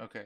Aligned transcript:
Okay. 0.00 0.24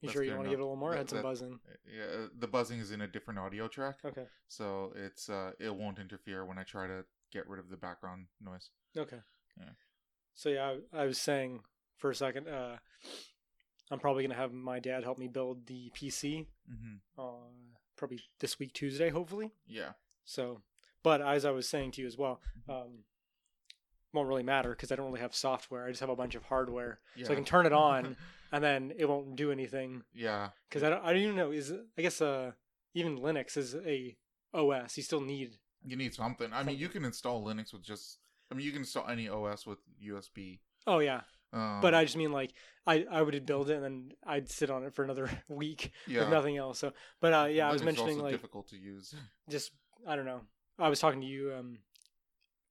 You 0.00 0.06
That's 0.06 0.12
sure 0.14 0.22
you 0.22 0.32
want 0.32 0.44
to 0.44 0.50
give 0.50 0.58
it 0.58 0.62
a 0.62 0.64
little 0.64 0.76
more? 0.76 0.90
I 0.90 0.94
That- 0.94 0.98
had 0.98 1.08
some 1.10 1.16
that- 1.18 1.22
buzzing. 1.24 1.60
Yeah, 1.86 2.04
uh, 2.04 2.28
the 2.38 2.46
buzzing 2.48 2.78
is 2.80 2.90
in 2.90 3.02
a 3.02 3.06
different 3.08 3.38
audio 3.38 3.68
track, 3.68 3.98
Okay. 4.04 4.26
so 4.48 4.92
it's 4.96 5.28
uh 5.28 5.52
it 5.58 5.74
won't 5.74 5.98
interfere 5.98 6.44
when 6.46 6.56
I 6.58 6.62
try 6.64 6.86
to 6.86 7.04
get 7.30 7.46
rid 7.48 7.60
of 7.60 7.68
the 7.68 7.76
background 7.76 8.28
noise. 8.40 8.70
Okay. 8.96 9.20
Yeah. 9.58 9.70
So 10.34 10.48
yeah, 10.48 10.76
I, 10.92 11.02
I 11.02 11.04
was 11.06 11.18
saying 11.20 11.60
for 11.98 12.10
a 12.10 12.14
second, 12.14 12.48
uh, 12.48 12.78
I'm 13.90 13.98
probably 13.98 14.22
gonna 14.22 14.36
have 14.36 14.52
my 14.52 14.80
dad 14.80 15.02
help 15.04 15.18
me 15.18 15.28
build 15.28 15.66
the 15.66 15.90
PC. 15.90 16.46
Mm-hmm. 16.70 17.20
Uh, 17.20 17.74
probably 17.96 18.20
this 18.38 18.58
week 18.58 18.72
Tuesday, 18.72 19.10
hopefully. 19.10 19.52
Yeah. 19.66 19.92
So, 20.24 20.62
but 21.02 21.20
as 21.20 21.44
I 21.44 21.50
was 21.50 21.68
saying 21.68 21.90
to 21.92 22.00
you 22.00 22.06
as 22.06 22.16
well, 22.16 22.40
Mm-hmm. 22.60 22.70
um, 22.70 23.04
won't 24.12 24.28
really 24.28 24.42
matter 24.42 24.70
because 24.70 24.90
I 24.90 24.96
don't 24.96 25.06
really 25.06 25.20
have 25.20 25.34
software. 25.34 25.84
I 25.86 25.90
just 25.90 26.00
have 26.00 26.08
a 26.08 26.16
bunch 26.16 26.34
of 26.34 26.44
hardware, 26.44 27.00
Yeah. 27.16 27.26
so 27.26 27.32
I 27.32 27.36
can 27.36 27.44
turn 27.44 27.66
it 27.66 27.72
on 27.72 28.16
and 28.52 28.62
then 28.62 28.92
it 28.96 29.08
won't 29.08 29.36
do 29.36 29.52
anything 29.52 30.02
yeah. 30.12 30.50
because 30.68 30.82
I 30.82 30.90
don't. 30.90 31.04
I 31.04 31.12
don't 31.12 31.22
even 31.22 31.36
know. 31.36 31.50
Is 31.50 31.72
I 31.98 32.02
guess 32.02 32.20
uh 32.20 32.52
even 32.94 33.18
Linux 33.18 33.56
is 33.56 33.74
a 33.74 34.16
OS. 34.52 34.96
You 34.96 35.02
still 35.02 35.20
need. 35.20 35.56
You 35.84 35.96
need 35.96 36.14
something. 36.14 36.52
I 36.52 36.62
mean, 36.62 36.78
you 36.78 36.88
can 36.88 37.04
install 37.04 37.44
Linux 37.44 37.72
with 37.72 37.82
just. 37.82 38.18
I 38.50 38.54
mean, 38.54 38.66
you 38.66 38.72
can 38.72 38.80
install 38.80 39.08
any 39.08 39.28
OS 39.28 39.66
with 39.66 39.78
USB. 40.04 40.58
Oh 40.86 40.98
yeah, 40.98 41.20
Um, 41.52 41.80
but 41.80 41.94
I 41.94 42.04
just 42.04 42.16
mean 42.16 42.32
like 42.32 42.52
I 42.86 43.06
I 43.10 43.22
would 43.22 43.46
build 43.46 43.70
it 43.70 43.74
and 43.74 43.84
then 43.84 44.12
I'd 44.26 44.50
sit 44.50 44.70
on 44.70 44.84
it 44.84 44.94
for 44.94 45.04
another 45.04 45.30
week 45.48 45.92
yeah. 46.06 46.20
with 46.20 46.30
nothing 46.30 46.56
else. 46.56 46.78
So, 46.78 46.92
but 47.20 47.32
uh, 47.32 47.48
yeah, 47.50 47.68
I 47.68 47.72
was 47.72 47.82
mentioning 47.82 48.18
like 48.18 48.32
difficult 48.32 48.68
to 48.68 48.76
use. 48.76 49.14
just 49.48 49.72
I 50.06 50.16
don't 50.16 50.26
know. 50.26 50.40
I 50.78 50.88
was 50.88 50.98
talking 50.98 51.20
to 51.20 51.26
you 51.26 51.52
um, 51.58 51.78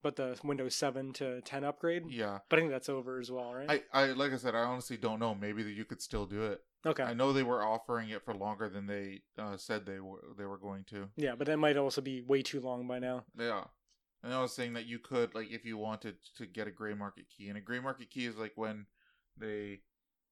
about 0.04 0.16
the 0.16 0.40
Windows 0.44 0.76
Seven 0.76 1.14
to 1.14 1.42
ten 1.42 1.64
upgrade, 1.64 2.04
Yeah. 2.10 2.40
but 2.50 2.58
I 2.58 2.62
think 2.62 2.72
that's 2.72 2.90
over 2.90 3.20
as 3.20 3.32
well, 3.32 3.54
right? 3.54 3.84
I, 3.94 4.04
I 4.04 4.06
like 4.12 4.32
I 4.34 4.38
said, 4.38 4.56
I 4.56 4.60
honestly 4.64 4.98
don't 4.98 5.20
know. 5.20 5.36
Maybe 5.36 5.64
that 5.64 5.72
you 5.72 5.86
could 5.86 6.02
still 6.02 6.26
do 6.26 6.44
it. 6.44 6.62
okay. 6.86 7.04
I 7.04 7.14
know 7.14 7.34
they 7.34 7.44
were 7.44 7.64
offering 7.64 8.10
it 8.10 8.24
for 8.24 8.34
longer 8.34 8.70
than 8.70 8.88
they 8.88 9.22
uh, 9.38 9.58
said 9.58 9.86
they 9.86 10.00
were 10.00 10.20
they 10.38 10.46
were 10.46 10.58
going 10.58 10.86
to. 10.92 11.10
Yeah, 11.18 11.36
but 11.38 11.48
that 11.48 11.58
might 11.58 11.78
also 11.78 12.02
be 12.02 12.22
way 12.22 12.42
too 12.42 12.60
long 12.62 12.88
by 12.88 13.00
now. 13.00 13.26
Yeah. 13.38 13.64
And 14.24 14.34
I 14.34 14.42
was 14.42 14.54
saying 14.54 14.74
that 14.74 14.86
you 14.86 15.00
could, 15.00 15.34
like, 15.34 15.50
if 15.50 15.64
you 15.64 15.78
wanted 15.78 16.16
to 16.38 16.46
get 16.46 16.68
a 16.68 16.72
gray 16.72 16.94
market 16.94 17.26
key, 17.30 17.48
and 17.48 17.58
a 17.58 17.62
gray 17.62 17.80
market 17.80 18.10
key 18.10 18.26
is 18.26 18.36
like 18.36 18.52
when 18.56 18.86
they 19.38 19.80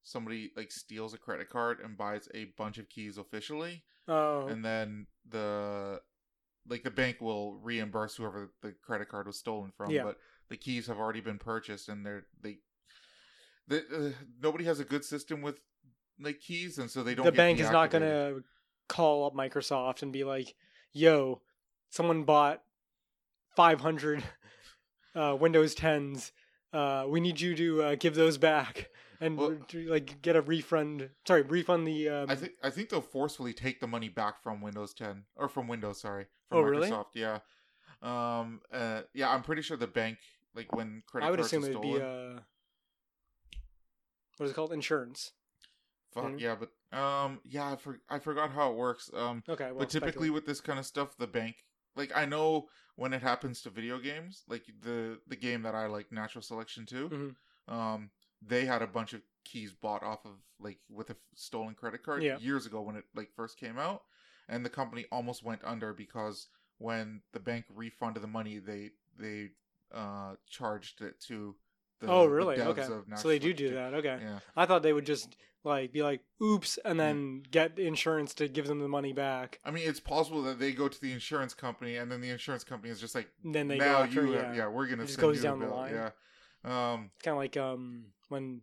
somebody 0.03 0.51
like 0.55 0.71
steals 0.71 1.13
a 1.13 1.17
credit 1.17 1.49
card 1.49 1.79
and 1.83 1.97
buys 1.97 2.27
a 2.33 2.45
bunch 2.57 2.77
of 2.77 2.89
keys 2.89 3.17
officially, 3.17 3.83
Oh, 4.07 4.47
and 4.47 4.63
then 4.63 5.07
the 5.29 5.99
like 6.69 6.83
the 6.83 6.91
bank 6.91 7.21
will 7.21 7.57
reimburse 7.61 8.15
whoever 8.15 8.51
the 8.61 8.73
credit 8.81 9.09
card 9.09 9.27
was 9.27 9.37
stolen 9.37 9.71
from. 9.75 9.91
Yeah. 9.91 10.03
But 10.03 10.17
the 10.49 10.57
keys 10.57 10.87
have 10.87 10.97
already 10.97 11.21
been 11.21 11.39
purchased, 11.39 11.89
and 11.89 12.05
they're 12.05 12.25
they. 12.41 12.59
The, 13.67 13.79
uh, 13.79 14.23
nobody 14.41 14.63
has 14.65 14.79
a 14.79 14.85
good 14.85 15.03
system 15.03 15.41
with 15.41 15.59
like 16.19 16.39
keys, 16.39 16.77
and 16.77 16.89
so 16.89 17.03
they 17.03 17.15
don't. 17.15 17.25
the 17.25 17.31
bank 17.31 17.59
is 17.59 17.69
not 17.69 17.91
gonna 17.91 18.41
call 18.87 19.25
up 19.25 19.33
Microsoft 19.33 20.01
and 20.03 20.13
be 20.13 20.23
like, 20.23 20.55
"Yo, 20.93 21.41
someone 21.89 22.23
bought 22.23 22.63
500 23.55 24.23
uh, 25.15 25.35
Windows 25.39 25.75
10s. 25.75 26.31
Uh, 26.73 27.05
we 27.07 27.19
need 27.19 27.41
you 27.41 27.55
to 27.55 27.83
uh, 27.83 27.95
give 27.95 28.15
those 28.15 28.37
back 28.37 28.89
and 29.19 29.37
Well- 29.37 29.57
to, 29.69 29.87
like 29.89 30.21
get 30.21 30.35
a 30.35 30.41
refund. 30.41 31.09
Sorry, 31.27 31.41
refund 31.41 31.87
the. 31.87 32.09
Um, 32.09 32.29
I 32.29 32.35
think 32.35 32.53
I 32.63 32.69
think 32.69 32.89
they'll 32.89 33.01
forcefully 33.01 33.53
take 33.53 33.79
the 33.79 33.87
money 33.87 34.09
back 34.09 34.41
from 34.41 34.61
Windows 34.61 34.93
10 34.93 35.23
or 35.35 35.49
from 35.49 35.67
Windows, 35.67 36.01
sorry, 36.01 36.27
Oh, 36.51 36.61
from 36.61 36.69
really? 36.71 36.89
Microsoft. 36.89 37.07
Yeah, 37.15 37.39
um, 38.01 38.61
uh, 38.71 39.01
yeah, 39.13 39.29
I'm 39.29 39.43
pretty 39.43 39.61
sure 39.61 39.77
the 39.77 39.87
bank, 39.87 40.17
like 40.55 40.73
when 40.75 41.03
credit 41.07 41.27
I 41.27 41.29
would 41.31 41.39
cards 41.39 41.47
assume 41.53 41.63
are 41.63 41.67
it'd 41.69 41.77
stolen, 41.81 41.99
be 42.01 42.05
uh, 42.37 42.39
what 44.37 44.45
is 44.45 44.51
it 44.51 44.55
called? 44.55 44.71
Insurance. 44.73 45.31
fuck 46.13 46.25
Mhm. 46.25 46.39
yeah, 46.39 46.55
but 46.55 46.97
um, 46.97 47.41
yeah, 47.43 47.71
I 47.71 47.75
for, 47.75 47.99
I 48.09 48.19
forgot 48.19 48.51
how 48.51 48.71
it 48.71 48.77
works. 48.77 49.09
Um, 49.13 49.43
Okay, 49.47 49.65
well, 49.65 49.79
but 49.79 49.89
typically 49.89 50.11
speculate. 50.11 50.33
with 50.33 50.45
this 50.45 50.61
kind 50.61 50.79
of 50.79 50.85
stuff, 50.85 51.17
the 51.17 51.27
bank, 51.27 51.57
like 51.95 52.11
I 52.15 52.25
know 52.25 52.69
when 52.95 53.13
it 53.13 53.21
happens 53.21 53.61
to 53.63 53.69
video 53.69 53.99
games, 53.99 54.43
like 54.47 54.65
the 54.81 55.19
the 55.27 55.35
game 55.35 55.63
that 55.63 55.75
I 55.75 55.87
like, 55.87 56.11
Natural 56.11 56.41
Selection 56.41 56.85
2 56.85 57.09
Mhm. 57.09 57.73
um, 57.73 58.11
they 58.41 58.65
had 58.65 58.81
a 58.83 58.87
bunch 58.87 59.13
of 59.13 59.21
keys 59.43 59.73
bought 59.73 60.03
off 60.03 60.23
of 60.25 60.33
like 60.59 60.79
with 60.89 61.09
a 61.09 61.13
f- 61.13 61.17
stolen 61.35 61.73
credit 61.73 62.03
card 62.03 62.21
Yeah. 62.23 62.37
years 62.37 62.65
ago 62.65 62.81
when 62.81 62.95
it 62.95 63.05
like 63.15 63.31
first 63.35 63.57
came 63.57 63.77
out, 63.79 64.03
and 64.49 64.65
the 64.65 64.69
company 64.69 65.05
almost 65.11 65.43
went 65.43 65.61
under 65.63 65.93
because 65.93 66.47
when 66.77 67.21
the 67.33 67.39
bank 67.39 67.65
refunded 67.75 68.23
the 68.23 68.27
money, 68.27 68.59
they 68.59 68.91
they 69.19 69.49
uh 69.93 70.35
charged 70.49 71.01
it 71.01 71.19
to 71.21 71.55
the 71.99 72.07
oh, 72.07 72.23
the 72.23 72.29
really? 72.29 72.57
devs 72.57 72.67
Okay. 72.67 73.15
So 73.15 73.27
they 73.27 73.39
do 73.39 73.53
do 73.53 73.73
that. 73.73 73.93
Okay. 73.95 74.19
Yeah. 74.21 74.39
I 74.55 74.65
thought 74.65 74.83
they 74.83 74.93
would 74.93 75.05
just 75.05 75.35
like 75.63 75.91
be 75.91 76.03
like, 76.03 76.21
"Oops," 76.41 76.77
and 76.85 76.99
then 76.99 77.43
get 77.49 77.79
insurance 77.79 78.33
to 78.35 78.47
give 78.47 78.67
them 78.67 78.79
the 78.79 78.87
money 78.87 79.13
back. 79.13 79.59
I 79.65 79.71
mean, 79.71 79.87
it's 79.87 79.99
possible 79.99 80.43
that 80.43 80.59
they 80.59 80.71
go 80.71 80.87
to 80.87 81.01
the 81.01 81.11
insurance 81.11 81.53
company, 81.53 81.97
and 81.97 82.11
then 82.11 82.21
the 82.21 82.29
insurance 82.29 82.63
company 82.63 82.91
is 82.91 83.01
just 83.01 83.15
like, 83.15 83.27
then 83.43 83.67
they 83.67 83.77
now 83.77 83.97
go 83.97 84.03
after, 84.03 84.25
you, 84.25 84.33
yeah. 84.33 84.53
yeah, 84.53 84.67
we're 84.67 84.87
gonna 84.87 85.03
It 85.03 85.07
just 85.07 85.15
send 85.19 85.27
goes 85.27 85.37
you 85.37 85.43
down 85.43 85.59
the 85.59 85.65
bill. 85.65 85.75
line. 85.75 85.93
Yeah. 85.93 86.09
Um. 86.63 87.11
Kind 87.23 87.33
of 87.33 87.37
like 87.37 87.57
um 87.57 88.05
when 88.29 88.61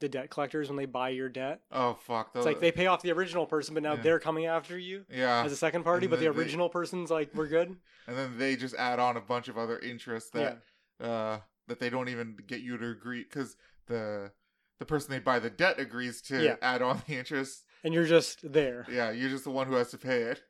the 0.00 0.08
debt 0.08 0.30
collectors 0.30 0.68
when 0.68 0.76
they 0.76 0.84
buy 0.86 1.08
your 1.10 1.28
debt. 1.28 1.60
Oh 1.72 1.94
fuck. 1.94 2.30
It's 2.34 2.46
like 2.46 2.60
they 2.60 2.70
pay 2.72 2.86
off 2.86 3.02
the 3.02 3.10
original 3.12 3.46
person, 3.46 3.74
but 3.74 3.82
now 3.82 3.94
Yeah. 3.94 4.02
they're 4.02 4.20
coming 4.20 4.46
after 4.46 4.78
you 4.78 5.04
Yeah. 5.10 5.42
as 5.44 5.52
a 5.52 5.56
second 5.56 5.82
party. 5.84 6.06
and 6.06 6.10
But 6.10 6.20
the 6.20 6.26
then 6.26 6.34
they- 6.34 6.40
original 6.40 6.68
person's 6.68 7.10
like, 7.10 7.34
"We're 7.34 7.48
good." 7.48 7.76
and 8.06 8.16
then 8.16 8.38
they 8.38 8.56
just 8.56 8.74
add 8.76 8.98
on 8.98 9.16
a 9.16 9.20
bunch 9.20 9.48
of 9.48 9.58
other 9.58 9.78
interests 9.78 10.30
that 10.30 10.62
yeah. 11.00 11.06
uh 11.06 11.40
that 11.66 11.78
they 11.80 11.90
don't 11.90 12.08
even 12.08 12.36
get 12.46 12.60
you 12.60 12.78
to 12.78 12.88
agree 12.90 13.22
because 13.24 13.56
the 13.86 14.32
the 14.78 14.86
person 14.86 15.10
they 15.10 15.18
buy 15.18 15.38
the 15.40 15.50
debt 15.50 15.78
agrees 15.80 16.22
to 16.22 16.42
Yeah. 16.42 16.56
add 16.62 16.82
on 16.82 17.02
the 17.06 17.14
interest. 17.16 17.64
And 17.84 17.92
you're 17.94 18.06
just 18.06 18.52
there. 18.52 18.86
Yeah, 18.90 19.10
you're 19.10 19.28
just 19.30 19.44
the 19.44 19.50
one 19.50 19.66
who 19.66 19.74
has 19.74 19.90
to 19.90 19.98
pay 19.98 20.22
it. 20.22 20.42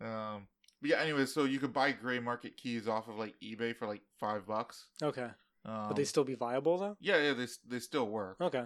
Um. 0.00 0.46
But 0.80 0.90
yeah. 0.90 0.98
Anyway, 1.00 1.26
so 1.26 1.42
you 1.44 1.58
could 1.58 1.72
buy 1.72 1.90
gray 1.90 2.20
market 2.20 2.56
keys 2.56 2.86
off 2.86 3.08
of 3.08 3.16
like 3.18 3.34
eBay 3.42 3.74
for 3.74 3.86
like 3.88 4.02
five 4.20 4.46
bucks. 4.46 4.86
Okay. 5.02 5.28
Um, 5.68 5.88
But 5.88 5.96
they 5.96 6.04
still 6.04 6.24
be 6.24 6.34
viable 6.34 6.78
though. 6.78 6.96
yeah, 7.00 7.18
yeah, 7.22 7.34
they 7.34 7.46
they 7.68 7.78
still 7.80 8.06
work. 8.08 8.40
Okay. 8.40 8.64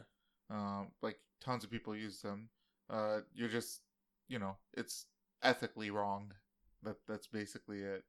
Um, 0.50 0.92
like 1.02 1.18
tons 1.40 1.64
of 1.64 1.70
people 1.70 1.96
use 1.96 2.20
them. 2.22 2.48
Uh, 2.90 3.20
you're 3.34 3.48
just, 3.48 3.80
you 4.28 4.38
know, 4.38 4.56
it's 4.74 5.06
ethically 5.42 5.90
wrong. 5.90 6.32
That 6.82 6.96
that's 7.08 7.26
basically 7.26 7.80
it. 7.80 8.04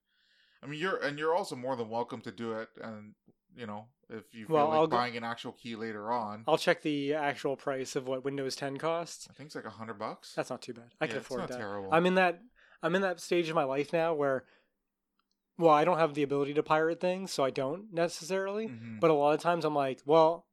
I 0.61 0.67
mean, 0.67 0.79
you're 0.79 0.97
and 0.97 1.17
you're 1.17 1.33
also 1.35 1.55
more 1.55 1.75
than 1.75 1.89
welcome 1.89 2.21
to 2.21 2.31
do 2.31 2.53
it, 2.53 2.69
and 2.81 3.15
you 3.55 3.65
know, 3.67 3.85
if 4.09 4.33
you 4.33 4.45
feel 4.47 4.55
Well, 4.55 4.67
like 4.69 4.77
I'll 4.77 4.87
go- 4.87 4.97
buying 4.97 5.15
an 5.17 5.23
actual 5.23 5.51
key 5.53 5.75
later 5.75 6.11
on, 6.11 6.43
I'll 6.47 6.57
check 6.57 6.81
the 6.81 7.13
actual 7.13 7.55
price 7.55 7.95
of 7.95 8.07
what 8.07 8.23
Windows 8.25 8.55
10 8.55 8.77
costs. 8.77 9.27
I 9.29 9.33
think 9.33 9.47
it's 9.47 9.55
like 9.55 9.65
a 9.65 9.69
hundred 9.69 9.99
bucks. 9.99 10.33
That's 10.35 10.49
not 10.49 10.61
too 10.61 10.73
bad. 10.73 10.91
I 10.99 11.05
Yeah, 11.05 11.09
can 11.09 11.17
it's 11.17 11.25
afford 11.27 11.41
not 11.41 11.49
that. 11.49 11.57
terrible. 11.59 11.89
I'm 11.91 12.05
in 12.05 12.15
that 12.15 12.41
I'm 12.81 12.95
in 12.95 13.01
that 13.03 13.19
stage 13.21 13.47
of 13.49 13.55
my 13.55 13.63
life 13.63 13.93
now 13.93 14.13
where 14.13 14.45
well, 15.57 15.71
I 15.71 15.83
don't 15.85 15.97
have 15.99 16.13
the 16.13 16.23
ability 16.23 16.53
to 16.55 16.63
pirate 16.63 16.99
things, 16.99 17.31
so 17.31 17.43
I 17.43 17.49
don't 17.49 17.93
necessarily. 17.93 18.67
Mhm. 18.69 18.99
But 18.99 19.11
a 19.11 19.13
lot 19.13 19.33
of 19.35 19.39
times 19.41 19.65
I'm 19.65 19.75
like, 19.75 20.01
well, 20.05 20.47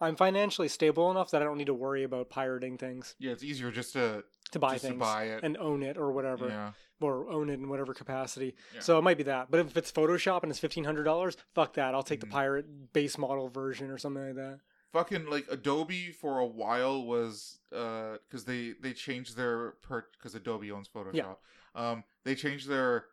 I'm 0.00 0.16
financially 0.16 0.68
stable 0.68 1.10
enough 1.10 1.30
that 1.30 1.42
I 1.42 1.44
don't 1.44 1.58
need 1.58 1.66
to 1.66 1.74
worry 1.74 2.02
about 2.02 2.28
pirating 2.28 2.76
things 2.76 3.14
yeah, 3.20 3.30
it's 3.30 3.44
easier 3.44 3.70
just 3.70 3.92
to 3.92 4.24
to 4.50 4.58
buy 4.58 4.76
things 4.78 4.94
to 4.94 4.98
buy 4.98 5.24
it. 5.26 5.44
and 5.44 5.56
own 5.58 5.82
it 5.84 5.96
or 5.96 6.10
whatever, 6.12 6.48
yeah, 6.48 6.72
or 7.00 7.30
own 7.30 7.48
it 7.50 7.54
in 7.54 7.68
whatever 7.68 7.94
capacity. 7.94 8.56
Yeah. 8.74 8.80
So 8.80 8.98
it 8.98 9.02
might 9.02 9.16
be 9.16 9.22
that. 9.24 9.50
But 9.50 9.60
if 9.60 9.76
it's 9.76 9.92
Photoshop 9.92 10.42
and 10.42 10.50
it's 10.50 10.58
fifteen 10.58 10.84
hundred 10.84 11.04
dollars, 11.04 11.36
fuck 11.54 11.74
that. 11.74 11.94
I'll 11.94 12.02
take 12.02 12.18
Mhm. 12.18 12.22
the 12.22 12.26
pirate 12.28 12.92
base 12.92 13.16
model 13.16 13.48
version 13.48 13.90
or 13.90 13.98
something 13.98 14.24
like 14.26 14.34
that. 14.36 14.60
fucking 14.92 15.24
like 15.30 15.46
Adobe 15.50 16.10
for 16.12 16.38
a 16.38 16.46
while 16.46 17.02
was 17.04 17.60
uh 17.74 18.18
because 18.28 18.44
they 18.44 18.72
they 18.72 18.92
changed 18.92 19.36
their 19.38 19.70
per 19.82 20.04
because 20.12 20.34
Adobe 20.34 20.70
owns 20.72 20.88
Photoshop. 20.88 21.14
Yeah. 21.14 21.34
Um, 21.74 22.04
they 22.24 22.34
changed 22.34 22.68
their 22.68 23.06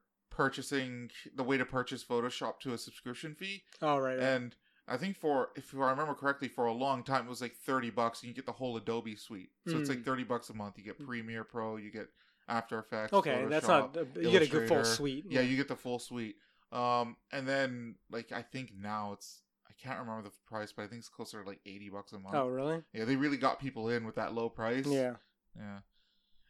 purchasing 0.43 1.11
the 1.35 1.43
way 1.43 1.57
to 1.57 1.65
purchase 1.65 2.03
Photoshop 2.03 2.59
to 2.61 2.73
a 2.73 2.77
subscription 2.77 3.35
fee, 3.35 3.63
Oh 3.81 3.97
right. 3.97 4.15
right. 4.17 4.19
and 4.23 4.55
I 4.87 4.95
think 4.97 5.17
for 5.17 5.49
if 5.55 5.73
I 5.75 5.89
remember 5.91 6.13
correctly, 6.13 6.47
for 6.47 6.65
a 6.65 6.71
long 6.73 7.03
time 7.03 7.25
it 7.25 7.29
was 7.29 7.41
like 7.41 7.55
thirty 7.57 7.89
bucks, 7.89 8.21
and 8.21 8.29
you 8.29 8.33
get 8.33 8.45
the 8.45 8.53
whole 8.53 8.77
Adobe 8.77 9.15
suite. 9.17 9.49
So 9.67 9.77
it's 9.77 9.89
like 9.89 9.99
Mm. 9.99 10.05
thirty 10.05 10.23
bucks 10.23 10.49
a 10.49 10.53
month. 10.53 10.77
You 10.77 10.83
get 10.85 10.97
Premiere 11.05 11.43
Pro, 11.43 11.75
you 11.77 11.91
get 11.91 12.07
After 12.47 12.79
Effects. 12.79 13.11
okay, 13.13 13.45
that's 13.49 13.67
not. 13.67 13.95
You 14.15 14.31
get 14.31 14.41
a 14.43 14.47
good 14.47 14.67
full 14.69 14.83
suite. 14.85 15.25
Yeah, 15.29 15.41
you 15.41 15.57
get 15.57 15.67
the 15.67 15.75
full 15.75 15.99
suite. 15.99 16.37
Um, 16.71 17.17
and 17.33 17.47
then 17.47 17.95
like 18.09 18.31
I 18.31 18.41
think 18.41 18.71
now 18.79 19.11
it's 19.13 19.41
I 19.67 19.73
can't 19.81 19.99
remember 19.99 20.23
the 20.23 20.35
price, 20.47 20.71
but 20.71 20.83
I 20.83 20.87
think 20.87 20.99
it's 20.99 21.09
closer 21.09 21.43
to 21.43 21.47
like 21.49 21.59
eighty 21.65 21.89
bucks 21.89 22.13
a 22.13 22.19
month. 22.19 22.35
Oh 22.35 22.47
really? 22.47 22.81
Yeah, 22.93 23.05
they 23.05 23.15
really 23.17 23.37
got 23.37 23.59
people 23.59 23.89
in 23.89 24.05
with 24.05 24.15
that 24.15 24.33
low 24.33 24.49
price. 24.49 24.87
Yeah. 24.87 25.15
Yeah. 25.57 25.79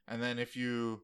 And 0.08 0.22
then 0.24 0.40
if 0.40 0.56
you 0.56 1.02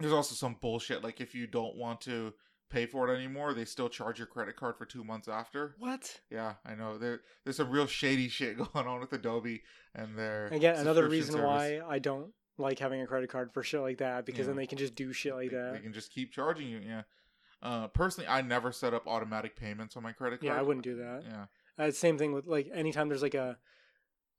there's 0.00 0.12
also 0.12 0.34
some 0.34 0.56
bullshit 0.60 1.02
like 1.04 1.20
if 1.20 1.34
you 1.34 1.46
don't 1.46 1.76
want 1.76 2.00
to 2.02 2.32
pay 2.70 2.86
for 2.86 3.08
it 3.08 3.16
anymore, 3.16 3.54
they 3.54 3.64
still 3.64 3.88
charge 3.88 4.18
your 4.18 4.26
credit 4.26 4.54
card 4.56 4.76
for 4.76 4.84
2 4.84 5.02
months 5.02 5.26
after. 5.28 5.74
What? 5.78 6.20
Yeah, 6.30 6.54
I 6.66 6.74
know. 6.74 6.98
There 6.98 7.20
there's 7.44 7.56
some 7.56 7.70
real 7.70 7.86
shady 7.86 8.28
shit 8.36 8.58
going 8.58 8.86
on 8.86 9.00
with 9.00 9.12
Adobe 9.12 9.62
and 9.94 10.16
their 10.18 10.48
Again, 10.48 10.76
another 10.76 11.08
reason 11.08 11.32
service. 11.32 11.46
why 11.46 11.80
I 11.88 11.98
don't 11.98 12.32
like 12.58 12.78
having 12.78 13.00
a 13.00 13.06
credit 13.06 13.30
card 13.30 13.52
for 13.54 13.62
shit 13.62 13.80
like 13.80 13.98
that 13.98 14.26
because 14.26 14.46
then 14.46 14.56
they 14.56 14.66
can 14.66 14.78
just 14.78 14.94
do 14.94 15.12
shit 15.12 15.34
like 15.34 15.50
they, 15.50 15.56
that. 15.56 15.72
they 15.74 15.80
can 15.80 15.92
just 15.92 16.12
keep 16.12 16.32
charging 16.32 16.68
you, 16.68 16.80
yeah. 16.84 17.02
Uh 17.62 17.88
personally, 17.88 18.28
I 18.28 18.42
never 18.42 18.70
set 18.72 18.94
up 18.94 19.06
automatic 19.06 19.56
payments 19.56 19.96
on 19.96 20.02
my 20.02 20.12
credit 20.12 20.40
card. 20.40 20.52
yeah, 20.52 20.58
I 20.58 20.62
wouldn't 20.62 20.84
do 20.84 20.96
that. 20.96 21.22
Yeah. 21.26 21.46
Uh, 21.78 21.90
same 21.92 22.18
thing 22.18 22.32
with 22.32 22.46
like 22.46 22.68
anytime 22.74 23.08
there's 23.08 23.22
like 23.22 23.34
a 23.34 23.56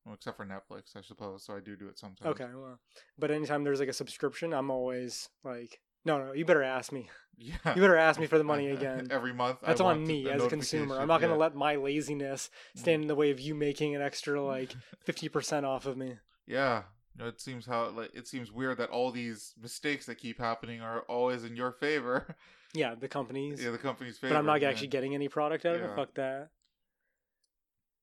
Well, 0.05 0.15
except 0.15 0.37
for 0.37 0.45
Netflix, 0.45 0.95
I 0.95 1.01
suppose. 1.01 1.43
So 1.43 1.55
I 1.55 1.59
do 1.59 1.75
do 1.75 1.87
it 1.87 1.99
sometimes. 1.99 2.31
Okay, 2.31 2.47
well, 2.53 2.79
but 3.17 3.31
anytime 3.31 3.63
there's 3.63 3.79
like 3.79 3.89
a 3.89 3.93
subscription, 3.93 4.53
I'm 4.53 4.71
always 4.71 5.29
like, 5.43 5.79
no, 6.05 6.17
no, 6.17 6.33
you 6.33 6.45
better 6.45 6.63
ask 6.63 6.91
me. 6.91 7.09
Yeah. 7.37 7.55
You 7.75 7.81
better 7.81 7.95
ask 7.97 8.19
me 8.19 8.25
for 8.27 8.37
the 8.37 8.43
money 8.43 8.67
again. 8.71 9.07
Every 9.11 9.33
month. 9.33 9.59
I 9.63 9.67
That's 9.67 9.81
on 9.81 10.05
me 10.05 10.29
as 10.29 10.43
a 10.43 10.49
consumer. 10.49 10.99
I'm 10.99 11.07
not 11.07 11.21
going 11.21 11.29
to 11.31 11.35
yeah. 11.35 11.41
let 11.41 11.55
my 11.55 11.75
laziness 11.75 12.49
stand 12.75 13.01
in 13.03 13.07
the 13.07 13.15
way 13.15 13.31
of 13.31 13.39
you 13.39 13.55
making 13.55 13.95
an 13.95 14.01
extra 14.01 14.41
like 14.41 14.73
50% 15.07 15.63
off 15.63 15.85
of 15.85 15.95
me. 15.97 16.15
Yeah. 16.47 16.83
No, 17.17 17.27
It 17.27 17.39
seems 17.41 17.65
how 17.65 17.89
like 17.89 18.11
it 18.13 18.27
seems 18.27 18.51
weird 18.51 18.77
that 18.77 18.89
all 18.89 19.11
these 19.11 19.53
mistakes 19.61 20.05
that 20.05 20.15
keep 20.15 20.39
happening 20.39 20.79
are 20.81 21.01
always 21.01 21.43
in 21.43 21.55
your 21.55 21.71
favor. 21.71 22.35
Yeah, 22.75 22.93
the 22.93 23.07
companies. 23.07 23.63
yeah, 23.63 23.71
the 23.71 23.79
company's 23.79 24.19
favor. 24.19 24.31
but 24.35 24.37
I'm 24.39 24.45
not 24.45 24.61
man. 24.61 24.69
actually 24.69 24.89
getting 24.89 25.15
any 25.15 25.27
product 25.27 25.65
out 25.65 25.73
of 25.73 25.81
Yeah. 25.81 25.91
it. 25.91 25.95
Fuck 25.95 26.13
that. 26.13 26.49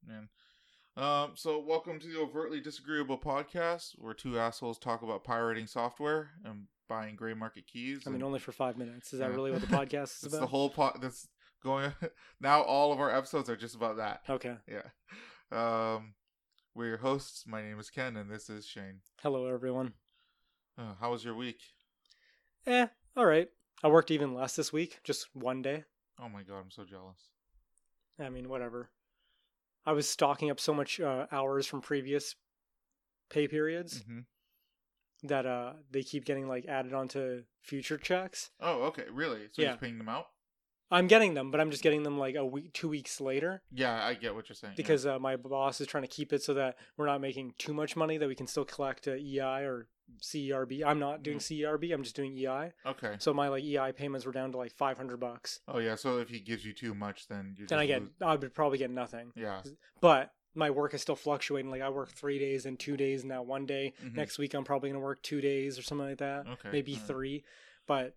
Man. 0.04 0.28
Um, 0.96 1.32
so 1.34 1.58
welcome 1.58 2.00
to 2.00 2.06
the 2.06 2.18
overtly 2.18 2.60
disagreeable 2.60 3.18
podcast, 3.18 3.92
where 3.98 4.14
two 4.14 4.38
assholes 4.38 4.78
talk 4.78 5.02
about 5.02 5.24
pirating 5.24 5.66
software 5.66 6.30
and 6.44 6.64
buying 6.88 7.16
gray 7.16 7.34
market 7.34 7.66
keys. 7.66 8.04
I 8.06 8.10
mean, 8.10 8.16
and- 8.16 8.24
only 8.24 8.38
for 8.38 8.52
five 8.52 8.78
minutes. 8.78 9.12
Is 9.12 9.18
that 9.18 9.30
really 9.30 9.50
what 9.50 9.60
the 9.60 9.66
podcast 9.76 10.24
is 10.24 10.32
about? 10.32 10.40
the 10.40 10.46
whole 10.46 10.70
pot. 10.70 11.00
That's 11.02 11.28
going. 11.62 11.92
now 12.40 12.62
all 12.62 12.92
of 12.92 13.00
our 13.00 13.14
episodes 13.14 13.50
are 13.50 13.56
just 13.56 13.74
about 13.74 13.98
that. 13.98 14.22
Okay. 14.28 14.56
Yeah. 14.66 14.82
Um, 15.52 16.14
we're 16.74 16.88
your 16.88 16.96
hosts. 16.98 17.44
My 17.46 17.60
name 17.60 17.78
is 17.78 17.90
Ken, 17.90 18.16
and 18.16 18.30
this 18.30 18.48
is 18.48 18.64
Shane. 18.66 19.00
Hello, 19.20 19.46
everyone. 19.46 19.92
Uh, 20.78 20.94
how 20.98 21.10
was 21.10 21.24
your 21.24 21.34
week? 21.34 21.60
Eh, 22.66 22.86
all 23.16 23.26
right. 23.26 23.48
I 23.84 23.88
worked 23.88 24.10
even 24.10 24.34
less 24.34 24.56
this 24.56 24.72
week, 24.72 25.00
just 25.04 25.28
one 25.34 25.60
day. 25.60 25.84
Oh 26.18 26.30
my 26.30 26.42
god, 26.42 26.60
I'm 26.60 26.70
so 26.70 26.84
jealous. 26.84 27.18
I 28.18 28.30
mean, 28.30 28.48
whatever. 28.48 28.88
I 29.86 29.92
was 29.92 30.08
stocking 30.08 30.50
up 30.50 30.60
so 30.60 30.74
much 30.74 31.00
uh, 31.00 31.26
hours 31.30 31.66
from 31.66 31.80
previous 31.80 32.34
pay 33.30 33.48
periods 33.48 34.02
hmm 34.06 34.20
that 35.22 35.46
uh, 35.46 35.72
they 35.90 36.02
keep 36.02 36.24
getting 36.24 36.46
like 36.48 36.66
added 36.66 36.92
onto 36.92 37.44
future 37.62 37.96
checks. 37.98 38.50
Oh, 38.60 38.82
okay, 38.84 39.06
really? 39.10 39.48
So 39.52 39.62
Yeah. 39.62 39.70
you're 39.70 39.78
paying 39.78 39.98
them 39.98 40.08
out? 40.08 40.26
I'm 40.90 41.06
getting 41.08 41.34
them, 41.34 41.50
but 41.50 41.60
I'm 41.60 41.70
just 41.70 41.82
getting 41.82 42.02
them 42.04 42.18
like 42.18 42.34
a 42.36 42.44
week, 42.44 42.72
two 42.72 42.88
weeks 42.88 43.20
later 43.20 43.62
Yeah, 43.72 44.04
I 44.04 44.14
get 44.14 44.34
what 44.34 44.48
you're 44.48 44.54
saying. 44.56 44.74
yeah. 44.74 44.76
because 44.76 45.04
uh, 45.06 45.18
my 45.18 45.36
boss 45.36 45.80
is 45.80 45.86
trying 45.86 46.02
to 46.04 46.08
keep 46.08 46.32
it 46.32 46.42
so 46.42 46.54
that 46.54 46.76
we're 46.96 47.06
not 47.06 47.20
making 47.20 47.54
too 47.58 47.74
much 47.74 47.96
money 47.96 48.18
that 48.18 48.28
we 48.28 48.34
can 48.36 48.46
still 48.46 48.64
collect 48.64 49.08
uh, 49.08 49.12
EI 49.14 49.64
or 49.64 49.88
CERB. 50.22 50.84
I'm 50.86 50.98
not 51.00 51.22
doing 51.22 51.38
CERB. 51.38 51.92
I'm 51.92 52.02
just 52.02 52.14
doing 52.16 52.36
EI. 52.38 52.72
okay. 52.86 53.16
So 53.18 53.34
my 53.34 53.48
like 53.48 53.64
EI 53.64 53.92
payments 53.92 54.24
were 54.26 54.32
down 54.32 54.52
to 54.52 54.58
like 54.58 54.72
500 54.72 55.18
bucks. 55.18 55.60
Oh 55.68 55.78
yeah, 55.78 55.96
so 55.96 56.18
if 56.18 56.28
he 56.28 56.38
gives 56.40 56.64
you 56.64 56.72
too 56.72 56.94
much, 56.94 57.26
then 57.28 57.54
you 57.58 57.66
Then 57.66 57.78
just 57.78 57.80
I 57.80 57.86
get 57.86 58.00
lose- 58.02 58.10
I 58.22 58.36
would 58.36 58.54
probably 58.54 58.78
get 58.78 58.90
nothing. 58.90 59.32
yeah. 59.34 59.62
But 60.00 60.30
my 60.54 60.70
work 60.70 60.94
is 60.94 61.02
still 61.02 61.16
fluctuating. 61.16 61.70
Like 61.70 61.82
I 61.82 61.88
work 61.90 62.10
three 62.10 62.38
days 62.38 62.64
and 62.64 62.78
two 62.78 62.96
days 62.96 63.24
now. 63.24 63.42
One 63.42 63.66
day 63.66 63.92
Mhm. 64.04 64.14
next 64.14 64.38
week 64.38 64.54
I'm 64.54 64.64
probably 64.64 64.90
gonna 64.90 65.00
work 65.00 65.20
two 65.22 65.40
days 65.40 65.78
or 65.78 65.82
something 65.82 66.06
like 66.08 66.18
that. 66.18 66.46
Okay, 66.46 66.70
Maybe 66.72 66.92
alright. 66.94 67.06
three. 67.08 67.44
But 67.86 68.14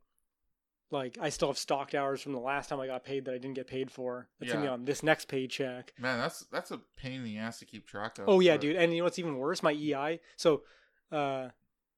like 0.91 1.17
I 1.21 1.29
still 1.29 1.49
have 1.49 1.57
stocked 1.57 1.93
hours 1.95 2.21
from 2.21 2.31
the 2.33 2.39
last 2.39 2.69
time 2.69 2.79
I 2.79 2.87
got 2.87 3.03
paid 3.03 3.25
that 3.25 3.33
I 3.33 3.37
didn't 3.37 3.55
get 3.55 3.67
paid 3.67 3.91
for. 3.91 4.27
That's 4.39 4.51
gonna 4.53 4.65
be 4.65 4.69
on 4.69 4.85
this 4.85 5.03
next 5.03 5.27
paycheck. 5.27 5.93
Man, 5.99 6.17
that's 6.19 6.45
that's 6.51 6.71
a 6.71 6.79
pain 6.97 7.13
in 7.19 7.23
the 7.23 7.37
ass 7.37 7.59
to 7.59 7.65
keep 7.65 7.87
track 7.87 8.17
of. 8.17 8.27
Oh 8.27 8.39
yeah, 8.39 8.53
but- 8.53 8.61
dude. 8.61 8.75
And 8.75 8.91
you 8.93 8.99
know 8.99 9.03
what's 9.05 9.19
even 9.19 9.37
worse? 9.37 9.61
My 9.63 9.71
EI. 9.73 10.19
So 10.37 10.63
uh 11.11 11.49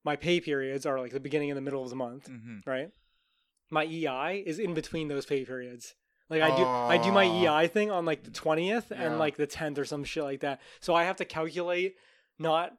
my 0.03 0.15
pay 0.15 0.39
periods 0.41 0.85
are 0.85 0.99
like 0.99 1.11
the 1.11 1.19
beginning 1.19 1.51
and 1.51 1.57
the 1.57 1.61
middle 1.61 1.83
of 1.83 1.89
the 1.89 1.95
month, 1.95 2.27
Mhm. 2.29 2.65
right? 2.65 2.89
My 3.69 3.85
EI 3.85 4.43
is 4.45 4.59
in 4.59 4.73
between 4.73 5.07
those 5.07 5.25
pay 5.25 5.45
periods. 5.45 5.95
Like 6.29 6.41
I 6.41 6.55
do 6.57 6.63
I 6.65 6.97
do 6.97 7.11
my. 7.11 7.23
EI 7.25 7.67
thing 7.67 7.91
on 7.91 8.05
like 8.05 8.23
the 8.23 8.31
20th 8.31 8.89
Yeah. 8.91 9.01
and 9.03 9.19
like 9.19 9.35
the 9.37 9.47
10th 9.47 9.77
or 9.77 9.85
some 9.85 10.03
shit 10.03 10.23
like 10.23 10.39
that. 10.41 10.59
So 10.79 10.93
I 10.95 11.03
have 11.03 11.17
to 11.17 11.25
calculate 11.25 11.95
not 12.39 12.73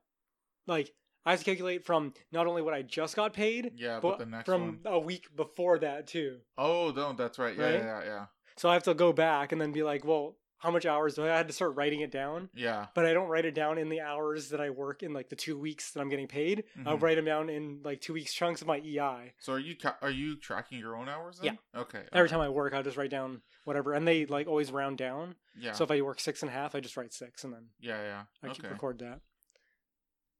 like 0.67 0.93
I 1.25 1.31
have 1.31 1.41
to 1.41 1.45
calculate 1.45 1.85
from 1.85 2.15
not 2.33 2.47
only 2.47 2.63
what 2.63 2.75
I 2.75 2.83
just 2.83 3.15
got 3.17 3.33
paid, 3.33 3.73
Yeah, 3.77 4.01
but 4.01 4.19
the 4.19 4.27
next 4.27 4.47
from 4.47 4.81
one. 4.83 4.95
a 4.95 4.99
week 4.99 5.35
before 5.37 5.79
that 5.79 6.07
too. 6.07 6.39
Oh 6.59 6.93
no, 6.95 7.13
that's 7.13 7.39
right. 7.39 7.57
Yeah, 7.57 7.65
Right? 7.65 7.75
yeah, 7.75 8.05
yeah, 8.05 8.27
So 8.57 8.69
I 8.69 8.75
have 8.75 8.83
to 8.85 8.95
go 8.95 9.13
back 9.13 9.53
and 9.53 9.61
then 9.61 9.73
be 9.73 9.83
like, 9.83 10.05
well, 10.05 10.37
how 10.59 10.71
much 10.71 10.87
hours 10.87 11.15
do 11.17 11.25
I, 11.25 11.33
I 11.33 11.37
had 11.37 11.49
to 11.49 11.53
start 11.53 11.75
writing 11.75 12.01
it 12.01 12.13
down? 12.13 12.49
yeah. 12.55 12.87
But 12.95 13.05
I 13.07 13.13
don't 13.15 13.29
write 13.29 13.45
it 13.45 13.55
down 13.55 13.79
in 13.79 13.89
the 13.89 14.01
hours 14.01 14.49
that 14.51 14.61
I 14.61 14.71
work 14.71 15.03
in 15.03 15.13
like 15.13 15.29
the 15.29 15.35
two 15.37 15.59
weeks 15.59 15.91
that 15.93 16.01
I'm 16.01 16.09
getting 16.09 16.29
paid. 16.29 16.65
I'll 16.87 16.97
Mhm. 16.99 17.03
write 17.03 17.17
them 17.17 17.25
down 17.25 17.49
in 17.51 17.81
like 17.85 18.01
two 18.01 18.13
weeks 18.13 18.33
chunks 18.33 18.61
of 18.61 18.69
my 18.69 18.79
EI. 18.79 19.33
So 19.41 19.53
are 19.55 19.59
you 19.59 19.77
ca- 19.77 19.99
are 20.03 20.11
you 20.11 20.37
tracking 20.37 20.79
your 20.79 20.97
own 20.97 21.09
hours? 21.09 21.39
Then? 21.41 21.59
Yeah. 21.75 21.81
Okay. 21.81 22.03
Every 22.13 22.29
time 22.29 22.41
I 22.41 22.49
work, 22.49 22.75
I'll 22.75 22.83
just 22.85 22.97
write 22.97 23.11
down 23.11 23.43
whatever, 23.65 23.93
and 23.93 24.07
they 24.07 24.25
like 24.27 24.47
always 24.47 24.71
round 24.71 24.99
down. 24.99 25.35
Yeah. 25.59 25.73
So 25.73 25.83
if 25.85 25.91
I 25.91 26.01
work 26.01 26.21
six 26.21 26.43
and 26.43 26.51
a 26.51 26.53
half, 26.55 26.75
I 26.77 26.81
just 26.81 26.97
write 26.97 27.13
six, 27.13 27.43
and 27.45 27.53
then 27.53 27.71
yeah, 27.81 28.01
yeah. 28.03 28.23
I 28.43 28.49
keep 28.55 28.65
okay. 28.65 28.73
record 28.73 28.99
that. 29.01 29.21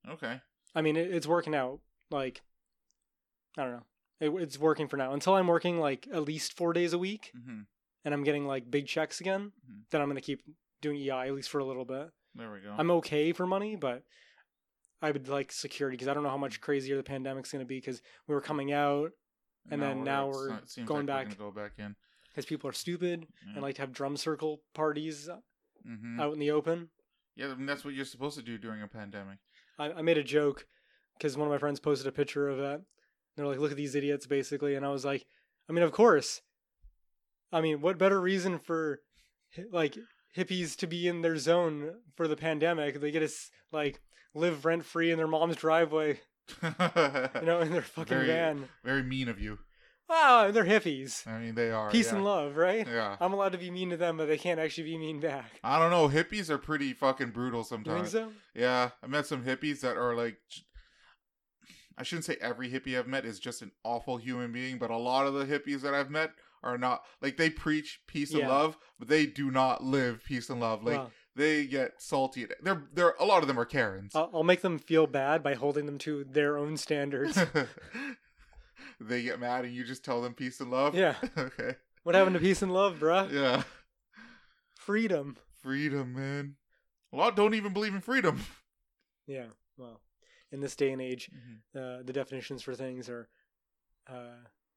Okay. 0.09 0.41
I 0.75 0.83
mean, 0.83 0.97
it, 0.97 1.13
it's 1.15 1.27
working 1.27 1.55
out. 1.55 1.81
Like, 2.11 2.43
I 3.59 3.63
don't 3.65 3.73
know, 3.73 3.83
it, 4.21 4.31
it's 4.43 4.59
working 4.59 4.89
for 4.89 4.97
now. 4.97 5.13
Until 5.13 5.35
I'm 5.35 5.47
working 5.49 5.79
like 5.81 6.09
at 6.13 6.23
least 6.23 6.57
four 6.57 6.73
days 6.73 6.93
a 6.93 6.99
week, 6.99 7.33
hmm 7.35 7.61
and 8.05 8.13
I'm 8.13 8.25
getting 8.25 8.47
like 8.49 8.69
big 8.69 8.89
checks 8.89 9.21
again, 9.21 9.53
Mhm. 9.71 9.83
then 9.91 10.01
I'm 10.01 10.09
gonna 10.09 10.21
keep 10.21 10.43
doing 10.81 10.97
EI 10.97 11.29
at 11.29 11.35
least 11.35 11.51
for 11.51 11.61
a 11.61 11.65
little 11.65 11.85
bit. 11.85 12.11
There 12.35 12.51
we 12.51 12.59
go. 12.61 12.75
I'm 12.77 12.91
okay 12.93 13.33
for 13.33 13.47
money, 13.47 13.77
but 13.77 14.03
I 15.01 15.13
would 15.13 15.29
like 15.29 15.53
security 15.53 15.95
because 15.97 16.09
I 16.09 16.15
don't 16.15 16.25
know 16.25 16.29
how 16.31 16.37
much 16.37 16.61
crazier 16.61 16.97
the 16.97 17.05
pandemic's 17.05 17.53
gonna 17.53 17.65
be 17.65 17.77
because 17.77 18.03
we 18.27 18.35
were 18.35 18.41
coming 18.41 18.73
out 18.73 19.13
and 19.71 19.81
then 19.81 20.03
now 20.03 20.27
we're 20.31 20.49
not- 20.51 20.63
it 20.65 20.71
seems 20.71 20.89
going 20.89 21.07
like 21.07 21.29
back. 21.29 21.39
We're 21.39 21.45
go 21.47 21.53
back 21.53 21.79
in. 21.79 21.95
because 22.31 22.45
people 22.45 22.69
are 22.69 22.73
stupid 22.73 23.29
Yeah. 23.47 23.53
and 23.53 23.63
like 23.63 23.77
to 23.77 23.83
have 23.83 23.93
drum 23.93 24.17
circle 24.17 24.63
parties 24.75 25.29
hmm 25.85 26.19
out 26.21 26.33
in 26.33 26.41
the 26.41 26.51
open. 26.51 26.91
Yeah, 27.37 27.53
I 27.53 27.55
mean, 27.55 27.67
that's 27.67 27.85
what 27.85 27.95
you're 27.95 28.05
supposed 28.05 28.37
to 28.37 28.43
do 28.43 28.59
during 28.59 28.83
a 28.83 28.89
pandemic. 28.89 29.39
I, 29.79 29.93
I 29.93 30.03
made 30.03 30.19
a 30.19 30.23
joke 30.23 30.67
because 31.19 31.37
one 31.37 31.47
of 31.49 31.53
my 31.53 31.59
friends 31.59 31.81
posted 31.81 32.07
a 32.07 32.13
picture 32.13 32.49
of 32.49 32.59
it. 32.59 32.81
They're 33.37 33.47
like, 33.47 33.59
"Look 33.59 33.71
at 33.71 33.77
these 33.77 33.95
idiots," 33.95 34.27
basically, 34.27 34.75
and 34.75 34.85
I 34.85 34.91
was 34.91 35.05
like, 35.05 35.25
"I 35.69 35.73
mean, 35.73 35.83
of 35.83 35.93
course. 35.93 36.41
I 37.53 37.61
mean, 37.61 37.81
what 37.81 37.99
better 37.99 38.21
reason 38.21 38.59
for 38.59 39.01
like 39.71 39.97
hippies 40.37 40.77
to 40.77 40.87
be 40.87 41.07
in 41.07 41.21
their 41.23 41.37
zone 41.37 41.93
for 42.17 42.27
the 42.29 42.37
pandemic? 42.37 43.01
They 43.01 43.11
get 43.11 43.21
to 43.29 43.35
like 43.71 44.01
live 44.35 44.65
rent 44.65 44.85
free 44.85 45.11
in 45.11 45.19
their 45.19 45.27
mom's 45.27 45.57
driveway, 45.57 46.21
you 46.63 46.71
know, 47.43 47.61
in 47.61 47.71
their 47.73 47.83
fucking 47.83 48.17
Very- 48.17 48.27
van. 48.27 48.69
Very 48.85 49.03
mean 49.03 49.29
of 49.29 49.41
you. 49.41 49.59
Wow, 50.13 50.51
they're 50.51 50.67
hippies. 50.67 51.27
I 51.27 51.39
mean, 51.39 51.55
they 51.55 51.71
are. 51.71 51.91
Peace 51.91 52.09
yeah. 52.09 52.17
and 52.17 52.25
love, 52.25 52.59
right? 52.59 52.87
Yeah. 52.87 53.17
I'm 53.19 53.33
allowed 53.33 53.53
to 53.53 53.59
be 53.59 53.71
mean 53.71 53.89
to 53.91 53.97
them, 53.97 54.19
but 54.19 54.27
they 54.27 54.37
can't 54.37 54.61
actually 54.61 54.85
be 54.85 54.99
mean 54.99 55.21
back. 55.21 55.59
I 55.65 55.79
don't 55.79 55.91
know. 55.91 56.07
Hippies 56.09 56.51
are 56.51 56.59
pretty 56.59 56.93
fucking 56.93 57.31
brutal 57.31 57.61
You 57.61 57.65
think 57.65 57.87
sometimes. 57.87 58.11
so? 58.11 58.31
Yeah, 58.55 58.91
I 59.03 59.07
met 59.07 59.27
some 59.27 59.43
hippies 59.43 59.81
that 59.81 59.97
are 59.97 60.15
like. 60.15 60.37
I 61.97 62.03
shouldn't 62.03 62.27
say 62.27 62.37
every 62.43 62.71
hippie 62.71 62.99
I've 62.99 63.07
met 63.07 63.25
is 63.25 63.39
just 63.39 63.63
an 63.63 63.71
awful 63.85 64.19
human 64.19 64.53
being, 64.53 64.77
but 64.77 64.91
a 64.91 64.97
lot 64.99 65.27
of 65.27 65.33
the 65.33 65.47
hippies 65.47 65.81
that 65.81 65.95
I've 65.95 66.11
met 66.11 66.33
are 66.63 66.77
not 66.77 67.05
like 67.23 67.39
they 67.39 67.49
preach 67.49 68.01
peace 68.07 68.35
and 68.35 68.47
love, 68.47 68.77
but 68.99 69.09
they 69.09 69.25
do 69.25 69.51
not 69.51 69.83
live 69.83 70.23
peace 70.25 70.51
and 70.51 70.61
love. 70.61 70.85
Like 70.85 71.01
they 71.35 71.65
get 71.65 72.03
salty. 72.03 72.47
They're 72.63 72.83
they're 72.93 73.15
a 73.19 73.25
lot 73.25 73.41
of 73.41 73.49
them 73.49 73.59
are 73.59 73.65
Karens. 73.65 74.15
I'll, 74.15 74.31
I'll 74.35 74.45
make 74.45 74.61
them 74.61 74.79
feel 74.79 75.07
bad 75.07 75.43
by 75.43 75.55
holding 75.55 75.87
them 75.87 75.97
to 75.99 76.25
their 76.25 76.59
own 76.59 76.77
standards. 76.77 77.39
they 79.01 79.23
get 79.23 79.41
mad 79.41 79.65
and 79.65 79.75
you 79.75 79.85
just 79.85 80.05
tell 80.05 80.21
them 80.23 80.35
peace 80.35 80.61
and 80.61 80.71
love. 80.71 80.95
yeah. 80.95 81.15
okay. 81.39 81.77
What 82.03 82.15
happened 82.15 82.35
to 82.35 82.41
peace 82.41 82.63
and 82.63 82.73
love, 82.73 82.99
bruh? 82.99 83.31
Yeah. 83.33 83.63
Freedom. 84.75 85.37
Freedom, 85.63 86.15
man. 86.15 86.57
A 87.13 87.17
lot 87.17 87.37
don't 87.37 87.55
even 87.55 87.73
believe 87.73 87.95
in 87.95 88.01
freedom. 88.01 88.41
Yeah. 89.29 89.47
Well, 89.77 90.01
in 90.51 90.61
this 90.61 90.75
day 90.75 90.91
and 90.91 91.01
age, 91.01 91.31
Mm-hmm. 91.33 91.79
uh, 91.79 92.03
the 92.03 92.13
definitions 92.13 92.61
for 92.61 92.75
things 92.75 93.09
are 93.09 93.29
uh, 94.11 94.35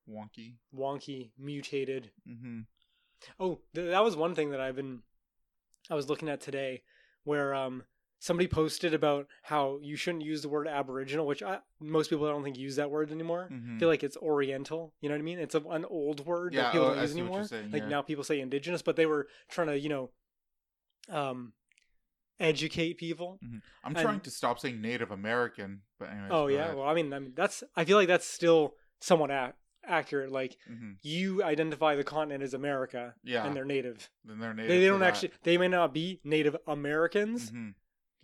Wonky. 0.08 0.58
wonky, 0.74 1.32
mutated. 1.40 2.12
Mm-hmm. 2.30 2.60
Oh, 3.40 3.62
th- 3.74 3.90
that 3.90 4.04
was 4.04 4.16
one 4.16 4.36
thing 4.36 4.52
that 4.52 4.62
I've 4.62 4.76
been. 4.76 5.02
I 5.90 5.96
was 5.96 6.10
looking 6.10 6.30
at 6.30 6.42
today, 6.42 6.84
where 7.24 7.56
um 7.56 7.84
somebody 8.20 8.48
posted 8.48 8.94
about 8.94 9.28
how 9.44 9.78
you 9.82 9.96
shouldn't 9.96 10.24
use 10.24 10.42
the 10.42 10.50
word 10.50 10.68
Aboriginal, 10.68 11.28
which 11.28 11.44
I, 11.44 11.60
most 11.80 12.10
people 12.10 12.26
I 12.28 12.32
don't 12.32 12.44
think 12.44 12.58
use 12.58 12.76
that 12.78 12.90
word 12.90 13.12
anymore. 13.12 13.50
Mm-hmm. 13.52 13.76
I 13.76 13.80
feel 13.80 13.90
like 13.90 14.04
it's 14.04 14.18
Oriental. 14.18 14.94
You 15.02 15.10
know 15.10 15.16
what 15.16 15.20
I 15.20 15.24
mean? 15.24 15.40
It's 15.40 15.56
a, 15.56 15.62
an 15.70 15.86
old 15.86 16.26
word 16.26 16.54
Yeah, 16.54 16.64
that 16.64 16.72
people 16.72 16.88
oh, 16.88 16.94
don't 16.94 17.02
use 17.02 17.14
see 17.14 17.22
what 17.22 17.26
you're 17.26 17.28
anymore. 17.34 17.48
saying, 17.48 17.72
like 17.72 17.84
yeah. 17.84 17.90
now 17.90 18.02
people 18.02 18.24
say 18.24 18.40
Indigenous, 18.40 18.82
but 18.82 18.96
they 18.96 19.06
were 19.06 19.28
trying 19.50 19.68
to 19.68 19.78
you 19.80 19.90
know, 19.90 20.10
um, 21.10 21.54
educate 22.40 22.98
people. 22.98 23.40
I'm 23.84 23.96
And- 23.96 23.98
trying 23.98 24.20
to 24.22 24.32
stop 24.32 24.60
saying 24.60 24.82
Native 24.82 25.12
American, 25.12 25.82
but 26.00 26.10
anyways. 26.10 26.32
Oh 26.32 26.48
yeah, 26.48 26.74
well 26.74 26.88
I 26.88 26.94
mean, 26.94 27.14
I 27.14 27.20
mean 27.20 27.34
that's 27.36 27.64
I 27.76 27.86
feel 27.86 27.98
like 27.98 28.08
that's 28.08 28.26
still 28.28 28.74
somewhat 29.00 29.32
a- 29.32 29.54
accurate. 29.86 30.32
Like 30.32 30.58
hmm 30.68 30.94
you 31.02 31.44
identify 31.44 31.96
the 31.96 32.04
continent 32.04 32.44
as 32.44 32.54
America, 32.54 33.14
Yeah. 33.24 33.46
and 33.46 33.56
they're 33.56 33.66
native. 33.66 34.10
then 34.26 34.40
they're 34.40 34.54
Native. 34.54 34.70
They, 34.70 34.80
they 34.80 34.88
don't 34.88 35.04
actually. 35.04 35.32
They 35.44 35.58
may 35.58 35.68
not 35.68 35.94
be 35.94 36.20
Native 36.24 36.58
Americans, 36.68 37.52
Mhm. 37.52 37.74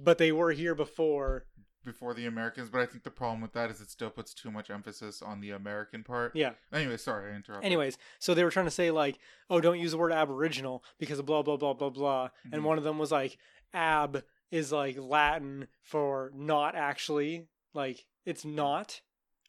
But 0.04 0.18
they 0.18 0.32
were 0.32 0.52
here 0.52 0.76
before 0.76 1.46
before 1.84 2.14
the 2.14 2.28
Americans, 2.28 2.70
but 2.70 2.80
I 2.80 2.86
think 2.86 3.04
the 3.04 3.10
problem 3.10 3.42
with 3.42 3.54
that 3.54 3.72
is 3.72 3.82
it 3.82 3.90
still 3.90 4.12
puts 4.12 4.36
too 4.36 4.52
much 4.52 4.70
emphasis 4.70 5.20
on 5.24 5.42
the 5.42 5.50
American 5.50 6.04
part. 6.04 6.36
Yeah. 6.36 6.52
Anyway, 6.72 6.98
sorry, 6.98 7.32
I 7.32 7.36
interrupted. 7.36 7.66
Anyways, 7.66 7.98
so 8.20 8.36
they 8.36 8.44
were 8.44 8.52
trying 8.52 8.66
to 8.68 8.72
say 8.72 8.92
like, 8.92 9.18
oh, 9.50 9.60
don't 9.60 9.80
use 9.80 9.92
the 9.92 9.98
word 9.98 10.12
Aboriginal 10.12 10.84
because 11.00 11.18
of 11.18 11.26
blah 11.26 11.42
blah 11.42 11.58
blah 11.58 11.74
blah 11.74 11.90
blah, 11.90 12.30
and 12.52 12.62
Mhm. 12.62 12.66
one 12.66 12.78
of 12.78 12.84
them 12.84 13.00
was 13.00 13.12
like, 13.12 13.38
ab 13.74 14.24
is 14.52 14.72
like 14.72 14.96
Latin 15.00 15.68
for 15.82 16.32
not 16.36 16.76
actually, 16.76 17.48
like 17.74 18.06
it's 18.26 18.46
not. 18.46 19.02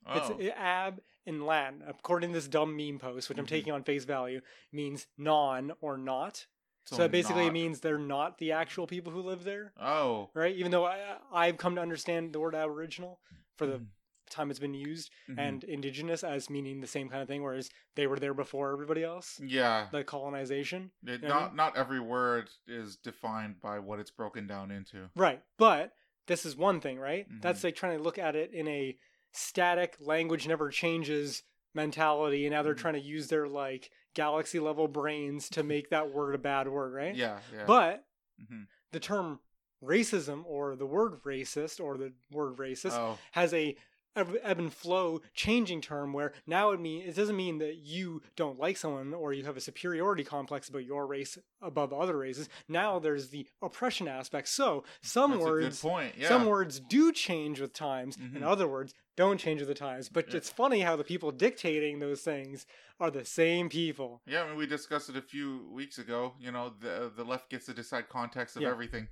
oh, 0.07 0.17
It's 0.17 0.31
i- 0.31 0.59
ab 0.59 1.03
in 1.27 1.45
Latin, 1.45 1.83
according 1.87 2.31
to 2.31 2.35
this 2.35 2.49
dumb 2.49 2.75
meme 2.77 2.99
post, 2.99 3.29
which 3.29 3.39
I'm 3.39 3.45
Mhm. 3.45 3.49
taking 3.51 3.73
on 3.73 3.85
face 3.85 4.05
value, 4.05 4.41
means 4.73 5.07
non 5.19 5.73
or 5.81 5.97
not. 5.99 6.47
So, 6.85 6.97
so 6.97 7.03
that 7.03 7.13
basically 7.13 7.45
not- 7.45 7.53
means 7.53 7.81
they're 7.81 7.99
not 7.99 8.39
the 8.39 8.53
actual 8.53 8.87
people 8.87 9.13
who 9.13 9.21
live 9.23 9.45
there, 9.45 9.73
Oh, 9.81 10.31
right? 10.35 10.55
Even 10.57 10.73
though 10.73 10.85
I, 10.85 11.19
I've 11.33 11.57
come 11.57 11.77
to 11.77 11.81
understand 11.81 12.33
the 12.33 12.41
word 12.41 12.55
Aboriginal 12.55 13.21
for 13.57 13.67
the 13.67 13.79
Mhm. 13.79 13.87
time 14.31 14.51
it's 14.51 14.59
been 14.59 14.75
used, 14.75 15.11
Mhm. 15.29 15.39
and 15.39 15.65
Indigenous 15.65 16.25
as 16.25 16.51
meaning 16.51 16.81
the 16.81 16.87
same 16.89 17.09
kind 17.09 17.23
of 17.23 17.29
thing, 17.29 17.43
whereas 17.43 17.71
they 17.95 18.07
were 18.09 18.19
there 18.19 18.35
before 18.35 18.73
everybody 18.73 19.05
else, 19.05 19.39
yeah, 19.41 19.89
the 19.93 20.03
colonization. 20.03 20.91
It- 21.07 21.23
what 21.23 21.31
I 21.31 21.35
not 21.41 21.51
mean? 21.53 21.57
not 21.57 21.77
every 21.77 22.01
word 22.01 22.51
is 22.67 22.97
defined 22.97 23.61
by 23.61 23.79
what 23.79 24.01
it's 24.01 24.11
broken 24.11 24.47
down 24.49 24.71
into. 24.73 25.09
Right. 25.15 25.41
But 25.59 25.95
this 26.27 26.45
is 26.45 26.57
one 26.57 26.81
thing, 26.81 26.99
right? 26.99 27.29
Mhm. 27.31 27.43
That's 27.43 27.63
like 27.63 27.77
trying 27.77 27.97
to 27.99 28.03
look 28.03 28.19
at 28.19 28.35
it 28.35 28.53
in 28.53 28.67
a 28.69 28.99
static 29.33 29.97
language 30.01 30.49
never 30.49 30.71
changes 30.71 31.43
mentality. 31.75 32.45
And 32.47 32.53
now 32.55 32.63
they're 32.63 32.75
Mhm. 32.75 32.79
trying 32.79 32.95
to 32.95 33.01
use 33.01 33.29
their 33.29 33.47
like 33.49 33.91
galaxy 34.15 34.61
level 34.61 34.89
brains 34.89 35.49
to 35.51 35.63
make 35.63 35.91
that 35.91 36.13
word 36.13 36.35
a 36.35 36.39
bad 36.39 36.69
word, 36.69 36.93
right? 36.93 37.15
Yeah, 37.15 37.39
yeah. 37.53 37.65
But 37.67 38.05
Mhm. 38.41 38.67
the 38.93 39.01
term 39.01 39.41
racism 39.83 40.45
or 40.47 40.77
the 40.77 40.87
word 40.87 41.23
racist 41.25 41.83
or 41.83 41.97
the 41.97 42.13
word 42.31 42.57
racist 42.57 42.93
oh, 42.93 43.19
has 43.33 43.53
a 43.53 43.77
ebb 44.15 44.59
and 44.59 44.73
flow 44.73 45.21
changing 45.35 45.81
term 45.81 46.13
where 46.13 46.33
now 46.47 46.71
it 46.71 46.81
mean 46.81 47.03
it 47.03 47.15
doesn't 47.17 47.37
mean 47.37 47.59
that 47.59 47.77
you 47.77 48.23
don't 48.37 48.59
like 48.59 48.77
someone 48.77 49.15
or 49.15 49.33
you 49.33 49.45
have 49.45 49.57
a 49.57 49.61
superiority 49.61 50.25
complex 50.25 50.69
about 50.69 50.85
your 50.85 51.07
race 51.07 51.39
above 51.61 51.93
other 51.93 52.19
races. 52.19 52.49
Now 52.69 52.99
there's 52.99 53.31
the 53.31 53.47
oppression 53.63 54.09
aspect. 54.09 54.49
So 54.49 54.85
some 55.01 55.33
that's 55.33 55.43
words 55.43 55.81
point. 55.81 56.15
Yeah. 56.19 56.29
some 56.29 56.47
words 56.47 56.81
do 56.81 57.13
change 57.13 57.61
with 57.61 57.73
times 57.73 58.17
and 58.17 58.37
Mhm. 58.37 58.43
other 58.43 58.69
words 58.69 58.95
don't 59.17 59.39
change 59.39 59.61
with 59.61 59.69
the 59.69 59.75
times. 59.75 60.09
But 60.09 60.29
Yeah. 60.31 60.37
it's 60.39 60.51
funny 60.51 60.81
how 60.81 60.97
the 60.97 61.05
people 61.05 61.31
dictating 61.33 61.99
those 61.99 62.23
things 62.23 62.67
are 63.01 63.11
the 63.11 63.25
same 63.25 63.69
people. 63.69 64.23
Yeah, 64.27 64.43
I 64.45 64.49
mean, 64.49 64.57
we 64.57 64.67
discussed 64.67 65.09
it 65.11 65.17
a 65.17 65.23
few 65.23 65.69
weeks 65.71 65.99
ago. 65.99 66.35
You 66.39 66.53
know, 66.53 66.71
the 66.81 67.13
the 67.15 67.25
left 67.25 67.51
gets 67.51 67.67
to 67.67 67.75
decide 67.75 68.09
context 68.09 68.57
of 68.57 68.63
Yeah. 68.63 68.71
everything. 68.71 69.09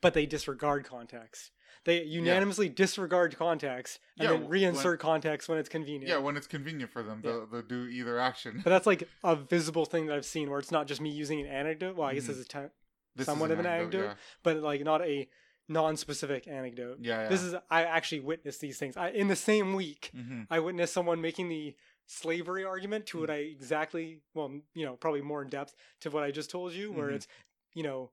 But 0.00 0.14
they 0.14 0.26
disregard 0.26 0.84
context. 0.84 1.50
They 1.88 2.02
unanimously 2.04 2.68
disregard 2.68 3.34
context 3.38 3.98
and 4.18 4.24
Yeah, 4.28 4.32
then 4.36 4.48
when- 4.48 4.60
reinsert 4.74 4.98
context 4.98 5.48
when 5.48 5.56
it's 5.58 5.70
convenient. 5.70 6.08
Yeah, 6.08 6.18
when 6.18 6.36
it's 6.36 6.46
convenient 6.46 6.92
for 6.92 7.02
them, 7.02 7.22
they'll, 7.22 7.46
they'll 7.46 7.62
do 7.62 7.86
either 7.88 8.18
action. 8.18 8.60
But 8.62 8.68
that's 8.70 8.86
like 8.86 9.08
a 9.24 9.34
visible 9.34 9.86
thing 9.86 10.04
that 10.06 10.14
I've 10.16 10.26
seen 10.26 10.50
where 10.50 10.58
it's 10.58 10.70
not 10.70 10.86
just 10.86 11.00
me 11.00 11.08
using 11.08 11.40
an 11.40 11.46
anecdote. 11.46 11.96
Well, 11.96 12.06
I 12.06 12.14
guess 12.14 12.24
Mhm. 12.24 12.26
this 12.28 12.36
is 12.36 12.46
te- 12.48 12.58
This 13.16 13.24
somewhat 13.26 13.50
of 13.52 13.58
an 13.58 13.64
anecdote. 13.66 14.04
Yeah, 14.04 14.14
but 14.42 14.58
like 14.58 14.82
not 14.84 15.00
a 15.02 15.28
non-specific 15.70 16.46
anecdote. 16.48 16.98
yeah. 17.00 17.22
yeah. 17.22 17.28
This 17.28 17.42
is 17.42 17.54
I 17.70 17.84
actually 17.84 18.20
witnessed 18.20 18.60
these 18.60 18.78
things. 18.78 18.96
I 18.96 19.08
in 19.10 19.28
the 19.28 19.36
same 19.36 19.72
week 19.74 20.10
hmm 20.14 20.42
I 20.50 20.58
witnessed 20.60 20.92
someone 20.94 21.20
making 21.20 21.48
the 21.48 21.74
slavery 22.06 22.64
argument 22.64 23.06
to 23.06 23.18
Mm. 23.18 23.20
what 23.20 23.30
I 23.30 23.36
exactly 23.36 24.20
well, 24.34 24.60
you 24.74 24.84
know, 24.86 24.96
probably 24.96 25.20
more 25.22 25.42
in 25.42 25.48
depth 25.48 25.74
to 26.00 26.10
what 26.10 26.22
I 26.22 26.30
just 26.30 26.50
told 26.50 26.72
you 26.72 26.92
where 26.92 27.08
Mhm. 27.08 27.14
it's, 27.16 27.28
you 27.74 27.82
know, 27.82 28.10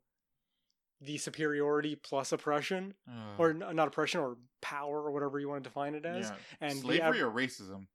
the 1.02 1.18
superiority 1.18 1.96
plus 1.96 2.32
oppression 2.32 2.94
Uh, 3.08 3.36
or 3.38 3.50
n- 3.52 3.75
not 3.75 3.88
oppression 3.88 4.20
or 4.22 4.38
power 4.62 5.02
or 5.04 5.12
whatever 5.12 5.40
you 5.40 5.48
want 5.50 5.64
to 5.64 5.70
define 5.70 5.94
it 5.96 6.06
as 6.06 6.30
yeah. 6.30 6.36
and 6.62 6.80
slavery 6.80 7.20
ab- 7.20 7.25
or 7.28 7.32
racism. 7.32 7.88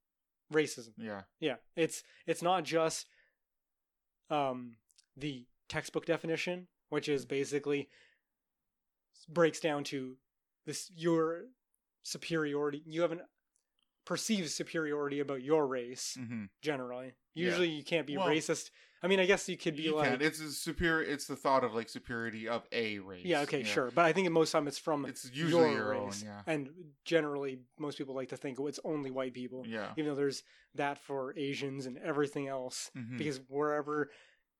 racism. 0.53 0.93
Yeah. 0.99 1.23
Yeah, 1.41 1.57
it's 1.77 2.03
it's 2.27 2.43
not 2.43 2.65
just 2.65 3.07
um 4.29 4.77
the 5.17 5.47
textbook 5.69 6.05
definition, 6.07 6.69
which 6.89 7.09
is 7.09 7.25
basically 7.25 7.89
breaks 9.29 9.61
down 9.61 9.85
to 9.85 10.17
this 10.67 10.91
your 10.95 11.45
superiority. 12.03 12.83
You 12.87 13.03
have 13.03 13.13
an 13.13 13.21
perceived 14.05 14.51
superiority 14.51 15.21
about 15.21 15.43
your 15.43 15.67
race 15.67 16.17
hmm 16.19 16.45
generally. 16.63 17.15
Yeah. 17.35 17.47
Usually, 17.47 17.69
you 17.71 17.85
can't 17.85 18.07
be 18.07 18.17
Well, 18.17 18.29
racist. 18.29 18.71
I 19.03 19.07
mean, 19.09 19.19
I 19.19 19.25
guess 19.27 19.49
you 19.49 19.57
could 19.57 19.77
be 19.77 19.85
You 19.85 19.97
like, 19.97 20.11
can. 20.11 20.23
It's 20.23 20.41
a 20.41 20.51
superior. 20.51 21.03
It's 21.03 21.27
the 21.27 21.37
thought 21.37 21.65
of 21.65 21.73
like 21.75 21.89
superiority 21.89 22.49
of 22.49 22.67
a 22.73 22.99
race. 22.99 23.25
yeah, 23.25 23.41
okay, 23.43 23.63
sure, 23.65 23.91
but 23.95 24.05
I 24.05 24.13
think 24.13 24.29
most 24.31 24.51
time 24.53 24.69
it's 24.69 24.79
from 24.79 25.07
It's 25.07 25.31
usually 25.33 25.71
your, 25.71 25.79
your, 25.79 25.95
own. 25.95 26.07
race, 26.07 26.23
Yeah. 26.23 26.43
and 26.47 26.71
generally 27.05 27.61
most 27.79 27.97
people 27.99 28.15
like 28.15 28.29
to 28.29 28.37
think 28.37 28.61
oh, 28.61 28.67
it's 28.67 28.81
only 28.85 29.11
white 29.11 29.33
people, 29.33 29.65
Yeah. 29.67 29.93
even 29.97 30.11
though 30.11 30.17
there's 30.17 30.43
that 30.75 30.99
for 30.99 31.35
Asians 31.37 31.87
and 31.87 31.97
everything 31.99 32.47
else. 32.49 32.91
Mhm. 32.97 33.17
because 33.19 33.41
wherever 33.49 34.11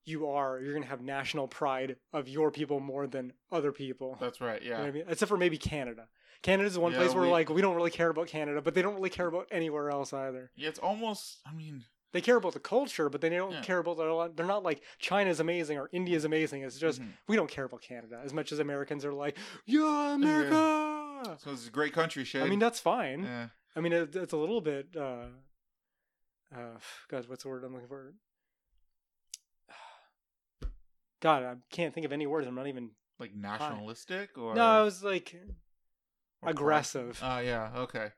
you 0.05 0.27
are, 0.27 0.59
you're 0.59 0.73
gonna 0.73 0.87
have 0.87 1.01
national 1.01 1.47
pride 1.47 1.95
of 2.11 2.27
your 2.27 2.49
people 2.49 2.79
more 2.79 3.05
than 3.05 3.33
other 3.51 3.71
people. 3.71 4.17
That's 4.19 4.41
right. 4.41 4.61
You 4.63 4.71
know 4.71 4.77
Yeah. 4.79 4.83
I 4.85 4.91
mean? 4.91 5.03
Except 5.07 5.29
for 5.29 5.37
maybe 5.37 5.57
Canada. 5.59 6.07
Canada's 6.41 6.73
the 6.73 6.79
one 6.79 6.91
Yeah, 6.93 6.97
place 6.97 7.13
where 7.13 7.25
we- 7.25 7.29
like 7.29 7.49
we 7.49 7.61
don't 7.61 7.75
really 7.75 7.91
care 7.91 8.09
about 8.09 8.25
Canada, 8.27 8.59
but 8.63 8.73
they 8.73 8.81
don't 8.81 8.95
really 8.95 9.11
care 9.11 9.27
about 9.27 9.47
anywhere 9.51 9.91
else 9.91 10.11
either. 10.11 10.49
Yeah. 10.55 10.69
It's 10.69 10.79
almost. 10.79 11.39
I 11.45 11.53
mean. 11.53 11.85
They 12.13 12.19
care 12.21 12.35
about 12.35 12.53
the 12.53 12.59
culture, 12.59 13.07
but 13.09 13.21
they 13.21 13.29
don't 13.29 13.53
Yeah. 13.53 13.61
care 13.61 13.79
about 13.79 13.97
the. 13.97 14.31
They're 14.35 14.45
not 14.45 14.63
like 14.63 14.83
China's 14.99 15.39
amazing 15.39 15.77
or 15.77 15.89
India's 15.93 16.25
amazing. 16.25 16.63
It's 16.63 16.77
just 16.77 17.01
mhm. 17.01 17.13
we 17.27 17.35
don't 17.37 17.49
care 17.49 17.63
about 17.65 17.81
Canada 17.81 18.19
as 18.23 18.33
much 18.33 18.51
as 18.51 18.59
Americans 18.59 19.05
are 19.05 19.13
like, 19.13 19.37
yeah, 19.65 20.13
America. 20.15 21.37
So 21.39 21.51
it's 21.51 21.67
a 21.67 21.71
great 21.71 21.93
country, 21.93 22.23
Shane. 22.23 22.43
I 22.43 22.49
mean 22.49 22.59
that's 22.59 22.79
fine. 22.79 23.23
Yeah. 23.23 23.47
I 23.75 23.79
mean 23.79 23.93
it, 23.93 24.15
it's 24.15 24.33
a 24.33 24.37
little 24.37 24.59
bit. 24.61 24.87
uh 24.97 25.25
uh 26.53 26.77
God, 27.09 27.29
what's 27.29 27.43
the 27.43 27.49
word 27.49 27.63
I'm 27.63 27.73
looking 27.73 27.87
for? 27.87 28.13
God, 31.21 31.43
I 31.43 31.55
can't 31.69 31.93
think 31.93 32.05
of 32.05 32.11
any 32.11 32.27
words. 32.27 32.47
I'm 32.47 32.55
not 32.55 32.67
even 32.67 32.91
Like 33.19 33.33
nationalistic 33.35 34.37
or. 34.37 34.55
No, 34.55 34.65
I 34.65 34.81
was 34.81 35.03
like 35.03 35.35
or 36.41 36.49
aggressive. 36.49 37.19
Oh 37.23 37.39
yeah. 37.39 37.71
Okay. 37.75 38.09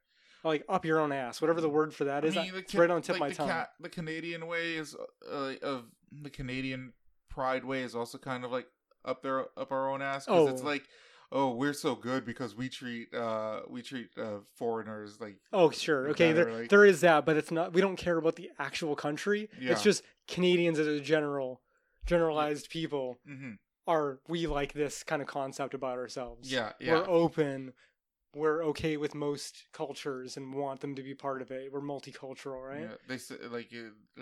Like 0.43 0.63
up 0.69 0.85
your 0.85 0.99
own 0.99 1.11
ass, 1.11 1.41
whatever 1.41 1.61
the 1.61 1.69
word 1.69 1.93
for 1.93 2.03
that 2.05 2.25
is. 2.25 2.35
I 2.37 2.43
mean, 2.43 2.55
it's 2.55 2.71
Ca- 2.73 2.79
right 2.81 2.89
on 2.91 3.01
tip 3.01 3.13
like 3.13 3.17
of 3.17 3.21
my 3.21 3.29
the 3.29 3.35
tongue. 3.35 3.49
Ca- 3.49 3.69
the 3.79 3.89
Canadian 3.89 4.47
way 4.47 4.75
is 4.75 4.95
uh, 5.31 5.53
of 5.61 5.85
the 6.11 6.29
Canadian 6.29 6.93
pride 7.29 7.65
way 7.65 7.81
is 7.81 7.95
also 7.95 8.17
kind 8.17 8.43
of 8.45 8.51
like 8.51 8.67
up 9.05 9.21
there 9.23 9.45
up 9.57 9.71
our 9.71 9.89
own 9.89 10.01
ass 10.01 10.25
because 10.25 10.49
it's 10.49 10.61
Oh. 10.61 10.65
like 10.65 10.83
oh 11.31 11.49
we're 11.55 11.73
so 11.73 11.95
good 11.95 12.23
because 12.25 12.55
we 12.55 12.69
treat 12.69 13.11
uh 13.13 13.61
we 13.67 13.81
treat 13.81 14.09
uh 14.17 14.39
foreigners 14.55 15.19
like 15.19 15.37
oh, 15.51 15.71
sure, 15.71 16.09
okay, 16.09 16.31
better, 16.33 16.45
there 16.45 16.59
like- 16.59 16.69
there 16.69 16.85
is 16.85 17.01
that, 17.01 17.25
but 17.25 17.35
it's 17.37 17.51
not. 17.51 17.73
We 17.73 17.81
don't 17.81 17.95
care 17.95 18.17
about 18.17 18.35
the 18.35 18.49
actual 18.59 18.95
country. 18.95 19.49
Yeah. 19.59 19.71
It's 19.71 19.81
just 19.81 20.03
Canadians 20.27 20.77
as 20.79 20.87
a 20.87 20.99
general, 20.99 21.61
generalized 22.05 22.69
people 22.69 23.17
mhm. 23.29 23.57
are 23.87 24.19
we 24.27 24.47
like 24.47 24.73
this 24.73 25.03
kind 25.03 25.21
of 25.21 25.27
concept 25.27 25.73
about 25.73 25.97
ourselves. 25.97 26.51
yeah 26.51 26.73
yeah 26.79 26.93
We're 26.93 27.09
open. 27.09 27.73
We're 28.35 28.63
okay 28.65 28.97
with 28.97 29.13
most 29.13 29.65
cultures 29.73 30.37
and 30.37 30.53
want 30.53 30.79
them 30.79 30.95
to 30.95 31.03
be 31.03 31.13
part 31.13 31.41
of 31.41 31.51
it. 31.51 31.71
We're 31.71 31.81
multicultural, 31.81 32.67
right? 32.67 32.81
Yeah, 32.81 32.95
they 33.07 33.17
say 33.17 33.35
like 33.49 33.71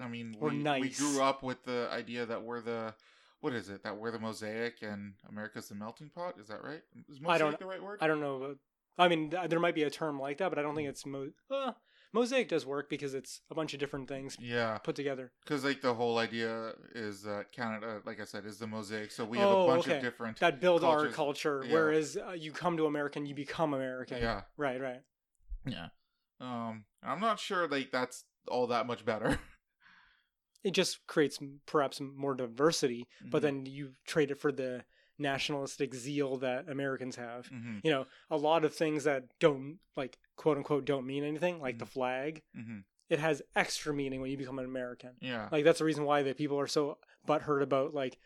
I 0.01 0.07
mean 0.07 0.35
We're 0.39 0.49
we, 0.49 0.81
we 0.81 0.89
grew 0.89 1.21
up 1.21 1.43
with 1.43 1.63
the 1.63 1.87
idea 1.91 2.25
that 2.25 2.41
we're 2.43 2.61
the 2.61 2.93
what 3.39 3.53
is 3.53 3.69
it 3.69 3.83
that 3.83 3.97
we're 3.97 4.11
the 4.11 4.19
mosaic 4.19 4.81
and 4.81 5.13
America's 5.29 5.69
the 5.69 5.75
melting 5.75 6.09
pot 6.13 6.35
is 6.39 6.47
that 6.49 6.63
right 6.63 6.81
is 7.09 7.19
mosaic 7.21 7.29
I 7.35 7.37
don't- 7.37 7.59
the 7.59 7.65
right 7.65 7.81
word 7.81 7.99
I 8.01 8.07
don't 8.07 8.19
know. 8.19 8.55
I 8.97 9.07
mean, 9.07 9.29
there 9.47 9.59
might 9.59 9.73
be 9.73 9.83
a 9.83 9.89
term 9.89 10.19
like 10.19 10.37
that, 10.39 10.49
but 10.49 10.59
I 10.59 10.61
don't 10.61 10.75
think 10.75 10.89
it's 10.89 11.05
mo- 11.05 11.31
uh, 11.49 11.71
mosaic 12.13 12.49
does 12.49 12.65
work 12.65 12.89
because 12.89 13.13
it's 13.13 13.41
a 13.49 13.55
bunch 13.55 13.73
of 13.73 13.79
different 13.79 14.07
things 14.07 14.37
yeah 14.39 14.77
put 14.79 14.95
together. 14.95 15.31
because 15.43 15.63
like 15.63 15.81
the 15.81 15.93
whole 15.93 16.17
idea 16.17 16.73
is 16.93 17.23
that 17.23 17.51
Canada 17.51 18.01
like 18.05 18.19
I 18.19 18.25
said 18.25 18.45
is 18.45 18.57
the 18.57 18.67
mosaic 18.67 19.11
so 19.11 19.23
we 19.25 19.37
have 19.39 19.49
Oh, 19.51 19.63
a 19.63 19.67
bunch 19.67 19.87
okay. 19.87 19.97
of 19.97 20.01
different 20.03 20.39
that 20.39 20.59
build 20.59 20.83
our 20.83 21.07
culture. 21.07 21.63
Yeah. 21.65 21.73
Whereas 21.73 22.17
uh, 22.17 22.31
you 22.31 22.51
come 22.51 22.77
to 22.77 22.85
American, 22.85 23.25
you 23.25 23.35
become 23.35 23.73
American. 23.73 24.17
yeah 24.19 24.41
Right, 24.57 24.79
right. 24.81 25.01
yeah 25.65 25.87
um 26.39 26.85
I'm 27.03 27.19
not 27.19 27.39
sure 27.39 27.67
like 27.67 27.91
that's 27.91 28.23
all 28.47 28.67
that 28.67 28.87
much 28.87 29.05
better 29.05 29.39
It 30.63 30.71
just 30.75 31.07
creates 31.07 31.39
perhaps 31.65 31.99
more 31.99 32.35
diversity, 32.35 33.07
but 33.19 33.39
Mhm. 33.39 33.41
then 33.41 33.65
you 33.65 33.93
trade 34.05 34.29
it 34.29 34.39
for 34.39 34.51
the 34.51 34.85
nationalistic 35.17 35.93
zeal 35.95 36.37
that 36.37 36.69
Americans 36.69 37.15
have. 37.15 37.47
hmm 37.47 37.79
You 37.83 37.89
know, 37.89 38.05
a 38.29 38.37
lot 38.37 38.63
of 38.63 38.75
things 38.75 39.03
that 39.05 39.23
don't 39.39 39.79
like 39.95 40.19
quote 40.41 40.57
unquote 40.57 40.85
don't 40.85 41.05
mean 41.05 41.23
anything, 41.23 41.59
like 41.61 41.75
Mm-hmm. 41.75 41.79
the 41.79 41.85
flag. 41.85 42.41
hmm 42.55 42.79
It 43.09 43.19
has 43.19 43.41
extra 43.55 43.93
meaning 43.93 44.21
when 44.21 44.31
you 44.31 44.37
become 44.37 44.57
an 44.59 44.65
American. 44.65 45.11
yeah 45.21 45.47
Like 45.51 45.63
that's 45.63 45.79
the 45.79 45.85
reason 45.85 46.03
why 46.05 46.23
the 46.23 46.33
people 46.33 46.59
are 46.59 46.67
so 46.67 46.97
butthurt 47.27 47.61
about 47.61 47.93
like 47.93 48.17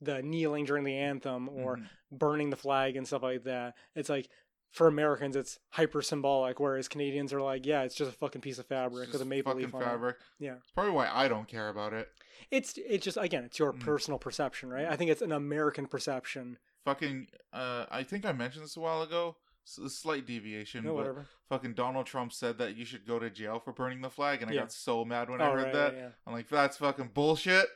the 0.00 0.22
kneeling 0.22 0.64
during 0.64 0.84
the 0.84 0.96
anthem 0.96 1.48
or 1.48 1.76
Mhm. 1.76 1.88
burning 2.10 2.50
the 2.50 2.56
flag 2.56 2.96
and 2.96 3.06
stuff 3.06 3.22
like 3.22 3.44
that. 3.44 3.76
It's 3.94 4.08
like 4.08 4.28
for 4.70 4.86
Americans, 4.86 5.34
it's 5.36 5.58
hyper 5.70 6.00
symbolic, 6.00 6.60
whereas 6.60 6.86
Canadians 6.88 7.32
are 7.32 7.42
like, 7.42 7.66
yeah, 7.66 7.82
it's 7.82 7.94
just 7.96 8.10
a 8.10 8.14
fucking 8.14 8.40
piece 8.40 8.58
of 8.58 8.66
fabric 8.66 9.12
with 9.12 9.20
a 9.20 9.24
maple 9.24 9.54
leaf 9.54 9.74
on 9.74 9.82
it. 9.82 9.84
fabric 9.84 10.16
Yeah. 10.38 10.54
it's 10.62 10.70
probably 10.70 10.92
why 10.92 11.08
I 11.12 11.28
don't 11.28 11.48
care 11.48 11.68
about 11.68 11.92
it 11.92 12.08
It's 12.50 12.78
it's 12.78 13.04
just 13.04 13.18
again, 13.20 13.44
it's 13.44 13.58
your 13.58 13.72
Mhm. 13.74 13.80
personal 13.80 14.18
perception, 14.18 14.70
right? 14.70 14.86
I 14.86 14.96
think 14.96 15.10
it's 15.10 15.22
an 15.22 15.32
American 15.32 15.86
perception. 15.86 16.58
fucking 16.84 17.28
uh 17.52 17.84
I 17.90 18.02
think 18.04 18.24
I 18.24 18.32
mentioned 18.32 18.64
this 18.64 18.76
a 18.76 18.80
while 18.80 19.02
ago. 19.02 19.36
Slight 19.64 20.26
deviation. 20.26 20.84
No, 20.84 20.90
but 20.90 20.96
whatever. 20.96 21.26
fucking 21.48 21.74
Donald 21.74 22.06
Trump 22.06 22.32
said 22.32 22.58
that 22.58 22.76
you 22.76 22.84
should 22.84 23.06
go 23.06 23.18
to 23.18 23.30
jail 23.30 23.58
for 23.60 23.72
burning 23.72 24.00
the 24.00 24.10
flag, 24.10 24.42
and 24.42 24.50
I 24.50 24.54
Yeah. 24.54 24.60
got 24.62 24.72
so 24.72 25.04
mad 25.04 25.30
when 25.30 25.40
Oh, 25.40 25.44
I 25.44 25.50
heard 25.50 25.62
right, 25.64 25.72
that. 25.72 25.94
yeah. 25.94 26.08
I'm 26.26 26.32
like, 26.32 26.48
that's 26.48 26.76
fucking 26.78 27.08
bullshit. 27.08 27.66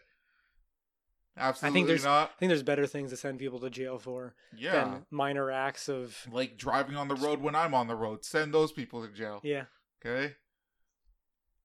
Absolutely 1.37 1.83
there's- 1.85 2.05
not. 2.05 2.31
I 2.31 2.39
think 2.39 2.51
there's 2.51 2.63
better 2.63 2.87
things 2.87 3.11
to 3.11 3.17
send 3.17 3.39
people 3.41 3.59
to 3.61 3.69
jail 3.71 3.99
for 3.99 4.37
Yeah. 4.57 4.85
than 4.85 5.07
minor 5.11 5.51
acts 5.51 5.89
of 5.89 6.27
Like 6.31 6.57
driving 6.57 6.97
on 6.97 7.09
the 7.09 7.17
road 7.17 7.41
when 7.41 7.57
I'm 7.57 7.75
on 7.75 7.89
the 7.89 7.97
road. 7.97 8.25
Send 8.25 8.55
those 8.55 8.71
people 8.73 9.05
to 9.07 9.13
jail. 9.13 9.41
yeah. 9.43 9.65
Okay? 10.05 10.37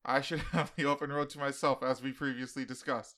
I 0.06 0.22
should 0.22 0.40
have 0.54 0.74
the 0.76 0.86
open 0.86 1.12
road 1.12 1.30
to 1.32 1.40
myself, 1.40 1.84
as 1.84 2.02
we 2.02 2.12
previously 2.14 2.66
discussed. 2.66 3.18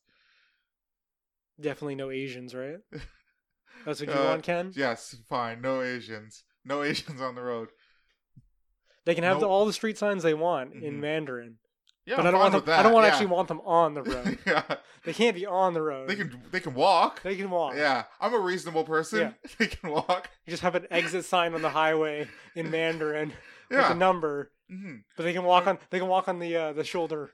Definitely 1.60 1.96
no 1.96 2.10
Asians, 2.10 2.54
right? 2.56 2.80
That's 3.86 4.00
what 4.02 4.10
you 4.10 4.14
Uh, 4.16 4.26
want, 4.26 4.44
Ken. 4.44 4.72
Yes, 4.76 5.16
fine. 5.30 5.62
No 5.62 5.82
Asians. 5.82 6.44
No 6.66 6.84
Asians 6.84 7.22
on 7.22 7.36
the 7.36 7.42
road. 7.42 7.70
They 9.06 9.16
can 9.16 9.24
have 9.24 9.40
the, 9.40 9.48
all 9.48 9.66
the 9.66 9.74
street 9.74 9.98
signs 9.98 10.22
they 10.24 10.34
want 10.36 10.74
in 10.74 10.96
Mhm. 10.96 11.00
Mandarin, 11.00 11.58
Yeah, 12.06 12.18
but 12.18 12.28
I'm 12.28 12.28
I 12.28 12.32
don't 12.32 12.40
want 12.40 12.54
them, 12.54 12.66
that. 12.66 12.80
I 12.80 12.84
don't 12.84 12.94
want 12.94 13.04
to 13.06 13.08
yeah. 13.08 13.14
actually 13.14 13.28
want 13.28 13.48
them 13.48 13.62
on 13.62 13.94
the 13.96 14.04
road. 14.04 14.38
yeah, 14.46 14.76
they 15.04 15.14
can't 15.14 15.36
be 15.36 15.46
on 15.48 15.74
the 15.74 15.82
road. 15.82 16.08
they 16.08 16.16
can 16.16 16.40
they 16.52 16.60
can 16.60 16.76
walk. 16.76 17.22
They 17.24 17.36
can 17.36 17.50
walk. 17.50 17.74
Yeah, 17.76 18.04
I'm 18.20 18.34
a 18.34 18.40
reasonable 18.40 18.84
person. 18.84 19.20
Yeah. 19.20 19.32
They 19.58 19.68
can 19.68 19.90
walk. 19.90 20.30
You 20.46 20.52
just 20.52 20.62
have 20.64 20.76
an 20.76 20.86
exit 20.92 21.26
sign 21.26 21.54
on 21.56 21.62
the 21.64 21.70
highway 21.72 22.28
in 22.56 22.70
Mandarin 22.78 23.34
yeah. 23.72 23.78
with 23.78 23.92
a 23.92 23.96
number, 23.96 24.52
hmm 24.70 24.98
but 25.18 25.24
they 25.24 25.34
can 25.34 25.44
walk 25.46 25.66
on. 25.66 25.80
They 25.90 25.98
can 26.00 26.08
walk 26.08 26.28
on 26.28 26.38
the 26.40 26.56
uh, 26.56 26.74
the 26.74 26.84
shoulder. 26.84 27.32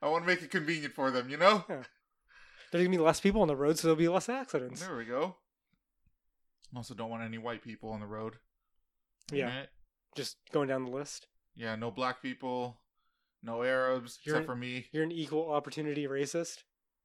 I 0.00 0.08
want 0.08 0.22
to 0.24 0.26
make 0.28 0.42
it 0.42 0.50
convenient 0.50 0.94
for 0.94 1.10
them. 1.10 1.28
You 1.28 1.36
know. 1.36 1.64
Yeah. 1.68 1.82
There's 2.70 2.84
gonna 2.84 2.96
be 2.96 3.02
less 3.02 3.20
people 3.20 3.42
on 3.42 3.48
the 3.48 3.56
road, 3.56 3.78
so 3.78 3.88
there'll 3.88 3.96
be 3.96 4.08
less 4.08 4.28
accidents. 4.28 4.80
There 4.86 4.96
we 4.96 5.04
go. 5.04 5.36
Also, 6.76 6.94
don't 6.94 7.10
want 7.10 7.22
any 7.22 7.38
white 7.38 7.62
people 7.62 7.90
on 7.90 8.00
the 8.00 8.06
road. 8.06 8.34
Yeah. 9.32 9.64
Just 10.16 10.36
going 10.52 10.68
down 10.68 10.84
the 10.84 10.90
list. 10.90 11.26
Yeah, 11.54 11.74
no 11.76 11.90
black 11.90 12.22
people, 12.22 12.78
no 13.42 13.62
Arabs 13.62 14.18
You're- 14.24 14.38
except 14.38 14.46
for 14.46 14.56
me. 14.56 14.86
You're 14.92 15.04
an 15.04 15.12
equal 15.12 15.50
opportunity 15.52 16.06
racist. 16.06 16.58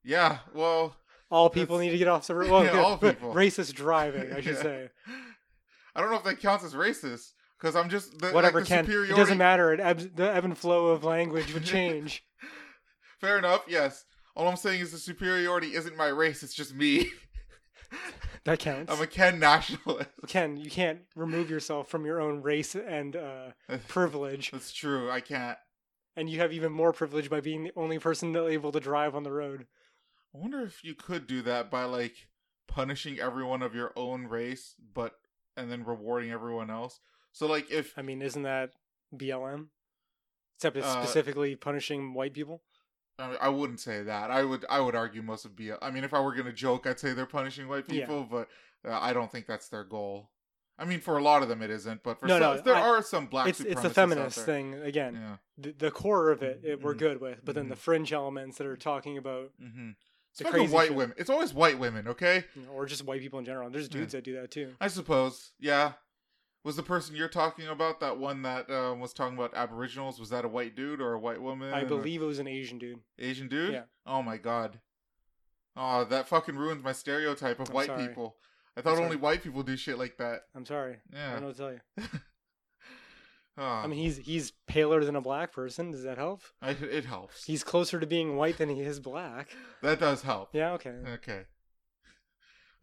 Yeah, 0.03 0.39
well, 0.53 0.95
All 1.31 1.49
people 1.49 1.77
need 1.79 1.91
to 1.91 1.97
get 1.97 2.07
off 2.07 2.27
the 2.27 2.35
road. 2.35 2.49
Well, 2.51 2.63
Yeah, 2.65 2.79
all 2.81 2.97
people. 2.99 3.33
Racist 3.33 3.73
driving, 3.73 4.31
I 4.33 4.41
should 4.41 4.55
Yeah. 4.55 4.61
say. 4.61 4.89
I 5.95 6.01
don't 6.01 6.11
know 6.11 6.17
if 6.17 6.23
that 6.25 6.39
counts 6.39 6.63
as 6.65 6.73
racist 6.73 7.31
because 7.59 7.75
I'm 7.75 7.89
just 7.89 8.17
the, 8.19 8.31
Whatever, 8.31 8.59
like 8.59 8.67
the 8.67 8.75
Ken. 8.75 8.85
It 8.89 9.15
doesn't 9.15 9.37
matter. 9.37 9.71
It 9.73 9.79
ebbs, 9.79 10.09
the 10.13 10.33
ebb 10.33 10.43
and 10.45 10.57
flow 10.57 10.87
of 10.87 11.03
language 11.03 11.53
would 11.53 11.63
change. 11.65 12.23
Fair 13.21 13.37
enough. 13.37 13.63
Yes. 13.67 14.03
All 14.35 14.47
I'm 14.47 14.55
saying 14.57 14.81
is 14.81 14.91
the 14.91 14.97
superiority 14.97 15.75
isn't 15.75 15.95
my 15.95 16.07
race. 16.07 16.41
It's 16.43 16.53
just 16.55 16.75
me. 16.75 17.09
That 18.45 18.59
counts. 18.59 18.91
I'm 18.93 19.01
a 19.01 19.07
Ken 19.07 19.39
nationalist. 19.39 20.09
Ken, 20.27 20.57
you 20.57 20.69
can't 20.69 20.99
remove 21.15 21.49
yourself 21.49 21.87
from 21.87 22.05
your 22.05 22.19
own 22.21 22.41
race 22.41 22.75
and 22.75 23.15
uh, 23.15 23.51
privilege, 23.87 24.51
That's 24.51 24.71
true. 24.73 25.09
I 25.09 25.19
can't. 25.21 25.57
and 26.15 26.29
you 26.29 26.39
have 26.39 26.51
even 26.53 26.71
more 26.71 26.93
privilege 26.93 27.29
by 27.29 27.39
being 27.41 27.63
the 27.63 27.71
only 27.75 27.99
person 27.99 28.35
able 28.35 28.71
to 28.71 28.79
drive 28.79 29.15
on 29.15 29.23
the 29.23 29.31
road. 29.31 29.67
I 30.35 30.39
wonder 30.39 30.61
if 30.61 30.83
you 30.83 30.93
could 30.95 31.27
do 31.27 31.41
that 31.43 31.69
by 31.71 31.83
like 31.85 32.27
punishing 32.67 33.19
everyone 33.19 33.61
of 33.61 33.75
your 33.75 33.93
own 33.95 34.27
race, 34.27 34.75
but 34.93 35.13
and 35.55 35.71
then 35.71 35.83
rewarding 35.85 36.31
everyone 36.31 36.69
else. 36.69 36.99
So 37.31 37.45
like 37.47 37.71
if 37.71 37.93
I 37.97 38.01
mean, 38.01 38.21
isn't 38.21 38.43
that 38.43 38.71
BLM? 39.15 39.67
Except 40.57 40.77
it's 40.77 40.85
Uh, 40.87 41.03
specifically 41.03 41.55
punishing 41.55 42.13
white 42.13 42.33
people. 42.33 42.61
I, 43.19 43.49
wouldn't 43.49 43.79
say 43.79 44.03
that. 44.03 44.31
I 44.31 44.43
would 44.43 44.65
I 44.69 44.79
would 44.79 44.95
argue 44.95 45.21
most 45.21 45.45
of 45.45 45.55
be. 45.55 45.71
I 45.71 45.91
mean, 45.91 46.03
if 46.03 46.13
I 46.13 46.19
were 46.19 46.33
gonna 46.33 46.51
joke, 46.53 46.87
I'd 46.87 46.99
say 46.99 47.13
they're 47.13 47.25
punishing 47.25 47.67
white 47.67 47.85
Yeah. 47.87 48.01
people, 48.01 48.23
but 48.29 48.47
uh, 48.87 48.97
I 48.99 49.13
don't 49.13 49.31
think 49.31 49.45
that's 49.45 49.69
their 49.69 49.83
goal. 49.83 50.29
I 50.79 50.85
mean, 50.85 50.99
for 50.99 51.17
a 51.19 51.23
lot 51.23 51.43
of 51.43 51.49
them, 51.49 51.61
it 51.61 51.69
isn't. 51.69 52.01
But 52.03 52.19
for 52.19 52.25
No, 52.25 52.39
some, 52.39 52.55
no, 52.57 52.61
there 52.61 52.75
I- 52.75 52.81
are 52.81 53.01
some 53.03 53.27
black. 53.27 53.47
It's 53.47 53.59
it's 53.59 53.81
the 53.81 53.89
feminist 53.91 54.39
thing 54.39 54.73
again. 54.75 55.13
Yeah. 55.15 55.35
The, 55.57 55.71
the 55.77 55.91
core 55.91 56.31
of 56.31 56.41
it, 56.41 56.61
it 56.63 56.81
we're 56.81 56.95
Mhm. 56.95 56.99
good 56.99 57.21
with, 57.21 57.45
but 57.45 57.53
then 57.53 57.69
the 57.69 57.75
Mhm. 57.75 57.79
fringe 57.79 58.11
elements 58.13 58.57
that 58.57 58.65
are 58.67 58.75
talking 58.77 59.17
about, 59.17 59.51
Mm-hmm. 59.61 59.91
It's 60.31 60.39
The 60.39 60.45
fucking 60.45 60.59
crazy 60.61 60.73
white 60.73 60.87
shit. 60.87 60.95
women. 60.97 61.15
It's 61.19 61.29
always 61.29 61.53
white 61.53 61.77
women. 61.77 62.07
Okay. 62.07 62.45
or 62.71 62.87
just 62.87 63.05
white 63.05 63.21
people 63.21 63.37
in 63.37 63.45
general. 63.45 63.69
There's 63.69 63.85
Yeah. 63.85 63.91
dudes 63.99 64.13
that 64.13 64.23
do 64.23 64.33
that 64.33 64.49
too. 64.49 64.75
I 64.81 64.87
suppose. 64.87 65.51
Yeah. 65.59 65.93
Was 66.63 66.77
the 66.77 66.83
person 66.83 67.15
you're 67.15 67.27
talking 67.27 67.67
about 67.67 67.99
that 67.99 68.17
one 68.17 68.41
that 68.43 68.69
uh, 68.69 68.95
was 68.95 69.13
talking 69.13 69.37
about 69.37 69.53
Aboriginals? 69.53 70.19
Was 70.19 70.29
that 70.29 70.45
a 70.45 70.47
white 70.47 70.75
dude 70.75 71.01
or 71.01 71.13
a 71.13 71.19
white 71.19 71.41
woman? 71.41 71.73
I 71.73 71.81
or 71.81 71.85
believe 71.85 72.21
it 72.21 72.25
was 72.25 72.39
an 72.39 72.47
Asian 72.47 72.77
dude. 72.77 72.99
Asian 73.19 73.49
dude. 73.49 73.73
Yeah. 73.73 73.83
Oh 74.05 74.23
my 74.23 74.37
god. 74.37 74.79
Oh, 75.75 76.05
that 76.05 76.27
fucking 76.27 76.55
ruins 76.55 76.83
my 76.83 76.93
stereotype 76.93 77.59
of 77.59 77.69
I'm 77.69 77.75
white 77.75 77.87
sorry. 77.87 78.07
people. 78.07 78.37
I 78.77 78.81
thought 78.81 78.97
only 78.97 79.17
white 79.17 79.43
people 79.43 79.61
do 79.63 79.75
shit 79.75 79.97
like 79.97 80.17
that. 80.17 80.43
I'm 80.55 80.65
sorry. 80.65 80.97
Yeah 81.13 81.29
i 81.29 81.31
don't 81.33 81.41
know 81.41 81.47
what 81.47 81.57
to 81.57 81.61
tell 81.61 81.71
you. 81.73 82.19
Oh, 83.57 83.63
I 83.83 83.87
mean, 83.87 83.99
he's 83.99 84.17
he's 84.17 84.53
paler 84.67 85.03
than 85.03 85.15
a 85.15 85.21
black 85.21 85.51
person. 85.51 85.91
Does 85.91 86.03
that 86.03 86.17
help? 86.17 86.41
I, 86.61 86.71
it 86.71 87.05
helps. 87.05 87.43
He's 87.45 87.63
closer 87.63 87.99
to 87.99 88.07
being 88.07 88.35
white 88.37 88.57
than 88.57 88.69
he 88.69 88.81
is 88.81 88.99
black. 88.99 89.49
That 89.81 89.99
does 89.99 90.21
help. 90.21 90.49
Yeah. 90.53 90.71
Okay. 90.73 90.95
Okay. 91.15 91.41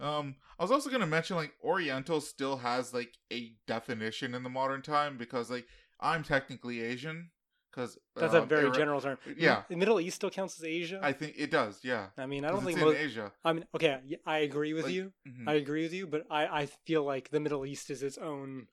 Um, 0.00 0.36
I 0.58 0.62
was 0.62 0.70
also 0.70 0.90
gonna 0.90 1.06
mention 1.06 1.36
like 1.36 1.52
Oriental 1.62 2.20
still 2.20 2.56
has 2.58 2.92
like 2.94 3.12
a 3.32 3.52
definition 3.66 4.34
in 4.34 4.42
the 4.42 4.48
modern 4.50 4.82
time 4.82 5.16
because 5.18 5.50
like 5.50 5.66
I'm 6.00 6.22
technically 6.22 6.80
Asian 6.80 7.30
because 7.70 7.98
That's 8.16 8.34
a 8.34 8.42
um, 8.42 8.48
very 8.48 8.64
Ira- 8.66 8.74
general 8.74 9.00
term. 9.00 9.18
Yeah. 9.36 9.62
The 9.68 9.76
Middle 9.76 10.00
East 10.00 10.16
still 10.16 10.30
counts 10.30 10.58
as 10.58 10.64
Asia. 10.64 10.98
I 11.02 11.12
think 11.12 11.34
it 11.38 11.50
does. 11.50 11.80
Yeah, 11.84 12.06
I 12.18 12.26
mean, 12.26 12.44
I 12.44 12.48
don't 12.50 12.64
think 12.64 12.80
most. 12.80 12.96
Asia. 12.96 13.30
I 13.44 13.52
mean, 13.52 13.64
okay, 13.74 14.00
I 14.26 14.38
agree 14.38 14.72
with 14.72 14.84
Like, 14.86 14.94
you. 14.94 15.12
Mhm. 15.28 15.48
I 15.48 15.54
agree 15.54 15.82
with 15.84 15.92
you, 15.92 16.06
but 16.06 16.24
I 16.30 16.46
I 16.62 16.66
feel 16.66 17.04
like 17.04 17.30
the 17.30 17.38
Middle 17.40 17.64
East 17.66 17.90
is 17.90 18.02
its 18.02 18.18
own 18.18 18.66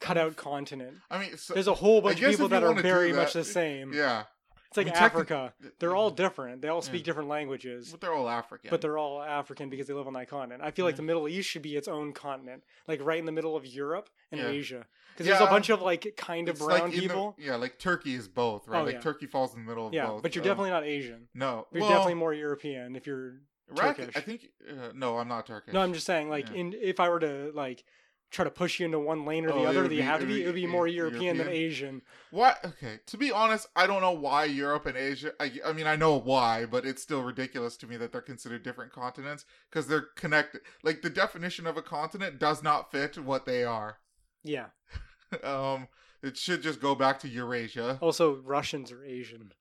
cutout 0.00 0.36
continent. 0.36 0.98
I 1.10 1.18
mean, 1.18 1.36
so, 1.36 1.54
There's 1.54 1.66
a 1.66 1.74
whole 1.74 2.00
bunch 2.00 2.20
of 2.22 2.30
people 2.30 2.48
that 2.48 2.62
are 2.62 2.74
very 2.74 3.12
that- 3.12 3.16
much 3.18 3.32
the 3.32 3.44
same. 3.44 3.92
yeah, 3.92 4.24
It's 4.70 4.76
like 4.76 4.86
I 4.86 4.90
mean, 4.90 5.02
Africa. 5.02 5.52
They're 5.80 5.96
all 5.96 6.10
different. 6.10 6.62
They 6.62 6.68
all 6.68 6.80
speak 6.80 7.00
Yeah. 7.00 7.06
different 7.06 7.28
languages, 7.28 7.90
but 7.90 8.00
they're 8.00 8.14
all 8.14 8.28
African. 8.28 8.70
but 8.70 8.80
they're 8.80 8.98
all 8.98 9.20
African 9.20 9.68
because 9.68 9.88
they 9.88 9.94
live 9.94 10.06
on 10.06 10.12
that 10.12 10.28
continent. 10.28 10.62
I 10.62 10.70
feel 10.70 10.84
like 10.84 10.92
Yeah. 10.92 10.98
the 10.98 11.02
Middle 11.02 11.28
East 11.28 11.48
should 11.50 11.62
be 11.62 11.74
its 11.76 11.88
own 11.88 12.12
continent, 12.12 12.62
like 12.86 13.00
right 13.02 13.18
in 13.18 13.26
the 13.26 13.32
middle 13.32 13.56
of 13.56 13.66
Europe 13.66 14.10
and 14.30 14.40
Yeah. 14.40 14.46
Asia. 14.48 14.86
Because 15.12 15.26
there's 15.26 15.40
a 15.40 15.46
bunch 15.46 15.70
of 15.70 15.82
like 15.82 16.14
kind 16.16 16.48
of 16.48 16.54
It's 16.54 16.62
like 16.62 16.78
brown 16.78 16.90
in 16.90 16.94
the- 16.96 17.00
people. 17.02 17.34
yeah, 17.36 17.56
like 17.56 17.78
Turkey 17.80 18.14
is 18.14 18.28
both, 18.28 18.68
right? 18.68 18.80
Oh, 18.80 18.84
like. 18.84 19.00
Turkey 19.00 19.26
falls 19.26 19.54
in 19.54 19.64
the 19.64 19.68
middle 19.68 19.88
of 19.88 19.92
Yeah, 19.92 20.06
both. 20.06 20.22
but 20.22 20.34
you're 20.36 20.44
definitely 20.44 20.70
not 20.70 20.84
Asian. 20.84 21.28
no. 21.34 21.66
You're 21.72 21.80
well, 21.80 21.90
definitely 21.90 22.14
more 22.14 22.32
European 22.32 22.94
if 22.94 23.08
you're 23.08 23.40
Iraq- 23.76 23.96
Turkish. 23.96 24.16
I 24.16 24.20
think 24.20 24.50
uh, 24.70 24.92
no, 24.94 25.18
I'm 25.18 25.26
not 25.28 25.46
Turkish. 25.46 25.74
No, 25.74 25.80
I'm 25.80 25.92
just 25.92 26.06
saying, 26.06 26.28
like, 26.30 26.48
in 26.52 26.74
if 26.74 27.00
I 27.00 27.08
were 27.08 27.18
to 27.20 27.50
like 27.54 27.84
try 28.30 28.44
to 28.44 28.50
push 28.50 28.78
you 28.78 28.86
into 28.86 28.98
one 28.98 29.24
lane 29.24 29.44
or 29.44 29.48
the 29.48 29.54
Oh, 29.54 29.66
other, 29.66 29.82
that 29.82 29.92
you 29.92 30.00
be- 30.00 30.06
have 30.06 30.20
to 30.20 30.26
be, 30.26 30.42
it 30.42 30.46
would 30.46 30.54
be 30.54 30.66
more 30.66 30.86
European, 30.86 31.36
than 31.36 31.48
Asian. 31.48 32.02
What? 32.30 32.64
Okay. 32.64 33.00
To 33.06 33.16
be 33.16 33.32
honest, 33.32 33.66
I 33.74 33.86
don't 33.86 34.00
know 34.00 34.12
why 34.12 34.44
Europe 34.44 34.86
and 34.86 34.96
Asia. 34.96 35.32
I, 35.40 35.52
I 35.64 35.72
mean, 35.72 35.86
I 35.86 35.96
know 35.96 36.16
why, 36.16 36.64
but 36.64 36.86
it's 36.86 37.02
still 37.02 37.22
ridiculous 37.22 37.76
to 37.78 37.86
me 37.86 37.96
that 37.96 38.12
they're 38.12 38.20
considered 38.20 38.62
different 38.62 38.92
continents 38.92 39.44
because 39.68 39.88
they're 39.88 40.06
connected. 40.16 40.60
Like 40.82 41.02
the 41.02 41.10
definition 41.10 41.66
of 41.66 41.76
a 41.76 41.82
continent 41.82 42.38
does 42.38 42.62
not 42.62 42.92
fit 42.92 43.18
what 43.18 43.46
they 43.46 43.64
are. 43.64 43.98
Yeah. 44.44 44.66
um, 45.42 45.88
it 46.22 46.36
should 46.36 46.62
just 46.62 46.80
go 46.80 46.94
back 46.94 47.18
to 47.20 47.28
Eurasia. 47.28 47.98
Also, 48.00 48.36
Russians 48.36 48.92
are 48.92 49.04
Asian. 49.04 49.52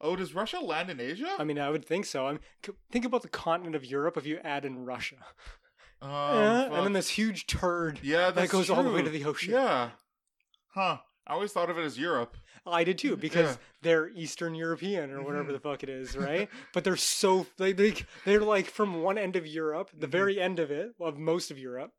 Oh, 0.00 0.14
does 0.14 0.34
Russia 0.34 0.60
land 0.60 0.90
in 0.90 1.00
Asia? 1.00 1.28
I 1.38 1.44
mean, 1.44 1.58
I 1.58 1.70
would 1.70 1.84
think 1.84 2.04
so. 2.06 2.26
I 2.26 2.32
mean, 2.32 2.40
think 2.90 3.04
about 3.04 3.22
the 3.22 3.28
continent 3.28 3.74
of 3.74 3.84
Europe 3.84 4.16
if 4.16 4.26
you 4.26 4.38
add 4.44 4.64
in 4.64 4.84
Russia, 4.84 5.16
um, 6.02 6.10
Eh, 6.10 6.64
and 6.66 6.84
then 6.84 6.92
this 6.92 7.10
huge 7.10 7.46
turd 7.46 8.00
yeah, 8.02 8.26
that 8.26 8.34
that's 8.36 8.52
goes 8.52 8.70
all 8.70 8.82
the 8.82 8.90
way 8.92 9.02
to 9.02 9.10
the 9.10 9.24
ocean. 9.24 9.52
Yeah. 9.52 9.90
Huh. 10.74 10.98
I 11.26 11.32
always 11.34 11.52
thought 11.52 11.68
of 11.70 11.78
it 11.78 11.82
as 11.84 11.98
Europe. 11.98 12.36
I 12.66 12.84
did 12.84 12.98
too 12.98 13.16
because 13.16 13.52
Yeah. 13.52 13.56
they're 13.82 14.08
Eastern 14.10 14.54
European 14.54 15.10
or 15.10 15.22
whatever 15.22 15.50
Mhm. 15.50 15.54
the 15.54 15.60
fuck 15.60 15.82
it 15.82 15.88
is, 15.88 16.16
right? 16.16 16.48
but 16.74 16.84
they're 16.84 16.96
so 16.96 17.46
they, 17.56 17.72
they 17.72 17.94
they're 18.24 18.40
like 18.40 18.66
from 18.66 19.02
one 19.02 19.18
end 19.18 19.36
of 19.36 19.46
Europe, 19.46 19.90
the 19.92 20.06
Mhm. 20.06 20.10
very 20.10 20.40
end 20.40 20.58
of 20.58 20.70
it, 20.70 20.94
of 21.00 21.18
most 21.18 21.50
of 21.50 21.58
Europe, 21.58 21.92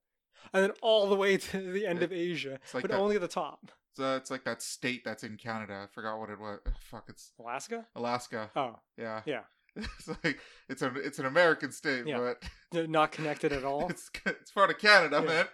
and 0.54 0.64
then 0.64 0.72
all 0.82 1.08
the 1.10 1.16
way 1.16 1.38
to 1.38 1.72
the 1.72 1.86
end 1.86 2.00
It- 2.00 2.06
of 2.06 2.14
Asia, 2.14 2.56
it's 2.64 2.74
like 2.74 2.84
but 2.84 2.92
that- 2.92 2.98
only 3.00 3.16
at 3.16 3.22
the 3.22 3.28
top. 3.28 3.72
It's, 3.92 4.00
uh, 4.00 4.18
it's 4.22 4.30
like 4.32 4.44
that 4.46 4.62
state 4.62 5.04
that's 5.04 5.24
in 5.24 5.38
Canada. 5.38 5.82
I 5.84 5.88
forgot 5.94 6.20
what 6.20 6.30
it 6.30 6.40
was. 6.40 6.60
Fuck, 6.82 7.06
it's 7.10 7.34
Alaska? 7.40 7.88
Alaska. 7.96 8.52
Oh, 8.56 8.80
Yeah. 8.98 9.22
Yeah. 9.26 9.44
It's 10.00 10.08
like 10.24 10.40
it's 10.70 10.82
a 10.82 10.94
it's 10.96 11.20
an 11.20 11.26
American 11.26 11.72
state, 11.72 12.06
Yeah. 12.08 12.34
but 12.72 12.90
not 12.90 13.12
connected 13.12 13.52
at 13.54 13.64
all. 13.64 13.88
it's 13.90 14.10
it's 14.26 14.52
part 14.52 14.70
of 14.70 14.78
Canada, 14.78 15.22
Yeah. 15.26 15.28
man. 15.28 15.46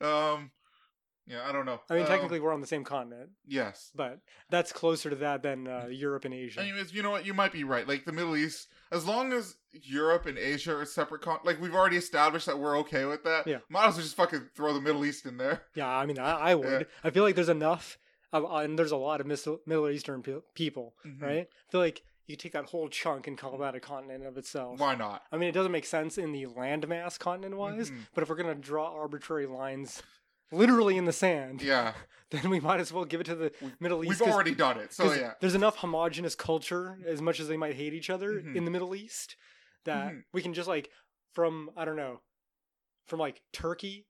Um, 0.00 0.50
yeah, 1.26 1.48
I 1.48 1.52
don't 1.52 1.64
know. 1.64 1.80
I 1.88 1.94
mean, 1.94 2.02
Um, 2.02 2.08
technically, 2.08 2.38
we're 2.40 2.52
on 2.52 2.60
the 2.60 2.66
same 2.66 2.84
continent, 2.84 3.30
yes. 3.46 3.90
but 3.94 4.18
that's 4.50 4.72
closer 4.72 5.08
to 5.08 5.16
that 5.16 5.42
than 5.42 5.66
uh, 5.66 5.86
Europe 5.90 6.26
and 6.26 6.34
Asia. 6.34 6.60
Anyways, 6.60 6.92
you 6.92 7.02
know 7.02 7.10
what? 7.12 7.24
You 7.24 7.32
might 7.32 7.50
be 7.52 7.64
right. 7.64 7.88
Like 7.88 8.04
the 8.04 8.12
Middle 8.12 8.36
East, 8.36 8.68
as 8.92 9.06
long 9.06 9.32
as 9.32 9.56
Europe 9.72 10.26
and 10.26 10.36
Asia 10.36 10.76
are 10.76 10.84
separate, 10.84 11.22
con- 11.22 11.38
like 11.42 11.58
we've 11.62 11.74
already 11.74 11.96
established 11.96 12.44
that 12.44 12.58
we're 12.58 12.76
okay 12.80 13.06
with 13.06 13.24
that. 13.24 13.46
Yeah. 13.46 13.58
Might 13.70 13.86
as 13.88 13.94
well 13.94 14.02
just 14.02 14.16
fucking 14.16 14.50
throw 14.54 14.74
the 14.74 14.82
Middle 14.82 15.04
East 15.06 15.24
in 15.24 15.38
there. 15.38 15.62
yeah, 15.74 15.88
I 15.88 16.04
mean, 16.04 16.18
I, 16.18 16.32
I 16.50 16.54
would. 16.56 16.66
Yeah. 16.82 16.86
I 17.02 17.08
feel 17.10 17.22
like 17.22 17.36
there's 17.36 17.48
enough, 17.48 17.96
of, 18.30 18.44
uh, 18.44 18.56
and 18.56 18.78
there's 18.78 18.92
a 18.92 18.96
lot 18.98 19.22
of 19.22 19.26
Middle 19.26 19.88
Eastern 19.88 20.22
pe- 20.22 20.40
people, 20.54 20.94
Mhm. 21.06 21.22
right? 21.22 21.48
I 21.48 21.70
feel 21.72 21.80
like 21.80 22.02
you 22.26 22.36
take 22.36 22.52
that 22.52 22.66
whole 22.66 22.88
chunk 22.88 23.26
and 23.26 23.36
call 23.36 23.58
that 23.58 23.74
a 23.74 23.80
continent 23.80 24.24
of 24.24 24.36
itself. 24.38 24.80
Why 24.80 24.94
not? 24.94 25.22
I 25.30 25.36
mean, 25.36 25.48
it 25.48 25.52
doesn't 25.52 25.72
make 25.72 25.84
sense 25.86 26.16
in 26.18 26.32
the 26.32 26.46
landmass 26.46 27.18
continent 27.18 27.56
wise, 27.56 27.90
Mhm. 27.90 28.06
but 28.14 28.22
if 28.22 28.28
we're 28.28 28.36
gonna 28.36 28.54
draw 28.54 28.94
arbitrary 28.94 29.46
lines 29.46 30.02
literally 30.50 30.96
in 30.96 31.04
the 31.04 31.12
sand, 31.12 31.60
Yeah, 31.62 31.94
then 32.30 32.48
we 32.50 32.60
might 32.60 32.80
as 32.80 32.92
well 32.92 33.04
give 33.04 33.20
it 33.20 33.24
to 33.24 33.34
the 33.34 33.52
Middle 33.80 34.04
East. 34.04 34.20
We've 34.20 34.32
already 34.32 34.54
done 34.54 34.78
it. 34.78 34.92
so 34.92 35.12
yeah, 35.12 35.34
there's 35.40 35.54
enough 35.54 35.76
homogenous 35.78 36.34
culture, 36.34 36.98
as 37.06 37.20
much 37.20 37.40
as 37.40 37.48
they 37.48 37.56
might 37.56 37.74
hate 37.74 37.92
each 37.94 38.08
other 38.10 38.40
Mhm. 38.40 38.56
in 38.56 38.64
the 38.64 38.70
Middle 38.70 38.94
East, 38.94 39.36
that 39.84 40.12
Mhm. 40.12 40.24
we 40.32 40.40
can 40.42 40.54
just 40.54 40.68
like 40.68 40.90
from 41.32 41.70
I 41.76 41.84
don't 41.84 41.96
know, 41.96 42.22
from 43.06 43.18
like 43.20 43.42
Turkey 43.52 44.06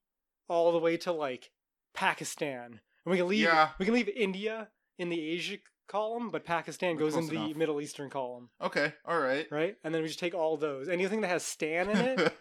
all 0.49 0.71
the 0.73 0.79
way 0.79 0.97
to 0.99 1.11
like 1.13 1.51
Pakistan, 1.95 2.81
and 3.05 3.11
we 3.11 3.17
can 3.17 3.29
leave 3.29 3.41
Yeah. 3.45 3.73
we 3.79 3.85
can 3.87 3.95
leave 3.95 4.09
India 4.11 4.71
in 4.99 5.09
the 5.09 5.21
Asia 5.21 5.59
column, 5.87 6.31
but 6.31 6.45
Pakistan 6.45 6.97
goes 6.97 7.13
close 7.15 7.29
in 7.29 7.35
the 7.35 7.45
enough. 7.45 7.57
Middle 7.57 7.81
Eastern 7.81 8.11
column, 8.11 8.51
okay, 8.61 8.93
all 9.07 9.19
right. 9.19 9.47
right? 9.51 9.77
And 9.85 9.95
then 9.95 10.03
we 10.03 10.09
just 10.09 10.21
take 10.21 10.35
all 10.35 10.57
those. 10.57 10.89
Anything 10.89 11.21
that 11.23 11.29
has 11.29 11.43
Stan 11.45 11.89
in 11.91 11.97
it, 11.99 12.17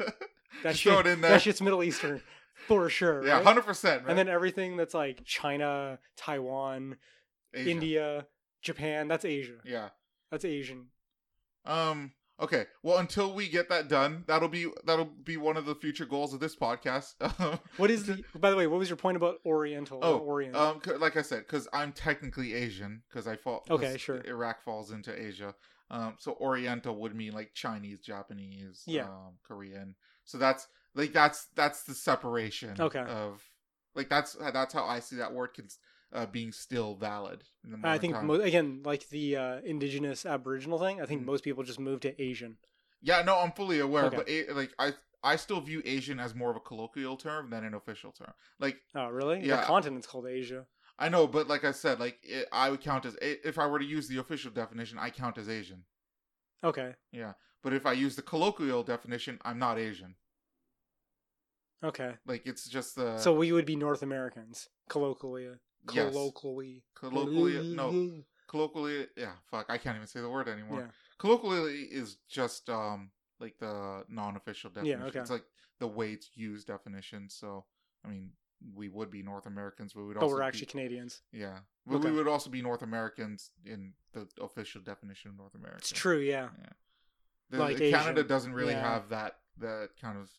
that 0.64 0.72
Just 0.72 0.82
shit, 0.82 0.92
throw 0.92 1.00
it 1.02 1.08
in 1.08 1.22
there. 1.22 1.32
that 1.32 1.42
shit's 1.42 1.62
Middle 1.62 1.84
Eastern 1.84 2.22
for 2.68 2.90
sure. 2.90 3.26
yeah, 3.26 3.34
right? 3.36 3.44
hundred 3.46 3.66
percent. 3.66 4.04
And 4.08 4.18
then 4.18 4.28
everything 4.30 4.78
that's 4.78 4.94
like 4.94 5.24
China, 5.26 6.00
Taiwan, 6.18 6.98
India, 7.54 8.26
Japan, 8.62 9.08
that's 9.08 9.26
Asia. 9.26 9.58
Yeah. 9.66 9.90
That's 10.32 10.46
Asian. 10.46 10.88
Um. 11.66 12.14
Okay. 12.44 12.66
Well, 12.84 12.98
until 12.98 13.34
we 13.34 13.48
get 13.48 13.70
that 13.70 13.88
done, 13.88 14.24
that'll 14.28 14.50
be 14.50 14.68
that'll 14.86 15.06
be 15.24 15.38
one 15.38 15.56
of 15.58 15.66
the 15.66 15.76
future 15.76 16.06
goals 16.06 16.34
of 16.34 16.40
this 16.42 16.56
podcast. 16.56 17.14
What 17.78 17.90
is 17.90 18.06
the? 18.06 18.22
By 18.36 18.50
the 18.52 18.56
way, 18.58 18.68
what 18.68 18.78
was 18.80 18.90
your 18.90 18.98
point 18.98 19.18
about 19.18 19.40
Oriental? 19.46 20.00
Oh, 20.04 20.18
Orient. 20.20 20.56
um, 20.56 20.82
like 21.00 21.16
I 21.18 21.22
said, 21.22 21.40
because 21.48 21.68
I'm 21.74 21.92
technically 21.94 22.54
Asian, 22.54 23.02
because 23.10 23.28
I 23.28 23.36
fall. 23.38 23.64
Okay, 23.70 23.98
sure. 23.98 24.22
Iraq 24.26 24.62
falls 24.62 24.92
into 24.92 25.12
Asia. 25.20 25.56
Um, 25.90 26.16
so 26.20 26.34
Oriental 26.42 26.96
would 26.98 27.16
mean 27.16 27.34
like 27.34 27.54
Chinese, 27.54 28.00
Japanese, 28.02 28.84
Yeah. 28.86 29.04
um, 29.06 29.38
Korean. 29.48 29.96
So 30.26 30.38
that's 30.38 30.68
like 30.96 31.14
that's 31.14 31.48
that's 31.56 31.84
the 31.84 31.94
separation. 31.94 32.76
Okay. 32.80 33.00
Of 33.00 33.42
like 33.96 34.10
that's 34.10 34.34
that's 34.54 34.74
how 34.74 34.86
I 34.86 35.00
see 35.00 35.16
that 35.18 35.34
word 35.34 35.52
cons- 35.56 35.78
uh, 36.14 36.26
being 36.28 36.52
still 36.52 36.96
valid. 36.96 37.44
In 37.64 37.72
the 37.82 37.88
I 37.88 37.98
think 37.98 38.22
mo- 38.24 38.36
again, 38.42 38.82
like 38.86 39.10
the 39.10 39.36
uh, 39.36 39.60
indigenous 39.66 40.26
Aboriginal 40.26 40.80
thing. 40.80 41.02
I 41.02 41.06
think 41.06 41.22
Mhm. 41.24 41.26
most 41.26 41.44
people 41.44 41.64
just 41.64 41.80
move 41.80 42.00
to 42.02 42.22
Asian. 42.22 42.58
Yeah, 43.02 43.22
no, 43.24 43.40
I'm 43.40 43.52
fully 43.52 43.80
aware, 43.80 44.06
Okay. 44.06 44.18
but 44.18 44.30
a- 44.30 44.54
like 44.54 44.74
I 44.80 44.94
I 45.26 45.36
still 45.38 45.62
view 45.62 45.82
Asian 45.86 46.20
as 46.20 46.36
more 46.36 46.50
of 46.52 46.58
a 46.58 46.60
colloquial 46.60 47.16
term 47.18 47.50
than 47.50 47.64
an 47.64 47.74
official 47.74 48.12
term. 48.12 48.34
Like 48.60 48.78
Oh, 48.94 49.08
really? 49.10 49.40
Yeah. 49.46 49.58
The 49.62 49.64
continent's 49.68 50.08
called 50.08 50.28
Asia. 50.28 50.68
I 51.00 51.10
know, 51.10 51.28
but 51.28 51.48
like 51.48 51.64
I 51.64 51.72
said, 51.72 52.00
like 52.00 52.20
it, 52.24 52.48
I 52.52 52.70
would 52.70 52.82
count 52.82 53.06
as 53.06 53.18
if 53.22 53.58
I 53.58 53.66
were 53.68 53.80
to 53.80 53.86
use 53.86 54.08
the 54.08 54.18
official 54.18 54.52
definition, 54.52 55.00
I 55.00 55.10
count 55.10 55.38
as 55.38 55.50
Asian. 55.50 55.86
Okay. 56.64 56.96
Yeah, 57.12 57.34
but 57.64 57.74
if 57.74 57.86
I 57.86 57.94
use 57.94 58.16
the 58.16 58.22
colloquial 58.22 58.84
definition, 58.84 59.40
I'm 59.44 59.58
not 59.60 59.80
Asian. 59.80 60.16
Okay. 61.84 62.16
Like 62.26 62.46
it's 62.46 62.68
just 62.70 62.96
the 62.96 63.18
so 63.18 63.34
we 63.34 63.52
would 63.52 63.66
be 63.66 63.76
North 63.76 64.04
Americans, 64.04 64.70
colloquially. 64.90 65.60
Yes. 65.92 66.12
Colloquially. 66.14 66.84
colloquially 66.96 67.76
no 67.76 68.24
colloquially 68.48 69.08
yeah 69.18 69.34
fuck 69.50 69.66
I 69.70 69.78
can't 69.78 69.96
even 69.96 70.08
say 70.08 70.22
the 70.22 70.30
word 70.30 70.48
anymore. 70.48 70.80
Yeah. 70.82 70.88
Colloquially 71.18 71.82
is 71.84 72.18
just 72.30 72.70
um 72.70 73.12
like 73.40 73.58
the 73.60 74.04
non-official 74.08 74.70
definition. 74.70 75.00
Yeah, 75.00 75.06
definition. 75.06 75.20
okay. 75.20 75.22
It's 75.22 75.32
like 75.32 75.44
the 75.80 75.88
way 75.88 76.12
it's 76.14 76.30
used 76.36 76.68
definition. 76.68 77.30
So 77.30 77.66
I 78.06 78.10
mean, 78.10 78.32
we 78.74 78.88
would 78.90 79.12
be 79.12 79.22
North 79.24 79.46
Americans, 79.46 79.94
but 79.94 80.04
we'd 80.06 80.14
But 80.14 80.24
also 80.24 80.36
we're 80.36 80.42
be- 80.42 80.46
actually 80.48 80.66
Canadians. 80.68 81.22
Yeah, 81.34 81.60
but 81.86 81.98
Okay. 81.98 82.10
we 82.12 82.16
would 82.16 82.28
also 82.28 82.50
be 82.50 82.62
North 82.62 82.82
Americans 82.82 83.52
in 83.66 83.94
the 84.14 84.28
official 84.42 84.82
definition 84.82 85.32
of 85.32 85.38
North 85.38 85.56
America. 85.56 85.80
It's 85.80 85.92
true. 85.92 86.20
Yeah. 86.20 86.50
The- 87.50 87.60
like 87.60 87.78
Canada 87.78 88.20
Asian. 88.22 88.28
doesn't 88.28 88.54
really 88.54 88.74
Yeah. 88.74 88.90
have 88.94 89.10
that 89.10 89.40
that 89.58 89.90
kind 90.02 90.18
of 90.18 90.32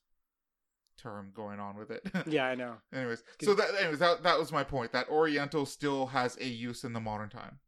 term 0.96 1.30
going 1.34 1.60
on 1.60 1.76
with 1.76 1.90
it. 1.90 2.06
Yeah, 2.26 2.46
I 2.46 2.54
know. 2.54 2.74
anyways, 2.92 3.22
so 3.42 3.54
that 3.54 3.70
anyways 3.80 3.98
that 3.98 4.22
that 4.22 4.38
was 4.38 4.52
my 4.52 4.64
point. 4.64 4.92
That 4.92 5.08
Oriental 5.08 5.66
still 5.66 6.06
has 6.06 6.36
a 6.40 6.46
use 6.46 6.84
in 6.84 6.92
the 6.92 7.00
modern 7.00 7.28
time. 7.28 7.58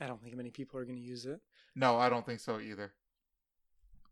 I 0.00 0.06
don't 0.06 0.22
think 0.22 0.36
many 0.36 0.50
people 0.50 0.80
are 0.80 0.84
going 0.84 0.96
to 0.96 1.02
use 1.02 1.26
it. 1.26 1.40
No, 1.74 1.96
I 1.96 2.08
don't 2.08 2.26
think 2.26 2.40
so 2.40 2.58
either. 2.58 2.92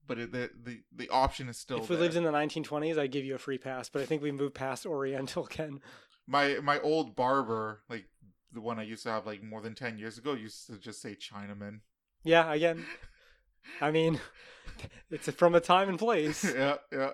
But 0.06 0.18
it, 0.18 0.32
the 0.32 0.50
the 0.62 0.80
the 0.94 1.08
option 1.08 1.48
is 1.48 1.56
still. 1.56 1.78
if 1.78 1.88
we 1.88 1.96
there. 1.96 2.04
lived 2.04 2.16
in 2.16 2.24
the 2.24 2.32
1920s, 2.32 2.98
I'd 2.98 3.12
give 3.12 3.24
you 3.24 3.34
a 3.34 3.38
free 3.38 3.58
pass. 3.58 3.88
But 3.88 4.02
I 4.02 4.06
think 4.06 4.22
we 4.22 4.32
moved 4.32 4.54
past 4.54 4.86
Oriental, 4.86 5.44
Ken. 5.44 5.80
my 6.26 6.58
my 6.62 6.80
old 6.80 7.14
barber, 7.14 7.80
like 7.88 8.06
the 8.52 8.60
one 8.60 8.78
I 8.78 8.82
used 8.82 9.04
to 9.04 9.10
have 9.10 9.26
like 9.26 9.42
more 9.42 9.60
than 9.60 9.74
ten 9.74 9.98
years 9.98 10.18
ago, 10.18 10.34
used 10.34 10.66
to 10.66 10.78
just 10.78 11.00
say 11.00 11.14
Chinaman. 11.14 11.80
Yeah, 12.24 12.52
again. 12.52 12.84
I 13.80 13.90
mean, 13.90 14.20
it's 15.10 15.30
from 15.30 15.54
a 15.54 15.60
time 15.60 15.88
and 15.88 15.98
place. 15.98 16.44
yeah, 16.44 16.76
yeah. 16.92 17.10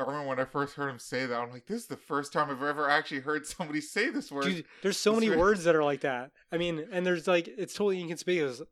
I 0.00 0.04
remember 0.04 0.28
when 0.28 0.40
I 0.40 0.44
first 0.44 0.74
heard 0.74 0.88
him 0.88 0.98
say 0.98 1.26
that, 1.26 1.36
I'm 1.40 1.50
like, 1.50 1.66
this 1.66 1.82
is 1.82 1.86
the 1.86 1.96
first 1.96 2.32
time 2.32 2.50
I've 2.50 2.62
ever 2.62 2.88
actually 2.88 3.20
heard 3.20 3.46
somebody 3.46 3.80
say 3.82 4.10
this 4.10 4.30
word. 4.32 4.44
Dude, 4.44 4.64
there's 4.82 4.96
so 4.96 5.12
That's 5.12 5.20
many 5.20 5.30
right. 5.30 5.38
words 5.38 5.64
that 5.64 5.76
are 5.76 5.84
like 5.84 6.00
that. 6.00 6.30
I 6.50 6.56
mean, 6.58 6.86
and 6.90 7.04
there's 7.06 7.26
like 7.28 7.46
it's 7.48 7.74
totally 7.74 8.00
inconspicuous. 8.00 8.62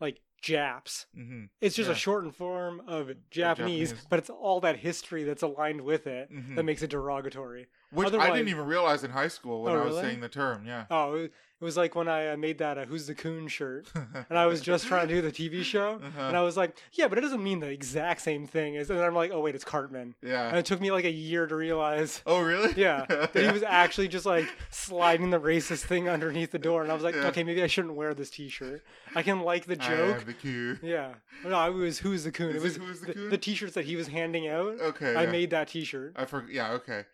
Like 0.00 0.20
Japs. 0.40 1.06
hmm 1.14 1.44
It's 1.60 1.76
just 1.76 1.88
Yeah. 1.88 1.92
a 1.94 1.98
shortened 1.98 2.34
form 2.34 2.82
of 2.88 3.08
Japanese, 3.30 3.90
Japanese. 3.90 4.06
but 4.10 4.18
it's 4.18 4.30
all 4.30 4.60
that 4.60 4.78
history 4.80 5.22
that's 5.22 5.42
aligned 5.42 5.82
with 5.82 6.06
it 6.08 6.28
hmm 6.30 6.56
that 6.56 6.64
makes 6.64 6.82
it 6.82 6.90
derogatory. 6.90 7.68
Which 7.92 8.12
I 8.12 8.30
didn't 8.30 8.48
even 8.48 8.64
realize 8.66 9.04
in 9.04 9.10
high 9.10 9.28
school 9.28 9.62
when 9.62 9.74
Oh, 9.74 9.80
I 9.80 9.84
was 9.84 9.94
really? 9.96 10.02
saying 10.08 10.20
the 10.20 10.28
term. 10.28 10.64
Yeah. 10.66 10.86
Oh, 10.90 11.14
it 11.14 11.30
was 11.60 11.76
like 11.76 11.94
when 11.94 12.08
I 12.08 12.34
made 12.36 12.58
that 12.58 12.76
uh, 12.78 12.84
"Who's 12.86 13.06
the 13.06 13.14
Coon" 13.14 13.46
shirt, 13.48 13.86
and 13.94 14.36
I 14.38 14.46
was 14.46 14.60
just 14.60 14.86
trying 14.88 15.06
to 15.06 15.14
do 15.14 15.20
the 15.20 15.30
TV 15.30 15.62
show, 15.62 16.00
Uh-huh. 16.02 16.22
and 16.22 16.36
I 16.36 16.40
was 16.42 16.56
like, 16.56 16.76
"Yeah, 16.92 17.06
but 17.06 17.18
it 17.18 17.20
doesn't 17.20 17.42
mean 17.44 17.60
the 17.60 17.68
exact 17.68 18.22
same 18.22 18.46
thing." 18.48 18.76
as 18.78 18.90
And 18.90 18.98
I'm 18.98 19.14
like, 19.14 19.30
"Oh 19.30 19.40
wait, 19.42 19.54
it's 19.54 19.64
Cartman," 19.64 20.14
Yeah. 20.22 20.48
and 20.48 20.56
it 20.56 20.64
took 20.64 20.80
me 20.80 20.90
like 20.90 21.04
a 21.04 21.10
year 21.10 21.46
to 21.46 21.54
realize. 21.54 22.20
Oh, 22.26 22.40
really? 22.40 22.72
Yeah, 22.76 23.04
that 23.06 23.36
he 23.36 23.46
was 23.52 23.62
actually 23.66 24.08
just 24.08 24.26
like 24.26 24.48
sliding 24.70 25.30
the 25.30 25.38
racist 25.38 25.84
thing 25.84 26.08
underneath 26.08 26.50
the 26.50 26.58
door, 26.58 26.82
and 26.82 26.90
I 26.90 26.94
was 26.94 27.04
like, 27.04 27.14
Yeah. 27.14 27.26
okay, 27.28 27.44
maybe 27.44 27.62
I 27.62 27.66
shouldn't 27.68 27.94
wear 27.94 28.12
this 28.14 28.30
T-shirt. 28.30 28.82
I 29.14 29.22
can 29.22 29.42
like 29.42 29.66
the 29.66 29.74
I 29.80 29.88
joke. 29.88 30.24
the 30.24 30.32
Q. 30.32 30.78
Yeah, 30.82 31.12
no, 31.44 31.64
it 31.68 31.74
was 31.74 31.98
who's 32.00 32.24
the 32.24 32.32
coon. 32.32 32.56
Is 32.56 32.62
it 32.62 32.64
was 32.64 32.76
it 32.76 32.82
Who's 32.82 33.00
the 33.00 33.06
the, 33.08 33.12
Coon? 33.14 33.30
the 33.30 33.38
T-shirts 33.38 33.74
that 33.74 33.84
he 33.84 33.94
was 33.94 34.08
handing 34.08 34.48
out. 34.48 34.80
Okay. 34.80 35.14
I 35.14 35.24
yeah. 35.24 35.30
made 35.30 35.50
that 35.50 35.68
T-shirt. 35.68 36.14
I 36.16 36.24
forgot. 36.24 36.50
Yeah. 36.52 36.72
Okay. 36.72 37.04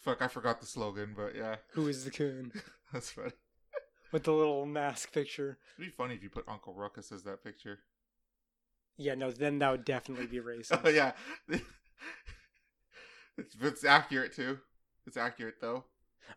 Fuck, 0.00 0.22
I 0.22 0.28
forgot 0.28 0.60
the 0.60 0.66
slogan, 0.66 1.14
but 1.16 1.34
yeah, 1.34 1.56
Who 1.72 1.88
is 1.88 2.04
the 2.04 2.10
coon 2.10 2.52
that's 2.92 3.10
funny. 3.10 3.32
with 4.12 4.24
the 4.24 4.32
little 4.32 4.64
mask 4.66 5.12
picture? 5.12 5.58
It'd 5.78 5.90
be 5.90 5.94
funny 5.96 6.14
if 6.14 6.22
you 6.22 6.30
put 6.30 6.44
Uncle 6.48 6.74
Ruckus 6.74 7.10
as 7.12 7.24
that 7.24 7.42
picture. 7.42 7.80
Yeah, 8.96 9.14
no, 9.14 9.30
then 9.30 9.58
that 9.60 9.70
would 9.70 9.84
definitely 9.84 10.26
be 10.26 10.38
racist. 10.38 10.80
Oh 10.84 10.88
yeah. 10.88 11.12
it's 13.36 13.56
it's 13.60 13.84
accurate 13.84 14.34
too. 14.34 14.58
It's 15.06 15.16
accurate 15.16 15.56
though. 15.60 15.84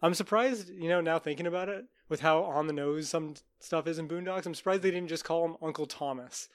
I'm 0.02 0.13
surprised, 0.13 0.69
you 0.69 0.88
know, 0.88 1.02
now 1.02 1.19
thinking 1.19 1.45
about 1.47 1.67
it, 1.67 1.84
with 2.08 2.21
how 2.21 2.43
on 2.43 2.67
the 2.67 2.74
nose 2.74 3.10
some 3.10 3.34
stuff 3.60 3.88
is 3.88 4.00
in 4.00 4.08
Boondocks. 4.08 4.45
I'm 4.45 4.56
surprised 4.56 4.84
they 4.84 4.91
didn't 4.91 5.10
just 5.10 5.26
call 5.26 5.43
him 5.45 5.58
Uncle 5.62 5.86
Thomas, 5.86 6.47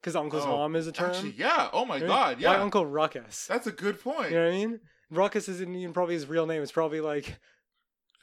because 0.00 0.14
Uncle 0.14 0.40
Oh, 0.40 0.44
Tom 0.44 0.76
is 0.76 0.86
a 0.86 0.92
term. 0.92 1.10
Actually, 1.10 1.34
yeah. 1.38 1.70
Oh 1.72 1.86
my 1.86 1.94
Right? 1.98 2.06
god, 2.06 2.36
Why 2.42 2.54
yeah. 2.54 2.60
Uncle 2.62 2.84
Ruckus? 2.84 3.46
That's 3.46 3.66
a 3.66 3.72
good 3.72 4.00
point. 4.02 4.30
You 4.32 4.36
know 4.36 4.44
what 4.44 4.52
I 4.54 4.56
mean? 4.56 4.80
Ruckus 5.12 5.48
isn't 5.48 5.74
even 5.76 5.92
probably 5.92 6.14
his 6.14 6.26
real 6.26 6.46
name. 6.46 6.62
It's 6.62 6.72
probably 6.72 7.00
like, 7.00 7.38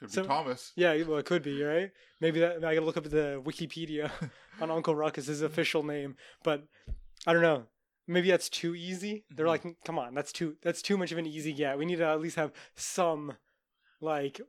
Could 0.00 0.12
be 0.12 0.22
Thomas. 0.22 0.72
yeah, 0.76 0.92
well, 1.04 1.18
it 1.18 1.26
could 1.26 1.42
be, 1.42 1.62
right? 1.62 1.90
Maybe 2.20 2.40
that 2.40 2.56
I 2.64 2.74
gotta 2.74 2.84
look 2.84 2.96
up 2.96 3.04
the 3.04 3.40
Wikipedia 3.44 4.10
on 4.60 4.70
Uncle 4.78 4.94
Ruckus, 4.94 5.26
his 5.26 5.40
official 5.42 5.82
name. 5.82 6.16
But 6.42 6.64
I 7.26 7.32
don't 7.32 7.42
know. 7.42 7.64
Maybe 8.06 8.28
that's 8.30 8.48
too 8.48 8.74
easy. 8.74 9.24
They're 9.30 9.46
Mhm. 9.46 9.48
like, 9.48 9.76
come 9.84 9.98
on, 9.98 10.14
that's 10.14 10.32
too 10.32 10.56
that's 10.62 10.82
too 10.82 10.98
much 10.98 11.12
of 11.12 11.18
an 11.18 11.26
easy 11.26 11.52
get. 11.52 11.78
We 11.78 11.86
need 11.86 11.96
to 11.98 12.06
at 12.06 12.20
least 12.20 12.36
have 12.36 12.52
some, 12.74 13.34
like, 14.00 14.40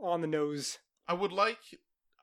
on 0.00 0.20
the 0.20 0.26
nose. 0.28 0.78
I 1.08 1.14
would 1.14 1.32
like 1.32 1.58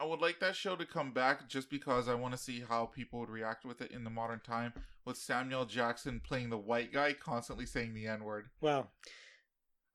I 0.02 0.06
would 0.06 0.20
like 0.20 0.40
that 0.40 0.56
show 0.56 0.76
to 0.76 0.86
come 0.86 1.12
back 1.12 1.48
just 1.48 1.70
because 1.70 2.08
I 2.08 2.16
want 2.16 2.34
to 2.34 2.38
see 2.38 2.64
how 2.68 2.88
people 2.88 3.20
would 3.20 3.30
react 3.30 3.66
with 3.66 3.82
it 3.82 3.92
in 3.92 4.04
the 4.04 4.10
modern 4.10 4.40
time 4.40 4.74
with 5.06 5.16
Samuel 5.16 5.66
Jackson 5.66 6.20
playing 6.20 6.50
the 6.50 6.58
white 6.58 6.92
guy 6.92 7.14
constantly 7.14 7.68
saying 7.68 7.94
the 7.94 8.08
N-word. 8.08 8.48
Wow. 8.62 8.88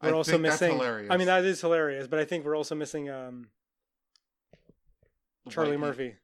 I 0.00 0.08
We're 0.08 0.14
also 0.14 0.32
think 0.32 0.44
that's 0.44 0.60
missing. 0.60 0.76
hilarious. 0.76 1.10
I 1.10 1.16
mean, 1.16 1.26
that 1.26 1.44
is 1.44 1.60
hilarious, 1.60 2.06
but 2.06 2.20
I 2.20 2.24
think 2.24 2.44
we're 2.44 2.56
also 2.56 2.76
missing 2.76 3.10
um, 3.10 3.48
Charlie 5.48 5.70
white 5.70 5.80
guy. 5.80 5.86
Murphy. 5.86 6.14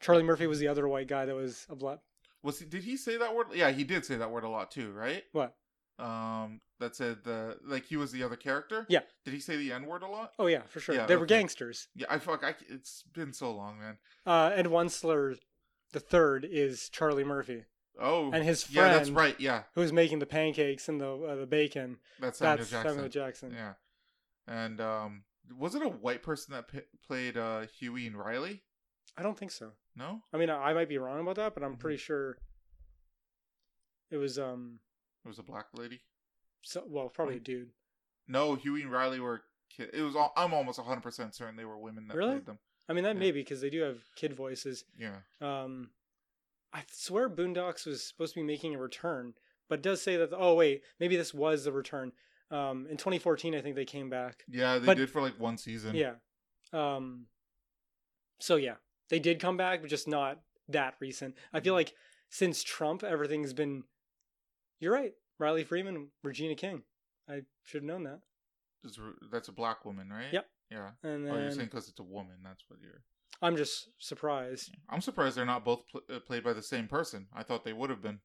Charlie 0.00 0.22
Murphy 0.22 0.46
was 0.46 0.58
the 0.58 0.68
other 0.68 0.88
white 0.88 1.08
guy 1.08 1.26
that 1.26 1.34
was 1.34 1.66
a 1.68 1.76
black. 1.76 1.98
Was 2.42 2.60
he 2.60 2.64
did 2.64 2.84
he 2.84 2.96
say 2.96 3.18
that 3.18 3.34
word? 3.34 3.48
Yeah, 3.54 3.70
he 3.70 3.84
did 3.84 4.06
say 4.06 4.16
that 4.16 4.30
word 4.30 4.44
a 4.44 4.48
lot 4.48 4.70
too, 4.70 4.92
right? 4.92 5.24
What? 5.32 5.54
Um 6.00 6.60
that 6.78 6.96
said 6.96 7.18
the 7.24 7.58
like 7.64 7.84
he 7.84 7.96
was 7.96 8.10
the 8.12 8.22
other 8.22 8.36
character? 8.36 8.86
Yeah. 8.88 9.00
Did 9.24 9.34
he 9.34 9.40
say 9.40 9.56
the 9.56 9.72
N-word 9.72 10.02
a 10.02 10.08
lot? 10.08 10.32
Oh 10.38 10.46
yeah, 10.46 10.62
for 10.66 10.80
sure. 10.80 10.94
Yeah, 10.94 11.06
they 11.06 11.16
were 11.16 11.26
gangsters. 11.26 11.88
Yeah, 11.94 12.06
I 12.08 12.18
fuck 12.18 12.42
I 12.42 12.54
it's 12.68 13.02
been 13.12 13.32
so 13.32 13.52
long, 13.52 13.78
man. 13.78 13.98
Uh, 14.24 14.50
Ed 14.54 14.66
Wuncler, 14.66 15.36
the 15.92 16.00
third, 16.00 16.46
is 16.50 16.88
Charlie 16.88 17.24
Murphy, 17.24 17.64
Oh. 18.00 18.30
and 18.32 18.44
his 18.44 18.62
friend, 18.64 18.92
yeah, 18.92 18.96
that's 18.96 19.10
right. 19.10 19.38
Yeah. 19.38 19.64
who's 19.74 19.92
making 19.92 20.20
the 20.20 20.26
pancakes 20.26 20.88
and 20.88 21.00
the 21.00 21.12
uh, 21.12 21.36
the 21.36 21.46
bacon. 21.46 21.98
That's 22.18 22.38
Samuel 22.38 22.56
that's 22.58 22.70
Jackson. 22.70 22.90
Samuel 22.92 23.08
Jackson. 23.10 23.52
Yeah. 23.54 23.72
And 24.48 24.80
um 24.80 25.24
was 25.58 25.74
it 25.74 25.82
a 25.82 25.88
white 25.88 26.22
person 26.22 26.54
that 26.54 26.68
p- 26.68 26.80
played 27.06 27.36
uh 27.36 27.66
Huey 27.78 28.06
and 28.06 28.16
Riley? 28.16 28.62
I 29.18 29.22
don't 29.22 29.36
think 29.38 29.50
so. 29.50 29.72
No? 29.96 30.22
I 30.32 30.38
mean, 30.38 30.48
I, 30.48 30.70
I 30.70 30.72
might 30.72 30.88
be 30.88 30.96
wrong 30.96 31.20
about 31.20 31.34
that, 31.36 31.52
but 31.52 31.62
I'm 31.62 31.74
Mhm. 31.76 31.80
pretty 31.80 31.98
sure 31.98 32.38
it 34.10 34.16
was 34.16 34.38
um. 34.38 34.78
Was 35.30 35.38
a 35.38 35.44
black 35.44 35.66
lady. 35.74 36.00
So, 36.62 36.82
well, 36.88 37.08
probably 37.08 37.36
Mm. 37.36 37.40
a 37.42 37.44
dude. 37.44 37.70
No, 38.26 38.56
Huey 38.56 38.82
and 38.82 38.90
Riley 38.90 39.20
were. 39.20 39.44
Kid- 39.70 39.90
it 39.94 40.02
was. 40.02 40.16
All, 40.16 40.32
I'm 40.36 40.52
almost 40.52 40.80
100 40.80 41.02
percent 41.02 41.36
certain 41.36 41.54
they 41.54 41.64
were 41.64 41.78
women 41.78 42.08
that 42.08 42.16
Really? 42.16 42.32
played 42.32 42.46
them. 42.46 42.58
I 42.88 42.92
mean 42.94 43.04
that 43.04 43.14
Yeah. 43.14 43.20
may 43.20 43.30
be 43.30 43.42
because 43.42 43.60
they 43.60 43.70
do 43.70 43.82
have 43.82 44.02
kid 44.16 44.32
voices. 44.32 44.84
Yeah. 44.98 45.20
Um, 45.40 45.92
I 46.72 46.84
swear 46.90 47.30
Boondocks 47.30 47.86
was 47.86 48.02
supposed 48.04 48.34
to 48.34 48.40
be 48.40 48.44
making 48.44 48.74
a 48.74 48.78
return, 48.78 49.34
but 49.68 49.78
it 49.78 49.82
does 49.82 50.02
say 50.02 50.16
that. 50.16 50.30
Oh 50.32 50.54
wait, 50.56 50.82
maybe 50.98 51.14
this 51.16 51.32
was 51.32 51.62
the 51.62 51.70
return. 51.72 52.12
Um, 52.50 52.88
in 52.88 52.96
2014, 52.96 53.54
I 53.54 53.60
think 53.62 53.76
they 53.76 53.84
came 53.84 54.10
back. 54.10 54.42
Yeah, 54.48 54.78
they 54.78 54.86
But- 54.86 54.96
did 54.96 55.10
for 55.10 55.20
like 55.22 55.38
one 55.38 55.56
season. 55.58 55.94
Yeah. 55.94 56.16
Um. 56.72 57.28
So 58.40 58.56
yeah, 58.56 58.78
they 59.08 59.20
did 59.20 59.38
come 59.38 59.56
back, 59.56 59.80
but 59.80 59.90
just 59.90 60.08
not 60.08 60.42
that 60.66 60.96
recent. 60.98 61.36
I 61.52 61.60
feel 61.60 61.74
like 61.74 61.94
since 62.28 62.64
Trump, 62.64 63.04
everything's 63.04 63.52
been. 63.52 63.84
You're 64.80 64.92
right, 64.92 65.12
Riley 65.38 65.64
Freeman, 65.64 66.08
Regina 66.22 66.54
King. 66.54 66.82
I 67.28 67.42
should 67.64 67.82
have 67.82 67.88
known 67.88 68.04
that. 68.04 68.20
It's 68.82 68.98
That's 69.30 69.48
a 69.48 69.52
black 69.52 69.84
woman, 69.84 70.08
right? 70.10 70.32
Yep. 70.32 70.46
Yeah. 70.70 70.90
And 71.02 71.28
Oh, 71.28 71.34
you're 71.38 71.50
saying 71.50 71.66
because 71.66 71.88
it's 71.88 72.00
a 72.00 72.04
woman. 72.04 72.36
That's 72.42 72.64
what 72.68 72.80
you're. 72.80 73.02
I'm 73.42 73.56
just 73.56 73.88
surprised. 73.98 74.74
I'm 74.88 75.00
surprised 75.00 75.36
they're 75.36 75.44
not 75.46 75.64
both 75.64 75.84
pl- 75.90 76.02
uh, 76.14 76.20
played 76.20 76.44
by 76.44 76.52
the 76.52 76.62
same 76.62 76.88
person. 76.88 77.26
I 77.34 77.42
thought 77.42 77.64
they 77.64 77.72
would 77.72 77.90
have 77.90 78.02
been. 78.02 78.20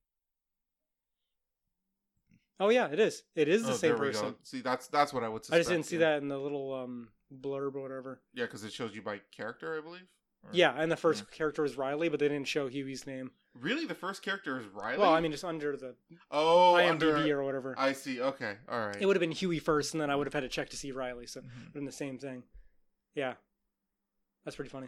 Oh 2.59 2.69
yeah, 2.69 2.87
it 2.87 2.99
is. 2.99 3.23
It 3.35 3.49
is 3.49 3.63
the 3.63 3.73
Oh, 3.73 3.75
same 3.75 3.91
we 3.93 3.97
go. 3.97 4.03
person. 4.05 4.35
See, 4.43 4.61
that's 4.61 4.87
that's 4.87 5.13
what 5.13 5.23
I 5.23 5.29
would. 5.29 5.43
I 5.51 5.57
just 5.57 5.69
didn't 5.69 5.85
see 5.85 5.97
yeah. 5.97 6.11
that 6.11 6.21
in 6.21 6.29
the 6.29 6.37
little 6.37 6.73
um 6.73 7.09
blurb 7.33 7.75
or 7.75 7.81
whatever. 7.81 8.21
Yeah, 8.33 8.45
because 8.45 8.63
it 8.63 8.71
shows 8.71 8.95
you 8.95 9.01
by 9.01 9.19
character, 9.35 9.77
I 9.77 9.81
believe. 9.81 10.07
Or- 10.45 10.49
Yeah, 10.53 10.73
and 10.77 10.91
the 10.91 10.95
first 10.97 11.29
character 11.31 11.61
was 11.63 11.75
Riley, 11.77 12.07
but 12.09 12.19
they 12.19 12.27
didn't 12.27 12.47
show 12.47 12.67
Huey's 12.67 13.05
name. 13.07 13.31
Really, 13.59 13.85
the 13.85 13.95
first 13.95 14.21
character 14.21 14.59
is 14.59 14.67
Riley. 14.67 14.99
Well, 14.99 15.13
I 15.13 15.19
mean, 15.21 15.31
just 15.31 15.43
under 15.45 15.75
the 15.77 15.95
oh, 16.31 16.73
IMDb 16.77 16.89
under. 17.23 17.39
or 17.39 17.43
whatever. 17.43 17.75
I 17.77 17.93
see. 17.93 18.19
Okay, 18.21 18.55
all 18.69 18.87
right. 18.87 18.97
It 18.99 19.05
would 19.05 19.15
have 19.15 19.21
been 19.21 19.31
Huey 19.31 19.59
first, 19.59 19.93
and 19.93 20.01
then 20.01 20.09
I 20.09 20.15
would 20.15 20.27
have 20.27 20.33
had 20.33 20.41
to 20.43 20.49
check 20.49 20.69
to 20.69 20.77
see 20.77 20.91
Riley. 20.91 21.25
So 21.27 21.41
Mhm. 21.41 21.73
been 21.73 21.85
the 21.85 21.91
same 21.91 22.17
thing. 22.19 22.43
Yeah, 23.13 23.35
that's 24.43 24.55
pretty 24.57 24.69
funny. 24.69 24.87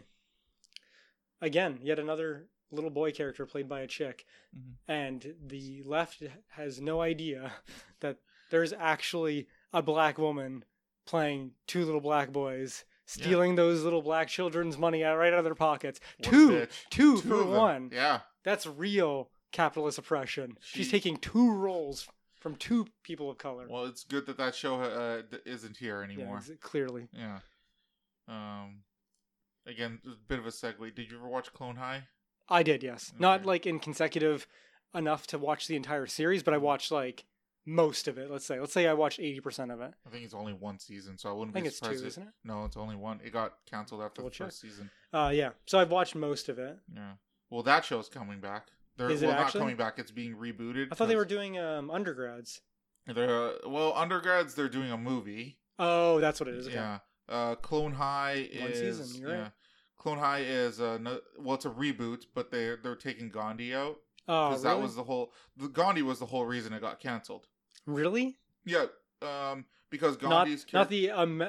Again, 1.40 1.78
yet 1.82 1.98
another 1.98 2.48
little 2.70 2.90
boy 2.90 3.12
character 3.12 3.46
played 3.46 3.68
by 3.68 3.80
a 3.80 3.86
chick, 3.86 4.26
Mhm. 4.56 4.74
and 4.86 5.34
the 5.46 5.82
left 5.84 6.22
has 6.48 6.80
no 6.80 7.00
idea 7.00 7.52
that 8.00 8.18
there's 8.50 8.72
actually 8.72 9.48
a 9.72 9.80
black 9.82 10.18
woman 10.18 10.64
playing 11.06 11.54
two 11.66 11.84
little 11.84 12.00
black 12.02 12.30
boys, 12.32 12.84
stealing 13.08 13.54
those 13.56 13.82
little 13.82 14.02
black 14.02 14.28
children's 14.28 14.76
money 14.78 15.02
out 15.04 15.16
right 15.16 15.32
out 15.32 15.38
of 15.38 15.44
their 15.44 15.54
pockets. 15.54 15.98
Two, 16.22 16.66
two, 16.90 17.16
Two 17.16 17.16
for 17.18 17.44
one. 17.44 17.90
Yeah. 17.92 18.20
That's 18.44 18.66
real 18.66 19.30
capitalist 19.52 19.98
oppression. 19.98 20.56
She's 20.60 20.90
taking 20.90 21.16
two 21.16 21.52
roles 21.52 22.06
from 22.38 22.54
two 22.56 22.86
people 23.02 23.30
of 23.30 23.38
color. 23.38 23.66
Well, 23.68 23.86
it's 23.86 24.04
good 24.04 24.26
that 24.26 24.36
that 24.38 24.54
show 24.54 24.80
uh, 24.80 25.22
isn't 25.44 25.76
here 25.78 26.02
anymore. 26.02 26.36
ex- 26.38 26.50
clearly. 26.60 27.08
Yeah. 27.12 27.38
Um. 28.28 28.82
Again, 29.66 30.00
a 30.06 30.10
bit 30.28 30.38
of 30.38 30.46
a 30.46 30.50
segue. 30.50 30.94
Did 30.94 31.10
you 31.10 31.18
ever 31.18 31.28
watch 31.28 31.52
Clone 31.52 31.76
High? 31.76 32.04
I 32.48 32.62
did, 32.62 32.82
yes. 32.82 33.12
Not 33.18 33.44
like 33.44 33.66
in 33.66 33.78
consecutive 33.78 34.46
enough 34.94 35.26
to 35.28 35.38
watch 35.38 35.66
the 35.66 35.76
entire 35.76 36.06
series, 36.06 36.42
but 36.42 36.54
I 36.54 36.56
watched 36.56 36.90
like 36.90 37.26
most 37.68 38.08
of 38.08 38.16
it. 38.18 38.30
Let's 38.30 38.46
say, 38.46 38.58
let's 38.58 38.72
say 38.72 38.86
I 38.86 38.94
watched 38.94 39.20
eighty 39.20 39.40
percent 39.40 39.70
of 39.70 39.80
it. 39.80 39.92
I 40.06 40.10
think 40.10 40.24
it's 40.24 40.34
only 40.34 40.52
one 40.54 40.78
season, 40.78 41.18
so 41.18 41.28
I 41.28 41.32
wouldn't 41.32 41.54
I 41.54 41.60
think 41.60 41.64
be 41.64 41.68
it's 41.68 41.80
two, 41.80 41.90
if- 41.90 42.04
isn't 42.04 42.22
it? 42.22 42.28
No, 42.44 42.64
it's 42.64 42.76
only 42.76 42.96
one. 42.96 43.20
It 43.24 43.32
got 43.32 43.54
canceled 43.70 44.00
after 44.02 44.20
Double 44.22 44.30
the 44.30 44.34
check. 44.34 44.46
first 44.48 44.60
season. 44.60 44.90
Uh, 45.12 45.30
yeah. 45.34 45.50
So 45.66 45.78
I've 45.78 45.90
watched 45.90 46.14
most 46.14 46.48
of 46.48 46.58
it. 46.58 46.78
Yeah. 46.94 47.12
Well, 47.50 47.62
that 47.64 47.84
show's 47.84 48.08
coming 48.08 48.40
back. 48.40 48.68
They're 48.96 49.10
Is 49.10 49.22
it 49.22 49.26
well, 49.26 49.36
not 49.36 49.52
coming 49.52 49.76
back. 49.76 49.98
It's 49.98 50.10
being 50.10 50.34
rebooted. 50.34 50.88
I 50.90 50.94
thought 50.94 51.08
they 51.08 51.16
were 51.16 51.24
doing 51.24 51.58
um, 51.58 51.90
undergrads. 51.90 52.60
They're 53.06 53.48
uh, 53.48 53.52
well, 53.68 53.92
undergrads. 53.94 54.54
They're 54.54 54.68
doing 54.68 54.90
a 54.90 54.98
movie. 54.98 55.58
Oh, 55.78 56.20
that's 56.20 56.40
what 56.40 56.48
it 56.48 56.56
is. 56.56 56.66
Okay. 56.66 56.74
Yeah. 56.76 56.98
Uh, 57.28 57.54
Clone 57.56 57.92
High 57.92 58.48
One 58.60 58.70
is 58.70 58.96
season, 58.98 59.20
you're 59.20 59.30
right. 59.30 59.38
yeah. 59.38 59.48
Clone 59.98 60.18
High 60.18 60.40
is 60.40 60.80
uh, 60.80 60.98
no, 60.98 61.20
well, 61.38 61.54
it's 61.56 61.64
a 61.66 61.70
reboot, 61.70 62.24
but 62.34 62.50
they 62.50 62.74
they're 62.82 62.96
taking 62.96 63.28
Gandhi 63.30 63.74
out 63.74 63.96
Oh, 64.26 64.48
because 64.50 64.64
really? 64.64 64.76
that 64.76 64.82
was 64.82 64.94
the 64.96 65.02
whole. 65.04 65.32
The 65.56 65.68
Gandhi 65.68 66.02
was 66.02 66.18
the 66.18 66.26
whole 66.26 66.44
reason 66.46 66.72
it 66.72 66.80
got 66.80 67.00
canceled. 67.00 67.46
Really 67.88 68.36
Yeah. 68.64 68.86
Um, 69.22 69.64
because 69.90 70.20
not 70.22 70.30
Gandhi's 70.44 70.66
not 70.72 70.86
charac- 70.86 70.90
the 70.90 71.10
um, 71.10 71.42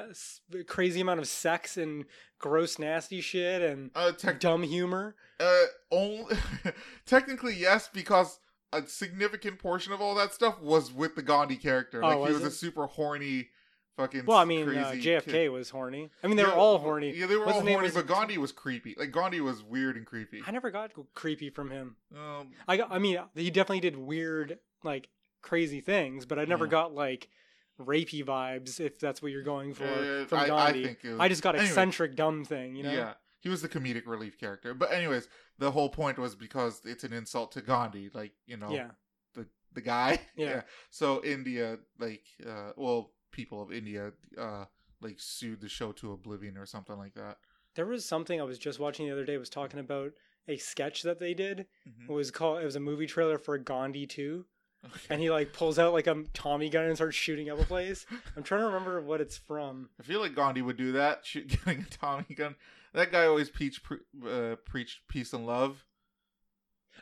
crazy 0.66 1.00
amount 1.02 1.20
of 1.20 1.28
sex 1.28 1.76
and 1.76 2.06
gross, 2.38 2.78
nasty 2.78 3.20
shit 3.20 3.60
and 3.62 3.90
uh, 3.94 4.12
tech, 4.12 4.40
dumb 4.40 4.62
humor. 4.62 5.14
uh, 5.38 5.64
only 5.92 6.34
technically 7.06 7.54
yes, 7.54 7.88
because 7.92 8.38
a 8.72 8.86
significant 8.86 9.58
portion 9.58 9.92
of 9.92 10.00
all 10.00 10.14
that 10.14 10.32
stuff 10.32 10.60
was 10.60 10.92
with 10.92 11.14
the 11.16 11.22
Gandhi 11.22 11.56
character. 11.56 12.02
Oh, 12.02 12.08
Like 12.08 12.28
he 12.28 12.34
was 12.34 12.42
was 12.42 12.54
a 12.54 12.56
super 12.56 12.86
horny, 12.86 13.48
fucking. 13.96 14.24
Well, 14.26 14.38
I 14.38 14.44
mean, 14.46 14.68
uh, 14.68 14.92
JFK 14.96 15.24
kid. 15.24 15.48
was 15.50 15.70
horny. 15.70 16.10
I 16.24 16.26
mean, 16.28 16.36
they 16.36 16.44
were 16.44 16.52
all 16.52 16.78
horny. 16.78 17.14
Yeah, 17.14 17.26
they 17.26 17.36
were 17.36 17.44
What's 17.44 17.58
all 17.58 17.64
name? 17.64 17.74
horny, 17.74 17.88
Was 17.88 17.94
but 17.94 18.06
Gandhi 18.06 18.38
was 18.38 18.52
creepy. 18.52 18.96
Like 18.98 19.10
Gandhi 19.12 19.40
was 19.40 19.62
weird 19.62 19.96
and 19.96 20.06
creepy. 20.06 20.40
I 20.46 20.50
never 20.50 20.70
got 20.70 20.92
creepy 21.14 21.50
from 21.50 21.70
him. 21.70 21.96
Um, 22.16 22.52
I 22.66 22.76
got. 22.78 22.90
I 22.90 22.98
mean, 22.98 23.18
he 23.34 23.50
definitely 23.50 23.80
did 23.80 23.96
weird, 23.98 24.58
like 24.82 25.08
crazy 25.42 25.80
things, 25.80 26.26
but 26.26 26.38
I 26.38 26.44
never 26.44 26.64
Yeah. 26.66 26.70
got 26.70 26.94
like 26.94 27.28
rapey 27.78 28.24
vibes. 28.24 28.80
If 28.80 28.98
that's 28.98 29.22
what 29.22 29.32
you're 29.32 29.42
going 29.42 29.74
for 29.74 29.84
uh, 29.84 30.24
from 30.26 30.38
I, 30.38 30.42
I 30.44 30.46
Gandhi, 30.48 30.80
I, 30.80 30.86
think 30.86 30.98
it 31.04 31.14
was, 31.18 31.28
just 31.28 31.42
got 31.42 31.54
anyway, 31.54 31.68
eccentric, 31.68 32.16
dumb 32.16 32.44
thing. 32.44 32.76
You 32.76 32.82
know. 32.84 32.92
Yeah, 32.92 33.14
he 33.40 33.48
was 33.48 33.62
the 33.62 33.68
comedic 33.68 34.06
relief 34.06 34.38
character. 34.38 34.74
But 34.74 34.92
anyways, 34.92 35.28
the 35.58 35.70
whole 35.70 35.88
point 35.88 36.18
was 36.18 36.34
because 36.34 36.80
it's 36.84 37.04
an 37.04 37.12
insult 37.12 37.52
to 37.52 37.62
Gandhi. 37.62 38.10
Like 38.12 38.32
you 38.46 38.56
know, 38.56 38.70
Yeah. 38.70 38.90
the 39.34 39.46
the 39.72 39.80
guy. 39.80 40.20
Yeah. 40.36 40.62
So 40.90 41.22
India, 41.24 41.78
like, 41.98 42.24
uh, 42.46 42.72
well, 42.76 43.12
people 43.30 43.62
of 43.62 43.72
India, 43.72 44.12
uh, 44.38 44.64
like 45.00 45.16
sued 45.18 45.60
the 45.60 45.68
show 45.68 45.92
to 45.92 46.12
oblivion 46.12 46.56
or 46.56 46.66
something 46.66 46.96
like 46.98 47.14
that. 47.14 47.38
There 47.76 47.86
was 47.86 48.04
something 48.04 48.40
I 48.40 48.44
was 48.44 48.58
just 48.58 48.80
watching 48.80 49.06
the 49.06 49.12
other 49.12 49.24
day. 49.24 49.38
Was 49.38 49.48
talking 49.48 49.78
about 49.80 50.12
a 50.48 50.56
sketch 50.56 51.02
that 51.04 51.20
they 51.20 51.32
did. 51.34 51.66
Mhm. 51.88 52.08
It 52.08 52.12
was 52.12 52.30
called. 52.30 52.60
It 52.60 52.64
was 52.64 52.76
a 52.76 52.80
movie 52.80 53.06
trailer 53.06 53.38
for 53.38 53.56
Gandhi 53.58 54.06
2 54.06 54.44
Okay. 54.84 54.98
and 55.10 55.20
he 55.20 55.30
like 55.30 55.52
pulls 55.52 55.78
out 55.78 55.92
like 55.92 56.06
a 56.06 56.24
Tommy 56.32 56.70
gun 56.70 56.84
and 56.86 56.96
starts 56.96 57.14
shooting 57.16 57.50
up 57.50 57.60
a 57.60 57.64
place. 57.64 58.06
I'm 58.36 58.42
trying 58.42 58.62
to 58.62 58.66
remember 58.66 59.00
what 59.02 59.20
it's 59.20 59.36
from. 59.36 59.90
I 60.00 60.02
feel 60.02 60.20
like 60.20 60.34
Gandhi 60.34 60.62
would 60.62 60.76
do 60.78 60.92
that, 60.92 61.20
shoot, 61.26 61.48
getting 61.64 61.82
a 61.82 61.96
Tommy 61.96 62.34
gun. 62.34 62.56
That 62.94 63.12
guy 63.12 63.26
always 63.26 63.50
preached 63.50 63.82
pre- 63.82 63.98
uh, 64.26 64.56
preached 64.64 65.00
peace 65.08 65.32
and 65.32 65.46
love, 65.46 65.84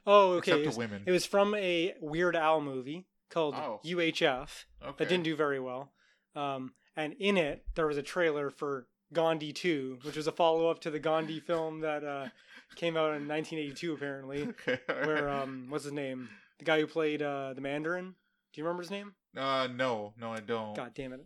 Oh, 0.06 0.32
okay. 0.32 0.38
except 0.38 0.58
It 0.58 0.62
to 0.62 0.68
was, 0.68 0.76
women. 0.78 1.02
it 1.06 1.10
was 1.12 1.24
from 1.26 1.54
a 1.54 1.94
Weird 2.00 2.36
Al 2.36 2.60
movie 2.60 3.06
called 3.30 3.54
Oh. 3.54 3.80
UHF. 3.84 4.64
okay. 4.82 4.94
that 4.98 5.08
didn't 5.08 5.24
do 5.24 5.36
very 5.36 5.60
well. 5.60 5.92
Um, 6.34 6.72
and 6.96 7.14
in 7.18 7.36
it, 7.36 7.64
there 7.74 7.86
was 7.86 7.96
a 7.96 8.02
trailer 8.02 8.50
for 8.50 8.86
Gandhi 9.12 9.52
2, 9.52 10.00
which 10.02 10.16
was 10.16 10.26
a 10.26 10.32
follow 10.32 10.68
up 10.68 10.80
to 10.80 10.90
the 10.90 10.98
Gandhi 10.98 11.40
film 11.40 11.80
that 11.80 12.04
uh, 12.04 12.28
came 12.76 12.96
out 12.96 13.14
in 13.16 13.26
1982, 13.28 13.92
apparently. 13.94 14.42
Okay. 14.48 14.78
all 14.88 15.06
Where, 15.06 15.24
right. 15.26 15.42
um, 15.42 15.66
what's 15.68 15.84
his 15.84 15.92
name? 15.92 16.28
The 16.58 16.64
guy 16.64 16.80
who 16.80 16.86
played 16.86 17.22
uh, 17.22 17.54
the 17.54 17.60
Mandarin. 17.60 18.14
Do 18.52 18.60
you 18.60 18.64
remember 18.64 18.82
his 18.82 18.90
name? 18.90 19.14
uh, 19.36 19.68
no, 19.72 20.14
no, 20.18 20.32
I 20.32 20.40
don't. 20.40 20.74
God 20.74 20.92
damn 20.94 21.12
it. 21.12 21.24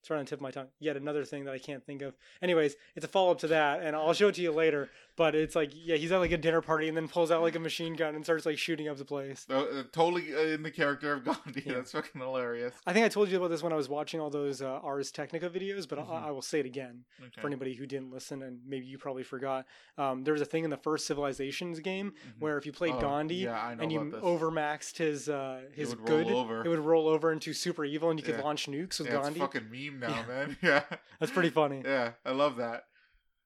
It's 0.00 0.10
right 0.10 0.18
on 0.18 0.24
the 0.24 0.28
tip 0.28 0.38
of 0.38 0.42
my 0.42 0.50
tongue. 0.50 0.68
Yet 0.78 0.96
another 0.96 1.24
thing 1.24 1.44
that 1.44 1.54
I 1.54 1.58
can't 1.58 1.84
think 1.84 2.02
of. 2.02 2.14
Anyways, 2.40 2.76
it's 2.94 3.04
a 3.04 3.08
follow 3.08 3.32
up 3.32 3.38
to 3.40 3.48
that, 3.48 3.82
and 3.82 3.96
I'll 3.96 4.12
show 4.12 4.28
it 4.28 4.34
to 4.36 4.42
you 4.42 4.52
later. 4.52 4.90
But 5.18 5.34
it's 5.34 5.54
like, 5.54 5.72
yeah, 5.74 5.96
he's 5.96 6.12
at 6.12 6.18
like 6.18 6.30
a 6.32 6.36
dinner 6.38 6.62
party 6.62 6.88
and 6.88 6.96
then 6.96 7.08
pulls 7.08 7.30
out 7.30 7.42
like 7.42 7.56
a 7.56 7.58
machine 7.58 7.94
gun 7.94 8.14
and 8.14 8.24
starts 8.24 8.46
like 8.46 8.56
shooting 8.56 8.88
up 8.88 8.96
the 8.96 9.04
place. 9.04 9.44
Uh, 9.50 9.58
uh, 9.64 9.82
totally 9.92 10.32
uh, 10.34 10.38
in 10.54 10.62
the 10.62 10.70
character 10.70 11.12
of 11.12 11.24
Gandhi. 11.24 11.64
Yeah. 11.66 11.74
That's 11.74 11.92
fucking 11.92 12.20
hilarious. 12.20 12.72
I 12.86 12.92
think 12.94 13.04
I 13.04 13.08
told 13.10 13.28
you 13.28 13.36
about 13.36 13.48
this 13.50 13.62
when 13.62 13.72
I 13.72 13.76
was 13.76 13.88
watching 13.88 14.20
all 14.20 14.30
those 14.30 14.62
uh, 14.62 14.78
Ars 14.82 15.10
Technica 15.10 15.50
videos, 15.50 15.86
but 15.88 15.98
Mhm. 15.98 16.08
I, 16.08 16.28
I 16.28 16.30
will 16.30 16.40
say 16.40 16.60
it 16.60 16.66
again. 16.66 17.04
Okay. 17.20 17.40
for 17.40 17.48
anybody 17.48 17.74
who 17.74 17.84
didn't 17.86 18.10
listen 18.12 18.42
and 18.42 18.60
maybe 18.66 18.86
you 18.86 18.96
probably 18.96 19.22
forgot 19.24 19.66
um, 19.98 20.22
there 20.24 20.32
was 20.32 20.40
a 20.40 20.44
thing 20.46 20.62
in 20.64 20.70
the 20.70 20.76
first 20.76 21.04
civilizations 21.06 21.80
game 21.80 22.12
Mhm. 22.12 22.40
where 22.40 22.56
if 22.56 22.64
you 22.64 22.70
played 22.72 22.94
Oh, 22.94 23.00
gandhi 23.00 23.34
yeah, 23.36 23.70
and 23.78 23.90
you 23.90 24.10
this. 24.10 24.20
overmaxed 24.22 24.98
his 24.98 25.28
uh, 25.28 25.62
his 25.72 25.90
would 25.96 26.04
good 26.06 26.26
it 26.28 26.68
would 26.68 26.78
roll 26.78 27.08
over 27.08 27.32
into 27.32 27.52
super 27.52 27.84
evil 27.84 28.10
and 28.10 28.20
you 28.20 28.24
could 28.24 28.36
Yeah. 28.36 28.42
launch 28.44 28.66
nukes 28.66 29.00
with 29.00 29.10
gandhi 29.10 29.40
fucking 29.40 29.68
meme 29.70 29.98
now, 29.98 30.24
man. 30.28 30.56
Yeah, 30.62 30.84
that's 31.18 31.32
pretty 31.32 31.50
funny 31.50 31.82
yeah, 31.84 32.12
I 32.24 32.30
love 32.30 32.56
that. 32.58 32.84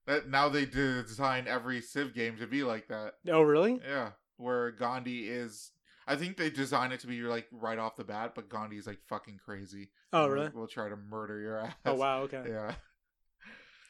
That 0.06 0.28
now 0.28 0.48
they 0.48 0.64
design 0.64 1.46
every 1.46 1.80
Civ 1.80 2.12
game 2.14 2.36
to 2.38 2.46
be 2.46 2.64
like 2.64 2.88
that. 2.88 3.12
oh 3.28 3.42
really 3.42 3.80
Yeah, 3.86 4.10
where 4.36 4.70
Gandhi 4.72 5.28
is. 5.28 5.70
I 6.08 6.16
think 6.16 6.36
they 6.36 6.50
design 6.50 6.90
it 6.90 6.98
to 7.00 7.06
be 7.06 7.20
like 7.22 7.46
right 7.52 7.78
off 7.78 7.94
the 7.96 8.02
bat, 8.04 8.32
but 8.34 8.48
Gandhi's 8.48 8.86
like 8.88 8.98
fucking 9.08 9.38
crazy. 9.44 9.90
oh 10.12 10.26
really 10.26 10.48
We'll, 10.48 10.62
we'll 10.62 10.66
try 10.66 10.88
to 10.88 10.96
murder 10.96 11.38
your 11.40 11.58
ass. 11.60 11.74
oh 11.86 11.94
wow 11.94 12.22
okay 12.22 12.42
Yeah, 12.48 12.72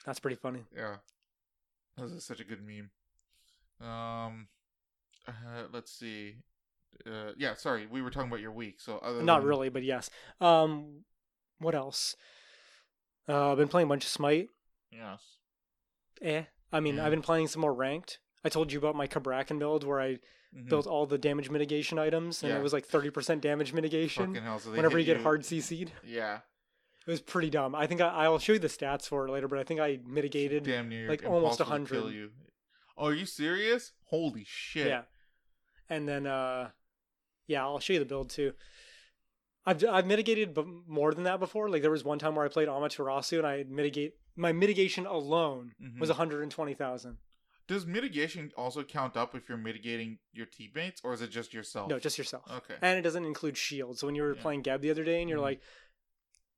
that's 0.04 0.20
pretty 0.20 0.36
funny 0.36 0.64
yeah. 0.76 0.96
This 1.96 2.10
is 2.12 2.24
such 2.24 2.40
a 2.40 2.44
good 2.44 2.60
meme. 2.62 2.90
Um, 3.86 4.48
uh, 5.28 5.64
let's 5.72 5.92
see. 5.92 6.36
Uh, 7.06 7.32
yeah, 7.38 7.54
sorry, 7.54 7.86
we 7.90 8.00
were 8.02 8.10
talking 8.10 8.28
about 8.28 8.40
your 8.40 8.52
week. 8.52 8.80
So 8.80 8.98
other 8.98 9.22
not 9.22 9.38
than- 9.40 9.48
really 9.48 9.68
but 9.70 9.82
yes 9.82 10.10
um 10.42 11.04
what 11.58 11.74
else 11.74 12.16
uh, 13.28 13.52
i've 13.52 13.56
been 13.58 13.68
playing 13.68 13.86
a 13.86 13.88
bunch 13.88 14.04
of 14.04 14.10
smite 14.10 14.48
Yes. 14.92 15.22
Eh 16.22 16.44
i 16.72 16.80
mean 16.80 16.96
Yeah. 16.96 17.04
i've 17.04 17.10
been 17.10 17.22
playing 17.22 17.48
some 17.48 17.60
more 17.60 17.74
ranked 17.74 18.18
i 18.44 18.48
told 18.48 18.72
you 18.72 18.78
about 18.78 18.94
my 18.96 19.06
Cabrakan 19.06 19.58
build 19.58 19.84
where 19.84 20.00
i 20.00 20.18
Mhm. 20.54 20.68
built 20.68 20.86
all 20.86 21.06
the 21.06 21.16
damage 21.16 21.48
mitigation 21.50 21.98
items 21.98 22.42
and 22.42 22.52
Yeah. 22.52 22.58
it 22.58 22.62
was 22.62 22.72
like 22.74 22.86
30% 22.86 23.40
damage 23.40 23.72
mitigation 23.72 24.34
hell! 24.34 24.58
So 24.58 24.70
whenever 24.72 24.98
you 24.98 25.04
get 25.06 25.22
hard 25.22 25.42
CC'd. 25.44 25.92
Yeah. 26.04 26.40
It 27.06 27.10
was 27.10 27.22
pretty 27.22 27.48
dumb. 27.48 27.74
I 27.74 27.86
think 27.86 28.00
I, 28.02 28.08
I'll 28.08 28.38
show 28.38 28.52
you 28.52 28.58
the 28.58 28.68
stats 28.68 29.08
for 29.08 29.26
it 29.26 29.30
later, 29.32 29.48
but 29.48 29.58
I 29.58 29.64
think 29.64 29.80
I 29.80 29.98
mitigated. 30.06 30.62
Damn 30.64 30.88
near 30.90 31.08
like, 31.08 31.24
almost 31.24 31.58
impossible 31.58 31.70
100. 31.70 31.88
kill 32.02 32.12
you. 32.12 32.30
Oh, 32.98 33.06
are 33.06 33.14
you 33.14 33.24
serious? 33.24 33.92
Holy 34.04 34.44
shit! 34.46 34.86
Yeah. 34.88 35.04
And 35.88 36.06
then, 36.06 36.26
uh, 36.26 36.70
yeah, 37.46 37.62
I'll 37.64 37.80
show 37.80 37.94
you 37.94 37.98
the 37.98 38.04
build 38.04 38.28
too. 38.28 38.52
I've 39.64 39.82
I've 39.88 40.06
mitigated 40.06 40.52
b- 40.54 40.64
more 40.86 41.14
than 41.14 41.24
that 41.24 41.40
before. 41.40 41.70
Like 41.70 41.80
there 41.82 41.90
was 41.90 42.04
one 42.04 42.18
time 42.18 42.34
where 42.34 42.44
I 42.44 42.48
played 42.48 42.68
Amaterasu 42.68 43.38
and 43.38 43.46
I 43.46 43.64
mitigate 43.66 44.14
my 44.36 44.52
mitigation 44.52 45.06
alone 45.06 45.74
was 45.98 46.10
Mhm. 46.10 46.42
and 46.42 46.50
twenty 46.50 46.74
thousand. 46.74 47.18
Does 47.68 47.86
mitigation 47.86 48.52
also 48.56 48.82
count 48.82 49.16
up 49.16 49.34
if 49.34 49.48
you're 49.48 49.56
mitigating 49.58 50.18
your 50.32 50.46
teammates, 50.46 51.00
or 51.04 51.12
is 51.14 51.22
it 51.22 51.28
just 51.28 51.54
yourself? 51.54 51.88
No, 51.88 51.98
just 51.98 52.18
yourself. 52.18 52.50
okay. 52.50 52.76
And 52.82 52.98
it 52.98 53.02
doesn't 53.02 53.24
include 53.24 53.56
shield. 53.56 53.98
So 53.98 54.06
when 54.06 54.14
you 54.16 54.22
were 54.22 54.34
Yeah. 54.34 54.42
playing 54.42 54.62
Gab 54.62 54.80
the 54.82 54.90
other 54.90 55.04
day 55.04 55.20
and 55.20 55.30
you're 55.30 55.38
Mhm. 55.38 55.42
like, 55.42 55.62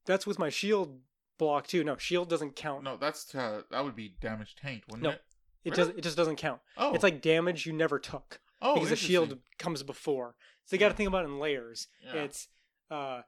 that's 0.06 0.26
with 0.26 0.38
my 0.38 0.48
shield 0.48 1.02
block 1.38 1.66
too. 1.66 1.84
No, 1.84 1.96
shield 1.98 2.28
doesn't 2.30 2.56
count. 2.56 2.84
No, 2.84 2.96
that's 2.96 3.24
to, 3.26 3.64
that 3.70 3.84
would 3.84 3.94
be 3.96 4.08
damage 4.20 4.56
tanked, 4.56 4.86
wouldn't 4.88 5.02
No. 5.02 5.10
it? 5.10 5.24
it 5.64 5.70
really? 5.76 5.76
does. 5.90 5.98
It 5.98 6.02
just 6.02 6.16
doesn't 6.16 6.36
count. 6.36 6.62
Oh, 6.76 6.94
It's 6.94 7.02
like 7.02 7.20
damage 7.20 7.66
you 7.66 7.72
never 7.72 7.98
took 7.98 8.40
oh, 8.62 8.74
because 8.74 8.90
the 8.90 8.96
shield 8.96 9.40
comes 9.58 9.82
before. 9.82 10.36
So 10.64 10.74
you 10.76 10.80
got 10.80 10.88
to 10.88 10.92
Yeah. 10.94 10.96
think 10.96 11.08
about 11.08 11.24
it 11.24 11.28
in 11.28 11.38
layers. 11.38 11.88
Yeah. 12.02 12.14
It's 12.24 12.48
uh, 12.90 13.22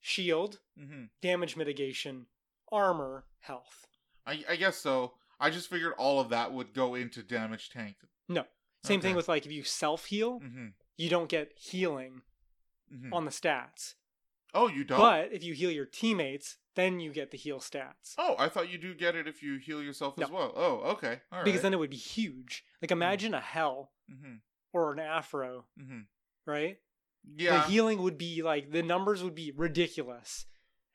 shield, 0.00 0.60
Mhm. 0.78 1.10
damage 1.20 1.54
mitigation, 1.56 2.26
armor, 2.70 3.26
health. 3.40 3.86
I, 4.26 4.44
I 4.48 4.56
guess 4.56 4.76
so. 4.76 5.14
I 5.40 5.50
just 5.50 5.68
figured 5.68 5.94
all 5.98 6.20
of 6.20 6.28
that 6.30 6.52
would 6.52 6.72
go 6.72 6.94
into 6.94 7.22
damage 7.22 7.70
tank. 7.70 7.96
No. 8.28 8.44
Same 8.84 9.00
thing 9.00 9.14
with 9.14 9.28
like 9.28 9.46
if 9.46 9.52
you 9.52 9.62
self 9.62 10.06
heal, 10.06 10.38
hmm 10.38 10.68
you 10.98 11.08
don't 11.08 11.28
get 11.28 11.52
healing 11.56 12.22
hmm 12.90 13.12
on 13.12 13.24
the 13.24 13.30
stats. 13.30 13.94
Oh, 14.54 14.68
you 14.68 14.84
don't. 14.84 14.98
But 14.98 15.32
if 15.32 15.42
you 15.42 15.54
heal 15.54 15.70
your 15.70 15.86
teammates, 15.86 16.58
then 16.76 17.00
you 17.00 17.12
get 17.12 17.30
the 17.30 17.38
heal 17.38 17.58
stats. 17.58 18.14
oh, 18.18 18.36
I 18.38 18.48
thought 18.48 18.70
you 18.70 18.78
do 18.78 18.94
get 18.94 19.16
it 19.16 19.26
if 19.26 19.42
you 19.42 19.56
heal 19.58 19.82
yourself 19.82 20.18
as 20.18 20.30
well. 20.30 20.52
Oh, 20.54 20.80
okay. 20.92 21.20
All 21.32 21.38
right. 21.38 21.44
because 21.44 21.62
then 21.62 21.72
it 21.72 21.78
would 21.78 21.90
be 21.90 21.96
huge. 21.96 22.64
Like 22.80 22.90
imagine 22.90 23.34
a 23.34 23.40
Hel 23.40 23.90
hmm 24.08 24.36
or 24.72 24.92
an 24.92 24.98
afro, 24.98 25.64
hmm 25.78 26.00
right? 26.46 26.78
Yeah. 27.36 27.60
The 27.60 27.70
healing 27.70 28.02
would 28.02 28.18
be 28.18 28.42
like 28.42 28.70
the 28.70 28.82
numbers 28.82 29.22
would 29.22 29.34
be 29.34 29.52
ridiculous. 29.56 30.46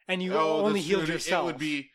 And 0.07 0.21
you 0.23 0.33
oh, 0.35 0.65
only 0.65 0.81
healed. 0.81 1.07
Yourself. 1.07 1.43
It 1.43 1.45
would 1.45 1.59
be. 1.59 1.89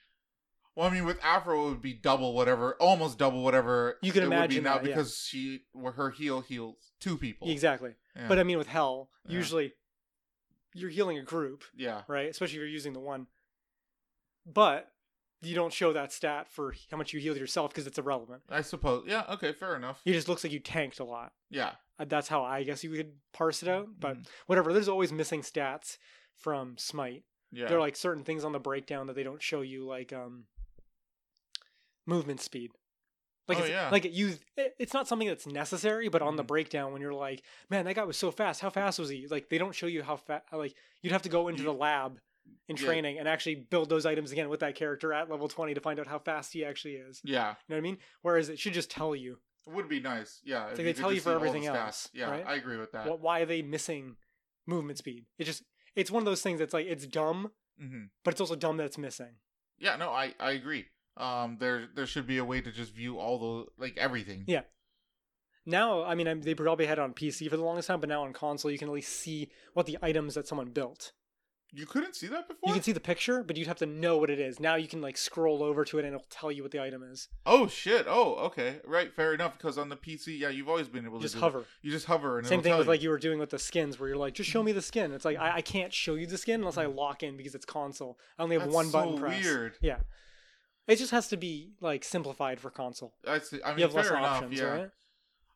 Well, 0.74 0.88
I 0.88 0.92
mean, 0.92 1.04
with 1.04 1.18
Afro, 1.22 1.66
it 1.66 1.70
would 1.70 1.82
be 1.82 1.92
double 1.92 2.32
whatever, 2.34 2.74
almost 2.80 3.18
double 3.18 3.42
whatever. 3.42 3.98
You 4.00 4.10
can 4.10 4.22
it 4.22 4.26
would 4.26 4.30
be 4.30 4.36
imagine 4.36 4.64
now 4.64 4.74
that, 4.78 4.84
yeah. 4.84 4.88
because 4.94 5.18
she, 5.18 5.64
well, 5.74 5.92
her 5.92 6.10
heal 6.10 6.40
heals 6.40 6.92
two 6.98 7.18
people. 7.18 7.50
Exactly. 7.50 7.94
Yeah. 8.16 8.28
But 8.28 8.38
I 8.38 8.42
mean 8.42 8.56
with 8.58 8.68
Hel, 8.68 9.10
Yeah. 9.26 9.36
usually 9.36 9.74
you're 10.74 10.88
healing 10.90 11.18
a 11.18 11.22
group, 11.22 11.64
yeah. 11.76 12.02
right? 12.08 12.30
Especially 12.30 12.54
if 12.54 12.60
you're 12.60 12.66
using 12.68 12.94
the 12.94 13.00
one. 13.00 13.26
But 14.46 14.88
you 15.42 15.54
don't 15.54 15.72
show 15.72 15.92
that 15.92 16.12
stat 16.12 16.48
for 16.50 16.74
how 16.90 16.96
much 16.96 17.12
you 17.12 17.20
healed 17.20 17.36
yourself 17.36 17.70
because 17.72 17.86
it's 17.86 17.98
irrelevant. 17.98 18.42
I 18.48 18.62
suppose. 18.62 19.04
Yeah. 19.06 19.24
Okay. 19.30 19.52
Fair 19.52 19.76
enough. 19.76 20.00
It 20.04 20.12
just 20.12 20.28
looks 20.28 20.42
like 20.44 20.52
you 20.52 20.60
tanked 20.60 21.00
a 21.00 21.04
lot. 21.04 21.32
Yeah. 21.50 21.72
Uh, 21.98 22.06
That's 22.08 22.28
how 22.28 22.44
I 22.44 22.62
guess 22.62 22.82
you 22.82 22.90
could 22.92 23.12
parse 23.32 23.62
it 23.62 23.68
out. 23.68 23.88
But 24.00 24.18
Mhm. 24.18 24.26
whatever, 24.46 24.72
there's 24.72 24.88
always 24.88 25.12
missing 25.12 25.42
stats 25.42 25.98
from 26.36 26.78
Smite. 26.78 27.24
Yeah. 27.50 27.68
There 27.68 27.76
are 27.76 27.80
like 27.80 27.96
certain 27.96 28.24
things 28.24 28.44
on 28.44 28.52
the 28.52 28.58
breakdown 28.58 29.08
that 29.08 29.14
they 29.16 29.22
don't 29.24 29.42
show 29.42 29.60
you, 29.60 29.84
like 29.84 30.12
um, 30.12 30.46
movement 32.06 32.40
speed. 32.40 32.70
Like 33.48 33.58
Oh, 33.58 33.60
it's, 33.62 33.70
yeah. 33.70 33.90
like 33.90 34.04
you, 34.04 34.34
it- 34.56 34.74
it's 34.78 34.94
not 34.94 35.08
something 35.08 35.26
that's 35.28 35.46
necessary, 35.46 36.08
but 36.08 36.22
on 36.22 36.36
the 36.36 36.44
Mhm. 36.44 36.48
breakdown, 36.48 36.92
when 36.92 37.02
you're 37.02 37.12
like, 37.14 37.42
man, 37.70 37.84
that 37.86 37.94
guy 37.96 38.04
was 38.04 38.16
so 38.16 38.30
fast. 38.30 38.60
How 38.60 38.70
fast 38.70 38.98
was 38.98 39.08
he? 39.08 39.26
Like 39.26 39.48
they 39.48 39.58
don't 39.58 39.74
show 39.74 39.86
you 39.86 40.02
how 40.02 40.16
fast. 40.16 40.44
Like 40.52 40.74
you'd 41.02 41.12
have 41.12 41.22
to 41.22 41.28
go 41.28 41.48
into 41.48 41.62
the 41.64 41.72
lab 41.72 42.18
in 42.68 42.76
Yeah. 42.76 42.84
training 42.84 43.18
and 43.18 43.26
actually 43.28 43.56
build 43.56 43.88
those 43.88 44.06
items 44.06 44.30
again 44.32 44.48
with 44.48 44.60
that 44.60 44.74
character 44.76 45.12
at 45.12 45.28
level 45.28 45.48
20 45.48 45.74
to 45.74 45.80
find 45.80 45.98
out 45.98 46.06
how 46.06 46.18
fast 46.20 46.52
he 46.52 46.64
actually 46.64 46.94
is. 46.96 47.20
yeah. 47.24 47.50
You 47.50 47.56
know 47.68 47.76
what 47.76 47.78
I 47.78 47.80
mean? 47.80 47.98
Whereas 48.22 48.48
it 48.48 48.58
should 48.58 48.74
just 48.74 48.90
tell 48.90 49.14
you. 49.16 49.40
It 49.66 49.72
would 49.72 49.88
be 49.88 50.00
nice. 50.00 50.40
Yeah. 50.44 50.66
like 50.66 50.76
they 50.76 50.92
tell 50.92 51.12
you 51.12 51.20
for 51.20 51.24
see 51.30 51.34
all 51.34 51.40
the 51.40 51.46
everything 51.48 51.66
else, 51.68 52.08
Yeah. 52.12 52.30
right? 52.30 52.46
I 52.46 52.54
agree 52.54 52.78
with 52.78 52.92
that. 52.92 53.06
What, 53.08 53.20
why 53.20 53.40
are 53.40 53.46
they 53.46 53.62
missing 53.62 54.16
movement 54.66 54.98
speed? 54.98 55.26
It 55.38 55.44
just 55.44 55.62
it's 55.94 56.10
one 56.10 56.20
of 56.22 56.24
those 56.26 56.42
things 56.42 56.58
that's 56.60 56.72
like 56.74 56.86
it's 56.86 57.06
dumb, 57.06 57.52
hmm 57.78 58.04
but 58.24 58.34
it's 58.34 58.40
also 58.40 58.54
dumb 58.56 58.76
that 58.78 58.84
it's 58.84 58.98
missing. 58.98 59.36
Yeah. 59.78 59.96
No. 59.96 60.10
I. 60.10 60.34
I 60.40 60.52
agree. 60.52 60.86
Um. 61.16 61.56
There. 61.60 61.88
There 61.94 62.06
should 62.06 62.26
be 62.26 62.38
a 62.38 62.44
way 62.44 62.60
to 62.60 62.72
just 62.72 62.92
view 62.94 63.18
all 63.18 63.38
the 63.38 63.70
like 63.82 63.96
everything. 63.96 64.44
Yeah. 64.46 64.62
Now, 65.64 66.02
I 66.02 66.14
mean, 66.16 66.26
I'm- 66.26 66.40
they 66.40 66.54
probably 66.54 66.86
had 66.86 66.98
it 66.98 67.02
on 67.02 67.14
PC 67.14 67.48
for 67.48 67.56
the 67.56 67.62
longest 67.62 67.86
time, 67.86 68.00
but 68.00 68.08
now 68.08 68.24
on 68.24 68.32
console, 68.32 68.70
you 68.70 68.78
can 68.78 68.88
at 68.88 68.94
least 68.94 69.12
see 69.12 69.48
what 69.74 69.86
the 69.86 69.96
items 70.02 70.34
that 70.34 70.48
someone 70.48 70.70
built. 70.70 71.12
You 71.74 71.86
couldn't 71.86 72.14
see 72.16 72.26
that 72.26 72.48
before. 72.48 72.68
You 72.68 72.74
can 72.74 72.82
see 72.82 72.92
the 72.92 73.00
picture, 73.00 73.42
but 73.42 73.56
you'd 73.56 73.68
have 73.68 73.78
to 73.78 73.86
know 73.86 74.18
what 74.18 74.28
it 74.28 74.38
is. 74.38 74.60
Now 74.60 74.74
you 74.74 74.86
can 74.88 75.00
like 75.00 75.16
scroll 75.16 75.62
over 75.62 75.86
to 75.86 75.98
it 75.98 76.04
and 76.04 76.14
it'll 76.14 76.26
tell 76.28 76.52
you 76.52 76.62
what 76.62 76.70
the 76.72 76.82
item 76.82 77.02
is. 77.02 77.28
Oh 77.46 77.66
shit! 77.66 78.04
Oh, 78.06 78.34
okay, 78.46 78.80
right, 78.84 79.14
fair 79.14 79.32
enough. 79.32 79.56
Because 79.56 79.78
on 79.78 79.88
the 79.88 79.96
PC, 79.96 80.38
yeah, 80.38 80.50
you've 80.50 80.68
always 80.68 80.88
been 80.88 81.06
able 81.06 81.18
to 81.18 81.22
Just 81.22 81.36
hover. 81.36 81.60
That. 81.60 81.66
You 81.80 81.90
just 81.90 82.04
hover, 82.06 82.36
and 82.38 82.46
Same 82.46 82.60
thing 82.60 82.76
with 82.76 82.86
you. 82.86 82.90
like 82.90 83.00
you 83.02 83.08
were 83.08 83.18
doing 83.18 83.38
with 83.38 83.48
the 83.50 83.58
skins, 83.58 83.98
where 83.98 84.08
you're 84.10 84.18
like, 84.18 84.34
just 84.34 84.50
show 84.50 84.62
me 84.62 84.72
the 84.72 84.82
skin. 84.82 85.12
It's 85.12 85.24
like 85.24 85.38
I, 85.38 85.56
I 85.56 85.60
can't 85.62 85.94
show 85.94 86.14
you 86.16 86.26
the 86.26 86.36
skin 86.36 86.60
unless 86.60 86.76
I 86.76 86.84
lock 86.86 87.22
in 87.22 87.38
because 87.38 87.54
it's 87.54 87.64
console. 87.64 88.18
I 88.38 88.42
only 88.42 88.56
have 88.56 88.64
That's 88.64 88.74
one 88.74 88.86
so 88.86 88.92
button 88.92 89.18
press. 89.18 89.42
Weird. 89.42 89.74
Yeah, 89.80 90.00
it 90.88 90.96
just 90.96 91.10
has 91.12 91.28
to 91.28 91.36
be 91.36 91.72
like 91.80 92.04
simplified 92.04 92.60
for 92.60 92.70
console. 92.70 93.14
I 93.26 93.38
see. 93.38 93.60
I 93.64 93.70
mean, 93.70 93.78
you 93.78 93.84
have 93.84 93.94
less 93.94 94.08
fair 94.08 94.18
enough. 94.18 94.36
options, 94.42 94.58
yeah. 94.58 94.64
right? 94.66 94.90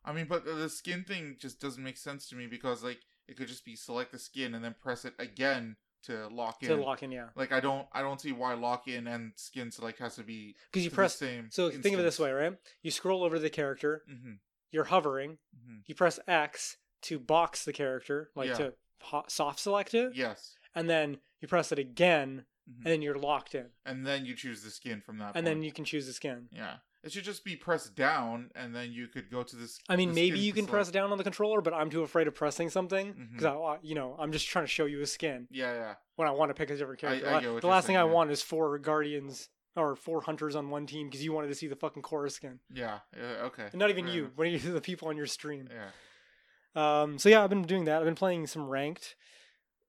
I 0.05 0.13
mean, 0.13 0.25
but 0.29 0.45
the 0.45 0.69
skin 0.69 1.03
thing 1.03 1.35
just 1.39 1.59
doesn't 1.59 1.83
make 1.83 1.97
sense 1.97 2.27
to 2.29 2.35
me 2.35 2.47
because 2.47 2.83
like 2.83 2.99
it 3.27 3.35
could 3.37 3.47
just 3.47 3.65
be 3.65 3.75
select 3.75 4.11
the 4.11 4.19
skin 4.19 4.55
and 4.55 4.63
then 4.63 4.75
press 4.81 5.03
it 5.05 5.13
again 5.19 5.75
to 6.03 6.27
lock 6.27 6.63
in. 6.63 6.69
To 6.69 6.75
lock 6.77 7.03
in, 7.03 7.11
yeah. 7.11 7.27
Like 7.35 7.51
I 7.51 7.59
don't, 7.59 7.87
I 7.91 8.01
don't 8.01 8.21
see 8.21 8.31
why 8.31 8.53
lock 8.53 8.87
in 8.87 9.07
and 9.07 9.33
skin 9.35 9.69
select 9.71 9.99
has 9.99 10.15
to 10.15 10.23
be 10.23 10.55
Because 10.71 10.85
you 10.85 10.91
press. 10.91 11.15
same. 11.15 11.49
So 11.51 11.69
think 11.69 11.93
of 11.93 11.99
it 11.99 12.03
this 12.03 12.19
way, 12.19 12.31
right? 12.31 12.53
You 12.81 12.91
scroll 12.91 13.23
over 13.23 13.37
the 13.37 13.49
character. 13.49 14.03
Mm-hmm. 14.09 14.33
You're 14.71 14.85
hovering. 14.85 15.39
hmm 15.65 15.77
You 15.85 15.95
press 15.95 16.19
X 16.27 16.77
to 17.03 17.19
box 17.19 17.65
the 17.65 17.73
character, 17.73 18.29
like 18.35 18.49
Yeah. 18.49 18.55
to 18.55 18.73
soft 19.27 19.59
select 19.59 19.93
it, 19.93 20.13
Yes. 20.15 20.55
and 20.73 20.89
then 20.89 21.17
you 21.41 21.47
press 21.47 21.71
it 21.71 21.79
again, 21.79 22.45
Mhm. 22.69 22.75
and 22.77 22.85
then 22.85 23.01
you're 23.01 23.17
locked 23.17 23.55
in, 23.55 23.67
And 23.85 24.05
then 24.05 24.25
you 24.25 24.35
choose 24.35 24.61
the 24.63 24.69
skin 24.71 25.01
from 25.01 25.17
that. 25.19 25.27
and 25.27 25.33
point. 25.35 25.45
then 25.45 25.61
you 25.63 25.71
can 25.71 25.85
choose 25.85 26.05
the 26.07 26.13
skin. 26.13 26.49
Yeah. 26.51 26.77
It 27.03 27.11
should 27.13 27.23
just 27.23 27.45
be 27.45 27.55
pressed 27.55 27.95
down, 27.95 28.51
and 28.55 28.75
then 28.75 28.91
you 28.91 29.07
could 29.07 29.29
go 29.31 29.41
to 29.43 29.55
this. 29.55 29.79
I 29.87 29.95
mean, 29.95 30.13
maybe 30.13 30.39
you 30.39 30.51
can 30.51 30.63
select. 30.65 30.71
press 30.71 30.91
down 30.91 31.11
on 31.11 31.17
the 31.17 31.23
controller, 31.23 31.61
but 31.61 31.73
I'm 31.73 31.89
too 31.89 32.01
afraid 32.01 32.27
of 32.27 32.35
pressing 32.35 32.69
something 32.69 33.29
because 33.31 33.45
I, 33.45 33.77
you 33.81 33.95
know, 33.95 34.15
I'm 34.19 34.31
just 34.33 34.47
trying 34.47 34.65
to 34.65 34.69
show 34.71 34.85
you 34.85 35.01
a 35.01 35.05
skin 35.05 35.47
Yeah, 35.49 35.73
yeah. 35.73 35.95
when 36.17 36.27
I 36.27 36.31
want 36.31 36.49
to 36.49 36.53
pick 36.53 36.69
a 36.69 36.75
different 36.75 36.99
character. 36.99 37.29
I 37.29 37.47
what 37.49 37.61
the 37.61 37.67
last 37.67 37.87
thing 37.87 37.95
I 37.95 37.99
yeah. 38.01 38.11
want 38.11 38.31
is 38.31 38.41
four 38.41 38.77
guardians 38.79 39.47
or 39.77 39.95
four 39.95 40.21
hunters 40.21 40.55
on 40.55 40.69
one 40.69 40.85
team 40.87 41.07
because 41.07 41.23
you 41.23 41.31
wanted 41.31 41.47
to 41.49 41.55
see 41.55 41.67
the 41.67 41.75
fucking 41.77 42.01
chorus 42.01 42.33
skin, 42.35 42.59
Yeah. 42.73 42.99
yeah 43.15 43.43
okay. 43.43 43.67
and 43.71 43.75
not 43.75 43.89
even 43.91 44.07
you, 44.07 44.31
when 44.35 44.51
you 44.51 44.57
the 44.59 44.81
people 44.81 45.07
on 45.07 45.15
your 45.15 45.27
stream. 45.27 45.69
Yeah. 45.71 45.91
Um, 46.75 47.19
so 47.19 47.29
yeah, 47.29 47.43
I've 47.43 47.49
been 47.49 47.61
doing 47.61 47.85
that. 47.85 47.99
I've 47.99 48.05
been 48.05 48.15
playing 48.15 48.47
some 48.47 48.67
ranked, 48.67 49.15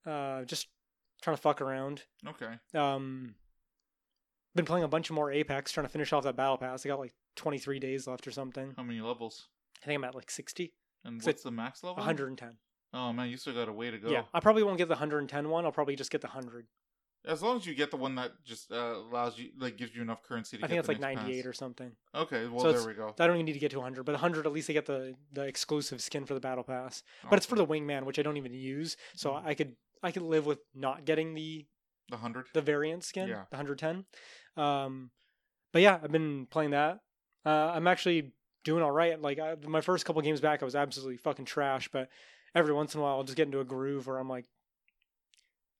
uh, 0.06 0.44
just 0.44 0.68
trying 1.22 1.36
to 1.36 1.42
fuck 1.42 1.60
around. 1.60 2.02
Okay. 2.26 2.54
Um, 2.74 3.34
been 4.54 4.64
playing 4.64 4.84
a 4.84 4.88
bunch 4.88 5.10
of 5.10 5.14
more 5.14 5.30
Apex, 5.30 5.72
trying 5.72 5.86
to 5.86 5.92
finish 5.92 6.12
off 6.12 6.24
that 6.24 6.36
battle 6.36 6.56
pass. 6.56 6.84
I 6.84 6.88
got 6.88 6.98
like 6.98 7.14
23 7.36 7.78
days 7.78 8.06
left 8.06 8.26
or 8.26 8.30
something. 8.30 8.74
How 8.76 8.82
many 8.82 9.00
levels? 9.00 9.48
I 9.82 9.86
think 9.86 9.98
I'm 9.98 10.04
at 10.04 10.14
like 10.14 10.30
60, 10.30 10.72
And 11.04 11.22
So 11.22 11.28
what's 11.30 11.42
the 11.42 11.50
max 11.50 11.82
level? 11.84 11.96
110. 11.98 12.56
Oh 12.94 13.12
man, 13.12 13.28
you 13.28 13.36
still 13.36 13.54
got 13.54 13.68
a 13.68 13.72
way 13.72 13.90
to 13.90 13.98
go. 13.98 14.10
Yeah, 14.10 14.22
I 14.32 14.40
probably 14.40 14.62
won't 14.62 14.78
get 14.78 14.88
the 14.88 14.94
110 14.94 15.48
one. 15.48 15.64
I'll 15.64 15.72
probably 15.72 15.94
just 15.96 16.10
get 16.10 16.20
the 16.22 16.28
100. 16.28 16.66
As 17.26 17.42
long 17.42 17.56
as 17.58 17.66
you 17.66 17.74
get 17.74 17.90
the 17.90 17.96
one 17.96 18.14
that 18.14 18.30
just 18.44 18.72
uh, 18.72 18.76
allows 18.76 19.36
you, 19.38 19.50
like, 19.58 19.76
gives 19.76 19.94
you 19.94 20.00
enough 20.00 20.22
currency 20.22 20.56
to 20.56 20.64
I 20.64 20.68
get 20.68 20.70
think 20.70 20.78
it's 20.80 20.88
like 20.88 21.00
next 21.00 21.16
98 21.22 21.36
pass. 21.40 21.46
or 21.46 21.52
something. 21.52 21.92
Okay, 22.14 22.46
well 22.46 22.60
So 22.60 22.72
there 22.72 22.86
we 22.86 22.94
go. 22.94 23.14
I 23.18 23.26
don't 23.26 23.36
even 23.36 23.44
need 23.46 23.52
to 23.52 23.58
get 23.58 23.72
to 23.72 23.78
100, 23.78 24.04
but 24.04 24.12
100 24.12 24.46
at 24.46 24.52
least 24.52 24.70
I 24.70 24.72
get 24.72 24.86
the 24.86 25.14
the 25.32 25.42
exclusive 25.42 26.00
skin 26.00 26.24
for 26.24 26.34
the 26.34 26.40
battle 26.40 26.64
pass. 26.64 27.02
But 27.28 27.36
it's 27.36 27.44
for 27.46 27.56
the 27.56 27.66
wingman, 27.66 28.04
which 28.04 28.18
I 28.18 28.22
don't 28.22 28.36
even 28.38 28.54
use, 28.54 28.96
so 29.14 29.32
Mhm. 29.32 29.44
I 29.44 29.54
could 29.54 29.76
I 30.02 30.10
could 30.12 30.22
live 30.22 30.46
with 30.46 30.58
not 30.74 31.04
getting 31.04 31.34
the 31.34 31.66
the 32.10 32.16
hundred. 32.16 32.46
the 32.54 32.62
variant 32.62 33.04
skin, 33.04 33.28
Yeah. 33.28 33.44
the 33.50 33.56
110. 33.56 34.04
Um, 34.56 35.10
but 35.72 35.82
yeah, 35.82 35.98
I've 36.02 36.12
been 36.12 36.46
playing 36.46 36.70
that. 36.70 37.00
Uh, 37.44 37.72
I'm 37.74 37.86
actually 37.86 38.32
doing 38.64 38.82
all 38.82 38.90
right. 38.90 39.20
Like 39.20 39.38
I, 39.38 39.56
my 39.66 39.80
first 39.80 40.04
couple 40.06 40.22
games 40.22 40.40
back, 40.40 40.62
I 40.62 40.64
was 40.64 40.74
absolutely 40.76 41.16
fucking 41.18 41.44
trash. 41.44 41.88
But 41.92 42.08
every 42.54 42.72
once 42.72 42.94
in 42.94 43.00
a 43.00 43.02
while, 43.02 43.16
I'll 43.16 43.24
just 43.24 43.36
get 43.36 43.46
into 43.46 43.60
a 43.60 43.64
groove 43.64 44.06
where 44.06 44.18
I'm 44.18 44.28
like, 44.28 44.46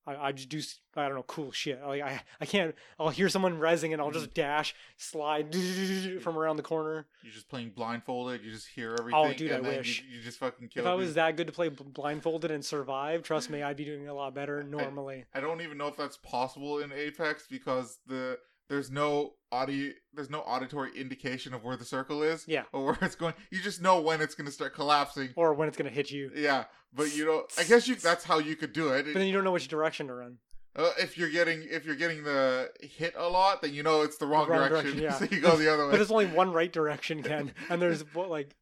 I, 0.08 0.28
I 0.28 0.32
just 0.32 0.48
do 0.48 0.60
I 0.96 1.06
don't 1.06 1.16
know 1.16 1.22
cool 1.24 1.52
shit. 1.52 1.80
Like 1.84 2.02
I 2.02 2.22
I 2.40 2.46
can't. 2.46 2.74
I'll 2.98 3.10
hear 3.10 3.28
someone 3.28 3.58
rezzing 3.58 3.92
and 3.92 4.00
I'll 4.00 4.10
just 4.10 4.26
mm-hmm. 4.26 4.40
dash, 4.40 4.74
slide 4.96 5.54
from 6.22 6.38
around 6.38 6.56
the 6.56 6.62
corner. 6.62 7.06
You're 7.22 7.32
just 7.32 7.48
playing 7.48 7.70
blindfolded. 7.70 8.42
You 8.42 8.50
just 8.50 8.68
hear 8.68 8.92
oh, 8.92 9.00
everything. 9.00 9.20
Oh, 9.20 9.32
dude, 9.32 9.52
I 9.52 9.60
wish. 9.60 10.02
You, 10.08 10.16
you 10.16 10.22
just 10.22 10.38
fucking 10.38 10.68
kill. 10.68 10.84
Me. 10.84 10.88
If 10.88 10.92
I 10.92 10.94
was 10.94 11.08
people. 11.08 11.14
that 11.14 11.36
good 11.36 11.46
to 11.48 11.52
play 11.52 11.68
blindfolded 11.68 12.50
and 12.50 12.64
survive, 12.64 13.22
trust 13.22 13.50
me, 13.50 13.62
I'd 13.62 13.76
be 13.76 13.84
doing 13.84 14.08
a 14.08 14.14
lot 14.14 14.34
better 14.34 14.62
normally. 14.62 15.26
I 15.34 15.40
don't 15.40 15.60
even 15.60 15.76
know 15.76 15.88
if 15.88 15.96
that's 15.96 16.16
possible 16.16 16.78
in 16.80 16.92
Apex 16.92 17.46
because 17.48 17.98
the 18.06 18.38
there's 18.68 18.90
no 18.90 19.34
audio, 19.50 19.92
there's 20.12 20.30
no 20.30 20.40
auditory 20.40 20.90
indication 20.94 21.54
of 21.54 21.64
where 21.64 21.76
the 21.76 21.84
circle 21.84 22.22
is 22.22 22.44
Yeah. 22.46 22.64
or 22.72 22.84
where 22.86 22.98
it's 23.02 23.14
going. 23.14 23.34
You 23.50 23.60
just 23.62 23.80
know 23.80 24.00
when 24.00 24.20
it's 24.20 24.34
gonna 24.34 24.50
start 24.50 24.74
collapsing. 24.74 25.30
Or 25.36 25.54
when 25.54 25.68
it's 25.68 25.76
gonna 25.76 25.90
hit 25.90 26.10
you, 26.10 26.30
Yeah, 26.34 26.64
but 26.92 27.14
you 27.16 27.24
know, 27.24 27.44
I 27.58 27.64
guess 27.64 27.88
you 27.88 27.94
that's 27.94 28.24
how 28.24 28.38
you 28.38 28.56
could 28.56 28.72
do 28.72 28.88
it. 28.90 29.04
but 29.06 29.14
then 29.14 29.26
you 29.26 29.32
don't 29.32 29.44
know 29.44 29.52
which 29.52 29.68
direction 29.68 30.06
to 30.08 30.14
run. 30.14 30.38
Uh, 30.76 30.92
if 30.98 31.16
you're 31.18 31.30
getting 31.30 31.62
if 31.70 31.84
you're 31.84 31.96
getting 31.96 32.22
the 32.24 32.70
hit 32.80 33.14
a 33.16 33.28
lot, 33.28 33.62
then 33.62 33.72
you 33.74 33.82
know 33.82 34.02
it's 34.02 34.18
the 34.18 34.26
wrong, 34.26 34.48
wrong 34.48 34.68
direction. 34.68 34.98
direction, 34.98 35.02
yeah. 35.02 35.12
so 35.14 35.24
you 35.34 35.40
go 35.40 35.56
the 35.56 35.72
other 35.72 35.84
way. 35.86 35.90
But 35.92 35.96
there's 35.96 36.10
only 36.10 36.26
one 36.26 36.52
right 36.52 36.72
direction, 36.72 37.22
Ken, 37.22 37.52
and 37.70 37.80
there's 37.82 38.02
what 38.14 38.28
like 38.30 38.54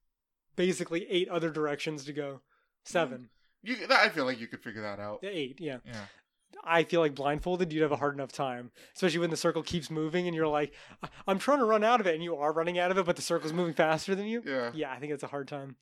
basically 0.54 1.07
eight 1.11 1.28
other 1.28 1.50
directions 1.50 2.04
to 2.04 2.12
go. 2.12 2.40
Seven, 2.84 3.28
You, 3.64 3.76
I 3.90 4.09
feel 4.11 4.24
like 4.24 4.38
you 4.40 4.46
could 4.46 4.61
figure 4.62 4.82
that 4.82 5.00
out. 5.00 5.18
eight, 5.24 5.57
yeah. 5.61 5.78
Yeah. 5.84 6.07
I 6.64 6.84
feel 6.84 7.00
like 7.00 7.14
blindfolded, 7.14 7.72
you'd 7.72 7.82
have 7.82 7.92
a 7.92 7.96
hard 7.96 8.14
enough 8.14 8.32
time, 8.32 8.72
especially 8.94 9.20
when 9.20 9.30
the 9.30 9.36
circle 9.36 9.62
keeps 9.62 9.90
moving 9.90 10.26
and 10.26 10.34
you're 10.34 10.48
like, 10.48 10.74
"I- 11.02 11.09
I'm 11.26 11.38
trying 11.38 11.59
to 11.59 11.64
run 11.64 11.84
out 11.84 12.00
of 12.00 12.07
it, 12.07 12.14
and 12.14 12.24
you 12.24 12.36
are 12.36 12.52
running 12.52 12.78
out 12.78 12.90
of 12.90 12.98
it, 12.98 13.07
but 13.07 13.16
the 13.16 13.22
circle's 13.22 13.52
moving 13.52 13.74
faster 13.74 14.14
than 14.14 14.26
you. 14.26 14.42
Yeah. 14.44 14.70
Yeah, 14.74 14.90
I 14.92 14.98
think 14.98 15.12
it's 15.12 15.22
a 15.22 15.28
hard 15.28 15.48
time. 15.48 15.76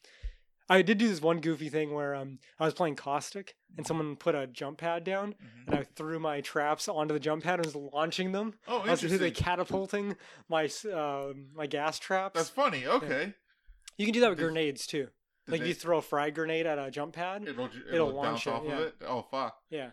I 0.69 0.81
did 0.81 0.97
do 0.97 1.09
this 1.09 1.21
one 1.21 1.41
goofy 1.41 1.69
thing 1.69 1.93
where 1.93 2.15
um, 2.15 2.39
I 2.59 2.65
was 2.65 2.73
playing 2.73 2.97
Caustic, 2.97 3.55
and 3.77 3.87
someone 3.87 4.17
put 4.17 4.35
a 4.35 4.47
jump 4.47 4.79
pad 4.79 5.05
down, 5.05 5.35
Mhm. 5.35 5.67
and 5.67 5.75
I 5.75 5.83
threw 5.83 6.19
my 6.19 6.41
traps 6.41 6.89
onto 6.89 7.13
the 7.13 7.21
jump 7.21 7.45
pad 7.45 7.57
and 7.61 7.67
was 7.67 7.77
launching 7.77 8.33
them. 8.33 8.55
Oh, 8.67 8.79
I 8.79 8.93
was 8.93 9.03
basically 9.03 9.31
catapulting 9.31 10.17
my 10.49 10.71
uh, 10.91 11.33
my 11.55 11.67
gas 11.67 11.99
traps. 11.99 12.35
That's 12.35 12.49
funny. 12.51 12.87
Okay. 12.87 13.35
you 13.99 14.07
can 14.07 14.13
do 14.15 14.21
that 14.21 14.31
with 14.31 14.39
Did- 14.39 14.45
grenades 14.47 14.87
too. 14.87 15.09
Like 15.47 15.61
they- 15.61 15.69
you 15.69 15.75
throw 15.75 15.99
a 15.99 16.03
frag 16.03 16.35
grenade 16.35 16.67
at 16.67 16.79
a 16.79 16.91
jump 16.91 17.15
pad. 17.15 17.47
it'll 17.47 17.67
it'll, 17.67 17.95
it'll 17.95 18.13
bounce 18.23 18.45
launch 18.45 18.47
it, 18.47 18.51
off 18.51 18.63
yeah. 18.67 18.75
of 18.75 18.81
it. 18.81 18.95
Oh 19.07 19.23
fuck. 19.31 19.59
Yeah. 19.69 19.91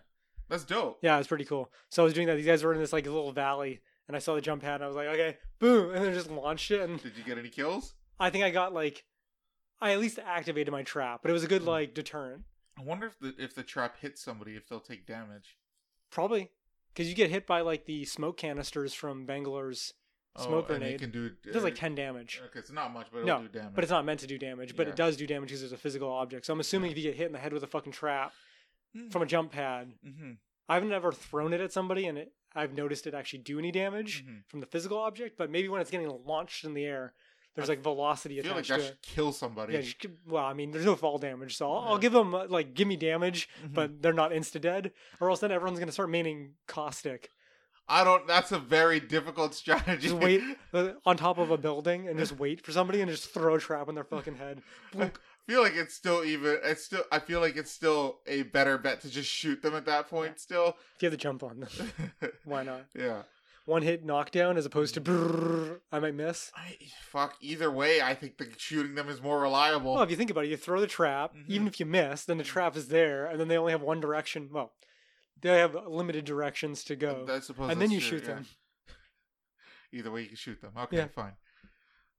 That's 0.52 0.66
dope. 0.66 1.00
Yeah, 1.02 1.18
it's 1.18 1.28
pretty 1.30 1.46
cool. 1.46 1.72
So 1.90 2.04
I 2.04 2.06
was 2.06 2.14
doing 2.14 2.28
that. 2.28 2.36
These 2.36 2.46
guys 2.46 2.62
were 2.64 2.74
in 2.74 2.80
this 2.80 2.92
like 2.94 3.06
little 3.06 3.32
valley, 3.32 3.80
and 4.08 4.16
I 4.16 4.20
saw 4.20 4.36
the 4.36 4.42
jump 4.42 4.62
pad, 4.62 4.76
and 4.76 4.84
I 4.84 4.88
was 4.88 4.96
like, 4.98 5.08
okay, 5.08 5.38
boom, 5.60 5.96
and 5.96 6.04
then 6.04 6.14
just 6.14 6.30
launched 6.30 6.70
it. 6.72 6.82
And 6.82 7.02
Did 7.02 7.14
you 7.18 7.24
get 7.24 7.38
any 7.38 7.48
kills? 7.50 7.94
I 8.20 8.30
think 8.30 8.44
I 8.44 8.50
got 8.52 8.74
like, 8.74 9.06
I 9.80 9.92
at 9.94 10.00
least 10.00 10.20
activated 10.20 10.72
my 10.72 10.84
trap, 10.84 11.22
but 11.24 11.32
it 11.32 11.34
was 11.34 11.44
a 11.44 11.48
good 11.48 11.62
Hmm. 11.62 11.70
like 11.70 11.94
deterrent. 11.94 12.44
I 12.78 12.84
wonder 12.84 13.08
if 13.08 13.18
the 13.20 13.34
if 13.42 13.56
the 13.56 13.64
trap 13.64 13.98
hits 14.02 14.22
somebody, 14.22 14.56
if 14.58 14.68
they'll 14.68 14.80
take 14.82 15.08
damage. 15.08 15.58
Probably 16.12 16.52
because 16.94 17.08
you 17.08 17.16
get 17.16 17.30
hit 17.30 17.48
by 17.48 17.62
like 17.62 17.86
the 17.86 18.04
smoke 18.04 18.36
canisters 18.38 18.94
from 18.94 19.26
Bangalore's 19.26 19.94
smoke 20.38 20.66
oh, 20.70 20.74
and 20.74 20.80
grenade. 20.82 20.96
it 20.96 21.00
can 21.00 21.12
do. 21.12 21.26
It 21.46 21.54
does 21.54 21.64
like 21.64 21.74
uh, 21.74 21.78
ten 21.78 21.96
damage, 21.96 22.42
Okay, 22.48 22.60
it's 22.60 22.72
not 22.72 22.92
much, 22.94 23.08
but 23.12 23.20
it'll 23.20 23.28
No, 23.28 23.42
do 23.44 23.48
damage. 23.48 23.76
but 23.76 23.84
it's 23.86 23.92
not 23.92 24.04
meant 24.06 24.20
to 24.22 24.28
do 24.28 24.38
damage. 24.38 24.76
But 24.76 24.88
Yeah. 24.88 24.92
it 24.94 24.96
does 24.98 25.16
do 25.18 25.26
damage 25.28 25.50
because 25.50 25.64
it's 25.64 25.72
a 25.74 25.78
physical 25.78 26.10
object. 26.12 26.46
So 26.46 26.54
I'm 26.54 26.60
assuming 26.60 26.92
if 26.92 26.98
you 26.98 27.04
get 27.04 27.16
hit 27.16 27.28
in 27.28 27.32
the 27.34 27.40
head 27.40 27.54
with 27.54 27.64
a 27.64 27.68
fucking 27.68 27.94
trap 27.94 28.34
Hmm. 28.96 29.10
from 29.10 29.22
a 29.22 29.26
jump 29.26 29.52
pad, 29.52 29.94
Mhm, 30.06 30.38
I've 30.68 30.84
never 30.84 31.12
thrown 31.12 31.54
it 31.54 31.62
at 31.62 31.72
somebody 31.72 32.06
and 32.08 32.18
it, 32.18 32.34
I've 32.54 32.74
noticed 32.74 33.08
it 33.08 33.14
actually 33.14 33.40
do 33.40 33.58
any 33.60 33.72
damage 33.72 34.26
mhm. 34.26 34.44
from 34.50 34.60
the 34.60 34.66
physical 34.66 34.98
object. 34.98 35.38
But 35.38 35.50
maybe 35.50 35.70
when 35.70 35.80
it's 35.82 35.92
getting 35.92 36.10
launched 36.26 36.66
in 36.66 36.74
the 36.74 36.84
air, 36.86 37.14
there's 37.56 37.70
I 37.70 37.74
like 37.74 37.84
velocity 37.84 38.40
I 38.40 38.44
feel 38.44 38.52
like 38.54 38.66
attached 38.66 38.70
that 38.70 38.78
to 38.78 38.84
should 38.84 38.94
it. 38.94 39.02
kill 39.02 39.32
somebody. 39.32 39.74
Yeah, 39.74 40.10
well, 40.26 40.46
I 40.46 40.54
mean, 40.54 40.72
there's 40.72 40.86
no 40.86 40.96
fall 40.96 41.18
damage, 41.18 41.56
so 41.58 41.72
I'll, 41.72 41.90
I'll 41.94 41.98
give 41.98 42.14
them 42.14 42.34
uh, 42.36 42.48
like 42.48 42.74
give 42.74 42.88
me 42.88 42.96
damage, 42.98 43.48
Mhm. 43.66 43.74
but 43.74 44.02
they're 44.02 44.14
not 44.14 44.32
insta 44.32 44.60
dead, 44.60 44.92
or 45.20 45.30
else 45.30 45.40
then 45.42 45.52
everyone's 45.52 45.80
gonna 45.80 45.92
start 45.92 46.10
maining 46.10 46.52
caustic. 46.68 47.30
I 47.88 48.06
don't. 48.06 48.26
That's 48.26 48.54
a 48.54 48.60
very 48.60 49.02
difficult 49.02 49.54
strategy. 49.54 50.08
Just 50.08 50.16
wait 50.16 50.42
uh, 50.74 50.92
on 51.06 51.18
top 51.18 51.38
of 51.40 51.52
a 51.52 51.58
building 51.58 52.08
and 52.08 52.18
just 52.18 52.38
wait 52.38 52.64
for 52.66 52.72
somebody 52.72 53.02
and 53.02 53.12
just 53.12 53.34
throw 53.34 53.56
a 53.56 53.60
trap 53.60 53.90
in 53.90 53.96
their 53.96 54.06
fucking 54.06 54.36
head. 54.36 54.62
feel 55.52 55.62
like 55.62 55.76
it's 55.76 55.94
still 55.94 56.24
even. 56.24 56.58
It's 56.64 56.84
still. 56.84 57.04
I 57.12 57.20
feel 57.20 57.40
like 57.42 57.58
it's 57.58 57.72
still 57.72 58.20
a 58.28 58.44
better 58.44 58.78
bet 58.78 59.02
to 59.02 59.10
just 59.10 59.30
shoot 59.30 59.62
them 59.62 59.76
at 59.76 59.86
that 59.86 60.10
point. 60.10 60.40
Still. 60.40 60.76
If 60.96 61.02
you 61.04 61.08
have 61.08 61.14
to 61.14 61.18
jump 61.18 61.44
on 61.44 61.60
them, 61.60 61.70
why 62.46 62.64
not? 62.64 62.86
yeah. 62.96 63.24
One 63.66 63.84
hit 63.84 64.04
knockdown 64.04 64.58
as 64.58 64.66
opposed 64.66 64.96
to 64.96 65.02
brrrr, 65.02 65.82
I 65.92 66.00
might 66.00 66.16
miss. 66.16 66.52
I, 66.56 66.78
fuck. 67.10 67.36
Either 67.42 67.70
way, 67.70 68.02
I 68.02 68.16
think 68.16 68.38
the 68.40 68.48
shooting 68.58 68.96
them 68.96 69.08
is 69.08 69.22
more 69.22 69.40
reliable. 69.40 69.94
Well, 69.94 70.02
if 70.04 70.10
you 70.10 70.16
think 70.16 70.32
about 70.32 70.46
it, 70.46 70.50
you 70.50 70.58
throw 70.58 70.82
the 70.82 70.88
trap. 70.88 71.36
Mhm. 71.36 71.46
Even 71.48 71.68
if 71.68 71.80
you 71.80 71.86
miss, 71.86 72.26
then 72.26 72.40
the 72.40 72.44
trap 72.44 72.76
is 72.76 72.88
there, 72.88 73.28
and 73.28 73.40
then 73.40 73.50
they 73.50 73.58
only 73.58 73.72
have 73.72 73.84
one 73.84 74.00
direction. 74.00 74.50
Well, 74.52 74.74
they 75.42 75.60
have 75.60 75.76
limited 75.88 76.26
directions 76.26 76.84
to 76.86 76.96
go, 76.96 77.28
I 77.30 77.40
suppose. 77.40 77.72
and 77.72 77.80
then 77.80 77.92
you 77.92 78.00
true, 78.00 78.18
shoot 78.18 78.24
yeah. 78.28 78.36
them. 78.36 78.46
Either 79.94 80.12
way, 80.12 80.22
you 80.22 80.28
can 80.30 80.38
shoot 80.38 80.60
them. 80.62 80.72
Okay, 80.78 80.98
Yeah. 80.98 81.08
fine. 81.08 81.34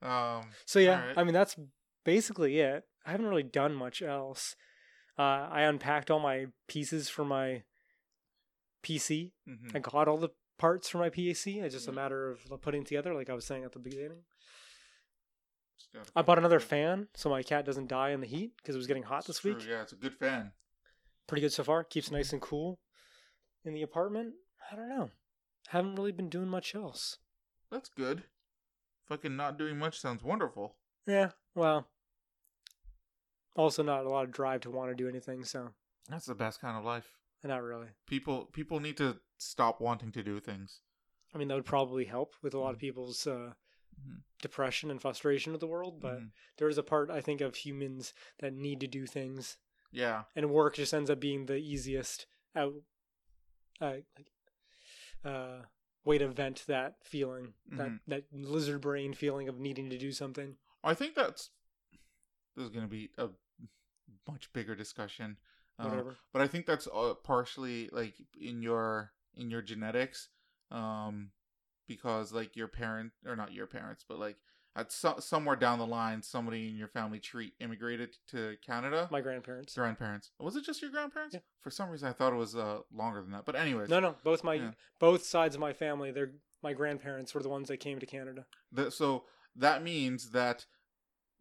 Um. 0.00 0.50
So 0.64 0.78
yeah, 0.78 1.00
Alright. 1.00 1.18
I 1.18 1.24
mean 1.24 1.34
that's 1.34 1.56
basically 2.04 2.60
it. 2.60 2.84
I 3.04 3.10
haven't 3.10 3.26
really 3.26 3.42
done 3.42 3.74
much 3.74 4.02
else. 4.02 4.56
Uh, 5.18 5.22
I 5.50 5.62
unpacked 5.62 6.10
all 6.10 6.20
my 6.20 6.46
pieces 6.68 7.08
for 7.08 7.24
my 7.24 7.62
PC. 8.82 9.32
mhm. 9.48 9.74
I 9.74 9.78
got 9.78 10.08
all 10.08 10.16
the 10.18 10.30
parts 10.58 10.88
for 10.88 10.98
my 10.98 11.10
PC. 11.10 11.62
It's 11.62 11.74
just 11.74 11.88
a 11.88 11.92
matter 11.92 12.30
of 12.30 12.40
putting 12.62 12.84
together, 12.84 13.14
like 13.14 13.28
I 13.30 13.34
was 13.34 13.44
saying 13.44 13.64
at 13.64 13.72
the 13.72 13.78
beginning. 13.78 14.22
I 16.16 16.22
bought 16.22 16.38
another 16.38 16.60
fan 16.60 17.08
so 17.14 17.28
my 17.28 17.42
cat 17.42 17.66
doesn't 17.66 17.88
die 17.88 18.10
in 18.10 18.20
the 18.20 18.26
heat 18.26 18.52
because 18.56 18.74
it 18.74 18.78
was 18.78 18.86
getting 18.86 19.02
hot 19.02 19.18
It's 19.20 19.26
this 19.26 19.38
true, 19.40 19.54
week. 19.54 19.66
Yeah, 19.68 19.82
it's 19.82 19.92
a 19.92 19.96
good 19.96 20.14
fan. 20.14 20.52
Pretty 21.26 21.42
good 21.42 21.52
so 21.52 21.64
far. 21.64 21.84
Keeps 21.84 22.10
nice 22.10 22.32
and 22.32 22.40
cool 22.40 22.80
in 23.64 23.74
the 23.74 23.82
apartment. 23.82 24.34
I 24.70 24.76
don't 24.76 24.88
know. 24.88 25.10
Haven't 25.68 25.96
really 25.96 26.12
been 26.12 26.30
doing 26.30 26.48
much 26.48 26.74
else. 26.74 27.18
That's 27.70 27.88
good. 27.90 28.24
Fucking 29.06 29.36
not 29.36 29.58
doing 29.58 29.78
much 29.78 30.00
sounds 30.00 30.22
wonderful. 30.22 30.76
Yeah. 31.06 31.30
Well. 31.54 31.88
Also, 33.54 33.82
not 33.82 34.06
a 34.06 34.08
lot 34.08 34.24
of 34.24 34.32
drive 34.32 34.60
to 34.62 34.70
want 34.70 34.90
to 34.90 34.94
do 34.94 35.08
anything. 35.08 35.44
So, 35.44 35.70
That's 36.08 36.26
the 36.26 36.34
best 36.34 36.60
kind 36.60 36.76
of 36.76 36.84
life. 36.84 37.18
not 37.44 37.62
really. 37.62 37.88
People 38.06 38.46
people 38.46 38.80
need 38.80 38.96
to 38.98 39.20
stop 39.38 39.80
wanting 39.80 40.12
to 40.12 40.22
do 40.22 40.40
things. 40.40 40.80
I 41.34 41.38
mean, 41.38 41.48
that 41.48 41.54
would 41.54 41.64
probably 41.64 42.04
help 42.04 42.34
with 42.42 42.54
a 42.54 42.58
lot 42.58 42.70
of 42.70 42.76
Mhm. 42.76 42.80
people's 42.80 43.26
uh, 43.26 43.54
Mhm. 44.00 44.22
depression 44.40 44.90
and 44.90 45.00
frustration 45.00 45.52
with 45.52 45.60
the 45.60 45.66
world. 45.66 46.00
But 46.00 46.20
Mhm. 46.20 46.32
there 46.58 46.68
is 46.68 46.78
a 46.78 46.82
part, 46.82 47.10
I 47.10 47.20
think, 47.20 47.40
of 47.40 47.56
humans 47.56 48.14
that 48.38 48.52
need 48.54 48.80
to 48.80 48.86
do 48.86 49.06
things, 49.06 49.58
Yeah. 49.90 50.24
and 50.36 50.50
work 50.50 50.76
just 50.76 50.94
ends 50.94 51.10
up 51.10 51.20
being 51.20 51.46
the 51.46 51.56
easiest 51.56 52.26
out, 52.54 52.74
uh, 53.80 53.98
like, 54.16 54.32
uh, 55.24 55.62
way 56.04 56.18
to 56.18 56.28
vent 56.28 56.64
that 56.66 57.04
feeling, 57.04 57.54
Mhm. 57.70 57.76
that 57.76 58.00
that 58.06 58.32
lizard 58.32 58.80
brain 58.80 59.14
feeling 59.14 59.48
of 59.48 59.58
needing 59.58 59.90
to 59.90 59.98
do 59.98 60.12
something. 60.12 60.58
I 60.84 60.94
think 60.94 61.14
that's 61.14 61.50
this 62.56 62.64
is 62.64 62.70
going 62.70 62.84
to 62.84 62.90
be 62.90 63.10
a 63.18 63.28
much 64.28 64.52
bigger 64.52 64.74
discussion. 64.74 65.36
Whatever. 65.78 66.16
but 66.32 66.42
I 66.42 66.46
think 66.46 66.66
that's 66.66 66.86
uh, 66.94 67.14
partially 67.24 67.88
like 67.92 68.14
in 68.40 68.62
your 68.62 69.10
in 69.34 69.50
your 69.50 69.62
genetics, 69.62 70.28
um, 70.70 71.30
because 71.88 72.32
like 72.32 72.54
your 72.54 72.68
parent 72.68 73.12
or 73.26 73.34
not 73.34 73.52
your 73.52 73.66
parents, 73.66 74.04
but 74.08 74.18
like 74.20 74.36
at 74.76 74.92
so- 74.92 75.18
somewhere 75.18 75.56
down 75.56 75.78
the 75.80 75.86
line, 75.86 76.22
somebody 76.22 76.68
in 76.68 76.76
your 76.76 76.88
family 76.88 77.18
tree 77.18 77.52
immigrated 77.58 78.16
to 78.28 78.56
Canada. 78.64 79.08
My 79.10 79.20
grandparents. 79.20 79.74
grandparents. 79.74 80.30
Was 80.38 80.54
it 80.56 80.64
just 80.64 80.80
your 80.82 80.90
grandparents? 80.90 81.34
Yeah. 81.34 81.40
For 81.60 81.70
some 81.70 81.90
reason, 81.90 82.08
I 82.08 82.12
thought 82.12 82.32
it 82.32 82.36
was 82.36 82.54
uh, 82.54 82.80
longer 82.94 83.20
than 83.20 83.32
that. 83.32 83.44
But 83.44 83.56
anyways, 83.56 83.88
No, 83.88 83.98
no, 83.98 84.14
both 84.22 84.44
my 84.44 84.54
Yeah. 84.54 84.70
both 85.00 85.24
sides 85.24 85.54
of 85.56 85.60
my 85.60 85.72
family. 85.72 86.12
They're 86.12 86.32
my 86.62 86.74
grandparents 86.74 87.34
were 87.34 87.42
the 87.42 87.48
ones 87.48 87.66
that 87.68 87.78
came 87.78 87.98
to 87.98 88.06
Canada. 88.06 88.46
That, 88.70 88.92
so 88.92 89.24
that 89.56 89.82
means 89.82 90.30
that 90.30 90.66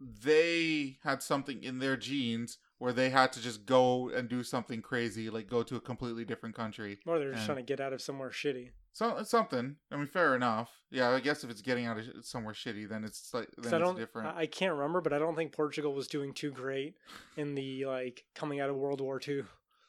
they 0.02 0.98
had 1.04 1.22
something 1.22 1.64
in 1.64 1.80
their 1.80 1.96
genes 1.96 2.58
where 2.80 2.94
they 2.94 3.12
had 3.12 3.32
to 3.34 3.42
just 3.42 3.66
go 3.66 4.10
and 4.10 4.28
do 4.28 4.44
something 4.44 4.82
crazy, 4.82 5.30
like 5.30 5.48
go 5.48 5.62
to 5.62 5.76
a 5.76 5.82
completely 5.82 6.26
different 6.26 6.56
country. 6.56 7.00
Or 7.06 7.20
they're 7.20 7.34
just 7.34 7.46
trying 7.46 7.58
to 7.58 7.64
get 7.64 7.80
out 7.80 7.94
of 7.94 8.02
somewhere 8.02 8.32
shitty. 8.32 8.72
So 8.94 9.22
something. 9.24 9.76
I 9.92 9.96
mean, 9.96 10.08
fair 10.08 10.36
enough. 10.36 10.70
Yeah, 10.90 11.12
I 11.12 11.20
guess 11.20 11.44
if 11.44 11.50
it's 11.50 11.62
getting 11.62 11.86
out 11.86 11.98
of 11.98 12.06
somewhere 12.24 12.54
shitty, 12.54 12.90
then 12.90 13.04
it's 13.04 13.34
like 13.34 13.48
then 13.58 13.74
I 13.74 13.78
it's 13.78 13.86
don't, 13.86 13.98
different. 13.98 14.36
I 14.36 14.42
I 14.42 14.46
can't 14.48 14.74
remember, 14.74 15.00
but 15.00 15.14
I 15.14 15.20
don't 15.20 15.36
think 15.36 15.54
Portugal 15.54 15.94
was 15.94 16.08
doing 16.08 16.34
too 16.34 16.52
great 16.52 16.96
in 17.38 17.56
the 17.56 17.86
like 17.86 18.26
coming 18.36 18.60
out 18.60 18.70
of 18.70 18.76
World 18.76 19.00
War 19.00 19.22
II. 19.26 19.44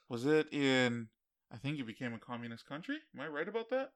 Was 0.09 0.27
it 0.27 0.53
in? 0.53 1.09
I 1.53 1.57
think 1.57 1.81
it 1.81 1.87
became 1.87 2.15
a 2.15 2.19
communist 2.19 2.67
country. 2.67 2.99
Am 3.15 3.21
I 3.21 3.29
right 3.29 3.49
about 3.49 3.71
that? 3.71 3.93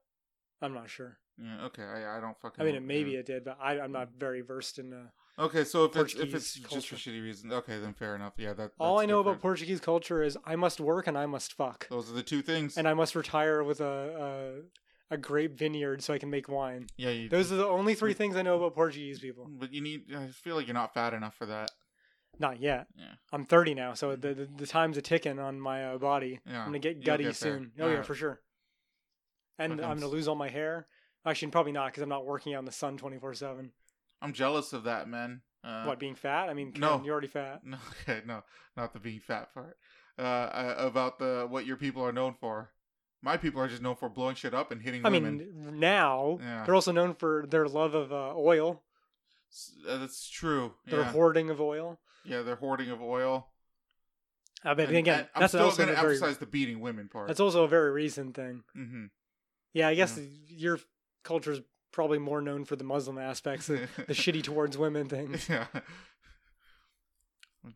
I'm 0.61 0.73
not 0.73 0.89
sure. 0.89 1.19
Yeah. 1.37 1.65
Okay. 1.65 1.83
I, 1.83 2.17
I 2.17 2.19
don't 2.19 2.37
fucking. 2.41 2.61
I 2.61 2.65
mean, 2.65 2.75
it, 2.75 2.83
maybe 2.83 3.15
it 3.15 3.27
did, 3.27 3.45
but 3.45 3.57
I, 3.61 3.79
I'm 3.79 3.91
not 3.91 4.09
very 4.17 4.41
versed 4.41 4.79
in. 4.79 4.91
Uh, 4.91 5.07
Okay, 5.39 5.63
so 5.63 5.85
if 5.85 5.95
it's 5.95 6.15
if 6.15 6.33
it's 6.33 6.53
just 6.55 6.87
for 6.87 6.95
shitty 6.95 7.21
reasons, 7.21 7.53
okay, 7.53 7.79
then 7.79 7.93
fair 7.93 8.15
enough. 8.15 8.33
Yeah, 8.37 8.53
that. 8.53 8.71
all 8.79 8.99
I 8.99 9.05
know 9.05 9.19
about. 9.19 9.39
Portuguese 9.39 9.79
culture 9.79 10.23
is 10.23 10.35
I 10.45 10.55
must 10.55 10.79
work 10.79 11.05
and 11.05 11.15
I 11.17 11.27
must 11.27 11.53
fuck, 11.53 11.87
Those 11.89 12.09
are 12.09 12.13
the 12.15 12.23
two 12.23 12.41
things. 12.41 12.75
and 12.77 12.87
I 12.87 12.95
must 12.95 13.15
retire 13.15 13.63
with 13.63 13.79
a 13.79 14.63
a, 15.11 15.13
a 15.15 15.17
grape 15.17 15.55
vineyard 15.57 16.01
so 16.01 16.13
I 16.13 16.17
can 16.17 16.31
make 16.31 16.49
wine. 16.49 16.87
yeah, 16.97 17.11
you, 17.11 17.29
Those 17.29 17.51
are 17.51 17.55
the 17.55 17.67
only 17.67 17.93
three 17.93 18.13
things 18.13 18.35
I 18.35 18.41
know 18.41 18.55
about 18.57 18.73
Portuguese 18.73 19.19
people. 19.19 19.47
but 19.47 19.71
you 19.71 19.81
need. 19.81 20.13
I 20.15 20.27
feel 20.27 20.55
like 20.55 20.65
you're 20.65 20.73
not 20.73 20.93
fat 20.95 21.13
enough 21.13 21.35
for 21.35 21.45
that. 21.45 21.69
Not 22.39 22.59
yet. 22.59 22.87
Yeah. 22.95 23.05
I'm 23.31 23.45
30 23.45 23.75
now, 23.75 23.93
so 23.93 24.15
the 24.15 24.33
the, 24.33 24.47
the 24.57 24.67
time's 24.67 24.97
a 24.97 25.01
ticking 25.03 25.37
on 25.37 25.59
my 25.59 25.85
uh, 25.85 25.97
body. 25.99 26.39
Yeah, 26.47 26.61
I'm 26.61 26.67
gonna 26.67 26.79
get 26.79 27.05
gutty 27.05 27.25
get 27.25 27.35
soon. 27.35 27.71
Oh 27.79 27.85
yeah, 27.85 27.91
Alright. 27.91 28.05
for 28.05 28.15
sure. 28.15 28.41
And 29.59 29.73
Fucking 29.73 29.85
I'm 29.85 29.97
gonna 29.99 30.11
lose 30.11 30.27
all 30.27 30.35
my 30.35 30.49
hair. 30.49 30.87
Actually, 31.25 31.51
probably 31.51 31.71
not 31.73 31.87
because 31.87 32.01
I'm 32.03 32.09
not 32.09 32.25
working 32.25 32.53
out 32.55 32.59
in 32.59 32.65
the 32.65 32.71
sun 32.71 32.97
24 32.97 33.33
seven. 33.35 33.71
I'm 34.21 34.33
jealous 34.33 34.73
of 34.73 34.83
that, 34.85 35.07
man. 35.07 35.41
Uh, 35.63 35.83
What 35.85 35.99
being 35.99 36.15
fat? 36.15 36.49
I 36.49 36.53
mean, 36.53 36.73
no. 36.77 37.01
You're 37.03 37.13
already 37.13 37.27
fat. 37.27 37.61
No, 37.65 37.77
okay, 38.01 38.21
no, 38.25 38.43
not 38.75 38.93
the 38.93 38.99
being 38.99 39.19
fat 39.19 39.53
part. 39.53 39.77
Uh, 40.17 40.21
uh, 40.21 40.75
about 40.79 41.19
the 41.19 41.45
what 41.49 41.65
your 41.65 41.77
people 41.77 42.03
are 42.03 42.11
known 42.11 42.33
for. 42.39 42.71
My 43.21 43.35
people 43.37 43.61
are 43.61 43.67
just 43.67 43.81
known 43.81 43.95
for 43.95 44.09
blowing 44.09 44.35
shit 44.35 44.53
up 44.53 44.71
and 44.71 44.81
hitting 44.81 45.05
I 45.05 45.09
women. 45.09 45.37
mean, 45.37 45.79
now 45.79 46.37
Yeah. 46.41 46.63
they're 46.65 46.75
also 46.75 46.91
known 46.91 47.13
for 47.15 47.45
their 47.47 47.67
love 47.67 47.93
of 47.95 48.11
uh, 48.13 48.33
oil, 48.35 48.83
uh, 49.87 49.97
that's 49.97 50.29
true. 50.29 50.73
their 50.85 50.99
Yeah. 51.01 51.11
hoarding 51.11 51.49
of 51.49 51.59
oil. 51.59 51.99
yeah, 52.23 52.41
they're 52.43 52.55
hoarding 52.57 52.89
of 52.91 53.01
oil. 53.01 53.49
Uh, 54.63 54.73
but 54.75 54.87
And- 54.89 54.97
again, 54.97 55.27
I'm 55.35 55.41
that's 55.41 55.51
still 55.53 55.65
also 55.65 55.77
going 55.85 55.95
to 55.95 56.01
very 56.01 56.15
emphasize 56.15 56.37
the 56.39 56.45
beating 56.45 56.79
women 56.79 57.09
part. 57.09 57.27
that's 57.27 57.39
also 57.39 57.63
a 57.63 57.67
very 57.67 57.91
recent 57.91 58.35
thing. 58.35 58.63
hmm 58.73 59.05
Yeah, 59.73 59.87
I 59.87 59.95
guess 59.95 60.19
your 60.47 60.79
culture 61.23 61.51
is 61.51 61.61
probably 61.97 62.19
more 62.19 62.41
known 62.41 62.63
for 62.63 62.75
the 62.75 62.83
Muslim 62.83 63.17
aspects, 63.17 63.65
the, 63.65 63.87
the 64.05 64.13
shitty 64.13 64.43
towards 64.43 64.77
women 64.77 65.09
thing. 65.09 65.35
yeah. 65.49 65.65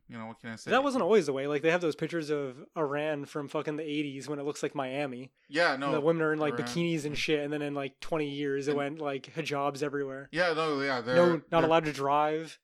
You 0.07 0.17
know 0.17 0.27
what 0.27 0.39
can 0.39 0.51
I 0.51 0.55
say? 0.57 0.69
That 0.71 0.83
wasn't 0.83 1.01
always 1.03 1.25
the 1.25 1.33
way. 1.33 1.47
Like 1.47 1.63
they 1.63 1.71
have 1.71 1.81
those 1.81 1.95
pictures 1.95 2.29
of 2.29 2.55
Iran 2.77 3.25
from 3.25 3.47
fucking 3.49 3.75
the 3.77 3.83
'80s 3.83 4.27
when 4.27 4.37
it 4.39 4.43
looks 4.45 4.61
like 4.63 4.73
Miami. 4.75 5.31
Yeah, 5.49 5.71
and 5.71 5.81
no. 5.81 5.91
the 5.91 5.99
women 5.99 6.21
are 6.21 6.31
in 6.31 6.39
like 6.39 6.53
Iran. 6.53 6.67
bikinis 6.67 7.03
and 7.03 7.17
shit, 7.17 7.39
and 7.43 7.51
then 7.51 7.61
in 7.61 7.73
like 7.73 7.99
20 7.99 8.29
years 8.29 8.67
it 8.67 8.71
And- 8.71 8.77
went 8.77 8.99
like 9.01 9.33
hijabs 9.35 9.81
everywhere. 9.83 10.29
Yeah, 10.31 10.53
no, 10.53 10.79
yeah. 10.81 11.01
They're, 11.01 11.15
no, 11.15 11.25
not 11.33 11.43
they're- 11.49 11.63
allowed 11.65 11.85
to 11.85 11.93
drive. 11.93 12.59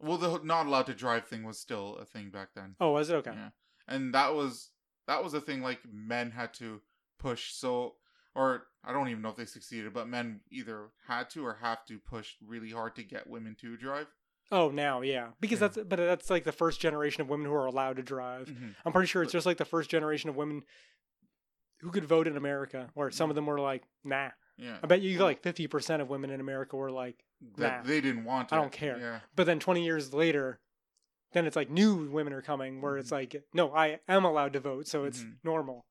Well, 0.00 0.16
the 0.18 0.40
not 0.44 0.66
allowed 0.66 0.86
to 0.86 0.94
drive 0.94 1.26
thing 1.26 1.42
was 1.42 1.58
still 1.58 1.96
a 2.00 2.04
thing 2.06 2.30
back 2.30 2.50
then. 2.54 2.76
Oh, 2.80 2.92
was 2.92 3.10
it 3.10 3.14
okay? 3.16 3.32
Yeah, 3.34 3.48
and 3.88 4.14
that 4.14 4.34
was 4.34 4.70
that 5.08 5.22
was 5.22 5.34
a 5.34 5.40
thing 5.40 5.62
like 5.62 5.80
men 5.92 6.30
had 6.30 6.54
to 6.54 6.80
push 7.18 7.52
so, 7.52 7.96
or 8.34 8.64
I 8.84 8.92
don't 8.92 9.08
even 9.08 9.22
know 9.22 9.28
if 9.30 9.36
they 9.36 9.44
succeeded, 9.44 9.92
but 9.92 10.08
men 10.08 10.40
either 10.50 10.88
had 11.06 11.30
to 11.30 11.44
or 11.46 11.58
have 11.60 11.84
to 11.86 11.98
push 11.98 12.34
really 12.44 12.70
hard 12.70 12.96
to 12.96 13.02
get 13.04 13.26
women 13.28 13.54
to 13.60 13.76
drive. 13.76 14.06
Oh, 14.50 14.70
now, 14.70 15.00
yeah, 15.00 15.30
because 15.40 15.60
Yeah. 15.60 15.68
that's 15.68 15.88
but 15.88 15.96
that's 15.96 16.28
like 16.30 16.44
the 16.44 16.52
first 16.52 16.80
generation 16.80 17.20
of 17.22 17.28
women 17.28 17.46
who 17.46 17.54
are 17.54 17.66
allowed 17.66 17.96
to 17.96 18.02
drive. 18.02 18.48
Mhm. 18.48 18.74
I'm 18.84 18.92
pretty 18.92 19.06
sure 19.06 19.22
it's 19.22 19.32
just 19.32 19.46
like 19.46 19.56
the 19.56 19.64
first 19.64 19.88
generation 19.90 20.28
of 20.28 20.36
women 20.36 20.62
who 21.80 21.90
could 21.90 22.04
vote 22.04 22.26
in 22.28 22.36
America, 22.36 22.90
where 22.94 23.10
some 23.10 23.30
of 23.30 23.34
them 23.36 23.46
were 23.46 23.58
like, 23.60 23.84
nah. 24.04 24.30
Yeah, 24.58 24.78
I 24.82 24.86
bet 24.86 25.00
you 25.00 25.18
like 25.18 25.42
50% 25.42 26.02
of 26.02 26.08
women 26.10 26.30
in 26.30 26.38
America 26.40 26.76
were 26.76 26.90
like, 26.90 27.24
that 27.56 27.84
they 27.84 28.00
didn't 28.00 28.24
want. 28.24 28.50
To. 28.50 28.54
I 28.54 28.58
don't 28.58 28.70
care. 28.72 28.98
Yeah, 28.98 29.20
but 29.34 29.46
then 29.46 29.58
20 29.58 29.84
years 29.84 30.12
later, 30.12 30.60
then 31.32 31.46
it's 31.46 31.56
like 31.56 31.70
new 31.70 32.10
women 32.10 32.32
are 32.34 32.42
coming 32.42 32.82
where 32.82 32.98
it's 32.98 33.08
Mhm. 33.08 33.12
like, 33.12 33.44
no, 33.54 33.74
I 33.74 34.00
am 34.06 34.24
allowed 34.24 34.52
to 34.52 34.60
vote, 34.60 34.86
so 34.86 35.04
it's 35.04 35.22
Mhm. 35.22 35.36
normal. 35.42 35.86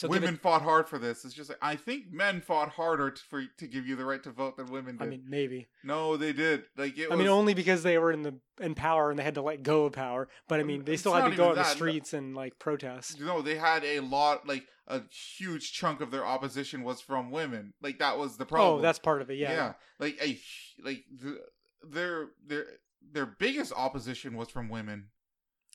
So 0.00 0.08
women 0.08 0.36
it, 0.36 0.40
fought 0.40 0.62
hard 0.62 0.88
for 0.88 0.98
this. 0.98 1.26
It's 1.26 1.34
just 1.34 1.50
like 1.50 1.58
I 1.60 1.76
think 1.76 2.10
men 2.10 2.40
fought 2.40 2.70
harder 2.70 3.10
to, 3.10 3.22
for 3.28 3.44
to 3.58 3.66
give 3.66 3.86
you 3.86 3.96
the 3.96 4.04
right 4.06 4.22
to 4.22 4.30
vote 4.30 4.56
than 4.56 4.70
women 4.70 4.96
did. 4.96 5.06
I 5.06 5.10
mean, 5.10 5.24
maybe. 5.28 5.68
no, 5.84 6.16
they 6.16 6.32
did. 6.32 6.62
Like 6.74 6.96
it 6.96 7.12
I 7.12 7.16
mean, 7.16 7.28
only 7.28 7.52
because 7.52 7.82
they 7.82 7.98
were 7.98 8.10
in 8.10 8.22
the 8.22 8.34
in 8.62 8.74
power 8.74 9.10
and 9.10 9.18
they 9.18 9.22
had 9.22 9.34
to 9.34 9.42
let 9.42 9.62
go 9.62 9.84
of 9.84 9.92
power. 9.92 10.30
But 10.48 10.58
I 10.58 10.62
mean, 10.62 10.84
they 10.86 10.96
still 10.96 11.12
had 11.12 11.28
to 11.28 11.36
go 11.36 11.50
on 11.50 11.56
the 11.56 11.64
streets 11.64 12.14
and 12.14 12.34
like 12.34 12.58
protest. 12.58 13.20
No, 13.20 13.42
they 13.42 13.56
had 13.56 13.84
a 13.84 14.00
lot, 14.00 14.48
like 14.48 14.64
a 14.86 15.02
huge 15.36 15.70
chunk 15.74 16.00
of 16.00 16.10
their 16.10 16.24
opposition 16.24 16.82
was 16.82 17.02
from 17.02 17.30
women. 17.30 17.74
Like 17.82 17.98
that 17.98 18.16
was 18.16 18.38
the 18.38 18.44
oh, 18.44 18.46
problem. 18.46 18.78
Oh, 18.78 18.80
that's 18.80 18.98
part 18.98 19.20
of 19.20 19.30
it. 19.30 19.36
Yeah. 19.36 19.52
Yeah. 19.52 19.72
Like 19.98 20.16
a 20.22 20.38
like 20.82 21.04
the, 21.14 21.40
their 21.86 22.28
their 22.46 22.64
their 23.12 23.26
biggest 23.26 23.74
opposition 23.76 24.34
was 24.34 24.48
from 24.48 24.70
women. 24.70 25.08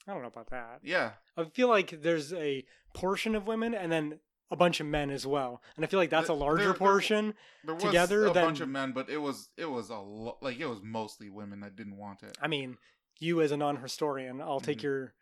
I 0.08 0.14
don't 0.14 0.22
know 0.22 0.28
about 0.28 0.50
that. 0.52 0.80
Yeah, 0.84 1.14
I 1.36 1.46
feel 1.46 1.68
like 1.68 2.02
there's 2.02 2.32
a 2.34 2.64
portion 2.94 3.36
of 3.36 3.48
women 3.48 3.74
and 3.74 3.92
then 3.92 4.20
a 4.52 4.56
bunch 4.56 4.80
of 4.80 4.86
men 4.86 5.10
as 5.10 5.26
well. 5.26 5.62
And 5.76 5.84
I 5.84 5.88
feel 5.88 6.00
like 6.00 6.12
that's 6.12 6.30
a 6.30 6.34
larger 6.34 6.58
there- 6.58 6.68
there- 6.68 6.74
portion. 6.78 7.34
there 7.64 7.76
Together, 7.76 8.26
a 8.28 8.34
bunch 8.34 8.60
of 8.60 8.70
men, 8.70 8.92
but 8.92 9.10
it 9.10 9.18
was 9.18 9.50
it 9.58 9.66
was 9.66 9.90
a 9.90 9.98
lo- 9.98 10.38
like 10.42 10.60
it 10.60 10.68
was 10.68 10.82
mostly 10.84 11.30
women 11.30 11.62
that 11.62 11.76
didn't 11.76 11.98
want 11.98 12.22
it. 12.24 12.38
I 12.42 12.48
mean, 12.48 12.78
you 13.20 13.42
as 13.42 13.52
a 13.52 13.58
non-historian, 13.58 14.42
I'll 14.42 14.60
take 14.60 14.80
Mhm. 14.80 14.84
your 14.84 15.14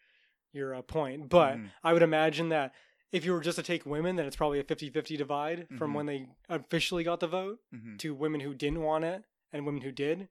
your 0.51 0.75
uh, 0.75 0.81
point, 0.83 1.29
but 1.29 1.57
Mhm. 1.57 1.71
I 1.83 1.93
would 1.93 2.03
imagine 2.03 2.49
that 2.49 2.75
if 3.11 3.25
you 3.25 3.31
were 3.31 3.39
just 3.41 3.55
to 3.57 3.63
take 3.63 3.85
women, 3.87 4.17
then 4.17 4.25
it's 4.27 4.35
probably 4.35 4.59
a 4.59 4.63
50-50 4.63 5.15
divide 5.17 5.67
from 5.79 5.91
Mhm. 5.91 5.95
when 5.95 6.05
they 6.05 6.27
officially 6.49 7.03
got 7.03 7.21
the 7.21 7.27
vote 7.27 7.59
hmm 7.71 7.95
to 7.97 8.13
women 8.13 8.41
who 8.41 8.53
didn't 8.53 8.81
want 8.81 9.03
it 9.05 9.23
and 9.51 9.65
women 9.65 9.81
who 9.81 9.91
did. 9.91 10.29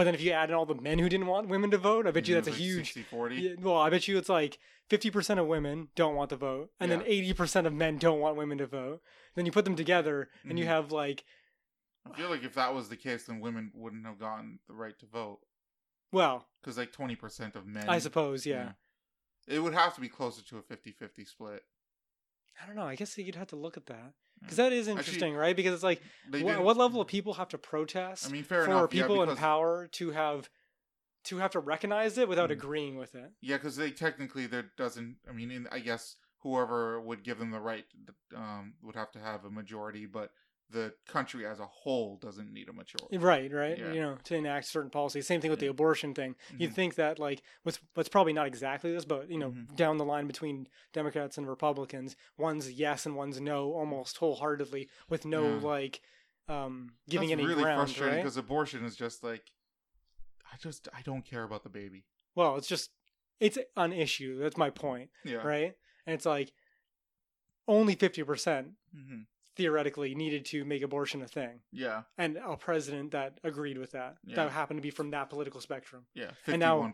But 0.00 0.04
then 0.04 0.14
if 0.14 0.22
you 0.22 0.30
add 0.32 0.48
in 0.48 0.56
all 0.56 0.64
the 0.64 0.74
men 0.80 0.98
who 0.98 1.10
didn't 1.10 1.26
want 1.26 1.48
women 1.48 1.70
to 1.72 1.76
vote, 1.76 2.06
I 2.06 2.10
bet 2.10 2.26
you 2.26 2.34
that's 2.34 2.48
a 2.48 2.52
huge 2.52 2.94
40 3.10 3.34
Yeah, 3.36 3.50
well, 3.60 3.76
I 3.76 3.90
bet 3.90 4.08
you 4.08 4.16
it's 4.16 4.30
like 4.30 4.58
50% 4.88 5.38
of 5.38 5.46
women 5.46 5.88
don't 5.94 6.14
want 6.14 6.30
to 6.30 6.36
vote, 6.36 6.70
and 6.80 6.90
then 6.90 7.02
80% 7.02 7.66
of 7.66 7.74
men 7.74 7.98
don't 7.98 8.18
want 8.18 8.38
women 8.38 8.56
to 8.56 8.66
vote. 8.66 9.02
Then 9.34 9.44
you 9.44 9.52
put 9.52 9.66
them 9.66 9.76
together, 9.76 10.30
and 10.42 10.58
you 10.58 10.64
Mhm. 10.64 10.68
have 10.68 10.90
like, 10.90 11.24
I 12.10 12.16
feel 12.16 12.30
like 12.30 12.44
if 12.44 12.54
that 12.54 12.72
was 12.74 12.88
the 12.88 12.96
case, 12.96 13.26
then 13.26 13.40
women 13.40 13.72
wouldn't 13.74 14.06
have 14.06 14.18
gotten 14.18 14.60
the 14.68 14.72
right 14.72 14.98
to 15.00 15.04
vote 15.04 15.40
well, 16.10 16.48
because 16.62 16.78
like 16.78 16.92
twenty 16.92 17.14
percent 17.14 17.54
of 17.54 17.66
men. 17.66 17.86
I 17.86 17.98
suppose, 17.98 18.46
yeah. 18.46 18.72
It 19.46 19.58
would 19.58 19.74
have 19.74 19.94
to 19.96 20.00
be 20.00 20.08
closer 20.08 20.40
to 20.44 20.56
a 20.56 20.62
50-50 20.62 21.26
split. 21.26 21.62
I 22.62 22.66
don't 22.66 22.74
know. 22.74 22.86
I 22.86 22.94
guess 22.94 23.18
you'd 23.18 23.34
have 23.34 23.48
to 23.48 23.56
look 23.56 23.76
at 23.76 23.84
that 23.84 24.14
Yeah. 24.29 24.29
Because 24.40 24.56
that 24.56 24.72
is 24.72 24.88
Actually, 24.88 24.98
interesting, 25.00 25.34
right? 25.34 25.54
Because 25.56 25.74
it's 25.74 25.82
like, 25.82 26.02
They 26.30 26.42
what 26.42 26.76
level 26.76 27.00
of 27.00 27.08
people 27.08 27.34
have 27.34 27.48
to 27.48 27.58
protest 27.58 28.26
I 28.26 28.30
mean, 28.30 28.44
fair 28.44 28.64
for 28.64 28.70
enough. 28.70 28.90
people 28.90 29.16
yeah, 29.24 29.30
in 29.32 29.36
power 29.36 29.86
to 29.92 30.10
have 30.10 30.50
to 31.24 31.36
have 31.36 31.50
to 31.50 31.60
recognize 31.60 32.16
it 32.18 32.28
without 32.28 32.48
Mhm. 32.48 32.54
agreeing 32.54 32.96
with 32.96 33.14
it? 33.14 33.30
Yeah, 33.42 33.56
because 33.56 33.76
they 33.76 33.90
technically 33.90 34.46
there 34.46 34.70
doesn't. 34.76 35.18
I 35.28 35.32
mean, 35.32 35.50
in, 35.50 35.66
I 35.70 35.80
guess 35.80 36.16
whoever 36.38 37.00
would 37.00 37.22
give 37.22 37.38
them 37.38 37.50
the 37.50 37.60
right 37.60 37.84
um, 38.34 38.74
would 38.82 38.96
have 38.96 39.12
to 39.12 39.18
have 39.20 39.44
a 39.44 39.50
majority, 39.50 40.06
but 40.06 40.32
the 40.72 40.94
country 41.06 41.44
as 41.46 41.58
a 41.60 41.66
whole 41.66 42.16
doesn't 42.16 42.52
need 42.52 42.68
a 42.68 42.72
majority. 42.72 43.18
Right, 43.18 43.52
right. 43.52 43.76
Yeah. 43.78 43.92
You 43.92 44.00
know, 44.00 44.18
to 44.24 44.36
enact 44.36 44.66
certain 44.66 44.90
policies. 44.90 45.26
Same 45.26 45.40
thing 45.40 45.50
with 45.50 45.60
the 45.60 45.66
abortion 45.66 46.14
thing. 46.14 46.36
You'd 46.58 46.70
Mhm. 46.70 46.74
think 46.74 46.94
that 46.94 47.18
like 47.18 47.42
what's 47.64 47.80
what's 47.94 48.08
probably 48.08 48.32
not 48.32 48.46
exactly 48.46 48.92
this, 48.92 49.04
but 49.04 49.28
you 49.30 49.38
know, 49.38 49.50
Mhm. 49.52 49.74
down 49.76 49.96
the 49.96 50.04
line 50.04 50.26
between 50.26 50.68
Democrats 50.92 51.36
and 51.38 51.48
Republicans, 51.48 52.16
one's 52.36 52.70
yes 52.72 53.04
and 53.06 53.16
one's 53.16 53.40
no, 53.40 53.72
almost 53.72 54.16
wholeheartedly, 54.18 54.88
with 55.08 55.24
no 55.24 55.56
Yeah. 55.58 55.66
like 55.66 56.00
um 56.48 56.94
giving 57.08 57.28
That's 57.30 57.38
any 57.40 57.46
really 57.48 57.62
ground. 57.62 57.78
frustrating 57.88 58.14
Right? 58.16 58.22
because 58.22 58.36
abortion 58.36 58.84
is 58.84 58.96
just 58.96 59.22
like, 59.24 59.52
I 60.52 60.56
just 60.56 60.88
I 60.92 61.02
don't 61.02 61.24
care 61.24 61.42
about 61.44 61.62
the 61.62 61.68
baby. 61.68 62.06
Well, 62.34 62.56
it's 62.56 62.66
just 62.68 62.90
it's 63.40 63.58
an 63.76 63.92
issue. 63.92 64.38
That's 64.38 64.56
my 64.56 64.70
point, 64.70 65.10
Yeah. 65.24 65.38
right? 65.38 65.76
And 66.06 66.14
it's 66.14 66.26
like 66.26 66.52
only 67.68 67.94
fifty 67.94 68.22
percent 68.22 68.72
hmm 68.92 69.22
theoretically 69.60 70.14
needed 70.14 70.46
to 70.46 70.64
make 70.64 70.82
abortion 70.82 71.20
a 71.20 71.28
thing, 71.28 71.60
Yeah. 71.70 72.04
and 72.16 72.38
a 72.38 72.56
president 72.56 73.10
that 73.10 73.38
agreed 73.44 73.76
with 73.76 73.90
that 73.90 74.16
Yeah. 74.24 74.36
that 74.36 74.52
happened 74.52 74.78
to 74.78 74.82
be 74.82 74.90
from 74.90 75.10
that 75.10 75.28
political 75.28 75.60
spectrum. 75.60 76.06
Yeah. 76.14 76.30
And 76.46 76.60
now-. 76.60 76.92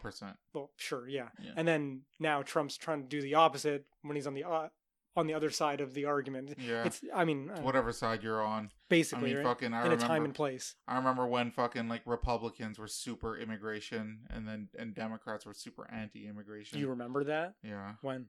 Well, 0.53 0.73
sure, 0.77 1.07
yeah. 1.09 1.29
Yeah. 1.41 1.53
And 1.57 1.69
then 1.69 2.03
now 2.19 2.43
Trump's 2.43 2.77
trying 2.77 3.03
to 3.03 3.09
do 3.09 3.23
the 3.23 3.35
opposite 3.35 3.87
when 4.03 4.17
he's 4.17 4.27
on 4.27 4.35
the 4.35 4.45
uh, 4.45 4.69
on 5.17 5.27
the 5.27 5.35
other 5.35 5.51
side 5.51 5.81
of 5.81 5.95
the 5.95 6.05
argument. 6.05 6.55
Yeah. 6.59 6.85
It's 6.85 7.03
I 7.15 7.25
mean, 7.25 7.51
uh, 7.51 7.61
Whatever 7.63 7.93
side 7.93 8.23
you're 8.23 8.43
on. 8.43 8.71
Basically. 8.89 9.31
I 9.31 9.35
mean, 9.35 9.37
right? 9.45 9.47
fucking. 9.47 9.73
I 9.73 9.81
in 9.81 9.87
a 9.87 9.91
remember. 9.91 10.07
time 10.07 10.25
and 10.25 10.35
place. 10.35 10.75
I 10.89 10.97
remember 10.97 11.27
when 11.27 11.53
fucking 11.53 11.89
like 11.89 12.03
Republicans 12.05 12.79
were 12.79 12.89
super 12.89 13.39
immigration, 13.39 14.27
and 14.29 14.47
then 14.47 14.69
and 14.79 14.95
Democrats 14.95 15.47
were 15.47 15.55
super 15.55 15.89
anti-immigration. 15.91 16.77
Do 16.77 16.81
you 16.81 16.89
remember 16.89 17.25
that 17.25 17.55
yeah. 17.63 17.93
when? 18.03 18.27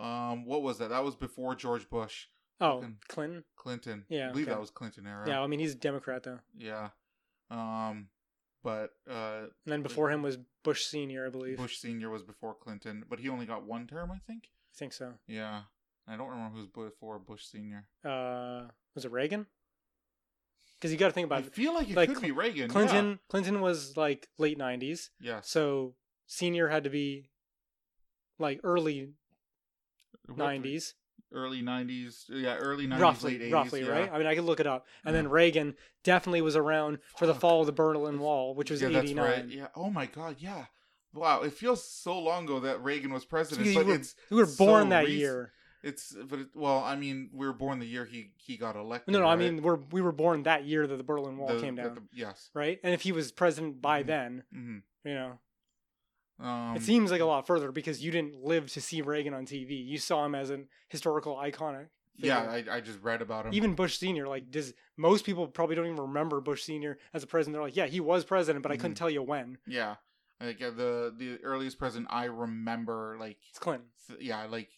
Um. 0.00 0.44
What 0.46 0.62
was 0.62 0.78
that? 0.78 0.90
That 0.90 1.04
was 1.04 1.14
before 1.14 1.54
George 1.54 1.88
Bush. 1.88 2.26
Oh, 2.62 2.80
Fucking- 2.80 2.96
Clinton. 3.08 3.44
Clinton. 3.56 4.04
Yeah, 4.08 4.28
I 4.28 4.32
believe 4.32 4.46
okay. 4.46 4.54
that 4.54 4.60
was 4.60 4.70
Clinton 4.70 5.06
era. 5.06 5.24
Yeah, 5.26 5.40
I 5.42 5.46
mean 5.46 5.58
he's 5.60 5.72
a 5.72 5.76
Democrat 5.76 6.22
though. 6.22 6.38
Yeah. 6.56 6.90
Um. 7.50 8.08
But 8.64 8.90
uh, 9.10 9.46
And 9.64 9.72
then 9.72 9.82
before 9.82 10.08
him 10.10 10.22
was 10.22 10.38
Bush 10.62 10.84
Senior, 10.84 11.26
I 11.26 11.30
believe. 11.30 11.56
Bush 11.56 11.78
Senior 11.78 12.10
was 12.10 12.22
before 12.22 12.54
Clinton, 12.54 13.04
but 13.10 13.18
he 13.18 13.28
only 13.28 13.44
got 13.44 13.64
one 13.64 13.88
term, 13.88 14.12
I 14.12 14.18
think. 14.24 14.44
I 14.72 14.78
think 14.78 14.92
so. 14.92 15.14
Yeah. 15.26 15.62
I 16.06 16.16
don't 16.16 16.28
remember 16.30 16.56
who's 16.56 16.68
before 16.68 17.18
Bush 17.18 17.44
Senior. 17.44 17.86
Uh, 18.04 18.68
was 18.94 19.04
it 19.04 19.10
Reagan? 19.10 19.46
Because 20.78 20.92
you 20.92 20.96
got 20.98 21.08
to 21.08 21.12
think 21.12 21.24
I 21.24 21.26
about 21.38 21.46
it. 21.48 21.54
feel 21.54 21.74
like 21.74 21.90
it 21.90 21.96
like 21.96 22.08
could 22.12 22.22
be 22.22 22.30
Reagan. 22.30 22.68
Clinton. 22.70 23.18
Clinton 23.28 23.60
was 23.60 23.96
like 23.96 24.28
late 24.38 24.58
'90s, 24.58 25.10
Yeah. 25.20 25.40
So 25.42 25.94
Senior 26.28 26.68
had 26.68 26.84
to 26.84 26.90
be 26.90 27.30
like 28.38 28.60
early 28.62 29.10
'90s. 30.28 30.94
Early 31.32 31.62
nineties. 31.62 32.24
Yeah. 32.28 32.56
Early 32.56 32.86
nineties. 32.86 33.02
roughly, 33.02 33.30
late 33.32 33.40
eighties. 33.42 33.52
roughly, 33.52 33.80
yeah. 33.82 33.88
right? 33.90 34.10
I 34.12 34.18
mean, 34.18 34.26
I 34.26 34.34
could 34.34 34.44
look 34.44 34.60
it 34.60 34.66
up. 34.66 34.86
And 35.04 35.14
Yeah. 35.14 35.22
then 35.22 35.30
Reagan 35.30 35.74
definitely 36.04 36.42
was 36.42 36.56
around 36.56 36.98
for 37.16 37.26
the 37.26 37.34
fall 37.34 37.60
of 37.60 37.66
the 37.66 37.72
Berlin 37.72 38.18
Wall, 38.18 38.54
which 38.54 38.70
was 38.70 38.82
yeah, 38.82 38.88
that's 38.88 39.04
'89. 39.10 39.24
right. 39.30 39.48
Yeah. 39.48 39.66
Oh 39.74 39.90
my 39.90 40.06
God. 40.06 40.36
Yeah. 40.38 40.66
Wow. 41.14 41.42
It 41.42 41.52
feels 41.52 41.84
so 41.84 42.18
long 42.18 42.44
ago 42.44 42.60
that 42.60 42.82
Reagan 42.82 43.12
was 43.12 43.24
president, 43.24 43.66
You 43.68 43.74
but 43.74 43.86
were- 43.86 43.94
it's 43.94 44.14
We 44.30 44.36
were 44.38 44.46
so 44.46 44.64
born 44.64 44.88
that 44.90 45.00
rec- 45.04 45.08
year. 45.10 45.52
It's 45.82 46.14
but 46.14 46.38
it, 46.38 46.48
well, 46.54 46.78
I 46.78 46.94
mean, 46.94 47.30
we 47.32 47.44
were 47.44 47.52
born 47.52 47.80
the 47.80 47.86
year 47.86 48.04
he 48.04 48.32
he 48.36 48.56
got 48.56 48.76
elected. 48.76 49.12
No, 49.12 49.18
no, 49.20 49.26
I 49.26 49.34
mean 49.36 49.62
we're 49.62 49.80
we 49.90 50.00
were 50.00 50.12
born 50.12 50.44
that 50.44 50.64
year 50.64 50.86
that 50.86 50.96
the 50.96 51.02
Berlin 51.02 51.36
Wall 51.38 51.48
The- 51.48 51.60
came 51.60 51.74
down, 51.74 51.94
the- 51.96 52.02
yes. 52.12 52.50
right? 52.54 52.78
And 52.84 52.94
if 52.94 53.00
he 53.02 53.10
was 53.10 53.32
president 53.32 53.82
by 53.82 54.02
Mhm. 54.02 54.06
then, 54.06 54.42
hmm 54.52 54.78
you 55.04 55.14
know, 55.14 55.38
Um, 56.40 56.74
it 56.76 56.82
seems 56.82 57.10
like 57.10 57.20
a 57.20 57.24
lot 57.24 57.46
further 57.46 57.70
because 57.72 58.02
you 58.04 58.10
didn't 58.10 58.34
live 58.42 58.70
to 58.72 58.80
see 58.80 59.00
Reagan 59.02 59.32
on 59.34 59.46
TV. 59.46 59.84
You 59.86 59.98
saw 59.98 60.24
him 60.24 60.34
as 60.34 60.50
an 60.50 60.68
historical 60.88 61.36
iconic. 61.36 61.86
Yeah. 62.16 62.40
I, 62.40 62.64
I 62.70 62.80
just 62.80 63.00
read 63.02 63.22
about 63.22 63.46
him. 63.46 63.54
even 63.54 63.74
Bush 63.74 63.96
Senior, 63.98 64.28
like, 64.28 64.50
does 64.50 64.74
most 64.96 65.24
people 65.24 65.46
probably 65.46 65.76
don't 65.76 65.86
even 65.86 65.98
remember 66.00 66.40
Bush 66.40 66.62
Senior 66.62 66.98
as 67.14 67.22
a 67.22 67.26
president? 67.26 67.54
They're 67.54 67.62
like, 67.62 67.76
yeah, 67.76 67.86
he 67.86 68.00
was 68.00 68.24
president, 68.24 68.62
but 68.62 68.70
I 68.72 68.76
couldn't 68.76 68.94
Mhm. 68.94 68.98
tell 68.98 69.10
you 69.10 69.22
when. 69.22 69.58
yeah, 69.66 69.96
like 70.40 70.60
uh, 70.60 70.70
the 70.70 71.14
the 71.16 71.38
earliest 71.42 71.78
president 71.78 72.08
I 72.12 72.24
remember, 72.24 73.16
like 73.20 73.38
It's 73.50 73.58
Clinton. 73.58 73.86
th- 74.08 74.20
yeah, 74.20 74.44
like 74.46 74.68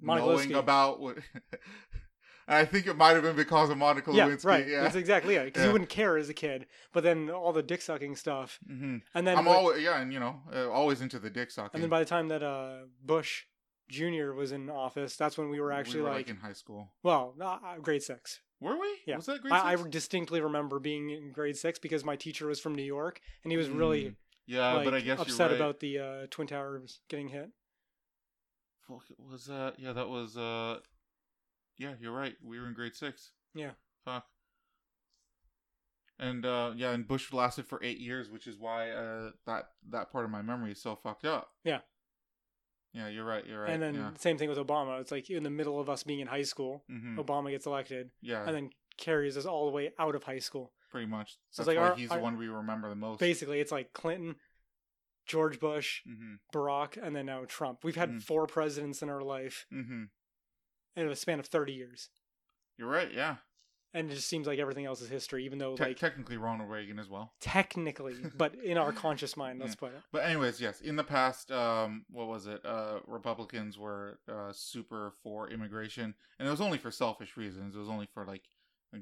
Monica 0.00 0.26
knowing 0.26 0.50
Lewinsky. 0.50 0.58
about 0.58 1.00
what 1.00 1.18
I 2.46 2.64
think 2.64 2.86
it 2.86 2.96
might 2.96 3.12
have 3.12 3.22
been 3.22 3.36
because 3.36 3.70
of 3.70 3.78
Monica 3.78 4.12
yeah, 4.12 4.28
Lewinsky. 4.28 4.44
right. 4.44 4.68
Yeah. 4.68 4.82
That's 4.82 4.96
exactly 4.96 5.36
it. 5.36 5.46
Because 5.46 5.62
Yeah. 5.62 5.66
you 5.68 5.72
wouldn't 5.72 5.90
care 5.90 6.16
as 6.18 6.28
a 6.28 6.34
kid, 6.34 6.66
but 6.92 7.02
then 7.02 7.30
all 7.30 7.52
the 7.52 7.62
dick 7.62 7.80
sucking 7.82 8.16
stuff, 8.16 8.58
hmm 8.66 8.98
and 9.14 9.26
then 9.26 9.38
I'm 9.38 9.44
when- 9.46 9.56
always 9.56 9.82
yeah, 9.82 10.00
and 10.00 10.12
you 10.12 10.20
know, 10.20 10.42
uh, 10.52 10.68
always 10.70 11.00
into 11.00 11.18
the 11.18 11.30
dick 11.30 11.50
sucking. 11.50 11.70
and 11.74 11.82
then 11.82 11.90
by 11.90 12.00
the 12.00 12.04
time 12.04 12.28
that 12.28 12.42
uh, 12.42 12.80
Bush 13.02 13.44
Jr. 13.88 14.32
was 14.32 14.52
in 14.52 14.68
office, 14.70 15.16
that's 15.16 15.36
when 15.38 15.48
we 15.50 15.60
were 15.60 15.72
actually 15.72 16.00
we 16.00 16.02
were, 16.08 16.10
like, 16.10 16.28
in 16.28 16.36
high 16.36 16.52
school. 16.52 16.92
well, 17.02 17.34
uh, 17.40 17.76
grade 17.80 18.02
six. 18.02 18.40
Were 18.60 18.78
we? 18.78 18.88
Yeah. 19.06 19.16
Was 19.16 19.26
that 19.26 19.42
grade 19.42 19.52
I, 19.52 19.72
I 19.72 19.76
distinctly 19.88 20.40
remember 20.40 20.78
being 20.78 21.10
in 21.10 21.32
grade 21.32 21.56
six 21.56 21.78
because 21.78 22.02
my 22.04 22.16
teacher 22.16 22.46
was 22.46 22.60
from 22.60 22.74
New 22.74 22.82
York, 22.84 23.20
and 23.42 23.50
he 23.52 23.56
was 23.58 23.68
really 23.68 24.04
Mm. 24.04 24.16
yeah, 24.46 24.72
like, 24.74 24.84
but 24.84 24.94
I 24.94 25.00
guess 25.00 25.18
upset 25.20 25.50
right. 25.50 25.56
about 25.56 25.80
the 25.80 25.98
uh, 25.98 26.26
twin 26.30 26.46
towers 26.46 27.00
getting 27.08 27.28
hit. 27.28 27.50
Fuck, 28.88 29.04
was 29.18 29.46
that? 29.46 29.74
Yeah, 29.78 29.92
that 29.94 30.08
was. 30.08 30.36
uh 30.36 30.78
Yeah, 31.78 31.94
you're 32.00 32.12
right. 32.12 32.34
We 32.42 32.58
were 32.60 32.66
in 32.68 32.74
grade 32.74 32.94
six. 32.94 33.32
Yeah. 33.54 33.72
Fuck. 34.04 34.26
And 36.18 36.46
uh 36.46 36.72
yeah, 36.76 36.92
and 36.92 37.06
Bush 37.06 37.32
lasted 37.32 37.66
for 37.66 37.82
eight 37.82 37.98
years, 37.98 38.30
which 38.30 38.46
is 38.46 38.56
why 38.58 38.90
uh 38.90 39.30
that 39.46 39.64
that 39.90 40.12
part 40.12 40.24
of 40.24 40.30
my 40.30 40.42
memory 40.42 40.72
is 40.72 40.80
so 40.80 40.94
fucked 40.96 41.24
up. 41.24 41.50
Yeah. 41.64 41.80
Yeah, 42.92 43.08
you're 43.08 43.24
right. 43.24 43.44
You're 43.44 43.62
right. 43.62 43.70
and 43.72 43.82
then 43.82 43.94
yeah. 43.94 44.10
same 44.18 44.38
thing 44.38 44.48
with 44.48 44.58
Obama. 44.58 45.00
It's 45.00 45.10
like 45.10 45.28
in 45.28 45.42
the 45.42 45.50
middle 45.50 45.80
of 45.80 45.90
us 45.90 46.04
being 46.04 46.20
in 46.20 46.28
high 46.28 46.42
school, 46.44 46.84
hmm 46.88 47.18
Obama 47.18 47.50
gets 47.50 47.66
elected, 47.66 48.10
yeah, 48.22 48.44
and 48.46 48.54
then 48.54 48.70
carries 48.96 49.36
us 49.36 49.44
all 49.46 49.66
the 49.66 49.72
way 49.72 49.90
out 49.98 50.14
of 50.14 50.22
high 50.22 50.38
school. 50.38 50.72
pretty 50.92 51.06
much. 51.08 51.32
So 51.50 51.64
That's 51.64 51.68
it's 51.70 51.76
like 51.76 51.76
why 51.78 51.90
our- 51.90 51.96
he's 51.96 52.10
our- 52.12 52.18
the 52.18 52.22
one 52.22 52.38
we 52.38 52.46
remember 52.46 52.88
the 52.88 52.94
most. 52.94 53.18
Basically, 53.18 53.58
it's 53.58 53.72
like 53.72 53.92
Clinton, 53.92 54.36
George 55.26 55.58
Bush, 55.58 56.02
hmm 56.06 56.34
Barack, 56.54 56.96
and 57.02 57.16
then 57.16 57.26
now 57.26 57.44
Trump. 57.48 57.82
We've 57.82 57.96
had 57.96 58.10
Mhm. 58.10 58.22
four 58.22 58.46
presidents 58.46 59.02
in 59.02 59.08
our 59.10 59.22
life 59.22 59.66
hmm 59.70 60.04
in 60.96 61.08
a 61.08 61.16
span 61.16 61.40
of 61.40 61.46
30 61.46 61.72
years. 61.72 62.08
You're 62.78 62.88
right. 62.88 63.12
Yeah. 63.12 63.36
And 63.96 64.10
it 64.10 64.14
just 64.16 64.26
seems 64.26 64.48
like 64.48 64.58
everything 64.58 64.86
else 64.86 65.00
is 65.00 65.08
history, 65.08 65.44
even 65.44 65.58
though, 65.58 65.76
Te- 65.76 65.84
like, 65.84 65.96
technically 65.98 66.36
Ronald 66.36 66.68
Reagan 66.68 66.98
as 66.98 67.08
well. 67.08 67.32
technically, 67.40 68.16
but 68.36 68.56
in 68.56 68.76
our 68.76 68.90
conscious 68.90 69.36
mind, 69.36 69.60
let's 69.60 69.76
put 69.76 69.94
it. 69.94 70.00
But 70.10 70.24
anyways, 70.24 70.60
yes, 70.60 70.80
in 70.80 70.96
the 70.96 71.04
past, 71.04 71.52
um, 71.52 72.04
what 72.10 72.26
was 72.26 72.48
it? 72.48 72.60
Uh, 72.66 72.98
Republicans 73.06 73.78
were 73.78 74.18
uh, 74.28 74.50
super 74.52 75.12
for 75.22 75.48
immigration, 75.48 76.12
and 76.40 76.48
it 76.48 76.50
was 76.50 76.60
only 76.60 76.76
for 76.78 76.90
selfish 76.90 77.36
reasons. 77.36 77.76
It 77.76 77.78
was 77.78 77.88
only 77.88 78.08
for 78.12 78.24
like 78.26 78.42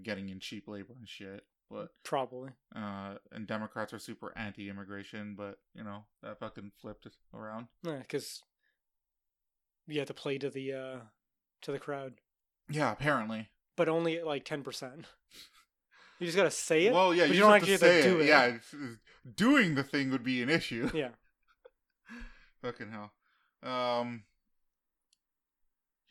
getting 0.02 0.28
in 0.28 0.40
cheap 0.40 0.68
labor 0.68 0.92
and 0.98 1.08
shit. 1.08 1.46
But 1.70 1.88
Probably. 2.04 2.50
uh, 2.76 3.14
and 3.32 3.46
Democrats 3.46 3.94
are 3.94 3.98
super 3.98 4.30
anti-immigration, 4.36 5.36
but 5.38 5.56
you 5.74 5.84
know 5.84 6.04
that 6.22 6.38
fucking 6.38 6.72
flipped 6.82 7.08
around. 7.32 7.68
Yeah, 7.82 8.00
Because 8.00 8.42
you 9.86 9.98
have 10.00 10.08
to 10.08 10.14
play 10.14 10.36
to 10.36 10.50
the 10.50 10.74
uh, 10.74 10.96
to 11.62 11.72
the 11.72 11.78
crowd, 11.78 12.14
Yeah, 12.68 12.92
apparently. 12.92 13.48
but 13.76 13.88
only 13.88 14.18
at 14.18 14.26
like 14.26 14.44
10%. 14.44 15.04
You 16.18 16.26
just 16.26 16.36
got 16.36 16.44
to 16.44 16.50
say 16.50 16.86
it. 16.86 16.92
Well, 16.92 17.12
yeah, 17.14 17.24
you, 17.24 17.34
you 17.34 17.40
don't 17.40 17.52
have 17.52 17.64
to 17.64 17.78
say 17.78 18.02
to 18.02 18.08
do 18.08 18.20
it. 18.20 18.24
it. 18.24 18.28
Yeah, 18.28 18.56
doing 19.36 19.74
the 19.74 19.82
thing 19.82 20.10
would 20.10 20.22
be 20.22 20.40
an 20.42 20.50
issue. 20.50 20.88
Yeah. 20.94 21.08
Fucking 22.62 22.90
hell. 22.92 23.10
Um. 23.62 24.22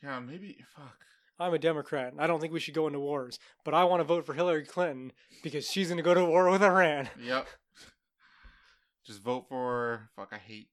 Yeah, 0.02 0.20
maybe. 0.20 0.58
Fuck. 0.76 0.96
I'm 1.38 1.54
a 1.54 1.58
Democrat. 1.58 2.12
and 2.12 2.20
I 2.20 2.26
don't 2.26 2.40
think 2.40 2.52
we 2.52 2.60
should 2.60 2.74
go 2.74 2.86
into 2.86 3.00
wars, 3.00 3.38
but 3.64 3.72
I 3.74 3.84
want 3.84 4.00
to 4.00 4.04
vote 4.04 4.26
for 4.26 4.34
Hillary 4.34 4.64
Clinton 4.66 5.12
because 5.42 5.68
she's 5.70 5.88
going 5.88 5.96
to 5.96 6.02
go 6.02 6.12
to 6.14 6.24
war 6.24 6.50
with 6.50 6.62
Iran. 6.62 7.08
Yep. 7.22 7.46
Just 9.06 9.22
vote 9.22 9.46
for. 9.48 10.10
Fuck, 10.14 10.28
I 10.32 10.38
hate. 10.38 10.68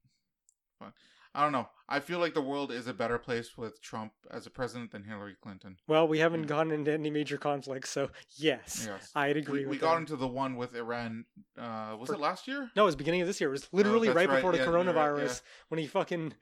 Fuck. 0.80 0.94
I 1.36 1.44
don't 1.44 1.52
know. 1.52 1.70
I 1.88 2.00
feel 2.00 2.20
like 2.20 2.34
the 2.34 2.42
world 2.42 2.72
is 2.72 2.88
a 2.88 2.94
better 2.94 3.18
place 3.20 3.56
with 3.58 3.82
Trump 3.82 4.14
as 4.32 4.46
a 4.48 4.50
president 4.50 4.92
than 4.92 5.04
Hillary 5.04 5.36
Clinton. 5.42 5.78
Well, 5.88 6.08
we 6.08 6.20
haven't 6.20 6.42
Yeah. 6.42 6.48
gotten 6.48 6.72
into 6.72 6.92
any 6.92 7.10
major 7.12 7.38
conflicts, 7.38 7.90
so 7.92 8.10
yes, 8.38 8.86
Yes. 8.88 9.12
I'd 9.16 9.38
agree 9.38 9.62
We, 9.66 9.72
we 9.72 9.78
got 9.78 9.98
into 9.98 10.16
the 10.16 10.28
one 10.28 10.56
with 10.56 10.76
Iran. 10.76 11.26
Uh, 11.58 11.96
was 12.00 12.08
For- 12.08 12.16
it 12.16 12.20
last 12.20 12.48
year? 12.48 12.72
No, 12.76 12.84
it 12.84 12.86
was 12.86 12.96
beginning 12.96 13.22
of 13.22 13.28
this 13.28 13.40
year. 13.40 13.50
It 13.50 13.54
was 13.54 13.70
literally 13.72 14.10
Oh, 14.10 14.14
right 14.14 14.28
right. 14.28 14.36
before 14.38 14.52
the 14.52 14.58
Yeah, 14.60 14.66
right, 14.70 14.86
coronavirus 14.88 15.42
yeah. 15.42 15.50
when 15.70 15.80
he 15.80 15.88
fucking 15.88 16.34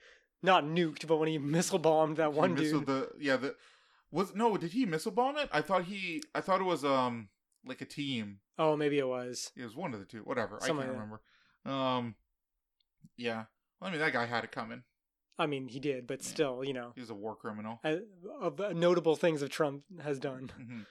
not 0.41 0.63
nuked, 0.63 1.05
but 1.07 1.17
when 1.17 1.27
he 1.29 1.37
missile 1.37 1.79
bombed 1.79 2.17
that 2.17 2.31
one 2.33 2.55
dude. 2.55 2.85
The, 2.85 3.09
yeah. 3.19 3.35
The 3.37 3.55
was 4.11 4.33
no. 4.35 4.55
Did 4.57 4.71
he 4.71 4.85
missile 4.85 5.11
bomb 5.11 5.37
it? 5.37 5.49
I 5.51 5.61
thought 5.61 5.83
he. 5.85 6.23
I 6.33 6.39
thought 6.41 6.61
it 6.61 6.65
was 6.65 6.85
um 6.85 7.27
like 7.65 7.81
a 7.81 7.85
team. 7.85 8.39
Oh, 8.57 8.77
maybe 8.77 8.99
it 8.99 9.07
was. 9.07 9.51
It 9.55 9.63
was 9.65 9.75
one 9.75 9.93
of 9.93 9.99
the 9.99 10.05
two. 10.05 10.19
Whatever. 10.21 10.59
Something 10.61 10.77
I 10.77 10.83
can't 10.85 10.97
like 10.97 11.21
remember. 11.65 11.79
Um. 11.79 12.15
Yeah. 13.17 13.45
Well, 13.79 13.89
I 13.89 13.91
mean, 13.91 13.99
that 14.01 14.13
guy 14.13 14.25
had 14.25 14.43
it 14.43 14.51
coming. 14.51 14.83
I 15.39 15.45
mean, 15.45 15.67
he 15.67 15.79
did, 15.79 16.07
but 16.07 16.21
Yeah. 16.23 16.27
still, 16.29 16.63
you 16.63 16.73
know, 16.73 16.91
He 16.95 17.01
was 17.01 17.09
a 17.11 17.15
war 17.15 17.35
criminal. 17.35 17.79
uh, 17.83 17.97
of 18.41 18.59
uh, 18.59 18.73
notable 18.73 19.15
things 19.15 19.41
that 19.41 19.49
Trump 19.51 19.83
has 20.01 20.19
done. 20.19 20.51
hmm 20.57 20.81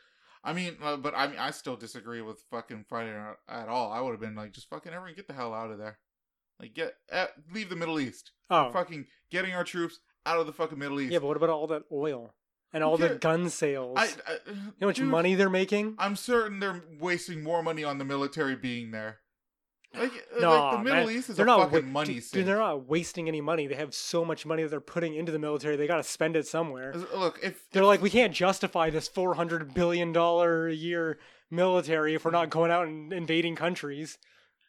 I 0.45 0.53
mean, 0.53 0.77
uh, 0.81 0.97
but 0.97 1.13
I 1.17 1.27
mean, 1.27 1.39
I 1.41 1.51
still 1.51 1.75
disagree 1.75 2.23
with 2.23 2.41
fucking 2.53 2.85
fighting 2.89 3.17
at, 3.49 3.69
all. 3.69 3.91
I 3.91 4.01
would 4.01 4.13
have 4.13 4.21
been 4.21 4.37
like, 4.37 4.53
just 4.53 4.71
fucking 4.71 4.93
everyone 4.93 5.17
get 5.17 5.27
the 5.27 5.33
hell 5.35 5.53
out 5.53 5.73
of 5.73 5.79
there. 5.79 5.99
Like, 6.61 6.73
get 6.73 6.95
uh, 7.11 7.27
leave 7.53 7.69
the 7.69 7.75
Middle 7.75 7.99
East. 7.99 8.31
Oh, 8.49 8.71
Fucking 8.71 9.07
getting 9.33 9.53
our 9.55 9.65
troops 9.65 9.99
out 10.25 10.39
of 10.39 10.47
the 10.47 10.53
fucking 10.53 10.79
Middle 10.79 11.01
East. 11.01 11.13
yeah, 11.13 11.19
but 11.19 11.27
what 11.27 11.37
about 11.37 11.51
all 11.51 11.67
that 11.67 11.83
oil 11.91 12.33
and 12.73 12.85
all 12.85 12.99
Yeah. 13.01 13.09
the 13.09 13.15
gun 13.17 13.51
sales? 13.51 13.99
I, 13.99 14.05
I, 14.05 14.39
you 14.47 14.55
know 14.55 14.63
how 14.83 14.87
much 14.87 14.97
dude, 14.99 15.07
money 15.09 15.35
they're 15.35 15.51
making? 15.51 15.97
I'm 15.99 16.15
certain 16.15 16.61
they're 16.61 16.85
wasting 17.01 17.43
more 17.43 17.61
money 17.65 17.83
on 17.83 17.99
the 17.99 18.05
military 18.05 18.55
being 18.55 18.93
there. 18.93 19.19
Like, 19.95 20.11
uh, 20.37 20.41
No, 20.41 20.51
like 20.51 20.73
the 20.79 20.85
Middle 20.85 21.07
man, 21.07 21.17
East 21.17 21.31
is 21.31 21.37
they're 21.37 21.47
a 21.47 21.49
not 21.49 21.71
fucking 21.71 21.87
wa- 21.87 21.93
money 21.93 22.15
dude, 22.15 22.23
sink. 22.25 22.33
dude, 22.33 22.47
they're 22.47 22.59
not 22.59 22.87
wasting 22.87 23.29
any 23.29 23.41
money. 23.41 23.67
They 23.67 23.77
have 23.77 23.95
so 23.95 24.25
much 24.25 24.45
money 24.45 24.63
that 24.63 24.69
they're 24.69 24.81
putting 24.81 25.15
into 25.15 25.33
the 25.33 25.39
military. 25.39 25.77
They 25.77 25.87
got 25.87 25.97
to 25.99 26.03
spend 26.03 26.37
it 26.37 26.47
somewhere. 26.47 26.93
Look, 27.15 27.39
if 27.43 27.69
They're 27.71 27.85
like, 27.85 28.03
we 28.03 28.11
can't 28.11 28.35
justify 28.35 28.91
this 28.91 29.09
four 29.09 29.35
hundred 29.35 29.73
billion 29.73 30.13
dollar 30.13 30.69
a 30.69 30.75
year 30.75 31.19
military 31.51 32.15
if 32.15 32.25
we're 32.25 32.31
not 32.31 32.51
going 32.51 32.71
out 32.71 32.87
and 32.87 33.13
invading 33.13 33.57
countries. 33.57 34.19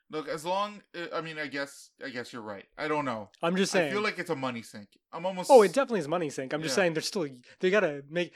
look 0.09 0.29
as 0.29 0.45
long. 0.45 0.81
uh, 0.95 1.07
I 1.13 1.19
mean, 1.19 1.37
I 1.37 1.47
guess 1.47 1.89
I 2.05 2.09
guess 2.09 2.31
you're 2.31 2.41
right. 2.41 2.65
I 2.77 2.87
don't 2.87 3.03
know. 3.03 3.29
I'm 3.43 3.57
just 3.57 3.73
saying. 3.73 3.89
I 3.89 3.93
feel 3.93 4.03
like 4.03 4.19
it's 4.19 4.29
a 4.29 4.35
money 4.35 4.61
sink. 4.61 4.87
I'm 5.11 5.25
almost. 5.25 5.49
oh, 5.51 5.61
it 5.63 5.73
definitely 5.73 5.99
is 5.99 6.07
money 6.07 6.29
sink. 6.29 6.53
I'm 6.53 6.61
just 6.61 6.73
Yeah. 6.77 6.83
saying, 6.83 6.93
they're 6.93 7.01
still 7.01 7.27
they 7.59 7.69
gotta 7.69 8.03
make. 8.09 8.33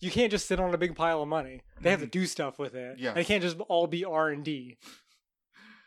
You 0.00 0.10
can't 0.10 0.30
just 0.30 0.46
sit 0.46 0.58
on 0.60 0.74
a 0.74 0.78
big 0.78 0.94
pile 0.96 1.22
of 1.22 1.28
money. 1.28 1.62
They 1.80 1.90
have 1.90 2.00
to 2.00 2.06
Mhm. 2.06 2.10
do 2.10 2.26
stuff 2.26 2.58
with 2.58 2.74
it. 2.74 2.98
Yeah, 2.98 3.12
they 3.12 3.24
can't 3.24 3.42
just 3.42 3.58
all 3.60 3.86
be 3.86 4.04
R 4.04 4.28
and 4.30 4.44
D. 4.44 4.76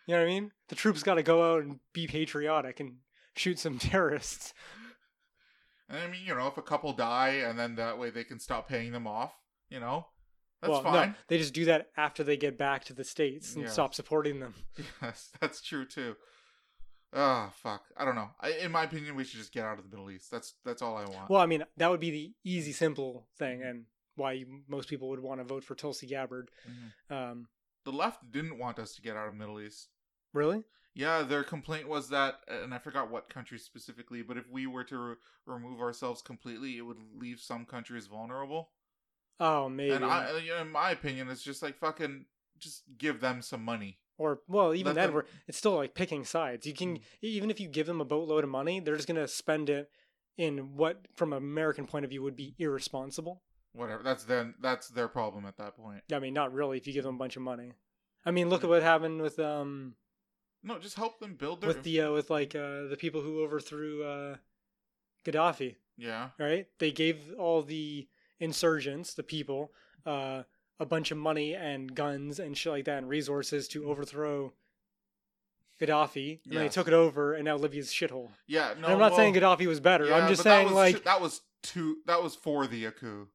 You 0.09 0.15
know 0.15 0.21
what 0.21 0.27
I 0.31 0.33
mean? 0.33 0.51
The 0.69 0.75
troops 0.75 1.03
got 1.03 1.15
to 1.15 1.21
go 1.23 1.53
out 1.53 1.61
and 1.61 1.79
be 1.93 2.07
patriotic 2.07 2.79
and 2.79 2.95
shoot 3.35 3.59
some 3.59 3.77
terrorists. 3.79 4.55
And 5.87 5.99
I 5.99 6.07
mean, 6.07 6.21
you 6.25 6.33
know, 6.33 6.47
if 6.47 6.57
a 6.57 6.63
couple 6.63 6.91
die 6.93 7.43
and 7.47 7.59
then 7.59 7.75
that 7.75 7.99
way 7.99 8.09
they 8.09 8.23
can 8.23 8.39
stop 8.39 8.67
paying 8.67 8.91
them 8.91 9.05
off, 9.05 9.35
you 9.69 9.79
know, 9.79 10.07
that's 10.63 10.71
well, 10.71 10.81
fine. 10.81 11.09
no, 11.09 11.13
they 11.27 11.37
just 11.37 11.53
do 11.53 11.65
that 11.65 11.89
after 11.95 12.23
they 12.23 12.37
get 12.37 12.57
back 12.57 12.85
to 12.85 12.93
the 12.93 13.03
states 13.03 13.53
and 13.53 13.65
Yeah. 13.65 13.69
stop 13.69 13.93
supporting 13.93 14.39
them. 14.39 14.55
Yes, 15.01 15.29
that's 15.39 15.61
true 15.61 15.85
too. 15.85 16.15
Ah, 17.13 17.51
fuck. 17.53 17.83
I 17.95 18.03
don't 18.03 18.15
know. 18.15 18.31
I, 18.41 18.53
in 18.53 18.71
my 18.71 18.85
opinion, 18.85 19.15
we 19.15 19.23
should 19.25 19.39
just 19.39 19.53
get 19.53 19.63
out 19.63 19.77
of 19.77 19.83
the 19.83 19.95
Middle 19.95 20.09
East. 20.09 20.31
That's 20.31 20.55
that's 20.65 20.81
all 20.81 20.97
I 20.97 21.05
want. 21.05 21.29
Well, 21.29 21.41
I 21.41 21.45
mean, 21.45 21.63
that 21.77 21.91
would 21.91 21.99
be 21.99 22.09
the 22.09 22.33
easy, 22.43 22.71
simple 22.71 23.27
thing, 23.37 23.61
and 23.61 23.85
why 24.15 24.31
you, 24.31 24.61
most 24.67 24.89
people 24.89 25.09
would 25.09 25.19
want 25.19 25.39
to 25.39 25.43
vote 25.43 25.63
for 25.63 25.75
Tulsi 25.75 26.07
Gabbard. 26.07 26.49
Mhm. 26.67 27.15
Um, 27.15 27.47
The 27.85 27.91
left 27.91 28.31
didn't 28.31 28.57
want 28.57 28.79
us 28.79 28.95
to 28.95 29.03
get 29.03 29.15
out 29.15 29.27
of 29.27 29.35
Middle 29.35 29.61
East. 29.61 29.89
Really? 30.33 30.63
Yeah, 30.95 31.21
their 31.23 31.43
complaint 31.43 31.87
was 31.87 32.09
that, 32.09 32.39
and 32.47 32.73
I 32.73 32.77
forgot 32.79 33.09
what 33.11 33.29
country 33.29 33.57
specifically, 33.59 34.21
but 34.21 34.37
if 34.37 34.49
we 34.49 34.67
were 34.67 34.83
to 34.85 34.97
re- 34.97 35.15
remove 35.45 35.79
ourselves 35.79 36.21
completely, 36.21 36.77
it 36.77 36.81
would 36.81 36.97
leave 37.15 37.39
some 37.39 37.65
countries 37.65 38.07
vulnerable. 38.07 38.69
Oh, 39.39 39.69
maybe. 39.69 39.93
And 39.93 40.03
I, 40.03 40.29
in 40.59 40.69
my 40.71 40.91
opinion, 40.91 41.29
it's 41.29 41.43
just 41.43 41.61
like 41.63 41.77
fucking, 41.77 42.25
just 42.57 42.83
give 42.97 43.21
them 43.21 43.41
some 43.41 43.63
money. 43.63 43.99
or 44.17 44.41
well, 44.49 44.73
even 44.73 44.87
Let 44.87 44.95
then, 44.95 45.07
them- 45.07 45.13
we're, 45.15 45.23
it's 45.47 45.57
still 45.57 45.75
like 45.75 45.93
picking 45.93 46.25
sides. 46.25 46.65
You 46.65 46.73
can 46.73 46.97
Mm. 46.97 47.01
even 47.21 47.49
if 47.51 47.59
you 47.61 47.69
give 47.69 47.87
them 47.87 48.01
a 48.01 48.05
boatload 48.05 48.43
of 48.43 48.49
money, 48.49 48.81
they're 48.81 48.97
just 48.97 49.07
gonna 49.07 49.29
spend 49.29 49.69
it 49.69 49.89
in 50.37 50.75
what, 50.75 51.07
from 51.15 51.31
an 51.31 51.37
American 51.37 51.85
point 51.87 52.03
of 52.03 52.11
view, 52.11 52.21
would 52.23 52.35
be 52.35 52.53
irresponsible. 52.59 53.41
Whatever. 53.71 54.03
That's 54.03 54.25
then. 54.25 54.55
That's 54.59 54.89
their 54.89 55.07
problem 55.07 55.45
at 55.45 55.55
that 55.57 55.77
point. 55.77 56.01
Yeah, 56.09 56.17
I 56.17 56.19
mean, 56.19 56.33
not 56.33 56.51
really. 56.51 56.75
If 56.77 56.87
you 56.87 56.91
give 56.93 57.03
them 57.05 57.15
a 57.15 57.17
bunch 57.19 57.37
of 57.37 57.43
money, 57.43 57.71
I 58.25 58.31
mean, 58.31 58.49
look 58.49 58.63
at 58.65 58.69
what 58.69 58.81
happened 58.83 59.21
with 59.21 59.39
um 59.39 59.95
No, 60.63 60.77
just 60.79 60.95
help 60.97 61.19
them 61.19 61.35
build 61.35 61.61
their. 61.61 61.69
with 61.69 61.83
the 61.83 62.01
uh, 62.01 62.11
with 62.11 62.29
like 62.29 62.53
uh, 62.55 62.87
the 62.87 62.97
people 62.97 63.21
who 63.21 63.41
overthrew 63.43 64.03
uh, 64.03 64.35
Gaddafi. 65.25 65.75
yeah. 65.97 66.29
right? 66.37 66.67
They 66.79 66.91
gave 66.91 67.17
all 67.37 67.61
the 67.63 68.07
insurgents, 68.39 69.13
the 69.13 69.23
people, 69.23 69.71
uh, 70.05 70.43
a 70.79 70.85
bunch 70.85 71.11
of 71.11 71.17
money 71.17 71.53
and 71.55 71.93
guns 71.95 72.39
and 72.39 72.57
shit 72.57 72.71
like 72.71 72.85
that 72.85 72.97
and 72.99 73.09
resources 73.09 73.67
to 73.69 73.89
overthrow 73.89 74.53
Gaddafi. 75.79 76.39
And 76.45 76.57
they 76.57 76.69
took 76.69 76.87
it 76.87 76.93
over, 76.93 77.33
and 77.33 77.45
now 77.45 77.55
Libya's 77.57 77.89
shithole. 77.91 78.29
Yeah. 78.47 78.73
No. 78.79 78.85
and 78.85 78.93
I'm 78.93 78.99
not 78.99 79.15
saying 79.15 79.33
Gaddafi 79.35 79.65
was 79.67 79.79
better. 79.79 80.05
yeah, 80.05 80.15
I'm 80.17 80.27
just 80.29 80.39
but 80.43 80.49
that 80.49 80.55
saying 80.55 80.65
was 80.67 80.75
like, 80.75 81.03
that 81.05 81.21
was 81.21 81.41
too. 81.63 81.97
That 82.05 82.21
was 82.21 82.35
for 82.35 82.67
the 82.67 82.89
coup. 82.91 83.27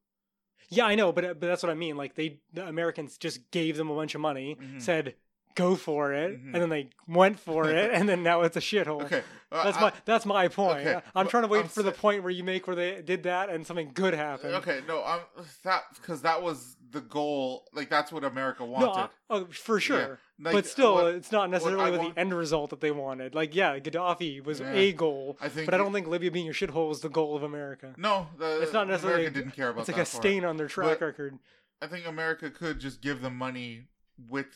yeah, 0.69 0.85
I 0.85 0.95
know, 0.95 1.11
but 1.11 1.39
but 1.39 1.47
that's 1.47 1.63
what 1.63 1.71
I 1.71 1.75
mean. 1.75 1.97
Like 1.97 2.15
they, 2.15 2.39
the 2.53 2.67
Americans 2.67 3.17
just 3.17 3.49
gave 3.51 3.77
them 3.77 3.89
a 3.89 3.95
bunch 3.95 4.13
of 4.15 4.21
money, 4.21 4.57
Mhm. 4.61 4.81
said, 4.81 5.15
go 5.55 5.75
for 5.75 6.13
it, 6.13 6.39
Mhm. 6.39 6.53
and 6.53 6.55
then 6.61 6.69
they 6.69 6.89
went 7.07 7.39
for 7.39 7.69
it, 7.69 7.91
and 7.93 8.07
then 8.07 8.23
now 8.23 8.41
it's 8.41 8.57
a 8.57 8.61
shithole. 8.61 9.03
Okay, 9.05 9.23
uh, 9.51 9.63
That's 9.63 9.77
I- 9.77 9.81
my 9.81 9.93
that's 10.05 10.25
my 10.25 10.47
point. 10.47 10.79
okay, 10.87 11.01
I'm 11.15 11.27
trying 11.27 11.43
to 11.43 11.49
wait 11.49 11.61
I'm 11.63 11.67
for 11.69 11.83
the 11.83 11.91
point 11.91 12.21
where 12.23 12.31
you 12.31 12.43
make 12.43 12.67
where 12.67 12.75
they 12.75 13.01
did 13.01 13.23
that 13.23 13.49
and 13.49 13.65
something 13.65 13.91
good 13.93 14.13
happened. 14.13 14.53
Okay, 14.55 14.81
no, 14.87 15.03
I'm 15.03 15.21
that 15.63 15.83
because 15.95 16.21
that 16.23 16.41
was 16.41 16.75
the 16.91 17.01
goal. 17.01 17.67
Like 17.73 17.89
that's 17.89 18.11
what 18.11 18.23
America 18.23 18.63
No, 18.63 18.69
wanted. 18.69 18.89
I- 19.01 19.09
oh, 19.29 19.45
for 19.45 19.79
sure. 19.79 20.19
Like, 20.39 20.53
but 20.53 20.65
still, 20.65 20.95
what- 20.95 21.15
it's 21.15 21.31
not 21.31 21.49
necessarily 21.49 21.91
with 21.91 21.99
want- 22.01 22.15
the 22.15 22.19
end 22.21 22.33
result 22.33 22.69
that 22.71 22.81
they 22.81 22.91
wanted. 22.91 23.33
Like, 23.35 23.55
yeah, 23.55 23.79
Gaddafi 23.79 24.43
was 24.43 24.59
Yeah. 24.59 24.73
a 24.73 24.91
goal, 24.91 25.37
I 25.41 25.47
think, 25.49 25.65
but 25.65 25.73
I 25.73 25.77
don't 25.77 25.93
think 25.93 26.07
Libya 26.07 26.29
being 26.31 26.49
a 26.49 26.51
shithole 26.51 26.91
is 26.91 26.99
the 26.99 27.09
goal 27.09 27.35
of 27.37 27.43
America. 27.43 27.93
No, 27.97 28.27
the, 28.37 28.61
It's 28.61 28.73
not 28.73 28.87
necessarily- 28.87 29.21
America 29.27 29.39
didn't 29.39 29.55
care 29.55 29.69
about 29.69 29.81
It's 29.81 29.89
like 29.89 29.97
a 30.01 30.05
stain 30.05 30.43
on 30.43 30.57
their 30.57 30.67
track 30.67 30.99
But- 30.99 31.05
record. 31.05 31.39
I 31.81 31.87
think 31.87 32.05
America 32.05 32.49
could 32.49 32.79
just 32.79 33.01
give 33.01 33.21
them 33.21 33.37
money 33.37 33.87
with 34.29 34.47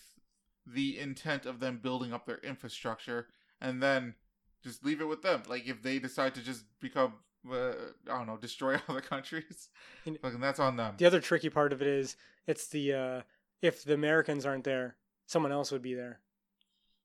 the 0.73 0.97
intent 0.99 1.45
of 1.45 1.59
them 1.59 1.79
building 1.81 2.13
up 2.13 2.25
their 2.25 2.37
infrastructure, 2.39 3.27
and 3.61 3.81
then 3.81 4.15
just 4.63 4.83
leave 4.85 5.01
it 5.01 5.07
with 5.07 5.21
them. 5.21 5.43
Like 5.47 5.67
if 5.67 5.81
they 5.81 5.99
decide 5.99 6.35
to 6.35 6.41
just 6.41 6.65
become, 6.79 7.13
uh, 7.49 7.69
I 8.09 8.17
don't 8.17 8.27
know, 8.27 8.37
destroy 8.37 8.79
other 8.89 9.01
countries, 9.01 9.69
You 10.05 10.13
know- 10.13 10.17
fucking 10.21 10.39
that's 10.41 10.59
on 10.59 10.75
them. 10.77 10.95
The 10.97 11.05
other 11.05 11.21
tricky 11.21 11.49
part 11.49 11.73
of 11.73 11.81
it 11.81 11.87
is 11.87 12.15
it's 12.47 12.67
the 12.67 12.93
uh, 12.93 13.21
if 13.61 13.83
the 13.83 13.93
Americans 13.93 14.45
aren't 14.45 14.63
there, 14.63 14.95
someone 15.25 15.51
else 15.51 15.71
would 15.71 15.81
be 15.81 15.93
there. 15.93 16.19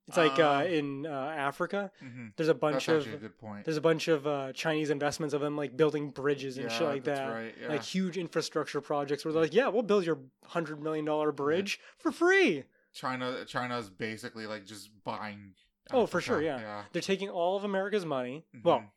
It's 0.07 0.19
like 0.19 0.33
Ah. 0.39 0.59
uh, 0.59 0.65
in 0.65 1.07
uh, 1.07 1.11
Africa, 1.11 1.91
hmm 1.99 2.27
there's 2.37 2.51
a 2.51 2.55
bunch 2.55 2.87
That's 2.87 3.07
of 3.07 3.15
a 3.15 3.17
good 3.17 3.39
point. 3.39 3.65
there's 3.65 3.79
a 3.79 3.81
bunch 3.81 4.09
of 4.09 4.27
uh, 4.27 4.53
Chinese 4.53 4.91
investments 4.91 5.33
of 5.33 5.41
them 5.41 5.57
like 5.57 5.79
building 5.79 6.11
bridges 6.11 6.59
and 6.59 6.71
yeah, 6.71 6.77
shit 6.77 6.87
like 6.87 7.05
that's 7.05 7.21
that. 7.21 7.33
right. 7.33 7.55
Yeah. 7.59 7.69
Like 7.69 7.83
huge 7.83 8.19
infrastructure 8.19 8.83
projects 8.83 9.25
where 9.25 9.33
they're 9.33 9.41
like, 9.43 9.55
yeah, 9.55 9.69
we'll 9.69 9.83
build 9.83 10.05
your 10.05 10.19
hundred 10.45 10.83
million 10.83 11.07
dollar 11.07 11.33
bridge 11.33 11.81
for 11.97 12.13
free. 12.13 12.65
China, 12.95 13.45
China's 13.47 13.91
basically 13.91 14.47
like 14.47 14.65
just 14.65 14.91
buying. 15.05 15.55
Oh, 15.91 16.07
for 16.07 16.21
sure, 16.21 16.41
yeah. 16.41 16.59
yeah. 16.61 16.83
They're 16.93 17.03
taking 17.03 17.29
all 17.29 17.57
of 17.57 17.65
America's 17.65 18.07
money, 18.07 18.47
well, 18.63 18.79
Mhm. 18.79 18.91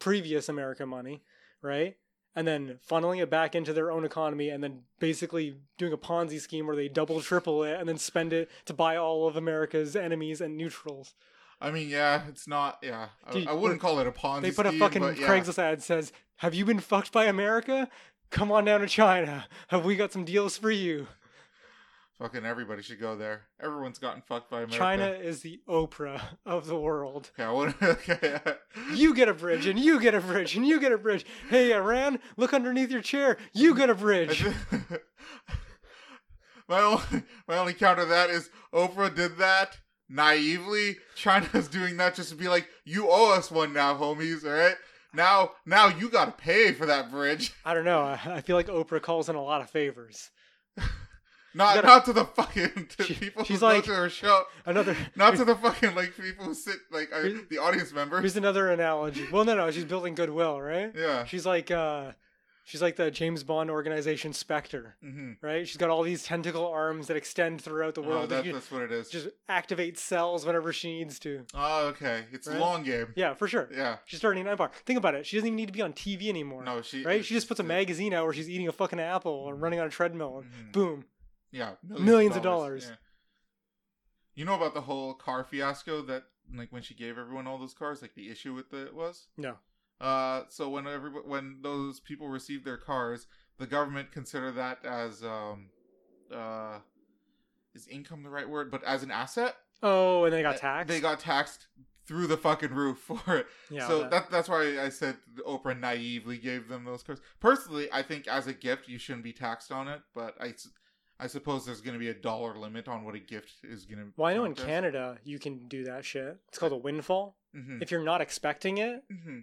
previous 0.00 0.48
America 0.48 0.84
money, 0.84 1.22
right? 1.62 1.96
And 2.34 2.46
then 2.46 2.78
funneling 2.86 3.22
it 3.22 3.30
back 3.30 3.54
into 3.54 3.72
their 3.72 3.90
own 3.90 4.04
economy 4.04 4.50
and 4.50 4.62
then 4.62 4.82
basically 4.98 5.56
doing 5.78 5.94
a 5.94 5.96
Ponzi 5.96 6.38
scheme 6.38 6.66
where 6.66 6.76
they 6.76 6.88
double, 6.88 7.22
triple 7.22 7.64
it 7.64 7.80
and 7.80 7.88
then 7.88 7.96
spend 7.96 8.34
it 8.34 8.50
to 8.66 8.74
buy 8.74 8.96
all 8.96 9.26
of 9.26 9.36
America's 9.36 9.96
enemies 9.96 10.42
and 10.42 10.56
neutrals. 10.58 11.14
I 11.58 11.70
mean, 11.70 11.88
yeah, 11.88 12.26
it's 12.28 12.46
not. 12.46 12.78
Yeah, 12.82 13.08
I, 13.26 13.32
Dude, 13.32 13.48
I 13.48 13.54
wouldn't 13.54 13.80
call 13.80 13.98
it 14.00 14.06
a 14.06 14.12
Ponzi. 14.12 14.42
They 14.42 14.50
put 14.50 14.66
a 14.66 14.72
fucking 14.72 15.02
yeah. 15.02 15.12
Craigslist 15.26 15.58
ad 15.58 15.82
says, 15.82 16.12
Have 16.36 16.54
you 16.54 16.66
been 16.66 16.80
fucked 16.80 17.12
by 17.12 17.24
America? 17.24 17.88
Come 18.30 18.52
on 18.52 18.66
down 18.66 18.80
to 18.80 18.86
China. 18.86 19.46
Have 19.68 19.86
we 19.86 19.96
got 19.96 20.12
some 20.12 20.24
deals 20.26 20.58
for 20.58 20.70
you? 20.70 21.06
Fucking 22.18 22.46
everybody 22.46 22.82
should 22.82 22.98
go 22.98 23.14
there. 23.14 23.42
Everyone's 23.60 23.98
gotten 23.98 24.22
fucked 24.22 24.50
by 24.50 24.62
America. 24.62 24.78
China 24.78 25.08
is 25.08 25.42
the 25.42 25.60
Oprah 25.68 26.22
of 26.46 26.66
the 26.66 26.78
world. 26.78 27.30
Okay, 27.38 27.44
I 27.44 27.52
would. 27.52 27.74
Okay. 27.82 28.18
yeah. 28.22 28.54
You 28.94 29.14
get 29.14 29.28
a 29.28 29.34
bridge, 29.34 29.66
and 29.66 29.78
you 29.78 30.00
get 30.00 30.14
a 30.14 30.20
bridge, 30.20 30.56
and 30.56 30.66
you 30.66 30.80
get 30.80 30.92
a 30.92 30.98
bridge. 30.98 31.26
Hey, 31.50 31.74
Iran, 31.74 32.18
look 32.38 32.54
underneath 32.54 32.90
your 32.90 33.02
chair. 33.02 33.36
You 33.52 33.74
get 33.74 33.90
a 33.90 33.94
bridge. 33.94 34.44
my 36.68 36.80
only 36.80 37.22
my 37.46 37.58
only 37.58 37.74
counter 37.74 38.02
to 38.02 38.08
that 38.08 38.30
is 38.30 38.48
Oprah 38.72 39.14
did 39.14 39.36
that 39.36 39.76
naively. 40.08 40.96
China's 41.16 41.68
doing 41.68 41.98
that 41.98 42.14
just 42.14 42.30
to 42.30 42.36
be 42.36 42.48
like, 42.48 42.66
you 42.84 43.08
owe 43.10 43.34
us 43.34 43.50
one 43.50 43.74
now, 43.74 43.94
homies. 43.94 44.44
All 44.44 44.52
right. 44.52 44.76
Now, 45.12 45.50
now 45.66 45.88
you 45.88 46.08
got 46.08 46.24
to 46.26 46.32
pay 46.32 46.72
for 46.72 46.86
that 46.86 47.10
bridge. 47.10 47.52
I 47.64 47.74
don't 47.74 47.84
know. 47.84 48.02
I 48.02 48.40
feel 48.40 48.56
like 48.56 48.68
Oprah 48.68 49.02
calls 49.02 49.28
in 49.28 49.36
a 49.36 49.42
lot 49.42 49.60
of 49.60 49.70
favors. 49.70 50.30
Not, 51.56 51.74
gotta- 51.76 51.86
not 51.86 52.04
to 52.04 52.12
the 52.12 52.24
fucking 52.24 52.86
to 52.98 53.02
She- 53.04 53.14
people 53.14 53.44
she's 53.44 53.60
who 53.60 53.66
like- 53.66 53.84
go 53.86 53.92
to 53.92 53.98
her 54.02 54.08
show. 54.10 54.42
Another. 54.64 54.96
Not 55.16 55.36
to 55.36 55.44
the 55.44 55.56
fucking 55.56 55.94
like 55.94 56.16
people 56.16 56.44
who 56.44 56.54
sit 56.54 56.76
like 56.90 57.10
uh, 57.12 57.20
Here's- 57.22 57.40
the 57.50 57.58
audience 57.58 57.92
members. 57.92 58.20
Here's 58.20 58.36
another 58.36 58.68
analogy. 58.70 59.26
Well, 59.32 59.44
no, 59.44 59.54
no, 59.56 59.70
she's 59.70 59.84
building 59.84 60.14
goodwill, 60.14 60.60
right? 60.60 60.92
Yeah. 60.94 61.24
She's 61.24 61.46
like, 61.46 61.70
uh, 61.70 62.12
she's 62.64 62.82
like 62.82 62.96
the 62.96 63.10
James 63.10 63.44
Bond 63.44 63.70
organization 63.70 64.32
Spectre, 64.32 64.96
hmm 65.00 65.32
right? 65.40 65.66
She's 65.66 65.76
got 65.76 65.88
all 65.88 66.02
these 66.02 66.24
tentacle 66.24 66.66
arms 66.66 67.06
that 67.06 67.16
extend 67.16 67.62
throughout 67.62 67.94
the 67.94 68.02
Oh, 68.02 68.08
world. 68.08 68.28
that 68.30 68.44
that, 68.44 68.52
that's 68.52 68.70
what 68.72 68.82
it 68.82 68.90
is. 68.92 69.08
just 69.08 69.28
activate 69.48 69.98
cells 69.98 70.44
whenever 70.44 70.72
she 70.72 70.98
needs 70.98 71.18
to. 71.20 71.44
Oh, 71.54 71.86
okay. 71.88 72.24
It's 72.32 72.46
Right? 72.48 72.56
a 72.56 72.60
long 72.60 72.82
game. 72.82 73.12
Yeah, 73.14 73.34
for 73.34 73.46
sure. 73.48 73.68
Yeah. 73.72 73.98
She's 74.04 74.18
starting 74.18 74.42
an 74.42 74.48
empire. 74.48 74.70
Think 74.84 74.98
about 74.98 75.14
it. 75.14 75.26
She 75.26 75.36
doesn't 75.36 75.46
even 75.46 75.56
need 75.56 75.66
to 75.66 75.72
be 75.72 75.82
on 75.82 75.92
TV 75.92 76.28
anymore. 76.28 76.64
No, 76.64 76.82
she. 76.82 77.04
right? 77.04 77.24
She 77.24 77.34
just 77.34 77.46
puts 77.48 77.60
a 77.60 77.64
magazine 77.64 78.12
out 78.12 78.24
where 78.24 78.34
she's 78.34 78.50
eating 78.50 78.66
a 78.68 78.72
fucking 78.72 79.00
apple 79.00 79.32
or 79.32 79.54
running 79.54 79.78
on 79.80 79.86
a 79.86 79.90
treadmill, 79.90 80.38
and 80.38 80.50
Mhm. 80.50 80.72
boom. 80.72 81.04
Yeah, 81.56 81.72
Millions 81.82 82.36
of 82.36 82.42
dollars. 82.42 82.86
Yeah. 82.88 82.96
You 84.34 84.44
know 84.44 84.54
about 84.54 84.74
the 84.74 84.82
whole 84.82 85.14
car 85.14 85.44
fiasco 85.44 86.02
that, 86.02 86.24
like, 86.54 86.70
when 86.70 86.82
she 86.82 86.94
gave 86.94 87.16
everyone 87.16 87.46
all 87.46 87.56
those 87.58 87.72
cars, 87.72 88.02
like 88.02 88.14
the 88.14 88.28
issue 88.30 88.52
with 88.52 88.74
it 88.74 88.94
was. 88.94 89.28
No. 89.38 89.54
Uh, 90.00 90.42
so 90.50 90.68
when 90.68 90.86
every 90.86 91.08
when 91.10 91.60
those 91.62 92.00
people 92.00 92.28
received 92.28 92.64
their 92.66 92.76
cars, 92.76 93.26
the 93.58 93.66
government 93.66 94.12
considered 94.12 94.52
that 94.56 94.84
as 94.84 95.22
um, 95.24 95.70
uh, 96.30 96.78
is 97.74 97.88
income 97.88 98.22
the 98.22 98.28
right 98.28 98.48
word? 98.48 98.70
But 98.70 98.84
as 98.84 99.02
an 99.02 99.10
asset, 99.10 99.56
Oh, 99.82 100.24
and 100.24 100.32
they 100.34 100.42
got 100.42 100.58
taxed. 100.58 100.88
They 100.88 101.00
got 101.00 101.18
taxed 101.20 101.68
through 102.06 102.26
the 102.26 102.36
fucking 102.36 102.72
roof 102.74 102.98
for 103.24 103.36
it. 103.36 103.46
yeah. 103.70 103.88
so 103.88 104.00
that- 104.02 104.10
that, 104.10 104.30
that's 104.30 104.48
why 104.50 104.78
I 104.80 104.90
said 104.90 105.16
Oprah 105.46 105.78
naively 105.78 106.36
gave 106.38 106.68
them 106.68 106.84
those 106.84 107.02
cars. 107.02 107.20
Personally, 107.40 107.88
I 107.90 108.02
think 108.02 108.28
as 108.28 108.46
a 108.46 108.52
gift 108.52 108.88
you 108.88 108.98
shouldn't 108.98 109.24
be 109.24 109.32
taxed 109.32 109.72
on 109.72 109.88
it, 109.88 110.02
but 110.14 110.34
I, 110.40 110.52
I 111.18 111.26
suppose 111.28 111.64
there's 111.64 111.80
going 111.80 111.94
to 111.94 111.98
be 111.98 112.08
a 112.08 112.14
dollar 112.14 112.56
limit 112.56 112.88
on 112.88 113.04
what 113.04 113.14
a 113.14 113.18
gift 113.18 113.52
is 113.64 113.86
going 113.86 113.98
to. 113.98 114.12
well, 114.16 114.28
I 114.28 114.34
know 114.34 114.44
in 114.44 114.54
Canada 114.54 115.18
you 115.24 115.38
can 115.38 115.66
do 115.68 115.84
that 115.84 116.04
shit. 116.04 116.38
It's 116.48 116.58
called 116.58 116.72
a 116.72 116.76
windfall. 116.76 117.36
hmm 117.54 117.78
If 117.80 117.90
you're 117.90 118.02
not 118.04 118.20
expecting 118.20 118.78
it, 118.78 119.02
hmm 119.10 119.40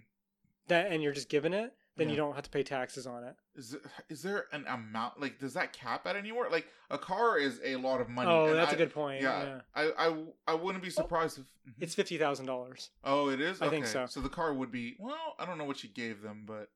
that 0.68 0.90
and 0.90 1.02
you're 1.02 1.12
just 1.12 1.28
given 1.28 1.52
it, 1.52 1.74
then 1.96 2.08
you 2.08 2.16
don't 2.16 2.34
have 2.34 2.42
to 2.44 2.50
pay 2.50 2.62
taxes 2.62 3.06
on 3.06 3.22
it. 3.22 3.36
Is 3.54 3.74
it- 3.74 3.82
is 4.08 4.22
there 4.22 4.46
an 4.52 4.64
amount 4.66 5.20
like 5.20 5.38
does 5.38 5.52
that 5.54 5.72
cap 5.72 6.06
at 6.06 6.16
anywhere? 6.16 6.48
Like 6.50 6.66
a 6.90 6.96
car 6.98 7.38
is 7.38 7.60
a 7.64 7.76
lot 7.76 8.00
of 8.00 8.08
money. 8.08 8.30
oh, 8.30 8.54
that's 8.54 8.70
I- 8.72 8.74
a 8.74 8.78
good 8.78 8.92
point. 8.94 9.20
Yeah, 9.22 9.42
Yeah. 9.44 9.60
I, 9.74 10.08
I 10.08 10.24
I 10.48 10.54
wouldn't 10.54 10.82
be 10.82 10.90
surprised 10.90 11.38
if 11.38 11.44
Mhm. 11.68 11.74
It's 11.82 11.94
fifty 11.94 12.16
thousand 12.18 12.46
dollars. 12.46 12.90
oh 13.04 13.28
it 13.30 13.40
is. 13.40 13.60
I 13.60 13.68
think 13.68 13.86
so. 13.86 14.06
So 14.06 14.20
the 14.20 14.28
car 14.28 14.54
would 14.54 14.70
be 14.72 14.96
well. 14.98 15.34
I 15.38 15.44
don't 15.46 15.58
know 15.58 15.64
what 15.64 15.76
she 15.78 15.88
gave 15.88 16.22
them, 16.22 16.44
but 16.46 16.70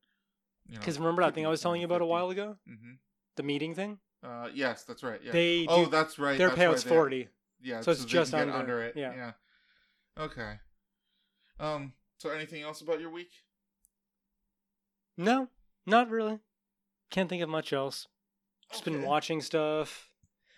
you 0.66 0.74
know. 0.74 0.80
Because 0.80 0.98
remember 0.98 1.22
that 1.22 1.34
thing 1.34 1.46
I 1.46 1.48
was 1.50 1.60
telling 1.62 1.80
you 1.80 1.86
about 1.86 2.02
a 2.02 2.06
while 2.06 2.30
ago, 2.30 2.58
hmm 2.66 2.94
the 3.36 3.42
meeting 3.42 3.74
thing. 3.74 3.98
Uh, 4.22 4.48
yes, 4.52 4.82
that's 4.84 5.02
right. 5.02 5.20
Yeah. 5.22 5.32
They 5.32 5.66
oh, 5.68 5.84
do 5.84 5.90
that's 5.90 6.18
right. 6.18 6.36
their 6.38 6.48
that's 6.48 6.60
payout's 6.60 6.82
they- 6.84 6.88
forty. 6.90 7.28
Yeah, 7.60 7.80
So 7.80 7.90
it's 7.90 8.02
they 8.04 8.08
just 8.08 8.30
get 8.32 8.48
under, 8.48 8.82
it. 8.82 8.94
yeah. 8.96 9.12
Yeah. 9.14 9.32
Okay. 10.24 10.54
Um. 11.58 11.92
So 12.18 12.30
anything 12.30 12.62
else 12.62 12.80
about 12.80 13.00
your 13.00 13.10
week? 13.10 13.30
No, 15.16 15.48
not 15.86 16.10
really. 16.10 16.38
Can't 17.10 17.28
think 17.28 17.42
of 17.42 17.48
much 17.48 17.72
else. 17.72 18.06
Just 18.70 18.84
been 18.84 19.02
watching 19.02 19.40
stuff. 19.40 20.10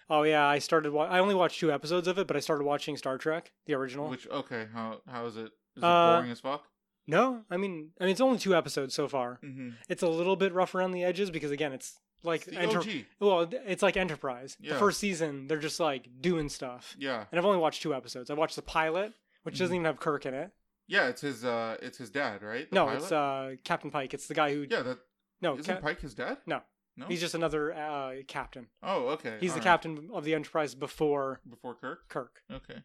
Oh 0.09 0.25
yeah, 0.25 0.45
I 0.45 0.59
started. 0.59 0.93
Wa- 0.93 1.07
I 1.07 1.21
only 1.21 1.35
watched 1.35 1.61
two 1.61 1.73
episodes 1.73 2.09
of 2.09 2.19
it, 2.19 2.27
but 2.27 2.37
I 2.37 2.41
started 2.41 2.65
watching 2.65 2.97
Star 2.97 3.17
Trek, 3.17 3.53
the 3.67 3.75
original. 3.75 4.09
Which 4.09 4.29
okay? 4.29 4.67
How 4.73 5.01
how 5.09 5.27
is 5.27 5.37
it? 5.37 5.53
Is 5.77 5.83
it 5.83 5.85
Uh, 5.85 6.17
boring 6.17 6.31
as 6.33 6.41
fuck? 6.41 6.65
No, 7.07 7.43
I 7.51 7.57
mean, 7.57 7.91
I 8.01 8.05
mean, 8.05 8.13
it's 8.13 8.21
only 8.21 8.39
two 8.39 8.55
episodes 8.55 8.95
so 8.95 9.09
far. 9.09 9.39
Mm-hmm. 9.45 9.71
It's 9.89 10.03
a 10.03 10.09
little 10.09 10.37
bit 10.37 10.53
rough 10.53 10.75
around 10.75 10.91
the 10.93 11.05
edges 11.05 11.31
because 11.31 11.51
again, 11.51 11.73
it's 11.73 11.99
like 12.23 12.45
the 12.45 12.57
Enter- 12.59 12.79
OG. 12.81 12.89
well, 13.21 13.49
it's 13.67 13.83
like 13.83 13.97
Enterprise. 13.97 14.57
Yeah. 14.61 14.75
The 14.75 14.79
first 14.79 14.99
season, 15.01 15.47
they're 15.47 15.59
just 15.59 15.81
like 15.81 16.09
doing 16.21 16.49
stuff, 16.49 16.95
Yeah. 16.99 17.25
and 17.31 17.39
I've 17.39 17.45
only 17.47 17.59
watched 17.59 17.83
two 17.83 17.95
episodes. 17.95 18.31
I 18.31 18.35
watched 18.35 18.57
the 18.57 18.63
pilot, 18.63 19.13
which 19.43 19.59
doesn't 19.59 19.73
Mhm. 19.73 19.77
even 19.81 19.85
have 19.87 20.01
Kirk 20.01 20.27
in 20.27 20.35
it. 20.35 20.51
Yeah. 20.87 21.09
It's 21.09 21.21
his. 21.23 21.45
Uh. 21.45 21.77
It's 21.83 21.99
his 21.99 22.11
dad, 22.11 22.43
right? 22.43 22.69
The 22.69 22.75
no, 22.75 22.87
pilot? 22.87 23.03
it's 23.03 23.13
uh 23.13 23.55
Captain 23.65 23.91
Pike. 23.91 24.13
It's 24.15 24.27
the 24.27 24.35
guy 24.35 24.53
who. 24.55 24.67
Yeah. 24.69 24.83
That 24.83 24.99
no, 25.41 25.57
isn't 25.59 25.81
Pike 25.83 26.01
his 26.01 26.15
dad? 26.15 26.39
No. 26.47 26.63
No. 26.97 27.07
he's 27.07 27.21
just 27.21 27.35
another 27.35 27.73
uh, 27.73 28.15
captain. 28.27 28.67
Oh, 28.83 29.07
okay. 29.11 29.39
He's 29.41 29.53
the 29.53 29.61
alright. 29.61 29.65
captain 29.65 30.11
of 30.13 30.25
the 30.25 30.35
Enterprise 30.35 30.75
before 30.75 31.41
before 31.49 31.75
Kirk. 31.77 32.09
Kirk. 32.09 32.43
Okay. 32.53 32.83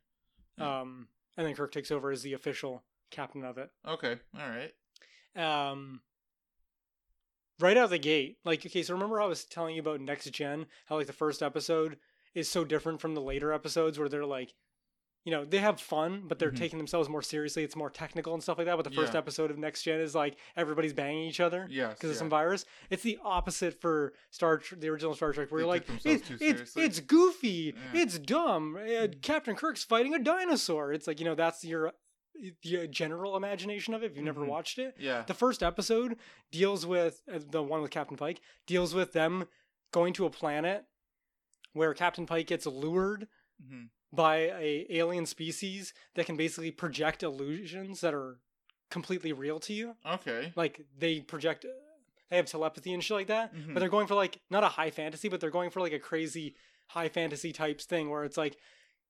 Yeah. 0.57 0.81
Um, 0.81 1.09
and 1.35 1.45
then 1.45 1.53
Kirk 1.55 1.71
takes 1.73 1.91
over 1.91 2.11
as 2.11 2.21
the 2.21 2.31
official 2.33 2.85
captain 3.11 3.43
of 3.43 3.57
it. 3.57 3.71
Okay. 3.85 4.17
All 4.39 4.47
right. 4.47 4.71
Um, 5.35 6.01
right 7.59 7.77
out 7.77 7.85
of 7.85 7.89
the 7.89 7.97
gate, 7.97 8.37
like 8.45 8.65
okay, 8.65 8.83
so 8.83 8.93
remember 8.93 9.21
I 9.21 9.25
was 9.25 9.45
telling 9.45 9.75
you 9.75 9.81
about 9.81 10.01
Next 10.01 10.29
Gen, 10.31 10.65
how 10.85 10.97
like 10.97 11.07
the 11.07 11.13
first 11.13 11.41
episode 11.43 11.97
is 12.33 12.49
so 12.49 12.63
different 12.65 12.99
from 13.01 13.13
the 13.15 13.21
later 13.21 13.53
episodes 13.53 13.97
where 13.97 14.09
they're 14.09 14.25
like, 14.25 14.53
you 15.23 15.31
know, 15.31 15.43
they 15.45 15.57
have 15.57 15.79
fun, 15.81 16.23
but 16.27 16.37
they're 16.37 16.51
Mhm. 16.51 16.57
taking 16.57 16.77
themselves 16.77 17.09
more 17.09 17.21
seriously. 17.21 17.63
It's 17.63 17.75
more 17.75 17.89
technical 17.89 18.33
and 18.35 18.43
stuff 18.43 18.57
like 18.59 18.67
that. 18.67 18.75
But 18.75 18.83
the 18.83 18.91
first 18.91 19.13
Yeah. 19.13 19.19
episode 19.19 19.49
of 19.49 19.57
Next 19.57 19.81
Gen 19.83 19.99
is 19.99 20.13
like 20.13 20.37
everybody's 20.55 20.93
banging 20.93 21.23
each 21.27 21.39
other. 21.39 21.65
Yes. 21.71 21.93
Because 21.95 22.11
of 22.11 22.15
yeah. 22.17 22.19
some 22.19 22.29
virus, 22.29 22.65
it's 22.91 23.01
the 23.03 23.17
opposite 23.23 23.79
for 23.81 24.13
Star, 24.29 24.57
Tr- 24.59 24.75
the 24.75 24.89
original 24.89 25.15
Star 25.15 25.31
Trek, 25.33 25.49
where 25.51 25.59
They 25.61 25.63
you're 25.63 25.67
like, 25.73 25.87
themselves 25.87 26.29
it- 26.29 26.41
it's 26.41 26.75
it's 26.77 26.99
goofy, 26.99 27.73
Yeah. 27.93 28.01
it's 28.01 28.19
dumb. 28.19 28.75
Uh, 28.77 29.07
Captain 29.23 29.55
Kirk's 29.55 29.83
fighting 29.83 30.13
a 30.13 30.19
dinosaur. 30.19 30.91
It's 30.93 31.07
like 31.07 31.19
you 31.19 31.25
know 31.25 31.35
that's 31.35 31.63
your, 31.65 31.93
your 32.61 32.87
general 32.87 33.35
imagination 33.37 33.93
of 33.93 34.03
it. 34.03 34.07
If 34.11 34.15
you've 34.15 34.25
never 34.25 34.41
Mhm. 34.41 34.47
watched 34.47 34.77
it, 34.79 34.95
Yeah. 34.99 35.23
the 35.23 35.33
first 35.33 35.63
episode 35.63 36.17
deals 36.51 36.85
with 36.85 37.21
uh, 37.31 37.39
the 37.39 37.63
one 37.63 37.81
with 37.81 37.91
Captain 37.91 38.17
Pike 38.17 38.41
deals 38.65 38.93
with 38.93 39.13
them 39.13 39.47
going 39.91 40.13
to 40.13 40.25
a 40.25 40.29
planet 40.29 40.85
where 41.73 41.93
Captain 41.93 42.25
Pike 42.25 42.47
gets 42.47 42.65
lured 42.65 43.27
hmm 43.61 43.85
by 44.13 44.35
a 44.37 44.85
alien 44.89 45.25
species 45.25 45.93
that 46.13 46.25
can 46.25 46.37
basically 46.37 46.71
project 46.71 47.21
illusions 47.21 47.99
that 47.99 48.13
are 48.13 48.39
completely 48.89 49.33
real 49.33 49.59
to 49.59 49.73
you. 49.73 49.97
Okay. 50.05 50.53
Like 50.55 50.85
they 50.97 51.19
project, 51.19 51.65
they 52.29 52.37
have 52.37 52.45
telepathy 52.45 52.93
and 52.93 53.03
shit 53.03 53.15
like 53.15 53.27
that. 53.27 53.53
Mhm. 53.53 53.73
But 53.73 53.81
they're 53.81 53.89
going 53.89 54.07
for 54.07 54.15
like 54.15 54.39
not 54.49 54.63
a 54.63 54.69
high 54.69 54.89
fantasy, 54.91 55.27
but 55.27 55.41
they're 55.41 55.49
going 55.49 55.69
for 55.69 55.81
like 55.81 55.91
a 55.91 55.99
crazy 55.99 56.55
high 56.87 57.09
fantasy 57.09 57.51
types 57.51 57.83
thing 57.83 58.09
where 58.09 58.23
it's 58.23 58.37
like 58.37 58.57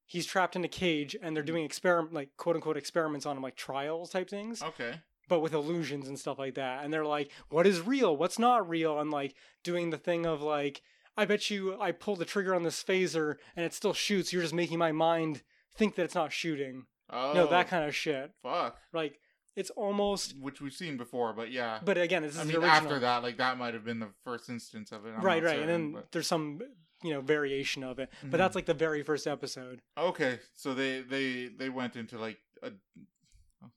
he's 0.05 0.25
trapped 0.25 0.55
in 0.55 0.63
a 0.63 0.67
cage 0.67 1.15
and 1.21 1.35
they're 1.35 1.43
Mm. 1.43 1.47
doing 1.47 1.63
experiment 1.65 2.13
like 2.13 2.29
quote 2.37 2.55
unquote 2.55 2.77
experiments 2.77 3.25
on 3.25 3.35
him 3.37 3.43
like 3.43 3.55
trials 3.55 4.09
type 4.11 4.29
things 4.29 4.61
Okay. 4.61 5.01
but 5.27 5.39
with 5.39 5.53
illusions 5.53 6.07
and 6.07 6.19
stuff 6.19 6.37
like 6.37 6.53
that. 6.55 6.83
And 6.83 6.93
they're 6.93 7.05
like, 7.05 7.31
what 7.49 7.65
is 7.65 7.81
real? 7.81 8.15
What's 8.15 8.37
not 8.39 8.69
real? 8.69 8.99
And 8.99 9.09
like 9.11 9.35
doing 9.63 9.89
the 9.89 9.97
thing 9.97 10.25
of 10.25 10.41
like, 10.41 10.81
I 11.17 11.25
bet 11.25 11.49
you 11.49 11.79
I 11.81 11.91
pull 11.91 12.15
the 12.15 12.25
trigger 12.25 12.53
on 12.53 12.63
this 12.63 12.83
phaser 12.83 13.37
and 13.55 13.65
it 13.65 13.73
still 13.73 13.93
shoots. 13.93 14.31
You're 14.31 14.41
just 14.43 14.53
making 14.53 14.77
my 14.77 14.91
mind 14.91 15.41
think 15.75 15.95
that 15.95 16.03
it's 16.03 16.15
not 16.15 16.31
shooting. 16.31 16.85
Oh. 17.09 17.33
No, 17.33 17.47
that 17.47 17.67
kind 17.67 17.85
of 17.85 17.95
shit. 17.95 18.31
Fuck. 18.43 18.79
Like 18.93 19.19
it's 19.55 19.69
almost. 19.71 20.35
Which 20.37 20.59
we've 20.61 20.73
seen 20.73 20.97
before, 20.97 21.31
but 21.33 21.49
yeah. 21.51 21.79
But 21.83 21.97
again, 21.97 22.23
this 22.23 22.33
is 22.33 22.39
I 22.39 22.43
the 22.43 22.47
mean, 22.49 22.57
original. 22.57 22.75
after 22.75 22.99
that, 22.99 23.23
like 23.23 23.37
that 23.37 23.57
might 23.57 23.73
have 23.73 23.85
been 23.85 23.99
the 23.99 24.09
first 24.23 24.49
instance 24.49 24.91
of 24.91 25.05
it. 25.05 25.13
I'm 25.15 25.21
right, 25.21 25.41
right, 25.41 25.55
and 25.59 25.69
certain, 25.69 25.91
then 25.93 26.03
there's 26.11 26.27
some 26.27 26.59
you 27.03 27.11
know 27.13 27.21
variation 27.21 27.83
of 27.83 27.99
it, 27.99 28.09
but 28.23 28.37
that's 28.37 28.55
like 28.55 28.65
the 28.65 28.73
very 28.73 29.03
first 29.03 29.27
episode. 29.27 29.81
okay, 29.97 30.39
so 30.55 30.73
they 30.73 31.01
they 31.01 31.47
they 31.47 31.69
went 31.69 31.95
into 31.95 32.17
like 32.17 32.37
a. 32.63 32.71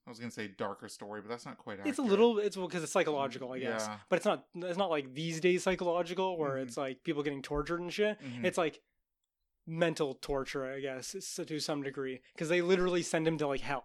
I 0.07 0.11
was 0.11 0.19
gonna 0.19 0.31
say 0.31 0.49
darker 0.49 0.87
story, 0.89 1.23
but 1.23 1.29
that's 1.31 1.47
not 1.47 1.57
quite. 1.57 1.79
It's 1.87 1.99
a 1.99 2.03
little, 2.03 2.39
it's 2.39 2.57
because 2.57 2.83
it's 2.83 2.93
psychological, 2.93 3.53
I 3.53 3.59
guess, 3.61 3.87
Yeah. 3.89 3.97
but 4.11 4.16
it's 4.16 4.27
not. 4.27 4.45
It's 4.55 4.77
not 4.77 4.91
like 4.91 5.14
these 5.14 5.41
days 5.41 5.62
psychological 5.62 6.37
where 6.37 6.57
Mhm. 6.57 6.62
it's 6.62 6.77
like 6.77 7.03
people 7.05 7.23
getting 7.23 7.41
tortured 7.43 7.81
and 7.81 7.93
shit. 7.93 8.19
Mhm. 8.21 8.45
it's 8.45 8.59
like 8.59 8.81
mental 9.66 10.14
torture 10.14 10.64
i 10.64 10.81
guess 10.81 11.14
to 11.47 11.59
some 11.61 11.83
degree 11.83 12.21
because 12.33 12.49
they 12.49 12.62
literally 12.62 13.03
send 13.03 13.29
him 13.29 13.37
to 13.37 13.47
like 13.47 13.61
hell 13.61 13.85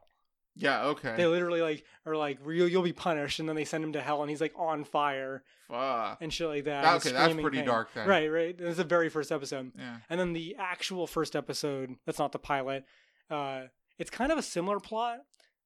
yeah. 0.55 0.85
Okay. 0.85 1.15
they 1.17 1.25
literally 1.25 1.61
like 1.61 1.83
are 2.05 2.15
like 2.15 2.39
you'll, 2.45 2.67
you'll 2.67 2.81
be 2.83 2.93
punished 2.93 3.39
and 3.39 3.47
then 3.49 3.55
they 3.55 3.65
send 3.65 3.83
him 3.83 3.93
to 3.93 4.01
hell 4.01 4.21
and 4.21 4.29
he's 4.29 4.41
like 4.41 4.53
on 4.55 4.83
fire 4.83 5.43
Fuck. 5.69 6.19
and 6.21 6.31
shit 6.31 6.47
like 6.47 6.65
that 6.65 6.95
okay, 6.97 7.11
that's 7.11 7.33
pretty 7.33 7.57
pain. 7.57 7.65
dark 7.65 7.89
then. 7.93 8.07
right 8.07 8.27
right 8.31 8.57
this 8.57 8.71
is 8.71 8.77
the 8.77 8.83
very 8.83 9.09
first 9.09 9.31
episode 9.31 9.71
Yeah. 9.77 9.97
and 10.09 10.19
then 10.19 10.33
the 10.33 10.55
actual 10.59 11.07
first 11.07 11.35
episode 11.35 11.95
that's 12.05 12.19
not 12.19 12.31
the 12.31 12.39
pilot 12.39 12.85
uh 13.31 13.63
it's 13.97 14.09
kind 14.11 14.31
of 14.31 14.37
a 14.37 14.41
similar 14.43 14.79
plot 14.79 15.19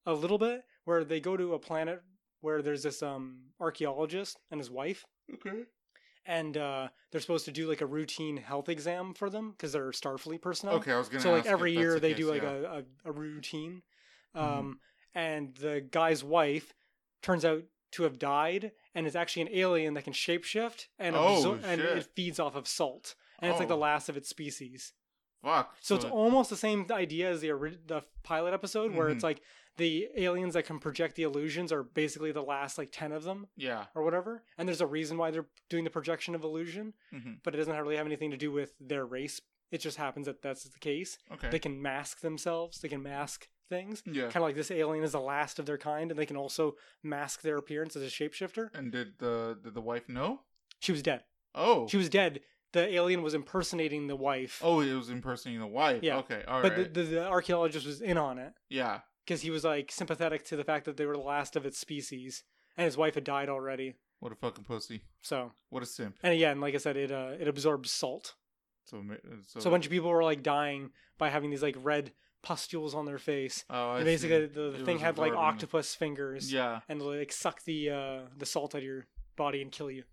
a 0.05 0.13
little 0.13 0.37
bit 0.37 0.61
where 0.85 1.03
they 1.03 1.19
go 1.19 1.35
to 1.35 1.53
a 1.53 1.59
planet 1.59 2.01
where 2.41 2.61
there's 2.61 2.83
this 2.83 3.03
um 3.03 3.39
archaeologist 3.59 4.37
and 4.51 4.59
his 4.59 4.71
wife 4.71 5.03
Okay. 5.33 5.63
and 6.25 6.55
uh 6.57 6.87
they're 7.11 7.21
supposed 7.21 7.45
to 7.45 7.51
do 7.51 7.67
like 7.67 7.81
a 7.81 7.85
routine 7.85 8.37
health 8.37 8.69
exam 8.69 9.13
for 9.13 9.29
them 9.29 9.51
because 9.51 9.71
they're 9.73 9.91
starfleet 9.91 10.41
personnel 10.41 10.75
Okay, 10.75 10.93
I 10.93 10.97
was 10.97 11.09
gonna. 11.09 11.21
so 11.21 11.31
like 11.31 11.45
every 11.45 11.73
year 11.73 11.95
the 11.95 11.99
they 11.99 12.09
case, 12.13 12.17
do 12.25 12.31
like 12.31 12.41
yeah. 12.43 12.49
a, 12.51 12.63
a, 12.79 12.83
a 13.05 13.11
routine 13.11 13.81
um 14.37 14.79
Mhm. 15.15 15.19
and 15.19 15.55
the 15.55 15.81
guy's 15.81 16.23
wife 16.23 16.73
turns 17.21 17.43
out 17.45 17.63
to 17.91 18.03
have 18.03 18.19
died 18.19 18.71
and 18.93 19.07
is 19.07 19.15
actually 19.15 19.41
an 19.43 19.49
alien 19.53 19.93
that 19.95 20.03
can 20.03 20.13
shapeshift 20.13 20.87
and 20.99 21.15
Oh, 21.15 21.19
absor- 21.19 21.63
and 21.63 21.81
it 21.81 22.03
feeds 22.15 22.39
off 22.39 22.55
of 22.55 22.67
salt 22.67 23.15
and 23.39 23.49
it's 23.49 23.59
like 23.59 23.67
the 23.69 23.75
Oh. 23.75 23.79
last 23.79 24.09
of 24.09 24.17
its 24.17 24.29
species 24.29 24.93
Fuck. 25.43 25.75
so 25.81 25.95
it's 25.95 26.05
almost 26.05 26.49
the 26.49 26.57
same 26.57 26.85
idea 26.91 27.29
as 27.29 27.41
the 27.41 27.51
ori- 27.51 27.79
the 27.85 28.01
pilot 28.23 28.53
episode 28.53 28.93
where 28.93 29.07
Mhm. 29.07 29.13
it's 29.15 29.23
like 29.23 29.41
the 29.77 30.09
aliens 30.15 30.55
that 30.55 30.63
can 30.65 30.79
project 30.79 31.15
the 31.15 31.23
illusions 31.23 31.71
are 31.71 31.83
basically 31.83 32.31
the 32.31 32.41
last 32.43 32.77
like 32.77 32.89
10 32.91 33.11
of 33.11 33.23
them 33.23 33.47
yeah. 33.55 33.85
or 33.95 34.03
whatever 34.03 34.43
and 34.57 34.67
there's 34.67 34.81
a 34.81 34.87
reason 34.87 35.17
why 35.17 35.31
they're 35.31 35.47
doing 35.69 35.83
the 35.83 35.89
projection 35.89 36.35
of 36.35 36.43
illusion 36.43 36.93
hmm 37.11 37.33
but 37.43 37.53
it 37.53 37.57
doesn't 37.57 37.75
really 37.77 37.95
have 37.95 38.05
anything 38.07 38.31
to 38.31 38.37
do 38.37 38.51
with 38.51 38.73
their 38.79 39.05
race 39.05 39.39
it 39.71 39.77
just 39.79 39.97
happens 39.97 40.25
that 40.25 40.41
that's 40.41 40.63
the 40.63 40.79
case 40.79 41.17
Okay. 41.31 41.49
they 41.49 41.59
can 41.59 41.81
mask 41.81 42.19
themselves 42.21 42.79
they 42.81 42.89
can 42.89 43.01
mask 43.03 43.47
things 43.69 44.01
yeah. 44.05 44.23
kind 44.23 44.37
of 44.37 44.43
like 44.43 44.55
this 44.55 44.71
alien 44.71 45.03
is 45.03 45.11
the 45.11 45.19
last 45.19 45.59
of 45.59 45.65
their 45.65 45.77
kind 45.77 46.11
and 46.11 46.19
they 46.19 46.25
can 46.25 46.37
also 46.37 46.75
mask 47.03 47.41
their 47.41 47.57
appearance 47.57 47.95
as 47.95 48.03
a 48.03 48.05
shapeshifter 48.07 48.69
And 48.73 48.91
did 48.91 49.13
the 49.19 49.57
did 49.63 49.73
the 49.73 49.81
wife 49.81 50.07
know? 50.09 50.41
she 50.79 50.91
was 50.91 51.01
dead 51.01 51.23
Oh. 51.55 51.87
she 51.87 51.97
was 51.97 52.09
dead 52.09 52.41
the 52.73 52.87
alien 52.93 53.21
was 53.23 53.33
impersonating 53.33 54.07
the 54.07 54.15
wife 54.15 54.59
Oh, 54.63 54.81
it 54.81 54.93
was 54.93 55.09
impersonating 55.09 55.61
the 55.61 55.67
wife. 55.67 56.03
Yeah. 56.03 56.17
Okay. 56.17 56.43
All 56.47 56.61
right. 56.61 56.75
but 56.75 56.93
the, 56.93 57.03
the, 57.03 57.09
the 57.15 57.27
archaeologist 57.27 57.85
was 57.85 58.01
in 58.01 58.17
on 58.17 58.37
it 58.37 58.53
yeah. 58.69 58.99
because 59.25 59.41
he 59.41 59.49
was 59.49 59.63
like 59.63 59.91
sympathetic 59.91 60.43
to 60.45 60.55
the 60.55 60.63
fact 60.63 60.85
that 60.85 60.97
they 60.97 61.05
were 61.05 61.15
the 61.15 61.23
last 61.23 61.55
of 61.55 61.65
its 61.65 61.79
species 61.79 62.43
and 62.77 62.85
his 62.85 62.97
wife 62.97 63.15
had 63.15 63.23
died 63.23 63.49
already 63.49 63.95
What 64.19 64.31
a 64.31 64.35
fucking 64.35 64.65
pussy. 64.65 65.01
so 65.21 65.51
What 65.69 65.81
a 65.81 65.85
simp. 65.85 66.17
and 66.23 66.33
again 66.33 66.59
like 66.61 66.75
i 66.75 66.77
said 66.77 66.97
it 66.97 67.11
uh, 67.11 67.33
it 67.39 67.47
absorbs 67.47 67.89
salt 67.91 68.35
So 68.85 69.01
so. 69.47 69.59
so 69.61 69.69
a 69.69 69.71
bunch 69.71 69.85
of 69.85 69.91
people 69.91 70.09
were 70.09 70.23
like 70.23 70.43
dying 70.43 70.91
by 71.17 71.29
having 71.29 71.49
these 71.49 71.63
like 71.63 71.77
red 71.81 72.11
pustules 72.43 72.93
on 72.95 73.05
their 73.05 73.17
face 73.17 73.65
Oh, 73.69 73.91
I 73.91 73.95
and 73.97 74.05
basically 74.05 74.47
see. 74.47 74.53
the, 74.53 74.71
the 74.77 74.85
thing 74.85 74.99
had 74.99 75.17
like 75.17 75.33
octopus 75.33 75.95
fingers 75.95 76.51
Yeah. 76.53 76.79
and 76.87 77.01
like 77.01 77.31
suck 77.31 77.63
the 77.63 77.89
uh 77.89 78.19
the 78.37 78.45
salt 78.45 78.75
out 78.75 78.79
of 78.79 78.83
your 78.83 79.05
body 79.35 79.61
and 79.61 79.71
kill 79.71 79.91
you 79.91 80.03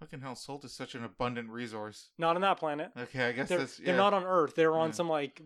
Fucking 0.00 0.20
hell, 0.20 0.34
salt 0.34 0.64
is 0.64 0.72
such 0.74 0.94
an 0.94 1.04
abundant 1.04 1.48
resource. 1.50 2.10
not 2.18 2.36
on 2.36 2.42
that 2.42 2.58
planet 2.58 2.90
Okay, 2.98 3.26
I 3.28 3.32
guess 3.32 3.48
they're, 3.48 3.58
that's. 3.58 3.78
they're 3.78 3.96
not 3.96 4.12
on 4.14 4.24
earth 4.24 4.54
they're 4.54 4.76
on 4.76 4.88
Yeah. 4.88 4.94
some 4.94 5.08
like 5.08 5.40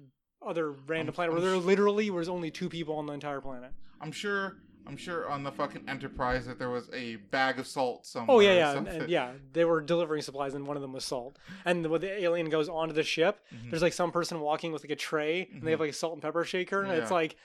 other 0.46 0.70
random 0.72 1.08
I'm- 1.12 1.14
planet 1.14 1.32
where 1.34 1.42
I'm 1.42 1.50
there 1.52 1.60
sh- 1.62 1.64
literally 1.64 2.10
was 2.10 2.28
only 2.28 2.50
two 2.50 2.68
people 2.68 2.96
on 2.96 3.06
the 3.06 3.12
entire 3.12 3.40
planet 3.40 3.72
I'm 4.00 4.12
sure. 4.12 4.56
I'm 4.88 4.96
sure 4.96 5.28
on 5.28 5.42
the 5.42 5.52
fucking 5.52 5.84
Enterprise 5.88 6.46
that 6.46 6.58
there 6.58 6.70
was 6.70 6.88
a 6.94 7.16
bag 7.16 7.58
of 7.58 7.66
salt 7.66 8.06
somewhere. 8.06 8.36
oh 8.36 8.40
yeah 8.40 8.54
yeah 8.54 8.76
and, 8.76 8.88
and 8.88 9.08
yeah 9.10 9.32
they 9.52 9.64
were 9.64 9.80
delivering 9.80 10.22
supplies 10.22 10.54
and 10.54 10.66
one 10.66 10.76
of 10.76 10.82
them 10.82 10.92
was 10.92 11.04
salt 11.04 11.38
and 11.66 11.86
when 11.86 12.00
the 12.00 12.10
alien 12.22 12.48
goes 12.48 12.68
onto 12.68 12.94
the 12.94 13.02
ship 13.02 13.38
Mhm. 13.54 13.70
there's 13.70 13.82
like 13.82 13.92
some 13.92 14.10
person 14.10 14.40
walking 14.40 14.72
with 14.72 14.82
like 14.82 14.90
a 14.90 14.96
tray 14.96 15.48
and 15.52 15.62
they 15.62 15.70
have 15.72 15.78
Mhm. 15.78 15.82
like 15.82 15.90
a 15.90 15.94
salt 15.94 16.14
and 16.14 16.22
pepper 16.22 16.42
shaker 16.44 16.82
and 16.82 16.90
it's 16.92 17.10
like 17.10 17.36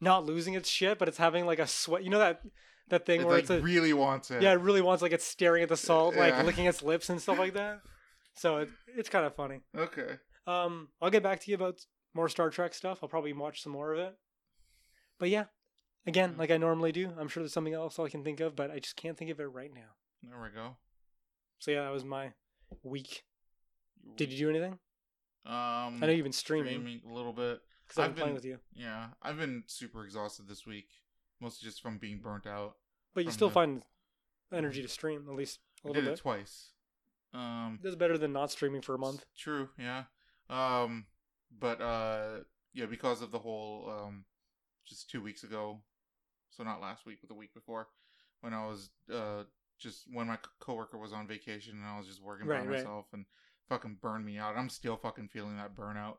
not 0.00 0.24
losing 0.24 0.54
its 0.54 0.68
shit 0.68 0.98
but 0.98 1.08
it's 1.08 1.18
having 1.18 1.44
like 1.44 1.58
a 1.58 1.66
sweat 1.66 2.04
you 2.04 2.10
know 2.10 2.18
that 2.20 2.40
that 2.88 3.04
thing 3.06 3.20
It 3.20 3.24
where 3.26 3.34
like 3.36 3.42
it's 3.44 3.50
a 3.50 3.60
really 3.60 3.92
wants 3.92 4.30
it. 4.30 4.40
yeah 4.42 4.52
it 4.52 4.60
really 4.60 4.82
wants 4.82 5.02
like 5.02 5.12
it's 5.12 5.24
staring 5.24 5.62
at 5.62 5.68
the 5.68 5.76
salt 5.76 6.14
like 6.16 6.34
Yeah. 6.34 6.42
licking 6.44 6.66
its 6.66 6.82
lips 6.82 7.08
and 7.10 7.20
stuff 7.20 7.38
like 7.38 7.54
that 7.54 7.80
so 8.34 8.58
it, 8.58 8.68
it's 8.96 9.08
kind 9.08 9.26
of 9.26 9.34
funny 9.34 9.60
Okay. 9.76 10.18
um 10.46 10.88
i'll 11.00 11.10
get 11.10 11.22
back 11.22 11.40
to 11.40 11.50
you 11.50 11.54
about 11.56 11.80
more 12.14 12.28
star 12.28 12.50
trek 12.50 12.74
stuff 12.74 12.98
i'll 13.02 13.08
probably 13.08 13.32
watch 13.32 13.62
some 13.62 13.72
more 13.72 13.92
of 13.92 13.98
it 13.98 14.16
but 15.18 15.28
yeah 15.30 15.44
again 16.06 16.34
Mm. 16.34 16.38
like 16.38 16.50
i 16.50 16.56
normally 16.56 16.92
do 16.92 17.12
i'm 17.18 17.28
sure 17.28 17.42
there's 17.42 17.52
something 17.52 17.74
else 17.74 17.98
i 17.98 18.08
can 18.08 18.24
think 18.24 18.40
of 18.40 18.56
but 18.56 18.70
i 18.70 18.78
just 18.78 18.96
can't 18.96 19.16
think 19.16 19.30
of 19.30 19.38
it 19.40 19.44
right 19.44 19.72
now 19.74 19.94
There 20.22 20.40
we 20.40 20.48
go. 20.50 20.76
so 21.58 21.70
yeah 21.70 21.82
that 21.84 21.92
was 21.92 22.04
my 22.04 22.32
week 22.82 23.24
did 24.16 24.32
you 24.32 24.38
do 24.38 24.50
anything 24.50 24.78
Um. 25.46 26.00
i 26.02 26.06
know 26.06 26.12
you've 26.12 26.24
been 26.24 26.32
streaming 26.32 26.72
streaming 26.80 27.00
a 27.08 27.12
little 27.12 27.32
bit. 27.32 27.60
because 27.86 27.98
i've 27.98 28.04
I've 28.10 28.14
been 28.14 28.22
playing 28.22 28.34
with 28.34 28.44
you 28.44 28.58
Yeah, 28.74 29.08
I've 29.22 29.38
been 29.38 29.64
super 29.66 30.04
exhausted 30.04 30.48
this 30.48 30.66
week, 30.66 30.88
mostly 31.40 31.68
just 31.68 31.80
from 31.82 31.98
being 31.98 32.20
burnt 32.20 32.46
out. 32.46 32.76
but 33.14 33.24
you 33.24 33.30
still 33.30 33.48
the- 33.48 33.54
find 33.54 33.82
energy 34.52 34.82
to 34.82 34.88
stream 34.88 35.26
at 35.28 35.34
least 35.34 35.60
a 35.84 35.88
I 35.88 35.88
little 35.88 36.02
bit. 36.02 36.04
did 36.06 36.10
bit 36.12 36.18
it 36.18 36.22
twice. 36.22 36.70
Um, 37.34 37.78
that's 37.82 37.96
better 37.96 38.18
than 38.18 38.32
not 38.32 38.50
streaming 38.50 38.82
for 38.82 38.94
a 38.94 38.98
month 38.98 39.24
True, 39.36 39.70
yeah. 39.78 40.04
Um, 40.50 41.06
but 41.58 41.80
uh, 41.80 42.40
yeah, 42.74 42.84
because 42.86 43.22
of 43.22 43.30
the 43.30 43.38
whole 43.38 43.88
um, 43.90 44.24
just 44.86 45.08
two 45.10 45.22
weeks 45.22 45.42
ago, 45.42 45.80
so 46.56 46.62
not 46.62 46.80
last 46.80 47.06
week, 47.06 47.18
but 47.20 47.28
the 47.28 47.34
week 47.34 47.52
before, 47.54 47.88
when 48.40 48.52
I 48.54 48.66
was 48.66 48.90
uh 49.12 49.44
just 49.78 50.04
when 50.12 50.26
my 50.28 50.38
coworker 50.60 50.98
was 50.98 51.12
on 51.12 51.26
vacation 51.26 51.74
and 51.76 51.84
I 51.84 51.98
was 51.98 52.06
just 52.06 52.22
working 52.22 52.46
Right, 52.46 52.60
by 52.60 52.66
right. 52.66 52.76
myself 52.78 53.06
and 53.12 53.24
fucking 53.68 53.98
burned 54.00 54.24
me 54.24 54.38
out. 54.38 54.56
I'm 54.56 54.68
still 54.68 54.96
fucking 54.96 55.28
feeling 55.28 55.56
that 55.56 55.74
burnout. 55.74 56.16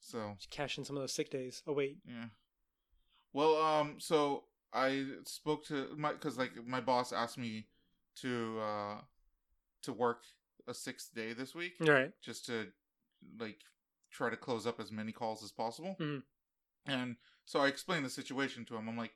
So 0.00 0.34
Just 0.38 0.50
cash 0.50 0.78
in 0.78 0.84
some 0.84 0.96
of 0.96 1.02
those 1.02 1.12
sick 1.14 1.30
days 1.30 1.62
oh 1.66 1.72
wait 1.72 1.98
yeah. 2.06 2.26
Well, 3.32 3.56
um, 3.62 3.96
so 3.98 4.44
I 4.72 5.04
spoke 5.24 5.64
to 5.66 5.88
my 5.96 6.12
because 6.12 6.38
like 6.38 6.52
my 6.66 6.80
boss 6.80 7.12
asked 7.12 7.38
me 7.38 7.66
to 8.22 8.58
uh 8.60 9.00
to 9.82 9.92
work 9.92 10.22
a 10.68 10.74
sixth 10.74 11.14
day 11.14 11.32
this 11.32 11.54
week 11.54 11.74
right 11.80 12.12
just 12.22 12.46
to 12.46 12.66
like 13.38 13.60
try 14.10 14.30
to 14.30 14.36
close 14.36 14.66
up 14.66 14.80
as 14.80 14.90
many 14.92 15.12
calls 15.12 15.42
as 15.42 15.50
possible. 15.52 15.96
Mhm. 16.00 16.22
And 16.86 17.16
so 17.46 17.60
I 17.60 17.68
explained 17.68 18.04
the 18.04 18.10
situation 18.10 18.64
to 18.66 18.76
him. 18.76 18.88
I'm 18.88 18.96
like, 18.98 19.12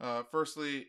uh, 0.00 0.22
firstly, 0.30 0.86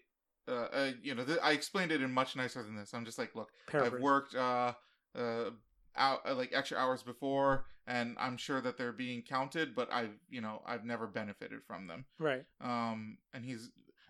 uh, 0.48 0.52
uh, 0.72 0.92
you 1.02 1.14
know, 1.16 1.26
th- 1.26 1.40
I 1.44 1.52
explained 1.52 1.92
it 1.92 2.02
in 2.02 2.12
much 2.14 2.36
nicer 2.36 2.64
than 2.64 2.76
this. 2.78 2.94
I'm 2.94 3.04
just 3.06 3.18
like, 3.20 3.36
look, 3.36 3.52
I've 3.74 4.00
worked 4.02 4.36
uh, 4.36 4.74
uh, 5.16 5.50
out 5.98 6.20
uh, 6.28 6.36
like 6.36 6.52
extra 6.54 6.78
hours 6.78 7.04
before, 7.04 7.66
and 7.86 8.16
I'm 8.20 8.38
sure 8.38 8.62
that 8.62 8.78
they're 8.78 8.92
being 8.94 9.22
counted, 9.22 9.76
but 9.76 9.92
I've 9.92 10.18
you 10.30 10.42
know 10.42 10.62
I've 10.66 10.86
never 10.86 11.08
benefited 11.08 11.60
from 11.68 11.88
them. 11.88 12.06
right 12.20 12.46
Um, 12.62 13.18
and 13.34 13.44
he's 13.46 13.70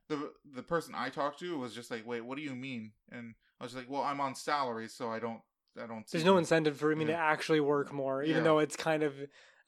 the 0.10 0.32
the 0.56 0.64
person 0.64 0.94
I 0.96 1.10
talked 1.10 1.40
to 1.40 1.58
was 1.58 1.74
just 1.74 1.90
like, 1.92 2.06
wait, 2.06 2.22
what 2.22 2.38
do 2.38 2.44
you 2.44 2.56
mean? 2.56 2.92
And 3.12 3.36
I 3.60 3.64
was 3.64 3.76
like, 3.76 3.90
well, 3.90 4.04
I'm 4.04 4.20
on 4.22 4.36
salary, 4.36 4.88
so 4.88 5.10
I 5.10 5.20
don't 5.20 5.42
I 5.82 5.88
don't. 5.88 6.08
see 6.08 6.18
There's 6.18 6.26
no 6.26 6.38
incentive 6.38 6.78
for 6.78 6.96
me 6.96 7.06
to 7.06 7.16
actually 7.16 7.60
work 7.60 7.92
more, 7.94 8.22
even 8.24 8.38
Yeah. 8.38 8.44
though 8.44 8.60
it's 8.60 8.76
kind 8.76 9.04
of 9.04 9.14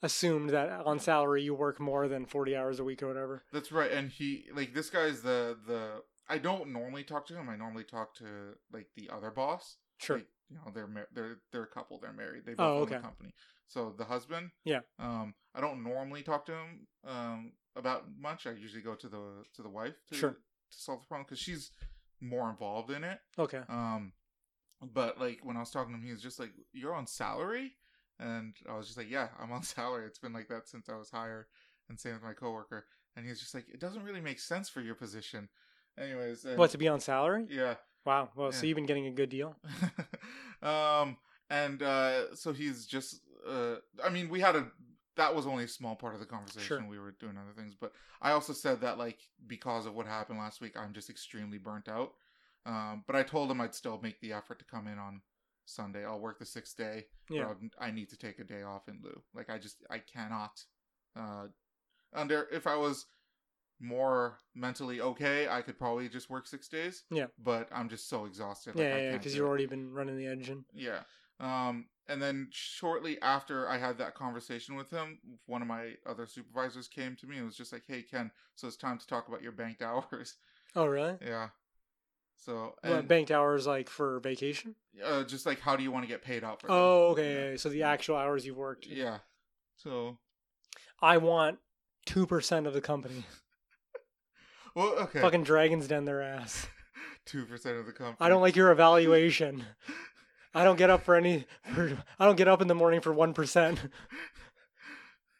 assumed 0.02 0.50
that 0.50 0.70
on 0.70 0.98
salary 0.98 1.42
you 1.42 1.54
work 1.54 1.80
more 1.80 2.06
than 2.08 2.26
40 2.26 2.54
hours 2.56 2.78
a 2.80 2.84
week 2.84 3.02
or 3.02 3.08
whatever. 3.08 3.44
That's 3.52 3.72
right, 3.72 3.90
and 3.90 4.10
he 4.10 4.46
like 4.54 4.74
this 4.74 4.90
guy's 4.90 5.22
the 5.22 5.56
the. 5.66 6.02
I 6.28 6.38
don't 6.38 6.72
normally 6.72 7.04
talk 7.04 7.26
to 7.28 7.34
him. 7.36 7.48
I 7.48 7.56
normally 7.56 7.84
talk 7.84 8.14
to 8.16 8.24
like 8.72 8.88
the 8.96 9.08
other 9.10 9.30
boss. 9.30 9.76
Sure. 9.98 10.16
Like, 10.18 10.26
you 10.50 10.56
know 10.56 10.70
they're 10.74 10.86
mar- 10.86 11.08
they're 11.14 11.38
they're 11.52 11.62
a 11.62 11.68
couple. 11.68 11.98
They're 11.98 12.12
married. 12.12 12.44
They 12.46 12.52
Oh, 12.52 12.56
both 12.56 12.68
own 12.76 12.82
okay. 12.82 12.94
the 12.96 13.00
company. 13.02 13.34
So 13.68 13.94
the 13.96 14.04
husband, 14.04 14.50
Yeah. 14.64 14.80
Um, 15.00 15.34
I 15.54 15.60
don't 15.60 15.82
normally 15.82 16.22
talk 16.22 16.46
to 16.46 16.52
him 16.52 16.86
um 17.04 17.52
about 17.74 18.04
much. 18.20 18.46
I 18.46 18.52
usually 18.52 18.82
go 18.82 18.94
to 18.94 19.08
the 19.08 19.44
to 19.54 19.62
the 19.62 19.68
wife 19.68 19.94
to, 20.10 20.14
Sure. 20.16 20.30
to 20.30 20.36
solve 20.70 21.00
the 21.00 21.06
problem 21.06 21.24
because 21.28 21.40
she's 21.40 21.70
more 22.20 22.48
involved 22.50 22.90
in 22.90 23.02
it. 23.04 23.18
Okay. 23.38 23.62
Um, 23.68 24.12
but 24.80 25.18
like 25.20 25.40
when 25.42 25.56
I 25.56 25.60
was 25.60 25.70
talking 25.70 25.92
to 25.94 25.98
him, 25.98 26.04
he 26.04 26.12
was 26.12 26.22
just 26.22 26.38
like, 26.38 26.52
"You're 26.72 26.94
on 26.94 27.06
salary," 27.06 27.74
and 28.18 28.54
I 28.68 28.76
was 28.76 28.86
just 28.86 28.98
like, 28.98 29.10
"Yeah, 29.10 29.28
I'm 29.40 29.52
on 29.52 29.62
salary. 29.76 30.06
It's 30.06 30.18
been 30.18 30.32
like 30.32 30.48
that 30.48 30.68
since 30.68 30.88
I 30.88 30.96
was 30.96 31.10
hired." 31.10 31.46
And 31.88 31.98
same 31.98 32.14
with 32.14 32.22
my 32.22 32.32
coworker. 32.32 32.86
And 33.14 33.24
he 33.24 33.30
was 33.30 33.40
just 33.40 33.54
like, 33.54 33.66
"It 33.72 33.80
doesn't 33.80 34.02
really 34.02 34.20
make 34.20 34.40
sense 34.40 34.68
for 34.68 34.80
your 34.80 34.94
position." 34.94 35.48
Anyways, 35.98 36.44
and, 36.44 36.58
What 36.58 36.70
to 36.70 36.78
be 36.78 36.88
on 36.88 37.00
salary? 37.00 37.46
yeah. 37.50 37.74
Wow. 38.04 38.28
Well, 38.36 38.52
so 38.52 38.66
you've 38.66 38.76
been 38.76 38.86
getting 38.86 39.06
a 39.06 39.10
good 39.10 39.30
deal. 39.30 39.56
um, 40.62 41.16
and 41.50 41.82
uh, 41.82 42.34
so 42.34 42.52
he's 42.52 42.86
just. 42.86 43.20
Uh, 43.46 43.76
I 44.04 44.10
mean, 44.10 44.28
we 44.28 44.40
had 44.40 44.56
a. 44.56 44.66
That 45.16 45.34
was 45.34 45.46
only 45.46 45.64
a 45.64 45.68
small 45.68 45.96
part 45.96 46.14
of 46.14 46.20
the 46.20 46.26
conversation. 46.26 46.66
Sure. 46.66 46.86
We 46.88 46.98
were 46.98 47.16
doing 47.18 47.36
other 47.38 47.52
things, 47.56 47.74
but 47.74 47.92
I 48.20 48.32
also 48.32 48.52
said 48.52 48.82
that 48.82 48.98
like 48.98 49.18
because 49.46 49.86
of 49.86 49.94
what 49.94 50.06
happened 50.06 50.38
last 50.38 50.60
week, 50.60 50.76
I'm 50.78 50.92
just 50.92 51.08
extremely 51.08 51.58
burnt 51.58 51.88
out. 51.88 52.12
Um, 52.66 53.02
but 53.06 53.16
I 53.16 53.22
told 53.22 53.50
him 53.50 53.60
I'd 53.60 53.74
still 53.74 53.98
make 54.02 54.20
the 54.20 54.32
effort 54.32 54.58
to 54.58 54.64
come 54.64 54.86
in 54.86 54.98
on 54.98 55.22
Sunday. 55.66 56.04
I'll 56.04 56.20
work 56.20 56.38
the 56.38 56.46
sixth 56.46 56.76
day. 56.76 57.06
Yeah. 57.28 57.52
I 57.78 57.90
need 57.90 58.08
to 58.10 58.16
take 58.16 58.38
a 58.38 58.44
day 58.44 58.62
off 58.62 58.88
in 58.88 59.00
lieu. 59.02 59.20
Like 59.34 59.50
I 59.50 59.58
just 59.58 59.84
I 59.90 59.98
cannot. 59.98 60.64
Uh, 61.14 61.46
under 62.14 62.48
if 62.52 62.66
I 62.66 62.76
was 62.76 63.06
more 63.78 64.38
mentally 64.54 65.00
okay, 65.00 65.48
I 65.48 65.60
could 65.60 65.78
probably 65.78 66.08
just 66.08 66.30
work 66.30 66.46
six 66.46 66.68
days. 66.68 67.04
Yeah. 67.10 67.26
But 67.42 67.68
I'm 67.72 67.88
just 67.88 68.08
so 68.08 68.24
exhausted. 68.24 68.76
like, 68.76 68.84
Yeah, 68.84 68.96
yeah, 68.96 69.12
because 69.12 69.32
do 69.32 69.38
you've 69.38 69.48
already 69.48 69.66
been 69.66 69.92
running 69.92 70.16
the 70.16 70.26
engine. 70.26 70.64
Yeah. 70.72 71.00
Um, 71.38 71.86
and 72.08 72.22
then 72.22 72.48
shortly 72.50 73.20
after 73.20 73.68
I 73.68 73.76
had 73.76 73.98
that 73.98 74.14
conversation 74.14 74.76
with 74.76 74.90
him, 74.90 75.18
one 75.44 75.60
of 75.60 75.68
my 75.68 75.94
other 76.06 76.26
supervisors 76.26 76.88
came 76.88 77.16
to 77.16 77.26
me 77.26 77.36
and 77.36 77.44
was 77.46 77.56
just 77.56 77.72
like, 77.72 77.84
"Hey 77.86 78.02
Ken, 78.02 78.30
so 78.54 78.66
it's 78.66 78.76
time 78.76 78.98
to 78.98 79.06
talk 79.06 79.28
about 79.28 79.42
your 79.42 79.52
banked 79.52 79.82
hours." 79.82 80.36
Oh, 80.74 80.86
really? 80.86 81.16
yeah. 81.20 81.48
So 82.36 82.74
What, 82.82 83.08
banked 83.08 83.30
hours 83.30 83.66
like 83.66 83.88
for 83.88 84.20
vacation? 84.20 84.74
uh, 85.04 85.24
just 85.24 85.46
like 85.46 85.60
how 85.60 85.76
do 85.76 85.82
you 85.82 85.90
want 85.90 86.04
to 86.04 86.08
get 86.08 86.22
paid 86.22 86.44
out 86.44 86.60
for? 86.60 86.68
them? 86.68 86.76
Oh, 86.76 87.08
okay. 87.08 87.34
Yeah. 87.34 87.50
yeah, 87.50 87.56
So 87.56 87.68
the 87.68 87.82
actual 87.82 88.16
hours 88.16 88.46
you've 88.46 88.56
worked. 88.56 88.86
Yeah. 88.86 89.18
So 89.76 90.18
I 91.00 91.18
want 91.18 91.58
two 92.04 92.26
percent 92.26 92.66
of 92.66 92.72
the 92.74 92.80
company. 92.80 93.24
well, 94.74 94.88
okay. 95.00 95.20
Fucking 95.20 95.44
dragons 95.44 95.88
den 95.88 96.04
their 96.04 96.22
ass. 96.22 96.66
Two 97.26 97.44
percent 97.44 97.76
of 97.76 97.86
the 97.86 97.92
company. 97.92 98.24
I 98.24 98.28
don't 98.28 98.40
like 98.40 98.54
your 98.54 98.70
evaluation. 98.70 99.64
I 100.54 100.62
don't 100.62 100.76
get 100.76 100.90
up 100.90 101.02
for 101.02 101.16
any. 101.16 101.44
For, 101.74 101.98
I 102.20 102.24
don't 102.24 102.36
get 102.36 102.46
up 102.46 102.62
in 102.62 102.68
the 102.68 102.74
morning 102.74 103.00
for 103.00 103.12
one 103.12 103.34
percent. 103.34 103.80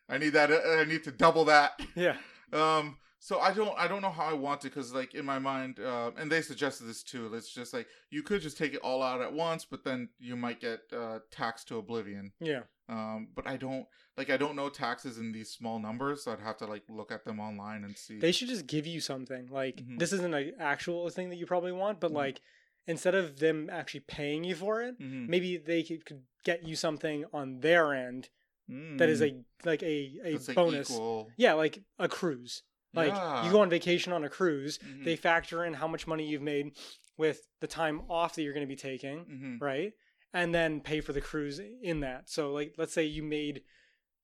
I 0.09 0.19
need 0.19 0.31
that. 0.31 0.51
I 0.51 0.85
need 0.85 1.05
to 1.05 1.13
double 1.13 1.45
that. 1.47 1.81
yeah. 1.95 2.17
Um. 2.53 2.97
So 3.27 3.41
I 3.41 3.53
don't. 3.53 3.77
I 3.77 3.89
don't 3.89 4.03
know 4.03 4.13
how 4.13 4.27
I 4.27 4.35
want 4.35 4.61
to 4.61 4.69
because 4.69 4.95
like 4.95 5.13
in 5.17 5.25
my 5.27 5.41
mind, 5.41 5.81
uh, 5.81 6.13
and 6.17 6.31
they 6.31 6.41
suggested 6.43 6.85
this 6.85 7.03
too. 7.03 7.35
It's 7.35 7.53
just 7.53 7.75
like 7.75 7.89
you 8.09 8.23
could 8.23 8.41
just 8.41 8.57
take 8.57 8.73
it 8.73 8.79
all 8.85 9.03
out 9.03 9.21
at 9.21 9.33
once, 9.33 9.65
but 9.65 9.83
then 9.83 10.11
you 10.21 10.37
might 10.37 10.61
get 10.61 10.79
uh, 10.97 11.19
taxed 11.33 11.67
to 11.69 11.79
oblivion. 11.79 12.31
Yeah. 12.39 12.61
Um. 12.89 13.27
But 13.35 13.49
I 13.49 13.57
don't 13.57 13.85
like. 14.17 14.31
I 14.31 14.37
don't 14.37 14.55
know 14.55 14.69
taxes 14.69 15.19
in 15.19 15.33
these 15.33 15.51
small 15.51 15.81
numbers, 15.81 16.23
so 16.23 16.31
I'd 16.31 16.39
have 16.39 16.57
to 16.59 16.67
like 16.67 16.85
look 16.89 17.11
at 17.11 17.25
them 17.25 17.41
online 17.41 17.83
and 17.83 17.99
see. 17.99 18.21
They 18.21 18.31
should 18.31 18.47
just 18.47 18.69
give 18.69 18.87
you 18.87 19.01
something. 19.01 19.49
Like 19.51 19.79
Mhm. 19.79 19.99
this 19.99 20.13
isn't 20.13 20.33
an 20.33 20.53
actual 20.61 21.11
thing 21.11 21.31
that 21.31 21.37
you 21.37 21.47
probably 21.47 21.73
want, 21.73 21.99
but 21.99 22.13
Mhm. 22.13 22.23
like 22.25 22.41
instead 22.87 23.17
of 23.17 23.41
them 23.41 23.69
actually 23.73 24.05
paying 24.07 24.45
you 24.45 24.55
for 24.55 24.83
it, 24.83 25.01
Mhm. 25.01 25.27
maybe 25.29 25.57
they 25.57 25.83
could, 25.83 26.03
get 26.45 26.63
you 26.63 26.77
something 26.77 27.25
on 27.33 27.59
their 27.59 27.93
end 27.93 28.29
that 28.69 29.09
is 29.09 29.21
Mm. 29.21 29.43
a 29.65 29.69
like 29.69 29.83
a 29.83 30.21
a 30.23 30.33
That's, 30.35 30.47
like, 30.47 30.55
bonus. 30.55 30.91
equal- 30.93 31.29
Yeah, 31.37 31.55
like 31.55 31.83
a 31.99 32.09
cruise. 32.09 32.63
Like 32.97 33.09
Yeah. 33.13 33.45
you 33.45 33.53
go 33.53 33.61
on 33.61 33.71
vacation 33.71 34.13
on 34.13 34.25
a 34.25 34.29
cruise, 34.29 34.79
Mhm. 34.79 35.05
they 35.05 35.17
factor 35.17 35.65
in 35.65 35.75
how 35.75 35.87
much 35.87 36.07
money 36.07 36.27
you've 36.27 36.43
made 36.43 36.77
with 37.17 37.47
the 37.61 37.67
time 37.67 38.01
off 38.11 38.35
that 38.35 38.43
you're 38.43 38.53
going 38.55 38.67
to 38.67 38.69
be 38.69 38.77
taking, 38.77 39.25
Mhm. 39.27 39.61
right? 39.61 39.93
And 40.33 40.55
then 40.55 40.81
pay 40.81 41.01
for 41.01 41.13
the 41.13 41.21
cruise 41.21 41.59
in 41.59 42.01
that. 42.01 42.29
So 42.29 42.53
like 42.53 42.75
let's 42.77 42.93
say 42.93 43.05
you 43.05 43.23
made 43.23 43.63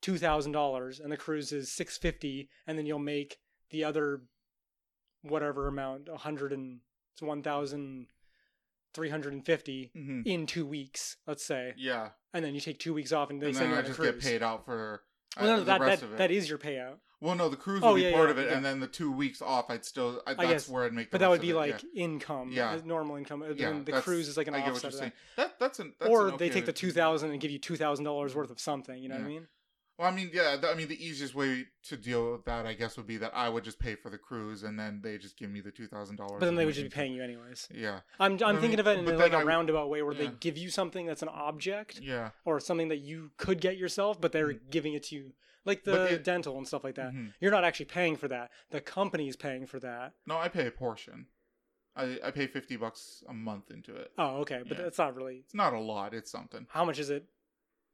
two 0.01 0.19
thousand 0.19 0.53
dollars 0.53 0.99
and 1.01 1.13
the 1.13 1.17
cruise 1.17 1.53
is 1.53 1.71
six 1.71 1.97
fifty, 1.99 2.51
and 2.67 2.77
then 2.77 2.87
you'll 2.87 2.99
make 2.99 3.39
the 3.71 3.85
other 3.85 4.23
whatever 5.23 5.69
amount, 5.69 6.09
a 6.09 6.17
hundred 6.17 6.53
and 6.53 6.81
it's 7.13 7.23
one 7.23 7.43
thousand 7.43 8.09
three 8.95 9.09
hundred 9.11 9.33
and 9.33 9.47
fifty 9.47 9.91
Mhm. 9.97 10.27
in 10.27 10.47
two 10.47 10.67
weeks, 10.67 11.17
let's 11.27 11.45
say, 11.45 11.75
Yeah. 11.77 12.11
and 12.35 12.45
then 12.45 12.55
you 12.55 12.61
take 12.61 12.79
two 12.79 12.93
weeks 12.93 13.13
off 13.13 13.31
and 13.31 13.41
they 13.41 13.47
and 13.49 13.57
send 13.57 13.67
then 13.67 13.71
you 13.71 13.77
I 13.77 13.79
on 13.79 13.85
a 13.85 13.89
just 13.89 13.99
cruise. 14.01 14.13
get 14.13 14.21
paid 14.23 14.43
out 14.43 14.65
for 14.65 15.05
uh, 15.37 15.41
Well, 15.41 15.51
no, 15.55 15.59
the 15.61 15.65
that 15.67 15.81
that, 15.81 16.03
of 16.03 16.13
it. 16.13 16.17
that 16.19 16.31
is 16.31 16.49
your 16.51 16.59
payout. 16.59 16.99
Well, 17.23 17.37
no, 17.37 17.49
the 17.49 17.57
cruise 17.57 17.83
Oh, 17.85 17.93
would 17.93 18.03
be 18.03 18.11
part 18.13 18.25
yeah, 18.27 18.31
of 18.33 18.39
it, 18.39 18.51
yeah. 18.51 18.57
and 18.57 18.65
then 18.65 18.81
the 18.81 18.89
two 18.89 19.13
weeks 19.13 19.41
off, 19.41 19.71
I'd 19.71 19.85
still. 19.85 20.21
I, 20.27 20.35
that's 20.35 20.49
guess, 20.49 20.69
where 20.69 20.85
I'd 20.85 20.93
make. 20.93 21.07
The 21.11 21.15
But 21.15 21.21
that 21.21 21.31
would 21.31 21.41
be 21.41 21.53
like 21.53 21.83
yeah. 21.95 22.05
income, 22.05 22.51
Yeah. 22.53 22.79
normal 22.85 23.15
income. 23.15 23.43
and 23.43 23.57
Yeah, 23.57 23.79
the 23.85 23.93
cruise 24.03 24.27
is 24.27 24.37
like 24.37 24.49
an 24.49 24.55
I 24.55 24.59
get 24.59 24.73
what 24.73 24.85
offset 24.85 24.91
you're 24.91 24.97
of 24.97 24.99
saying. 24.99 25.13
that. 25.37 25.43
That 25.59 25.59
that's 25.61 25.79
an. 25.79 25.95
That's 26.01 26.11
or 26.11 26.29
an 26.31 26.37
they 26.37 26.51
take 26.51 26.67
the 26.67 26.73
two 26.73 26.91
thousand 26.91 27.31
and 27.31 27.41
give 27.41 27.53
you 27.53 27.61
two 27.61 27.77
thousand 27.77 28.05
dollars 28.05 28.35
worth 28.35 28.51
of 28.51 28.59
something. 28.59 29.01
You 29.01 29.09
know 29.09 29.15
what 29.15 29.25
I 29.25 29.29
mean? 29.29 29.47
Well, 29.99 30.11
I 30.11 30.15
mean, 30.15 30.31
yeah. 30.33 30.57
I 30.65 30.75
mean, 30.75 30.89
the 30.89 31.05
easiest 31.05 31.35
way 31.35 31.67
to 31.85 31.97
deal 31.97 32.33
with 32.33 32.45
that, 32.47 32.67
I 32.67 32.73
guess, 32.73 32.97
would 32.97 33.07
be 33.07 33.19
that 33.19 33.33
I 33.35 33.49
would 33.49 33.63
just 33.63 33.79
pay 33.79 33.95
for 33.95 34.09
the 34.11 34.19
cruise, 34.19 34.63
and 34.63 34.79
then 34.79 35.01
they 35.03 35.19
just 35.19 35.37
give 35.37 35.51
me 35.51 35.61
the 35.61 35.71
two 35.71 35.87
thousand 35.87 36.17
dollars. 36.17 36.39
But 36.41 36.47
then 36.47 36.55
they 36.55 36.65
would 36.65 36.75
just 36.75 36.85
be 36.87 36.91
paying 36.91 37.13
you 37.13 37.23
anyways. 37.23 37.69
Yeah, 37.73 38.01
I'm 38.19 38.33
I'm 38.43 38.59
thinking 38.59 38.71
mean, 38.71 38.81
of 38.81 38.87
it 38.87 38.99
in 39.01 39.19
like 39.19 39.33
a 39.35 39.39
I- 39.39 39.43
roundabout 39.45 39.91
way 39.91 40.03
where 40.03 40.15
they 40.15 40.29
give 40.41 40.57
you 40.57 40.71
something 40.71 41.07
that's 41.07 41.23
an 41.23 41.29
object 41.29 42.01
yeah. 42.03 42.31
or 42.45 42.59
something 42.59 42.89
that 42.89 42.99
you 43.01 43.33
could 43.37 43.61
get 43.61 43.77
yourself, 43.77 44.21
but 44.21 44.33
they're 44.33 44.53
giving 44.55 44.95
it 44.95 45.03
to 45.05 45.15
you, 45.15 45.33
like 45.67 45.85
the 45.85 46.15
it- 46.15 46.25
dental 46.25 46.57
and 46.57 46.67
stuff 46.67 46.85
like 46.85 46.95
that. 46.95 47.13
Mhm. 47.13 47.35
You're 47.41 47.53
not 47.53 47.65
actually 47.65 47.87
paying 47.87 48.17
for 48.17 48.29
that. 48.29 48.51
The 48.71 48.81
company's 48.81 49.37
paying 49.37 49.67
for 49.67 49.79
that. 49.81 50.15
No, 50.27 50.39
I 50.39 50.49
pay 50.49 50.67
a 50.67 50.71
portion. 50.71 51.27
I 51.95 52.19
I 52.25 52.31
pay 52.31 52.47
fifty 52.47 52.77
bucks 52.77 53.23
a 53.29 53.35
month 53.35 53.71
into 53.71 53.95
it. 53.95 54.11
Oh, 54.17 54.39
okay, 54.39 54.63
but 54.67 54.79
Yeah. 54.79 54.85
that's 54.85 54.99
not 54.99 55.15
really. 55.15 55.37
It's 55.45 55.55
not 55.55 55.75
a 55.75 55.79
lot. 55.79 56.15
It's 56.15 56.31
something. 56.31 56.67
How 56.71 56.85
much 56.87 56.99
is 56.99 57.11
it? 57.11 57.27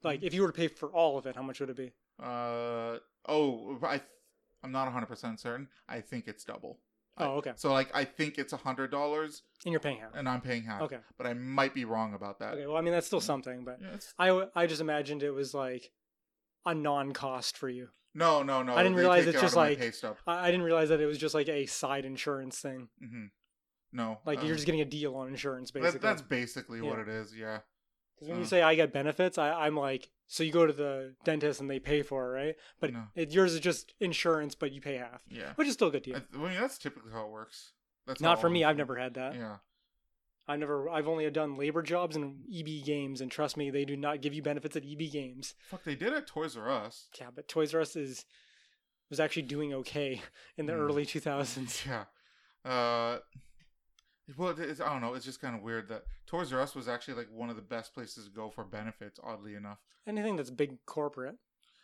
Like, 0.03 0.23
if 0.23 0.33
you 0.35 0.43
were 0.43 0.49
to 0.49 0.53
pay 0.53 0.69
for 0.69 0.89
all 0.91 1.19
of 1.19 1.27
it, 1.27 1.35
how 1.37 1.43
much 1.43 1.61
would 1.61 1.71
it 1.71 1.77
be? 1.77 1.93
Uh 2.23 2.99
oh, 3.29 3.79
I 3.83 4.01
I'm 4.63 4.73
not 4.73 4.91
hundred 4.93 5.07
percent 5.07 5.39
certain. 5.41 5.69
I 5.89 6.01
think 6.01 6.27
it's 6.29 6.45
double. 6.45 6.79
Oh, 7.21 7.37
okay. 7.39 7.53
So 7.57 7.73
like 7.73 7.91
I 7.95 8.05
think 8.05 8.39
it's 8.39 8.53
a 8.53 8.57
hundred 8.57 8.91
dollars, 8.91 9.43
And 9.65 9.73
you're 9.73 9.81
paying 9.81 9.99
half. 9.99 10.11
and 10.15 10.29
I'm 10.29 10.41
paying 10.41 10.63
half. 10.65 10.83
Okay. 10.83 10.99
But 11.17 11.27
I 11.27 11.35
might 11.35 11.75
be 11.75 11.85
wrong 11.85 12.15
about 12.15 12.39
that. 12.41 12.55
Okay. 12.55 12.67
Well, 12.67 12.77
I 12.77 12.81
mean, 12.81 12.93
that's 12.93 13.07
still 13.09 13.21
something, 13.21 13.65
but 13.65 13.79
Yeah, 13.81 13.97
I 14.19 14.47
I 14.55 14.67
just 14.67 14.81
imagined 14.81 15.23
it 15.23 15.31
was 15.33 15.53
like 15.55 15.91
a 16.67 16.75
non-cost 16.75 17.57
for 17.57 17.69
you. 17.69 17.89
no, 18.15 18.43
no, 18.43 18.63
no. 18.63 18.75
I 18.75 18.83
didn't 18.83 18.99
realize 18.99 19.27
it's 19.27 19.37
it 19.39 19.41
just 19.41 19.57
like-. 19.57 19.81
I, 20.27 20.49
I 20.49 20.51
didn't 20.51 20.63
realize 20.67 20.89
that 20.91 21.01
it 21.01 21.07
was 21.07 21.19
just 21.19 21.35
like 21.35 21.49
a 21.49 21.67
side 21.67 22.05
insurance 22.05 22.59
thing. 22.61 22.89
hmm 23.01 23.27
No, 23.93 24.19
Like 24.27 24.41
uh, 24.41 24.43
you're 24.43 24.55
just 24.57 24.67
getting 24.67 24.81
a 24.81 24.85
deal 24.85 25.15
on 25.17 25.29
insurance, 25.29 25.71
that- 25.71 25.83
basically. 25.83 26.01
that's 26.09 26.23
basically 26.23 26.81
what 26.83 26.99
it 26.99 27.09
is. 27.09 27.35
Yeah. 27.37 27.61
'Cause 28.19 28.29
when 28.29 28.39
you 28.39 28.45
uh. 28.45 28.47
say 28.47 28.63
I 28.63 28.75
get 28.75 28.93
benefits, 28.93 29.39
I, 29.39 29.53
I'm 29.67 29.77
like, 29.77 30.11
so 30.27 30.43
you 30.43 30.53
go 30.53 30.67
to 30.67 30.73
the 30.73 31.15
dentist 31.25 31.61
and 31.61 31.71
they 31.71 31.79
pay 31.79 32.03
for 32.03 32.37
it, 32.37 32.41
right? 32.45 32.57
But 32.81 32.93
No. 32.93 33.05
it, 33.15 33.31
yours 33.33 33.55
is 33.55 33.61
just 33.61 33.95
insurance, 34.01 34.55
but 34.55 34.73
you 34.73 34.81
pay 34.81 34.97
half, 34.97 35.23
Yeah. 35.31 35.53
which 35.55 35.69
is 35.69 35.75
still 35.75 35.89
a 35.89 35.91
good 35.93 36.03
deal. 36.03 36.17
I, 36.17 36.23
I 36.37 36.39
mean, 36.39 36.61
that's 36.61 36.79
typically 36.79 37.13
how 37.13 37.25
it 37.27 37.31
works. 37.31 37.73
That's 38.07 38.21
Not 38.21 38.41
for 38.41 38.49
me. 38.51 38.65
I've 38.65 38.77
never 38.77 38.97
had 38.97 39.15
that. 39.15 39.35
Yeah. 39.35 39.57
I've 40.51 40.59
never. 40.59 40.89
I've 40.89 41.07
only 41.07 41.29
done 41.31 41.57
labor 41.59 41.83
jobs 41.83 42.17
and 42.17 42.39
EB 42.51 42.83
games, 42.85 43.21
and 43.21 43.31
trust 43.31 43.59
me, 43.59 43.69
they 43.71 43.85
do 43.85 43.97
not 43.99 44.23
give 44.23 44.33
you 44.33 44.41
benefits 44.43 44.77
at 44.77 44.83
EB 44.83 45.11
games. 45.13 45.55
Fuck, 45.69 45.85
they 45.85 45.95
did 45.95 46.15
at 46.15 46.27
Toys 46.27 46.57
R 46.57 46.71
Us. 46.71 47.09
Yeah, 47.21 47.27
but 47.35 47.49
Toys 47.49 47.75
R 47.75 47.83
Us 47.83 47.97
is 47.97 48.25
was 49.11 49.21
actually 49.21 49.43
doing 49.43 49.75
okay 49.75 50.23
in 50.57 50.65
the 50.65 50.73
Hmm. 50.73 50.81
early 50.81 51.05
2000s. 51.05 51.85
Yeah. 51.87 52.05
Uh. 52.71 53.19
Well, 54.37 54.55
it's, 54.59 54.81
I 54.81 54.91
don't 54.93 55.01
know. 55.01 55.15
It's 55.15 55.25
just 55.25 55.41
kind 55.41 55.55
of 55.57 55.63
weird 55.63 55.89
that 55.89 56.05
Toys 56.27 56.53
R 56.53 56.61
Us 56.61 56.75
was 56.75 56.89
actually 56.89 57.15
like 57.15 57.29
one 57.33 57.49
of 57.51 57.57
the 57.57 57.63
best 57.63 57.95
places 57.95 58.27
to 58.27 58.31
go 58.31 58.51
for 58.51 58.65
benefits. 58.65 59.19
Oddly 59.23 59.55
enough, 59.55 59.79
Anything 60.07 60.37
that's 60.37 60.51
big 60.51 60.85
corporate. 60.87 61.37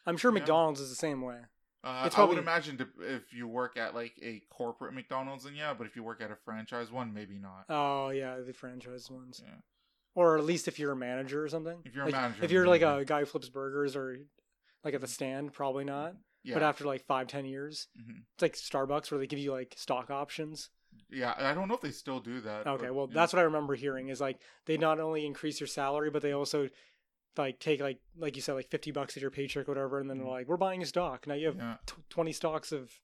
I'm 0.06 0.16
sure 0.16 0.30
Yeah. 0.32 0.40
McDonald's 0.40 0.80
is 0.80 0.90
the 0.90 0.96
same 0.96 1.22
way. 1.22 1.40
uh, 1.82 2.04
It's 2.06 2.18
I 2.18 2.24
would 2.24 2.38
imagine 2.38 2.76
to, 2.78 2.88
if 3.00 3.32
you 3.32 3.46
work 3.48 3.76
at 3.76 3.94
like 3.94 4.14
a 4.22 4.42
corporate 4.50 4.94
McDonald's, 4.94 5.44
then 5.44 5.54
yeah. 5.54 5.72
But 5.74 5.86
if 5.86 5.96
you 5.96 6.02
work 6.02 6.20
at 6.22 6.30
a 6.30 6.36
franchise 6.36 6.90
one, 6.92 7.12
maybe 7.14 7.38
not. 7.38 7.64
Oh 7.68 8.10
yeah, 8.10 8.36
the 8.40 8.52
franchise 8.52 9.10
ones. 9.10 9.42
Yeah. 9.44 9.54
Or 10.14 10.38
at 10.38 10.44
least 10.44 10.68
if 10.68 10.78
you're 10.78 10.92
a 10.92 10.96
manager 10.96 11.42
or 11.42 11.48
something. 11.48 11.78
If 11.84 11.94
you're 11.94 12.04
a 12.04 12.08
Like, 12.10 12.14
manager, 12.14 12.44
If 12.44 12.50
you're 12.50 12.66
like 12.66 12.82
a 12.82 13.04
guy 13.04 13.20
who 13.20 13.26
flips 13.26 13.48
burgers 13.48 13.96
or 13.96 14.18
like 14.84 14.94
at 14.94 15.00
the 15.00 15.08
stand, 15.08 15.52
probably 15.52 15.84
not. 15.84 16.14
Yeah. 16.42 16.54
But 16.54 16.62
after 16.62 16.84
like 16.84 17.04
five, 17.06 17.26
ten 17.26 17.46
years, 17.46 17.88
Mhm. 17.98 18.22
it's 18.34 18.42
like 18.42 18.52
Starbucks 18.54 19.10
where 19.10 19.18
they 19.18 19.26
give 19.26 19.38
you 19.38 19.50
like 19.52 19.74
stock 19.78 20.10
options. 20.10 20.68
Yeah, 21.14 21.34
I 21.38 21.54
don't 21.54 21.68
know 21.68 21.74
if 21.74 21.80
they 21.80 21.90
still 21.90 22.20
do 22.20 22.40
that. 22.42 22.66
Okay, 22.66 22.86
but, 22.86 22.94
well 22.94 23.06
that's 23.06 23.32
what 23.32 23.40
I 23.40 23.44
remember 23.44 23.74
hearing 23.74 24.08
is 24.08 24.20
like 24.20 24.38
they 24.66 24.76
not 24.76 24.98
only 25.00 25.24
increase 25.24 25.60
your 25.60 25.66
salary, 25.68 26.10
but 26.10 26.22
they 26.22 26.32
also 26.32 26.68
like 27.36 27.58
take 27.58 27.80
like 27.80 28.00
like 28.16 28.36
you 28.36 28.42
said 28.42 28.54
like 28.54 28.68
fifty 28.70 28.90
bucks 28.90 29.16
of 29.16 29.22
your 29.22 29.30
paycheck, 29.30 29.68
or 29.68 29.72
whatever, 29.72 30.00
and 30.00 30.08
then 30.10 30.18
they're 30.18 30.26
Mhm. 30.26 30.30
like, 30.30 30.48
we're 30.48 30.56
buying 30.56 30.82
a 30.82 30.86
stock 30.86 31.26
now. 31.26 31.34
You 31.34 31.46
have 31.46 31.56
Yeah. 31.56 31.76
t- 31.86 31.94
twenty 32.10 32.32
stocks 32.32 32.72
of 32.72 33.00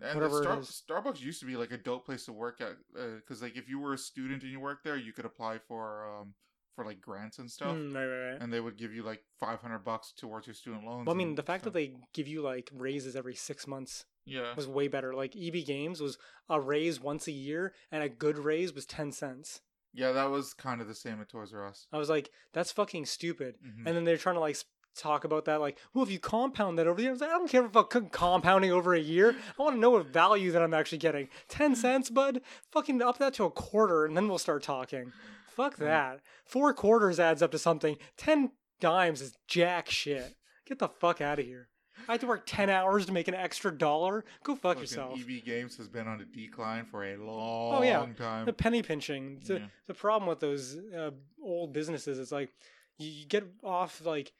And 0.00 0.14
whatever 0.18 0.64
Star-. 0.64 1.02
Starbucks 1.02 1.20
used 1.20 1.40
to 1.40 1.46
be 1.46 1.56
like 1.56 1.70
a 1.70 1.78
dope 1.78 2.04
place 2.06 2.24
to 2.24 2.32
work 2.32 2.60
at 2.60 2.76
because 3.16 3.40
like 3.42 3.56
if 3.56 3.68
you 3.68 3.78
were 3.78 3.92
a 3.94 3.98
student 3.98 4.42
and 4.42 4.50
you 4.50 4.58
worked 4.60 4.84
there, 4.84 4.96
you 4.96 5.12
could 5.12 5.24
apply 5.24 5.58
for 5.58 6.04
um 6.20 6.34
for 6.74 6.84
like 6.84 7.00
grants 7.00 7.38
and 7.38 7.50
stuff, 7.50 7.76
Mm, 7.76 7.94
right, 7.94 8.06
right, 8.06 8.30
right. 8.32 8.40
and 8.40 8.52
they 8.52 8.60
would 8.60 8.76
give 8.76 8.92
you 8.94 9.02
like 9.02 9.22
five 9.40 9.60
hundred 9.60 9.80
bucks 9.84 10.12
towards 10.16 10.46
your 10.46 10.54
student 10.54 10.84
loans. 10.84 11.06
Well, 11.06 11.14
I 11.14 11.18
mean, 11.18 11.34
the 11.34 11.42
fact 11.42 11.64
that 11.64 11.72
they 11.72 11.94
give 12.12 12.28
you 12.28 12.40
like 12.42 12.70
raises 12.74 13.14
every 13.16 13.34
six 13.34 13.66
months 13.66 14.04
yeah 14.24 14.54
was 14.56 14.66
way 14.68 14.88
better. 14.88 15.12
Like 15.14 15.34
EB 15.36 15.64
Games 15.66 16.00
was 16.00 16.16
a 16.48 16.60
raise 16.60 17.00
once 17.00 17.26
a 17.28 17.32
year, 17.32 17.74
and 17.90 18.02
a 18.02 18.08
good 18.08 18.38
raise 18.38 18.72
was 18.74 18.86
ten 18.86 19.12
cents. 19.12 19.60
yeah 19.92 20.12
that 20.12 20.30
was 20.30 20.54
kind 20.54 20.80
of 20.80 20.88
the 20.88 20.94
same 20.94 21.20
at 21.20 21.28
Toys 21.28 21.52
R 21.52 21.66
Us. 21.66 21.86
I 21.92 21.98
was 21.98 22.08
like, 22.08 22.30
that's 22.52 22.72
fucking 22.72 23.06
stupid. 23.06 23.56
Mhm. 23.64 23.86
And 23.86 23.96
then 23.96 24.04
they're 24.04 24.16
trying 24.16 24.36
to 24.36 24.40
like 24.40 24.56
talk 24.94 25.24
about 25.24 25.46
that, 25.46 25.58
like, 25.60 25.78
well, 25.94 26.04
if 26.04 26.10
you 26.10 26.18
compound 26.18 26.78
that 26.78 26.86
over 26.86 26.96
the 26.96 27.02
year, 27.04 27.10
I 27.10 27.12
was 27.12 27.20
like, 27.22 27.30
I 27.30 27.38
don't 27.38 27.48
care 27.50 27.64
about 27.64 27.88
compounding 28.12 28.70
over 28.72 28.94
a 28.94 29.00
year. 29.00 29.34
I 29.58 29.62
want 29.62 29.74
to 29.76 29.80
know 29.80 29.88
what 29.90 30.06
value 30.08 30.52
that 30.52 30.60
I'm 30.62 30.74
actually 30.74 30.98
getting. 30.98 31.28
Ten 31.48 31.74
cents, 31.84 32.10
bud. 32.10 32.42
Fucking 32.72 33.00
up 33.02 33.16
that 33.18 33.32
to 33.34 33.44
a 33.44 33.50
quarter, 33.50 34.04
and 34.04 34.14
then 34.16 34.28
we'll 34.28 34.38
start 34.38 34.62
talking. 34.62 35.12
Fuck 35.56 35.76
Mm. 35.76 35.80
that. 35.80 36.20
Four 36.44 36.72
quarters 36.74 37.18
adds 37.20 37.42
up 37.42 37.50
to 37.52 37.58
something. 37.58 37.96
Ten 38.16 38.52
dimes 38.80 39.20
is 39.20 39.36
jack 39.48 39.88
shit. 39.90 40.34
Get 40.66 40.78
the 40.78 40.88
fuck 40.88 41.20
out 41.20 41.38
of 41.38 41.44
here. 41.46 41.68
I 42.08 42.12
have 42.12 42.20
to 42.22 42.26
work 42.26 42.44
ten 42.46 42.68
hours 42.70 43.06
to 43.06 43.12
make 43.12 43.28
an 43.28 43.34
extra 43.34 43.70
dollar. 43.76 44.24
Go 44.42 44.54
fuck 44.54 44.62
Fucking 44.76 44.80
yourself. 44.82 45.20
EB 45.20 45.44
Games 45.44 45.76
has 45.76 45.88
been 45.88 46.08
on 46.08 46.20
a 46.20 46.24
decline 46.24 46.84
for 46.86 47.04
a 47.04 47.16
long 47.16 47.76
Oh, 47.76 47.82
yeah. 47.82 48.06
time. 48.16 48.46
the 48.46 48.52
penny 48.52 48.82
pinching. 48.82 49.40
The, 49.44 49.54
Yeah. 49.60 49.66
the 49.86 49.94
problem 49.94 50.28
with 50.28 50.40
those 50.40 50.76
uh, 50.76 51.10
old 51.42 51.72
businesses 51.72 52.18
is 52.18 52.32
like 52.32 52.50
you, 52.98 53.08
you 53.08 53.26
get 53.26 53.44
off 53.62 54.04
like 54.04 54.32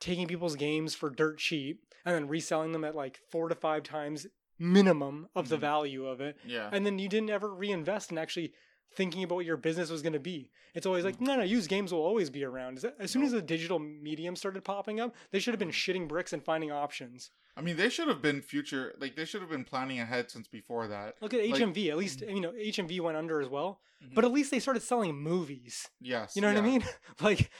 taking 0.00 0.26
people's 0.28 0.54
games 0.56 0.94
for 0.94 1.10
dirt 1.10 1.38
cheap 1.38 1.82
and 2.04 2.14
then 2.14 2.28
reselling 2.28 2.72
them 2.72 2.84
at 2.84 2.94
like 2.94 3.18
four 3.30 3.48
to 3.48 3.54
five 3.54 3.82
times 3.84 4.26
minimum 4.58 5.28
of 5.34 5.48
the 5.48 5.56
Mhm. 5.56 5.60
value 5.60 6.06
of 6.06 6.20
it, 6.20 6.36
yeah, 6.44 6.68
and 6.72 6.84
then 6.86 6.98
you 6.98 7.08
didn't 7.08 7.30
ever 7.30 7.52
reinvest 7.52 8.10
and 8.10 8.18
actually 8.18 8.52
thinking 8.94 9.22
about 9.24 9.36
what 9.36 9.46
your 9.46 9.56
business 9.56 9.90
was 9.90 10.02
going 10.02 10.12
to 10.12 10.20
be. 10.20 10.50
It's 10.74 10.86
always 10.86 11.04
like, 11.04 11.16
Mhm. 11.18 11.22
no, 11.26 11.36
no, 11.36 11.42
used 11.42 11.68
games 11.68 11.92
will 11.92 12.00
always 12.00 12.30
be 12.30 12.44
around. 12.44 12.76
Is 12.78 12.82
that- 12.82 12.96
As 12.98 13.10
soon 13.10 13.22
as 13.22 13.32
the 13.32 13.42
digital 13.42 13.78
medium 13.78 14.36
started 14.36 14.64
popping 14.64 15.00
up, 15.00 15.14
they 15.30 15.38
should 15.38 15.52
have 15.52 15.58
been 15.58 15.68
Mhm. 15.70 15.72
shitting 15.72 16.08
bricks 16.08 16.32
and 16.32 16.42
finding 16.44 16.70
options. 16.70 17.30
I 17.54 17.60
mean 17.60 17.76
they 17.76 17.90
should 17.90 18.08
have 18.08 18.22
been 18.22 18.40
future 18.40 18.94
like 18.98 19.14
they 19.14 19.26
should 19.26 19.42
have 19.42 19.50
been 19.50 19.64
planning 19.64 20.00
ahead 20.00 20.30
since 20.30 20.48
before 20.48 20.88
that. 20.88 21.20
Look 21.20 21.34
at 21.34 21.40
Like- 21.40 21.60
HMV. 21.60 21.90
At 21.90 21.98
least 21.98 22.22
you 22.22 22.40
know 22.40 22.52
HMV 22.56 22.98
went 23.00 23.18
under 23.18 23.42
as 23.42 23.48
well, 23.48 23.82
Mhm. 24.02 24.14
but 24.14 24.24
at 24.24 24.32
least 24.32 24.50
they 24.50 24.58
started 24.58 24.80
selling 24.82 25.14
movies. 25.16 25.90
Yes, 26.00 26.34
You 26.34 26.40
know 26.40 26.48
what 26.48 26.56
I 26.56 26.62
mean? 26.62 26.82
like, 27.20 27.50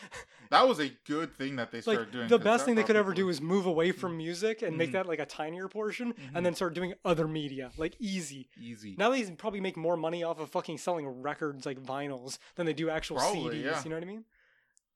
That 0.52 0.68
was 0.68 0.78
a 0.78 0.90
good 1.06 1.34
thing 1.34 1.56
that 1.56 1.70
they 1.72 1.78
like 1.78 1.82
started 1.82 2.12
doing. 2.12 2.28
the 2.28 2.38
best 2.38 2.64
thing 2.64 2.76
they 2.76 2.84
could 2.84 2.94
ever 2.94 3.12
do 3.12 3.28
is 3.28 3.40
move 3.40 3.66
away 3.66 3.90
from 3.90 4.16
music 4.16 4.62
and 4.62 4.76
make 4.78 4.90
Mhm. 4.90 4.92
that 4.92 5.06
like 5.06 5.18
a 5.18 5.26
tinier 5.26 5.66
portion, 5.68 6.12
Mhm. 6.12 6.30
and 6.34 6.46
then 6.46 6.54
start 6.54 6.74
doing 6.74 6.94
other 7.04 7.26
media, 7.26 7.72
like 7.76 7.96
easy. 7.98 8.48
easy. 8.60 8.94
Now 8.96 9.10
they 9.10 9.28
probably 9.32 9.60
make 9.60 9.76
more 9.76 9.96
money 9.96 10.22
off 10.22 10.38
of 10.38 10.50
fucking 10.50 10.78
selling 10.78 11.06
records 11.22 11.66
like 11.66 11.78
vinyls 11.82 12.38
than 12.54 12.66
they 12.66 12.72
do 12.74 12.88
actual 12.90 13.16
Probably, 13.16 13.56
CDs. 13.58 13.64
yeah. 13.64 13.82
You 13.82 13.90
know 13.90 13.96
what 13.96 14.02
I 14.04 14.06
mean? 14.06 14.24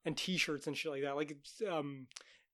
And 0.05 0.17
T-shirts 0.17 0.67
and 0.69 0.77
shit 0.79 0.93
like 0.93 1.03
that. 1.03 1.17
Like, 1.17 1.37
um, 1.69 2.07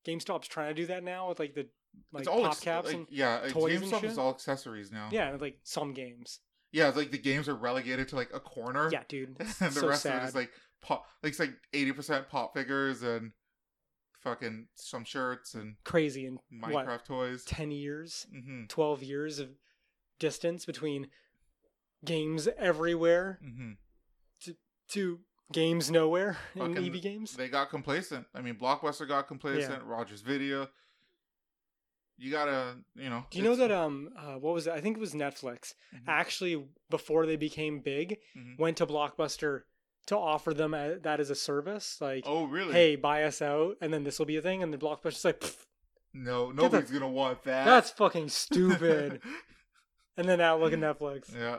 GameStop's 0.06 0.48
trying 0.48 0.68
to 0.68 0.74
do 0.74 0.86
that 0.86 1.02
now 1.04 1.28
with 1.28 1.38
like 1.38 1.54
the 1.54 1.68
like 2.12 2.20
it's 2.22 2.28
all 2.28 2.40
pop 2.42 2.52
ex- 2.52 2.60
caps 2.60 2.86
like, 2.86 2.94
and 2.96 3.06
yeah, 3.10 3.40
like, 3.40 3.52
toys 3.52 3.82
and 3.82 3.90
GameStop 3.92 4.00
shit. 4.00 4.10
is 4.12 4.18
all 4.18 4.30
accessories 4.30 4.90
now. 4.90 5.08
yeah, 5.12 5.36
like 5.38 5.58
some 5.62 5.92
games. 5.92 6.40
yeah, 6.70 6.88
it's 6.88 6.96
like 6.96 7.10
the 7.10 7.18
games 7.18 7.48
are 7.48 7.54
relegated 7.54 8.08
to 8.08 8.16
like 8.16 8.30
a 8.32 8.40
corner. 8.40 8.88
Yeah, 8.90 9.02
dude. 9.08 9.36
And 9.60 9.72
the 9.74 9.80
so 9.80 9.88
rest 9.88 10.04
sad. 10.04 10.16
of 10.18 10.22
it 10.22 10.26
is 10.28 10.34
like 10.34 10.50
pop, 10.82 11.06
like 11.22 11.30
it's 11.30 11.38
like 11.40 11.54
eighty 11.72 11.92
percent 11.92 12.28
pop 12.28 12.54
figures 12.54 13.02
and 13.02 13.32
fucking 14.20 14.66
some 14.74 15.04
shirts 15.04 15.54
and 15.54 15.76
Crazy 15.84 16.26
in 16.26 16.38
Minecraft 16.52 16.86
what 16.86 17.04
toys. 17.04 17.44
ten 17.44 17.70
years, 17.70 18.26
Mm-hmm. 18.34 18.66
twelve 18.68 19.02
years 19.02 19.38
of 19.38 19.48
distance 20.18 20.64
between 20.66 21.08
games 22.04 22.48
everywhere 22.58 23.38
Mm-hmm. 23.44 24.52
to 24.88 25.20
games 25.52 25.90
nowhere 25.90 26.36
in 26.54 26.74
Fucking- 26.74 26.94
EB 26.94 27.02
games. 27.02 27.34
They 27.36 27.48
got 27.48 27.70
complacent. 27.70 28.26
I 28.34 28.40
mean, 28.40 28.54
Blockbuster 28.56 29.06
got 29.08 29.28
complacent. 29.28 29.82
Rogers 29.84 30.20
Video. 30.22 30.68
You 32.18 32.30
gotta, 32.30 32.76
you 32.94 33.10
know. 33.10 33.24
Do 33.30 33.38
you 33.38 33.44
know 33.44 33.56
that 33.56 33.72
um 33.72 34.10
uh, 34.16 34.34
what 34.34 34.54
was 34.54 34.66
it? 34.66 34.72
I 34.72 34.80
think 34.80 34.96
it 34.96 35.00
was 35.00 35.12
Netflix 35.14 35.74
Mhm. 35.94 36.02
actually 36.06 36.64
before 36.90 37.26
they 37.26 37.36
became 37.36 37.80
big 37.80 38.18
Mhm. 38.36 38.58
went 38.58 38.76
to 38.76 38.86
Blockbuster 38.86 39.62
to 40.06 40.16
offer 40.16 40.52
them 40.52 40.74
a, 40.74 40.96
that 41.02 41.20
as 41.20 41.30
a 41.30 41.34
service 41.34 41.98
like 42.00 42.24
Oh 42.26 42.44
really? 42.44 42.72
hey 42.72 42.96
buy 42.96 43.22
us 43.24 43.40
out 43.42 43.76
and 43.80 43.92
then 43.92 44.04
this 44.04 44.18
will 44.18 44.26
be 44.26 44.36
a 44.36 44.42
thing 44.42 44.62
and 44.62 44.72
the 44.72 44.78
Blockbuster's 44.78 45.24
like 45.24 45.40
"Pfft, 45.40 45.64
no, 46.14 46.48
the- 46.48 46.62
nobody's 46.62 46.90
gonna 46.90 47.08
want 47.08 47.42
that. 47.44 47.64
that's 47.64 47.90
fucking 47.90 48.28
stupid 48.28 49.20
and 50.16 50.28
then 50.28 50.38
now 50.38 50.56
look 50.58 50.72
at 50.72 50.78
Netflix. 50.80 51.34
yeah. 51.34 51.58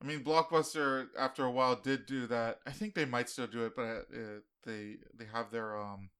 I 0.00 0.04
mean, 0.04 0.24
Blockbuster 0.24 1.06
after 1.16 1.44
a 1.44 1.50
while 1.50 1.76
did 1.76 2.06
do 2.06 2.26
that. 2.26 2.58
I 2.66 2.72
think 2.72 2.94
they 2.94 3.04
might 3.04 3.28
still 3.28 3.46
do 3.46 3.66
it, 3.66 3.74
but 3.76 3.82
uh, 4.12 4.40
they 4.64 4.96
they 5.16 5.26
have 5.32 5.52
their 5.52 5.78
um, 5.78 6.10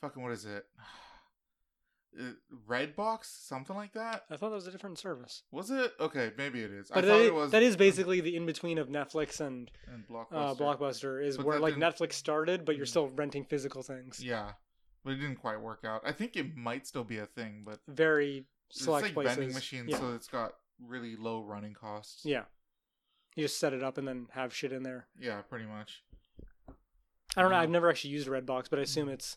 fucking 0.00 0.22
what 0.22 0.32
is 0.32 0.46
it? 0.46 0.64
Uh, 2.18 2.32
Redbox, 2.68 3.24
something 3.46 3.76
like 3.76 3.92
that. 3.92 4.24
I 4.30 4.36
thought 4.36 4.48
that 4.50 4.54
was 4.56 4.66
a 4.66 4.70
different 4.70 4.98
service. 4.98 5.42
Was 5.50 5.70
it? 5.70 5.92
Okay, 6.00 6.32
maybe 6.38 6.62
it 6.62 6.70
is. 6.70 6.88
But 6.88 7.04
I 7.04 7.08
thought 7.08 7.18
that, 7.18 7.24
it 7.26 7.34
was. 7.34 7.50
that 7.52 7.62
is 7.62 7.76
basically 7.76 8.20
the 8.20 8.36
in 8.36 8.46
between 8.46 8.78
of 8.78 8.88
Netflix 8.88 9.40
and 9.40 9.70
and 9.92 10.06
Blockbuster. 10.08 10.26
uh, 10.32 10.54
Blockbuster 10.54 11.22
is 11.24 11.36
But 11.36 11.46
where 11.46 11.58
like 11.60 11.74
didn't- 11.74 11.92
Netflix 11.94 12.14
started, 12.14 12.64
but 12.64 12.76
you're 12.76 12.86
Mhm. 12.86 12.90
still 12.90 13.08
renting 13.08 13.44
physical 13.44 13.82
things. 13.82 14.24
Yeah, 14.24 14.52
but 15.04 15.12
it 15.12 15.16
didn't 15.16 15.36
quite 15.36 15.60
work 15.60 15.84
out. 15.84 16.00
I 16.04 16.12
think 16.12 16.36
it 16.36 16.56
might 16.56 16.86
still 16.86 17.04
be 17.04 17.18
a 17.18 17.26
thing, 17.26 17.62
but 17.66 17.80
Very 17.86 18.46
select 18.70 19.08
it's 19.08 19.16
like 19.16 19.24
places. 19.26 19.36
vending 19.36 19.54
machines, 19.54 19.90
yeah. 19.90 19.98
so 19.98 20.14
it's 20.14 20.28
got 20.28 20.54
really 20.80 21.16
low 21.16 21.42
running 21.42 21.74
costs. 21.74 22.24
yeah, 22.24 22.44
you 23.34 23.44
just 23.44 23.58
set 23.58 23.72
it 23.74 23.82
up 23.82 23.98
and 23.98 24.08
then 24.08 24.28
have 24.32 24.54
shit 24.54 24.72
in 24.72 24.82
there. 24.82 25.06
yeah, 25.18 25.42
pretty 25.42 25.66
much. 25.66 26.02
I 27.36 27.42
don't 27.42 27.50
know. 27.50 27.58
I've 27.58 27.68
never 27.68 27.90
actually 27.90 28.10
used 28.12 28.26
Redbox, 28.28 28.70
but 28.70 28.78
I 28.78 28.82
assume 28.82 29.10
it's 29.10 29.36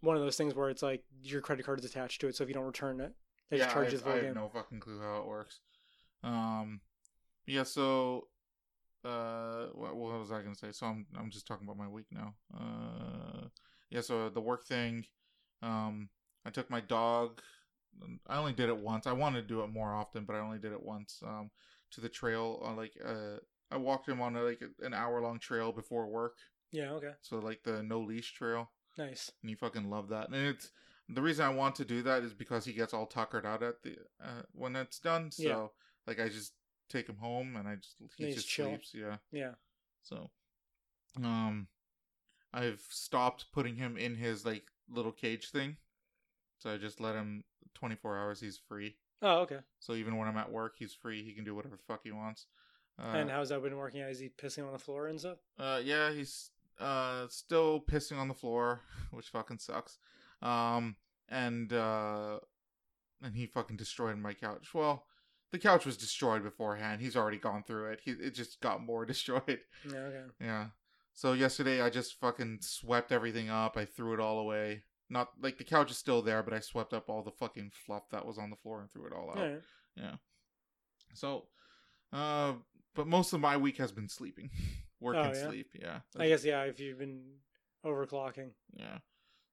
one 0.00 0.16
of 0.16 0.22
those 0.22 0.36
things 0.36 0.54
where 0.54 0.70
it's 0.70 0.82
like 0.82 1.02
your 1.22 1.40
credit 1.40 1.64
card 1.64 1.78
is 1.78 1.84
attached 1.84 2.20
to 2.22 2.28
it, 2.28 2.36
so 2.36 2.44
if 2.44 2.48
you 2.48 2.54
don't 2.54 2.64
return 2.64 3.00
it, 3.00 3.12
they 3.50 3.58
yeah, 3.58 3.64
just 3.64 3.74
charge 3.74 3.88
I, 3.88 3.90
you 3.90 3.98
the 3.98 4.10
I 4.10 4.14
have 4.14 4.22
game. 4.22 4.34
no 4.34 4.48
fucking 4.48 4.80
clue 4.80 5.00
how 5.00 5.18
it 5.18 5.26
works. 5.26 5.60
Um, 6.22 6.80
yeah. 7.46 7.64
So, 7.64 8.28
uh, 9.04 9.66
what, 9.72 9.96
what 9.96 10.18
was 10.18 10.32
I 10.32 10.42
gonna 10.42 10.54
say? 10.54 10.72
So 10.72 10.86
I'm 10.86 11.06
I'm 11.18 11.30
just 11.30 11.46
talking 11.46 11.66
about 11.66 11.78
my 11.78 11.88
week 11.88 12.06
now. 12.10 12.34
Uh, 12.54 13.48
yeah. 13.90 14.00
So 14.00 14.28
the 14.28 14.40
work 14.40 14.66
thing. 14.66 15.04
Um, 15.62 16.08
I 16.44 16.50
took 16.50 16.70
my 16.70 16.80
dog. 16.80 17.42
I 18.26 18.38
only 18.38 18.52
did 18.52 18.68
it 18.68 18.78
once. 18.78 19.06
I 19.06 19.12
wanted 19.12 19.42
to 19.42 19.48
do 19.48 19.62
it 19.62 19.68
more 19.68 19.92
often, 19.92 20.24
but 20.24 20.36
I 20.36 20.40
only 20.40 20.58
did 20.58 20.72
it 20.72 20.82
once. 20.82 21.22
Um, 21.26 21.50
to 21.92 22.00
the 22.00 22.08
trail 22.08 22.60
on 22.62 22.76
like 22.76 22.92
uh, 23.04 23.38
I 23.70 23.76
walked 23.76 24.08
him 24.08 24.20
on 24.20 24.36
a, 24.36 24.42
like 24.42 24.62
an 24.80 24.94
hour 24.94 25.20
long 25.20 25.38
trail 25.38 25.72
before 25.72 26.06
work. 26.06 26.36
Yeah. 26.72 26.92
Okay. 26.92 27.12
So 27.20 27.38
like 27.38 27.62
the 27.64 27.82
no 27.82 28.00
leash 28.00 28.32
trail 28.32 28.70
Nice. 28.98 29.30
and 29.42 29.50
you 29.50 29.56
fucking 29.56 29.88
love 29.88 30.08
that. 30.08 30.26
And 30.28 30.34
it's 30.36 30.70
the 31.08 31.22
reason 31.22 31.44
I 31.44 31.50
want 31.50 31.74
to 31.76 31.84
do 31.84 32.02
that 32.02 32.22
is 32.22 32.32
because 32.34 32.64
he 32.64 32.72
gets 32.72 32.92
all 32.94 33.06
tuckered 33.06 33.46
out 33.46 33.62
at 33.62 33.82
the 33.82 33.96
uh, 34.22 34.42
when 34.52 34.76
it's 34.76 34.98
done. 34.98 35.30
So 35.30 35.42
Yeah. 35.42 35.66
like 36.06 36.20
I 36.20 36.28
just 36.28 36.52
take 36.88 37.08
him 37.08 37.16
home 37.16 37.56
and 37.56 37.66
I 37.68 37.76
just 37.76 37.96
he 38.16 38.26
he's 38.26 38.34
just 38.36 38.48
chill. 38.48 38.68
sleeps. 38.68 38.92
Yeah. 38.94 39.16
Yeah. 39.32 39.52
So 40.02 40.30
um, 41.22 41.68
I've 42.52 42.82
stopped 42.88 43.46
putting 43.52 43.76
him 43.76 43.96
in 43.96 44.14
his 44.16 44.44
like 44.44 44.64
little 44.88 45.12
cage 45.12 45.50
thing. 45.50 45.76
So 46.58 46.72
I 46.72 46.76
just 46.76 47.00
let 47.00 47.14
him 47.14 47.44
24 47.74 48.18
hours. 48.18 48.40
He's 48.40 48.58
free. 48.68 48.96
Oh, 49.22 49.40
okay. 49.40 49.58
So 49.80 49.94
even 49.94 50.16
when 50.16 50.28
I'm 50.28 50.36
at 50.36 50.50
work, 50.52 50.74
he's 50.78 50.94
free. 50.94 51.22
He 51.24 51.32
can 51.32 51.44
do 51.44 51.54
whatever 51.54 51.76
the 51.76 51.82
fuck 51.82 52.00
he 52.04 52.12
wants. 52.12 52.46
Uh, 52.98 53.16
and 53.16 53.30
how's 53.30 53.48
that 53.50 53.62
been 53.62 53.76
working 53.76 54.02
out? 54.02 54.10
Is 54.10 54.18
he 54.18 54.28
pissing 54.28 54.66
on 54.66 54.72
the 54.72 54.78
floor 54.78 55.06
and 55.08 55.18
stuff? 55.18 55.38
uh, 55.58 55.80
yeah, 55.82 56.10
he's 56.12 56.50
uh 56.80 57.26
still 57.28 57.80
pissing 57.80 58.18
on 58.18 58.28
the 58.28 58.34
floor, 58.34 58.82
which 59.10 59.28
fucking 59.28 59.58
sucks. 59.58 59.98
Um, 60.42 60.96
and 61.28 61.72
uh, 61.72 62.38
and 63.22 63.36
he 63.36 63.46
fucking 63.46 63.76
destroyed 63.76 64.18
my 64.18 64.34
couch. 64.34 64.68
Well, 64.74 65.04
the 65.52 65.58
couch 65.58 65.84
was 65.86 65.96
destroyed 65.96 66.42
beforehand. 66.42 67.00
He's 67.00 67.16
already 67.16 67.38
gone 67.38 67.64
through 67.66 67.90
it. 67.90 68.00
He 68.04 68.12
it 68.12 68.34
just 68.34 68.60
got 68.60 68.82
more 68.82 69.04
destroyed. 69.06 69.60
Yeah. 69.90 69.98
Okay. 69.98 70.24
Yeah. 70.40 70.66
So 71.12 71.32
yesterday 71.32 71.82
I 71.82 71.90
just 71.90 72.18
fucking 72.20 72.58
swept 72.62 73.12
everything 73.12 73.50
up. 73.50 73.76
I 73.76 73.84
threw 73.84 74.14
it 74.14 74.20
all 74.20 74.38
away. 74.38 74.84
Not 75.10 75.30
like 75.42 75.58
the 75.58 75.64
couch 75.64 75.90
is 75.90 75.98
still 75.98 76.22
there, 76.22 76.42
but 76.42 76.54
I 76.54 76.60
swept 76.60 76.92
up 76.94 77.08
all 77.08 77.22
the 77.22 77.32
fucking 77.32 77.72
fluff 77.84 78.04
that 78.12 78.24
was 78.24 78.38
on 78.38 78.48
the 78.48 78.56
floor 78.56 78.80
and 78.80 78.90
threw 78.92 79.06
it 79.06 79.12
all 79.12 79.30
out. 79.30 79.36
Right. 79.38 79.60
Yeah. 79.96 80.14
So, 81.14 81.48
uh, 82.12 82.52
but 82.94 83.08
most 83.08 83.32
of 83.32 83.40
my 83.40 83.56
week 83.56 83.78
has 83.78 83.90
been 83.90 84.08
sleeping, 84.08 84.50
work 85.00 85.16
Oh, 85.16 85.22
and 85.22 85.34
yeah? 85.34 85.48
sleep. 85.48 85.70
Yeah. 85.80 85.98
I 86.18 86.28
guess 86.28 86.44
yeah. 86.44 86.62
If 86.62 86.80
you've 86.80 86.98
been 86.98 87.22
overclocking. 87.84 88.50
Yeah. 88.74 88.98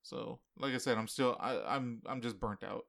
So, 0.03 0.39
like 0.57 0.73
I 0.73 0.77
said, 0.77 0.97
I'm 0.97 1.07
still 1.07 1.37
I, 1.39 1.59
I'm 1.75 2.01
I'm 2.05 2.21
just 2.21 2.39
burnt 2.39 2.63
out. 2.63 2.85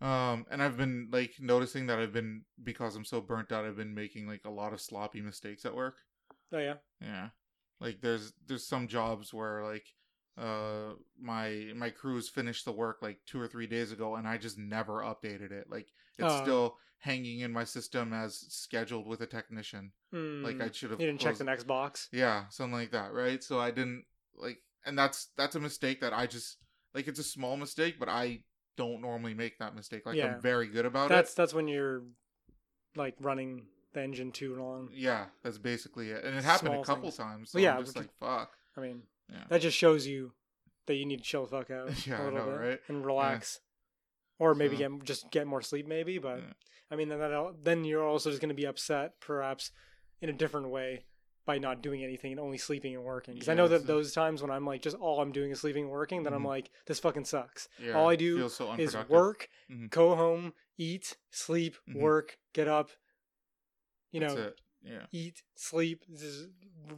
Um, 0.00 0.46
and 0.50 0.62
I've 0.62 0.76
been 0.76 1.08
like 1.10 1.34
noticing 1.40 1.86
that 1.86 1.98
I've 1.98 2.12
been 2.12 2.42
because 2.62 2.94
I'm 2.94 3.04
so 3.04 3.20
burnt 3.20 3.50
out. 3.50 3.64
I've 3.64 3.76
been 3.76 3.94
making 3.94 4.26
like 4.26 4.42
a 4.44 4.50
lot 4.50 4.72
of 4.72 4.80
sloppy 4.80 5.20
mistakes 5.20 5.64
at 5.64 5.74
work. 5.74 5.96
Oh 6.52 6.58
yeah. 6.58 6.74
Yeah. 7.00 7.28
Like 7.80 8.00
there's 8.00 8.32
there's 8.46 8.66
some 8.66 8.86
jobs 8.88 9.32
where 9.34 9.64
like 9.64 9.86
uh 10.38 10.94
my 11.20 11.66
my 11.74 11.90
crews 11.90 12.28
finished 12.28 12.64
the 12.64 12.72
work 12.72 12.98
like 13.02 13.18
two 13.26 13.40
or 13.40 13.48
three 13.48 13.66
days 13.66 13.90
ago 13.92 14.14
and 14.16 14.26
i 14.28 14.36
just 14.38 14.56
never 14.58 15.02
updated 15.02 15.50
it 15.50 15.66
like 15.70 15.88
it's 16.18 16.32
Oh. 16.32 16.42
still 16.42 16.76
hanging 17.00 17.40
in 17.40 17.52
my 17.52 17.64
system 17.64 18.12
as 18.12 18.36
scheduled 18.48 19.06
with 19.06 19.20
a 19.20 19.26
technician 19.26 19.92
like 20.12 20.56
Hmm. 20.56 20.62
i 20.62 20.70
should 20.70 20.90
have 20.90 21.00
you 21.00 21.06
didn't 21.06 21.20
check 21.20 21.36
the 21.36 21.44
next 21.44 21.64
box. 21.64 22.08
yeah 22.12 22.44
something 22.50 22.72
like 22.78 22.90
that 22.92 23.12
right 23.12 23.42
so 23.42 23.58
i 23.60 23.70
didn't 23.70 24.04
like 24.36 24.58
and 24.86 24.98
that's 24.98 25.28
that's 25.36 25.54
a 25.56 25.60
mistake 25.60 26.00
that 26.00 26.12
i 26.12 26.26
just 26.26 26.58
like 26.94 27.06
it's 27.08 27.18
a 27.20 27.24
small 27.24 27.56
mistake 27.56 27.96
but 27.98 28.08
i 28.08 28.40
don't 28.76 29.00
normally 29.00 29.34
make 29.34 29.58
that 29.58 29.74
mistake 29.74 30.06
like 30.06 30.16
Yeah. 30.16 30.26
i'm 30.36 30.40
very 30.40 30.66
good 30.68 30.86
about 30.86 31.08
That's 31.08 31.12
it 31.12 31.18
that's 31.18 31.34
that's 31.34 31.54
when 31.54 31.68
you're 31.68 32.02
like 32.96 33.14
running 33.20 33.66
the 33.92 34.02
engine 34.02 34.30
too 34.32 34.54
long. 34.56 34.88
yeah 34.92 35.26
that's 35.42 35.58
basically 35.58 36.10
it 36.10 36.24
and 36.24 36.36
it 36.36 36.44
happened 36.44 36.68
Small 36.70 36.82
a 36.82 36.84
couple 36.84 37.10
things. 37.10 37.16
times 37.16 37.50
so 37.50 37.56
Well, 37.58 37.64
yeah, 37.64 37.76
i'm 37.76 37.84
just 37.84 37.96
like 37.96 38.10
fuck 38.20 38.52
I 38.76 38.80
mean, 38.80 39.02
Yeah. 39.30 39.44
that 39.50 39.60
just 39.60 39.76
shows 39.76 40.06
you 40.06 40.32
that 40.86 40.94
you 40.94 41.04
need 41.04 41.18
to 41.18 41.24
chill 41.24 41.44
the 41.44 41.50
fuck 41.50 41.70
out 41.70 41.90
Yeah, 42.06 42.22
a 42.22 42.24
little 42.24 42.38
know, 42.38 42.46
bit 42.46 42.66
right? 42.68 42.80
and 42.88 43.04
relax, 43.04 43.60
or 44.38 44.54
maybe 44.54 44.76
So- 44.76 44.88
get 44.96 45.04
just 45.04 45.30
get 45.30 45.46
more 45.46 45.62
sleep, 45.62 45.86
maybe. 45.86 46.18
But 46.18 46.38
Yeah. 46.38 46.52
I 46.90 46.96
mean, 46.96 47.08
then 47.08 47.18
that 47.18 47.54
then 47.62 47.84
you're 47.84 48.06
also 48.06 48.30
just 48.30 48.40
going 48.40 48.48
to 48.48 48.54
be 48.54 48.66
upset, 48.66 49.20
perhaps 49.20 49.70
in 50.22 50.30
a 50.30 50.32
different 50.32 50.70
way, 50.70 51.04
by 51.44 51.58
not 51.58 51.82
doing 51.82 52.02
anything 52.02 52.32
and 52.32 52.40
only 52.40 52.58
sleeping 52.58 52.94
and 52.94 53.04
working. 53.04 53.34
Because 53.34 53.48
I 53.50 53.54
know 53.54 53.68
that 53.68 53.86
those 53.86 54.12
times 54.12 54.40
when 54.42 54.50
I'm 54.50 54.64
like 54.66 54.80
just 54.82 54.96
all 54.96 55.20
I'm 55.20 55.32
doing 55.32 55.50
is 55.50 55.60
sleeping 55.60 55.84
and 55.84 55.92
working, 55.92 56.22
then 56.22 56.32
I'm 56.34 56.42
Mhm. 56.44 56.46
like 56.56 56.70
this 56.86 56.98
fucking 57.00 57.24
sucks. 57.26 57.68
yeah 57.78 57.92
all 57.92 58.08
I 58.08 58.16
do 58.16 58.48
so 58.48 58.72
Is 58.74 58.96
work, 59.08 59.48
Mhm. 59.70 59.90
go 59.90 60.14
home, 60.14 60.54
eat, 60.78 61.16
sleep, 61.30 61.76
Mhm. 61.88 62.00
work, 62.00 62.38
get 62.54 62.68
up. 62.68 62.90
You 64.12 64.20
know, 64.20 64.34
it. 64.36 64.60
Yeah 64.82 65.06
eat, 65.12 65.42
sleep. 65.56 66.04
This 66.08 66.22
is 66.22 66.48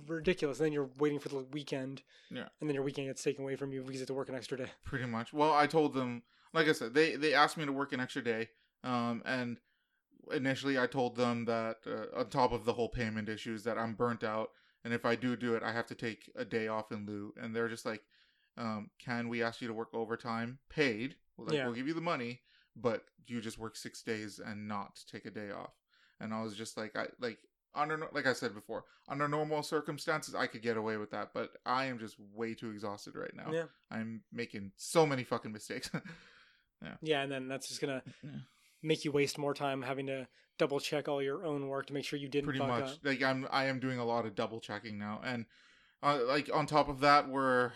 ridiculous. 0.06 0.58
And 0.58 0.66
then 0.66 0.72
you're 0.72 0.90
waiting 0.98 1.18
for 1.18 1.28
the 1.30 1.44
weekend. 1.52 2.02
Yeah. 2.30 2.48
And 2.60 2.68
then 2.68 2.74
your 2.74 2.84
weekend 2.84 3.08
gets 3.08 3.22
taken 3.22 3.42
away 3.44 3.56
from 3.56 3.72
you 3.72 3.80
because 3.80 3.94
you 3.94 4.00
have 4.00 4.06
to 4.08 4.14
work 4.14 4.28
an 4.28 4.34
extra 4.34 4.58
day. 4.58 4.70
pretty 4.84 5.06
much 5.06 5.32
well 5.32 5.52
i 5.52 5.66
told 5.66 5.94
them 5.94 6.22
like 6.52 6.68
i 6.68 6.72
said 6.72 6.94
they 6.94 7.16
they 7.16 7.32
asked 7.34 7.56
me 7.56 7.64
to 7.66 7.72
work 7.72 7.92
an 7.92 8.00
extra 8.00 8.22
day 8.22 8.48
um 8.84 9.22
and 9.24 9.56
initially 10.32 10.78
i 10.78 10.86
told 10.86 11.16
them 11.16 11.44
that 11.46 11.78
uh, 11.86 12.18
on 12.18 12.28
top 12.28 12.52
of 12.52 12.64
the 12.64 12.72
whole 12.72 12.88
payment 12.88 13.28
issues 13.28 13.64
that 13.64 13.78
i'm 13.78 13.94
burnt 13.94 14.22
out 14.22 14.50
and 14.84 14.92
if 14.94 15.04
i 15.04 15.14
do 15.16 15.36
do 15.36 15.54
it 15.54 15.62
i 15.62 15.72
have 15.72 15.86
to 15.86 15.94
take 15.94 16.30
a 16.36 16.44
day 16.44 16.68
off 16.68 16.92
in 16.92 17.06
lieu 17.06 17.32
and 17.40 17.54
they're 17.54 17.68
just 17.68 17.86
like 17.86 18.02
um 18.58 18.90
can 18.98 19.28
we 19.28 19.42
ask 19.42 19.60
you 19.60 19.68
to 19.68 19.74
work 19.74 19.88
overtime 19.94 20.58
paid 20.68 21.16
like 21.38 21.54
Yeah. 21.54 21.64
we'll 21.66 21.74
give 21.74 21.88
you 21.88 21.94
the 21.94 22.00
money 22.00 22.40
but 22.76 23.04
you 23.26 23.40
just 23.40 23.58
work 23.58 23.76
six 23.76 24.02
days 24.02 24.40
and 24.44 24.68
not 24.68 25.00
take 25.10 25.24
a 25.26 25.30
day 25.30 25.50
off 25.50 25.72
and 26.20 26.32
i 26.34 26.42
was 26.42 26.54
just 26.54 26.76
like 26.76 26.94
i 26.96 27.06
like 27.20 27.38
under 27.74 28.08
like 28.12 28.26
i 28.26 28.32
said 28.32 28.52
before 28.54 28.84
under 29.08 29.28
normal 29.28 29.62
circumstances 29.62 30.34
i 30.34 30.46
could 30.46 30.60
get 30.62 30.76
away 30.76 30.96
with 30.96 31.10
that 31.12 31.30
but 31.32 31.50
i 31.64 31.84
am 31.84 31.98
just 31.98 32.16
way 32.34 32.52
too 32.54 32.70
exhausted 32.70 33.14
right 33.14 33.34
now 33.36 33.50
Yeah. 33.52 33.64
I'm 33.90 34.22
making 34.32 34.72
so 34.76 35.04
many 35.06 35.24
fucking 35.24 35.52
mistakes. 35.52 35.90
Yeah. 37.02 37.22
And 37.22 37.30
then 37.30 37.46
that's 37.48 37.68
just 37.68 37.80
going 37.80 38.00
to 38.00 38.10
Yeah. 38.22 38.30
make 38.82 39.04
you 39.04 39.12
waste 39.12 39.36
more 39.36 39.52
time 39.52 39.82
having 39.82 40.06
to 40.06 40.26
double 40.58 40.80
check 40.80 41.08
all 41.08 41.22
your 41.22 41.44
own 41.44 41.68
work 41.68 41.86
to 41.86 41.92
make 41.92 42.04
sure 42.04 42.18
you 42.18 42.28
didn't 42.28 42.46
Pretty 42.46 42.58
much. 42.60 42.84
up. 42.92 42.98
Like 43.04 43.22
I'm 43.22 43.46
I 43.50 43.66
am 43.66 43.80
doing 43.80 43.98
a 43.98 44.04
lot 44.04 44.24
of 44.26 44.34
double 44.34 44.60
checking 44.60 44.98
now. 44.98 45.20
And 45.22 45.44
uh, 46.02 46.20
like 46.26 46.48
on 46.54 46.66
top 46.66 46.88
of 46.88 47.00
that 47.00 47.28
we're 47.28 47.72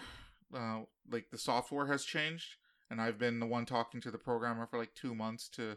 uh, 0.56 0.80
like 1.10 1.30
the 1.30 1.36
software 1.38 1.86
has 1.86 2.04
changed 2.04 2.56
and 2.90 3.00
I've 3.00 3.18
been 3.18 3.40
the 3.40 3.46
one 3.46 3.66
talking 3.66 4.00
to 4.02 4.10
the 4.10 4.18
programmer 4.18 4.66
for 4.66 4.78
like 4.78 4.94
2 4.94 5.14
months 5.14 5.48
to 5.50 5.76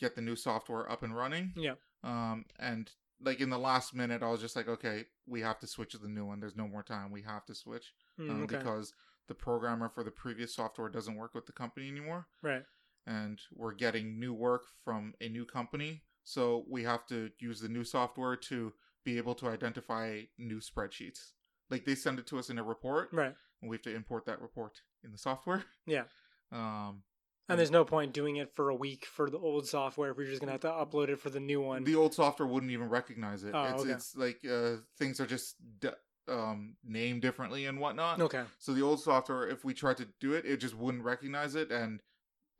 get 0.00 0.16
the 0.16 0.22
new 0.22 0.34
software 0.34 0.90
up 0.90 1.02
and 1.04 1.14
running. 1.16 1.52
Yeah. 1.56 1.74
Um 2.02 2.46
and 2.58 2.90
like 3.24 3.40
in 3.40 3.50
the 3.50 3.58
last 3.58 3.94
minute 3.94 4.22
I 4.22 4.30
was 4.30 4.40
just 4.40 4.56
like 4.56 4.68
okay, 4.68 5.04
we 5.26 5.40
have 5.40 5.58
to 5.60 5.66
switch 5.66 5.92
to 5.92 5.98
the 5.98 6.08
new 6.08 6.24
one. 6.26 6.40
There's 6.40 6.56
no 6.56 6.68
more 6.68 6.82
time. 6.82 7.10
We 7.10 7.22
have 7.22 7.44
to 7.46 7.54
switch 7.54 7.92
Mm, 8.20 8.30
um, 8.30 8.42
okay. 8.42 8.56
because 8.58 8.92
the 9.28 9.34
programmer 9.34 9.88
for 9.88 10.04
the 10.04 10.10
previous 10.10 10.54
software 10.54 10.88
doesn't 10.90 11.14
work 11.16 11.34
with 11.34 11.46
the 11.46 11.52
company 11.52 11.88
anymore. 11.88 12.26
Right. 12.42 12.62
and 13.06 13.40
we're 13.52 13.72
getting 13.74 14.20
new 14.20 14.32
work 14.32 14.62
from 14.84 15.14
a 15.20 15.28
new 15.28 15.44
company. 15.44 16.02
So 16.24 16.64
we 16.70 16.84
have 16.84 17.04
to 17.06 17.30
use 17.40 17.60
the 17.60 17.68
new 17.68 17.82
software 17.84 18.36
to 18.36 18.72
be 19.04 19.16
able 19.18 19.34
to 19.36 19.48
identify 19.48 20.22
new 20.38 20.60
spreadsheets. 20.60 21.32
Like 21.68 21.84
they 21.84 21.96
send 21.96 22.20
it 22.20 22.26
to 22.28 22.38
us 22.38 22.48
in 22.50 22.58
a 22.58 22.62
report, 22.62 23.08
Right. 23.12 23.34
and 23.60 23.68
we 23.70 23.74
have 23.76 23.82
to 23.82 23.94
import 23.94 24.26
that 24.26 24.40
report 24.40 24.82
in 25.02 25.10
the 25.12 25.18
software. 25.18 25.64
Yeah. 25.86 26.04
Um, 26.52 27.02
And 27.48 27.58
there's 27.58 27.70
no 27.70 27.84
point 27.84 28.12
doing 28.12 28.36
it 28.36 28.54
for 28.54 28.70
a 28.70 28.74
week 28.74 29.04
for 29.04 29.28
the 29.28 29.38
old 29.38 29.66
software 29.66 30.10
if 30.10 30.16
you're 30.16 30.26
just 30.26 30.40
going 30.40 30.48
to 30.48 30.52
have 30.52 30.60
to 30.62 30.68
upload 30.68 31.08
it 31.08 31.20
for 31.20 31.28
the 31.28 31.40
new 31.40 31.60
one. 31.60 31.84
the 31.84 31.96
old 31.96 32.14
software 32.14 32.46
wouldn't 32.46 32.72
even 32.72 32.88
recognize 32.88 33.44
it. 33.44 33.52
Oh, 33.54 33.64
it's, 33.64 33.82
okay. 33.82 33.90
it's 33.92 34.16
like 34.16 34.40
uh, 34.50 34.76
things 34.98 35.20
are 35.20 35.26
just 35.26 35.56
d- 35.80 35.90
um, 36.28 36.76
named 36.84 37.20
differently 37.20 37.66
and 37.66 37.78
whatnot. 37.78 38.20
okay. 38.20 38.44
So 38.58 38.72
the 38.72 38.82
old 38.82 39.02
software, 39.02 39.46
if 39.48 39.64
we 39.64 39.74
tried 39.74 39.98
to 39.98 40.08
do 40.20 40.32
it, 40.34 40.44
it 40.46 40.58
just 40.58 40.76
wouldn't 40.76 41.04
recognize 41.04 41.54
it, 41.54 41.70
and 41.70 42.00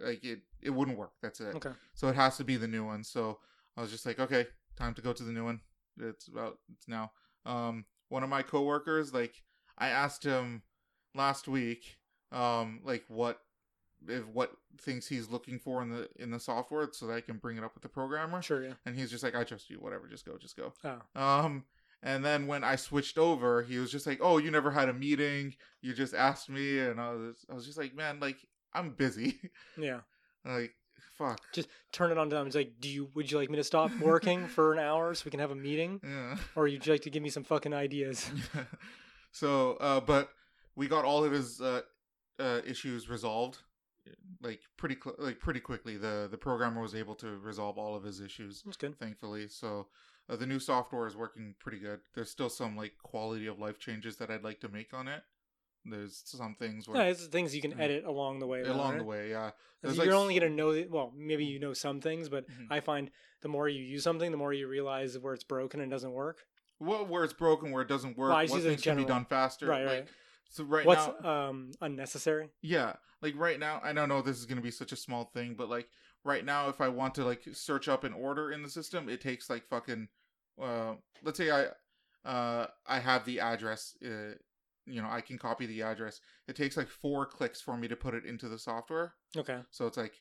like 0.00 0.24
it, 0.24 0.40
it 0.60 0.70
wouldn't 0.70 0.98
work. 0.98 1.12
That's 1.22 1.40
it. 1.40 1.54
Okay. 1.54 1.70
So 1.94 2.08
it 2.08 2.16
has 2.16 2.36
to 2.38 2.44
be 2.44 2.56
the 2.56 2.68
new 2.68 2.84
one. 2.84 3.04
So 3.04 3.38
I 3.76 3.80
was 3.80 3.90
just 3.90 4.04
like, 4.04 4.18
okay, 4.18 4.46
time 4.76 4.94
to 4.94 5.02
go 5.02 5.12
to 5.12 5.22
the 5.22 5.32
new 5.32 5.44
one. 5.44 5.60
It's 6.00 6.28
about 6.28 6.58
it's 6.74 6.88
now. 6.88 7.12
Um, 7.46 7.86
one 8.08 8.22
of 8.22 8.28
my 8.28 8.42
coworkers, 8.42 9.14
like, 9.14 9.42
I 9.78 9.88
asked 9.88 10.24
him 10.24 10.62
last 11.14 11.48
week, 11.48 11.96
um, 12.30 12.80
like 12.84 13.04
what 13.08 13.38
if 14.08 14.26
what 14.26 14.52
things 14.80 15.06
he's 15.06 15.28
looking 15.28 15.58
for 15.58 15.82
in 15.82 15.90
the 15.90 16.08
in 16.16 16.30
the 16.30 16.40
software 16.40 16.88
so 16.92 17.06
that 17.06 17.14
I 17.14 17.20
can 17.20 17.36
bring 17.38 17.56
it 17.58 17.64
up 17.64 17.74
with 17.74 17.82
the 17.82 17.88
programmer. 17.88 18.40
Sure. 18.42 18.62
Yeah. 18.64 18.72
And 18.86 18.96
he's 18.96 19.10
just 19.10 19.22
like, 19.22 19.34
I 19.34 19.44
trust 19.44 19.70
you. 19.70 19.76
Whatever, 19.76 20.08
just 20.08 20.24
go, 20.24 20.36
just 20.38 20.56
go. 20.56 20.72
Oh. 20.84 21.20
Um, 21.20 21.64
and 22.02 22.24
then 22.24 22.46
when 22.46 22.64
I 22.64 22.76
switched 22.76 23.16
over, 23.18 23.62
he 23.62 23.78
was 23.78 23.92
just 23.92 24.06
like, 24.08 24.18
"Oh, 24.20 24.38
you 24.38 24.50
never 24.50 24.72
had 24.72 24.88
a 24.88 24.92
meeting. 24.92 25.54
You 25.82 25.94
just 25.94 26.14
asked 26.14 26.48
me." 26.50 26.80
And 26.80 27.00
I 27.00 27.10
was, 27.12 27.46
I 27.50 27.54
was 27.54 27.64
just 27.64 27.78
like, 27.78 27.94
"Man, 27.94 28.18
like 28.18 28.38
I'm 28.74 28.90
busy. 28.90 29.38
Yeah. 29.78 30.00
like, 30.44 30.74
fuck." 31.16 31.40
Just 31.52 31.68
turn 31.92 32.10
it 32.10 32.18
on 32.18 32.28
to 32.30 32.34
them. 32.34 32.48
It's 32.48 32.56
like, 32.56 32.72
do 32.80 32.88
you 32.88 33.08
would 33.14 33.30
you 33.30 33.38
like 33.38 33.50
me 33.50 33.56
to 33.56 33.62
stop 33.64 33.92
working 34.00 34.48
for 34.48 34.72
an 34.72 34.80
hour 34.80 35.14
so 35.14 35.22
we 35.26 35.30
can 35.30 35.38
have 35.38 35.52
a 35.52 35.54
meeting, 35.54 36.00
Yeah. 36.02 36.38
or 36.56 36.64
would 36.64 36.84
you 36.84 36.92
like 36.92 37.02
to 37.02 37.10
give 37.10 37.22
me 37.22 37.30
some 37.30 37.44
fucking 37.44 37.72
ideas? 37.72 38.28
so, 39.32 39.74
uh, 39.74 40.00
but 40.00 40.30
we 40.74 40.88
got 40.88 41.04
all 41.04 41.24
of 41.24 41.32
his 41.32 41.60
uh, 41.60 41.82
uh, 42.40 42.60
issues 42.66 43.08
resolved, 43.08 43.58
like 44.42 44.60
pretty 44.76 44.96
cl- 45.02 45.16
like 45.18 45.38
pretty 45.40 45.60
quickly. 45.60 45.96
The 45.96 46.28
the 46.30 46.38
programmer 46.38 46.80
was 46.80 46.94
able 46.94 47.14
to 47.16 47.38
resolve 47.38 47.78
all 47.78 47.94
of 47.96 48.02
his 48.04 48.20
issues, 48.20 48.62
That's 48.64 48.76
good. 48.76 48.98
thankfully. 48.98 49.48
So. 49.48 49.88
Uh, 50.30 50.36
the 50.36 50.46
new 50.46 50.60
software 50.60 51.04
is 51.08 51.16
working 51.16 51.52
pretty 51.58 51.80
good. 51.80 51.98
There's 52.14 52.30
still 52.30 52.48
some 52.48 52.76
like 52.76 52.92
quality 53.02 53.48
of 53.48 53.58
life 53.58 53.80
changes 53.80 54.18
that 54.18 54.30
I'd 54.30 54.44
like 54.44 54.60
to 54.60 54.68
make 54.68 54.94
on 54.94 55.08
it. 55.08 55.20
There's 55.84 56.22
some 56.24 56.54
things 56.54 56.88
where 56.88 57.10
it's 57.10 57.26
things 57.26 57.56
you 57.56 57.60
can 57.60 57.72
Mm. 57.72 57.80
edit 57.80 58.04
along 58.04 58.38
the 58.38 58.46
way. 58.46 58.62
though, 58.62 58.72
along 58.72 58.90
right? 58.92 58.98
the 58.98 59.04
way, 59.04 59.30
yeah. 59.30 59.50
There's, 59.82 59.96
You're 59.96 60.06
like, 60.06 60.14
only 60.14 60.38
gonna 60.38 60.50
know 60.50 60.72
that. 60.74 60.88
Well, 60.88 61.12
maybe 61.16 61.44
you 61.44 61.58
know 61.58 61.72
some 61.72 62.00
things, 62.00 62.28
but 62.28 62.48
Mhm. 62.48 62.68
I 62.70 62.78
find 62.78 63.10
the 63.40 63.48
more 63.48 63.68
you 63.68 63.82
use 63.82 64.04
something, 64.04 64.30
the 64.30 64.36
more 64.36 64.52
you 64.52 64.68
realize 64.68 65.18
where 65.18 65.34
it's 65.34 65.42
broken 65.42 65.80
and 65.80 65.90
doesn't 65.90 66.12
work. 66.12 66.46
What 66.78 67.08
where 67.08 67.24
it's 67.24 67.32
broken, 67.34 67.72
where 67.72 67.82
it 67.82 67.88
doesn't 67.88 68.16
work, 68.16 68.30
Well, 68.30 68.46
what 68.46 68.62
things 68.62 68.80
can 68.80 68.96
be 68.96 69.04
done 69.04 69.24
faster. 69.24 69.66
Right, 69.66 69.84
like, 69.84 69.98
right. 70.02 70.08
So 70.50 70.62
right 70.62 70.86
What's 70.86 71.08
now, 71.20 71.48
um 71.48 71.72
unnecessary? 71.80 72.50
yeah, 72.62 72.94
like 73.22 73.34
right 73.36 73.58
now, 73.58 73.80
I 73.82 73.92
don't 73.92 74.08
know 74.08 74.20
this 74.20 74.38
is 74.38 74.46
gonna 74.46 74.60
be 74.60 74.70
such 74.70 74.92
a 74.92 74.96
small 74.96 75.30
thing, 75.32 75.54
but 75.56 75.70
like 75.70 75.88
right 76.24 76.44
now, 76.44 76.68
if 76.68 76.80
I 76.80 76.88
want 76.88 77.14
to 77.16 77.24
like 77.24 77.42
search 77.52 77.88
up 77.88 78.04
an 78.04 78.12
order 78.12 78.52
in 78.52 78.62
the 78.62 78.68
system, 78.68 79.08
it 79.08 79.20
takes 79.20 79.48
like 79.48 79.66
fucking, 79.68 80.08
uh, 80.60 80.94
let's 81.22 81.38
say 81.38 81.50
I, 81.50 81.66
uh, 82.28 82.66
I 82.86 82.98
have 82.98 83.24
the 83.24 83.40
address, 83.40 83.96
uh, 84.04 84.34
you 84.86 85.00
know, 85.00 85.08
I 85.08 85.20
can 85.20 85.38
copy 85.38 85.66
the 85.66 85.82
address. 85.82 86.20
It 86.48 86.56
takes 86.56 86.76
like 86.76 86.88
four 86.88 87.26
clicks 87.26 87.60
for 87.60 87.76
me 87.76 87.88
to 87.88 87.96
put 87.96 88.14
it 88.14 88.24
into 88.24 88.48
the 88.48 88.58
software. 88.58 89.14
Okay. 89.36 89.60
So 89.70 89.86
it's 89.86 89.96
like, 89.96 90.20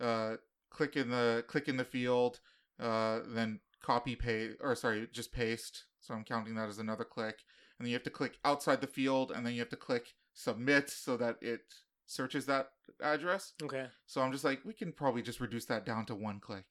uh, 0.00 0.36
click 0.70 0.96
in 0.96 1.10
the 1.10 1.44
click 1.46 1.68
in 1.68 1.76
the 1.76 1.84
field, 1.84 2.40
uh, 2.80 3.20
then 3.28 3.60
copy 3.82 4.16
paste, 4.16 4.56
or 4.60 4.74
sorry, 4.74 5.08
just 5.12 5.32
paste. 5.32 5.84
So 6.00 6.14
I'm 6.14 6.24
counting 6.24 6.54
that 6.56 6.68
as 6.68 6.78
another 6.78 7.04
click, 7.04 7.40
and 7.78 7.86
then 7.86 7.90
you 7.90 7.94
have 7.94 8.02
to 8.04 8.10
click 8.10 8.38
outside 8.44 8.80
the 8.80 8.86
field, 8.86 9.30
and 9.30 9.46
then 9.46 9.52
you 9.52 9.60
have 9.60 9.68
to 9.70 9.76
click 9.76 10.14
submit 10.34 10.90
so 10.90 11.16
that 11.18 11.36
it 11.40 11.60
searches 12.12 12.46
that 12.46 12.68
address. 13.00 13.54
Okay. 13.62 13.86
So 14.06 14.20
I'm 14.20 14.32
just 14.32 14.44
like, 14.44 14.60
we 14.64 14.74
can 14.74 14.92
probably 14.92 15.22
just 15.22 15.40
reduce 15.40 15.64
that 15.66 15.86
down 15.86 16.04
to 16.06 16.14
one 16.14 16.40
click, 16.40 16.66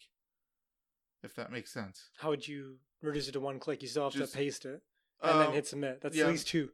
if 1.23 1.35
that 1.35 1.51
makes 1.51 1.71
sense. 1.73 2.09
How 2.17 2.29
would 2.29 2.47
you 2.47 2.77
reduce 3.01 3.27
it 3.27 3.31
to 3.33 3.39
one 3.39 3.59
click? 3.59 3.81
You 3.81 3.87
still 3.87 4.03
have 4.05 4.13
Just- 4.13 4.33
to 4.33 4.37
paste 4.37 4.65
it 4.65 4.81
and 5.21 5.39
then 5.39 5.47
Uh, 5.47 5.51
hit 5.51 5.67
submit. 5.67 6.01
That's 6.01 6.15
yeah. 6.15 6.25
at 6.25 6.29
least 6.31 6.47
two. 6.47 6.71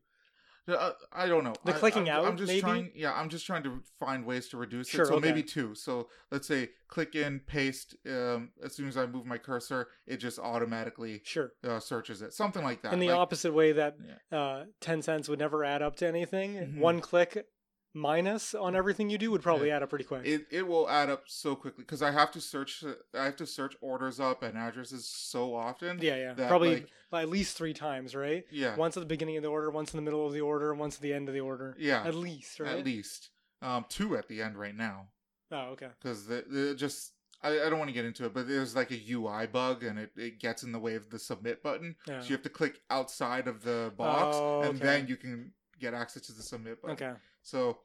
Uh, 0.70 0.92
I 1.14 1.28
don't 1.28 1.46
know. 1.46 1.54
The 1.64 1.74
I- 1.74 1.80
clicking 1.80 2.10
I'm, 2.10 2.26
I'm 2.26 2.36
just 2.38 2.50
maybe? 2.50 2.60
trying. 2.60 2.92
Yeah, 2.94 3.14
I'm 3.14 3.30
just 3.30 3.46
trying 3.46 3.64
to 3.64 3.82
find 3.98 4.26
ways 4.26 4.50
to 4.50 4.58
reduce 4.58 4.90
Sure, 4.90 5.04
it. 5.04 5.08
So 5.08 5.14
okay. 5.16 5.28
maybe 5.30 5.42
two. 5.42 5.74
So 5.76 6.10
let's 6.30 6.46
say 6.46 6.72
click 6.90 7.16
in, 7.16 7.40
paste. 7.40 7.96
Um, 8.06 8.52
as 8.62 8.76
soon 8.76 8.90
as 8.90 8.98
I 8.98 9.06
move 9.06 9.26
my 9.26 9.38
cursor, 9.38 9.88
it 10.06 10.18
just 10.18 10.40
automatically 10.40 11.22
Sure. 11.24 11.54
uh, 11.64 11.80
searches 11.80 12.22
it. 12.22 12.34
Something 12.34 12.66
like 12.66 12.82
that. 12.82 12.92
In 12.92 13.00
the 13.00 13.08
Like, 13.08 13.16
opposite 13.18 13.54
way 13.54 13.72
that 13.72 13.96
Yeah. 14.30 14.38
uh, 14.38 14.66
ten 14.82 15.02
cents 15.02 15.30
would 15.30 15.40
never 15.40 15.64
add 15.64 15.82
up 15.82 15.96
to 15.98 16.06
anything. 16.06 16.56
Mhm. 16.56 16.80
One 16.80 17.00
click 17.00 17.48
minus 17.94 18.54
on 18.54 18.76
everything 18.76 19.10
you 19.10 19.18
do 19.18 19.32
would 19.32 19.42
probably 19.42 19.70
Yeah. 19.70 19.78
add 19.78 19.84
up 19.84 19.90
pretty 19.90 20.04
quick. 20.06 20.26
It 20.26 20.46
it 20.52 20.68
will 20.68 20.90
add 20.90 21.10
up 21.10 21.24
so 21.28 21.56
quickly 21.56 21.84
because 21.84 22.02
I 22.02 22.12
have 22.12 22.32
to 22.32 22.42
search 22.42 22.84
I 23.14 23.26
have 23.26 23.36
to 23.38 23.46
search 23.48 23.76
orders 23.82 24.20
up 24.20 24.44
and 24.44 24.58
addresses 24.58 25.08
so 25.08 25.56
often. 25.56 26.00
yeah, 26.02 26.16
yeah. 26.38 26.48
Probably 26.48 26.76
like- 26.76 26.90
like, 27.10 27.24
at 27.24 27.30
least 27.30 27.56
three 27.58 27.74
times, 27.74 28.14
right? 28.16 28.44
Yeah. 28.52 28.76
Once 28.76 28.98
at 28.98 29.00
the 29.00 29.08
beginning 29.08 29.38
of 29.38 29.44
the 29.44 29.50
order, 29.50 29.72
once 29.72 29.94
in 29.94 29.98
the 29.98 30.02
middle 30.04 30.28
of 30.28 30.34
the 30.34 30.42
order, 30.42 30.74
once 30.76 30.96
at 30.98 31.02
the 31.02 31.14
end 31.14 31.30
of 31.30 31.34
the 31.34 31.40
order. 31.40 31.74
yeah. 31.80 32.04
At 32.06 32.16
least, 32.16 32.60
right? 32.60 32.78
At 32.80 32.84
least. 32.86 33.30
Um, 33.62 33.86
two 33.90 34.18
at 34.18 34.28
the 34.28 34.42
end 34.42 34.58
right 34.58 34.76
now 34.76 35.08
Oh, 35.52 35.70
okay. 35.72 35.88
because 36.02 36.28
the, 36.28 36.44
the 36.48 36.76
just 36.76 37.14
I, 37.42 37.50
I 37.66 37.70
don't 37.70 37.80
want 37.80 37.90
to 37.90 37.94
get 37.94 38.04
into 38.06 38.26
it, 38.26 38.34
but 38.34 38.48
there's 38.48 38.76
like 38.76 38.92
a 38.92 39.00
UI 39.12 39.48
bug 39.48 39.84
and 39.84 39.98
it, 39.98 40.12
it 40.18 40.40
gets 40.40 40.64
in 40.64 40.72
the 40.74 40.80
way 40.80 40.96
of 40.96 41.10
the 41.10 41.18
submit 41.20 41.64
button. 41.64 41.96
Yeah. 42.08 42.20
So 42.20 42.28
you 42.28 42.36
have 42.36 42.44
to 42.44 42.50
click 42.50 42.82
outside 42.90 43.48
of 43.48 43.64
the 43.64 43.94
box 43.96 44.36
Oh, 44.38 44.62
and 44.64 44.80
then 44.80 45.08
you 45.08 45.16
can 45.16 45.54
get 45.80 45.94
access 45.94 46.24
to 46.24 46.34
the 46.34 46.42
submit 46.44 46.82
button. 46.82 46.96
Okay. 46.96 47.18
So, 47.48 47.78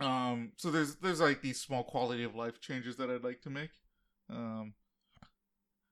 um, 0.00 0.50
so 0.56 0.72
there's 0.72 0.96
there's 0.96 1.20
like 1.20 1.42
these 1.42 1.60
small 1.60 1.84
quality 1.84 2.24
of 2.24 2.34
life 2.34 2.60
changes 2.60 2.96
that 2.96 3.08
I'd 3.08 3.22
like 3.22 3.40
to 3.42 3.50
make, 3.50 3.70
um, 4.28 4.74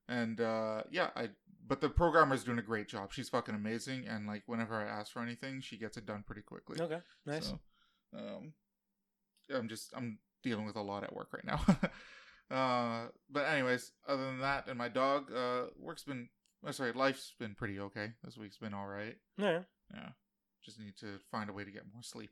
and 0.09 0.41
uh, 0.41 0.83
yeah, 0.91 1.09
I. 1.15 1.29
But 1.65 1.79
the 1.79 1.87
programmer's 1.87 2.43
doing 2.43 2.59
a 2.59 2.63
great 2.63 2.89
job. 2.89 3.13
She's 3.13 3.29
fucking 3.29 3.55
amazing, 3.55 4.05
and 4.05 4.27
like 4.27 4.43
whenever 4.47 4.75
I 4.75 4.83
ask 4.83 5.13
for 5.13 5.21
anything, 5.21 5.61
she 5.61 5.77
gets 5.77 5.95
it 5.95 6.05
done 6.05 6.25
pretty 6.27 6.41
quickly. 6.41 6.81
Okay. 6.81 6.99
Nice. 7.25 7.47
So, 7.47 7.59
um, 8.17 8.51
I'm 9.55 9.69
just 9.69 9.93
I'm 9.95 10.19
dealing 10.43 10.65
with 10.65 10.75
a 10.75 10.81
lot 10.81 11.05
at 11.05 11.15
work 11.15 11.29
right 11.31 11.45
now. 11.45 11.61
uh, 12.55 13.07
but 13.31 13.45
anyways, 13.45 13.93
other 14.05 14.25
than 14.25 14.41
that, 14.41 14.67
and 14.67 14.77
my 14.77 14.89
dog, 14.89 15.31
uh, 15.33 15.67
work's 15.79 16.03
been. 16.03 16.27
oh, 16.67 16.71
sorry, 16.71 16.91
life's 16.91 17.33
been 17.39 17.55
pretty 17.55 17.79
okay. 17.79 18.11
This 18.25 18.37
week's 18.37 18.57
been 18.57 18.73
all 18.73 18.87
right. 18.87 19.15
Yeah. 19.37 19.61
Yeah, 19.93 20.09
just 20.65 20.81
need 20.81 20.97
to 20.99 21.19
find 21.31 21.49
a 21.49 21.53
way 21.53 21.63
to 21.63 21.71
get 21.71 21.83
more 21.93 22.03
sleep. 22.03 22.31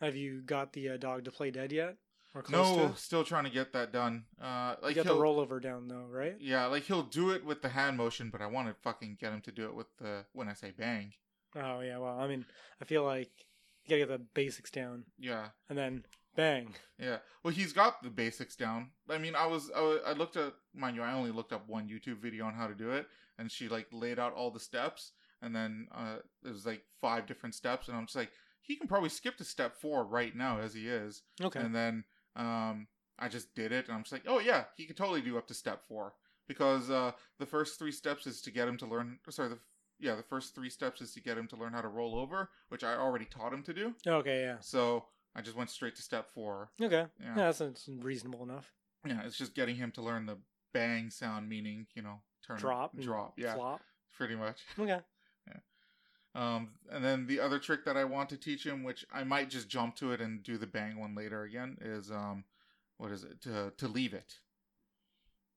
Have 0.00 0.16
you 0.16 0.42
got 0.42 0.72
the 0.72 0.90
uh, 0.90 0.96
dog 0.96 1.24
to 1.24 1.30
play 1.32 1.50
dead 1.50 1.72
yet? 1.72 1.96
Or 2.34 2.42
close 2.42 2.76
No, 2.76 2.86
it? 2.86 2.98
still 2.98 3.24
trying 3.24 3.44
to 3.44 3.50
get 3.50 3.72
that 3.72 3.92
done. 3.92 4.24
Uh, 4.40 4.76
You 4.80 4.86
like 4.88 4.96
got 4.96 5.06
the 5.06 5.14
rollover 5.14 5.60
down 5.62 5.88
though, 5.88 6.06
right? 6.10 6.36
yeah, 6.40 6.66
like 6.66 6.84
he'll 6.84 7.02
do 7.02 7.30
it 7.30 7.44
with 7.44 7.62
the 7.62 7.70
hand 7.70 7.96
motion, 7.96 8.30
but 8.30 8.42
I 8.42 8.46
want 8.46 8.68
to 8.68 8.74
fucking 8.82 9.16
get 9.20 9.32
him 9.32 9.40
to 9.42 9.52
do 9.52 9.64
it 9.66 9.74
with 9.74 9.86
the 9.98 10.24
when 10.32 10.48
I 10.48 10.52
say 10.52 10.72
bang. 10.76 11.14
Oh 11.56 11.80
yeah. 11.80 11.98
Well, 11.98 12.18
I 12.18 12.28
mean, 12.28 12.44
I 12.80 12.84
feel 12.84 13.02
like 13.04 13.30
you 13.86 13.88
gotta 13.96 14.00
get 14.00 14.08
the 14.08 14.26
basics 14.34 14.70
down, 14.70 15.04
Yeah, 15.18 15.48
and 15.70 15.78
then 15.78 16.04
bang. 16.36 16.74
yeah. 16.98 17.18
Well, 17.42 17.54
he's 17.54 17.72
got 17.72 18.02
the 18.02 18.10
basics 18.10 18.54
down. 18.56 18.90
I 19.08 19.16
mean, 19.16 19.34
I 19.34 19.46
was 19.46 19.70
I, 19.74 20.00
I 20.08 20.12
looked 20.12 20.36
at 20.36 20.52
mind 20.74 20.96
you, 20.96 21.02
I 21.02 21.14
only 21.14 21.30
looked 21.32 21.54
up 21.54 21.66
one 21.66 21.88
YouTube 21.88 22.18
video 22.20 22.44
on 22.44 22.52
how 22.54 22.66
to 22.66 22.74
do 22.74 22.90
it, 22.90 23.06
and 23.38 23.50
she 23.50 23.68
like 23.68 23.86
laid 23.90 24.18
out 24.18 24.34
all 24.34 24.50
the 24.50 24.60
steps, 24.60 25.12
and 25.40 25.56
then 25.56 25.88
uh, 25.94 26.16
there's 26.42 26.66
like 26.66 26.82
five 27.00 27.26
different 27.26 27.54
steps, 27.54 27.88
and 27.88 27.96
I'm 27.96 28.04
just 28.04 28.16
like, 28.16 28.30
he 28.68 28.76
can 28.76 28.86
probably 28.86 29.08
skip 29.08 29.36
to 29.38 29.44
step 29.44 29.74
four 29.80 30.04
right 30.04 30.36
now 30.36 30.60
as 30.60 30.74
he 30.74 30.86
is. 30.86 31.22
Okay. 31.42 31.58
And 31.58 31.74
then 31.74 32.04
um, 32.36 32.86
I 33.18 33.28
just 33.28 33.54
did 33.54 33.72
it, 33.72 33.86
and 33.86 33.94
I'm 33.96 34.02
just 34.02 34.12
like, 34.12 34.22
oh 34.28 34.38
yeah, 34.38 34.64
he 34.76 34.84
could 34.86 34.96
totally 34.96 35.22
do 35.22 35.36
up 35.38 35.48
to 35.48 35.54
step 35.54 35.82
four 35.88 36.12
because 36.46 36.90
uh, 36.90 37.12
the 37.40 37.46
first 37.46 37.78
three 37.78 37.90
steps 37.92 38.26
is 38.26 38.40
to 38.42 38.50
get 38.52 38.68
him 38.68 38.76
to 38.78 38.86
learn. 38.86 39.18
Sorry, 39.30 39.48
the 39.48 39.58
yeah, 39.98 40.14
the 40.14 40.22
first 40.22 40.54
three 40.54 40.70
steps 40.70 41.00
is 41.00 41.10
to 41.14 41.20
get 41.20 41.36
him 41.36 41.48
to 41.48 41.56
learn 41.56 41.72
how 41.72 41.80
to 41.80 41.88
roll 41.88 42.14
over, 42.14 42.50
which 42.68 42.84
I 42.84 42.94
already 42.94 43.24
taught 43.24 43.52
him 43.52 43.64
to 43.64 43.74
do. 43.74 43.94
okay. 44.06 44.42
Yeah. 44.42 44.56
So 44.60 45.06
I 45.34 45.40
just 45.42 45.56
went 45.56 45.70
straight 45.70 45.96
to 45.96 46.02
step 46.02 46.28
four. 46.32 46.70
Okay. 46.80 47.06
Yeah, 47.20 47.34
Yeah, 47.36 47.52
that's, 47.52 47.88
reasonable 47.88 48.44
enough. 48.44 48.72
yeah, 49.04 49.22
it's 49.24 49.36
just 49.36 49.54
getting 49.54 49.74
him 49.76 49.90
to 49.92 50.02
learn 50.02 50.26
the 50.26 50.36
bang 50.72 51.10
sound, 51.10 51.48
meaning 51.48 51.86
you 51.94 52.02
know 52.02 52.20
turn 52.46 52.58
Drop. 52.58 52.96
drop, 52.98 53.34
yeah, 53.38 53.54
Flop. 53.54 53.80
pretty 54.16 54.36
much. 54.36 54.60
Okay. 54.78 55.00
Um, 56.34 56.70
and 56.90 57.04
then 57.04 57.26
the 57.26 57.40
other 57.40 57.58
trick 57.58 57.84
that 57.84 57.96
I 57.96 58.04
want 58.04 58.28
to 58.30 58.36
teach 58.36 58.64
him, 58.64 58.84
which 58.84 59.04
I 59.12 59.24
might 59.24 59.50
just 59.50 59.68
jump 59.68 59.96
to 59.96 60.12
it 60.12 60.20
and 60.20 60.42
do 60.42 60.58
the 60.58 60.66
bang 60.66 60.98
one 60.98 61.14
later 61.14 61.42
again, 61.42 61.78
is 61.80 62.10
um, 62.10 62.44
what 62.98 63.10
is 63.10 63.24
it? 63.24 63.40
To 63.42 63.72
to 63.76 63.88
leave 63.88 64.14
it. 64.14 64.34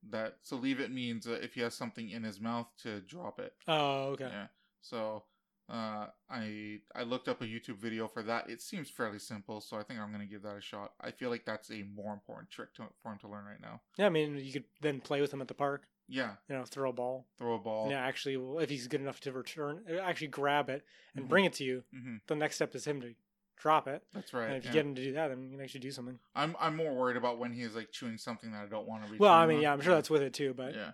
That 0.10 0.38
so 0.42 0.56
leave 0.56 0.80
it 0.80 0.92
means 0.92 1.28
uh, 1.28 1.40
if 1.42 1.54
he 1.54 1.62
has 1.62 1.76
something 1.76 2.10
in 2.10 2.24
his 2.24 2.40
mouth 2.40 2.68
to 2.84 3.02
drop 3.02 3.40
it. 3.40 3.54
Oh, 3.68 4.10
okay. 4.14 4.30
Yeah. 4.32 4.48
So 4.82 5.24
uh, 5.70 6.08
I 6.30 6.80
I 6.96 7.04
looked 7.04 7.28
up 7.28 7.42
a 7.42 7.46
YouTube 7.46 7.78
video 7.78 8.08
for 8.08 8.24
that. 8.24 8.50
It 8.50 8.62
seems 8.62 8.90
fairly 8.90 9.20
simple, 9.20 9.62
so 9.62 9.78
I 9.78 9.84
think 9.84 10.00
I'm 10.00 10.12
gonna 10.12 10.26
give 10.26 10.42
that 10.44 10.58
a 10.58 10.62
shot. 10.62 10.94
I 11.00 11.12
feel 11.12 11.30
like 11.30 11.46
that's 11.46 11.70
a 11.70 11.84
more 11.96 12.14
important 12.14 12.50
trick 12.50 12.74
to, 12.76 12.84
for 13.02 13.12
him 13.12 13.20
to 13.20 13.28
learn 13.28 13.46
right 13.46 13.62
now. 13.62 13.82
Yeah, 13.98 14.08
I 14.08 14.10
mean, 14.10 14.38
you 14.38 14.52
could 14.52 14.66
then 14.82 15.00
play 15.00 15.22
with 15.22 15.34
him 15.34 15.42
at 15.42 15.48
the 15.48 15.54
park. 15.54 15.84
Yeah, 16.12 16.36
You 16.50 16.56
know, 16.56 16.66
throw 16.66 16.90
a 16.90 16.94
ball. 16.94 17.26
throw 17.38 17.56
a 17.56 17.60
ball. 17.60 17.90
Yeah, 17.90 18.02
actually, 18.02 18.36
well, 18.38 18.60
if 18.60 18.70
he's 18.70 18.88
good 18.88 19.00
enough 19.02 19.22
to 19.22 19.32
return, 19.32 19.84
uh, 19.90 20.00
actually 20.00 20.28
grab 20.28 20.70
it 20.70 20.86
and 21.16 21.26
Mhm. 21.26 21.30
bring 21.30 21.46
it 21.46 21.54
to 21.54 21.64
you. 21.64 21.84
hmm 21.92 22.18
The 22.28 22.36
next 22.36 22.56
step 22.56 22.76
is 22.76 22.86
him 22.86 23.00
to 23.02 23.16
drop 23.56 23.88
it. 23.88 24.04
That's 24.12 24.34
right. 24.34 24.48
and 24.48 24.56
if 24.58 24.66
you 24.66 24.70
yeah. 24.70 24.74
get 24.74 24.86
him 24.88 24.96
to 24.96 25.04
do 25.04 25.14
that, 25.14 25.30
then 25.30 25.44
you 25.44 25.52
can 25.52 25.62
actually 25.62 25.80
do 25.80 25.92
something. 25.92 26.20
I'm 26.36 26.56
I'm 26.60 26.76
more 26.76 26.94
worried 26.94 27.16
about 27.18 27.38
when 27.40 27.54
he's 27.54 27.76
like 27.76 27.92
chewing 27.92 28.18
something 28.18 28.52
that 28.52 28.64
I 28.64 28.68
don't 28.68 28.88
want 28.88 29.06
to. 29.06 29.12
be. 29.12 29.18
Well, 29.20 29.34
I 29.34 29.46
mean, 29.48 29.62
yeah, 29.62 29.72
I'm 29.72 29.80
sure 29.82 29.94
that's 29.94 30.10
with 30.10 30.22
it 30.22 30.34
too, 30.34 30.54
but 30.54 30.76
yeah, 30.76 30.92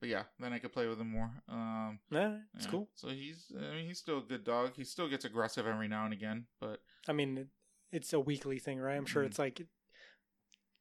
but 0.00 0.08
yeah, 0.10 0.24
then 0.38 0.52
I 0.52 0.58
could 0.58 0.72
play 0.72 0.86
with 0.86 1.00
him 1.00 1.10
more. 1.10 1.30
Um, 1.48 2.00
yeah, 2.10 2.40
it's 2.54 2.66
yeah. 2.66 2.70
cool. 2.70 2.90
So 2.94 3.08
he's, 3.08 3.50
I 3.56 3.74
mean, 3.74 3.86
he's 3.86 3.98
still 3.98 4.18
a 4.18 4.22
good 4.22 4.44
dog. 4.44 4.72
He 4.76 4.84
still 4.84 5.08
gets 5.08 5.24
aggressive 5.24 5.66
every 5.66 5.88
now 5.88 6.04
and 6.04 6.12
again, 6.12 6.46
but 6.60 6.82
I 7.08 7.12
mean, 7.14 7.48
it's 7.90 8.12
a 8.12 8.20
weekly 8.20 8.58
thing, 8.58 8.78
right? 8.80 8.96
I'm 8.96 9.06
sure 9.06 9.22
Mhm. 9.22 9.26
it's 9.28 9.38
like 9.38 9.66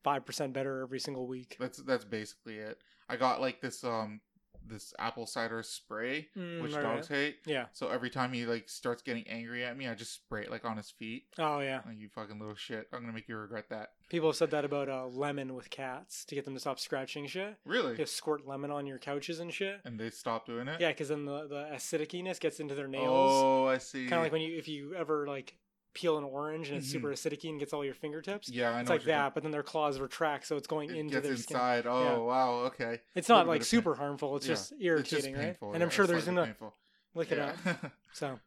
five 0.03 0.25
percent 0.25 0.53
better 0.53 0.81
every 0.81 0.99
single 0.99 1.27
week. 1.27 1.55
that's 1.59 1.77
that's 1.79 2.05
basically 2.05 2.57
it. 2.57 2.81
I 3.09 3.15
got 3.15 3.41
like 3.41 3.61
this 3.61 3.83
um 3.83 4.21
this 4.69 4.93
apple 4.99 5.25
cider 5.25 5.63
spray, 5.63 6.27
Mm, 6.37 6.61
which 6.61 6.73
alright. 6.73 6.95
dogs 6.97 7.07
hate. 7.07 7.37
Yeah. 7.45 7.67
So 7.71 7.87
every 7.87 8.09
time 8.09 8.33
he 8.33 8.45
like 8.45 8.67
starts 8.67 9.01
getting 9.01 9.25
angry 9.29 9.63
at 9.63 9.77
me, 9.77 9.87
I 9.87 9.93
just 9.93 10.13
spray 10.13 10.41
it 10.41 10.51
like 10.51 10.65
on 10.65 10.75
his 10.75 10.91
feet. 10.91 11.23
Oh 11.39 11.59
yeah. 11.61 11.79
Like 11.87 11.97
you 11.97 12.09
fucking 12.09 12.37
little 12.37 12.55
shit. 12.55 12.85
I'm 12.91 12.99
gonna 12.99 13.13
make 13.13 13.29
you 13.29 13.37
regret 13.37 13.69
that. 13.69 13.91
People 14.09 14.27
have 14.29 14.35
said 14.35 14.51
that 14.51 14.65
about 14.65 14.89
uh, 14.89 15.07
lemon 15.07 15.53
with 15.53 15.69
cats 15.69 16.25
to 16.25 16.35
get 16.35 16.43
them 16.43 16.53
to 16.53 16.59
stop 16.59 16.79
scratching 16.79 17.27
shit. 17.27 17.55
Really? 17.65 17.95
Just 17.95 18.15
squirt 18.17 18.45
lemon 18.45 18.69
on 18.71 18.85
your 18.85 18.99
couches 18.99 19.39
and 19.39 19.53
shit. 19.53 19.79
And 19.85 19.97
they 19.97 20.09
stop 20.09 20.45
doing 20.45 20.67
it. 20.67 20.81
Yeah, 20.81 20.89
because 20.89 21.07
then 21.07 21.23
the 21.23 21.47
the 21.47 21.69
acidicness 21.73 22.37
gets 22.39 22.59
into 22.59 22.75
their 22.75 22.89
nails. 22.89 23.05
Oh, 23.07 23.67
I 23.67 23.77
see. 23.77 24.03
kind 24.07 24.15
of 24.19 24.23
like 24.23 24.33
when 24.33 24.41
you 24.41 24.57
if 24.57 24.67
you 24.67 24.95
ever 24.95 25.27
like 25.27 25.55
peel 25.97 26.17
an 26.17 26.23
orange 26.23 26.69
and 26.69 26.77
it's 26.77 26.87
Mhm. 26.87 26.91
super 26.91 27.07
acidic 27.09 27.49
and 27.49 27.59
gets 27.59 27.73
all 27.73 27.83
your 27.83 27.93
fingertips. 27.95 28.49
yeah, 28.49 28.69
I 28.69 28.73
know. 28.75 28.79
It's 28.81 28.89
like 28.89 29.03
that, 29.05 29.33
but 29.33 29.41
then 29.43 29.51
their 29.51 29.63
claws 29.63 29.99
retract, 29.99 30.45
so 30.45 30.55
it's 30.55 30.67
going 30.67 30.89
It 30.91 30.95
into 30.97 31.19
their 31.19 31.35
skin. 31.35 31.55
inside. 31.57 31.87
Oh 31.87 32.03
Yeah. 32.03 32.17
wow. 32.17 32.51
Okay. 32.67 33.01
It's 33.15 33.27
not 33.29 33.47
like 33.47 33.61
of 33.61 33.61
pain. 33.61 33.69
super 33.69 33.95
harmful. 33.95 34.35
It's 34.37 34.45
Yeah. 34.45 34.53
just 34.53 34.71
It's 34.73 34.81
irritating, 34.81 35.17
just 35.17 35.37
right? 35.37 35.45
painful. 35.47 35.73
And 35.73 35.83
I'm 35.83 35.89
sure 35.89 36.05
there's 36.05 36.25
painful. 36.25 36.75
lick 37.15 37.31
it 37.31 37.39
up. 37.39 37.55
So 38.13 38.39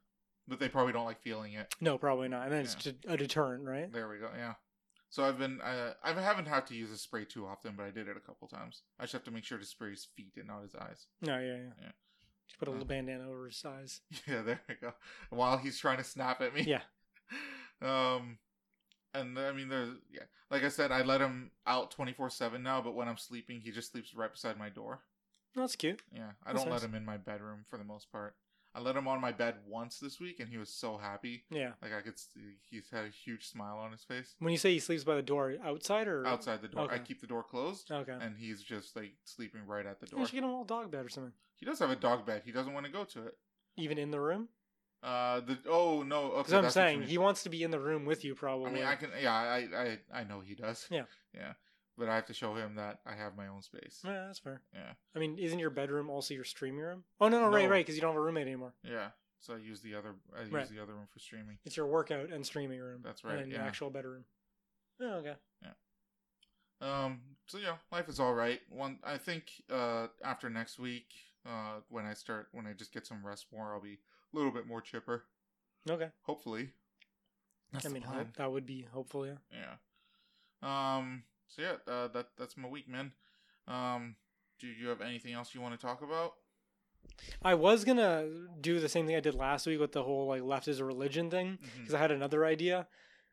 but 0.46 0.58
they 0.58 0.68
probably 0.68 0.92
don't 0.92 1.04
like 1.04 1.20
feeling 1.20 1.52
it. 1.54 1.74
no, 1.80 1.98
probably 1.98 2.28
not. 2.28 2.44
And 2.44 2.52
then 2.52 2.62
it's 2.62 2.86
a 2.86 3.16
deterrent, 3.16 3.64
right? 3.64 3.92
There 3.92 4.08
we 4.08 4.18
go. 4.18 4.30
Yeah. 4.36 4.54
So 5.08 5.24
I've 5.24 5.38
been 5.38 5.60
uh, 5.60 5.94
I 6.04 6.12
haven't 6.12 6.46
had 6.46 6.66
to 6.68 6.74
use 6.76 6.90
a 6.92 6.96
spray 6.98 7.24
too 7.24 7.46
often, 7.46 7.74
but 7.76 7.84
I 7.84 7.90
did 7.90 8.06
it 8.08 8.16
a 8.16 8.20
couple 8.20 8.46
times. 8.48 8.82
I 8.98 9.02
just 9.04 9.12
have 9.12 9.24
to 9.24 9.30
make 9.32 9.44
sure 9.44 9.58
to 9.58 9.66
spray 9.66 9.90
his 9.90 10.04
feet 10.04 10.34
and 10.36 10.46
not 10.46 10.62
his 10.62 10.74
eyes. 10.76 11.06
No, 11.20 11.38
yeah, 11.38 11.56
yeah. 11.56 11.72
Yeah. 11.82 11.92
Just 12.46 12.58
put 12.58 12.68
a 12.68 12.70
Uh. 12.70 12.74
little 12.74 12.86
bandana 12.86 13.28
over 13.28 13.46
his 13.46 13.64
eyes. 13.64 14.00
Yeah, 14.26 14.42
there 14.42 14.60
we 14.68 14.74
go. 14.76 14.94
While 15.30 15.58
he's 15.58 15.78
trying 15.78 15.98
to 15.98 16.04
snap 16.04 16.40
at 16.40 16.52
me. 16.54 16.62
Yeah. 16.62 16.82
um, 17.82 18.38
and 19.14 19.38
I 19.38 19.52
mean, 19.52 19.68
there's 19.68 19.90
yeah, 20.12 20.22
like 20.50 20.62
I 20.64 20.68
said, 20.68 20.92
I 20.92 21.02
let 21.02 21.20
him 21.20 21.50
out 21.66 21.90
twenty 21.90 22.12
four 22.12 22.30
seven 22.30 22.62
now, 22.62 22.80
but 22.80 22.94
when 22.94 23.08
I'm 23.08 23.16
sleeping, 23.18 23.60
he 23.60 23.70
just 23.70 23.92
sleeps 23.92 24.14
right 24.14 24.32
beside 24.32 24.58
my 24.58 24.68
door. 24.68 25.00
That's 25.56 25.74
cute. 25.76 26.00
Yeah, 26.12 26.30
I 26.46 26.52
That's 26.52 26.62
don't 26.64 26.70
nice. 26.72 26.82
let 26.82 26.88
him 26.90 26.94
in 26.94 27.04
my 27.04 27.16
bedroom 27.16 27.64
for 27.68 27.76
the 27.76 27.84
most 27.84 28.12
part. 28.12 28.34
I 28.72 28.78
let 28.78 28.94
him 28.94 29.08
on 29.08 29.20
my 29.20 29.32
bed 29.32 29.56
once 29.66 29.98
this 29.98 30.20
week, 30.20 30.38
and 30.38 30.48
he 30.48 30.56
was 30.56 30.68
so 30.68 30.96
happy. 30.96 31.42
Yeah. 31.50 31.72
Like 31.82 31.92
I 31.92 32.02
could, 32.02 32.16
see, 32.16 32.38
he's 32.70 32.88
had 32.92 33.04
a 33.04 33.08
huge 33.08 33.48
smile 33.48 33.78
on 33.78 33.90
his 33.90 34.04
face. 34.04 34.36
When 34.38 34.52
you 34.52 34.58
say 34.58 34.70
he 34.72 34.78
sleeps 34.78 35.02
by 35.02 35.16
the 35.16 35.22
door, 35.22 35.56
outside 35.64 36.06
or 36.06 36.24
Outside 36.24 36.62
the 36.62 36.68
door, 36.68 36.88
I 36.88 36.98
keep 37.00 37.20
the 37.20 37.26
door 37.26 37.42
closed, 37.42 37.90
Okay. 37.90 38.14
and 38.20 38.36
he's 38.38 38.62
just 38.62 38.94
like 38.94 39.10
sleeping 39.24 39.62
right 39.66 39.84
at 39.86 39.98
the 39.98 40.06
You 40.06 40.18
door. 40.18 40.26
should 40.26 40.34
get 40.34 40.44
him 40.44 40.50
a 40.50 40.52
little 40.52 40.64
dog 40.64 40.88
bed 40.92 41.04
or 41.04 41.08
something. 41.08 41.32
He 41.56 41.66
does 41.66 41.80
have 41.80 41.90
a 41.90 41.96
dog 41.96 42.24
bed. 42.24 42.42
He 42.44 42.52
doesn't 42.52 42.72
want 42.72 42.86
to 42.86 42.92
go 42.92 43.02
to 43.02 43.26
it. 43.26 43.34
Even 43.76 43.98
in 43.98 44.12
the 44.12 44.20
room. 44.20 44.50
Uh, 45.02 45.40
the 45.40 45.58
oh 45.68 46.02
no, 46.02 46.32
okay. 46.32 46.56
I'm 46.56 46.68
saying 46.70 47.02
he 47.02 47.16
wants 47.16 47.42
to 47.44 47.48
be 47.48 47.62
in 47.62 47.70
the 47.70 47.80
room 47.80 48.04
with 48.04 48.24
you, 48.24 48.34
probably. 48.34 48.70
I 48.70 48.74
mean, 48.74 48.84
I 48.84 48.96
can. 48.96 49.10
Yeah, 49.20 49.32
I, 49.32 49.68
I, 50.12 50.20
I 50.20 50.24
know 50.24 50.40
he 50.40 50.54
does. 50.54 50.86
Yeah. 50.90 51.04
yeah. 51.34 51.52
But 51.96 52.08
I 52.08 52.14
have 52.14 52.26
to 52.26 52.34
show 52.34 52.54
him 52.54 52.74
that 52.76 53.00
I 53.06 53.14
have 53.14 53.36
my 53.36 53.46
own 53.48 53.62
space. 53.62 54.00
Yeah, 54.04 54.24
that's 54.26 54.38
fair. 54.38 54.62
Yeah, 54.74 54.92
I 55.14 55.18
mean, 55.18 55.38
isn't 55.38 55.58
your 55.58 55.70
bedroom 55.70 56.08
also 56.10 56.34
your 56.34 56.44
streaming 56.44 56.80
room? 56.80 57.04
Oh 57.20 57.28
no, 57.28 57.40
no, 57.40 57.48
right, 57.48 57.64
No. 57.64 57.70
right, 57.70 57.84
because 57.84 57.94
you 57.94 58.00
don't 58.02 58.12
have 58.12 58.20
a 58.20 58.22
roommate 58.24 58.46
anymore. 58.46 58.74
yeah. 58.84 59.08
So 59.42 59.54
I 59.54 59.56
use 59.56 59.80
the 59.80 59.94
other. 59.94 60.16
I 60.38 60.42
use 60.42 60.52
Right. 60.52 60.68
the 60.68 60.82
other 60.82 60.92
room 60.92 61.06
for 61.10 61.18
streaming. 61.18 61.56
It's 61.64 61.74
your 61.76 61.86
workout 61.86 62.28
and 62.30 62.44
streaming 62.44 62.78
room. 62.80 63.00
That's 63.02 63.22
And 63.22 63.32
right, 63.32 63.46
your 63.46 63.58
yeah. 63.60 63.66
actual 63.66 63.88
bedroom. 63.88 64.24
Oh, 65.00 65.14
okay. 65.14 65.34
Yeah. 65.62 65.70
Um. 66.82 67.20
So 67.46 67.56
yeah, 67.58 67.76
life 67.90 68.08
is 68.10 68.20
all 68.20 68.34
right. 68.34 68.60
One, 68.68 68.98
I 69.02 69.16
think. 69.18 69.44
Uh, 69.70 70.08
after 70.22 70.50
next 70.50 70.78
week, 70.78 71.06
uh, 71.46 71.80
when 71.88 72.04
I 72.04 72.12
start, 72.14 72.48
when 72.52 72.66
I 72.66 72.72
just 72.74 72.92
get 72.92 73.06
some 73.06 73.24
rest 73.26 73.46
more, 73.52 73.72
I'll 73.74 73.80
be 73.80 73.98
a 74.32 74.36
little 74.36 74.52
bit 74.52 74.66
more 74.66 74.80
chipper. 74.80 75.24
Okay. 75.88 76.08
Hopefully. 76.22 76.70
That's 77.72 77.86
I 77.86 77.88
mean, 77.88 78.02
plan. 78.02 78.16
hope 78.18 78.36
that 78.36 78.50
would 78.52 78.66
be 78.66 78.86
hopeful, 78.92 79.26
yeah. 79.26 79.36
Yeah. 80.62 80.96
Um. 80.96 81.22
So 81.48 81.62
yeah, 81.62 81.74
uh, 81.92 82.08
that 82.08 82.28
that's 82.36 82.56
my 82.56 82.68
week, 82.68 82.88
man. 82.88 83.12
Um. 83.68 84.16
Do 84.58 84.66
you 84.66 84.88
have 84.88 85.00
anything 85.00 85.32
else 85.32 85.54
you 85.54 85.60
want 85.62 85.78
to 85.78 85.86
talk 85.86 86.02
about? 86.02 86.32
I 87.42 87.54
was 87.54 87.84
gonna 87.84 88.26
do 88.60 88.78
the 88.78 88.88
same 88.90 89.06
thing 89.06 89.16
I 89.16 89.20
did 89.20 89.34
last 89.34 89.66
week 89.66 89.80
with 89.80 89.92
the 89.92 90.02
whole 90.02 90.26
like 90.26 90.42
left 90.42 90.68
is 90.68 90.80
a 90.80 90.84
religion 90.84 91.30
thing 91.30 91.58
because 91.78 91.94
I 91.94 91.98
had 91.98 92.10
another 92.10 92.44
idea, 92.44 92.86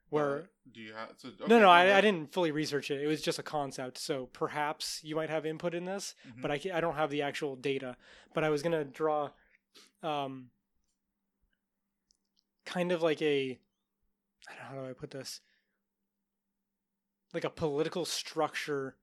where 0.09 0.37
Uh, 0.37 0.41
do 0.71 0.81
you 0.81 0.93
have? 0.93 1.09
So, 1.17 1.27
okay, 1.29 1.47
no, 1.47 1.59
no, 1.59 1.69
I, 1.69 1.97
I 1.97 2.01
didn't 2.01 2.31
fully 2.31 2.51
research 2.51 2.89
it. 2.91 3.01
It 3.01 3.07
was 3.07 3.21
just 3.21 3.39
a 3.39 3.43
concept. 3.43 3.97
So 3.97 4.27
perhaps 4.27 5.01
you 5.03 5.15
might 5.17 5.29
have 5.29 5.45
input 5.45 5.73
in 5.73 5.83
this, 5.83 6.15
Mhm. 6.29 6.41
but 6.41 6.49
I, 6.51 6.61
I 6.73 6.79
don't 6.79 6.95
have 6.95 7.09
the 7.09 7.21
actual 7.23 7.55
data. 7.57 7.97
But 8.33 8.45
I 8.45 8.49
was 8.49 8.63
gonna 8.63 8.85
draw, 8.85 9.31
um, 10.01 10.49
kind 12.68 12.91
of 12.91 13.02
like 13.02 13.22
a, 13.22 13.57
I 14.48 14.53
don't 14.53 14.57
know 14.64 14.69
how 14.81 14.84
do 14.85 14.89
I 14.89 14.94
put 14.94 15.11
this, 15.11 15.41
like 17.34 17.44
a 17.45 17.49
political 17.49 18.06
structure. 18.06 18.95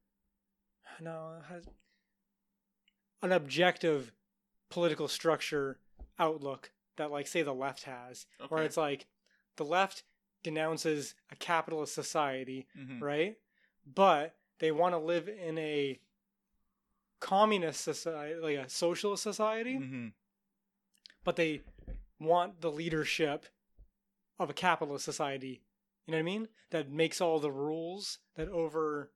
No, 1.00 1.40
an 3.22 3.32
objective 3.32 4.12
political 4.68 5.08
structure 5.08 5.78
outlook 6.18 6.70
that, 6.96 7.10
like, 7.10 7.26
say 7.26 7.42
the 7.42 7.54
left 7.54 7.84
has, 7.84 8.26
where 8.48 8.62
it's 8.62 8.76
like 8.76 9.06
the 9.56 9.64
left 9.64 10.04
denounces 10.42 11.14
a 11.32 11.36
capitalist 11.36 11.94
society 11.94 12.66
Mhm. 12.76 13.00
right? 13.00 13.38
But 13.86 14.36
they 14.58 14.70
want 14.70 14.92
to 14.92 14.98
live 14.98 15.28
in 15.28 15.58
a 15.58 15.98
communist 17.20 17.80
society, 17.80 18.34
like 18.34 18.58
a 18.58 18.68
socialist 18.68 19.22
society, 19.22 19.78
Mhm. 19.78 20.12
but 21.24 21.36
they 21.36 21.62
want 22.20 22.60
the 22.60 22.70
leadership 22.70 23.46
of 24.38 24.50
a 24.50 24.54
capitalist 24.54 25.04
society. 25.04 25.62
You 26.06 26.12
know 26.12 26.18
what 26.18 26.22
I 26.22 26.24
mean? 26.24 26.48
That 26.70 26.90
makes 26.90 27.20
all 27.20 27.38
the 27.40 27.52
rules 27.52 28.18
that 28.36 28.48
over 28.48 29.10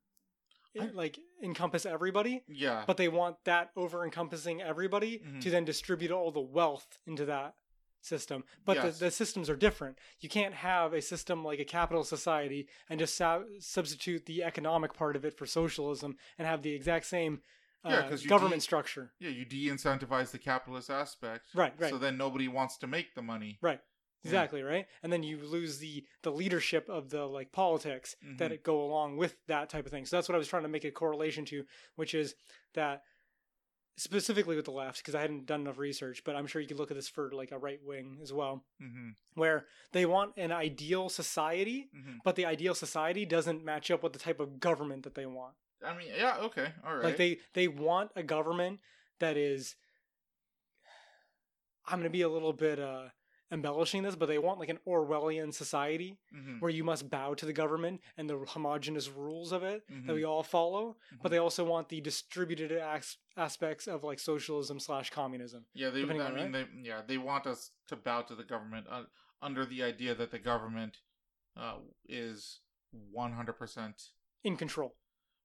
I- 0.78 0.86
like 0.86 1.18
encompass 1.42 1.84
everybody, 1.86 2.44
Yeah. 2.46 2.84
but 2.86 2.96
they 2.98 3.08
want 3.08 3.42
that 3.44 3.70
over 3.74 4.04
encompassing 4.04 4.62
everybody 4.62 5.18
Mhm. 5.18 5.40
to 5.42 5.50
then 5.50 5.64
distribute 5.64 6.10
all 6.12 6.30
the 6.30 6.40
wealth 6.40 6.98
into 7.06 7.24
that 7.24 7.54
system. 8.00 8.44
But 8.64 8.76
Yes. 8.76 8.98
the, 8.98 9.06
the 9.06 9.10
systems 9.10 9.50
are 9.50 9.56
different. 9.56 9.98
You 10.20 10.28
can't 10.28 10.54
have 10.54 10.92
a 10.94 11.02
system 11.02 11.42
like 11.42 11.58
a 11.58 11.64
capital 11.64 12.04
society 12.04 12.68
and 12.88 13.00
just 13.00 13.16
sa- 13.16 13.42
substitute 13.58 14.26
the 14.26 14.44
economic 14.44 14.94
part 14.94 15.16
of 15.16 15.24
it 15.24 15.36
for 15.36 15.46
socialism 15.46 16.16
and 16.38 16.46
have 16.46 16.62
the 16.62 16.74
exact 16.74 17.06
same 17.06 17.42
uh, 17.84 18.08
Yeah, 18.10 18.16
government 18.28 18.56
de- 18.60 18.64
structure. 18.64 19.12
yeah, 19.20 19.30
you 19.30 19.44
de-incentivize 19.44 20.32
the 20.32 20.38
capitalist 20.38 20.90
aspect, 20.90 21.46
Right, 21.54 21.72
right. 21.78 21.90
So 21.90 21.96
then 21.98 22.16
nobody 22.18 22.46
wants 22.48 22.76
to 22.78 22.86
make 22.88 23.14
the 23.14 23.22
money. 23.22 23.58
Right. 23.62 23.80
Yeah. 24.24 24.30
Exactly, 24.30 24.62
right? 24.62 24.86
And 25.02 25.12
then 25.12 25.22
you 25.22 25.38
lose 25.38 25.78
the 25.78 26.04
the 26.22 26.32
leadership 26.32 26.88
of 26.88 27.08
the 27.10 27.24
like 27.24 27.52
politics 27.52 28.16
that 28.38 28.50
Mhm. 28.50 28.62
go 28.62 28.82
along 28.82 29.16
with 29.16 29.36
that 29.46 29.68
type 29.70 29.84
of 29.86 29.92
thing. 29.92 30.06
So 30.06 30.16
that's 30.16 30.28
what 30.28 30.34
I 30.34 30.38
was 30.38 30.48
trying 30.48 30.64
to 30.64 30.68
make 30.68 30.84
a 30.84 30.90
correlation 30.90 31.44
to, 31.46 31.64
which 31.96 32.14
is 32.14 32.34
that 32.74 33.02
specifically 33.96 34.54
with 34.56 34.64
the 34.64 34.70
left, 34.72 34.98
because 34.98 35.14
I 35.14 35.20
hadn't 35.20 35.46
done 35.46 35.62
enough 35.62 35.78
research, 35.78 36.22
but 36.24 36.36
I'm 36.36 36.46
sure 36.46 36.60
you 36.60 36.68
could 36.68 36.78
look 36.78 36.90
at 36.92 36.96
this 36.96 37.08
for 37.08 37.30
like 37.32 37.50
a 37.52 37.58
right 37.58 37.80
wing 37.82 38.18
as 38.22 38.32
well, 38.32 38.64
Mm-hmm. 38.80 39.10
where 39.34 39.66
they 39.92 40.06
want 40.06 40.34
an 40.36 40.52
ideal 40.52 41.08
society, 41.08 41.88
Mm-hmm. 41.96 42.18
but 42.24 42.36
the 42.36 42.44
ideal 42.46 42.74
society 42.74 43.24
doesn't 43.24 43.64
match 43.64 43.90
up 43.90 44.02
with 44.02 44.12
the 44.12 44.18
type 44.20 44.40
of 44.40 44.60
government 44.60 45.02
that 45.04 45.14
they 45.14 45.26
want. 45.26 45.54
I 45.84 45.96
mean, 45.96 46.08
yeah, 46.16 46.38
okay, 46.38 46.72
all 46.84 46.94
right. 46.96 47.04
Like 47.04 47.16
they 47.16 47.38
they 47.54 47.68
want 47.68 48.10
a 48.16 48.22
government 48.24 48.80
that 49.20 49.36
is 49.36 49.76
I'm 51.86 51.98
going 52.00 52.04
to 52.04 52.10
be 52.10 52.22
a 52.22 52.28
little 52.28 52.52
bit 52.52 52.78
uh 52.78 53.08
embellishing 53.50 54.02
this, 54.02 54.14
but 54.16 54.26
they 54.26 54.38
want 54.38 54.58
like 54.58 54.68
an 54.68 54.78
Orwellian 54.86 55.52
society 55.54 56.18
Mhm. 56.34 56.60
where 56.60 56.70
you 56.70 56.84
must 56.84 57.08
bow 57.08 57.34
to 57.34 57.46
the 57.46 57.52
government 57.52 58.00
and 58.16 58.28
the 58.28 58.36
homogenous 58.38 59.08
rules 59.08 59.52
of 59.52 59.62
it 59.62 59.86
that 59.88 59.94
Mhm. 60.06 60.14
we 60.14 60.24
all 60.24 60.42
follow. 60.42 60.96
But 61.22 61.28
Mhm. 61.28 61.30
they 61.30 61.38
also 61.38 61.64
want 61.64 61.88
the 61.88 62.00
distributed 62.00 62.72
as- 62.72 63.16
aspects 63.36 63.86
of 63.86 64.04
like 64.04 64.18
socialism 64.18 64.78
slash 64.80 65.10
communism. 65.10 65.66
Yeah, 65.74 65.90
they. 65.90 66.02
I 66.02 66.30
mean, 66.32 66.52
they. 66.52 66.66
Yeah, 66.82 67.02
they 67.02 67.18
want 67.18 67.46
us 67.46 67.72
to 67.88 67.96
bow 67.96 68.22
to 68.22 68.34
the 68.34 68.44
government 68.44 68.86
uh, 68.88 69.04
under 69.40 69.64
the 69.64 69.82
idea 69.82 70.14
that 70.14 70.30
the 70.30 70.38
government 70.38 70.98
uh, 71.56 71.80
is 72.08 72.60
one 72.90 73.32
hundred 73.32 73.54
percent. 73.54 74.12
In 74.44 74.56
control. 74.56 74.96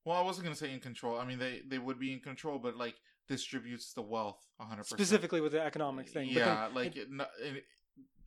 Well, 0.05 0.17
I 0.17 0.21
wasn't 0.21 0.43
gonna 0.45 0.55
say 0.55 0.71
in 0.73 0.79
control. 0.79 1.17
I 1.17 1.25
mean, 1.25 1.39
they 1.39 1.61
they 1.61 1.79
would 1.79 1.97
be 1.99 2.11
in 2.13 2.19
control, 2.19 2.59
but 2.59 2.75
like 2.75 2.95
distributes 3.27 3.93
the 3.93 4.01
wealth 4.01 4.45
hundred 4.59 4.83
percent. 4.83 4.99
Specifically 4.99 5.41
with 5.41 5.53
the 5.53 5.61
economic 5.61 6.09
thing. 6.09 6.27
But 6.33 6.35
Yeah, 6.39 6.67
like 6.67 6.95
it, 6.95 7.07
a- 7.09 7.63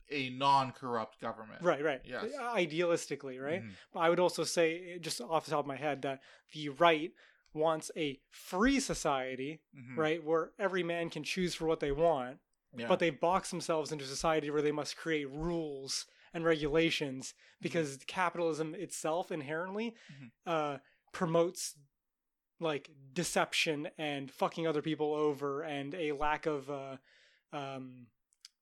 a 0.09 0.29
non-corrupt 0.29 1.19
government. 1.19 1.61
Right, 1.61 1.83
right. 1.83 2.01
Yes. 2.05 2.25
Idealistically, 2.39 3.41
right? 3.43 3.61
Mhm. 3.63 3.71
But 3.93 3.99
I 4.01 4.09
would 4.09 4.19
also 4.19 4.43
say, 4.43 4.97
just 4.99 5.21
off 5.21 5.45
the 5.45 5.51
top 5.51 5.61
of 5.61 5.65
my 5.67 5.75
head, 5.75 6.01
that 6.03 6.21
the 6.53 6.69
right 6.69 7.11
wants 7.53 7.89
a 7.97 8.19
free 8.29 8.79
society, 8.79 9.61
Mhm. 9.75 9.97
right, 9.97 10.23
where 10.23 10.51
every 10.59 10.83
man 10.83 11.09
can 11.09 11.23
choose 11.23 11.55
for 11.55 11.65
what 11.65 11.79
they 11.79 11.91
want, 11.91 12.39
Yeah. 12.75 12.87
but 12.87 12.99
they 12.99 13.09
box 13.09 13.49
themselves 13.49 13.91
into 13.91 14.05
a 14.05 14.07
society 14.07 14.49
where 14.51 14.61
they 14.61 14.71
must 14.71 14.95
create 14.97 15.29
rules 15.29 16.05
and 16.33 16.43
regulations 16.45 17.33
because 17.61 17.97
capitalism 18.05 18.75
itself 18.75 19.31
inherently 19.31 19.95
Mhm. 20.11 20.31
uh, 20.45 20.77
promotes 21.13 21.75
like 22.59 22.89
deception 23.13 23.89
and 23.97 24.31
fucking 24.31 24.67
other 24.67 24.81
people 24.81 25.13
over 25.13 25.61
and 25.63 25.93
a 25.95 26.11
lack 26.11 26.45
of 26.45 26.69
uh, 26.69 26.97
um, 27.53 28.07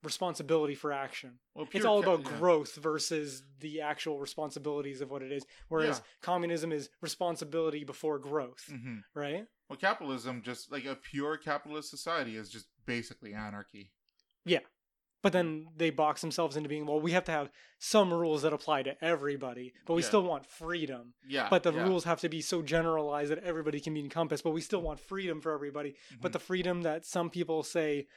responsibility 0.06 0.76
for 0.76 0.94
action 0.94 1.40
Well, 1.53 1.68
it's 1.72 1.86
all 1.86 1.99
about 2.02 2.22
yeah. 2.23 2.38
growth 2.38 2.76
versus 2.76 3.44
the 3.60 3.82
actual 3.82 4.19
responsibilities 4.19 5.02
of 5.02 5.10
what 5.11 5.22
it 5.22 5.32
is 5.32 5.45
whereas 5.68 5.98
Yeah. 5.99 6.03
communism 6.22 6.72
is 6.72 6.90
responsibility 7.02 7.84
before 7.84 8.19
growth 8.19 8.64
Mhm. 8.72 9.03
right 9.14 9.48
Well, 9.69 9.77
capitalism, 9.80 10.44
just 10.44 10.72
like 10.72 10.86
a 10.86 10.95
pure 10.95 11.38
capitalist 11.38 11.90
society, 11.90 12.36
is 12.36 12.49
just 12.52 12.68
basically 12.86 13.34
anarchy. 13.34 13.91
Yeah. 14.45 14.60
But 15.23 15.34
then 15.34 15.69
they 15.76 15.90
box 15.90 16.22
themselves 16.22 16.56
into 16.56 16.69
being 16.69 16.86
well 16.86 16.99
we 17.02 17.14
have 17.14 17.23
to 17.23 17.32
have 17.32 17.49
some 17.80 18.14
rules 18.14 18.44
that 18.44 18.53
apply 18.53 18.84
to 18.84 19.03
everybody 19.03 19.73
but 19.88 19.95
we 19.95 20.03
Yeah. 20.03 20.07
still 20.07 20.22
want 20.22 20.45
freedom 20.45 21.15
Yeah. 21.27 21.49
but 21.49 21.64
the 21.64 21.72
rules 21.73 22.03
have 22.03 22.19
to 22.22 22.30
be 22.30 22.41
so 22.41 22.61
generalized 22.61 23.32
that 23.32 23.40
everybody 23.44 23.80
can 23.80 23.95
be 23.95 24.02
encompassed 24.02 24.44
but 24.44 24.52
we 24.52 24.61
still 24.61 24.84
want 24.84 24.99
freedom 24.99 25.41
for 25.41 25.52
everybody 25.52 25.95
but 26.22 26.30
Mhm. 26.30 26.34
the 26.34 26.40
freedom 26.40 26.84
that 26.84 27.06
some 27.07 27.32
people 27.32 27.64
say 27.64 28.07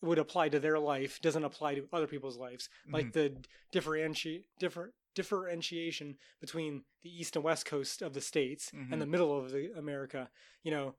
would 0.00 0.18
apply 0.18 0.48
to 0.48 0.60
their 0.60 0.78
life 0.78 1.20
doesn't 1.20 1.44
apply 1.44 1.74
to 1.74 1.88
other 1.92 2.06
people's 2.06 2.36
lives 2.36 2.68
like 2.90 3.06
Mhm. 3.06 3.12
the 3.12 3.36
differentiate 3.72 4.46
different 4.58 4.94
differentiation 5.14 6.16
between 6.40 6.84
the 7.02 7.10
east 7.10 7.34
and 7.34 7.44
west 7.44 7.66
coast 7.66 8.02
of 8.02 8.14
the 8.14 8.20
states 8.20 8.70
Mhm. 8.70 8.92
and 8.92 9.02
the 9.02 9.06
middle 9.06 9.36
of 9.36 9.50
the 9.50 9.72
america 9.76 10.30
you 10.62 10.70
know 10.70 10.94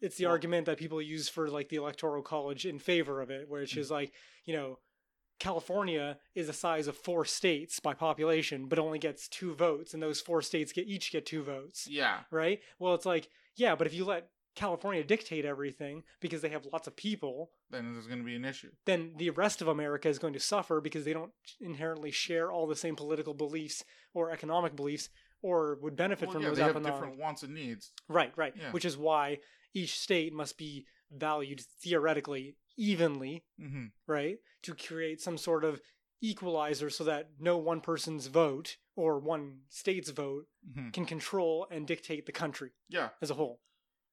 it's 0.00 0.16
the 0.16 0.24
Well- 0.24 0.32
argument 0.32 0.66
that 0.66 0.78
people 0.78 1.00
use 1.00 1.28
for 1.28 1.48
like 1.48 1.68
the 1.68 1.76
electoral 1.76 2.22
college 2.22 2.66
in 2.66 2.78
favor 2.78 3.20
of 3.20 3.30
it 3.30 3.48
which 3.48 3.74
Mm. 3.74 3.78
is 3.78 3.90
like 3.90 4.12
you 4.44 4.52
know 4.54 4.80
california 5.38 6.18
is 6.34 6.48
the 6.48 6.52
size 6.52 6.88
of 6.88 6.96
four 6.96 7.24
states 7.24 7.78
by 7.78 7.94
population 7.94 8.66
but 8.66 8.78
only 8.78 8.98
gets 8.98 9.28
two 9.28 9.54
votes 9.54 9.94
and 9.94 10.02
those 10.02 10.20
four 10.20 10.42
states 10.42 10.72
get 10.72 10.88
each 10.88 11.12
get 11.12 11.24
two 11.24 11.42
votes 11.44 11.86
Yeah. 11.86 12.24
right? 12.32 12.60
Well, 12.80 12.94
it's 12.94 13.06
like, 13.06 13.28
yeah, 13.54 13.76
but 13.76 13.86
if 13.86 13.94
you 13.94 14.04
let 14.04 14.30
California 14.58 15.04
dictate 15.04 15.44
everything 15.44 16.02
because 16.20 16.40
they 16.42 16.48
have 16.50 16.66
lots 16.72 16.86
of 16.88 16.96
people, 16.96 17.50
Then 17.70 17.92
there's 17.92 18.06
going 18.06 18.18
to 18.18 18.24
be 18.24 18.34
an 18.36 18.44
issue. 18.44 18.70
then 18.86 19.12
the 19.16 19.30
rest 19.30 19.62
of 19.62 19.68
America 19.68 20.08
is 20.08 20.18
going 20.18 20.32
to 20.34 20.40
suffer 20.40 20.80
because 20.80 21.04
they 21.04 21.12
don't 21.12 21.32
inherently 21.60 22.10
share 22.10 22.50
all 22.52 22.66
the 22.66 22.76
same 22.76 22.96
political 22.96 23.34
beliefs 23.34 23.84
or 24.14 24.30
economic 24.30 24.74
beliefs 24.74 25.08
or 25.42 25.78
would 25.82 25.96
benefit 25.96 26.26
Well, 26.26 26.32
from 26.34 26.42
yeah, 26.42 26.48
those 26.48 26.56
they 26.58 26.64
have 26.64 26.82
different 26.82 27.18
wants 27.18 27.42
and 27.44 27.54
needs. 27.54 27.92
Right, 28.08 28.32
right. 28.36 28.52
Yeah. 28.56 28.72
Which 28.72 28.84
is 28.84 28.96
why 28.96 29.38
each 29.74 29.98
state 29.98 30.32
must 30.32 30.58
be 30.58 30.86
valued 31.12 31.60
theoretically 31.82 32.56
evenly, 32.76 33.44
hmm 33.60 33.86
right? 34.06 34.38
To 34.62 34.74
create 34.74 35.20
some 35.20 35.38
sort 35.38 35.64
of 35.64 35.80
equalizer 36.20 36.90
so 36.90 37.04
that 37.04 37.30
no 37.38 37.56
one 37.56 37.80
person's 37.80 38.26
vote 38.26 38.76
or 38.96 39.18
one 39.20 39.58
state's 39.68 40.10
vote 40.10 40.46
hmm 40.74 40.88
can 40.90 41.06
control 41.06 41.66
and 41.70 41.86
dictate 41.86 42.26
the 42.26 42.32
country 42.32 42.70
Yeah. 42.88 43.10
as 43.22 43.30
a 43.30 43.34
whole. 43.34 43.60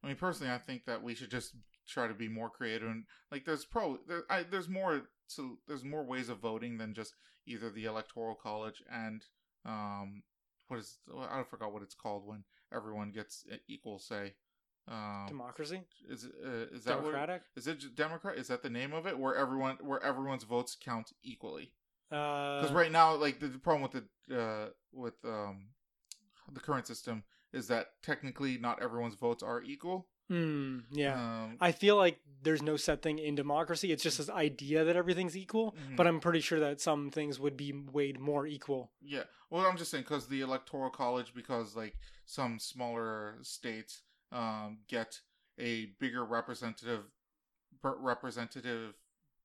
I 0.05 0.09
mean, 0.09 0.17
personally, 0.17 0.53
I 0.53 0.59
think 0.59 0.85
that 0.85 1.01
we 1.01 1.15
should 1.15 1.31
just 1.31 1.53
try 1.87 2.07
to 2.07 2.13
be 2.13 2.27
more 2.27 2.49
creative 2.49 2.87
and 2.89 3.05
like 3.31 3.45
there's 3.45 3.65
pro 3.65 3.97
there, 4.07 4.23
I, 4.29 4.43
there's 4.43 4.69
more 4.69 5.01
so 5.27 5.57
there's 5.67 5.83
more 5.83 6.03
ways 6.03 6.29
of 6.29 6.39
voting 6.39 6.77
than 6.77 6.93
just 6.93 7.13
either 7.47 7.69
the 7.69 7.85
electoral 7.85 8.35
college 8.35 8.81
and 8.91 9.23
um 9.65 10.23
what 10.67 10.79
is 10.79 10.97
I 11.17 11.43
forgot 11.43 11.73
what 11.73 11.83
it's 11.83 11.93
called 11.95 12.25
when 12.25 12.43
everyone 12.73 13.11
gets 13.11 13.45
equal 13.67 13.99
say. 13.99 14.33
Um, 14.87 15.25
Democracy? 15.27 15.81
is 16.07 16.25
uh, 16.25 16.67
is 16.71 16.83
that 16.83 16.97
what 16.97 17.11
Democratic? 17.11 17.41
is 17.55 17.67
it 17.67 17.95
Democrat? 17.95 18.37
Is 18.37 18.47
that 18.47 18.61
the 18.61 18.69
name 18.69 18.93
of 18.93 19.07
it? 19.07 19.17
Where 19.17 19.35
everyone 19.35 19.77
where 19.81 20.03
everyone's 20.03 20.43
votes 20.43 20.77
count 20.79 21.11
equally? 21.23 21.71
Uh, 22.11 22.61
Because 22.61 22.75
right 22.75 22.91
now, 22.91 23.15
like 23.15 23.39
the, 23.39 23.47
the 23.47 23.57
problem 23.57 23.81
with 23.81 24.03
the 24.27 24.39
uh, 24.39 24.69
with 24.93 25.15
um, 25.23 25.69
the 26.51 26.59
current 26.59 26.85
system 26.85 27.23
is 27.55 27.67
that 27.69 27.87
technically 28.03 28.57
not 28.57 28.81
everyone's 28.81 29.15
votes 29.15 29.41
are 29.41 29.61
equal. 29.63 30.07
Hmm, 30.27 30.79
yeah. 30.91 31.13
Um, 31.43 31.57
I 31.61 31.71
feel 31.71 31.95
like 31.97 32.19
there's 32.41 32.61
no 32.61 32.77
set 32.77 33.01
thing 33.01 33.19
in 33.19 33.35
democracy. 33.35 33.91
It's 33.91 34.01
just 34.03 34.17
this 34.17 34.29
idea 34.29 34.83
that 34.83 34.95
everything's 34.95 35.37
equal, 35.37 35.73
Mhm. 35.73 35.95
but 35.95 36.07
I'm 36.07 36.19
pretty 36.19 36.41
sure 36.41 36.59
that 36.59 36.81
some 36.81 37.11
things 37.11 37.39
would 37.39 37.55
be 37.55 37.71
weighed 37.71 38.19
more 38.19 38.45
equal. 38.47 38.91
yeah. 39.01 39.23
Well, 39.51 39.65
I'm 39.67 39.77
just 39.77 39.91
saying 39.91 40.03
because 40.03 40.27
the 40.27 40.41
electoral 40.41 40.89
college, 40.89 41.33
because 41.33 41.75
like 41.75 41.95
some 42.25 42.59
smaller 42.59 43.37
states 43.43 44.01
um, 44.31 44.79
get 44.87 45.21
a 45.59 45.85
bigger 45.99 46.25
representative 46.25 47.03
representative 47.83 48.95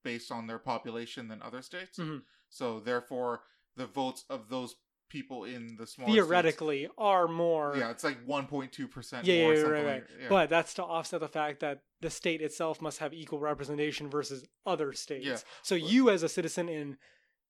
based 0.03 0.33
on 0.33 0.47
their 0.47 0.59
population 0.59 1.29
than 1.29 1.43
other 1.43 1.63
states. 1.63 1.99
Mhm. 1.99 2.23
So 2.49 2.81
therefore, 2.81 3.45
the 3.77 3.87
votes 3.87 4.25
of 4.31 4.49
those 4.49 4.75
people 5.11 5.45
in 5.45 5.77
the 5.77 5.87
small 5.87 6.09
states. 6.09 6.15
theoretically 6.27 6.89
are 6.97 7.29
more 7.29 7.75
Yeah, 7.77 7.91
it's 7.91 8.03
like 8.05 8.25
1.2 8.27 8.91
percent 8.91 9.27
Yeah, 9.27 9.43
more. 9.45 9.55
yeah, 9.55 9.61
right, 9.63 9.85
like, 9.85 9.93
right. 9.95 10.05
yeah. 10.23 10.29
But 10.31 10.49
that's 10.49 10.73
to 10.75 10.85
offset 10.85 11.21
the 11.21 11.29
fact 11.29 11.61
that 11.61 11.83
the 12.01 12.09
state 12.09 12.41
itself 12.41 12.81
must 12.81 12.99
have 13.01 13.13
equal 13.13 13.41
representation 13.41 14.09
versus 14.09 14.47
other 14.65 14.95
states. 14.95 15.27
Yeah, 15.27 15.37
So 15.63 15.75
but- 15.79 15.91
you, 15.91 16.09
as 16.09 16.23
a 16.23 16.29
citizen 16.29 16.69
in 16.71 16.97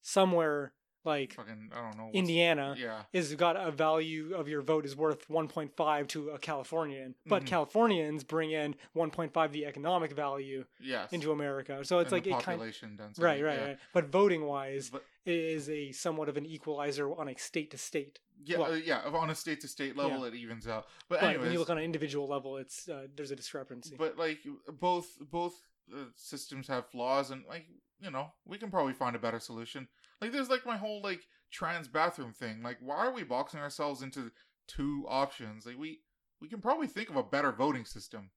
somewhere 0.03 0.73
like 1.03 1.33
fucking 1.33 1.71
I 1.75 1.81
don't 1.81 1.97
know. 1.97 2.11
Indiana, 2.13 2.75
Yeah, 2.79 3.05
is 3.15 3.35
got 3.35 3.57
a 3.57 3.71
value 3.71 4.35
of 4.35 4.49
your 4.49 4.61
vote 4.61 4.85
is 4.85 4.95
worth 4.95 5.27
1.5 5.29 6.07
to 6.09 6.29
a 6.31 6.39
Californian, 6.39 7.15
but 7.25 7.45
Mhm. 7.45 7.47
Californians 7.47 8.23
bring 8.23 8.51
in 8.51 8.75
1.5 8.95 9.51
the 9.53 9.65
economic 9.65 10.13
value 10.13 10.67
yes. 10.79 11.11
into 11.11 11.33
America. 11.33 11.83
So 11.87 12.01
it's 12.01 12.09
And 12.09 12.13
like 12.13 12.25
the 12.25 12.31
it 12.31 12.33
kind 12.35 12.45
population 12.45 12.97
density. 12.97 13.25
right, 13.25 13.43
right, 13.43 13.59
yeah. 13.59 13.65
right. 13.69 13.79
But 13.95 14.07
voting 14.09 14.45
wise, 14.45 14.91
But 14.91 15.05
is 15.27 15.69
a 15.69 15.93
somewhat 15.93 16.29
of 16.29 16.37
an 16.37 16.47
equalizer 16.47 17.13
on 17.13 17.29
a 17.29 17.37
state 17.37 17.71
to 17.73 17.79
state. 17.79 18.19
yeah, 18.45 18.59
Well- 18.59 18.73
uh, 18.73 18.77
yeah. 18.77 19.01
On 19.03 19.31
a 19.31 19.35
state 19.35 19.61
to 19.61 19.69
state 19.69 19.97
level, 19.97 20.25
it 20.25 20.35
evens 20.35 20.67
out. 20.67 20.87
But, 21.09 21.21
But 21.21 21.27
anyways, 21.29 21.45
when 21.45 21.53
you 21.53 21.59
look 21.59 21.71
on 21.71 21.79
an 21.79 21.85
individual 21.85 22.27
level, 22.29 22.57
it's 22.57 22.89
uh, 22.89 23.07
there's 23.15 23.31
a 23.31 23.37
discrepancy. 23.37 23.97
but 23.99 24.17
like 24.19 24.41
both 24.81 25.07
both 25.31 25.55
uh, 25.95 26.05
systems 26.17 26.69
have 26.69 26.87
flaws, 26.89 27.31
and 27.31 27.45
like 27.47 27.67
you 28.01 28.11
know, 28.11 28.33
we 28.47 28.57
can 28.57 28.71
probably 28.71 28.95
find 28.95 29.15
a 29.15 29.19
better 29.19 29.39
solution. 29.41 29.89
Like 30.21 30.33
there's 30.33 30.49
like 30.49 30.65
my 30.65 30.77
whole 30.79 31.03
like 31.03 31.21
trans 31.51 31.89
bathroom 31.89 32.33
thing. 32.33 32.63
Like, 32.63 32.79
why 32.81 33.07
are 33.07 33.13
we 33.13 33.25
boxing 33.25 33.61
ourselves 33.61 34.01
into 34.03 34.31
two 34.69 35.05
options? 35.09 35.67
Like 35.67 35.77
we 35.79 36.01
we 36.41 36.49
can 36.49 36.61
probably 36.61 36.87
think 36.87 37.11
of 37.11 37.17
a 37.17 37.23
better 37.23 37.53
voting 37.53 37.85
system. 37.85 38.31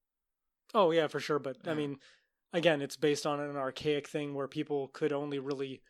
Oh 0.74 0.92
yeah, 0.92 1.08
for 1.08 1.20
sure. 1.22 1.40
But 1.40 1.58
I 1.66 1.74
mean, 1.76 2.00
again, 2.52 2.82
it's 2.82 2.98
based 2.98 3.26
on 3.26 3.40
an 3.40 3.56
archaic 3.56 4.08
thing 4.10 4.34
where 4.34 4.48
people 4.50 4.90
could 4.90 5.14
only 5.14 5.40
really 5.40 5.82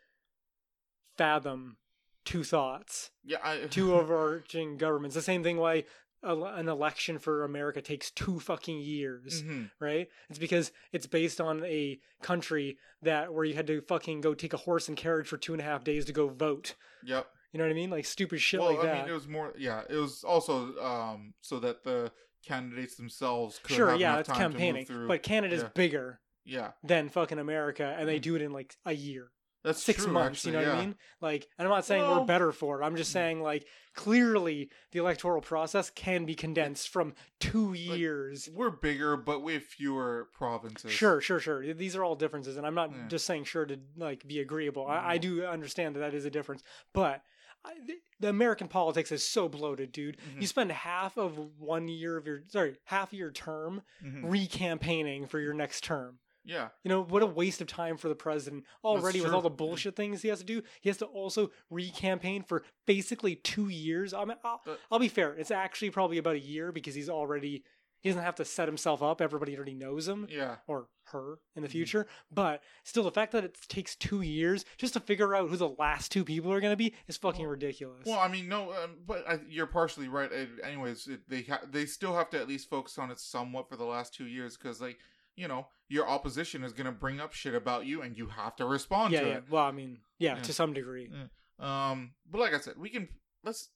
fathom 1.17 1.77
two 2.25 2.43
thoughts, 2.43 3.11
Yeah, 3.23 3.37
I, 3.43 3.57
two 3.69 3.93
overarching 3.95 4.77
governments. 4.77 5.15
The 5.15 5.21
same 5.21 5.43
thing 5.43 5.57
why 5.57 5.83
an 6.25 6.69
election 6.69 7.19
for 7.19 7.43
America 7.43 7.81
takes 7.81 8.09
two 8.09 8.39
fucking 8.39 8.79
years, 8.79 9.43
Mhm. 9.43 9.71
right? 9.81 10.07
It's 10.29 10.39
because 10.39 10.71
it's 10.93 11.05
based 11.05 11.41
on 11.41 11.65
a 11.65 11.99
country 12.21 12.77
that 13.01 13.33
where 13.33 13.43
you 13.43 13.55
had 13.55 13.67
to 13.67 13.81
fucking 13.81 14.21
go 14.21 14.33
take 14.33 14.53
a 14.53 14.57
horse 14.57 14.87
and 14.87 14.95
carriage 14.95 15.27
for 15.27 15.35
two 15.37 15.51
and 15.53 15.59
a 15.61 15.65
half 15.65 15.83
days 15.83 16.05
to 16.05 16.13
go 16.13 16.29
vote. 16.29 16.75
Yep. 17.03 17.27
You 17.51 17.57
know 17.57 17.65
what 17.65 17.71
I 17.71 17.75
mean? 17.75 17.89
Like 17.89 18.05
stupid 18.05 18.39
shit 18.39 18.61
well, 18.61 18.69
like 18.69 18.79
I 18.79 18.85
that. 18.85 18.97
mean, 19.03 19.09
it 19.09 19.13
was 19.13 19.27
more. 19.27 19.53
Yeah, 19.57 19.83
it 19.89 19.97
was 19.97 20.23
also 20.23 20.77
um 20.79 21.33
so 21.41 21.59
that 21.59 21.83
the 21.83 22.11
candidates 22.45 22.95
themselves 22.95 23.59
could 23.61 23.75
sure, 23.75 23.89
have 23.91 23.99
yeah, 23.99 24.19
it's 24.19 24.29
time 24.29 24.37
to 24.37 24.43
move 24.43 24.51
campaigning, 24.53 24.85
through. 24.85 25.07
but 25.09 25.23
Canada's 25.23 25.63
Yeah. 25.63 25.69
bigger 25.75 26.21
yeah, 26.45 26.71
than 26.83 27.09
fucking 27.09 27.37
America, 27.39 27.95
and 27.99 28.07
they 28.07 28.19
Mm. 28.19 28.23
do 28.23 28.35
it 28.37 28.41
in 28.41 28.53
like 28.53 28.75
a 28.85 28.93
year. 28.93 29.31
That's 29.63 29.81
six 29.81 30.03
true, 30.03 30.13
months. 30.13 30.39
actually, 30.45 30.59
you 30.59 30.65
know 30.65 30.71
what. 30.73 30.77
I 30.77 30.85
mean? 30.85 30.95
Like, 31.21 31.47
and 31.57 31.67
I'm 31.67 31.73
not 31.73 31.85
saying 31.85 32.01
Well- 32.03 32.19
we're 32.21 32.25
better 32.25 32.51
for 32.51 32.81
it. 32.81 32.85
I'm 32.85 32.95
just 32.95 33.11
saying 33.11 33.41
like 33.41 33.65
clearly 33.95 34.69
the 34.91 34.99
electoral 34.99 35.41
process 35.41 35.89
can 35.89 36.25
be 36.25 36.35
condensed 36.35 36.89
from 36.89 37.13
two 37.39 37.73
years. 37.73 38.49
We're 38.51 38.69
bigger, 38.71 39.15
but 39.15 39.41
we 39.41 39.53
have 39.53 39.63
fewer 39.63 40.27
provinces. 40.33 40.91
Sure, 40.91 41.21
sure, 41.21 41.39
sure. 41.39 41.73
These 41.73 41.95
are 41.95 42.03
all 42.03 42.15
differences, 42.15 42.57
and 42.57 42.65
I'm 42.65 42.75
not 42.75 42.91
Yeah. 42.91 43.07
just 43.07 43.25
saying 43.25 43.45
sure 43.45 43.65
to 43.65 43.79
like 43.95 44.27
be 44.27 44.39
agreeable. 44.39 44.85
I, 44.87 45.13
I 45.13 45.17
Mhm. 45.17 45.21
do 45.21 45.45
understand 45.45 45.95
that 45.95 45.99
that 45.99 46.13
is 46.13 46.25
a 46.25 46.29
difference, 46.31 46.63
but. 46.93 47.21
I, 47.65 47.75
the, 47.87 47.93
the 48.19 48.27
American 48.27 48.67
politics 48.67 49.09
is 49.09 49.25
so 49.25 49.47
bloated, 49.47 49.93
dude. 49.93 50.17
Mhm. 50.17 50.41
You 50.41 50.47
spend 50.47 50.69
half 50.73 51.15
of 51.17 51.37
one 51.57 51.87
year 51.87 52.17
of 52.17 52.27
your 52.27 52.41
sorry, 52.49 52.75
half 52.83 53.13
of 53.13 53.17
your 53.17 53.31
term 53.31 53.83
Mhm. 54.03 54.29
re-campaigning 54.29 55.27
for 55.27 55.39
your 55.39 55.53
next 55.53 55.81
term. 55.85 56.19
Yeah, 56.45 56.69
You 56.83 56.89
know, 56.89 57.01
what 57.03 57.23
a 57.23 57.25
waste 57.25 57.61
of 57.61 57.67
time 57.67 57.95
for 57.97 58.09
the 58.09 58.15
president 58.15 58.65
already 58.83 59.21
with 59.21 59.31
all 59.33 59.41
the 59.41 59.49
bullshit 59.49 59.95
things 59.95 60.21
he 60.21 60.27
has 60.29 60.39
to 60.39 60.45
do. 60.45 60.61
He 60.81 60.89
has 60.89 60.97
to 60.97 61.05
also 61.05 61.51
re-campaign 61.69 62.43
for 62.43 62.63
basically 62.85 63.35
two 63.35 63.69
years. 63.69 64.13
I 64.13 64.25
mean, 64.25 64.37
I'll, 64.43 64.61
But- 64.65 64.79
I'll 64.91 64.99
be 64.99 65.07
fair. 65.07 65.33
It's 65.33 65.51
actually 65.51 65.89
probably 65.91 66.17
about 66.17 66.35
a 66.35 66.39
year 66.39 66.71
because 66.71 66.95
he's 66.95 67.09
already 67.09 67.63
he 68.01 68.09
doesn't 68.09 68.23
have 68.23 68.35
to 68.35 68.43
set 68.43 68.67
himself 68.67 69.01
up. 69.01 69.21
Everybody 69.21 69.55
already 69.55 69.73
knows 69.75 70.09
him 70.09 70.27
yeah. 70.29 70.57
or 70.67 70.89
her 71.13 71.39
in 71.55 71.61
the 71.61 71.69
Mhm. 71.69 71.71
future. 71.71 72.05
But 72.29 72.61
still, 72.83 73.03
the 73.03 73.11
fact 73.13 73.31
that 73.31 73.45
it 73.45 73.57
takes 73.69 73.95
two 73.95 74.19
years 74.19 74.65
just 74.77 74.91
to 74.95 74.99
figure 74.99 75.33
out 75.33 75.49
who 75.49 75.55
the 75.55 75.69
last 75.69 76.11
two 76.11 76.25
people 76.25 76.51
are 76.51 76.59
going 76.59 76.73
to 76.73 76.75
be 76.75 76.93
is 77.07 77.15
fucking 77.15 77.43
Well- 77.43 77.51
ridiculous. 77.51 78.05
Well, 78.05 78.19
I 78.19 78.27
mean, 78.27 78.49
no, 78.49 78.73
um, 78.73 78.97
but 79.05 79.25
I, 79.25 79.39
you're 79.47 79.67
partially 79.67 80.09
right. 80.09 80.29
Anyways, 80.61 81.07
it, 81.07 81.29
they 81.29 81.43
ha- 81.43 81.61
they 81.65 81.85
still 81.85 82.13
have 82.13 82.29
to 82.31 82.39
at 82.41 82.47
least 82.49 82.69
focus 82.69 82.97
on 82.97 83.09
it 83.09 83.19
somewhat 83.21 83.69
for 83.69 83.77
the 83.77 83.85
last 83.85 84.13
two 84.13 84.27
years 84.27 84.57
because, 84.57 84.81
like, 84.81 84.99
you 85.35 85.47
know, 85.47 85.67
your 85.89 86.07
opposition 86.07 86.63
is 86.63 86.73
gonna 86.73 86.91
bring 86.91 87.19
up 87.19 87.33
shit 87.33 87.55
about 87.55 87.85
you, 87.85 88.01
and 88.01 88.17
you 88.17 88.27
have 88.27 88.55
to 88.57 88.65
respond 88.65 89.13
yeah, 89.13 89.21
to 89.21 89.27
yeah. 89.27 89.33
it. 89.35 89.43
Well, 89.49 89.63
I 89.65 89.71
mean, 89.71 89.99
yeah, 90.19 90.35
Yeah. 90.35 90.41
to 90.43 90.53
some 90.53 90.73
degree. 90.73 91.11
Um, 91.59 92.13
but 92.29 92.39
like 92.41 92.53
I 92.53 92.59
said, 92.59 92.75
we 92.77 92.89
can 92.89 93.09
let's 93.43 93.69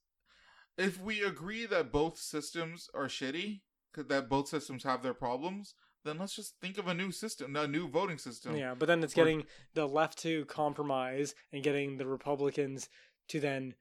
if 0.78 1.00
we 1.02 1.24
agree 1.24 1.66
that 1.66 1.92
both 1.92 2.18
systems 2.20 2.90
are 2.94 3.06
shitty, 3.06 3.62
that 3.96 4.30
both 4.30 4.48
systems 4.48 4.84
have 4.84 5.02
their 5.02 5.14
problems, 5.14 5.74
then 6.06 6.20
let's 6.20 6.36
just 6.36 6.56
think 6.62 6.78
of 6.78 6.88
a 6.88 6.94
new 6.94 7.12
system, 7.12 7.56
a 7.56 7.68
new 7.68 7.88
voting 7.88 8.18
system. 8.18 8.56
Yeah, 8.56 8.76
but 8.76 8.86
then 8.88 9.04
it's 9.04 9.14
getting 9.14 9.46
the 9.74 9.88
left 9.88 10.20
to 10.20 10.46
compromise 10.46 11.34
and 11.52 11.64
getting 11.64 11.98
the 11.98 12.08
Republicans 12.08 12.90
to 13.30 13.40
then 13.40 13.74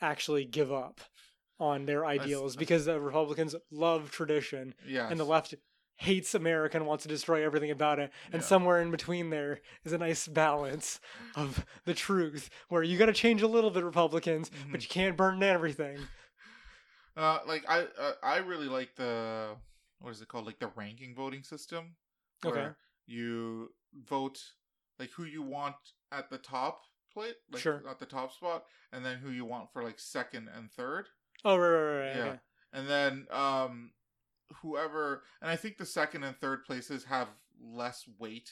actually 0.00 0.44
give 0.44 0.72
up 0.72 1.00
on 1.58 1.86
their 1.86 2.04
ideals 2.04 2.56
because 2.56 2.84
the 2.84 3.00
Republicans 3.00 3.54
love 3.70 4.10
tradition 4.10 4.74
Yeah. 4.86 5.08
and 5.08 5.18
the 5.20 5.24
left 5.24 5.54
hates 5.96 6.34
America 6.34 6.76
and 6.76 6.86
wants 6.86 7.02
to 7.04 7.08
destroy 7.08 7.44
everything 7.44 7.70
about 7.70 7.98
it. 7.98 8.10
And 8.32 8.42
Yeah. 8.42 8.46
somewhere 8.48 8.80
in 8.82 8.90
between 8.90 9.30
there 9.30 9.60
is 9.84 9.92
a 9.92 9.98
nice 9.98 10.26
balance 10.26 11.00
of 11.36 11.64
the 11.84 11.94
truth 11.94 12.50
where 12.68 12.82
you 12.82 12.98
got 12.98 13.06
to 13.06 13.12
change 13.12 13.42
a 13.42 13.46
little 13.48 13.70
bit, 13.70 13.84
Republicans, 13.84 14.50
Mhm. 14.50 14.72
but 14.72 14.82
you 14.82 14.88
can't 14.88 15.16
burn 15.16 15.42
everything. 15.42 15.98
Uh, 17.16 17.38
like 17.46 17.64
I, 17.68 17.82
uh, 17.96 18.12
I 18.24 18.38
really 18.38 18.66
like 18.66 18.96
the 18.96 19.56
what 20.00 20.10
is 20.10 20.20
it 20.20 20.26
called? 20.26 20.46
Like 20.46 20.58
the 20.58 20.72
ranking 20.74 21.14
voting 21.14 21.44
system. 21.44 21.94
Okay. 22.44 22.56
where 22.60 22.76
You 23.06 23.72
vote 23.94 24.38
like 24.98 25.10
who 25.12 25.22
you 25.24 25.40
want 25.42 25.76
at 26.10 26.28
the 26.28 26.38
top 26.38 26.82
plate, 27.12 27.36
like 27.52 27.62
Sure. 27.62 27.82
at 27.88 28.00
the 28.00 28.06
top 28.06 28.32
spot, 28.32 28.64
and 28.92 29.04
then 29.04 29.18
who 29.18 29.30
you 29.30 29.44
want 29.44 29.72
for 29.72 29.84
like 29.84 30.00
second 30.00 30.48
and 30.48 30.72
third. 30.72 31.06
Oh, 31.44 31.56
right, 31.56 31.68
right, 31.68 31.98
right. 32.08 32.16
Yeah. 32.16 32.24
okay. 32.32 32.40
and 32.72 32.88
then 32.88 33.26
um 33.30 33.92
whoever 34.62 35.22
and 35.40 35.50
i 35.50 35.56
think 35.56 35.76
the 35.78 35.86
second 35.86 36.22
and 36.24 36.36
third 36.38 36.64
places 36.64 37.04
have 37.04 37.28
less 37.62 38.04
weight 38.18 38.50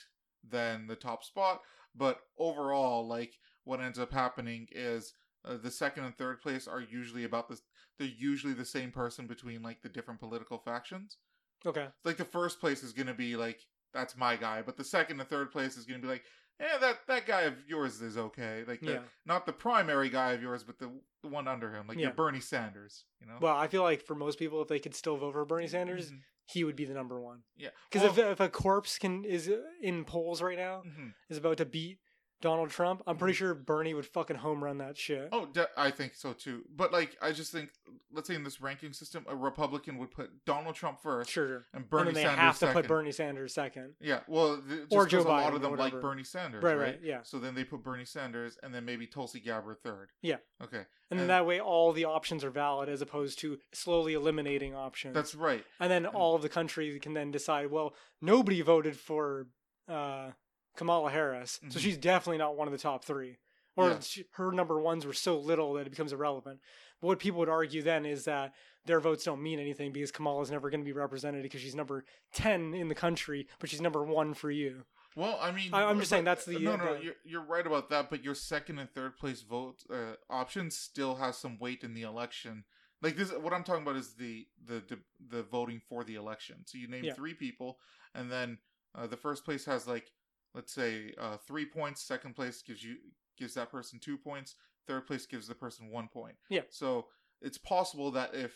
than 0.48 0.86
the 0.86 0.96
top 0.96 1.22
spot 1.24 1.60
but 1.94 2.20
overall 2.38 3.06
like 3.06 3.34
what 3.64 3.80
ends 3.80 3.98
up 3.98 4.12
happening 4.12 4.66
is 4.72 5.14
uh, 5.44 5.56
the 5.62 5.70
second 5.70 6.04
and 6.04 6.16
third 6.16 6.40
place 6.40 6.66
are 6.66 6.80
usually 6.80 7.24
about 7.24 7.48
this 7.48 7.62
they're 7.98 8.08
usually 8.08 8.54
the 8.54 8.64
same 8.64 8.90
person 8.90 9.26
between 9.26 9.62
like 9.62 9.82
the 9.82 9.88
different 9.88 10.20
political 10.20 10.58
factions 10.58 11.18
Okay. 11.64 11.86
like 12.04 12.16
the 12.16 12.24
first 12.24 12.58
place 12.60 12.82
is 12.82 12.92
going 12.92 13.06
to 13.06 13.14
be 13.14 13.36
like 13.36 13.60
that's 13.94 14.16
my 14.16 14.34
guy 14.36 14.62
but 14.62 14.76
the 14.76 14.82
second 14.84 15.20
and 15.20 15.28
third 15.28 15.52
place 15.52 15.76
is 15.76 15.84
going 15.84 16.00
to 16.00 16.06
be 16.06 16.10
like 16.12 16.24
yeah 16.60 16.78
that 16.78 16.98
that 17.08 17.26
guy 17.26 17.42
of 17.42 17.54
yours 17.66 18.00
is 18.02 18.16
okay 18.16 18.64
like 18.66 18.80
the, 18.80 18.92
Yeah. 18.92 18.98
not 19.26 19.46
the 19.46 19.52
primary 19.52 20.08
guy 20.10 20.32
of 20.32 20.42
yours 20.42 20.62
but 20.64 20.78
the, 20.78 20.90
the 21.22 21.28
one 21.28 21.48
under 21.48 21.72
him 21.72 21.86
like 21.86 21.96
Yeah. 21.98 22.06
your 22.06 22.14
bernie 22.14 22.40
sanders 22.40 23.04
you 23.20 23.26
know 23.26 23.38
Well, 23.40 23.56
I 23.56 23.68
feel 23.68 23.82
like 23.82 24.02
for 24.02 24.14
most 24.14 24.38
people, 24.38 24.60
if 24.62 24.68
they 24.68 24.78
could 24.80 24.94
still 24.94 25.16
vote 25.16 25.32
for 25.32 25.44
Bernie 25.44 25.68
Sanders, 25.68 26.10
Mhm. 26.10 26.20
he 26.46 26.64
would 26.64 26.74
be 26.76 26.84
the 26.84 26.94
number 26.94 27.20
one. 27.20 27.42
Yeah, 27.56 27.70
Because 27.90 28.04
if, 28.10 28.16
Well- 28.16 28.32
if 28.32 28.40
a 28.40 28.48
corpse 28.48 28.98
can 28.98 29.24
is 29.24 29.48
in 29.80 30.04
polls 30.04 30.42
right 30.42 30.58
now 30.58 30.82
Mhm. 30.86 31.14
is 31.30 31.38
about 31.38 31.58
to 31.58 31.64
beat 31.64 31.98
Donald 32.42 32.68
Trump, 32.68 33.02
I'm 33.06 33.16
pretty 33.16 33.32
sure 33.34 33.54
Bernie 33.54 33.94
would 33.94 34.04
fucking 34.04 34.36
home 34.36 34.62
run 34.62 34.76
that 34.78 34.98
shit. 34.98 35.30
Oh, 35.32 35.46
de- 35.46 35.68
I 35.78 35.90
think 35.90 36.14
so 36.14 36.34
too. 36.34 36.64
But 36.76 36.92
like, 36.92 37.16
I 37.22 37.32
just 37.32 37.50
think, 37.52 37.70
let's 38.12 38.28
say 38.28 38.34
in 38.34 38.44
this 38.44 38.60
ranking 38.60 38.92
system, 38.92 39.24
a 39.28 39.34
Republican 39.34 39.96
would 39.98 40.10
put 40.10 40.44
Donald 40.44 40.74
Trump 40.74 41.00
first 41.00 41.30
sure, 41.30 41.64
and 41.72 41.88
Bernie 41.88 42.08
and 42.08 42.16
then 42.16 42.22
they 42.22 42.22
Sanders 42.28 42.40
have 42.40 42.54
to 42.54 42.58
second. 42.58 42.74
put 42.82 42.88
Bernie 42.88 43.12
Sanders 43.12 43.54
second. 43.54 43.94
Yeah, 44.00 44.20
well, 44.28 44.56
th- 44.58 44.80
just 44.80 44.92
Or 44.92 45.06
Joe 45.06 45.20
a 45.20 45.22
lot 45.22 45.50
Biden 45.52 45.56
of 45.56 45.62
them 45.62 45.76
like. 45.76 45.98
Bernie 46.00 46.24
Sanders, 46.24 46.62
Right, 46.62 46.74
right? 46.76 46.82
right, 46.88 47.00
yeah. 47.02 47.20
So 47.22 47.38
then 47.38 47.54
they 47.54 47.64
put 47.64 47.82
Bernie 47.82 48.04
Sanders 48.04 48.58
and 48.62 48.74
then 48.74 48.84
maybe 48.84 49.06
Tulsi 49.06 49.40
Gabbard 49.40 49.80
third. 49.82 50.10
Yeah. 50.20 50.36
Okay, 50.62 50.82
And 51.10 51.18
then 51.18 51.28
that 51.28 51.46
way 51.46 51.60
all 51.60 51.92
the 51.92 52.04
options 52.04 52.42
are 52.44 52.50
valid 52.50 52.88
as 52.88 53.00
opposed 53.02 53.38
to 53.40 53.58
slowly 53.72 54.12
eliminating 54.14 54.74
options. 54.74 55.14
that's 55.14 55.34
right. 55.34 55.64
and 55.80 55.90
then 55.90 56.06
all 56.06 56.34
of 56.34 56.42
the 56.42 56.48
country 56.48 56.98
can 57.00 57.14
then 57.14 57.30
decide, 57.30 57.70
well, 57.70 57.94
nobody 58.20 58.60
voted 58.62 58.96
for 58.96 59.46
uh, 59.88 60.30
Kamala 60.76 61.10
Harris, 61.10 61.60
so 61.68 61.78
Mhm. 61.78 61.82
she's 61.82 61.96
definitely 61.98 62.38
not 62.38 62.56
one 62.56 62.68
of 62.68 62.72
the 62.72 62.78
top 62.78 63.04
three. 63.04 63.38
Or 63.74 63.88
Yeah. 63.90 64.00
she, 64.00 64.24
her 64.32 64.52
number 64.52 64.78
ones 64.80 65.06
were 65.06 65.12
so 65.14 65.38
little 65.38 65.72
that 65.74 65.86
it 65.86 65.90
becomes 65.90 66.12
irrelevant. 66.12 66.60
But 67.00 67.06
what 67.08 67.18
people 67.18 67.38
would 67.40 67.48
argue 67.48 67.82
then 67.82 68.04
is 68.04 68.24
that 68.26 68.54
their 68.84 69.00
votes 69.00 69.24
don't 69.24 69.42
mean 69.42 69.58
anything 69.58 69.92
because 69.92 70.12
Kamala's 70.12 70.50
never 70.50 70.68
going 70.68 70.80
to 70.80 70.84
be 70.84 70.92
represented 70.92 71.42
because 71.42 71.60
she's 71.62 71.74
number 71.74 72.04
10 72.32 72.74
in 72.74 72.88
the 72.88 72.94
country, 72.94 73.48
but 73.58 73.70
she's 73.70 73.80
number 73.80 74.04
one 74.04 74.34
for 74.34 74.50
you. 74.50 74.84
Well, 75.16 75.38
I 75.40 75.52
mean, 75.52 75.72
I- 75.74 75.84
I'm 75.84 75.98
just 75.98 76.10
saying 76.10 76.24
that's 76.24 76.44
the- 76.44 76.58
no, 76.58 76.76
no. 76.76 76.96
the- 76.98 77.04
You're, 77.04 77.14
you're 77.24 77.44
right 77.44 77.66
about 77.66 77.88
that, 77.90 78.08
but 78.10 78.22
your 78.24 78.34
second 78.34 78.78
and 78.78 78.90
third 78.90 79.16
place 79.16 79.42
vote 79.42 79.84
uh, 79.90 80.16
option 80.28 80.70
still 80.70 81.16
has 81.16 81.36
some 81.38 81.58
weight 81.58 81.82
in 81.84 81.94
the 81.94 82.02
election. 82.02 82.64
Like 83.00 83.16
this, 83.16 83.32
what 83.32 83.52
I'm 83.52 83.64
talking 83.64 83.82
about 83.82 83.96
is 83.96 84.14
the 84.14 84.46
the 84.64 84.80
the, 84.80 84.98
the 85.18 85.42
voting 85.42 85.80
for 85.80 86.04
the 86.04 86.14
election. 86.14 86.64
So 86.66 86.78
you 86.78 86.88
name 86.88 87.04
Yeah. 87.04 87.14
three 87.14 87.34
people, 87.34 87.78
and 88.14 88.30
then 88.30 88.58
uh, 88.94 89.06
the 89.06 89.16
first 89.16 89.44
place 89.44 89.64
has 89.64 89.86
like, 89.88 90.12
let's 90.54 90.72
say, 90.72 91.14
uh, 91.18 91.36
three 91.46 91.64
points. 91.66 92.02
Second 92.02 92.34
place 92.34 92.62
gives 92.62 92.82
you 92.82 92.96
gives 93.38 93.54
that 93.54 93.70
person 93.70 93.98
two 93.98 94.16
points. 94.18 94.54
third 94.86 95.06
place 95.06 95.26
gives 95.26 95.46
the 95.48 95.54
person 95.54 95.90
one 95.90 96.08
point. 96.08 96.34
Yeah. 96.50 96.62
So 96.70 97.06
it's 97.40 97.58
possible 97.58 98.10
that 98.12 98.34
if 98.34 98.52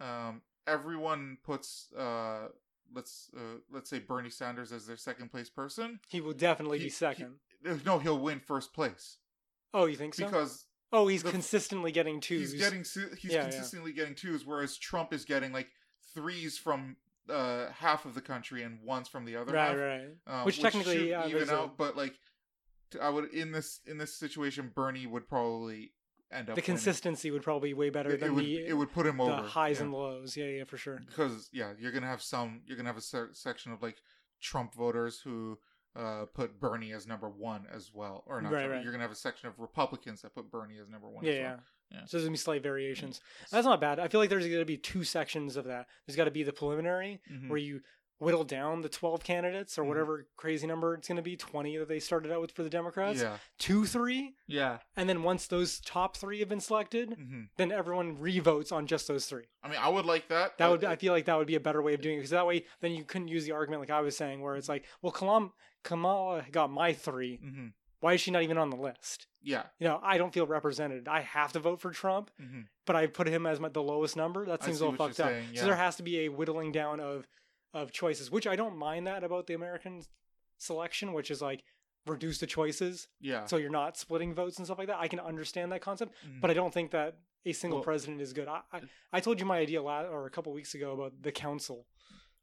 um, 0.00 0.42
everyone 0.66 1.38
puts 1.44 1.92
uh, 1.96 2.48
let's 2.94 3.30
uh, 3.36 3.58
let's 3.72 3.88
say 3.90 3.98
Bernie 3.98 4.30
Sanders 4.30 4.72
as 4.72 4.86
their 4.86 4.96
second 4.96 5.30
place 5.30 5.50
person, 5.50 6.00
He 6.08 6.20
will 6.20 6.32
definitely 6.34 6.78
He- 6.78 6.84
be 6.84 6.90
second. 6.90 7.34
he- 7.64 7.80
no, 7.86 7.98
he'll 7.98 8.18
win 8.18 8.40
first 8.40 8.72
place 8.74 9.18
oh, 9.72 9.86
you 9.86 9.96
think 9.96 10.14
so? 10.14 10.26
because 10.26 10.66
oh, 10.92 11.06
he's 11.08 11.22
the- 11.22 11.30
consistently 11.30 11.90
getting 11.92 12.20
twos. 12.20 12.52
he's 12.52 12.60
getting 12.60 12.80
he's 12.80 13.08
Yeah, 13.24 13.38
yeah. 13.38 13.42
consistently 13.44 13.92
getting 13.92 14.14
twos, 14.14 14.44
whereas 14.46 14.76
Trump 14.76 15.12
is 15.12 15.24
getting 15.24 15.50
like 15.52 15.68
threes 16.14 16.58
from 16.58 16.96
uh, 17.28 17.70
half 17.70 18.04
of 18.04 18.14
the 18.14 18.20
country 18.20 18.62
and 18.62 18.80
ones 18.82 19.08
from 19.08 19.24
the 19.24 19.36
other 19.36 19.52
right, 19.52 19.68
half. 19.68 19.76
right. 19.78 20.08
um, 20.40 20.44
Which 20.44 20.60
technically, 20.60 21.10
yeah, 21.10 21.26
even 21.26 21.38
there's 21.38 21.50
a- 21.50 21.56
out, 21.56 21.76
but 21.78 21.96
like 21.96 22.14
I 23.00 23.08
would 23.08 23.32
in 23.32 23.52
this 23.52 23.80
in 23.86 23.98
this 23.98 24.14
situation, 24.14 24.70
Bernie 24.74 25.06
would 25.06 25.28
probably 25.28 25.92
end 26.30 26.48
up 26.50 26.54
The 26.56 26.60
winning. 26.60 26.64
consistency 26.64 27.30
would 27.30 27.42
probably 27.42 27.70
be 27.70 27.74
way 27.74 27.90
better 27.90 28.10
It, 28.10 28.20
than 28.20 28.30
it 28.30 28.32
would 28.34 28.44
the, 28.44 28.66
it 28.66 28.72
would 28.76 28.92
put 28.92 29.06
him 29.06 29.16
the 29.18 29.24
over 29.24 29.42
highs 29.42 29.78
yeah. 29.78 29.84
and 29.84 29.92
lows. 29.92 30.36
Yeah, 30.36 30.46
yeah, 30.46 30.64
for 30.64 30.76
sure. 30.76 31.00
because 31.06 31.48
yeah, 31.52 31.72
you're 31.78 31.92
gonna 31.92 32.06
have 32.06 32.22
some 32.22 32.62
you're 32.66 32.76
gonna 32.76 32.88
have 32.88 32.98
a 32.98 33.00
se- 33.02 33.32
section 33.32 33.72
of 33.72 33.82
like 33.82 33.96
Trump 34.40 34.74
voters 34.74 35.20
who 35.20 35.58
uh, 35.96 36.24
put 36.34 36.58
Bernie 36.60 36.92
as 36.92 37.06
number 37.06 37.28
one 37.28 37.66
as 37.72 37.92
well, 37.94 38.24
or 38.26 38.42
not. 38.42 38.52
Right, 38.52 38.60
Trump, 38.62 38.72
right. 38.74 38.82
You're 38.82 38.92
gonna 38.92 39.04
have 39.04 39.12
a 39.12 39.16
section 39.16 39.48
of 39.48 39.58
Republicans 39.60 40.22
that 40.22 40.34
put 40.34 40.50
Bernie 40.50 40.78
as 40.78 40.88
number 40.88 41.08
one. 41.08 41.24
Yeah, 41.24 41.30
as 41.32 41.36
well. 41.38 41.44
Yeah. 41.44 41.56
So 42.06 42.16
there's 42.16 42.24
gonna 42.24 42.32
be 42.32 42.36
slight 42.38 42.62
variations. 42.62 43.20
That's 43.50 43.66
not 43.66 43.80
bad. 43.80 43.98
I 43.98 44.08
feel 44.08 44.20
like 44.20 44.30
there's 44.30 44.46
gonna 44.46 44.64
be 44.64 44.76
two 44.78 45.04
sections 45.04 45.56
of 45.56 45.64
that. 45.66 45.86
There's 46.06 46.16
got 46.16 46.24
to 46.24 46.30
be 46.30 46.42
the 46.42 46.52
preliminary 46.52 47.20
Mhm. 47.30 47.48
where 47.48 47.58
you 47.58 47.80
whittle 48.20 48.44
down 48.44 48.80
the 48.80 48.88
12 48.88 49.24
candidates 49.24 49.76
or 49.76 49.82
Mhm. 49.82 49.88
whatever 49.88 50.26
crazy 50.36 50.66
number 50.66 50.94
it's 50.94 51.08
gonna 51.08 51.20
be, 51.20 51.36
20 51.36 51.76
that 51.76 51.88
they 51.88 51.98
started 51.98 52.30
out 52.32 52.40
with 52.40 52.52
for 52.52 52.62
the 52.62 52.70
Democrats, 52.70 53.20
Yeah, 53.20 53.38
two, 53.58 53.84
three, 53.86 54.34
yeah. 54.46 54.78
and 54.96 55.08
then 55.08 55.22
once 55.24 55.46
those 55.48 55.80
top 55.80 56.16
three 56.16 56.38
have 56.38 56.48
been 56.48 56.60
selected, 56.60 57.14
hmm 57.14 57.42
then 57.56 57.72
everyone 57.72 58.18
revotes 58.18 58.70
on 58.72 58.86
just 58.86 59.08
those 59.08 59.26
three. 59.26 59.46
I 59.62 59.68
mean, 59.68 59.78
I 59.80 59.88
would 59.88 60.06
like 60.06 60.28
that. 60.28 60.56
That 60.58 60.70
would 60.70 60.84
I 60.84 60.94
feel 60.96 61.12
like 61.12 61.24
that 61.26 61.36
would 61.36 61.48
be 61.48 61.56
a 61.56 61.60
better 61.60 61.82
way 61.82 61.92
of 61.92 62.00
doing 62.00 62.14
it 62.14 62.18
because 62.18 62.30
that 62.30 62.46
way 62.46 62.64
then 62.80 62.92
you 62.92 63.04
couldn't 63.04 63.28
use 63.28 63.44
the 63.44 63.52
argument 63.52 63.80
like 63.80 63.90
I 63.90 64.00
was 64.00 64.16
saying 64.16 64.40
where 64.40 64.56
it's 64.56 64.68
like, 64.68 64.86
well, 65.02 65.12
Kalam, 65.12 65.50
Kamala 65.82 66.46
got 66.50 66.70
my 66.70 66.92
three. 66.92 67.38
mhm. 67.44 67.72
Why 68.04 68.12
is 68.14 68.20
she 68.20 68.30
not 68.30 68.42
even 68.42 68.58
on 68.58 68.70
the 68.70 68.76
list? 68.76 69.26
Yeah. 69.42 69.64
You 69.78 69.88
know, 69.88 69.98
I 70.02 70.18
don't 70.18 70.32
feel 70.32 70.46
represented. 70.46 71.08
I 71.08 71.20
have 71.22 71.52
to 71.52 71.60
vote 71.60 71.80
for 71.80 71.90
Trump, 71.90 72.30
hmm 72.38 72.62
but 72.86 72.96
I 72.96 73.06
put 73.06 73.26
him 73.26 73.46
as 73.46 73.58
my, 73.60 73.70
the 73.70 73.82
lowest 73.82 74.14
number. 74.14 74.44
That 74.44 74.62
seems 74.62 74.78
see 74.78 74.84
a 74.84 74.88
little 74.90 75.06
fucked 75.06 75.20
up. 75.20 75.28
saying, 75.28 75.46
So 75.54 75.64
there 75.64 75.74
has 75.86 75.96
to 75.96 76.02
be 76.02 76.14
a 76.24 76.28
whittling 76.28 76.70
down 76.72 77.00
of 77.00 77.26
of 77.72 77.90
choices, 77.92 78.30
which 78.30 78.46
I 78.46 78.56
don't 78.56 78.76
mind 78.76 79.06
that 79.06 79.24
about 79.24 79.46
the 79.48 79.54
American 79.54 80.02
selection, 80.58 81.12
which 81.12 81.30
is 81.30 81.40
like 81.42 81.64
reduce 82.06 82.38
the 82.38 82.46
choices 82.46 83.08
Yeah. 83.20 83.46
so 83.46 83.56
you're 83.56 83.70
not 83.70 83.96
splitting 83.96 84.34
votes 84.34 84.58
and 84.58 84.66
stuff 84.66 84.78
like 84.78 84.88
that. 84.88 84.98
I 85.00 85.08
can 85.08 85.20
understand 85.20 85.72
that 85.72 85.80
concept, 85.80 86.12
Mhm. 86.26 86.40
but 86.42 86.50
I 86.50 86.54
don't 86.54 86.72
think 86.74 86.90
that 86.90 87.16
a 87.46 87.52
single 87.52 87.78
Well- 87.78 87.84
president 87.84 88.20
is 88.20 88.32
good. 88.34 88.48
I, 88.48 88.60
I 88.72 88.80
I 89.14 89.20
told 89.20 89.40
you 89.40 89.46
my 89.46 89.58
idea 89.58 89.80
la- 89.82 90.02
or 90.16 90.26
a 90.26 90.30
couple 90.30 90.52
weeks 90.52 90.74
ago 90.74 90.92
about 90.92 91.12
the 91.22 91.32
council, 91.32 91.86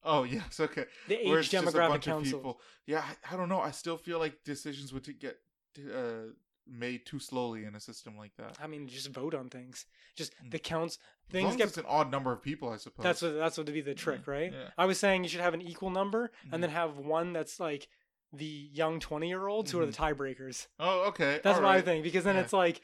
oh 0.04 0.24
yes. 0.24 0.60
Okay. 0.60 0.86
the 1.08 1.16
age 1.28 1.32
it's 1.38 1.50
just 1.50 1.68
a 1.68 1.72
demographic 1.72 2.02
council. 2.02 2.40
people. 2.40 2.62
Yeah, 2.88 3.04
I, 3.08 3.34
I 3.34 3.38
don't 3.38 3.50
know. 3.50 3.62
I 3.62 3.72
still 3.72 3.98
feel 3.98 4.18
like 4.20 4.44
decisions 4.44 4.92
would 4.94 5.04
t- 5.04 5.14
get 5.14 5.38
uh, 5.80 6.32
made 6.68 7.06
too 7.06 7.20
slowly 7.20 7.66
in 7.66 7.76
a 7.76 7.80
system 7.80 8.18
like 8.18 8.36
that. 8.38 8.58
I 8.62 8.68
mean, 8.68 8.88
just 8.88 9.10
vote 9.10 9.34
on 9.34 9.50
things. 9.50 9.86
Just 10.16 10.34
Mm. 10.44 10.52
the 10.52 10.60
counts. 10.60 11.00
Things 11.30 11.56
get 11.56 11.76
an 11.78 11.86
odd 11.88 12.12
number 12.12 12.32
of 12.32 12.42
people, 12.42 12.70
I 12.70 12.78
suppose. 12.78 13.04
That's 13.04 13.22
what 13.22 13.36
that's 13.36 13.58
what 13.58 13.66
would 13.68 13.74
be 13.74 13.82
the 13.82 13.94
trick, 13.96 14.28
right? 14.28 14.52
yeah. 14.52 14.70
I 14.78 14.86
was 14.86 15.00
saying 15.00 15.24
you 15.24 15.30
should 15.30 15.42
have 15.42 15.54
an 15.54 15.62
equal 15.62 15.90
number 15.90 16.32
Mhm. 16.46 16.54
and 16.54 16.64
then 16.64 16.70
have 16.72 16.98
one 16.98 17.34
that's 17.34 17.60
like 17.60 17.88
the 18.34 18.46
young 18.46 19.00
twenty 19.00 19.28
year 19.28 19.48
olds 19.48 19.72
who 19.72 19.80
are 19.82 19.86
the 19.86 19.92
tiebreakers. 19.92 20.68
Oh, 20.80 21.08
okay. 21.10 21.40
That's 21.44 21.58
all 21.58 21.64
what 21.64 21.70
I 21.72 21.76
right. 21.76 21.86
think 21.86 22.04
because 22.04 22.24
then 22.24 22.36
Yeah. 22.36 22.42
it's 22.44 22.54
like 22.54 22.82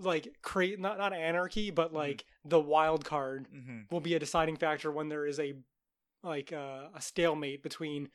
like 0.00 0.36
create 0.42 0.78
not 0.78 0.98
not 0.98 1.12
anarchy, 1.12 1.70
but 1.70 1.88
Mm-hmm. 1.88 1.96
like 1.96 2.24
the 2.44 2.60
wild 2.60 3.04
card 3.04 3.46
hmm 3.48 3.82
will 3.90 4.00
be 4.00 4.14
a 4.14 4.18
deciding 4.18 4.56
factor 4.56 4.92
when 4.92 5.08
there 5.08 5.26
is 5.26 5.40
a 5.40 5.54
like 6.22 6.52
uh, 6.52 6.88
a 6.94 7.00
stalemate 7.00 7.62
between 7.62 8.10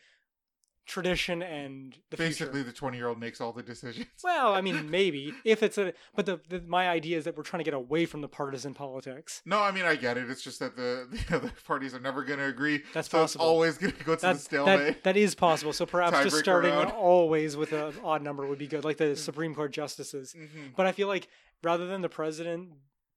tradition 0.85 1.41
and 1.41 1.97
the 2.09 2.17
Basically, 2.17 2.55
future. 2.59 2.63
the 2.71 2.73
twenty-year-old 2.73 3.17
makes 3.19 3.39
all 3.39 3.53
the 3.53 3.63
decisions. 3.63 4.05
Well, 4.23 4.53
I 4.53 4.61
mean, 4.61 4.89
maybe 4.91 5.33
if 5.45 5.63
it's 5.63 5.77
a, 5.77 5.93
but 6.15 6.25
the, 6.25 6.41
the 6.49 6.59
my 6.61 6.89
idea 6.89 7.17
is 7.17 7.23
that 7.23 7.37
we're 7.37 7.43
trying 7.43 7.59
to 7.59 7.63
get 7.63 7.73
away 7.73 8.05
from 8.05 8.21
the 8.21 8.27
partisan 8.27 8.73
politics. 8.73 9.41
No, 9.45 9.59
I 9.61 9.71
mean 9.71 9.85
I 9.85 9.95
get 9.95 10.17
it. 10.17 10.29
It's 10.29 10.41
just 10.41 10.59
that 10.59 10.75
the 10.75 11.07
the 11.29 11.35
other 11.37 11.51
parties 11.65 11.93
are 11.93 11.99
never 11.99 12.23
going 12.23 12.39
to 12.39 12.45
agree. 12.45 12.83
That's 12.93 13.09
so 13.09 13.19
possible. 13.19 13.45
it's 13.45 13.49
always 13.49 13.77
going 13.77 13.93
to 13.93 14.03
go 14.03 14.15
to 14.15 14.21
the 14.21 14.27
That's, 14.27 14.43
stalemate. 14.43 14.87
that, 14.87 15.03
that 15.03 15.17
is 15.17 15.35
possible. 15.35 15.71
So 15.73 15.85
perhaps 15.85 16.21
just 16.23 16.37
starting 16.39 16.71
round. 16.73 16.91
always 16.91 17.55
with 17.55 17.71
an 17.71 17.93
odd 18.03 18.21
number 18.21 18.45
would 18.45 18.59
be 18.59 18.67
good, 18.67 18.83
like 18.83 18.97
the 18.97 19.15
Supreme 19.15 19.55
Court 19.55 19.71
justices. 19.71 20.33
hmm 20.33 20.67
But 20.75 20.85
I 20.85 20.91
feel 20.91 21.07
like 21.07 21.27
rather 21.63 21.87
than 21.87 22.01
the 22.01 22.09
president 22.09 22.69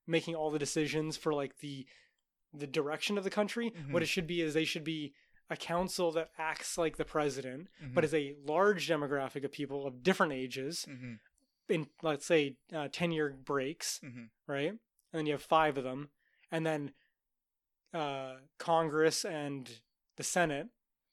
making 0.07 0.37
all 0.37 0.51
the 0.51 0.59
decisions 0.61 1.17
for 1.17 1.33
like 1.35 1.59
the 1.59 1.85
the 2.55 2.67
direction 2.67 3.19
of 3.19 3.25
the 3.25 3.29
country, 3.31 3.73
what 3.91 4.01
Mhm. 4.01 4.05
it 4.05 4.07
should 4.09 4.27
be 4.27 4.41
is 4.41 4.55
they 4.55 4.65
should 4.65 4.85
be 4.85 5.13
a 5.51 5.57
council 5.57 6.11
that 6.13 6.31
acts 6.39 6.77
like 6.77 6.97
the 6.97 7.05
president, 7.05 7.69
Mm-hmm. 7.83 7.95
but 7.95 8.05
is 8.05 8.15
a 8.15 8.35
large 8.45 8.89
demographic 8.89 9.45
of 9.45 9.53
people 9.53 9.87
of 9.87 10.03
different 10.03 10.33
ages 10.33 10.85
hmm 10.89 11.15
in 11.69 11.89
let's 12.01 12.25
say 12.25 12.57
uh, 12.73 12.87
10 12.93 13.11
year 13.13 13.31
breaks, 13.45 13.99
hmm 14.01 14.25
right? 14.47 14.71
And 14.71 14.79
then 15.13 15.27
you 15.27 15.33
have 15.33 15.43
five 15.43 15.77
of 15.79 15.85
them, 15.85 16.11
and 16.53 16.65
then 16.65 16.93
uh, 17.95 18.35
Congress 18.59 19.25
and 19.25 19.81
the 20.17 20.23
Senate 20.23 20.69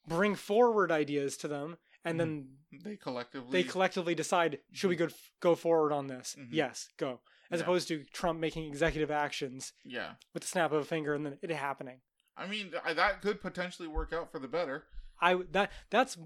bring 0.06 0.34
forward 0.34 0.92
ideas 0.92 1.36
to 1.38 1.48
them, 1.48 1.78
and 2.04 2.20
then 2.20 2.48
They 2.84 2.96
collectively. 2.96 3.50
they 3.62 3.68
collectively 3.68 4.14
decide 4.14 4.58
should 4.72 4.90
we 4.90 4.96
go 4.96 5.08
go 5.40 5.54
forward 5.54 5.92
on 5.92 6.06
this? 6.08 6.36
Mhm. 6.38 6.48
Yes, 6.52 6.88
go. 6.98 7.20
As 7.50 7.60
Yeah. 7.60 7.64
opposed 7.64 7.88
to 7.88 8.04
Trump 8.04 8.38
making 8.40 8.66
executive 8.66 9.10
actions 9.10 9.72
Yeah. 9.84 10.14
with 10.32 10.42
the 10.42 10.48
snap 10.48 10.72
of 10.72 10.82
a 10.82 10.84
finger 10.84 11.14
and 11.14 11.24
then 11.26 11.38
it 11.42 11.50
happening. 11.50 12.00
I 12.36 12.46
mean, 12.46 12.72
that 12.72 13.22
could 13.22 13.40
potentially 13.40 13.88
work 13.88 14.12
out 14.12 14.30
for 14.32 14.38
the 14.38 14.48
better. 14.48 14.84
I 15.20 15.34
that 15.52 15.70
that's 15.90 16.18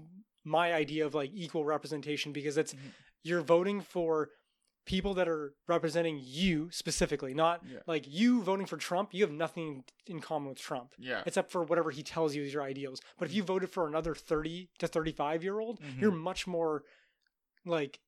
my 0.43 0.73
idea 0.73 1.05
of 1.05 1.13
like 1.13 1.31
equal 1.33 1.63
representation 1.65 2.31
because 2.33 2.57
it's 2.57 2.73
Mhm. 2.73 2.91
you're 3.23 3.41
voting 3.41 3.81
for 3.81 4.31
people 4.85 5.13
that 5.13 5.27
are 5.27 5.53
representing 5.67 6.19
you 6.19 6.71
specifically, 6.71 7.33
not 7.35 7.63
Yeah. 7.63 7.79
like 7.85 8.05
you 8.07 8.41
voting 8.41 8.65
for 8.65 8.77
Trump. 8.77 9.13
You 9.13 9.23
have 9.23 9.31
nothing 9.31 9.83
in 10.07 10.19
common 10.19 10.49
with 10.49 10.57
Trump 10.57 10.95
Yeah. 10.97 11.21
except 11.27 11.51
for 11.51 11.63
whatever 11.63 11.91
he 11.91 12.01
tells 12.01 12.33
you 12.33 12.41
is 12.43 12.51
your 12.53 12.63
ideals. 12.63 12.99
But 13.19 13.27
if 13.27 13.33
you 13.35 13.43
voted 13.43 13.69
for 13.69 13.85
another 13.87 14.15
30 14.15 14.71
to 14.79 14.87
35 14.87 15.43
year 15.43 15.59
old, 15.59 15.79
Mhm. 15.79 16.01
you're 16.01 16.11
much 16.11 16.47
more 16.47 16.83
like 17.65 17.99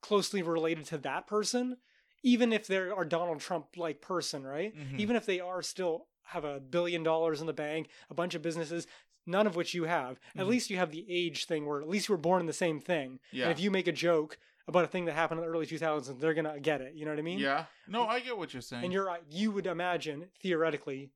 closely 0.00 0.42
related 0.42 0.86
to 0.86 0.98
that 0.98 1.28
person, 1.28 1.80
even 2.24 2.52
if 2.52 2.66
they're 2.66 3.00
a 3.00 3.08
Donald 3.08 3.40
Trump 3.40 3.76
like 3.76 4.00
person, 4.00 4.44
right? 4.44 4.74
Mhm. 4.74 4.98
Even 4.98 5.14
if 5.14 5.24
they 5.26 5.38
are 5.38 5.62
still 5.62 6.08
have 6.28 6.44
a 6.44 6.60
billion 6.60 7.02
dollars 7.02 7.40
in 7.40 7.46
the 7.46 7.52
bank, 7.52 7.88
a 8.10 8.14
bunch 8.14 8.34
of 8.34 8.42
businesses, 8.42 8.86
none 9.26 9.46
of 9.46 9.56
which 9.56 9.74
you 9.74 9.84
have. 9.84 10.18
At 10.36 10.44
Mhm. 10.46 10.48
least 10.48 10.70
you 10.70 10.76
have 10.78 10.90
the 10.90 11.04
age 11.08 11.44
thing 11.46 11.66
where 11.66 11.80
at 11.80 11.88
least 11.88 12.08
you 12.08 12.14
were 12.14 12.20
born 12.20 12.40
in 12.40 12.46
the 12.46 12.52
same 12.52 12.80
thing. 12.80 13.20
Yeah. 13.32 13.44
And 13.44 13.52
if 13.52 13.60
you 13.60 13.70
make 13.70 13.86
a 13.86 13.92
joke 13.92 14.38
about 14.66 14.84
a 14.84 14.88
thing 14.88 15.04
that 15.06 15.12
happened 15.14 15.40
in 15.40 15.46
the 15.46 15.50
early 15.52 15.66
2000s, 15.66 16.20
they're 16.20 16.34
going 16.34 16.44
to 16.52 16.60
get 16.60 16.80
it. 16.80 16.94
You 16.94 17.04
know 17.04 17.12
what 17.12 17.18
I 17.18 17.22
mean? 17.22 17.38
yeah. 17.38 17.66
No, 17.86 18.06
I 18.06 18.20
get 18.20 18.36
what 18.38 18.52
you're 18.52 18.60
saying. 18.62 18.84
And 18.84 18.92
you're 18.92 19.18
you 19.30 19.50
would 19.52 19.66
imagine 19.66 20.30
theoretically 20.40 21.10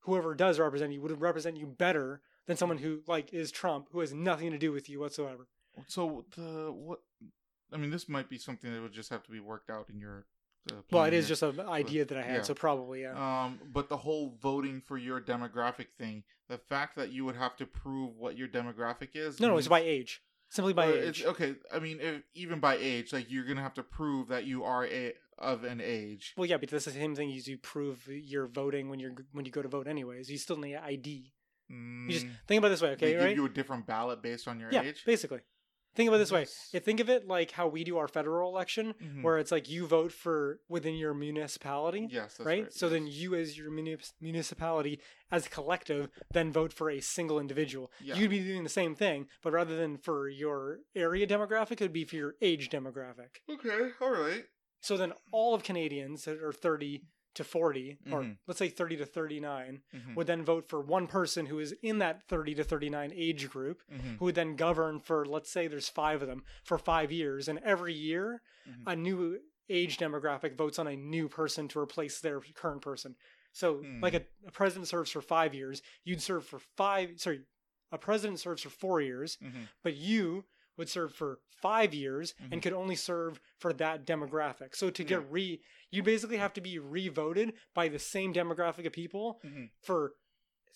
whoever 0.00 0.34
does 0.34 0.58
represent 0.58 0.92
you 0.92 1.00
would 1.00 1.20
represent 1.20 1.56
you 1.56 1.66
better 1.66 2.20
than 2.46 2.56
someone 2.56 2.78
who 2.78 3.02
like 3.06 3.32
is 3.32 3.50
Trump 3.52 3.88
who 3.92 4.00
has 4.00 4.12
nothing 4.12 4.50
to 4.50 4.58
do 4.58 4.72
with 4.72 4.88
you 4.88 4.98
whatsoever. 5.00 5.46
So 5.86 6.24
the 6.36 6.72
what? 6.72 7.00
I 7.72 7.76
mean, 7.78 7.90
this 7.90 8.08
might 8.08 8.28
be 8.28 8.36
something 8.36 8.72
that 8.72 8.82
would 8.82 8.92
just 8.92 9.08
have 9.10 9.22
to 9.24 9.30
be 9.30 9.40
worked 9.40 9.70
out 9.70 9.88
in 9.88 9.98
your. 9.98 10.26
Uh, 10.70 10.76
Well, 10.90 11.04
it 11.04 11.12
is 11.14 11.26
just 11.28 11.42
an 11.42 11.60
idea 11.60 12.04
that 12.04 12.16
I 12.16 12.22
had, 12.22 12.36
yeah. 12.36 12.42
so 12.42 12.54
probably 12.54 13.02
yeah. 13.02 13.44
Um, 13.44 13.58
but 13.72 13.88
the 13.88 13.96
whole 13.96 14.36
voting 14.40 14.80
for 14.80 14.96
your 14.96 15.20
demographic 15.20 15.88
thing, 15.98 16.22
the 16.48 16.58
fact 16.58 16.96
that 16.96 17.10
you 17.12 17.24
would 17.24 17.36
have 17.36 17.56
to 17.56 17.66
prove 17.66 18.16
what 18.16 18.36
your 18.36 18.48
demographic 18.48 19.10
is. 19.14 19.40
no, 19.40 19.48
no, 19.48 19.56
it's 19.56 19.68
by 19.68 19.80
age. 19.80 20.22
Simply 20.50 20.72
by 20.74 20.86
Uh, 20.86 20.92
age. 20.92 21.20
It's, 21.20 21.24
okay, 21.24 21.54
I 21.74 21.78
mean, 21.78 21.98
if, 22.00 22.22
even 22.34 22.60
by 22.60 22.76
age, 22.76 23.12
like 23.12 23.30
you're 23.30 23.44
gonna 23.46 23.62
have 23.62 23.74
to 23.74 23.82
prove 23.82 24.28
that 24.28 24.44
you 24.44 24.64
are 24.64 24.84
a 24.86 25.14
of 25.38 25.64
an 25.64 25.80
age. 25.80 26.34
Well, 26.36 26.46
yeah, 26.46 26.58
but 26.58 26.68
that's 26.68 26.84
the 26.84 26.90
same 26.92 27.16
thing 27.16 27.32
as 27.32 27.48
you 27.48 27.56
prove 27.58 28.06
you're 28.08 28.46
voting 28.46 28.88
when 28.90 29.00
you're 29.00 29.14
when 29.32 29.44
you 29.46 29.50
go 29.50 29.62
to 29.62 29.68
vote 29.68 29.88
anyways. 29.88 30.30
You 30.30 30.38
still 30.38 30.58
need 30.58 30.74
an 30.74 30.84
ID. 30.84 31.32
You 31.70 32.08
just 32.10 32.26
Mm, 32.26 32.30
think 32.46 32.58
about 32.58 32.66
it 32.66 32.70
this 32.70 32.82
way, 32.82 32.90
okay? 32.90 33.06
they 33.06 33.12
give 33.12 33.20
right? 33.22 33.36
you 33.36 33.46
a 33.46 33.48
different 33.48 33.86
ballot 33.86 34.20
based 34.22 34.46
on 34.46 34.60
your 34.60 34.70
yeah, 34.70 34.82
age. 34.82 35.02
basically. 35.06 35.40
Think 35.94 36.08
about 36.08 36.16
it 36.16 36.18
this 36.20 36.32
way. 36.32 36.46
Think 36.80 37.00
of 37.00 37.10
it 37.10 37.26
like 37.26 37.50
how 37.50 37.68
we 37.68 37.84
do 37.84 37.98
our 37.98 38.08
federal 38.08 38.48
election, 38.50 38.94
Mhm. 38.94 39.22
where 39.22 39.38
it's 39.38 39.52
like 39.52 39.68
you 39.68 39.86
vote 39.86 40.10
for 40.12 40.58
within 40.68 40.94
your 40.94 41.12
municipality. 41.14 42.08
yes, 42.10 42.36
that's 42.36 42.46
right? 42.46 42.62
right. 42.64 42.72
So 42.72 42.88
then 42.88 43.06
you, 43.06 43.34
as 43.34 43.58
your 43.58 43.70
munis- 43.70 44.14
municipality, 44.20 45.00
as 45.30 45.46
a 45.46 45.50
collective, 45.50 46.08
then 46.30 46.50
vote 46.52 46.72
for 46.72 46.88
a 46.90 47.00
single 47.00 47.38
individual. 47.38 47.92
Yeah. 48.00 48.16
You'd 48.16 48.30
be 48.30 48.40
doing 48.42 48.62
the 48.64 48.68
same 48.70 48.94
thing, 48.94 49.28
but 49.42 49.52
rather 49.52 49.76
than 49.76 49.98
for 49.98 50.28
your 50.28 50.80
area 50.94 51.26
demographic, 51.26 51.72
it 51.72 51.80
would 51.82 51.92
be 51.92 52.04
for 52.04 52.16
your 52.16 52.36
age 52.40 52.70
demographic. 52.70 53.36
okay, 53.48 53.90
all 54.00 54.10
right. 54.10 54.44
So 54.80 54.96
then 54.96 55.12
all 55.30 55.54
of 55.54 55.62
Canadians 55.62 56.24
that 56.24 56.42
are 56.42 56.52
30 56.52 57.02
to 57.34 57.44
40, 57.44 57.98
or 58.10 58.22
Mhm. 58.22 58.38
let's 58.46 58.58
say 58.58 58.68
30 58.68 58.96
to 58.98 59.06
39, 59.06 59.82
Mhm. 59.94 60.14
would 60.16 60.26
then 60.26 60.44
vote 60.44 60.68
for 60.68 60.80
one 60.80 61.06
person 61.06 61.46
who 61.46 61.58
is 61.58 61.72
in 61.82 61.98
that 61.98 62.22
30 62.28 62.54
to 62.56 62.64
39 62.64 63.12
age 63.14 63.48
group, 63.48 63.82
Mhm. 63.90 64.18
who 64.18 64.24
would 64.26 64.34
then 64.34 64.56
govern 64.56 65.00
for, 65.00 65.24
let's 65.24 65.50
say 65.50 65.66
there's 65.66 65.88
five 65.88 66.20
of 66.22 66.28
them, 66.28 66.44
for 66.64 66.78
five 66.78 67.10
years. 67.10 67.48
And 67.48 67.58
every 67.60 67.94
year, 67.94 68.42
Mhm. 68.68 68.82
a 68.86 68.96
new 68.96 69.40
age 69.68 69.96
demographic 69.96 70.54
votes 70.56 70.78
on 70.78 70.86
a 70.86 70.96
new 70.96 71.28
person 71.28 71.68
to 71.68 71.78
replace 71.78 72.20
their 72.20 72.40
current 72.40 72.82
person. 72.82 73.16
So, 73.52 73.78
Hmm. 73.82 74.00
like 74.02 74.14
a, 74.14 74.24
a 74.46 74.50
president 74.50 74.88
serves 74.88 75.10
for 75.10 75.20
five 75.22 75.54
years, 75.54 75.82
you'd 76.04 76.20
serve 76.22 76.46
for 76.46 76.58
five. 76.58 77.18
Sorry, 77.20 77.44
a 77.90 77.98
president 77.98 78.40
serves 78.40 78.62
for 78.62 78.70
four 78.70 79.00
years, 79.00 79.36
Mhm. 79.36 79.68
but 79.82 79.94
you 79.94 80.44
would 80.76 80.88
serve 80.88 81.14
for 81.14 81.40
five 81.60 81.94
years 81.94 82.34
Mhm. 82.42 82.52
and 82.52 82.62
could 82.62 82.72
only 82.72 82.96
serve 82.96 83.40
for 83.58 83.72
that 83.74 84.04
demographic. 84.06 84.74
So 84.74 84.90
to 84.90 85.04
get 85.04 85.20
Yeah. 85.20 85.26
re, 85.30 85.62
you 85.90 86.02
basically 86.02 86.38
have 86.38 86.52
to 86.54 86.60
be 86.60 86.78
re-voted 86.78 87.54
by 87.74 87.88
the 87.88 87.98
same 87.98 88.32
demographic 88.32 88.86
of 88.86 88.92
people 88.92 89.40
Mhm. 89.44 89.70
for 89.80 90.14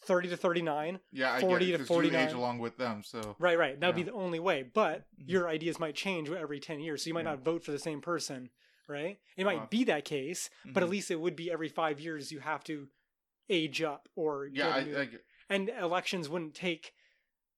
thirty 0.02 0.28
to 0.28 0.36
thirty-nine. 0.36 1.01
Yeah, 1.10 1.32
I 1.35 1.40
40 1.40 1.66
get 1.66 1.77
to 1.78 1.82
it, 1.82 1.86
'cause 1.89 2.05
you 2.05 2.16
age 2.16 2.32
along 2.32 2.59
with 2.59 2.77
them. 2.77 3.02
So 3.02 3.35
Right, 3.39 3.59
right. 3.59 3.81
That 3.81 3.86
would 3.89 3.97
Yeah. 3.97 4.05
be 4.05 4.10
the 4.10 4.16
only 4.16 4.39
way. 4.39 4.62
But 4.62 5.06
Mhm. 5.18 5.28
your 5.31 5.48
ideas 5.48 5.81
might 5.81 5.97
change 5.97 6.31
every 6.31 6.60
ten 6.60 6.78
years, 6.81 7.02
so 7.02 7.09
you 7.09 7.14
might 7.14 7.20
Yeah. 7.24 7.31
not 7.35 7.40
vote 7.40 7.64
for 7.64 7.73
the 7.73 7.78
same 7.78 8.01
person. 8.01 8.51
Right? 8.89 9.18
It 9.36 9.43
might 9.44 9.59
Wow. 9.59 9.66
be 9.68 9.82
that 9.85 10.05
case, 10.05 10.48
but 10.64 10.81
at 10.85 10.86
Mhm. 10.86 10.93
least 10.93 11.10
it 11.10 11.16
would 11.16 11.35
be 11.35 11.51
every 11.51 11.68
five 11.68 11.98
years 11.98 12.31
you 12.31 12.39
have 12.39 12.62
to 12.64 12.89
age 13.48 13.82
up 13.82 14.09
or 14.14 14.47
yeah, 14.47 14.68
I, 14.68 14.78
I 15.02 15.09
and 15.48 15.68
elections 15.70 16.28
wouldn't 16.28 16.55
take 16.55 16.94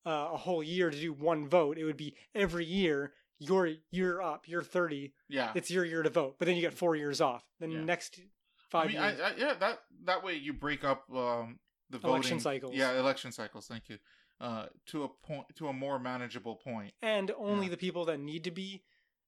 uh, 0.09 0.31
a 0.33 0.37
whole 0.37 0.63
year 0.63 0.91
to 0.91 0.99
do 0.99 1.13
one 1.13 1.47
vote. 1.47 1.77
It 1.79 1.85
would 1.85 1.97
be 1.99 2.15
every 2.35 2.65
year 2.65 3.13
you're 3.39 3.69
you're 3.91 4.23
up, 4.23 4.49
you're 4.49 4.63
thirty, 4.63 5.13
yeah. 5.29 5.53
it's 5.55 5.71
your 5.71 5.85
year 5.85 6.03
to 6.03 6.11
vote, 6.11 6.37
but 6.39 6.47
then 6.47 6.57
you 6.57 6.63
get 6.63 6.75
four 6.75 6.97
years 6.97 7.21
off. 7.21 7.45
Then 7.61 7.71
Yeah. 7.71 7.85
next 7.85 8.19
I 8.19 8.23
five 8.71 8.89
mean, 8.89 8.97
I, 8.97 9.09
years, 9.11 9.21
I, 9.21 9.35
yeah, 9.37 9.55
that 9.55 9.79
that 10.05 10.25
way 10.25 10.35
you 10.35 10.53
break 10.53 10.83
up 10.83 11.05
um, 11.15 11.59
the 11.91 11.99
voting 11.99 12.17
Election 12.17 12.41
cycles. 12.41 12.75
Yeah, 12.75 12.99
election 12.99 13.33
cycles. 13.33 13.67
Thank 13.67 13.89
you. 13.89 13.99
Uh, 14.41 14.67
to 14.87 15.05
a 15.05 15.09
point, 15.09 15.47
to 15.57 15.69
a 15.69 15.73
more 15.73 15.99
manageable 15.99 16.57
point. 16.57 16.93
and 17.03 17.33
only 17.37 17.67
yeah. 17.67 17.71
the 17.71 17.77
people 17.77 18.05
that 18.07 18.19
need 18.19 18.45
to 18.45 18.53
be 18.53 18.83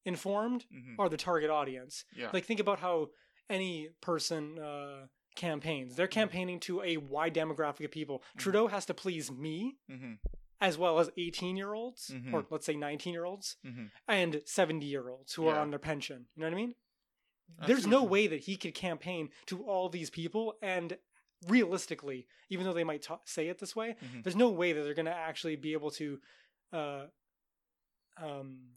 informed 0.05 0.65
hmm 0.70 0.94
are 0.98 1.09
the 1.09 1.16
target 1.16 1.51
audience. 1.51 2.05
Yeah. 2.16 2.31
Like 2.32 2.44
think 2.47 2.61
about 2.61 2.78
how 2.78 3.09
any 3.48 3.90
person 4.01 4.59
uh, 4.59 5.07
campaigns. 5.35 5.94
They're 5.97 6.07
campaigning 6.07 6.61
to 6.61 6.82
a 6.82 6.97
wide 6.97 7.35
demographic 7.35 7.85
of 7.85 7.90
people. 7.90 8.19
Mm-hmm. 8.19 8.39
Trudeau 8.39 8.66
has 8.69 8.86
to 8.86 8.94
please 8.94 9.31
me 9.31 9.77
hmm 9.89 10.15
as 10.61 10.77
well 10.77 10.99
as 10.99 11.11
18 11.16 11.57
year 11.57 11.73
olds 11.73 12.11
Mhm. 12.15 12.32
or 12.35 12.47
let's 12.51 12.66
say 12.66 12.77
19 12.77 13.12
year 13.12 13.24
olds 13.24 13.57
hmm 13.62 13.87
and 14.07 14.43
70 14.45 14.87
year 14.87 15.09
olds 15.09 15.35
who 15.35 15.47
are 15.49 15.59
on 15.59 15.70
their 15.70 15.78
pension. 15.78 16.28
You 16.35 16.41
know 16.43 16.47
what 16.49 16.53
I 16.53 16.57
mean? 16.57 16.74
I 17.59 17.66
There's 17.66 17.87
no 17.87 18.03
way 18.05 18.27
that 18.27 18.41
he 18.41 18.57
could 18.57 18.74
campaign 18.74 19.31
to 19.47 19.62
all 19.65 19.89
these 19.89 20.11
people 20.11 20.57
and 20.62 20.99
realistically, 21.47 22.27
even 22.49 22.65
though 22.66 22.73
they 22.74 22.85
might 22.85 23.03
ta- 23.03 23.20
say 23.24 23.49
it 23.49 23.59
this 23.59 23.74
way, 23.74 23.97
Mhm. 24.03 24.23
there's 24.23 24.37
no 24.37 24.51
way 24.51 24.73
that 24.73 24.82
they're 24.82 24.95
going 24.95 25.07
to 25.07 25.15
actually 25.15 25.57
be 25.57 25.73
able 25.73 25.91
to 25.93 26.20
uh, 26.73 27.07
um, 28.19 28.77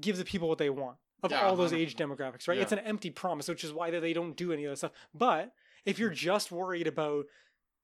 give 0.00 0.16
the 0.18 0.24
people 0.24 0.48
what 0.48 0.58
they 0.58 0.70
want 0.70 0.98
of 1.22 1.30
Yeah, 1.32 1.46
all 1.46 1.56
those 1.56 1.72
age 1.72 1.96
demographics, 1.96 2.46
right? 2.46 2.58
It's 2.58 2.72
an 2.72 2.78
empty 2.80 3.10
promise, 3.10 3.48
which 3.48 3.64
is 3.64 3.72
why 3.72 3.90
they 3.90 4.12
don't 4.12 4.36
do 4.36 4.52
any 4.52 4.64
of 4.64 4.70
that 4.70 4.76
stuff. 4.76 4.92
But 5.14 5.54
if 5.84 5.98
you're 5.98 6.10
just 6.10 6.52
worried 6.52 6.86
about, 6.86 7.26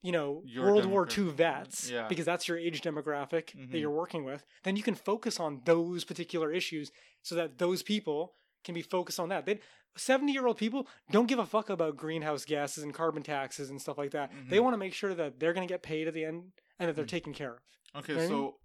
you 0.03 0.12
know, 0.12 0.43
Your 0.45 0.66
World 0.66 0.87
War. 0.87 1.07
II 1.16 1.31
vets, 1.31 1.89
Yeah. 1.91 2.09
because 2.09 2.24
that's 2.27 2.49
your 2.49 2.59
age 2.59 2.81
demographic 2.83 3.55
Mhm. 3.55 3.70
that 3.70 3.79
you're 3.79 3.91
working 3.91 4.24
with, 4.24 4.45
then 4.65 4.77
you 4.77 4.83
can 4.83 4.95
focus 4.95 5.39
on 5.41 5.62
those 5.65 6.05
particular 6.05 6.53
issues 6.53 6.91
so 7.23 7.35
that 7.37 7.59
those 7.59 7.83
people 7.83 8.35
can 8.65 8.74
be 8.74 8.83
focused 8.83 9.20
on 9.20 9.29
that. 9.31 9.47
They 9.47 9.61
70 9.97 10.33
year 10.33 10.47
old 10.47 10.57
people 10.59 10.89
don't 11.11 11.27
give 11.27 11.39
a 11.39 11.47
fuck 11.47 11.69
about 11.70 11.97
greenhouse 11.97 12.45
gases 12.45 12.83
and 12.83 12.95
carbon 12.95 13.23
taxes 13.23 13.70
and 13.70 13.81
stuff 13.81 13.99
like 13.99 14.11
that. 14.12 14.33
They 14.49 14.57
Mhm. 14.59 14.62
want 14.65 14.74
to 14.74 14.79
make 14.79 14.95
sure 14.95 15.15
that 15.15 15.39
they're 15.39 15.53
going 15.53 15.66
to 15.69 15.73
get 15.73 15.83
paid 15.83 16.09
at 16.09 16.15
the 16.15 16.24
end 16.24 16.53
and 16.79 16.89
that 16.89 16.97
they're 16.97 17.05
Mhm. 17.05 17.09
taken 17.09 17.35
care 17.35 17.55
of. 17.57 17.62
Okay, 18.03 18.15
know 18.15 18.19
what 18.19 18.24
I 18.24 18.29
mean? 18.29 18.29
so 18.53 18.59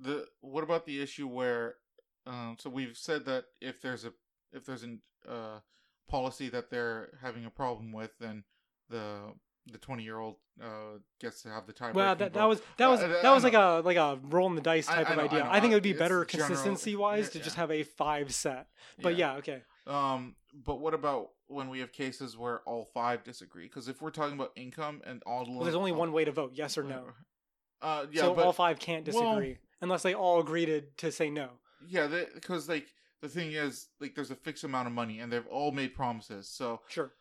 the 0.00 0.28
what 0.40 0.62
about 0.62 0.84
the 0.86 1.00
issue 1.00 1.26
where 1.26 1.78
um 2.26 2.56
so 2.60 2.70
we've 2.70 2.96
said 2.96 3.24
that 3.24 3.46
if 3.60 3.80
there's 3.80 4.04
a 4.04 4.12
if 4.52 4.64
there's 4.64 4.82
an 4.84 5.02
uh 5.26 5.58
policy 6.06 6.48
that 6.50 6.70
they're 6.70 7.18
having 7.20 7.44
a 7.44 7.50
problem 7.50 7.90
with 7.90 8.16
then 8.18 8.44
the 8.88 9.34
the 9.72 9.78
20 9.78 10.02
year 10.02 10.18
old 10.18 10.36
uh 10.62 10.98
gets 11.20 11.42
to 11.42 11.48
have 11.48 11.66
the 11.66 11.72
tie 11.72 11.92
Well, 11.92 12.14
that, 12.16 12.32
that 12.32 12.44
was 12.48 12.60
that 12.78 12.88
was 12.88 13.00
Uh, 13.00 13.08
that 13.08 13.24
I 13.24 13.32
was 13.34 13.44
like 13.44 13.54
a 13.54 13.82
like 13.84 13.96
a 13.96 14.18
rolling 14.24 14.54
the 14.56 14.60
dice 14.62 14.86
type 14.86 15.08
I 15.08 15.12
of 15.12 15.16
know, 15.18 15.24
idea. 15.24 15.46
I, 15.50 15.60
think 15.60 15.72
it 15.72 15.76
would 15.76 15.82
be 15.82 15.90
It's 15.90 15.98
better 15.98 16.24
general- 16.24 16.48
consistency 16.48 16.96
wise 16.96 17.26
yeah, 17.26 17.38
to 17.38 17.44
just 17.44 17.56
have 17.56 17.70
a 17.70 17.82
five 17.82 18.34
set. 18.34 18.66
But 19.02 19.16
yeah, 19.16 19.34
okay. 19.36 19.62
Um, 19.86 20.36
but 20.64 20.80
what 20.80 20.94
about 20.94 21.28
when 21.46 21.68
we 21.70 21.80
have 21.80 21.92
cases 21.92 22.36
where 22.36 22.60
all 22.60 22.84
five 22.92 23.24
disagree? 23.24 23.64
Because 23.64 23.88
if 23.88 24.02
we're 24.02 24.10
talking 24.10 24.34
about 24.34 24.52
income 24.56 25.00
and 25.06 25.22
all, 25.24 25.46
Well, 25.48 25.64
there's 25.64 25.74
only 25.74 25.92
one 25.92 26.12
way 26.12 26.24
to 26.24 26.32
vote, 26.32 26.52
yes 26.54 26.76
or 26.76 26.82
no. 26.82 27.04
Uh, 27.80 28.06
yeah, 28.10 28.22
so 28.22 28.34
but 28.34 28.44
all 28.44 28.52
five 28.52 28.78
can't 28.78 29.06
well- 29.12 29.34
disagree 29.36 29.58
unless 29.80 30.02
they 30.02 30.12
all 30.14 30.40
agree 30.40 30.66
to, 30.66 30.80
to 30.96 31.12
say 31.12 31.30
no. 31.30 31.48
yeah, 31.86 32.08
because 32.34 32.68
like 32.68 32.86
the 33.20 33.28
thing 33.28 33.52
is, 33.52 33.88
like, 34.00 34.14
there's 34.14 34.30
a 34.30 34.36
fixed 34.36 34.62
amount 34.64 34.86
of 34.86 34.92
money, 34.92 35.18
and 35.20 35.32
they've 35.32 35.46
all 35.48 35.72
made 35.72 35.92
promises. 35.94 36.48
So, 36.48 36.80
Sure. 36.88 37.12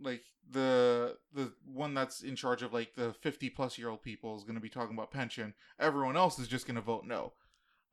Like 0.00 0.22
the 0.50 1.16
the 1.32 1.52
one 1.64 1.94
that's 1.94 2.22
in 2.22 2.36
charge 2.36 2.62
of 2.62 2.72
like 2.72 2.94
the 2.94 3.12
50 3.20 3.50
plus 3.50 3.78
year 3.78 3.88
old 3.88 4.02
people 4.02 4.36
is 4.36 4.44
going 4.44 4.54
to 4.54 4.60
be 4.60 4.68
talking 4.68 4.94
about 4.94 5.10
pension. 5.10 5.54
Everyone 5.78 6.16
else 6.16 6.38
is 6.38 6.48
just 6.48 6.66
going 6.66 6.76
to 6.76 6.82
vote 6.82 7.04
no. 7.06 7.32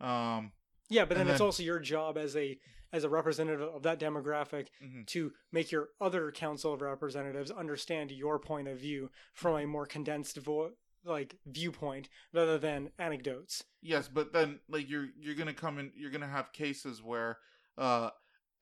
Um, 0.02 0.52
Yeah, 0.90 1.06
but 1.06 1.18
then, 1.18 1.22
And 1.22 1.30
it's 1.30 1.41
also 1.41 1.64
your 1.64 1.80
job 1.80 2.18
as 2.18 2.36
a 2.36 2.60
as 2.91 3.04
a 3.04 3.10
representative 3.10 3.62
of 3.62 3.84
that 3.84 4.00
demographic 4.00 4.68
mhm. 4.84 5.06
to 5.06 5.32
make 5.52 5.72
your 5.72 5.90
other 6.02 6.32
council 6.32 6.74
of 6.74 6.82
representatives 6.82 7.52
understand 7.52 8.12
your 8.12 8.40
point 8.40 8.68
of 8.68 8.80
view 8.80 9.12
from 9.32 9.56
a 9.58 9.68
more 9.68 9.86
condensed 9.86 10.38
vo- 10.38 10.72
like 11.06 11.38
viewpoint 11.46 12.10
rather 12.34 12.58
than 12.58 12.90
anecdotes. 12.98 13.64
Yes, 13.82 14.08
but 14.08 14.34
then 14.34 14.60
like 14.68 14.90
you're 14.90 15.10
you're 15.20 15.36
gonna 15.36 15.54
come 15.54 15.78
in 15.78 15.91
you're 15.96 16.12
gonna 16.12 16.28
have 16.28 16.52
cases 16.52 17.02
where 17.02 17.38
uh 17.78 18.10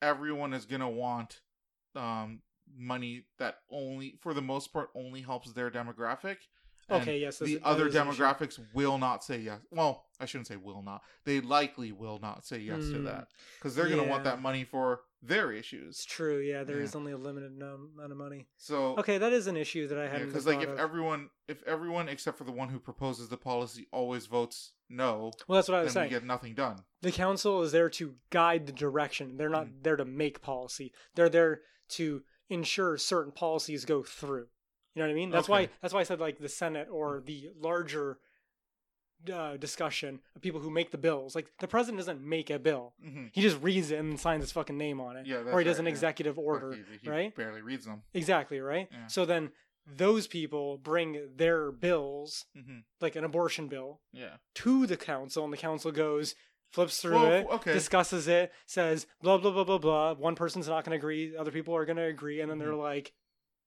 everyone 0.02 0.52
is 0.52 0.66
gonna 0.66 0.90
want 0.90 1.40
um 1.96 2.40
money 2.76 3.24
that 3.38 3.58
only 3.70 4.14
for 4.20 4.34
the 4.34 4.42
most 4.42 4.72
part 4.72 4.90
only 4.94 5.20
helps 5.22 5.52
their 5.52 5.70
demographic. 5.70 6.36
Okay, 6.90 7.18
yes, 7.18 7.38
the 7.38 7.60
other 7.64 7.88
is 7.88 7.94
an 7.94 8.08
issue. 8.08 8.22
demographics 8.22 8.58
will 8.72 8.96
not 8.96 9.22
say 9.22 9.38
yes. 9.38 9.60
Well, 9.70 10.06
I 10.20 10.24
shouldn't 10.24 10.46
say 10.46 10.56
will 10.56 10.80
not. 10.82 11.02
They 11.26 11.40
likely 11.42 11.92
will 11.92 12.18
not 12.18 12.46
say 12.46 12.60
yes 12.60 12.78
to 12.88 12.98
Hmm. 12.98 13.04
that 13.04 13.28
because 13.58 13.74
they're 13.76 13.90
gonna 13.90 14.04
want 14.08 14.24
that 14.24 14.40
money 14.40 14.64
for 14.64 15.02
their 15.20 15.52
issues. 15.52 15.96
It's 15.96 16.04
true. 16.06 16.38
Yeah, 16.38 16.64
there 16.64 16.78
Yeah. 16.78 16.84
is 16.84 16.96
only 16.96 17.12
a 17.12 17.18
limited 17.18 17.60
amount 17.60 18.10
of 18.10 18.16
money. 18.16 18.48
So 18.56 18.96
Okay, 18.98 19.18
that 19.18 19.34
is 19.34 19.48
an 19.48 19.56
issue 19.58 19.86
that 19.88 19.98
I 19.98 20.08
hadn't 20.08 20.28
because 20.28 20.44
thought 20.44 20.54
like 20.54 20.62
if 20.62 20.70
of. 20.70 20.78
everyone 20.78 21.28
if 21.46 21.62
everyone 21.64 22.08
except 22.08 22.38
for 22.38 22.44
the 22.44 22.52
one 22.52 22.70
who 22.70 22.78
proposes 22.78 23.28
the 23.28 23.36
policy 23.36 23.86
always 23.92 24.24
votes 24.26 24.72
no, 24.88 25.32
well, 25.46 25.56
that's 25.58 25.68
what 25.68 25.74
I 25.74 25.78
then 25.80 25.84
was 25.84 25.92
saying. 25.92 26.06
we 26.06 26.10
get 26.16 26.24
nothing 26.24 26.54
done. 26.54 26.84
the 27.02 27.12
council 27.12 27.62
is 27.62 27.72
there 27.72 27.90
to 27.90 28.14
guide 28.30 28.66
the 28.66 28.72
direction. 28.72 29.36
They're 29.36 29.50
not 29.50 29.66
Mm. 29.66 29.82
there 29.82 29.96
to 29.96 30.06
make 30.06 30.40
policy. 30.40 30.94
They're 31.16 31.28
there 31.28 31.60
to 31.90 32.22
ensure 32.48 32.96
certain 32.98 33.32
policies 33.32 33.84
go 33.84 34.02
through. 34.02 34.46
You 34.94 35.02
know 35.02 35.06
what 35.08 35.10
I 35.12 35.14
mean? 35.14 35.30
That's 35.30 35.48
why 35.48 35.68
that's 35.80 35.94
why 35.94 36.00
I 36.00 36.04
said 36.04 36.20
like 36.20 36.38
the 36.38 36.48
Senate 36.48 36.88
or 36.90 37.20
the 37.24 37.50
larger 37.60 38.18
uh, 39.32 39.56
discussion 39.56 40.20
of 40.36 40.42
people 40.42 40.60
who 40.60 40.70
make 40.70 40.90
the 40.90 40.98
bills. 40.98 41.34
Like 41.34 41.48
the 41.60 41.68
president 41.68 41.98
doesn't 41.98 42.20
make 42.22 42.50
a 42.50 42.58
bill; 42.58 42.94
hmm 43.02 43.26
he 43.32 43.42
just 43.42 43.60
reads 43.62 43.90
it 43.90 43.98
and 43.98 44.18
signs 44.18 44.42
his 44.42 44.52
fucking 44.52 44.76
name 44.78 45.00
on 45.00 45.16
it, 45.16 45.26
Yeah, 45.26 45.38
or 45.38 45.58
he 45.58 45.64
does 45.64 45.76
right, 45.76 45.80
an 45.80 45.86
yeah. 45.86 45.90
executive 45.90 46.38
order. 46.38 46.72
He, 46.72 46.82
he 47.02 47.10
right? 47.10 47.34
barely 47.36 47.62
reads 47.62 47.84
them. 47.86 48.02
Exactly 48.14 48.60
right. 48.60 48.88
Yeah. 48.90 49.06
So 49.08 49.24
then 49.24 49.50
those 49.86 50.26
people 50.26 50.78
bring 50.78 51.28
their 51.36 51.70
bills, 51.72 52.46
hmm 52.54 52.78
like 53.00 53.16
an 53.16 53.24
abortion 53.24 53.68
bill, 53.68 54.00
Yeah. 54.12 54.36
to 54.56 54.86
the 54.86 54.96
council, 54.96 55.44
and 55.44 55.52
the 55.52 55.56
council 55.58 55.92
goes, 55.92 56.34
flips 56.70 57.00
through 57.00 57.12
Well, 57.14 57.32
it, 57.32 57.46
okay. 57.50 57.72
discusses 57.72 58.28
it, 58.28 58.52
says 58.66 59.06
blah 59.22 59.38
blah 59.38 59.50
blah 59.50 59.64
blah 59.64 59.78
blah. 59.78 60.14
One 60.14 60.34
person's 60.34 60.68
not 60.68 60.84
going 60.84 60.92
to 60.92 60.98
agree, 60.98 61.36
other 61.36 61.50
people 61.50 61.74
are 61.76 61.84
going 61.84 61.96
to 61.96 62.04
agree, 62.04 62.40
and 62.40 62.50
then 62.50 62.58
they're 62.58 62.68
Mm-hmm. 62.68 62.80
like, 62.80 63.12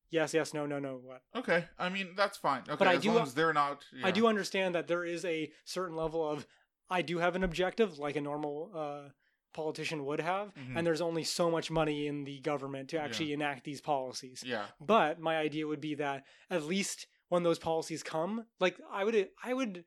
yes, 0.10 0.34
yes, 0.34 0.53
no, 0.53 0.65
no, 0.65 0.80
no, 0.80 0.99
what? 1.03 1.22
Okay. 1.36 1.65
I 1.80 1.90
mean, 1.90 2.10
that's 2.15 2.38
fine. 2.38 2.61
Okay. 2.68 2.76
But 2.78 2.88
I 2.88 2.95
as 2.95 3.02
do- 3.02 3.11
long 3.14 3.23
as 3.23 3.34
they're 3.34 3.53
not. 3.53 3.84
I 4.03 4.11
do 4.11 4.28
understand 4.28 4.76
that 4.76 4.88
there 4.88 5.03
is 5.03 5.26
a 5.26 5.52
certain 5.65 5.95
level 5.95 6.28
of, 6.30 6.45
I 6.90 7.02
do 7.02 7.18
have 7.19 7.36
an 7.36 7.44
objective, 7.44 7.98
like 7.98 8.15
a 8.18 8.22
normal 8.22 8.72
uh, 8.76 9.10
politician 9.53 10.06
would 10.06 10.19
have, 10.22 10.53
Mhm. 10.56 10.78
and 10.78 10.86
there's 10.88 11.02
only 11.02 11.23
so 11.23 11.49
much 11.49 11.72
money 11.72 12.07
in 12.07 12.23
the 12.26 12.40
government 12.41 12.90
to 12.90 12.99
actually 12.99 13.34
enact 13.34 13.64
these 13.64 13.82
policies. 13.82 14.44
Yeah. 14.45 14.65
But 14.80 15.19
my 15.19 15.38
idea 15.38 15.65
would 15.68 15.82
be 15.82 15.95
that 15.95 16.26
at 16.49 16.64
least 16.64 17.07
when 17.30 17.44
those 17.44 17.60
policies 17.60 18.03
come, 18.03 18.45
like 18.60 18.78
I 18.91 19.03
would, 19.06 19.30
I 19.44 19.53
would 19.53 19.86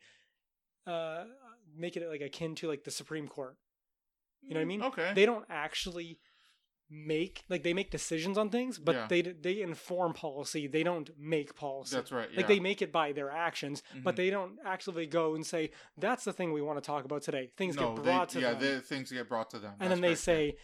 uh, 0.86 1.24
make 1.77 1.97
it 1.97 2.09
like 2.09 2.21
akin 2.21 2.55
to 2.57 2.69
like 2.69 2.85
the 2.85 2.91
Supreme 2.91 3.29
Court. 3.29 3.57
You 4.43 4.51
know 4.55 4.61
what 4.61 4.63
I 4.63 4.67
mean? 4.67 4.83
Okay. 4.83 5.13
They 5.15 5.27
don't 5.27 5.47
actually 5.49 6.19
make 6.91 7.43
like 7.49 7.63
they 7.63 7.73
make 7.73 7.91
decisions 7.91 8.37
on 8.37 8.51
things, 8.51 8.79
but 8.79 8.95
Yeah. 8.95 9.07
they 9.09 9.23
they 9.23 9.63
inform 9.63 10.13
policy. 10.13 10.67
They 10.67 10.83
don't 10.83 11.11
make 11.19 11.55
policy. 11.57 11.97
that's 11.97 12.13
right. 12.13 12.29
Yeah. 12.31 12.37
Like 12.37 12.47
they 12.49 12.61
make 12.61 12.83
it 12.83 12.93
by 12.93 13.13
their 13.13 13.31
actions, 13.31 13.83
but 14.03 14.15
Mhm. 14.15 14.17
they 14.19 14.31
don't 14.31 14.59
actually 14.65 15.07
go 15.07 15.35
and 15.35 15.47
say 15.47 15.71
that's 15.97 16.25
the 16.25 16.33
thing 16.33 16.53
we 16.53 16.61
want 16.61 16.77
to 16.77 16.87
talk 16.87 17.05
about 17.07 17.23
today. 17.23 17.51
Things 17.57 17.77
no, 17.77 17.95
get 17.95 18.05
brought 18.05 18.29
they, 18.29 18.41
to 18.41 18.47
yeah, 18.47 18.55
them, 18.55 18.75
they, 18.75 18.81
things 18.81 19.11
get 19.11 19.29
brought 19.29 19.49
to 19.51 19.59
them. 19.59 19.73
and 19.81 19.81
That's 19.81 19.91
then 19.91 20.01
they 20.03 20.09
yeah. 20.11 20.15
say 20.15 20.57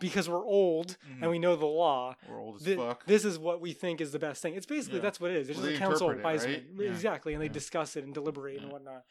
because 0.00 0.28
we're 0.28 0.44
old 0.44 0.96
Mhm. 1.06 1.22
and 1.22 1.30
we 1.30 1.38
know 1.38 1.54
the 1.56 1.66
law, 1.66 2.16
we're 2.28 2.40
old 2.40 2.56
as 2.56 2.62
thi- 2.64 2.76
fuck. 2.76 3.04
this 3.06 3.24
is 3.24 3.38
what 3.38 3.60
we 3.60 3.72
think 3.72 4.00
is 4.00 4.10
the 4.12 4.18
best 4.18 4.42
thing. 4.42 4.54
It's 4.54 4.66
basically 4.66 4.98
Yeah. 4.98 5.02
that's 5.02 5.20
what 5.20 5.30
it 5.30 5.36
is. 5.36 5.50
It's 5.50 5.58
Well, 5.58 5.68
just 5.68 5.80
a 5.80 5.84
council 5.84 6.08
right? 6.14 6.64
Yeah. 6.76 6.88
exactly, 6.90 7.34
and 7.34 7.42
they 7.42 7.48
discuss 7.48 7.96
it 7.96 8.02
and 8.02 8.12
deliberate 8.14 8.60
and 8.60 8.72
whatnot. 8.72 9.04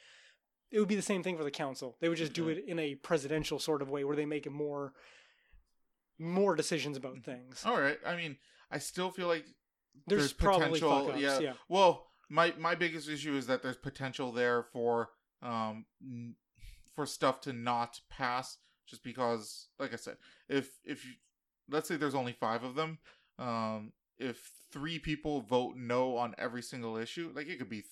It 0.72 0.80
would 0.80 0.88
be 0.88 0.96
the 0.96 1.02
same 1.02 1.22
thing 1.22 1.38
for 1.38 1.44
the 1.44 1.52
council. 1.52 1.98
They 2.00 2.08
would 2.08 2.18
just 2.18 2.34
do 2.34 2.48
it 2.50 2.64
in 2.66 2.80
a 2.80 2.96
presidential 2.96 3.60
sort 3.60 3.82
of 3.82 3.90
way 3.90 4.04
where 4.04 4.16
they 4.16 4.26
make 4.26 4.50
more 4.50 4.94
more 6.18 6.56
decisions 6.56 6.98
about 6.98 7.24
things. 7.24 7.64
All 7.66 7.82
right. 7.82 7.98
I 8.06 8.16
mean, 8.16 8.38
I 8.70 8.78
still 8.78 9.10
feel 9.10 9.28
like 9.28 9.46
There's, 10.08 10.22
there's 10.22 10.34
probably 10.34 10.80
potential, 10.80 11.18
yeah. 11.18 11.40
Yeah. 11.40 11.54
Well, 11.68 12.08
my 12.30 12.54
my 12.58 12.76
biggest 12.76 13.10
issue 13.10 13.36
is 13.36 13.48
that 13.48 13.62
there's 13.64 13.78
potential 13.78 14.32
there 14.32 14.64
for 14.72 15.10
um 15.42 15.86
for 16.96 17.06
stuff 17.06 17.42
to 17.42 17.54
not 17.54 18.00
pass 18.10 18.58
just 18.88 19.04
because 19.04 19.68
like 19.80 19.94
I 19.94 19.98
said, 19.98 20.18
if 20.48 20.70
if 20.86 21.04
you 21.06 21.12
let's 21.70 21.88
say 21.88 21.98
there's 21.98 22.16
only 22.16 22.34
5 22.34 22.64
of 22.64 22.76
them, 22.76 23.00
um 23.40 23.92
if 24.18 24.52
3 24.72 25.00
people 25.00 25.42
vote 25.42 25.76
no 25.76 26.16
on 26.16 26.36
every 26.38 26.62
single 26.62 26.96
issue, 26.96 27.32
like 27.36 27.48
it 27.48 27.58
could 27.58 27.70
be 27.70 27.84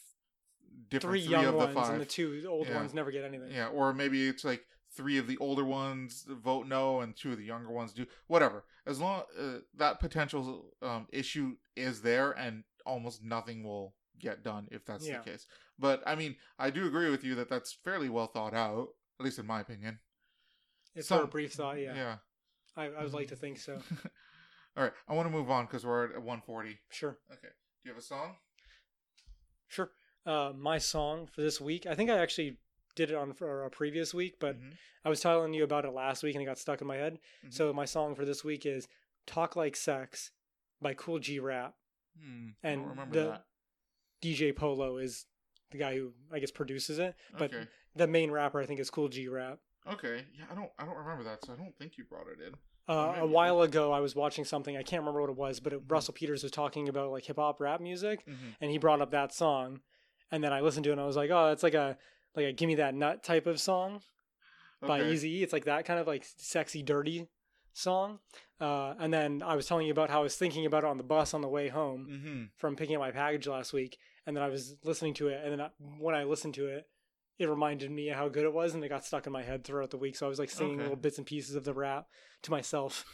different 0.89 1.11
Three 1.13 1.21
three, 1.23 1.31
young 1.31 1.45
of 1.45 1.51
the 1.53 1.57
ones 1.57 1.73
5. 1.75 1.89
and 1.91 2.01
the 2.01 2.05
two 2.05 2.45
old 2.47 2.67
Yeah. 2.67 2.75
ones 2.77 2.93
never 2.93 3.11
get 3.11 3.23
anything. 3.25 3.51
Yeah, 3.51 3.67
or 3.67 3.93
maybe 3.93 4.27
it's 4.27 4.43
like 4.43 4.65
three 4.95 5.17
of 5.17 5.27
the 5.27 5.37
older 5.37 5.63
ones 5.65 6.25
vote 6.27 6.67
no 6.67 7.01
and 7.01 7.15
two 7.15 7.31
of 7.33 7.37
the 7.37 7.43
younger 7.45 7.71
ones 7.71 7.93
do. 7.93 8.05
Whatever. 8.27 8.63
As 8.85 8.99
long 8.99 9.23
uh, 9.37 9.59
that 9.75 9.99
potential 9.99 10.73
um, 10.81 11.07
issue 11.11 11.57
is 11.75 12.01
there, 12.01 12.31
and 12.31 12.63
almost 12.85 13.23
nothing 13.23 13.63
will 13.63 13.93
get 14.19 14.43
done 14.43 14.67
if 14.71 14.85
that's 14.85 15.07
Yeah. 15.07 15.19
the 15.19 15.31
case. 15.31 15.45
But 15.77 16.01
I 16.05 16.15
mean, 16.15 16.35
I 16.57 16.69
do 16.71 16.87
agree 16.87 17.09
with 17.09 17.23
you 17.23 17.35
that 17.35 17.49
that's 17.49 17.71
fairly 17.71 18.09
well 18.09 18.27
thought 18.27 18.53
out, 18.53 18.89
at 19.19 19.23
least 19.25 19.39
in 19.39 19.45
my 19.45 19.59
opinion. 19.61 19.99
It's 20.95 21.07
for 21.07 21.21
a 21.23 21.27
brief 21.27 21.53
thought. 21.53 21.79
Yeah. 21.79 21.93
Yeah. 21.95 22.15
I, 22.75 22.85
I 22.85 23.03
would 23.03 23.13
like 23.13 23.27
to 23.29 23.35
think 23.35 23.59
so. 23.59 23.73
All 24.77 24.83
right, 24.83 24.93
I 25.07 25.13
want 25.13 25.27
to 25.27 25.31
move 25.31 25.49
on 25.51 25.65
because 25.65 25.85
we're 25.85 26.05
at 26.05 26.11
140. 26.15 26.79
Sure. 26.89 27.17
Okay. 27.31 27.41
Do 27.83 27.89
you 27.89 27.91
have 27.91 27.97
a 27.97 28.01
song? 28.05 28.35
Sure. 29.67 29.91
Uh, 30.29 30.53
my 30.55 30.77
song 30.77 31.25
for 31.25 31.41
this 31.41 31.59
week, 31.59 31.87
I 31.87 31.95
think 31.95 32.09
I 32.11 32.19
actually 32.19 32.57
did 32.95 33.09
it 33.09 33.15
on 33.15 33.33
for 33.33 33.63
a 33.65 33.69
previous 33.71 34.13
week, 34.13 34.35
but 34.39 34.59
Mhm. 34.59 34.73
I 35.03 35.09
was 35.09 35.21
telling 35.21 35.55
you 35.55 35.63
about 35.63 35.85
it 35.85 35.91
last 35.91 36.21
week 36.21 36.35
and 36.35 36.41
it 36.43 36.45
got 36.45 36.59
stuck 36.59 36.81
in 36.81 36.87
my 36.87 36.97
head. 36.97 37.19
Mhm. 37.43 37.51
So 37.53 37.73
my 37.73 37.85
song 37.85 38.13
for 38.13 38.25
this 38.25 38.43
week 38.43 38.63
is 38.65 38.87
"Talk 39.25 39.55
Like 39.55 39.75
Sex" 39.75 40.31
by 40.79 40.93
Kool 40.93 41.17
G 41.17 41.39
Rap. 41.39 41.75
Hmm, 42.15 42.49
And 42.61 43.11
the 43.11 43.23
that. 43.23 43.45
DJ 44.21 44.51
Polo 44.53 44.97
is 44.97 45.25
the 45.71 45.77
guy 45.79 45.95
who 45.95 46.13
I 46.31 46.37
guess 46.37 46.51
produces 46.51 46.99
it, 46.99 47.15
but 47.37 47.51
Okay. 47.51 47.67
the 47.95 48.05
main 48.07 48.29
rapper 48.29 48.59
I 48.59 48.65
think 48.67 48.79
is 48.79 48.91
Kool 48.91 49.07
G 49.09 49.27
Rap. 49.27 49.59
Okay. 49.87 50.27
Yeah, 50.33 50.45
I 50.51 50.53
don't. 50.53 50.71
I 50.77 50.85
don't 50.85 50.97
remember 50.97 51.23
that, 51.23 51.43
so 51.43 51.53
I 51.53 51.55
don't 51.55 51.75
think 51.77 51.97
you 51.97 52.03
brought 52.03 52.27
it 52.27 52.39
in. 52.39 52.55
Uh, 52.87 53.15
a 53.17 53.25
while 53.25 53.61
ago, 53.63 53.91
I 53.91 53.99
was 53.99 54.15
watching 54.15 54.45
something. 54.45 54.75
I 54.77 54.83
can't 54.83 55.01
remember 55.01 55.21
what 55.21 55.29
it 55.31 55.35
was, 55.37 55.59
but 55.59 55.73
it, 55.73 55.87
Mhm. 55.87 55.91
Russell 55.91 56.13
Peters 56.13 56.43
was 56.43 56.51
talking 56.51 56.87
about 56.89 57.09
like 57.11 57.25
hip 57.25 57.37
hop 57.37 57.59
rap 57.59 57.79
music, 57.81 58.25
Mm-hmm. 58.27 58.49
and 58.61 58.69
he 58.71 58.77
brought 58.77 58.99
up 59.01 59.09
that 59.11 59.31
song, 59.33 59.81
and 60.31 60.43
then 60.43 60.53
I 60.53 60.61
listened 60.61 60.83
to 60.85 60.89
it 60.89 60.93
and 60.93 61.01
I 61.01 61.05
was 61.05 61.15
like, 61.15 61.29
oh, 61.31 61.51
it's 61.51 61.63
like 61.63 61.73
a 61.73 61.97
like 62.35 62.45
a 62.45 62.51
"Gimme 62.53 62.75
That 62.75 62.93
Nut" 62.95 63.23
type 63.23 63.47
of 63.47 63.59
song 63.59 64.01
by 64.81 65.01
Okay. 65.01 65.11
Easy. 65.11 65.43
It's 65.43 65.53
like 65.53 65.65
that 65.65 65.85
kind 65.85 65.99
of 65.99 66.07
like 66.07 66.25
sexy, 66.37 66.83
dirty 66.83 67.27
song. 67.73 68.19
Uh, 68.61 68.93
and 68.99 69.13
then 69.13 69.41
I 69.43 69.55
was 69.55 69.65
telling 69.65 69.85
you 69.87 69.91
about 69.91 70.09
how 70.09 70.19
I 70.19 70.23
was 70.23 70.35
thinking 70.35 70.65
about 70.65 70.83
it 70.83 70.87
on 70.89 70.97
the 70.97 71.03
bus 71.03 71.33
on 71.33 71.41
the 71.41 71.47
way 71.47 71.69
home 71.69 72.07
Mm-hmm. 72.09 72.43
from 72.57 72.75
picking 72.75 72.95
up 72.95 72.99
my 73.01 73.11
package 73.11 73.47
last 73.47 73.71
week, 73.73 73.97
and 74.25 74.35
then 74.35 74.43
I 74.43 74.49
was 74.49 74.75
listening 74.83 75.13
to 75.15 75.29
it, 75.29 75.41
and 75.43 75.51
then 75.53 75.61
I, 75.61 75.69
when 75.97 76.13
I 76.15 76.23
listened 76.25 76.53
to 76.55 76.67
it, 76.67 76.85
it 77.37 77.47
reminded 77.47 77.89
me 77.89 78.07
how 78.07 78.27
good 78.27 78.43
it 78.43 78.53
was, 78.53 78.73
and 78.73 78.83
it 78.83 78.89
got 78.89 79.05
stuck 79.05 79.25
in 79.27 79.31
my 79.33 79.43
head 79.43 79.63
throughout 79.63 79.91
the 79.91 79.97
week. 79.97 80.17
So 80.17 80.25
I 80.25 80.29
was 80.29 80.39
like 80.39 80.49
singing 80.49 80.73
Okay. 80.75 80.83
little 80.83 80.97
bits 80.97 81.17
and 81.17 81.25
pieces 81.25 81.55
of 81.55 81.63
the 81.63 81.73
rap 81.73 82.07
to 82.43 82.51
myself. 82.51 83.05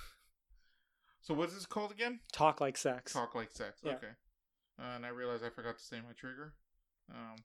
So 1.21 1.33
what's 1.33 1.53
this 1.53 1.65
called 1.65 1.91
again? 1.91 2.19
Talk 2.33 2.59
like 2.61 2.77
sex. 2.77 3.13
Talk 3.13 3.33
like 3.35 3.51
sex. 3.51 3.79
Yeah. 3.83 3.93
Okay. 3.93 4.07
Uh, 4.79 4.95
and 4.95 5.05
I 5.05 5.09
realized 5.09 5.43
I 5.43 5.49
forgot 5.49 5.77
to 5.77 5.83
say 5.83 5.97
my 5.97 6.13
trigger. 6.17 6.53
Um, 7.13 7.35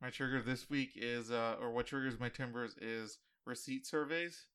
my 0.00 0.10
trigger 0.10 0.42
this 0.42 0.68
week 0.68 0.90
is, 0.96 1.30
uh, 1.30 1.56
or 1.60 1.70
what 1.70 1.86
triggers 1.86 2.18
my 2.18 2.28
timbers 2.28 2.74
is 2.80 3.18
receipt 3.46 3.86
surveys. 3.86 4.46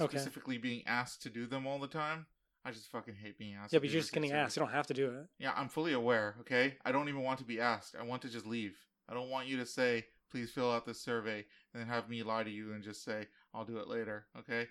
Okay. 0.00 0.16
Specifically, 0.18 0.58
being 0.58 0.82
asked 0.86 1.22
to 1.22 1.30
do 1.30 1.46
them 1.46 1.66
all 1.66 1.78
the 1.78 1.86
time. 1.86 2.26
I 2.64 2.70
just 2.70 2.90
fucking 2.90 3.14
hate 3.14 3.38
being 3.38 3.54
asked. 3.54 3.72
Yeah, 3.72 3.78
but 3.78 3.90
you're 3.90 4.00
just 4.00 4.12
getting 4.12 4.32
asked. 4.32 4.56
You 4.56 4.60
don't 4.60 4.72
have 4.72 4.86
to 4.88 4.94
do 4.94 5.10
it. 5.10 5.26
Yeah, 5.38 5.52
I'm 5.54 5.68
fully 5.68 5.92
aware. 5.92 6.34
Okay, 6.40 6.76
I 6.84 6.92
don't 6.92 7.08
even 7.08 7.22
want 7.22 7.38
to 7.40 7.44
be 7.44 7.60
asked. 7.60 7.94
I 7.98 8.02
want 8.02 8.22
to 8.22 8.28
just 8.28 8.46
leave. 8.46 8.76
I 9.08 9.14
don't 9.14 9.28
want 9.28 9.46
you 9.46 9.58
to 9.58 9.66
say, 9.66 10.06
"Please 10.30 10.50
fill 10.50 10.72
out 10.72 10.86
this 10.86 11.00
survey," 11.00 11.44
and 11.72 11.80
then 11.82 11.86
have 11.88 12.08
me 12.08 12.22
lie 12.22 12.42
to 12.42 12.50
you 12.50 12.72
and 12.72 12.82
just 12.82 13.04
say, 13.04 13.28
"I'll 13.52 13.66
do 13.66 13.78
it 13.78 13.86
later." 13.88 14.26
Okay. 14.38 14.68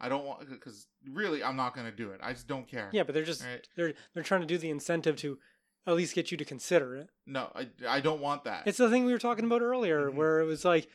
I 0.00 0.08
don't 0.08 0.24
want 0.24 0.48
because 0.48 0.86
really, 1.08 1.44
I'm 1.44 1.54
not 1.56 1.74
gonna 1.76 1.92
do 1.92 2.10
it. 2.10 2.20
I 2.22 2.32
just 2.32 2.48
don't 2.48 2.66
care. 2.66 2.88
Yeah, 2.92 3.04
but 3.04 3.14
they're 3.14 3.24
just 3.24 3.44
Right. 3.44 3.68
they're 3.76 3.92
they're 4.14 4.22
trying 4.24 4.40
to 4.40 4.46
do 4.46 4.58
the 4.58 4.70
incentive 4.70 5.16
to 5.16 5.38
at 5.86 5.94
least 5.94 6.14
get 6.14 6.30
you 6.30 6.36
to 6.38 6.44
consider 6.44 6.96
it. 6.96 7.08
No, 7.26 7.50
I, 7.54 7.68
I 7.88 8.00
don't 8.00 8.20
want 8.20 8.44
that. 8.44 8.66
It's 8.66 8.78
the 8.78 8.88
thing 8.90 9.04
we 9.04 9.12
were 9.12 9.18
talking 9.18 9.44
about 9.44 9.62
earlier, 9.62 10.10
Mhm. 10.10 10.14
where 10.14 10.40
it 10.40 10.44
was 10.46 10.64
like 10.64 10.88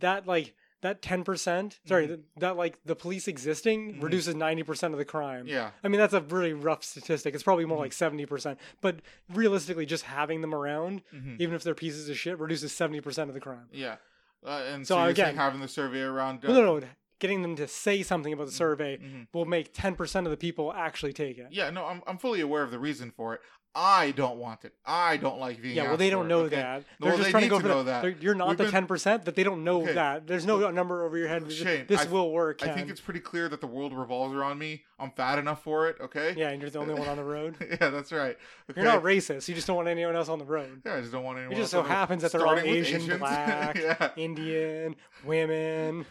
that 0.00 0.26
like 0.26 0.54
that 0.82 1.00
ten 1.00 1.24
percent. 1.24 1.80
Sorry, 1.86 2.08
Mhm. 2.08 2.22
that 2.38 2.56
like 2.56 2.78
the 2.84 2.94
police 2.96 3.26
existing 3.28 3.94
Mhm. 3.94 4.02
reduces 4.02 4.34
ninety 4.34 4.62
percent 4.62 4.92
of 4.92 4.98
the 4.98 5.04
crime. 5.04 5.46
yeah. 5.46 5.70
I 5.82 5.88
mean, 5.88 5.98
that's 5.98 6.12
a 6.14 6.20
really 6.20 6.52
rough 6.52 6.84
statistic. 6.84 7.34
It's 7.34 7.42
probably 7.44 7.64
more 7.64 7.78
Mhm. 7.78 7.82
like 7.82 7.92
70%. 7.92 8.58
But 8.82 9.00
realistically, 9.32 9.86
just 9.86 10.04
having 10.04 10.40
them 10.42 10.54
around, 10.54 11.02
hmm 11.10 11.36
even 11.38 11.54
if 11.54 11.62
they're 11.62 11.74
pieces 11.74 12.08
of 12.08 12.18
shit, 12.18 12.38
reduces 12.38 12.72
70% 12.72 13.28
of 13.30 13.34
the 13.34 13.40
crime. 13.40 13.68
Yeah. 13.72 13.96
Uh, 14.44 14.62
and 14.68 14.86
So 14.86 14.96
so, 14.96 15.04
again- 15.04 15.36
having 15.36 15.60
the 15.60 15.68
survey 15.68 16.02
around. 16.02 16.44
uh, 16.44 16.48
No, 16.48 16.54
no, 16.62 16.78
no. 16.80 16.86
Getting 17.20 17.40
them 17.40 17.56
to 17.56 17.66
say 17.66 18.02
something 18.02 18.32
about 18.34 18.46
the 18.46 18.52
survey 18.52 18.98
mhm. 18.98 19.28
will 19.32 19.46
make 19.46 19.72
10% 19.72 20.26
of 20.26 20.30
the 20.30 20.36
people 20.36 20.70
actually 20.74 21.14
take 21.14 21.38
it. 21.38 21.46
Yeah, 21.50 21.70
no, 21.70 21.86
I'm 21.86 22.02
I'm 22.06 22.18
fully 22.18 22.40
aware 22.42 22.62
of 22.62 22.70
the 22.70 22.78
reason 22.78 23.10
for 23.10 23.34
it. 23.34 23.40
I 23.76 24.12
don't 24.12 24.38
want 24.38 24.64
it. 24.64 24.72
I 24.86 25.16
don't 25.16 25.40
like 25.40 25.60
being. 25.60 25.74
Yeah, 25.74 25.88
well, 25.88 25.96
they 25.96 26.08
don't 26.08 26.26
it, 26.26 26.28
know 26.28 26.40
okay? 26.42 26.56
that. 26.56 26.84
They're 27.00 27.12
just 27.12 27.24
they 27.24 27.30
trying 27.32 27.42
to 27.42 27.48
go 27.48 27.58
to 27.60 27.68
for 27.68 27.82
that. 27.82 28.22
You're 28.22 28.36
not 28.36 28.50
We've 28.50 28.58
the 28.58 28.64
10% 28.66 29.24
that 29.24 29.34
they 29.34 29.42
don't 29.42 29.64
know 29.64 29.82
Okay. 29.82 29.94
that. 29.94 30.28
There's 30.28 30.46
no 30.46 30.70
number 30.70 31.04
over 31.04 31.18
your 31.18 31.26
head. 31.26 31.42
Oh, 31.46 31.50
Shane, 31.50 31.86
this 31.88 32.02
I- 32.02 32.08
will 32.08 32.30
work. 32.30 32.62
I 32.62 32.72
think 32.72 32.88
it's 32.88 33.00
pretty 33.00 33.18
clear 33.20 33.48
that 33.48 33.60
the 33.60 33.66
world 33.66 33.92
revolves 33.92 34.32
around 34.34 34.58
me. 34.58 34.84
I'm 34.98 35.10
fat 35.10 35.40
enough 35.40 35.64
for 35.64 35.88
it. 35.88 35.96
Okay. 36.00 36.34
Yeah, 36.36 36.50
and 36.50 36.60
you're 36.62 36.70
the 36.70 36.78
only 36.78 36.94
one 36.94 37.08
on 37.08 37.16
the 37.16 37.24
road. 37.24 37.56
yeah, 37.80 37.90
that's 37.90 38.12
right. 38.12 38.36
Okay? 38.70 38.80
You're 38.80 38.92
not 38.92 39.02
racist. 39.02 39.48
You 39.48 39.56
just 39.56 39.66
don't 39.66 39.76
want 39.76 39.88
anyone 39.88 40.14
else 40.14 40.28
on 40.28 40.38
the 40.38 40.44
road. 40.44 40.82
Yeah, 40.86 40.94
I 40.94 41.00
just 41.00 41.10
don't 41.12 41.24
want 41.24 41.38
anyone. 41.38 41.56
It 41.56 41.60
just 41.60 41.72
so 41.72 41.82
happens 41.82 42.22
that 42.22 42.30
they're 42.30 42.46
all 42.46 42.56
Asian, 42.56 43.00
Asians. 43.02 43.18
black, 43.18 43.76
yeah, 43.76 44.10
Indian, 44.16 44.94
women. 45.24 46.06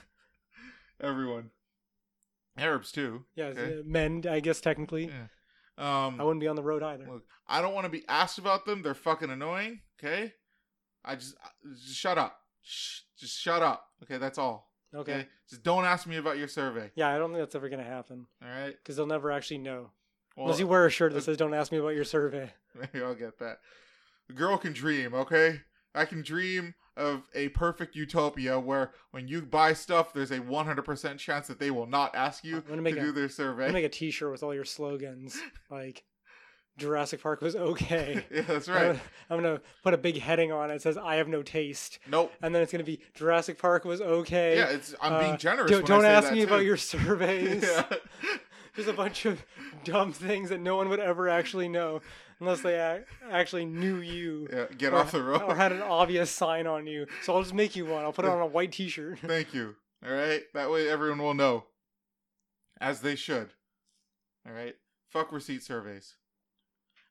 everyone. 1.00 1.52
Arabs 2.58 2.92
too. 2.92 3.24
Yeah, 3.36 3.46
Okay. 3.46 3.80
Uh, 3.80 3.84
men, 3.86 4.26
I 4.30 4.40
guess, 4.40 4.62
technically. 4.62 5.06
Yeah. 5.06 5.28
Um, 5.78 6.20
I 6.20 6.24
wouldn't 6.24 6.42
be 6.42 6.48
on 6.48 6.56
the 6.56 6.64
road 6.64 6.84
either. 6.84 7.06
Look, 7.10 7.24
I 7.48 7.62
don't 7.62 7.74
want 7.74 7.86
to 7.86 7.90
be 7.90 8.04
asked 8.08 8.38
about 8.38 8.66
them. 8.66 8.82
They're 8.82 8.94
fucking 8.94 9.30
annoying. 9.30 9.82
Okay, 10.00 10.34
I 11.04 11.16
just 11.16 11.36
just 11.84 11.96
shut 11.98 12.18
up. 12.18 12.38
Shh, 12.62 13.00
just 13.20 13.40
shut 13.40 13.62
up. 13.62 13.86
Okay, 14.04 14.18
that's 14.18 14.38
all. 14.38 14.70
Okay. 14.96 15.14
Okay, 15.14 15.28
just 15.50 15.64
don't 15.64 15.86
ask 15.86 16.06
me 16.06 16.18
about 16.18 16.38
your 16.38 16.48
survey. 16.48 16.92
Yeah, 16.96 17.10
I 17.14 17.18
don't 17.18 17.30
think 17.32 17.40
that's 17.40 17.56
ever 17.56 17.68
going 17.70 17.84
to 17.84 17.90
happen 17.90 18.28
All 18.44 18.50
right. 18.50 18.76
because 18.76 18.96
they'll 18.96 19.08
never 19.08 19.32
actually 19.32 19.58
know. 19.58 19.90
Well, 20.36 20.46
Unless 20.46 20.60
you 20.60 20.68
wear 20.68 20.86
a 20.86 20.90
shirt 20.92 21.12
uh, 21.12 21.16
that 21.16 21.24
says, 21.24 21.38
don't 21.38 21.54
ask 21.54 21.72
me 21.72 21.80
about 21.80 21.96
your 21.96 22.04
survey. 22.04 22.52
maybe 22.76 23.04
I'll 23.04 23.16
get 23.16 23.40
that. 23.40 23.58
The 24.28 24.34
girl 24.34 24.58
can 24.58 24.74
dream. 24.74 25.14
Okay, 25.16 25.62
I 25.96 26.06
can 26.06 26.22
dream 26.22 26.76
of 26.96 27.28
a 27.34 27.50
perfect 27.50 27.96
utopia 27.96 28.60
where 28.60 28.92
when 29.12 29.28
you 29.28 29.42
buy 29.42 29.74
stuff, 29.74 30.14
there's 30.14 30.32
a 30.32 30.40
100% 30.40 31.18
chance 31.18 31.48
that 31.48 31.60
they 31.60 31.72
will 31.72 31.88
not 31.88 32.16
ask 32.16 32.44
you 32.44 32.58
I'm 32.58 32.64
gonna 32.64 32.82
to 32.82 32.98
a- 32.98 33.02
do 33.02 33.12
their 33.12 33.30
survey. 33.30 33.64
I'm 33.64 33.70
to 33.70 33.74
make 33.74 33.86
a 33.86 33.90
t 33.90 34.12
shirt 34.12 34.32
with 34.32 34.44
all 34.44 34.54
your 34.54 34.66
slogans. 34.66 35.40
Like, 35.70 36.04
Jurassic 36.78 37.22
Park 37.22 37.42
was 37.42 37.56
okay. 37.56 38.26
yeah, 38.32 38.42
that's 38.42 38.68
I'm 38.68 38.74
right. 38.76 38.82
gonna- 38.88 39.02
I'm 39.30 39.42
to 39.58 39.62
put 39.84 39.94
a 39.94 39.98
big 39.98 40.20
heading 40.20 40.52
on 40.52 40.70
it 40.72 40.74
that 40.74 40.82
says, 40.82 40.98
I 40.98 41.16
have 41.16 41.28
no 41.28 41.44
taste. 41.44 42.00
Nope. 42.08 42.32
And 42.42 42.54
then 42.54 42.62
it's 42.62 42.72
to 42.84 42.92
be 42.92 43.00
Jurassic 43.14 43.60
Park 43.60 43.86
was 43.86 44.02
okay. 44.02 44.58
Yeah, 44.58 44.70
it's 44.70 44.96
I'm 45.02 45.20
being 45.20 45.34
Uh, 45.34 45.38
generous. 45.38 45.70
Don't, 45.72 45.86
don't 45.86 46.06
ask 46.06 46.32
me 46.32 46.42
about 46.44 46.64
your 46.64 46.78
surveys. 46.78 47.64
yeah. 47.68 47.84
There's 48.76 48.88
a 48.88 48.94
bunch 48.94 49.26
of 49.26 49.44
dumb 49.84 50.12
things 50.14 50.50
that 50.50 50.60
no 50.60 50.76
one 50.76 50.90
would 50.90 51.00
ever 51.00 51.30
actually 51.30 51.70
know 51.70 52.02
unless 52.44 52.62
they 52.62 52.80
ac- 52.80 53.06
actually 53.32 53.66
knew 53.66 53.98
you. 53.98 54.48
yeah, 54.52 54.66
get 54.78 54.94
or, 54.94 54.98
off 54.98 55.12
the 55.12 55.24
road. 55.24 55.42
or 55.42 55.56
had 55.56 55.72
an 55.72 55.82
obvious 55.82 56.30
sign 56.30 56.68
on 56.68 56.86
you. 56.86 57.08
So 57.22 57.34
I'll 57.36 57.42
just 57.42 57.54
make 57.54 57.76
you 57.76 57.86
one. 57.86 58.04
I'll 58.04 58.14
put 58.14 58.26
it 58.26 58.32
on 58.32 58.42
a 58.42 58.46
white 58.46 58.72
T-shirt. 58.74 59.20
Thank 59.26 59.54
you. 59.54 59.76
All 60.06 60.12
right. 60.14 60.44
That 60.54 60.70
way 60.70 60.90
everyone 60.90 61.20
will 61.20 61.34
know. 61.34 61.66
As 62.82 63.00
they 63.02 63.16
should. 63.16 63.50
All 64.46 64.54
right. 64.54 64.76
Fuck 65.08 65.32
receipt 65.32 65.64
surveys. 65.64 66.16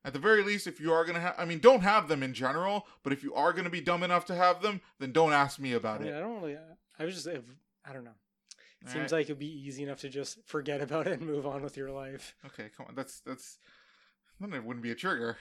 At 0.04 0.12
the 0.12 0.18
very 0.18 0.42
least, 0.42 0.66
if 0.66 0.80
you 0.80 0.92
are 0.92 1.04
going 1.04 1.14
to 1.14 1.20
have, 1.20 1.34
I 1.38 1.44
mean, 1.44 1.60
don't 1.60 1.82
have 1.82 2.08
them 2.08 2.22
in 2.22 2.34
general, 2.34 2.86
but 3.04 3.12
if 3.12 3.22
you 3.22 3.32
are 3.34 3.52
going 3.52 3.64
to 3.64 3.70
be 3.70 3.80
dumb 3.80 4.02
enough 4.02 4.24
to 4.26 4.34
have 4.34 4.60
them, 4.60 4.80
then 4.98 5.12
don't 5.12 5.32
ask 5.32 5.60
me 5.60 5.72
I 5.72 5.76
about 5.76 6.00
mean, 6.00 6.12
it. 6.12 6.16
I 6.16 6.20
don't 6.20 6.42
really. 6.42 6.58
I 6.98 7.04
was 7.04 7.14
just. 7.14 7.28
I 7.28 7.92
don't 7.92 8.04
know. 8.04 8.10
It 8.82 8.88
All 8.88 8.92
seems 8.94 9.12
right? 9.12 9.18
like 9.18 9.26
it'd 9.26 9.38
be 9.38 9.46
easy 9.66 9.84
enough 9.84 10.00
to 10.00 10.08
just 10.08 10.44
forget 10.44 10.80
about 10.80 11.06
it 11.06 11.20
and 11.20 11.28
move 11.28 11.46
on 11.46 11.62
with 11.62 11.76
your 11.76 11.90
life. 11.92 12.34
Okay, 12.46 12.68
come 12.76 12.86
on. 12.88 12.96
That's, 12.96 13.20
that's, 13.20 13.58
then 14.42 14.52
it 14.54 14.64
wouldn't 14.64 14.82
be 14.82 14.90
a 14.90 14.94
trigger. 14.94 15.36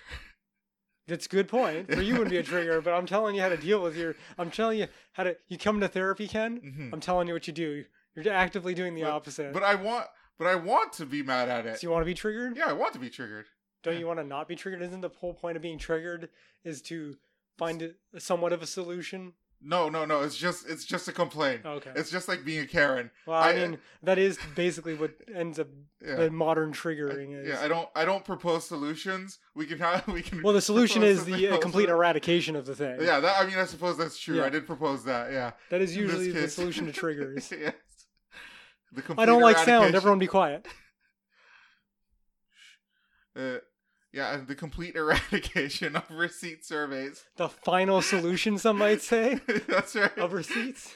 That's 1.08 1.26
a 1.26 1.30
good 1.30 1.48
point. 1.48 1.92
For 1.92 2.02
you, 2.02 2.14
wouldn't 2.14 2.30
be 2.30 2.38
a 2.38 2.44
trigger, 2.44 2.80
but 2.82 2.94
I'm 2.94 3.06
telling 3.06 3.36
you 3.36 3.42
how 3.42 3.50
to 3.50 3.58
deal 3.58 3.82
with 3.82 3.98
your. 3.98 4.16
I'm 4.38 4.52
telling 4.52 4.80
you 4.80 4.88
how 5.14 5.24
to. 5.24 5.36
You 5.50 5.58
come 5.58 5.80
to 5.82 5.88
therapy, 5.88 6.28
Ken. 6.28 6.60
Mhm. 6.62 6.94
I'm 6.94 7.00
telling 7.02 7.28
you 7.28 7.34
what 7.34 7.48
you 7.48 7.54
do. 7.54 7.84
You're 8.16 8.34
actively 8.34 8.74
doing 8.74 8.94
the 8.96 9.02
But- 9.02 9.12
opposite. 9.12 9.54
But 9.54 9.64
I 9.64 9.76
want, 9.76 10.08
but 10.38 10.48
I 10.48 10.56
want 10.56 10.94
to 10.94 11.06
be 11.06 11.24
mad 11.24 11.50
at 11.50 11.66
it. 11.66 11.80
so 11.80 11.88
you 11.88 11.92
want 11.92 12.02
to 12.02 12.06
be 12.06 12.14
triggered? 12.14 12.56
Yeah, 12.56 12.68
I 12.68 12.74
want 12.74 12.94
to 12.94 13.00
be 13.00 13.10
triggered. 13.10 13.48
Don't 13.84 13.98
you 13.98 14.06
want 14.06 14.20
to 14.20 14.24
not 14.24 14.48
be 14.48 14.56
triggered? 14.56 14.82
Isn't 14.84 15.02
the 15.02 15.10
whole 15.10 15.34
point 15.34 15.56
of 15.58 15.64
being 15.64 15.80
triggered 15.80 16.30
is 16.64 16.82
to 16.84 17.18
find 17.58 17.96
somewhat 18.20 18.54
of 18.54 18.62
a 18.62 18.68
solution? 18.68 19.34
No, 19.64 19.90
no, 19.90 20.06
no. 20.06 20.22
It's 20.22 20.36
just 20.36 20.68
it's 20.68 20.86
just 20.86 21.08
a 21.08 21.12
complaint. 21.12 21.62
Okay. 21.66 21.92
It's 21.96 22.10
just 22.10 22.28
like 22.28 22.44
being 22.44 22.62
a 22.62 22.66
Karen. 22.66 23.12
well, 23.28 23.40
I, 23.40 23.52
I- 23.52 23.56
mean, 23.56 23.78
that 24.02 24.18
is 24.18 24.40
basically 24.56 24.96
what 24.96 25.12
ends 25.34 25.60
up 25.60 25.68
Yeah. 26.04 26.16
the 26.16 26.32
modern 26.32 26.74
triggering 26.74 27.40
is. 27.40 27.48
Yeah, 27.48 27.62
I 27.62 27.68
don't 27.68 27.88
I 27.96 28.06
don't 28.06 28.26
propose 28.26 28.68
solutions. 28.68 29.38
We 29.54 29.68
can 29.68 29.78
have 29.78 30.08
we 30.08 30.24
can 30.24 30.42
well, 30.42 30.54
the 30.54 30.62
solution 30.62 31.04
is 31.04 31.26
the 31.26 31.50
uh, 31.50 31.58
complete 31.60 31.90
eradication 31.90 32.56
of 32.56 32.66
the 32.66 32.76
thing. 32.76 32.98
Yeah, 33.02 33.20
that 33.20 33.42
I 33.42 33.46
mean 33.46 33.60
I 33.60 33.66
suppose 33.66 33.98
that's 33.98 34.18
true. 34.18 34.38
Yeah. 34.38 34.46
I 34.46 34.50
did 34.50 34.66
propose 34.66 35.04
that, 35.06 35.32
yeah. 35.32 35.52
That 35.70 35.82
is 35.82 35.96
usually 35.96 36.32
the 36.32 36.50
solution 36.50 36.88
to 36.88 36.92
triggers. 36.92 37.52
yes. 37.60 37.74
The 38.94 39.02
I 39.02 39.06
complete 39.06 39.26
don't 39.28 39.42
like 39.42 39.58
sound. 39.58 39.94
Everyone 39.96 40.20
be 40.20 40.28
quiet. 40.28 40.66
uh, 43.36 43.58
yeah, 44.14 44.38
the 44.46 44.56
complete 44.56 44.96
eradication 44.96 45.96
of 45.96 46.04
receipt 46.10 46.66
surveys. 46.66 47.24
The 47.38 47.50
final 47.50 48.02
solution, 48.02 48.58
some 48.58 48.78
might 48.78 49.02
say, 49.02 49.40
that's 49.68 49.96
right. 49.96 50.18
of 50.18 50.34
receipts. 50.34 50.96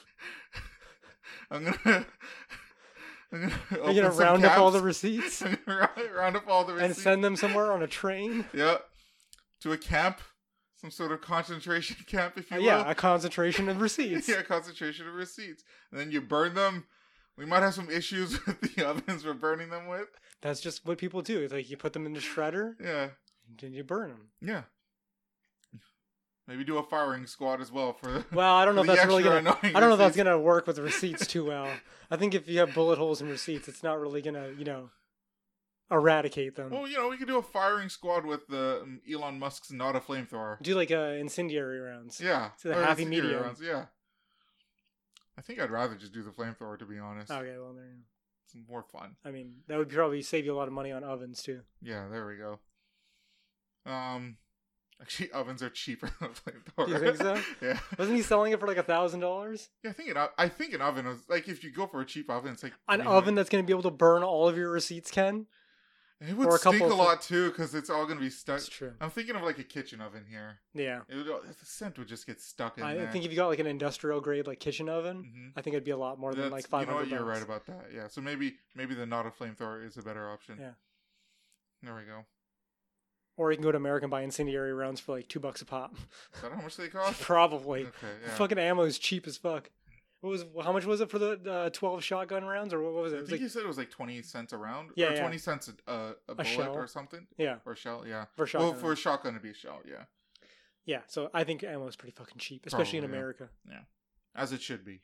I'm 1.51 1.63
gonna 1.65 2.05
I'm 3.31 3.41
gonna 3.41 3.53
Are 3.83 3.91
you 3.91 4.01
gonna 4.01 4.13
round 4.13 4.45
up 4.45 4.57
all 4.57 4.71
the 4.71 4.81
receipts 4.81 5.43
round- 5.67 6.35
up 6.37 6.47
all 6.47 6.63
the 6.65 6.73
receipts 6.73 6.85
and 6.85 6.95
send 6.95 7.23
them 7.23 7.35
somewhere 7.35 7.71
on 7.71 7.83
a 7.83 7.87
train? 7.87 8.45
Yeah. 8.53 8.77
To 9.61 9.71
a 9.71 9.77
camp, 9.77 10.19
some 10.75 10.91
sort 10.91 11.11
of 11.11 11.21
concentration 11.21 11.97
camp, 12.07 12.37
if 12.37 12.51
you 12.51 12.57
Uh, 12.57 12.59
will. 12.59 12.65
yeah, 12.65 12.89
a 12.89 12.95
concentration 12.95 13.67
of 13.69 13.81
receipts. 13.81 14.27
yeah, 14.29 14.37
a 14.39 14.43
concentration 14.43 15.07
of 15.07 15.13
receipts. 15.15 15.63
And 15.91 15.99
then 15.99 16.11
you 16.11 16.21
burn 16.21 16.53
them. 16.53 16.85
We 17.37 17.45
might 17.45 17.63
have 17.63 17.73
some 17.73 17.89
issues 17.89 18.45
with 18.47 18.75
the 18.75 18.85
ovens 18.87 19.25
we're 19.25 19.33
burning 19.33 19.69
them 19.69 19.87
with. 19.87 20.07
That's 20.41 20.61
just 20.61 20.85
what 20.85 20.97
people 20.97 21.21
do. 21.21 21.41
It's 21.41 21.53
like 21.53 21.69
you 21.69 21.77
put 21.77 21.93
them 21.93 22.05
in 22.05 22.13
the 22.13 22.19
shredder 22.19 22.75
Yeah, 22.81 23.09
and 23.61 23.73
you 23.73 23.83
burn 23.83 24.09
them. 24.09 24.27
yeah. 24.41 24.61
Maybe 26.47 26.63
do 26.63 26.77
a 26.77 26.83
firing 26.83 27.25
squad 27.25 27.59
as 27.59 27.71
well 27.71 27.93
for. 27.93 28.23
Well, 28.31 28.53
I 28.55 28.65
don't 28.65 28.75
know 28.75 28.81
if 28.81 28.87
that's 28.87 29.05
really 29.07 29.23
gonna. 29.23 29.57
I 29.63 29.71
don't 29.71 29.89
know 29.89 29.93
if 29.93 29.97
that's 29.97 30.15
gonna 30.15 30.37
work 30.39 30.67
with 30.67 30.77
receipts 30.77 31.25
too 31.25 31.43
well. 31.45 31.67
I 32.11 32.17
think 32.17 32.35
if 32.35 32.47
you 32.47 32.59
have 32.59 32.73
bullet 32.75 32.99
holes 32.99 33.19
in 33.19 33.27
receipts, 33.29 33.67
it's 33.67 33.81
not 33.81 33.99
really 33.99 34.21
gonna, 34.21 34.49
you 34.55 34.63
know, 34.63 34.91
eradicate 35.89 36.55
them. 36.55 36.69
Well, 36.69 36.87
you 36.87 36.97
know, 36.97 37.09
we 37.09 37.17
could 37.17 37.27
do 37.27 37.39
a 37.39 37.41
firing 37.41 37.89
squad 37.89 38.27
with 38.27 38.45
the 38.47 38.81
um, 38.83 39.01
Elon 39.11 39.39
Musk's 39.39 39.71
not 39.71 39.95
a 39.95 39.99
flamethrower. 39.99 40.61
Do 40.61 40.75
like 40.75 40.91
uh, 40.91 41.15
incendiary 41.19 41.79
rounds. 41.79 42.21
Yeah, 42.21 42.49
To 42.61 42.67
the 42.67 42.77
or 42.79 42.83
happy 42.83 43.05
medium. 43.05 43.41
rounds, 43.41 43.59
Yeah. 43.59 43.85
I 45.37 45.41
think 45.41 45.59
I'd 45.59 45.71
rather 45.71 45.95
just 45.95 46.13
do 46.13 46.23
the 46.23 46.31
flamethrower 46.31 46.77
to 46.79 46.85
be 46.85 46.97
honest. 46.97 47.31
Okay, 47.31 47.55
well 47.57 47.73
there. 47.73 47.85
You 47.85 47.91
go. 47.93 48.03
It's 48.45 48.55
more 48.69 48.83
fun. 48.83 49.15
I 49.25 49.31
mean, 49.31 49.55
that 49.67 49.77
would 49.77 49.89
probably 49.89 50.21
save 50.21 50.45
you 50.45 50.53
a 50.53 50.57
lot 50.57 50.67
of 50.67 50.73
money 50.73 50.91
on 50.91 51.03
ovens 51.03 51.41
too. 51.41 51.61
Yeah, 51.81 52.07
there 52.09 52.25
we 52.27 52.35
go. 52.37 52.59
Um, 53.85 54.37
actually, 55.01 55.31
ovens 55.33 55.61
are 55.63 55.69
cheaper 55.69 56.09
than 56.19 56.29
a 56.29 56.33
flamethrower. 56.33 56.87
You 56.87 56.99
think 56.99 57.17
so? 57.17 57.41
yeah. 57.61 57.79
Wasn't 57.97 58.15
he 58.15 58.21
selling 58.23 58.51
it 58.53 58.59
for 58.59 58.67
like 58.67 58.77
a 58.77 58.83
thousand 58.83 59.19
dollars? 59.19 59.69
Yeah, 59.83 59.91
I 59.91 59.93
think 59.93 60.09
an 60.15 60.27
I 60.37 60.47
think 60.47 60.73
an 60.73 60.81
oven 60.81 61.05
is 61.07 61.19
like 61.29 61.47
if 61.47 61.63
you 61.63 61.71
go 61.71 61.87
for 61.87 62.01
a 62.01 62.05
cheap 62.05 62.29
oven, 62.29 62.53
it's 62.53 62.63
like 62.63 62.73
An 62.87 62.99
300. 62.99 63.17
oven 63.17 63.35
that's 63.35 63.49
gonna 63.49 63.63
be 63.63 63.73
able 63.73 63.83
to 63.83 63.91
burn 63.91 64.23
all 64.23 64.47
of 64.47 64.57
your 64.57 64.71
receipts, 64.71 65.11
Ken. 65.11 65.47
It 66.21 66.35
would 66.37 66.51
stink 66.59 66.81
a 66.81 66.85
lot 66.85 67.21
too 67.21 67.49
because 67.49 67.75
it's 67.75 67.89
all 67.89 68.05
gonna 68.05 68.21
be 68.21 68.29
stuck. 68.29 68.55
That's 68.57 68.69
true. 68.69 68.93
I'm 69.01 69.09
thinking 69.09 69.35
of 69.35 69.41
like 69.43 69.59
a 69.59 69.63
kitchen 69.63 69.99
oven 69.99 70.23
here. 70.29 70.59
Yeah, 70.73 71.01
It 71.09 71.15
would, 71.17 71.25
the 71.27 71.65
scent 71.65 71.97
would 71.97 72.07
just 72.07 72.25
get 72.25 72.39
stuck 72.39 72.77
in 72.77 72.83
I 72.85 72.95
there. 72.95 73.11
think 73.11 73.25
if 73.25 73.31
you 73.31 73.35
got 73.35 73.47
like 73.47 73.59
an 73.59 73.67
industrial 73.67 74.21
grade 74.21 74.47
like 74.47 74.59
kitchen 74.61 74.87
oven, 74.87 75.23
Mhm. 75.25 75.51
I 75.57 75.61
think 75.61 75.73
it'd 75.73 75.83
be 75.83 75.91
a 75.91 75.97
lot 75.97 76.17
more 76.17 76.33
than 76.33 76.51
like 76.51 76.67
five 76.67 76.87
You 76.87 76.93
know 76.93 76.99
what? 76.99 77.07
You're 77.09 77.23
right 77.25 77.43
about 77.43 77.65
that. 77.65 77.87
Yeah. 77.93 78.07
So 78.07 78.21
maybe 78.21 78.55
maybe 78.75 78.95
the 78.95 79.05
not 79.05 79.25
a 79.25 79.29
flamethrower 79.29 79.85
is 79.85 79.97
a 79.97 80.01
better 80.01 80.29
option. 80.29 80.57
Yeah. 80.59 80.71
There 81.83 81.95
we 81.95 82.03
go. 82.03 82.25
Or 83.37 83.51
you 83.51 83.57
can 83.57 83.63
go 83.65 83.71
to 83.73 83.77
America 83.77 84.05
and 84.05 84.11
buy 84.11 84.21
incendiary 84.21 84.71
rounds 84.73 85.01
for 85.01 85.11
like 85.11 85.27
two 85.27 85.41
bucks 85.41 85.61
a 85.61 85.65
pop. 85.65 85.93
Is 86.33 86.41
that 86.41 86.53
how 86.53 86.61
much 86.61 86.77
they 86.77 86.87
cost? 86.87 87.19
Probably. 87.21 87.81
Okay. 87.87 88.13
Yeah. 88.23 88.29
Fucking 88.35 88.57
ammo 88.57 88.83
is 88.83 88.97
cheap 88.97 89.27
as 89.27 89.35
fuck. 89.35 89.69
What 90.25 90.31
was 90.31 90.45
how 90.65 90.71
much 90.73 90.85
was 90.85 91.01
it 91.01 91.11
for 91.11 91.19
the 91.19 91.39
uh, 91.47 91.69
twelve 91.69 92.03
shotgun 92.03 92.45
rounds 92.45 92.73
or 92.73 92.81
what, 92.81 92.93
was 92.95 93.13
it? 93.13 93.17
I 93.17 93.19
It 93.19 93.21
think 93.27 93.31
like, 93.33 93.41
you 93.41 93.49
said 93.49 93.61
it 93.61 93.67
was 93.67 93.77
like 93.77 93.91
twenty 93.91 94.23
cents 94.23 94.53
a 94.53 94.57
round, 94.57 94.89
Yeah, 94.95 95.09
or 95.09 95.13
yeah. 95.13 95.19
twenty 95.21 95.37
cents 95.37 95.69
a, 95.87 95.91
a, 95.91 96.15
a 96.29 96.33
bullet 96.35 96.47
shell. 96.47 96.73
or 96.73 96.87
something, 96.87 97.27
yeah, 97.37 97.57
or 97.63 97.73
a 97.73 97.75
shell. 97.75 98.05
Yeah. 98.07 98.25
for 98.35 98.47
shotgun. 98.47 98.71
Well, 98.71 98.79
for 98.79 98.91
a 98.91 98.95
shotgun 98.95 99.35
to 99.35 99.39
be 99.39 99.51
a 99.51 99.53
shell, 99.53 99.81
yeah, 99.87 100.05
yeah, 100.83 101.01
so 101.05 101.29
I 101.31 101.43
think 101.43 101.63
ammo 101.63 101.87
is 101.87 101.95
pretty 101.95 102.15
fucking 102.15 102.39
cheap, 102.39 102.65
especially 102.65 102.97
in 102.97 103.03
America. 103.05 103.49
yeah. 103.65 103.71
America. 103.71 103.87
as 104.33 104.51
it 104.51 104.63
should 104.63 104.83
be. 104.83 105.01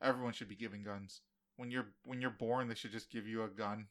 Everyone 0.00 0.32
should 0.32 0.48
be 0.48 0.56
giving 0.56 0.82
guns. 0.82 1.20
When 1.58 1.70
you're 1.70 1.88
when 2.06 2.22
you're 2.22 2.30
born, 2.30 2.68
they 2.68 2.74
should 2.74 2.92
just 2.92 3.10
give 3.10 3.26
you 3.26 3.42
a 3.42 3.48
gun. 3.48 3.88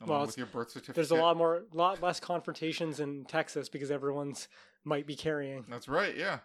Along 0.00 0.18
Well, 0.18 0.26
with 0.26 0.38
your 0.38 0.46
birth 0.46 0.70
certificate. 0.70 0.94
There's 0.94 1.10
a 1.10 1.14
lot 1.14 1.36
more, 1.36 1.62
lot 1.72 2.02
less 2.02 2.20
confrontations 2.20 3.00
in 3.00 3.24
Texas 3.26 3.68
because 3.68 3.90
everyone's 3.90 4.48
might 4.84 5.06
be 5.06 5.14
carrying. 5.16 5.64
That's 5.68 5.88
right. 5.88 6.16
Yeah. 6.16 6.38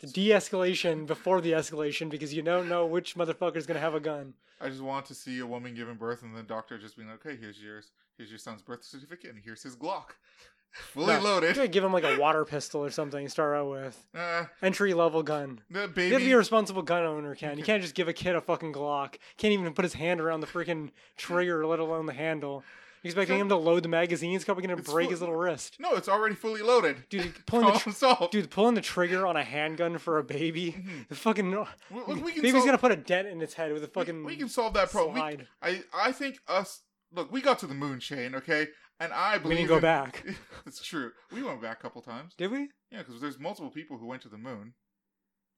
The 0.00 0.06
de-escalation 0.06 1.06
before 1.06 1.40
the 1.40 1.52
escalation 1.52 2.08
because 2.08 2.32
you 2.32 2.42
don't 2.42 2.68
know 2.68 2.86
which 2.86 3.16
motherfucker's 3.16 3.66
gonna 3.66 3.80
have 3.80 3.94
a 3.94 4.00
gun. 4.00 4.34
I 4.60 4.68
just 4.68 4.80
want 4.82 5.06
to 5.06 5.14
see 5.14 5.38
a 5.40 5.46
woman 5.46 5.74
giving 5.74 5.96
birth 5.96 6.22
and 6.22 6.36
the 6.36 6.42
doctor 6.42 6.78
just 6.78 6.96
being 6.96 7.08
like, 7.08 7.24
"Okay, 7.26 7.36
here's 7.36 7.60
yours. 7.60 7.90
Here's 8.16 8.30
your 8.30 8.38
son's 8.38 8.62
birth 8.62 8.84
certificate, 8.84 9.30
and 9.30 9.40
here's 9.44 9.62
his 9.62 9.76
Glock, 9.76 10.10
fully 10.70 11.14
No, 11.14 11.20
loaded." 11.20 11.56
You 11.56 11.66
give 11.68 11.82
him 11.84 11.92
like 11.92 12.04
a 12.04 12.16
water 12.18 12.44
pistol 12.44 12.84
or 12.84 12.90
something. 12.90 13.24
to 13.24 13.30
Start 13.30 13.56
out 13.56 13.70
with 13.70 14.04
Uh, 14.14 14.44
entry 14.62 14.94
level 14.94 15.22
gun. 15.22 15.60
the 15.70 15.80
You 15.80 16.12
have 16.12 16.20
to 16.20 16.26
be 16.26 16.32
a 16.32 16.36
responsible 16.38 16.82
gun 16.82 17.04
owner, 17.04 17.34
Ken. 17.34 17.58
You 17.58 17.64
can't 17.64 17.82
just 17.82 17.94
give 17.94 18.08
a 18.08 18.12
kid 18.12 18.34
a 18.36 18.40
fucking 18.40 18.72
Glock. 18.72 19.16
Can't 19.36 19.52
even 19.52 19.72
put 19.74 19.84
his 19.84 19.94
hand 19.94 20.20
around 20.20 20.40
the 20.40 20.46
freaking 20.46 20.90
trigger, 21.16 21.66
let 21.66 21.78
alone 21.80 22.06
the 22.06 22.12
handle. 22.12 22.62
Expecting 23.04 23.38
him 23.38 23.48
to 23.48 23.56
load 23.56 23.82
the 23.82 23.88
magazine? 23.88 24.30
He's 24.32 24.44
probably 24.44 24.62
gonna 24.66 24.78
It's 24.78 24.90
break 24.90 25.06
full- 25.06 25.10
his 25.12 25.20
little 25.20 25.36
wrist. 25.36 25.76
no, 25.78 25.94
it's 25.94 26.08
already 26.08 26.34
fully 26.34 26.62
loaded. 26.62 27.04
Dude, 27.08 27.34
pulling 27.46 27.66
the 27.66 27.72
tr- 27.72 27.78
Problem 27.90 27.94
solved. 27.94 28.32
dude, 28.32 28.50
pulling 28.50 28.74
the 28.74 28.80
trigger 28.80 29.26
on 29.26 29.36
a 29.36 29.44
handgun 29.44 29.98
for 29.98 30.18
a 30.18 30.24
baby. 30.24 30.72
Mhm. 30.72 31.08
The 31.08 31.14
fucking 31.14 31.50
Look, 31.50 31.68
look, 31.90 32.06
we 32.24 32.32
can 32.32 32.42
baby's 32.42 32.52
solve, 32.52 32.64
gonna 32.66 32.78
put 32.78 32.92
a 32.92 32.96
dent 32.96 33.28
in 33.28 33.40
its 33.42 33.54
head 33.54 33.72
with 33.72 33.84
a 33.84 33.88
fucking 33.88 34.24
we, 34.24 34.36
can 34.36 34.48
solve 34.48 34.74
that 34.74 34.90
problem. 34.90 35.14
We- 35.14 35.20
slide. 35.20 35.48
I 35.62 35.82
I 35.94 36.12
think 36.12 36.38
us. 36.48 36.82
Look, 37.12 37.32
we 37.32 37.40
got 37.40 37.58
to 37.60 37.66
the 37.66 37.74
moon, 37.74 38.00
Shane. 38.00 38.34
Okay, 38.34 38.66
and 39.00 39.12
I 39.12 39.38
believe 39.38 39.58
We, 39.60 39.66
believe 39.66 39.68
didn't 39.68 39.68
go 39.68 39.76
in- 39.76 39.82
back, 39.82 40.24
it's 40.66 40.82
true. 40.84 41.12
We 41.32 41.42
went 41.42 41.62
back 41.62 41.78
a 41.78 41.82
couple 41.82 42.02
times. 42.02 42.34
did 42.36 42.50
we? 42.50 42.68
Yeah, 42.90 42.98
because 42.98 43.20
there's 43.20 43.38
multiple 43.38 43.70
people 43.70 43.96
who 43.98 44.06
went 44.06 44.22
to 44.22 44.28
the 44.28 44.36
moon. 44.38 44.74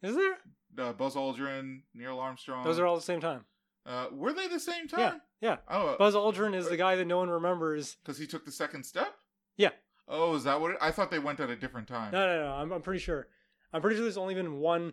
Is 0.02 0.14
there? 0.16 0.38
Uh, 0.78 0.92
Buzz 0.92 1.14
Aldrin, 1.14 1.82
Neil 1.94 2.18
Armstrong. 2.18 2.64
Those 2.64 2.78
are 2.78 2.86
all 2.86 2.94
at 2.94 3.00
the 3.00 3.04
same 3.04 3.20
time. 3.20 3.44
Uh, 3.86 4.06
were 4.12 4.32
they 4.32 4.46
the 4.46 4.60
same 4.60 4.88
time? 4.88 5.20
yeah. 5.40 5.50
yeah. 5.50 5.56
Oh, 5.68 5.96
Buzz 5.98 6.14
Aldrin 6.14 6.54
is 6.54 6.68
the 6.68 6.76
guy 6.76 6.96
that 6.96 7.06
no 7.06 7.18
one 7.18 7.30
remembers. 7.30 7.96
because 8.02 8.18
he 8.18 8.26
took 8.26 8.44
the 8.44 8.52
second 8.52 8.84
step. 8.84 9.14
Yeah. 9.56 9.70
Oh, 10.06 10.34
is 10.34 10.44
that 10.44 10.60
what? 10.60 10.72
It, 10.72 10.76
I 10.80 10.90
thought 10.90 11.10
they 11.10 11.18
went 11.18 11.40
at 11.40 11.50
a 11.50 11.56
different 11.56 11.88
time. 11.88 12.12
No, 12.12 12.26
no, 12.26 12.42
no. 12.46 12.52
I'm, 12.52 12.72
I'm 12.72 12.82
pretty 12.82 13.00
sure. 13.00 13.28
I'm 13.72 13.80
pretty 13.80 13.96
sure 13.96 14.04
there's 14.04 14.16
only 14.16 14.34
been 14.34 14.58
one, 14.58 14.92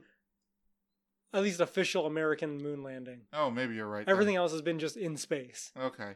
at 1.34 1.42
least 1.42 1.60
official 1.60 2.06
American 2.06 2.58
moon 2.62 2.84
landing. 2.84 3.22
Oh, 3.34 3.50
maybe 3.50 3.76
you're 3.76 3.88
right. 3.88 4.06
then. 4.06 4.12
Everything 4.14 4.36
else 4.36 4.52
has 4.52 4.62
been 4.62 4.80
just 4.80 4.96
in 4.96 5.18
space. 5.18 5.72
Okay. 5.80 6.16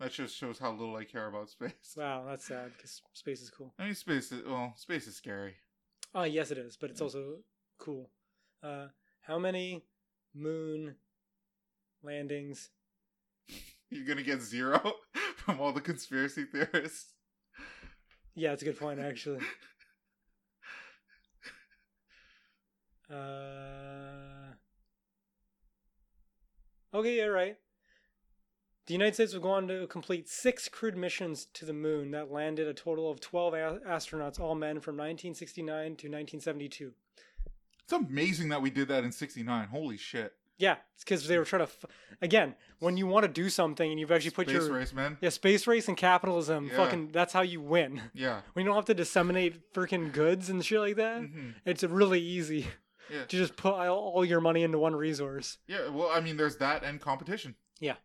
That 0.00 0.10
just 0.10 0.36
shows 0.36 0.58
how 0.58 0.72
little 0.72 0.96
I 0.96 1.04
care 1.04 1.28
about 1.28 1.48
space. 1.50 1.94
Wow, 1.96 2.24
that's 2.28 2.44
sad 2.44 2.72
because 2.76 3.00
space 3.12 3.40
is 3.40 3.50
cool. 3.50 3.72
I 3.78 3.84
mean, 3.84 3.94
space 3.94 4.32
is 4.32 4.44
well, 4.44 4.74
space 4.76 5.06
is 5.06 5.14
scary. 5.14 5.54
Oh, 6.14 6.24
yes, 6.24 6.50
it 6.50 6.58
is, 6.58 6.76
but 6.76 6.90
it's 6.90 7.00
also 7.00 7.36
cool. 7.78 8.10
Uh, 8.62 8.88
how 9.20 9.38
many 9.38 9.84
moon 10.34 10.96
landings? 12.02 12.70
You're 13.90 14.06
gonna 14.06 14.22
get 14.22 14.40
zero 14.40 14.94
from 15.36 15.60
all 15.60 15.72
the 15.72 15.80
conspiracy 15.80 16.44
theorists. 16.44 17.14
Yeah, 18.34 18.52
it's 18.52 18.62
a 18.62 18.64
good 18.64 18.78
point, 18.78 18.98
actually. 18.98 19.40
Uh, 23.10 24.54
okay, 26.94 27.18
yeah, 27.18 27.24
right. 27.24 27.58
The 28.86 28.94
United 28.94 29.14
States 29.14 29.32
would 29.34 29.42
go 29.42 29.50
on 29.50 29.68
to 29.68 29.86
complete 29.86 30.28
six 30.28 30.68
crewed 30.68 30.96
missions 30.96 31.46
to 31.54 31.64
the 31.64 31.72
moon 31.72 32.10
that 32.12 32.32
landed 32.32 32.66
a 32.66 32.74
total 32.74 33.10
of 33.10 33.20
12 33.20 33.54
a- 33.54 33.80
astronauts, 33.86 34.40
all 34.40 34.54
men, 34.54 34.80
from 34.80 34.96
1969 34.96 35.82
to 35.84 36.08
1972. 36.08 36.92
It's 37.92 38.08
amazing 38.10 38.48
that 38.50 38.62
we 38.62 38.70
did 38.70 38.88
that 38.88 39.04
in 39.04 39.12
'69. 39.12 39.68
Holy 39.68 39.96
shit! 39.96 40.34
Yeah, 40.58 40.76
it's 40.94 41.04
because 41.04 41.26
they 41.28 41.38
were 41.38 41.44
trying 41.44 41.60
to. 41.60 41.64
F- 41.72 41.84
Again, 42.22 42.54
when 42.78 42.96
you 42.96 43.06
want 43.06 43.24
to 43.24 43.28
do 43.28 43.48
something 43.50 43.90
and 43.90 43.98
you've 43.98 44.12
actually 44.12 44.30
put 44.30 44.48
your 44.48 44.60
Space 44.60 44.68
your. 44.68 44.78
race, 44.78 44.92
man. 44.92 45.18
Yeah, 45.20 45.30
space 45.30 45.66
race 45.66 45.88
and 45.88 45.96
capitalism, 45.96 46.68
Yeah. 46.68 46.76
fucking, 46.76 47.08
that's 47.12 47.32
how 47.32 47.42
you 47.42 47.60
win. 47.60 48.00
Yeah. 48.14 48.42
When 48.52 48.64
you 48.64 48.68
don't 48.70 48.76
have 48.76 48.84
to 48.86 48.94
disseminate 48.94 49.72
freaking 49.74 50.12
goods 50.12 50.48
and 50.48 50.64
shit 50.64 50.78
like 50.78 50.96
that, 50.96 51.22
hmm 51.22 51.50
it's 51.66 51.82
really 51.82 52.20
easy 52.20 52.68
Yeah. 53.12 53.24
to 53.24 53.36
just 53.36 53.56
put 53.56 53.74
all 53.74 54.12
all 54.14 54.24
your 54.24 54.40
money 54.40 54.62
into 54.62 54.78
one 54.78 54.94
resource. 54.94 55.58
Yeah. 55.66 55.88
Well, 55.88 56.10
I 56.12 56.20
mean, 56.20 56.36
there's 56.36 56.56
that 56.58 56.84
and 56.84 57.00
competition. 57.00 57.56
Yeah. 57.80 57.96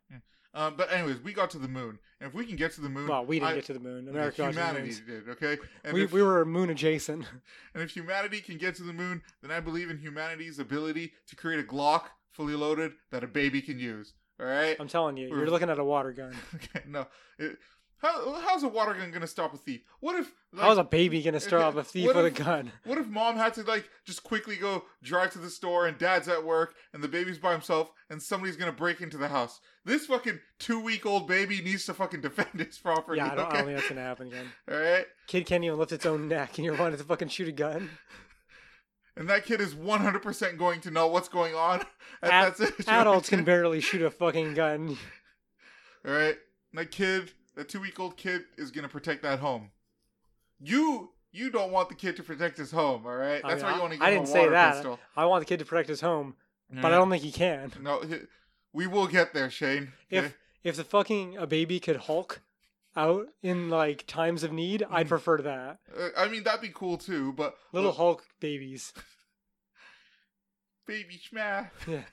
Um, 0.58 0.74
but 0.76 0.92
anyways, 0.92 1.20
we 1.24 1.34
got 1.34 1.52
to 1.52 1.60
the 1.60 1.68
moon, 1.68 2.00
and 2.20 2.28
if 2.30 2.34
we 2.34 2.44
can 2.46 2.56
get 2.56 2.72
to 2.74 2.82
the 2.82 2.90
moon, 2.90 3.08
Well, 3.08 3.24
we 3.26 3.38
didn't 3.40 3.52
I- 3.52 3.56
get 3.56 3.66
to 3.66 3.74
the 3.74 3.80
moon. 3.80 4.08
America 4.10 4.38
got 4.38 4.48
to 4.50 4.56
the 4.56 4.62
humanity 4.62 4.96
did. 5.06 5.30
Okay. 5.30 5.58
And 5.84 5.94
We, 5.94 6.04
if, 6.06 6.12
we 6.12 6.24
were 6.24 6.44
moon 6.46 6.72
adjacent. 6.72 7.26
and 7.76 7.84
if 7.84 7.92
humanity 7.92 8.42
can 8.42 8.58
get 8.58 8.74
to 8.76 8.84
the 8.84 8.94
moon, 8.94 9.22
then 9.44 9.52
I 9.52 9.60
believe 9.60 9.90
in 9.92 10.00
humanity's 10.00 10.58
ability 10.58 11.14
to 11.28 11.36
create 11.36 11.60
a 11.60 11.64
Glock 11.64 12.06
fully 12.32 12.56
loaded 12.56 12.94
that 13.12 13.24
a 13.24 13.28
baby 13.28 13.62
can 13.62 13.78
use. 13.80 14.14
All 14.40 14.48
right. 14.48 14.76
I'm 14.80 14.88
telling 14.88 15.16
you, 15.18 15.30
We're- 15.30 15.42
you're 15.42 15.50
looking 15.52 15.70
at 15.70 15.78
a 15.78 15.84
water 15.84 16.12
gun. 16.12 16.36
Okay, 16.56 16.82
no. 16.88 17.06
It, 17.38 17.58
How, 18.00 18.36
how's 18.42 18.62
a 18.62 18.68
water 18.68 18.94
gun 18.94 19.10
gonna 19.12 19.26
stop 19.26 19.56
a 19.56 19.58
thief? 19.58 19.82
What 20.02 20.16
if 20.20 20.32
like, 20.54 20.64
How's 20.66 20.78
a 20.78 20.84
baby 20.84 21.22
gonna 21.24 21.38
off 21.54 21.76
a 21.76 21.84
thief 21.84 22.06
with 22.08 22.26
a 22.26 22.30
gun? 22.30 22.72
What 22.84 23.00
if 23.00 23.08
mom 23.08 23.38
had 23.38 23.56
to 23.56 23.64
like 23.64 23.90
just 24.06 24.22
quickly 24.24 24.56
go 24.56 24.86
drive 25.02 25.32
to 25.34 25.40
the 25.40 25.50
store 25.50 25.88
and 25.88 25.98
dad's 25.98 26.28
at 26.28 26.44
work 26.46 26.76
and 26.94 27.04
the 27.04 27.08
baby's 27.08 27.40
by 27.40 27.54
himself 27.54 27.92
and 28.12 28.22
somebody's 28.22 28.56
gonna 28.56 28.72
break 28.72 29.02
into 29.02 29.18
the 29.18 29.30
house? 29.30 29.60
This 29.88 30.06
fucking 30.06 30.42
two 30.60 30.82
week 30.82 31.06
old 31.06 31.30
baby 31.30 31.62
needs 31.62 31.86
to 31.86 31.94
fucking 31.94 32.20
defend 32.20 32.60
his 32.60 32.78
property. 32.78 33.20
Yeah, 33.20 33.32
I 33.32 33.36
don't, 33.36 33.48
I 33.48 33.54
don't 33.54 33.66
think 33.68 33.78
that's 33.78 33.88
gonna 33.88 34.02
happen 34.02 34.28
again. 34.28 34.52
All 34.70 34.78
right, 34.78 35.06
Kid 35.28 35.46
can't 35.46 35.64
even 35.64 35.80
lift 35.80 35.94
its 35.94 36.06
own 36.06 36.28
neck, 36.28 36.58
and 36.58 36.66
you're 36.66 36.76
wanting 36.76 36.98
to 36.98 37.06
fucking 37.06 37.30
shoot 37.30 37.48
a 37.48 37.54
gun. 37.54 37.90
and 39.16 39.30
that 39.30 39.46
kid 39.46 39.62
is 39.62 39.74
one 39.74 40.02
hundred 40.02 40.24
percent 40.24 40.58
going 40.58 40.82
to 40.82 40.92
know 40.92 41.08
what's 41.08 41.30
going 41.30 41.56
on. 41.56 41.86
at 42.22 42.32
Ad- 42.32 42.58
that. 42.58 42.74
Adults 42.90 43.30
can 43.30 43.46
barely 43.46 43.80
shoot 43.80 44.02
a 44.02 44.12
fucking 44.12 44.56
gun. 44.56 44.98
All 46.06 46.14
right, 46.14 46.36
that 46.74 46.92
kid, 46.92 47.32
that 47.56 47.70
two 47.70 47.80
week 47.80 47.98
old 47.98 48.18
kid, 48.18 48.42
is 48.58 48.72
gonna 48.72 48.90
protect 48.90 49.24
that 49.24 49.40
home. 49.40 49.72
You. 50.60 51.12
You 51.32 51.52
don't 51.52 51.72
want 51.72 51.90
the 51.90 51.96
kid 51.96 52.16
to 52.16 52.24
protect 52.24 52.58
his 52.58 52.72
home, 52.72 53.06
all 53.06 53.16
right? 53.16 53.42
I 53.44 53.50
That's 53.50 53.62
mean, 53.62 53.72
why 53.72 53.76
you 53.76 53.82
want 53.82 53.94
to 53.94 54.00
give 54.00 54.08
I 54.08 54.10
him 54.12 54.24
didn't 54.24 54.30
say 54.30 54.50
that. 54.50 54.74
pistol. 54.74 55.00
I 55.16 55.26
want 55.26 55.42
the 55.42 55.46
kid 55.46 55.60
to 55.60 55.66
protect 55.66 55.90
his 55.90 56.02
home, 56.02 56.36
but 56.72 56.86
I 56.86 56.90
mm. 56.90 56.92
don't 56.92 57.10
think 57.12 57.22
he 57.22 57.32
can. 57.32 57.72
No, 57.82 58.02
we 58.74 58.88
will 58.88 59.08
get 59.08 59.34
there, 59.34 59.50
Shane. 59.50 59.94
If 60.10 60.26
okay? 60.26 60.34
if 60.64 60.76
the 60.76 60.84
fucking 60.84 61.38
a 61.38 61.48
baby 61.48 61.80
could 61.80 61.98
Hulk 61.98 62.42
out 62.96 63.28
in 63.44 63.70
like 63.70 64.06
times 64.08 64.44
of 64.44 64.52
need, 64.52 64.84
I'd 64.90 65.06
Mm. 65.06 65.10
prefer 65.10 65.38
that. 65.42 65.80
Uh, 65.96 66.10
I 66.18 66.28
mean, 66.28 66.44
that'd 66.44 66.62
be 66.62 66.72
cool 66.74 66.98
too, 66.98 67.34
but 67.34 67.56
Little 67.72 67.90
look, 67.90 67.98
Hulk 67.98 68.26
babies. 68.40 68.94
baby 70.88 71.20
schma. 71.20 71.70
Yeah. 71.88 72.04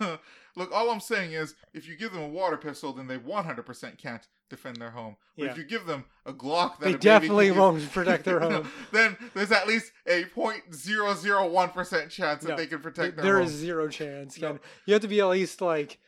look, 0.56 0.72
all 0.72 0.90
I'm 0.90 1.00
saying 1.00 1.32
is, 1.32 1.54
if 1.74 1.86
you 1.88 1.96
give 1.96 2.12
them 2.12 2.22
a 2.22 2.28
water 2.28 2.56
pistol, 2.56 2.92
then 2.92 3.06
they 3.06 3.18
100% 3.18 3.98
can't 3.98 4.26
defend 4.52 4.76
their 4.76 4.90
home. 4.90 5.16
But 5.36 5.44
Yeah. 5.44 5.50
if 5.52 5.56
you 5.58 5.64
give 5.64 5.86
them 5.86 6.04
a 6.26 6.32
Glock, 6.32 6.78
that 6.78 6.84
They 6.84 6.94
definitely 6.94 7.50
won't 7.50 7.90
protect 7.90 8.24
their 8.24 8.38
home. 8.46 8.70
then 8.92 9.16
there's 9.34 9.50
at 9.50 9.66
least 9.66 9.90
a 10.06 10.24
0.001% 10.24 12.10
chance 12.10 12.42
that 12.44 12.50
No, 12.50 12.56
they 12.56 12.66
can 12.66 12.80
protect 12.80 13.16
their 13.16 13.24
There 13.24 13.38
home. 13.38 13.46
is 13.46 13.52
zero 13.52 13.88
chance. 13.88 14.38
No. 14.40 14.58
You 14.86 14.92
have 14.94 15.02
to 15.02 15.08
be 15.08 15.20
at 15.20 15.26
least 15.26 15.60
like, 15.60 15.98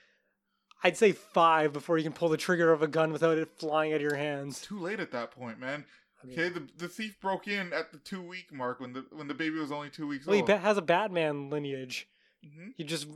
I'd 0.82 0.96
say 0.96 1.12
five 1.12 1.72
before 1.72 1.96
you 1.98 2.04
can 2.04 2.12
pull 2.12 2.28
the 2.28 2.36
trigger 2.36 2.70
of 2.72 2.82
a 2.82 2.86
gun 2.86 3.12
without 3.12 3.38
it 3.38 3.48
flying 3.58 3.92
out 3.92 3.96
of 3.96 4.02
your 4.02 4.16
hands. 4.16 4.60
Too 4.60 4.78
late 4.78 5.00
at 5.00 5.10
that 5.12 5.30
point, 5.30 5.58
man. 5.58 5.84
I 6.22 6.26
mean, 6.26 6.38
Okay, 6.38 6.48
the, 6.50 6.66
the 6.76 6.88
thief 6.88 7.18
broke 7.20 7.48
in 7.48 7.72
at 7.72 7.92
the 7.92 7.98
two 7.98 8.20
week 8.22 8.52
mark 8.52 8.80
when 8.80 8.92
the 8.92 9.04
when 9.10 9.28
the 9.28 9.34
baby 9.34 9.58
was 9.58 9.70
only 9.72 9.90
two 9.90 10.06
weeks 10.06 10.26
well, 10.26 10.34
he 10.34 10.40
old. 10.40 10.46
ba- 10.48 10.58
has 10.58 10.76
a 10.78 10.82
Batman 10.82 11.50
lineage. 11.50 12.08
Mhm. 12.44 12.74
He 12.76 12.84
just 12.84 13.06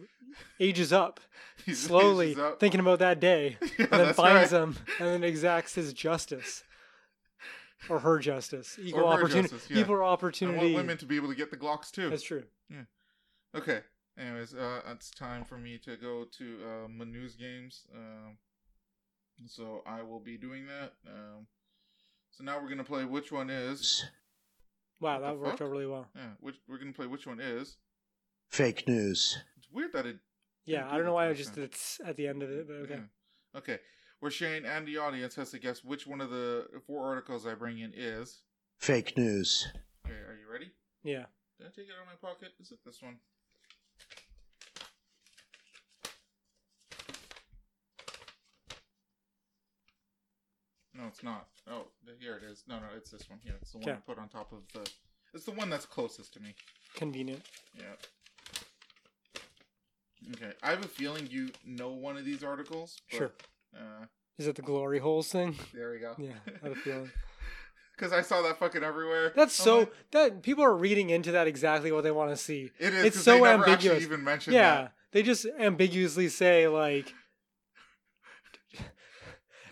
ages 0.60 0.92
up 0.92 1.20
He's- 1.66 1.78
slowly, 1.78 2.28
he's 2.28 2.38
up. 2.38 2.60
thinking 2.60 2.80
about 2.80 2.98
that 3.00 3.20
day, 3.20 3.56
Yeah, 3.78 3.86
and 3.90 4.00
then 4.00 4.14
finds 4.14 4.52
right. 4.52 4.62
him, 4.62 4.76
and 4.98 5.08
then 5.08 5.24
exacts 5.24 5.74
his 5.74 5.92
justice. 5.92 6.64
Or 7.88 8.00
her 8.00 8.18
justice, 8.18 8.76
equal 8.82 9.06
her 9.06 9.14
opportunity, 9.14 9.50
justice, 9.50 9.70
yeah. 9.70 9.82
equal 9.82 9.96
I 9.96 10.00
want 10.00 10.74
women 10.74 10.98
to 10.98 11.06
be 11.06 11.14
able 11.14 11.28
to 11.28 11.34
get 11.36 11.52
the 11.52 11.56
Glocks 11.56 11.92
too. 11.92 12.10
That's 12.10 12.24
true. 12.24 12.42
Yeah. 12.68 12.82
Okay. 13.54 13.82
Anyways, 14.18 14.52
uh, 14.52 14.80
it's 14.88 15.10
time 15.12 15.44
for 15.44 15.56
me 15.58 15.78
to 15.84 15.96
go 15.96 16.24
to 16.38 16.58
uh, 16.66 16.88
my 16.88 17.04
news 17.04 17.36
games. 17.36 17.86
Um, 17.94 18.36
so 19.46 19.82
I 19.86 20.02
will 20.02 20.18
be 20.18 20.36
doing 20.36 20.66
that. 20.66 20.94
Um, 21.06 21.46
so 22.32 22.42
now 22.42 22.60
we're 22.60 22.68
gonna 22.68 22.82
play 22.82 23.04
which 23.04 23.30
one 23.30 23.48
is. 23.48 24.04
Wow, 25.00 25.20
that 25.20 25.38
worked 25.38 25.62
out 25.62 25.70
really 25.70 25.86
well. 25.86 26.08
Yeah, 26.16 26.30
which 26.40 26.56
we're 26.68 26.78
gonna 26.78 26.92
play 26.92 27.06
which 27.06 27.28
one 27.28 27.38
is. 27.38 27.76
Fake 28.48 28.88
news. 28.88 29.38
It's 29.58 29.68
weird 29.72 29.92
that 29.92 30.06
it. 30.06 30.18
Yeah, 30.64 30.88
I 30.90 30.96
don't 30.96 31.06
know 31.06 31.14
why 31.14 31.28
I 31.28 31.32
just 31.32 31.54
time. 31.54 31.64
did 31.64 31.72
it 31.72 31.98
at 32.04 32.16
the 32.16 32.26
end 32.28 32.42
of 32.42 32.50
it, 32.50 32.66
but 32.66 32.74
okay. 32.74 32.94
Yeah. 32.94 33.58
Okay. 33.58 33.78
Where 34.20 34.30
Shane 34.30 34.64
and 34.64 34.86
the 34.86 34.98
audience 34.98 35.34
has 35.36 35.50
to 35.52 35.58
guess 35.58 35.84
which 35.84 36.06
one 36.06 36.20
of 36.20 36.30
the 36.30 36.66
four 36.86 37.06
articles 37.06 37.46
I 37.46 37.54
bring 37.54 37.78
in 37.78 37.92
is. 37.94 38.42
Fake 38.78 39.16
news. 39.16 39.68
Okay, 40.04 40.14
are 40.14 40.34
you 40.34 40.52
ready? 40.52 40.72
Yeah. 41.04 41.26
Did 41.58 41.68
I 41.68 41.70
take 41.70 41.86
it 41.88 41.94
out 41.96 42.02
of 42.02 42.08
my 42.22 42.28
pocket? 42.28 42.52
Is 42.60 42.72
it 42.72 42.78
this 42.84 43.00
one? 43.00 43.16
No, 50.94 51.04
it's 51.06 51.22
not. 51.22 51.46
Oh, 51.70 51.86
here 52.18 52.36
it 52.36 52.42
is. 52.42 52.64
No, 52.66 52.76
no, 52.76 52.86
it's 52.96 53.10
this 53.10 53.30
one. 53.30 53.38
Here, 53.42 53.54
it's 53.60 53.70
the 53.70 53.78
one 53.78 53.90
I 53.90 53.94
put 53.94 54.18
on 54.18 54.28
top 54.28 54.52
of 54.52 54.58
the. 54.72 54.90
It's 55.32 55.44
the 55.44 55.52
one 55.52 55.70
that's 55.70 55.86
closest 55.86 56.34
to 56.34 56.40
me. 56.40 56.54
Convenient. 56.94 57.42
Yeah. 57.76 57.94
Okay, 60.34 60.52
I 60.62 60.70
have 60.70 60.84
a 60.84 60.88
feeling 60.88 61.28
you 61.30 61.50
know 61.64 61.90
one 61.90 62.16
of 62.16 62.24
these 62.24 62.42
articles. 62.44 63.00
but, 63.10 63.16
Sure. 63.16 63.32
Uh, 63.74 64.06
Is 64.38 64.46
it 64.46 64.56
the 64.56 64.62
glory 64.62 64.98
holes 64.98 65.28
thing? 65.30 65.56
there 65.74 65.90
we 65.92 65.98
go. 65.98 66.14
Yeah, 66.18 66.32
I 66.46 66.66
had 66.68 66.72
a 66.72 66.74
feeling. 66.76 67.10
Because 67.96 68.12
I 68.12 68.22
saw 68.22 68.42
that 68.42 68.60
fucking 68.60 68.84
everywhere. 68.84 69.32
That's 69.34 69.58
I'm 69.58 69.64
so 69.64 69.78
like, 69.80 69.92
that 70.12 70.42
people 70.42 70.62
are 70.62 70.76
reading 70.76 71.10
into 71.10 71.32
that 71.32 71.48
exactly 71.48 71.90
what 71.90 72.04
they 72.04 72.12
want 72.12 72.30
to 72.30 72.36
see. 72.36 72.70
It 72.78 72.94
is. 72.94 73.04
it's 73.06 73.20
so 73.20 73.34
they 73.34 73.40
never 73.40 73.64
ambiguous. 73.68 74.04
Even 74.04 74.22
mentioned 74.22 74.54
Yeah, 74.54 74.74
that. 74.82 74.92
they 75.10 75.24
just 75.24 75.44
ambiguously 75.58 76.28
say 76.28 76.68
like, 76.68 77.12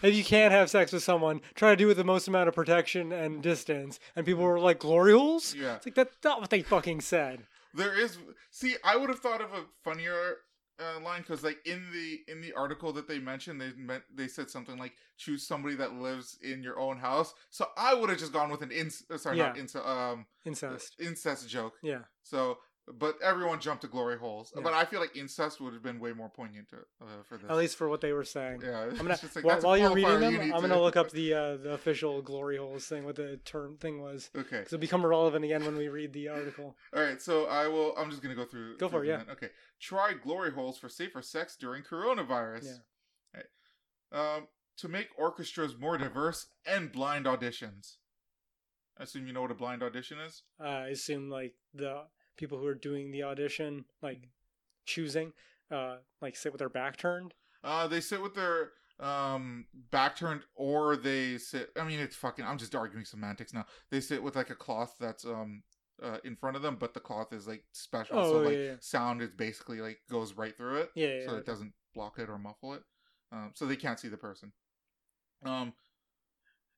if 0.02 0.14
you 0.14 0.24
can't 0.24 0.52
have 0.52 0.68
sex 0.70 0.92
with 0.92 1.04
someone, 1.04 1.40
try 1.54 1.70
to 1.70 1.76
do 1.76 1.84
it 1.84 1.88
with 1.88 1.96
the 1.98 2.04
most 2.04 2.26
amount 2.28 2.48
of 2.48 2.54
protection 2.56 3.12
and 3.12 3.42
distance. 3.42 4.00
And 4.16 4.26
people 4.26 4.42
were 4.42 4.58
like, 4.58 4.80
glory 4.80 5.12
holes. 5.12 5.54
Yeah. 5.54 5.76
It's 5.76 5.86
like 5.86 5.94
that's 5.94 6.16
not 6.24 6.40
what 6.40 6.50
they 6.50 6.62
fucking 6.62 7.02
said. 7.02 7.46
There 7.76 7.98
is. 7.98 8.18
See, 8.50 8.76
I 8.84 8.96
would 8.96 9.08
have 9.10 9.20
thought 9.20 9.40
of 9.40 9.52
a 9.52 9.64
funnier 9.84 10.36
uh, 10.78 11.00
line 11.00 11.22
because, 11.22 11.42
like, 11.42 11.58
in 11.66 11.82
the 11.92 12.20
in 12.32 12.40
the 12.40 12.52
article 12.54 12.92
that 12.94 13.08
they 13.08 13.18
mentioned, 13.18 13.60
they 13.60 13.72
meant 13.76 14.04
they 14.14 14.28
said 14.28 14.50
something 14.50 14.78
like 14.78 14.92
choose 15.16 15.46
somebody 15.46 15.74
that 15.76 15.94
lives 15.94 16.38
in 16.42 16.62
your 16.62 16.78
own 16.78 16.98
house. 16.98 17.34
So 17.50 17.66
I 17.76 17.94
would 17.94 18.10
have 18.10 18.18
just 18.18 18.32
gone 18.32 18.50
with 18.50 18.62
an 18.62 18.70
inc- 18.70 19.10
uh, 19.10 19.18
sorry, 19.18 19.38
not 19.38 19.56
Yeah. 19.56 19.62
inc- 19.62 19.86
um 19.86 20.26
Incest. 20.44 20.94
incest 21.00 21.48
joke. 21.48 21.74
Yeah. 21.82 22.02
So, 22.22 22.58
but 22.92 23.16
everyone 23.22 23.60
jumped 23.60 23.82
to 23.82 23.88
glory 23.88 24.16
holes. 24.16 24.52
Yeah. 24.54 24.62
But 24.62 24.72
I 24.72 24.84
feel 24.84 25.00
like 25.00 25.16
incest 25.16 25.60
would 25.60 25.72
have 25.72 25.82
been 25.82 25.98
way 25.98 26.12
more 26.12 26.28
poignant 26.28 26.68
to, 26.68 26.76
uh, 27.02 27.06
for 27.28 27.36
this. 27.36 27.50
At 27.50 27.56
least 27.56 27.76
for 27.76 27.88
what 27.88 28.00
they 28.00 28.12
were 28.12 28.22
saying. 28.24 28.60
yeah. 28.64 28.82
I'm 28.90 28.96
gonna 28.96 29.18
like, 29.34 29.44
while, 29.44 29.60
while 29.60 29.76
you're 29.76 29.92
reading 29.92 30.20
them, 30.20 30.32
you 30.34 30.54
I'm 30.54 30.62
to- 30.62 30.68
gonna 30.68 30.80
look 30.80 30.96
up 30.96 31.10
the 31.20 31.34
uh, 31.34 31.56
the 31.56 31.72
official 31.72 32.22
glory 32.22 32.56
holes 32.58 32.86
thing, 32.86 33.04
what 33.04 33.16
the 33.16 33.38
term 33.44 33.76
thing 33.76 34.00
was, 34.00 34.30
Okay. 34.36 34.58
because 34.58 34.72
it'll 34.72 34.78
become 34.80 35.04
relevant 35.04 35.44
again 35.44 35.64
when 35.64 35.76
we 35.76 35.88
read 35.88 36.12
the 36.12 36.28
article. 36.28 36.76
All 36.94 37.02
right, 37.02 37.20
so 37.20 37.46
I 37.46 37.66
will. 37.68 37.94
I'm 37.98 38.10
just 38.10 38.22
gonna 38.22 38.34
go 38.36 38.44
through. 38.44 38.76
Go 38.78 38.88
for 38.88 39.04
it, 39.04 39.08
them 39.08 39.24
then. 39.26 39.36
Okay. 39.36 39.48
Try 39.80 40.12
glory 40.14 40.52
holes 40.52 40.78
for 40.78 40.88
safer 40.88 41.22
sex 41.22 41.56
during 41.58 41.82
coronavirus. 41.82 42.64
Yeah. 43.34 43.40
Right. 44.12 44.36
Um, 44.36 44.46
to 44.78 44.88
make 44.88 45.08
orchestras 45.18 45.76
more 45.78 45.98
diverse 45.98 46.46
and 46.64 46.92
blind 46.92 47.26
auditions. 47.26 47.96
I 48.98 49.02
assume 49.02 49.26
you 49.26 49.32
know 49.32 49.42
what 49.42 49.50
a 49.50 49.54
blind 49.54 49.82
audition 49.82 50.18
is. 50.18 50.42
Uh, 50.58 50.64
I 50.68 50.88
assume 50.88 51.28
like 51.28 51.54
the 51.74 52.04
people 52.36 52.58
who 52.58 52.66
are 52.66 52.74
doing 52.74 53.10
the 53.10 53.22
audition, 53.22 53.84
like 54.02 54.28
choosing, 54.84 55.32
uh, 55.70 55.96
like 56.20 56.36
sit 56.36 56.52
with 56.52 56.60
their 56.60 56.68
back 56.68 56.96
turned. 56.96 57.34
Uh, 57.64 57.86
they 57.86 58.00
sit 58.00 58.22
with 58.22 58.34
their 58.34 58.70
um 59.00 59.66
back 59.90 60.16
turned, 60.16 60.42
or 60.54 60.96
they 60.96 61.36
sit. 61.38 61.70
I 61.78 61.84
mean, 61.84 62.00
it's 62.00 62.16
fucking. 62.16 62.44
I'm 62.44 62.58
just 62.58 62.74
arguing 62.74 63.04
semantics 63.04 63.52
now. 63.52 63.66
They 63.90 64.00
sit 64.00 64.22
with 64.22 64.36
like 64.36 64.50
a 64.50 64.54
cloth 64.54 64.94
that's 65.00 65.24
um. 65.24 65.62
Uh, 66.02 66.18
in 66.24 66.36
front 66.36 66.54
of 66.56 66.60
them, 66.60 66.76
but 66.78 66.92
the 66.92 67.00
cloth 67.00 67.32
is 67.32 67.48
like 67.48 67.64
special, 67.72 68.22
so 68.22 68.34
Oh, 68.36 68.40
like 68.42 68.52
yeah, 68.52 68.62
yeah. 68.64 68.74
sound 68.80 69.22
is 69.22 69.30
basically 69.30 69.80
like 69.80 69.98
goes 70.10 70.34
right 70.34 70.54
through 70.54 70.76
it. 70.76 70.90
Yeah, 70.94 71.06
yeah, 71.20 71.26
so 71.26 71.36
it 71.36 71.46
doesn't 71.46 71.72
block 71.94 72.18
it 72.18 72.28
or 72.28 72.36
muffle 72.36 72.74
it. 72.74 72.82
Um, 73.32 73.52
so 73.54 73.64
they 73.64 73.76
can't 73.76 73.98
see 73.98 74.08
the 74.08 74.18
person. 74.18 74.52
Um, 75.42 75.72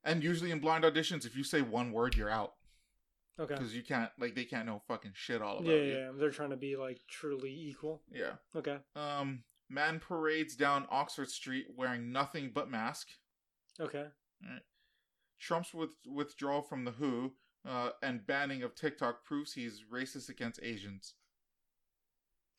and 0.04 0.22
usually 0.22 0.52
in 0.52 0.60
blind 0.60 0.84
auditions, 0.84 1.26
if 1.26 1.36
you 1.36 1.42
say 1.42 1.62
one 1.62 1.90
word, 1.90 2.14
you're 2.16 2.30
out 2.30 2.52
Okay. 3.40 3.54
because 3.54 3.74
you 3.74 3.82
can't 3.82 4.10
like 4.18 4.34
they 4.34 4.44
can't 4.44 4.66
know 4.66 4.82
fucking 4.88 5.12
shit 5.14 5.40
all 5.40 5.58
about 5.58 5.66
Yeah, 5.68 5.76
yeah, 5.76 5.82
you. 5.82 5.92
yeah. 5.98 6.08
They're 6.16 6.30
trying 6.30 6.50
to 6.50 6.56
be 6.56 6.76
like 6.76 7.00
truly 7.08 7.50
equal. 7.52 8.02
Yeah. 8.12 8.32
Okay. 8.56 8.78
Um, 8.96 9.44
man 9.68 10.00
parades 10.00 10.56
down 10.56 10.86
Oxford 10.90 11.30
Street 11.30 11.66
wearing 11.76 12.10
nothing 12.12 12.50
but 12.54 12.70
mask. 12.70 13.08
Okay. 13.80 14.06
Trump's 15.40 15.72
with, 15.72 15.90
withdrawal 16.06 16.62
from 16.62 16.84
the 16.84 16.90
WHO 16.90 17.32
uh, 17.68 17.90
and 18.02 18.26
banning 18.26 18.62
of 18.64 18.74
TikTok 18.74 19.24
proves 19.24 19.52
he's 19.52 19.82
racist 19.92 20.28
against 20.28 20.58
Asians. 20.62 21.14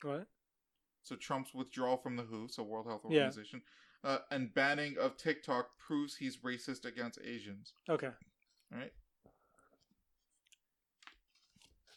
What? 0.02 0.28
So 1.04 1.16
Trump's 1.18 1.54
withdrawal 1.54 1.98
from 1.98 2.16
the 2.16 2.24
WHO, 2.24 2.48
so 2.50 2.64
World 2.64 2.86
Health 2.88 3.02
Yeah. 3.10 3.24
Organization, 3.26 3.64
uh, 4.04 4.20
and 4.32 4.54
banning 4.54 4.98
of 4.98 5.18
TikTok 5.18 5.78
proves 5.78 6.16
he's 6.18 6.38
racist 6.38 6.86
against 6.86 7.20
Asians. 7.26 7.74
Okay. 7.90 8.12
Right. 8.72 8.94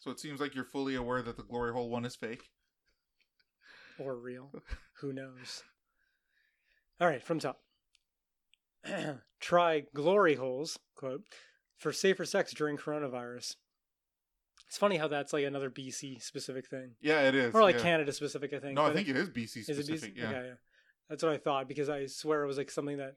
So 0.03 0.11
it 0.11 0.19
seems 0.19 0.41
like 0.41 0.57
you're 0.57 0.65
fully 0.65 0.97
aware 0.97 1.23
that 1.23 1.37
the 1.37 1.45
glory 1.45 1.73
hole 1.73 1.89
one 1.89 2.05
is 2.05 2.16
fake. 2.16 2.51
Or 4.01 4.16
real. 4.16 4.51
Who 5.01 5.12
knows? 5.12 5.62
All 7.01 7.07
right, 7.07 7.23
from 7.23 7.39
top. 7.39 7.61
Try 9.41 9.85
glory 9.95 10.35
holes, 10.35 10.77
quote, 10.97 11.23
for 11.77 11.93
safer 11.93 12.24
sex 12.24 12.53
during 12.53 12.77
coronavirus. 12.77 13.55
It's 14.66 14.77
funny 14.77 14.97
how 14.97 15.07
that's 15.07 15.33
like 15.33 15.45
another 15.45 15.70
BC 15.70 16.20
specific 16.20 16.69
thing. 16.69 16.97
Yeah, 17.01 17.29
it 17.29 17.37
is. 17.37 17.55
Or 17.55 17.62
like 17.62 17.77
yeah. 17.77 17.83
Canada 17.83 18.12
specific, 18.12 18.53
I 18.53 18.59
think. 18.59 18.74
No, 18.74 18.87
I 18.87 18.93
think 18.93 19.09
it 19.09 19.16
is 19.16 19.29
BC 19.29 19.69
Is 19.69 19.69
it 19.69 19.85
specific. 19.85 20.16
BC? 20.16 20.19
Yeah. 20.19 20.29
Okay, 20.31 20.47
yeah. 20.49 20.55
That's 21.09 21.23
what 21.23 21.31
I 21.31 21.39
thought 21.39 21.69
because 21.69 21.89
I 21.89 22.07
swear 22.07 22.43
it 22.43 22.49
was 22.49 22.59
like 22.59 22.73
something 22.73 22.97
that 22.97 23.15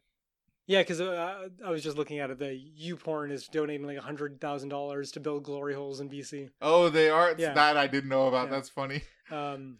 Yeah, 0.67 0.81
because 0.81 0.99
uh, 0.99 1.49
I 1.63 1.69
was 1.69 1.83
just 1.83 1.95
looking 1.95 2.19
at 2.19 2.31
it. 2.31 2.39
The 2.39 2.59
YouPorn 2.81 3.31
is 3.31 3.47
donating 3.47 3.85
like 3.85 3.99
hundred 3.99 4.41
thousand 4.41 4.69
dollars 4.69 5.11
to 5.11 5.19
build 5.19 5.43
glory 5.43 5.75
holes 5.75 5.99
in 5.99 6.09
BC. 6.09 6.49
Oh, 6.61 6.89
they 6.89 7.09
are. 7.09 7.31
It's 7.31 7.41
Yeah. 7.41 7.53
That 7.53 7.77
I 7.77 7.87
didn't 7.87 8.09
know 8.09 8.27
about. 8.27 8.45
Yeah. 8.45 8.55
That's 8.55 8.69
funny. 8.69 9.01
Um, 9.31 9.79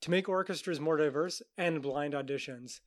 to 0.00 0.10
make 0.10 0.26
orchestras 0.26 0.80
more 0.80 0.96
diverse 0.96 1.42
and 1.58 1.82
blind 1.82 2.14
auditions. 2.14 2.80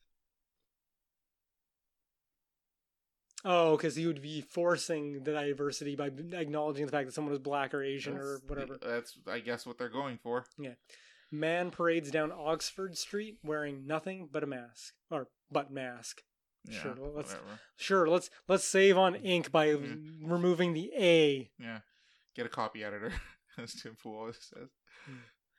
Oh, 3.45 3.77
because 3.77 3.99
you 3.99 4.07
would 4.07 4.21
be 4.23 4.41
forcing 4.41 5.23
the 5.23 5.31
diversity 5.31 5.95
by 5.95 6.07
acknowledging 6.07 6.87
the 6.87 6.91
fact 6.91 7.07
that 7.07 7.13
someone 7.13 7.29
was 7.29 7.39
black 7.39 7.73
or 7.73 7.83
Asian 7.83 8.17
or 8.17 8.39
whatever. 8.47 8.79
That's 8.81 9.15
I 9.27 9.41
guess 9.41 9.65
what 9.65 9.77
they're 9.77 9.89
going 9.89 10.17
for. 10.23 10.45
Yeah. 10.57 10.73
Man 11.31 11.69
parades 11.69 12.09
down 12.09 12.31
Oxford 12.31 12.97
Street 12.97 13.37
wearing 13.43 13.85
nothing 13.85 14.29
but 14.31 14.43
a 14.43 14.47
mask 14.47 14.93
or 15.11 15.27
butt 15.51 15.71
mask. 15.71 16.23
Yeah, 16.65 16.81
Sure, 16.81 16.95
let's- 16.95 17.33
whatever. 17.33 17.59
Sure, 17.75 18.07
let's 18.09 18.29
let's 18.47 18.63
save 18.63 18.97
on 18.97 19.15
ink 19.15 19.51
by 19.51 19.67
Mhm. 19.67 20.21
removing 20.23 20.73
the 20.73 20.91
A. 20.95 21.51
Yeah, 21.59 21.81
get 22.35 22.45
a 22.45 22.49
copy 22.49 22.83
editor, 22.83 23.11
as 23.57 23.73
Tim 23.73 23.95
Pool 23.95 24.17
always 24.17 24.37
says. 24.41 24.69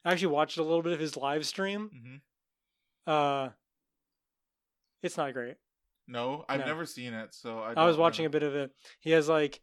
I 0.04 0.12
actually 0.12 0.28
watched 0.28 0.56
a 0.58 0.62
little 0.62 0.82
bit 0.82 0.92
of 0.92 1.00
his 1.00 1.16
live 1.16 1.46
stream. 1.46 1.88
hmm 1.90 3.10
Uh, 3.10 3.50
it's 5.02 5.16
not 5.18 5.32
great. 5.34 5.56
No, 6.06 6.44
I've 6.48 6.60
No. 6.60 6.66
never 6.66 6.86
seen 6.86 7.12
it, 7.14 7.34
so 7.34 7.58
I. 7.58 7.74
I 7.74 7.84
was 7.86 7.96
watching 7.96 8.24
know. 8.24 8.28
a 8.28 8.30
bit 8.30 8.42
of 8.42 8.54
it. 8.54 8.74
He 9.00 9.10
has 9.10 9.28
like 9.28 9.60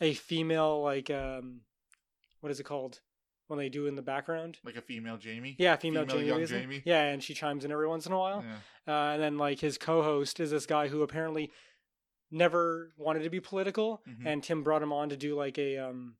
a 0.00 0.12
female 0.14 0.82
like 0.82 1.08
um, 1.10 1.62
what 2.40 2.50
is 2.52 2.60
it 2.60 2.64
called 2.64 3.00
when 3.48 3.58
they 3.58 3.68
do 3.68 3.86
in 3.86 3.94
the 3.94 4.02
background? 4.02 4.58
like 4.64 4.76
a 4.76 4.82
female 4.82 5.16
Jamie. 5.16 5.54
Yeah, 5.58 5.76
female, 5.76 6.02
Female 6.02 6.16
Jamie. 6.16 6.28
young 6.28 6.46
Jamie? 6.46 6.82
Yeah, 6.84 7.02
and 7.02 7.22
she 7.22 7.32
chimes 7.34 7.64
in 7.64 7.70
every 7.72 7.86
once 7.88 8.06
in 8.06 8.12
a 8.12 8.18
while. 8.18 8.44
Yeah. 8.86 8.92
Uh, 8.94 9.12
and 9.14 9.22
then 9.22 9.38
like 9.38 9.60
his 9.60 9.78
co-host 9.78 10.40
is 10.40 10.50
this 10.50 10.66
guy 10.66 10.88
who 10.88 11.02
apparently 11.02 11.50
never 12.30 12.92
wanted 12.96 13.22
to 13.22 13.30
be 13.30 13.38
political, 13.40 14.02
Mhm. 14.08 14.26
and 14.26 14.42
Tim 14.42 14.62
brought 14.64 14.82
him 14.82 14.92
on 14.92 15.08
to 15.10 15.16
do 15.16 15.34
like 15.36 15.58
a 15.58 15.78
um 15.78 16.16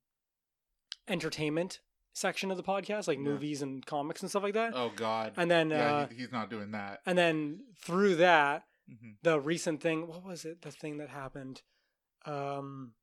entertainment 1.09 1.81
section 2.13 2.51
of 2.51 2.57
the 2.57 2.63
podcast, 2.63 3.07
like 3.09 3.19
Yeah. 3.19 3.25
movies 3.25 3.61
and 3.63 3.85
comics 3.85 4.23
and 4.23 4.31
stuff 4.31 4.43
like 4.43 4.55
that. 4.55 4.73
Oh 4.75 4.91
God. 4.95 5.35
And 5.37 5.51
then 5.51 5.71
yeah, 5.71 5.93
uh, 5.95 6.07
he's 6.09 6.33
not 6.33 6.49
doing 6.51 6.71
that. 6.73 7.03
and 7.07 7.17
then 7.19 7.65
through 7.79 8.17
that, 8.17 8.67
hmm 8.89 9.13
the 9.23 9.41
recent 9.41 9.81
thing, 9.83 10.07
what 10.07 10.23
was 10.23 10.45
it? 10.45 10.63
The 10.63 10.71
thing 10.71 10.99
that 10.99 11.09
happened, 11.11 11.63
um, 12.25 12.95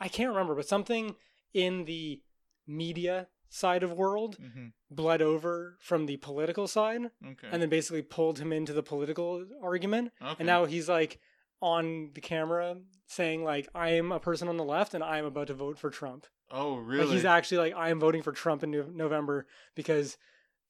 I 0.00 0.08
can't 0.08 0.30
remember, 0.30 0.54
but 0.54 0.66
something 0.68 1.16
in 1.54 1.84
the 1.84 2.20
media 2.66 3.28
side 3.48 3.82
of 3.82 3.92
world 3.92 4.36
hmm 4.36 4.66
bled 4.90 5.20
over 5.20 5.76
from 5.80 6.06
the 6.06 6.16
political 6.16 6.66
side 6.66 7.02
Okay. 7.22 7.48
and 7.52 7.60
then 7.60 7.68
basically 7.68 8.00
pulled 8.00 8.38
him 8.38 8.54
into 8.54 8.72
the 8.72 8.82
political 8.82 9.44
argument 9.62 10.12
okay. 10.22 10.36
and 10.38 10.46
now 10.46 10.64
he's 10.64 10.88
like 10.88 11.20
on 11.60 12.10
the 12.14 12.22
camera 12.22 12.76
saying 13.06 13.44
like 13.44 13.68
i 13.74 13.90
am 13.90 14.12
a 14.12 14.18
person 14.18 14.48
on 14.48 14.56
the 14.56 14.64
left 14.64 14.94
and 14.94 15.04
i'm 15.04 15.26
about 15.26 15.48
to 15.48 15.52
vote 15.54 15.78
for 15.78 15.90
trump 15.90 16.26
oh 16.50 16.76
really? 16.76 17.04
like 17.04 17.12
he's 17.14 17.26
actually 17.26 17.58
like 17.58 17.74
i'm 17.76 18.00
voting 18.00 18.22
for 18.22 18.32
trump 18.32 18.62
in 18.62 18.70
No- 18.70 18.86
november 18.94 19.46
because 19.74 20.16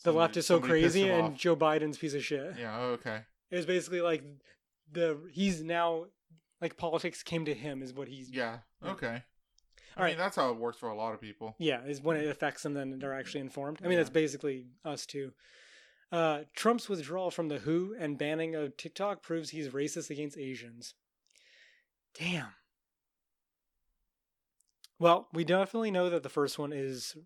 the 0.03 0.11
Somebody- 0.11 0.19
left 0.21 0.37
is 0.37 0.47
so 0.47 0.59
crazy 0.59 1.09
and 1.09 1.27
off. 1.29 1.37
joe 1.37 1.55
biden's 1.55 1.97
piece 1.97 2.15
of 2.15 2.25
shit 2.25 2.55
Yeah. 2.59 2.77
oh, 2.81 2.87
okay. 2.95 3.21
it 3.53 3.57
was 3.57 3.67
basically 3.67 4.01
like 4.01 4.25
the 4.91 5.17
he's 5.33 5.63
now 5.63 6.07
like 6.61 6.77
politics 6.77 7.23
came 7.23 7.45
to 7.45 7.55
him 7.55 7.83
is 7.85 7.93
what 7.95 8.09
he's. 8.09 8.31
Yeah. 8.33 8.59
Okay. 8.85 9.23
I 9.99 10.09
mean, 10.09 10.17
that's 10.19 10.37
how 10.37 10.51
it 10.51 10.57
works 10.57 10.79
for 10.79 10.89
a 10.89 10.95
lot 10.95 11.13
of 11.13 11.21
people. 11.21 11.55
Yeah, 11.59 11.83
is 11.85 12.01
when 12.01 12.17
it 12.17 12.29
affects 12.29 12.63
them, 12.63 12.75
then 12.75 12.99
they're 12.99 13.15
actually 13.19 13.41
informed. 13.41 13.79
I 13.81 13.85
mean, 13.85 13.93
Yeah. 13.93 13.99
that's 13.99 14.11
basically 14.11 14.67
us 14.85 15.05
too. 15.07 15.33
Uh, 16.11 16.45
Trump's 16.55 16.89
withdrawal 16.89 17.31
from 17.31 17.49
the 17.49 17.59
WHO 17.59 17.95
and 17.99 18.17
banning 18.17 18.55
of 18.55 18.77
TikTok 18.77 19.23
proves 19.23 19.51
he's 19.51 19.69
racist 19.69 20.09
against 20.09 20.39
Asians. 20.39 20.95
Damn. 22.15 22.55
Well, 24.99 25.29
we 25.33 25.45
definitely 25.45 25.91
know 25.91 26.09
that 26.11 26.23
the 26.23 26.29
first 26.29 26.59
one 26.59 26.73
is 26.73 27.17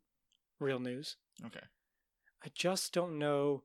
real 0.59 0.79
news. 0.81 1.17
Okay. 1.47 1.65
I 2.45 2.49
just 2.55 2.93
don't 2.93 3.19
know. 3.19 3.63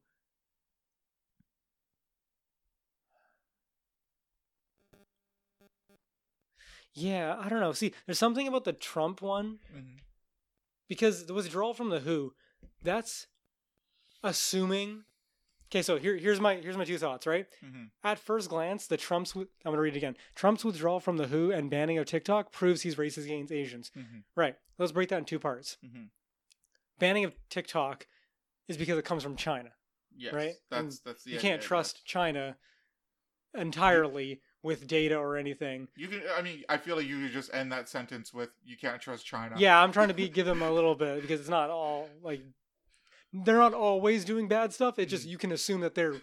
Yeah, 7.00 7.36
I 7.40 7.48
don't 7.50 7.60
know. 7.60 7.74
See, 7.74 7.94
there's 8.06 8.18
something 8.18 8.48
about 8.48 8.64
the 8.66 8.74
Trump 8.74 9.22
one 9.22 9.60
hmm 9.72 9.98
because 10.90 11.26
the 11.26 11.34
withdrawal 11.34 11.74
from 11.74 11.90
the 11.90 12.00
WHO, 12.00 12.34
that's 12.82 13.28
assuming. 14.24 15.04
Okay, 15.70 15.82
so 15.82 15.98
here, 15.98 16.16
here's 16.16 16.40
my 16.40 16.56
here's 16.56 16.78
my 16.78 16.86
two 16.86 16.98
thoughts. 16.98 17.28
Right, 17.28 17.46
hmm 17.62 17.86
at 18.04 18.18
first 18.20 18.50
glance, 18.50 18.88
the 18.88 18.96
Trump's 18.98 19.36
I'm 19.36 19.48
gonna 19.66 19.80
read 19.82 19.94
it 19.96 19.98
again. 19.98 20.16
Trump's 20.34 20.64
withdrawal 20.64 21.00
from 21.00 21.18
the 21.18 21.28
WHO 21.28 21.52
and 21.52 21.70
banning 21.70 21.98
of 21.98 22.06
TikTok 22.06 22.52
proves 22.52 22.82
he's 22.82 22.96
racist 22.96 23.26
against 23.26 23.52
Asians. 23.52 23.92
hmm 23.94 24.20
Right. 24.36 24.56
Let's 24.78 24.92
break 24.92 25.10
that 25.10 25.18
in 25.20 25.26
two 25.26 25.40
parts. 25.40 25.78
hmm 25.82 26.06
Banning 27.00 27.26
of 27.26 27.34
TikTok 27.50 28.08
is 28.68 28.78
because 28.78 28.98
it 28.98 29.06
comes 29.06 29.22
from 29.24 29.36
China. 29.36 29.70
Yes. 30.16 30.34
Right? 30.34 30.54
That's 30.72 31.00
that's 31.00 31.24
the 31.24 31.32
you 31.32 31.38
idea, 31.38 31.50
can't 31.52 31.62
trust 31.62 32.06
China 32.06 32.56
entirely 33.54 34.42
with 34.64 34.88
data 34.88 35.16
or 35.16 35.38
anything. 35.38 35.88
You 35.96 36.08
can. 36.08 36.22
I 36.38 36.42
mean, 36.42 36.64
I 36.68 36.78
feel 36.78 36.96
like 36.98 37.06
you 37.08 37.22
could 37.22 37.32
just 37.32 37.54
end 37.54 37.72
that 37.72 37.88
sentence 37.90 38.34
with 38.34 38.50
"You 38.66 38.76
can't 38.78 39.02
trust 39.02 39.26
China." 39.26 39.56
Yeah, 39.58 39.82
I'm 39.82 39.92
trying 39.92 40.08
to 40.10 40.14
be 40.14 40.28
give 40.38 40.46
them 40.46 40.62
a 40.62 40.72
little 40.72 40.96
bit 40.96 41.22
because 41.22 41.40
it's 41.40 41.50
not 41.50 41.70
all 41.70 42.10
like 42.22 42.42
they're 43.34 43.58
not 43.58 43.74
always 43.74 44.26
doing 44.26 44.48
bad 44.48 44.74
stuff. 44.74 44.98
It 45.00 45.08
just 45.08 45.26
Mhm. 45.28 45.32
you 45.32 45.38
can 45.38 45.52
assume 45.52 45.82
that 45.82 45.96
they're 45.96 46.16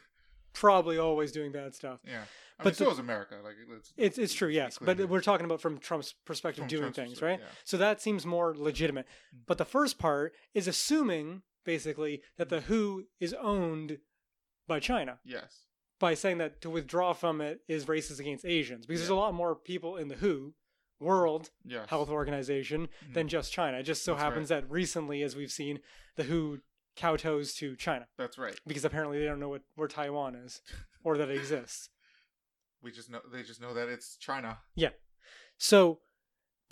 probably 0.52 0.98
always 0.98 1.32
doing 1.32 1.52
bad 1.52 1.74
stuff. 1.74 2.00
Yeah. 2.04 2.22
I 2.58 2.62
But 2.62 2.66
mean, 2.66 2.74
so 2.74 2.84
the- 2.84 2.90
is 2.92 2.98
America. 3.00 3.36
Like 3.42 3.56
it's 3.76 3.92
It's 3.96 4.18
it's 4.18 4.34
true, 4.34 4.48
yes, 4.48 4.78
but 4.80 4.98
we're 5.08 5.20
talking 5.20 5.44
about 5.44 5.60
from 5.60 5.78
Trump's 5.78 6.14
perspective 6.24 6.62
From 6.62 6.68
doing 6.68 6.82
Trump's 6.92 6.96
things, 6.96 7.22
right? 7.22 7.40
yeah. 7.40 7.46
So 7.64 7.76
that 7.78 8.00
seems 8.00 8.24
more 8.24 8.54
legitimate. 8.56 9.06
Mm. 9.34 9.40
But 9.46 9.58
the 9.58 9.64
first 9.64 9.98
part 9.98 10.34
is 10.54 10.68
assuming 10.68 11.42
basically 11.64 12.22
that 12.36 12.48
the 12.50 12.60
WHO 12.62 13.04
is 13.20 13.32
owned 13.34 13.98
by 14.68 14.78
China 14.80 15.18
Yes. 15.24 15.66
By 16.04 16.12
saying 16.12 16.36
that 16.36 16.60
to 16.60 16.68
withdraw 16.68 17.14
from 17.14 17.40
it 17.40 17.60
is 17.66 17.86
racist 17.86 18.20
against 18.20 18.44
Asians 18.44 18.84
because 18.84 19.00
there's 19.00 19.08
a 19.08 19.14
lot 19.14 19.32
more 19.32 19.54
people 19.56 19.96
in 19.96 20.08
the 20.08 20.16
WHO 20.16 20.52
World 21.00 21.50
Yes. 21.64 21.88
Health 21.88 22.10
Organization 22.10 22.88
Mhm. 23.06 23.14
than 23.14 23.28
just 23.28 23.52
China. 23.54 23.78
It 23.78 23.84
just 23.84 24.04
so 24.04 24.12
That's 24.12 24.22
happens 24.22 24.48
that 24.50 24.68
recently, 24.70 25.22
as 25.22 25.34
we've 25.34 25.50
seen, 25.50 25.80
the 26.16 26.24
WHO 26.24 26.60
kowtows 26.94 27.56
to 27.56 27.74
China 27.76 28.06
That's 28.18 28.36
right. 28.36 28.58
because 28.66 28.84
apparently 28.84 29.18
they 29.18 29.24
don't 29.24 29.40
know 29.40 29.48
what 29.48 29.62
where 29.76 29.88
Taiwan 29.88 30.34
is 30.34 30.60
or 31.02 31.16
that 31.16 31.30
it 31.30 31.36
exists. 31.38 31.88
We 32.82 32.92
just 32.92 33.08
know 33.08 33.22
they 33.32 33.42
just 33.42 33.62
know 33.62 33.72
that 33.72 33.88
it's 33.88 34.14
China. 34.18 34.58
Yeah. 34.74 34.90
So 35.56 36.02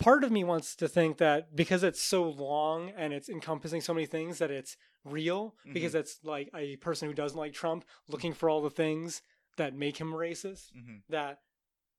part 0.03 0.23
of 0.23 0.31
me 0.31 0.43
wants 0.43 0.75
to 0.75 0.87
think 0.87 1.17
that 1.17 1.55
because 1.55 1.83
it's 1.83 2.01
so 2.01 2.23
long 2.29 2.91
and 2.97 3.13
it's 3.13 3.29
encompassing 3.29 3.81
so 3.81 3.93
many 3.93 4.05
things 4.05 4.37
that 4.39 4.51
it's 4.51 4.75
real 5.05 5.55
because 5.73 5.95
it's 5.95 6.19
like 6.23 6.49
a 6.55 6.75
person 6.77 7.07
who 7.07 7.13
doesn't 7.13 7.37
like 7.37 7.53
Trump 7.53 7.85
looking 8.07 8.33
for 8.33 8.49
all 8.49 8.61
the 8.61 8.69
things 8.69 9.21
that 9.57 9.75
make 9.75 9.97
him 9.97 10.11
racist 10.13 10.71
hmm 10.73 10.97
that 11.09 11.39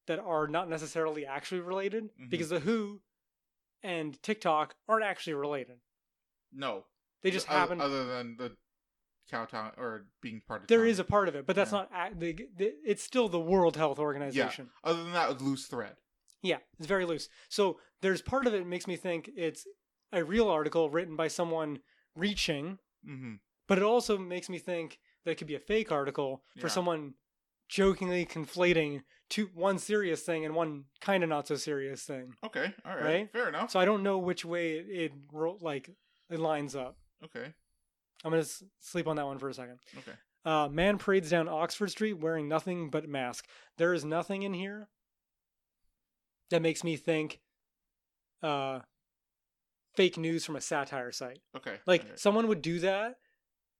that 0.06 0.18
are 0.18 0.46
not 0.46 0.68
necessarily 0.68 1.24
actually 1.24 1.60
related 1.60 2.10
Mhm. 2.20 2.28
because 2.30 2.50
the 2.50 2.60
WHO 2.60 3.00
and 3.82 4.22
TikTok 4.22 4.74
aren't 4.88 5.04
actually 5.04 5.34
related. 5.34 5.78
No. 6.52 6.84
They 7.22 7.30
just 7.30 7.48
other, 7.48 7.58
happen 7.58 7.80
Other 7.80 8.04
than 8.04 8.36
the 8.36 8.56
Cowtown 9.32 9.72
or 9.78 10.06
being 10.20 10.42
part 10.46 10.62
of. 10.62 10.68
There 10.68 10.80
China. 10.80 10.90
is 10.90 10.98
a 10.98 11.04
part 11.04 11.28
of 11.28 11.34
it, 11.34 11.46
but 11.46 11.56
that's 11.56 11.72
Yeah. 11.72 11.86
not. 11.90 12.18
The, 12.20 12.32
the, 12.56 12.74
it's 12.84 13.02
still 13.02 13.28
the 13.30 13.40
World 13.40 13.76
Health 13.76 13.98
Organization. 13.98 14.70
Yeah. 14.84 14.90
Other 14.90 15.02
than 15.04 15.12
that, 15.14 15.30
a 15.30 15.32
loose 15.32 15.66
thread. 15.66 15.96
Yeah. 16.44 16.58
it's 16.78 16.86
very 16.86 17.04
loose. 17.04 17.28
So 17.48 17.80
there's 18.02 18.22
part 18.22 18.46
of 18.46 18.54
it 18.54 18.64
makes 18.66 18.86
me 18.86 18.94
think 18.96 19.28
it's 19.36 19.66
a 20.12 20.22
real 20.22 20.48
article 20.48 20.88
written 20.90 21.16
by 21.16 21.26
someone 21.28 21.80
reaching, 22.14 22.78
Mm-hmm. 23.04 23.34
but 23.68 23.78
it 23.78 23.84
also 23.84 24.16
makes 24.16 24.48
me 24.48 24.58
think 24.58 24.98
that 25.24 25.32
it 25.32 25.34
could 25.38 25.46
be 25.48 25.56
a 25.56 25.60
fake 25.60 25.90
article 25.92 26.42
for 26.58 26.68
Yeah. 26.68 26.72
someone 26.72 27.14
jokingly 27.68 28.24
conflating 28.26 29.02
two 29.30 29.46
one 29.54 29.78
serious 29.78 30.22
thing 30.22 30.44
and 30.44 30.54
one 30.54 30.84
kind 31.00 31.22
of 31.22 31.28
not 31.28 31.48
so 31.48 31.56
serious 31.56 32.02
thing. 32.04 32.34
Okay. 32.44 32.72
All 32.84 32.94
right. 32.94 33.04
Right? 33.04 33.32
Fair 33.32 33.48
enough. 33.48 33.70
So 33.70 33.80
I 33.80 33.84
don't 33.84 34.02
know 34.02 34.18
which 34.18 34.44
way 34.44 34.72
it, 34.78 34.86
it 34.88 35.12
like 35.60 35.90
it 36.30 36.38
lines 36.38 36.76
up. 36.76 36.96
okay. 37.24 37.52
I'm 38.24 38.30
gonna 38.30 38.42
s- 38.42 38.62
sleep 38.80 39.06
on 39.06 39.16
that 39.16 39.26
one 39.26 39.38
for 39.38 39.48
a 39.50 39.54
second. 39.54 39.78
Okay. 39.98 40.12
Uh, 40.46 40.68
man 40.68 40.96
parades 40.98 41.28
down 41.30 41.48
Oxford 41.48 41.90
Street 41.90 42.14
wearing 42.14 42.48
nothing 42.48 42.88
but 42.90 43.06
mask. 43.08 43.46
There 43.76 43.92
is 43.94 44.04
nothing 44.04 44.42
in 44.42 44.54
here 44.54 44.88
that 46.54 46.62
makes 46.62 46.84
me 46.84 46.96
think 46.96 47.40
uh, 48.42 48.78
fake 49.96 50.16
news 50.16 50.44
from 50.44 50.54
a 50.54 50.60
satire 50.60 51.10
site. 51.10 51.40
Okay. 51.56 51.78
Like 51.84 52.02
okay. 52.02 52.12
someone 52.14 52.46
would 52.46 52.62
do 52.62 52.78
that 52.80 53.16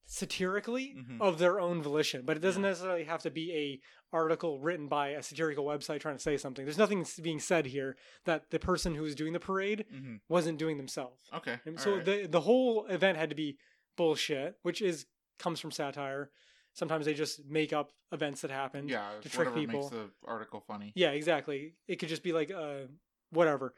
satirically 0.06 0.94
Mhm. 0.98 1.20
of 1.20 1.38
their 1.38 1.60
own 1.60 1.82
volition, 1.82 2.24
but 2.26 2.36
it 2.36 2.40
doesn't 2.40 2.62
Yeah. 2.62 2.70
necessarily 2.70 3.04
have 3.04 3.22
to 3.22 3.30
be 3.30 3.54
a 3.54 3.80
article 4.14 4.58
written 4.60 4.88
by 4.88 5.10
a 5.10 5.22
satirical 5.22 5.64
website 5.64 6.00
trying 6.00 6.16
to 6.16 6.22
say 6.22 6.36
something. 6.36 6.64
There's 6.64 6.76
nothing 6.78 7.06
being 7.22 7.38
said 7.40 7.66
here 7.66 7.96
that 8.24 8.50
the 8.50 8.58
person 8.58 8.94
who 8.96 9.02
was 9.02 9.14
doing 9.14 9.32
the 9.32 9.40
parade 9.40 9.86
Mhm. 9.92 10.20
wasn't 10.28 10.58
doing 10.58 10.76
themselves. 10.76 11.28
Okay. 11.32 11.58
And 11.64 11.80
so 11.80 11.96
right. 11.96 12.04
the 12.04 12.26
the 12.26 12.40
whole 12.42 12.86
event 12.86 13.16
had 13.18 13.30
to 13.30 13.36
be 13.36 13.56
bullshit, 13.96 14.58
which 14.62 14.82
is 14.82 15.06
comes 15.38 15.60
from 15.60 15.70
satire. 15.70 16.30
Sometimes 16.74 17.06
they 17.06 17.14
just 17.14 17.44
make 17.46 17.72
up 17.72 17.92
events 18.12 18.42
that 18.42 18.50
happened. 18.50 18.90
Yeah, 18.90 19.08
to 19.22 19.28
trick 19.28 19.54
people. 19.54 19.80
makes 19.80 19.90
the 19.90 20.10
article 20.26 20.60
funny. 20.60 20.92
Yeah, 20.94 21.10
exactly. 21.10 21.74
It 21.88 21.96
could 21.96 22.08
just 22.10 22.22
be 22.22 22.32
like 22.32 22.50
uh 22.50 22.88
whatever. 23.30 23.74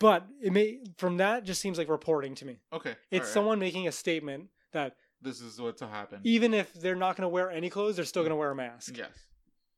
But 0.00 0.26
it 0.42 0.52
may 0.52 0.80
from 0.98 1.18
that 1.18 1.44
just 1.44 1.60
seems 1.60 1.78
like 1.78 1.88
reporting 1.88 2.34
to 2.36 2.44
me. 2.44 2.58
Okay, 2.72 2.96
It's 3.10 3.20
alright. 3.20 3.32
someone 3.32 3.58
making 3.58 3.86
a 3.86 3.92
statement 3.92 4.48
that 4.72 4.96
This 5.20 5.40
is 5.40 5.60
what's 5.60 5.80
to 5.80 5.86
happen. 5.86 6.20
even 6.24 6.52
if 6.52 6.72
they're 6.74 6.96
not 6.96 7.16
going 7.16 7.22
to 7.22 7.28
wear 7.28 7.50
any 7.50 7.70
clothes, 7.70 7.96
they're 7.96 8.04
still 8.04 8.22
going 8.22 8.30
to 8.30 8.36
wear 8.36 8.50
a 8.50 8.56
mask. 8.56 8.96
yes. 8.96 9.10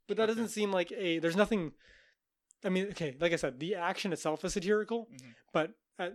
But 0.09 0.17
that 0.17 0.25
Okay. 0.25 0.35
doesn't 0.35 0.49
seem 0.51 0.73
like 0.73 0.91
a. 0.93 1.19
There's 1.19 1.37
nothing. 1.37 1.73
I 2.65 2.69
mean, 2.71 2.87
okay, 2.91 3.17
like 3.21 3.33
I 3.33 3.37
said, 3.37 3.59
the 3.61 3.75
action 3.75 4.13
itself 4.13 4.45
is 4.45 4.53
satirical, 4.55 5.07
Mhm. 5.13 5.35
but 5.53 5.75
uh, 5.99 6.11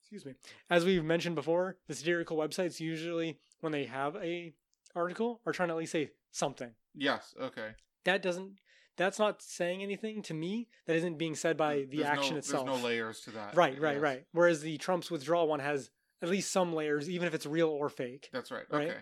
excuse 0.00 0.24
me, 0.26 0.34
as 0.68 0.84
we've 0.84 1.04
mentioned 1.04 1.34
before, 1.36 1.78
the 1.86 1.94
satirical 1.94 2.36
websites 2.36 2.80
usually, 2.80 3.38
when 3.60 3.72
they 3.72 3.84
have 3.86 4.16
a 4.16 4.52
article, 4.94 5.40
are 5.46 5.52
trying 5.52 5.68
to 5.68 5.74
at 5.74 5.78
least 5.78 5.92
say 5.92 6.10
something. 6.30 6.70
Yes. 6.94 7.34
Okay. 7.40 7.70
That 8.04 8.22
doesn't. 8.22 8.52
That's 8.96 9.18
not 9.18 9.42
saying 9.42 9.82
anything 9.82 10.22
to 10.22 10.34
me. 10.34 10.68
That 10.86 10.94
isn't 10.96 11.18
being 11.18 11.34
said 11.34 11.56
by 11.56 11.86
the 11.90 11.96
There's 11.98 12.06
action 12.06 12.34
no, 12.34 12.38
itself. 12.38 12.66
There's 12.66 12.78
no 12.78 12.84
layers 12.86 13.20
to 13.22 13.30
that. 13.32 13.56
Right, 13.56 13.80
right, 13.80 13.94
Yes. 13.94 14.02
right. 14.02 14.24
Whereas 14.32 14.60
the 14.60 14.78
Trump's 14.78 15.10
withdrawal 15.10 15.48
one 15.48 15.58
has 15.60 15.90
at 16.22 16.28
least 16.28 16.52
some 16.52 16.72
layers, 16.72 17.10
even 17.10 17.26
if 17.26 17.34
it's 17.34 17.44
real 17.44 17.68
or 17.68 17.88
fake. 17.88 18.28
That's 18.32 18.52
right. 18.52 18.64
Right? 18.70 18.90
Okay. 18.90 18.98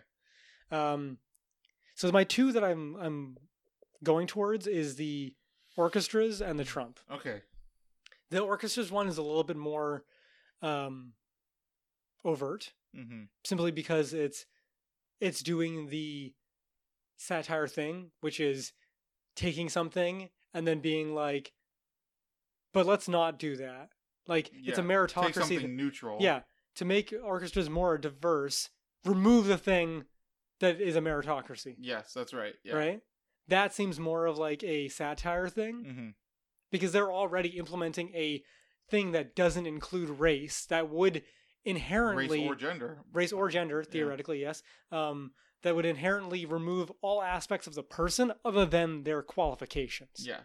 Um, 0.71 1.19
so 1.95 2.11
my 2.11 2.25
two 2.25 2.53
that 2.53 2.65
I'm 2.65 2.97
I'm 2.97 3.37
going 4.03 4.27
towards 4.27 4.67
is 4.67 4.97
the 4.97 5.35
orchestras 5.77 6.41
and 6.41 6.59
the 6.59 6.65
Trump. 6.65 6.99
Okay. 7.11 7.43
The 8.31 8.41
orchestras 8.41 8.91
one 8.91 9.09
is 9.09 9.19
a 9.19 9.23
little 9.23 9.45
bit 9.45 9.59
more 9.59 10.05
um, 10.63 11.13
overt, 12.25 12.73
Mm-hmm. 12.97 13.23
simply 13.45 13.71
because 13.71 14.13
it's 14.13 14.45
it's 15.23 15.43
doing 15.43 15.89
the 15.89 16.35
satire 17.17 17.69
thing, 17.69 18.11
which 18.21 18.41
is 18.41 18.73
taking 19.37 19.69
something 19.69 20.29
and 20.53 20.67
then 20.67 20.81
being 20.81 21.15
like, 21.15 21.53
but 22.75 22.87
let's 22.87 23.09
not 23.09 23.39
do 23.39 23.57
that. 23.57 23.91
Like 24.27 24.51
it's 24.53 24.79
a 24.79 24.83
meritocracy. 24.83 25.25
Take 25.27 25.35
something 25.35 25.61
thing. 25.61 25.77
neutral. 25.77 26.19
Yeah, 26.21 26.41
to 26.77 26.85
make 26.85 27.13
orchestras 27.25 27.69
more 27.71 27.99
diverse, 27.99 28.71
remove 29.05 29.47
the 29.47 29.59
thing 29.59 30.05
that 30.61 30.81
is 30.81 30.97
a 30.97 31.01
meritocracy, 31.01 31.75
Yes, 31.79 32.13
that's 32.13 32.33
right. 32.33 32.55
Yeah. 32.65 32.75
right? 32.75 33.01
That 33.49 33.75
seems 33.75 33.99
more 33.99 34.27
of 34.27 34.39
like 34.39 34.63
a 34.63 34.89
satire 34.89 35.49
thing 35.49 35.85
Mm-hmm. 35.87 36.09
because 36.71 36.93
they're 36.93 37.13
already 37.13 37.51
implementing 37.51 38.11
a 38.15 38.43
thing 38.89 39.13
that 39.13 39.35
doesn't 39.35 39.67
include 39.67 40.09
race 40.21 40.65
that 40.67 40.89
would 40.89 41.23
inherently 41.65 42.41
Race 42.41 42.49
or 42.51 42.55
gender. 42.55 42.99
race 43.13 43.33
or 43.33 43.49
gender 43.49 43.83
theoretically 43.85 44.41
yes 44.41 44.63
um, 44.91 45.33
that 45.63 45.75
would 45.77 45.87
inherently 45.87 46.45
remove 46.45 46.91
all 47.03 47.23
aspects 47.23 47.67
of 47.67 47.75
the 47.75 47.83
person 47.83 48.33
other 48.45 48.67
than 48.67 49.05
their 49.05 49.23
qualifications 49.23 50.27
Yeah. 50.27 50.41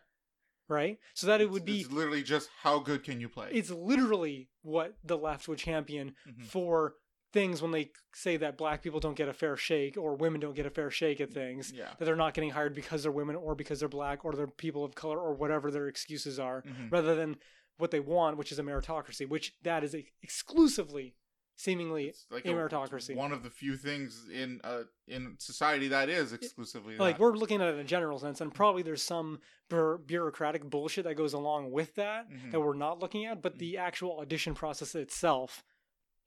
right 0.70 1.00
so 1.14 1.28
that 1.28 1.42
it 1.42 1.50
would 1.50 1.66
be 1.66 1.82
It's 1.82 1.92
literally 1.92 2.24
just 2.24 2.50
how 2.62 2.80
good 2.80 3.04
can 3.04 3.20
you 3.20 3.30
play. 3.30 3.50
it's 3.52 3.70
literally 3.72 4.50
what 4.62 4.96
the 5.04 5.18
left 5.18 5.48
would 5.48 5.58
champion 5.60 6.16
Mhm. 6.28 6.46
for 6.46 6.96
things 7.34 7.62
when 7.62 7.72
they 7.72 7.92
say 8.14 8.38
that 8.38 8.58
black 8.58 8.82
people 8.82 9.00
don't 9.02 9.16
get 9.18 9.28
a 9.28 9.34
fair 9.34 9.58
shake 9.58 9.98
or 9.98 10.16
women 10.16 10.40
don't 10.40 10.56
get 10.56 10.66
a 10.66 10.70
fair 10.70 10.90
shake 10.90 11.20
at 11.20 11.32
things 11.32 11.72
Yeah. 11.74 11.94
that 12.00 12.06
they're 12.06 12.16
not 12.16 12.34
getting 12.34 12.52
hired 12.52 12.74
because 12.74 13.04
they're 13.04 13.12
women 13.12 13.36
or 13.36 13.54
because 13.54 13.80
they're 13.80 13.90
black 13.90 14.24
or 14.24 14.34
they're 14.34 14.48
people 14.48 14.84
of 14.86 14.96
color 14.96 15.20
or 15.20 15.34
whatever 15.34 15.70
their 15.70 15.88
excuses 15.88 16.40
are 16.40 16.62
Mhm. 16.64 16.92
rather 16.92 17.16
than 17.16 17.38
what 17.78 17.92
they 17.92 18.00
want 18.00 18.38
which 18.38 18.52
is 18.52 18.60
a 18.60 18.64
meritocracy 18.64 19.28
which 19.28 19.54
that 19.64 19.84
is 19.84 19.96
exclusively 20.22 21.16
seemingly 21.56 22.06
It's 22.10 22.26
like 22.30 22.46
a 22.46 22.50
meritocracy 22.50 23.16
One 23.16 23.32
of 23.32 23.42
the 23.44 23.50
few 23.50 23.78
things 23.78 24.28
in 24.32 24.62
uh 24.64 24.84
in 25.08 25.36
society 25.40 25.88
that 25.88 26.08
is 26.10 26.32
exclusively 26.34 26.98
like 26.98 27.16
that. 27.18 27.22
we're 27.22 27.34
looking 27.36 27.62
at 27.62 27.70
it 27.70 27.74
in 27.76 27.80
a 27.80 27.84
general 27.84 28.20
sense 28.20 28.42
and 28.42 28.54
probably 28.54 28.84
there's 28.84 29.02
some 29.02 29.40
bur- 29.70 29.98
bureaucratic 29.98 30.70
bullshit 30.70 31.06
that 31.06 31.16
goes 31.16 31.34
along 31.34 31.72
with 31.72 31.96
that 31.96 32.30
Mhm. 32.30 32.52
that 32.52 32.60
we're 32.60 32.76
not 32.76 33.00
looking 33.00 33.26
at 33.26 33.42
but 33.42 33.58
the 33.58 33.78
actual 33.78 34.20
audition 34.20 34.54
process 34.54 34.94
itself 34.96 35.64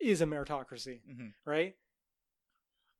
is 0.00 0.20
a 0.20 0.26
meritocracy 0.26 1.00
Mhm. 1.08 1.32
right 1.44 1.76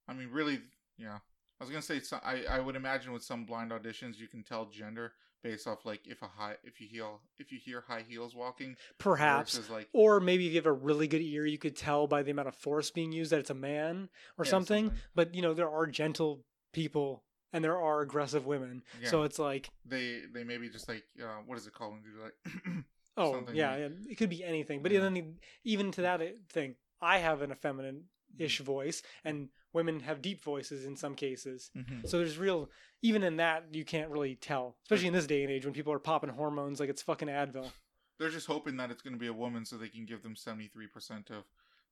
I 0.09 0.13
mean, 0.13 0.31
really, 0.31 0.61
yeah. 0.99 1.19
I 1.61 1.65
was 1.65 1.71
gonna 1.71 1.83
say, 1.83 2.01
so, 2.01 2.19
I 2.25 2.45
I 2.45 2.59
would 2.59 2.75
imagine 2.75 3.13
with 3.13 3.23
some 3.23 3.45
blind 3.45 3.71
auditions, 3.71 4.19
you 4.19 4.27
can 4.27 4.43
tell 4.43 4.67
gender 4.67 5.13
based 5.43 5.67
off 5.67 5.85
like 5.85 6.07
if 6.07 6.23
a 6.23 6.27
high 6.27 6.55
if 6.65 6.81
you 6.81 6.87
heal 6.89 7.21
if 7.39 7.51
you 7.53 7.59
hear 7.59 7.83
high 7.87 8.05
heels 8.07 8.35
walking, 8.35 8.77
perhaps 8.99 9.69
like 9.71 9.89
or 9.93 10.21
maybe 10.21 10.47
if 10.47 10.53
you 10.53 10.59
have 10.59 10.67
a 10.67 10.73
really 10.73 11.09
good 11.09 11.23
ear 11.23 11.47
you 11.47 11.59
could 11.59 11.77
tell 11.77 12.07
by 12.07 12.23
the 12.23 12.31
amount 12.31 12.49
of 12.49 12.55
force 12.55 12.91
being 12.91 13.13
used 13.13 13.33
that 13.33 13.41
it's 13.41 13.51
a 13.51 13.55
man 13.55 14.09
or 14.39 14.45
Yeah, 14.45 14.51
something. 14.51 14.87
something. 14.87 15.03
but 15.15 15.35
you 15.35 15.43
know 15.43 15.55
there 15.55 15.71
are 15.71 15.87
gentle 15.87 16.45
people 16.73 17.25
and 17.53 17.65
there 17.65 17.77
are 17.81 18.01
aggressive 18.01 18.47
women 18.47 18.83
Yeah. 19.03 19.09
so 19.11 19.23
it's 19.25 19.39
like 19.39 19.71
they 19.85 20.23
they 20.33 20.45
maybe 20.45 20.69
just 20.69 20.89
like 20.89 21.05
uh, 21.23 21.39
what 21.47 21.59
is 21.59 21.67
it 21.67 21.73
called 21.73 21.95
when 21.95 22.03
you 22.05 22.23
like 22.23 22.85
oh 23.17 23.45
yeah, 23.53 23.77
yeah, 23.77 23.89
it 24.09 24.17
could 24.17 24.31
be 24.31 24.45
anything 24.45 24.83
but 24.83 24.93
Yeah. 24.93 25.01
then 25.01 25.37
even 25.65 25.91
to 25.93 26.03
that 26.03 26.21
thing 26.51 26.77
i 27.01 27.19
have 27.19 27.43
an 27.43 27.51
effeminate-ish 27.51 28.05
Mm-hmm. 28.39 28.65
voice 28.65 29.03
and 29.25 29.49
women 29.73 30.01
have 30.01 30.23
deep 30.23 30.43
voices 30.43 30.85
in 30.85 30.97
some 30.97 31.15
cases 31.15 31.71
Mhm. 31.77 32.09
so 32.09 32.19
there's 32.19 32.39
real 32.39 32.71
even 33.03 33.23
in 33.23 33.37
that 33.37 33.67
you 33.73 33.85
can't 33.85 34.11
really 34.11 34.35
tell 34.35 34.77
especially 34.85 35.09
in 35.09 35.13
this 35.15 35.27
day 35.27 35.43
and 35.43 35.53
age 35.53 35.65
when 35.65 35.75
people 35.75 35.93
are 35.93 35.99
popping 35.99 36.31
hormones 36.31 36.81
like 36.81 36.89
it's 36.89 37.03
fucking 37.03 37.29
advil 37.29 37.71
they're 38.19 38.31
just 38.31 38.47
hoping 38.47 38.77
that 38.77 38.91
it's 38.91 39.03
gonna 39.03 39.17
be 39.17 39.27
a 39.27 39.33
woman 39.33 39.65
so 39.65 39.77
they 39.77 39.89
can 39.89 40.05
give 40.07 40.23
them 40.23 40.37
seventy 40.37 40.69
three 40.69 40.87
percent 40.87 41.31
of 41.31 41.45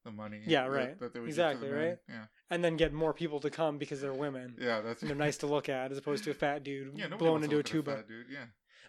the 0.04 0.12
money. 0.12 0.40
Yeah, 0.46 0.66
right. 0.66 0.96
That 1.00 1.12
they 1.12 1.18
would 1.18 1.26
give 1.26 1.36
the 1.36 1.42
Exactly, 1.50 1.70
right? 1.70 1.98
Yeah, 2.08 2.26
and 2.50 2.62
then 2.62 2.76
get 2.76 2.92
more 2.92 3.12
people 3.12 3.40
to 3.40 3.50
come 3.50 3.78
because 3.78 4.00
they're 4.00 4.12
women 4.14 4.54
yeah, 4.58 4.80
that's 4.80 5.02
and 5.02 5.10
they're 5.10 5.16
nice 5.26 5.38
to 5.38 5.46
look 5.46 5.68
at 5.68 5.90
as 5.90 5.98
opposed 5.98 6.22
to 6.24 6.30
a 6.30 6.34
fat 6.34 6.62
dude 6.62 6.96
Yeah, 6.96 7.08
wants 7.16 7.44
into 7.44 7.58
a 7.58 7.62
tuba 7.64 7.96
fat 7.96 8.06
dude. 8.08 8.26
Yeah, 8.30 8.44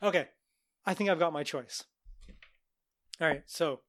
Okay. 0.07 0.27
I 0.85 0.93
think 0.93 1.09
I've 1.09 1.17
got 1.19 1.33
my 1.33 1.43
choice. 1.43 1.83
All 3.19 3.27
right, 3.27 3.43
so 3.47 3.81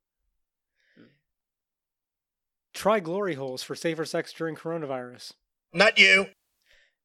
try 2.81 2.99
glory 2.99 3.35
holes 3.35 3.63
for 3.63 3.75
safer 3.75 4.07
sex 4.07 4.33
during 4.33 4.57
coronavirus. 4.57 5.33
Not 5.75 5.99
you. 5.99 6.29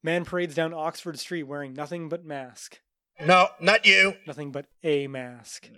Man 0.02 0.24
parades 0.24 0.56
down 0.56 0.74
Oxford 0.74 1.20
Street 1.20 1.44
wearing 1.44 1.74
nothing 1.74 2.08
but 2.08 2.24
mask. 2.24 2.80
No, 3.20 3.50
not 3.60 3.86
you. 3.86 4.14
Nothing 4.26 4.54
but 4.54 4.68
a 4.84 5.08
mask. 5.08 5.70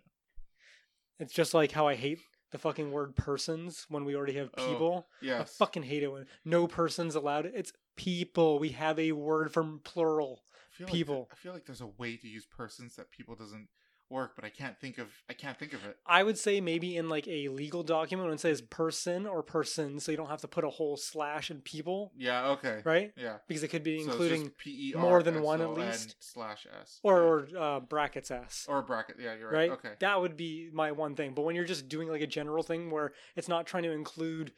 It's 1.20 1.34
just 1.34 1.56
like 1.56 1.72
how 1.72 1.88
I 1.88 1.96
hate 1.96 2.20
the 2.52 2.60
fucking 2.60 2.92
word 2.92 3.16
persons 3.16 3.88
when 3.90 4.06
we 4.06 4.16
already 4.16 4.34
have 4.34 4.52
Oh, 4.56 4.68
people. 4.70 5.08
I 5.24 5.44
fucking 5.46 5.84
hate 5.84 6.04
it 6.04 6.12
when 6.12 6.28
no 6.46 6.68
persons 6.68 7.16
allowed. 7.16 7.48
It's 7.48 7.74
people. 7.96 8.60
We 8.60 8.70
have 8.70 9.00
a 9.00 9.14
word 9.14 9.52
for 9.52 9.64
plural. 9.84 10.42
I 10.54 10.78
feel 10.78 10.86
like 10.88 10.94
people. 10.94 11.28
I 11.32 11.36
feel 11.36 11.54
like 11.54 11.66
there's 11.66 11.82
a 11.82 11.88
way 11.98 12.18
to 12.18 12.28
use 12.28 12.46
persons 12.46 12.96
that 12.98 13.10
people 13.10 13.34
doesn't 13.34 13.68
work, 14.10 14.34
but 14.36 14.46
I 14.46 14.50
can't 14.50 14.80
think 14.80 14.98
of 14.98 15.08
I 15.30 15.34
can't 15.34 15.58
think 15.60 15.74
of 15.74 15.84
it. 15.86 15.98
I 16.06 16.24
would 16.24 16.38
say 16.38 16.62
maybe 16.62 16.96
in 16.96 17.10
like 17.10 17.28
a 17.28 17.50
legal 17.50 17.84
document 17.84 18.28
when 18.28 18.34
it 18.36 18.40
says 18.40 18.62
person 18.62 19.26
or 19.28 19.44
person, 19.44 20.00
so 20.00 20.12
you 20.12 20.18
don't 20.18 20.30
have 20.30 20.42
to 20.42 20.48
put 20.48 20.64
a 20.64 20.70
whole 20.70 20.96
slash 20.98 21.52
in 21.52 21.62
people, 21.62 22.12
Yeah. 22.18 22.50
Okay. 22.52 22.82
right? 22.86 23.12
Yeah. 23.18 23.38
Because 23.48 23.64
it 23.64 23.68
could 23.70 23.84
be 23.84 24.04
So 24.04 24.12
including 24.12 24.52
more 24.96 25.22
than 25.24 25.42
one 25.42 25.62
at 25.62 25.72
least. 25.72 26.16
slash 26.20 26.66
s 26.82 27.00
or 27.04 27.22
or 27.22 27.48
uh, 27.58 27.80
brackets 27.82 28.32
s. 28.32 28.66
or 28.70 28.82
bracket. 28.82 29.18
Yeah, 29.20 29.36
you're 29.36 29.50
right? 29.52 29.70
right. 29.70 29.80
Okay. 29.80 29.94
That 30.00 30.22
would 30.22 30.38
be 30.38 30.70
my 30.74 30.92
one 30.92 31.16
thing. 31.16 31.34
But 31.34 31.42
when 31.44 31.56
you're 31.56 31.66
just 31.66 31.90
doing 31.90 32.08
like 32.08 32.22
a 32.22 32.28
general 32.28 32.64
thing 32.64 32.90
where 32.92 33.14
it's 33.36 33.48
not 33.50 33.66
trying 33.68 33.84
to 33.84 33.92
include 33.92 34.52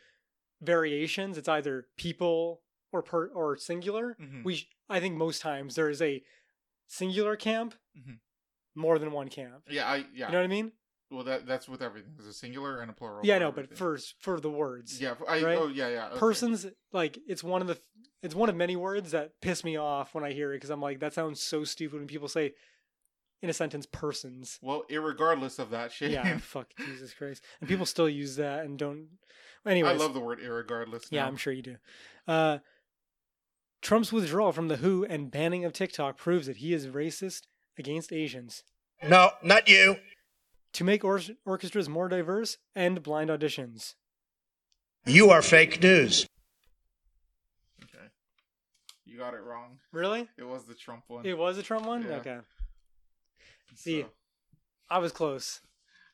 variations, 0.62 1.38
it's 1.38 1.48
either 1.48 1.88
people 1.98 2.62
or 2.92 3.02
per 3.02 3.28
or 3.28 3.56
singular. 3.58 4.16
Mhm. 4.20 4.44
We 4.44 4.56
sh- 4.56 4.70
I 4.90 5.00
think 5.00 5.16
most 5.16 5.42
times 5.42 5.76
there 5.76 5.90
is 5.90 6.02
a 6.02 6.24
singular 6.88 7.36
camp, 7.36 7.76
Mhm. 7.98 8.20
More 8.80 8.98
than 8.98 9.12
one 9.12 9.28
camp. 9.30 9.64
Yeah. 9.70 9.88
I 9.88 10.06
yeah. 10.14 10.28
You 10.28 10.32
know 10.34 10.40
what 10.40 10.46
I 10.46 10.48
mean? 10.48 10.72
well, 11.12 11.24
that 11.24 11.46
that's 11.46 11.68
with 11.68 11.82
everything. 11.82 12.12
There's 12.16 12.30
a 12.30 12.34
singular 12.34 12.82
and 12.82 12.90
a 12.90 12.94
plural. 12.94 13.22
yeah, 13.24 13.36
for 13.36 13.40
no, 13.40 13.52
but 13.52 13.64
everything. 13.66 13.78
for 13.78 13.98
for 14.20 14.40
the 14.40 14.50
words. 14.50 15.02
yeah. 15.02 15.16
I 15.28 15.42
right? 15.42 15.58
oh 15.58 15.68
yeah 15.68 15.90
yeah. 15.90 16.08
okay. 16.10 16.20
persons 16.20 16.68
like 16.92 17.18
it's 17.28 17.44
one 17.44 17.62
of 17.62 17.68
the 17.68 17.80
it's 18.22 18.36
one 18.36 18.50
of 18.50 18.56
many 18.56 18.76
words 18.76 19.12
that 19.12 19.32
piss 19.42 19.64
me 19.64 19.78
off 19.78 20.14
when 20.14 20.24
I 20.24 20.34
hear 20.34 20.52
it 20.54 20.58
because 20.58 20.70
I'm 20.70 20.82
like 20.82 21.00
that 21.00 21.14
sounds 21.14 21.42
so 21.42 21.64
stupid 21.64 21.98
when 21.98 22.08
people 22.08 22.28
say 22.28 22.54
in 23.42 23.50
a 23.50 23.54
sentence 23.54 23.88
persons. 23.92 24.60
Well, 24.62 24.84
irregardless 24.90 25.60
of 25.60 25.72
that 25.72 25.92
shit. 25.92 26.12
Yeah, 26.12 26.38
fuck 26.42 26.68
Jesus 26.78 27.14
Christ. 27.14 27.44
And 27.60 27.70
people 27.70 27.86
still 27.86 28.10
use 28.10 28.36
that 28.36 28.66
and 28.66 28.78
don't. 28.78 29.08
anyway. 29.66 29.92
I 29.92 29.94
love 29.94 30.14
the 30.14 30.20
word 30.20 30.40
irregardless. 30.42 31.06
yeah. 31.10 31.26
I'm 31.26 31.38
sure 31.38 31.54
you 31.54 31.62
do. 31.62 31.78
Uh, 32.28 32.60
Trump's 33.82 34.12
withdrawal 34.12 34.52
from 34.52 34.68
the 34.68 34.78
WHO 34.78 35.06
and 35.10 35.32
banning 35.32 35.64
of 35.64 35.72
TikTok 35.72 36.18
proves 36.18 36.48
that 36.48 36.58
he 36.58 36.74
is 36.74 36.88
racist 36.88 37.44
against 37.78 38.12
Asians. 38.12 38.64
No, 39.04 39.32
not 39.44 39.68
you. 39.70 39.98
To 40.74 40.84
make 40.84 41.04
or- 41.04 41.22
orchestras 41.46 41.90
more 41.90 42.08
diverse, 42.10 42.58
end 42.76 43.02
blind 43.04 43.30
auditions. 43.30 43.96
You 45.06 45.30
are 45.30 45.42
fake 45.42 45.82
news. 45.82 46.28
Okay. 47.84 48.06
You 49.06 49.18
got 49.18 49.34
it 49.34 49.42
wrong. 49.42 49.80
Really? 49.92 50.28
It 50.38 50.44
was 50.44 50.66
the 50.66 50.76
Trump 50.76 51.06
one. 51.08 51.26
It 51.26 51.38
was 51.38 51.58
a 51.58 51.64
Trump 51.64 51.86
one? 51.86 52.04
Yeah. 52.04 52.16
Okay. 52.18 52.38
see. 53.76 54.02
So- 54.02 54.10
I 54.92 54.98
was 54.98 55.12
close. 55.12 55.62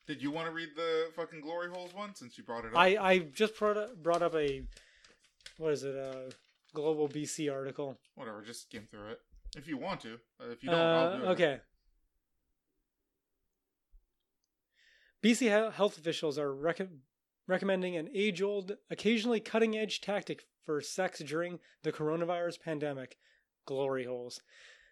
Did 0.06 0.22
you 0.22 0.30
want 0.30 0.46
to 0.48 0.52
read 0.54 0.68
the 0.76 1.10
fucking 1.16 1.40
glory 1.40 1.68
holes 1.68 1.92
one 1.94 2.14
since 2.14 2.38
you 2.38 2.44
brought 2.44 2.64
it 2.64 2.72
up? 2.72 2.78
I, 2.78 2.96
I 2.96 3.18
just 3.18 3.58
brought 3.58 3.76
up, 3.76 3.96
brought 4.02 4.22
up 4.22 4.34
a 4.36 4.62
what 5.58 5.72
is 5.72 5.82
it 5.82 5.94
a 5.96 6.30
global 6.74 7.08
BC 7.08 7.52
article. 7.52 7.98
Whatever, 8.14 8.42
just 8.42 8.62
skim 8.62 8.86
through 8.90 9.08
it 9.08 9.20
if 9.56 9.66
you 9.66 9.78
want 9.78 10.00
to. 10.02 10.14
Uh, 10.40 10.50
if 10.50 10.62
you 10.62 10.70
don't, 10.70 10.78
I'll 10.78 11.06
Uh, 11.08 11.16
do 11.16 11.22
it. 11.24 11.26
okay. 11.28 11.60
BC 15.26 15.72
health 15.72 15.98
officials 15.98 16.38
are 16.38 16.54
rec- 16.54 16.88
recommending 17.48 17.96
an 17.96 18.08
age 18.14 18.40
old, 18.40 18.76
occasionally 18.88 19.40
cutting 19.40 19.76
edge 19.76 20.00
tactic 20.00 20.44
for 20.64 20.80
sex 20.80 21.18
during 21.18 21.58
the 21.82 21.90
coronavirus 21.90 22.60
pandemic 22.60 23.16
glory 23.66 24.04
holes. 24.04 24.40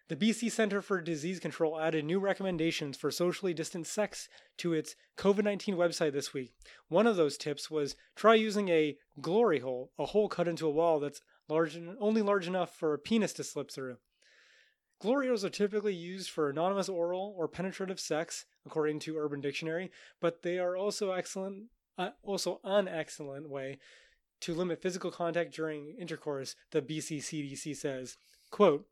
The 0.09 0.17
BC 0.17 0.51
Center 0.51 0.81
for 0.81 0.99
Disease 0.99 1.39
Control 1.39 1.79
added 1.79 2.03
new 2.03 2.19
recommendations 2.19 2.97
for 2.97 3.11
socially 3.11 3.53
distant 3.53 3.87
sex 3.87 4.27
to 4.57 4.73
its 4.73 4.97
COVID 5.17 5.45
19 5.45 5.75
website 5.77 6.11
this 6.11 6.33
week. 6.33 6.51
One 6.89 7.07
of 7.07 7.15
those 7.15 7.37
tips 7.37 7.71
was 7.71 7.95
try 8.17 8.33
using 8.33 8.67
a 8.67 8.97
glory 9.21 9.59
hole, 9.59 9.93
a 9.97 10.07
hole 10.07 10.27
cut 10.27 10.49
into 10.49 10.67
a 10.67 10.71
wall 10.71 10.99
that's 10.99 11.21
large, 11.47 11.79
only 12.01 12.21
large 12.21 12.45
enough 12.45 12.75
for 12.75 12.93
a 12.93 12.99
penis 12.99 13.31
to 13.35 13.45
slip 13.45 13.71
through. 13.71 13.99
Glory 14.99 15.27
holes 15.27 15.43
are 15.43 15.49
typically 15.49 15.93
used 15.93 16.29
for 16.29 16.49
anonymous 16.49 16.89
oral 16.89 17.33
or 17.37 17.47
penetrative 17.47 17.99
sex, 17.99 18.45
according 18.65 18.99
to 18.99 19.17
Urban 19.17 19.41
Dictionary, 19.41 19.91
but 20.21 20.41
they 20.41 20.57
are 20.57 20.77
also 20.77 21.11
excellent, 21.11 21.65
uh, 21.97 22.11
also 22.23 22.59
an 22.63 22.87
excellent 22.87 23.49
way 23.49 23.77
to 24.41 24.53
limit 24.53 24.81
physical 24.81 25.11
contact 25.11 25.53
during 25.53 25.95
intercourse. 25.99 26.55
The 26.71 26.81
BCCDC 26.81 27.75
says, 27.75 28.17
"quote 28.51 28.87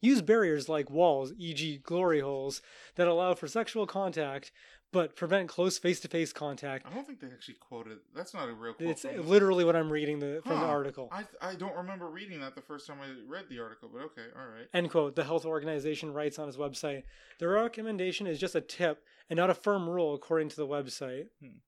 Use 0.00 0.22
barriers 0.22 0.68
like 0.68 0.90
walls, 0.90 1.32
e.g., 1.38 1.78
glory 1.78 2.20
holes, 2.20 2.60
that 2.96 3.08
allow 3.08 3.34
for 3.34 3.48
sexual 3.48 3.86
contact 3.86 4.52
but 4.92 5.16
prevent 5.16 5.48
close 5.48 5.76
face-to-face 5.76 6.32
contact." 6.32 6.86
I 6.86 6.94
don't 6.94 7.04
think 7.04 7.20
they 7.20 7.26
actually 7.26 7.54
quoted. 7.54 7.98
That's 8.14 8.32
not 8.32 8.48
a 8.48 8.54
real 8.54 8.74
quote. 8.74 8.90
It's 8.90 9.04
literally 9.04 9.64
what 9.64 9.74
I'm 9.74 9.90
reading 9.90 10.20
the, 10.20 10.40
from 10.46 10.60
the 10.60 10.66
article. 10.66 11.08
I 11.10 11.24
I 11.40 11.54
don't 11.56 11.74
remember 11.76 12.08
reading 12.08 12.40
that 12.40 12.54
the 12.54 12.62
first 12.62 12.86
time 12.86 12.98
I 13.02 13.08
read 13.28 13.46
the 13.48 13.58
article, 13.58 13.90
but 13.92 14.02
okay, 14.02 14.26
all 14.38 14.46
right. 14.46 14.68
End 14.72 14.90
quote. 14.90 15.16
The 15.16 15.24
health 15.24 15.44
organization 15.44 16.12
writes 16.12 16.38
on 16.38 16.48
its 16.48 16.56
website 16.56 17.02
The 17.40 17.48
recommendation 17.48 18.26
is 18.26 18.38
just 18.38 18.54
a 18.54 18.60
tip 18.60 19.02
and 19.28 19.36
not 19.36 19.50
a 19.50 19.54
firm 19.54 19.88
rule, 19.88 20.14
according 20.14 20.50
to 20.50 20.56
the 20.56 20.66
website. 20.66 21.26
Hmm. 21.42 21.58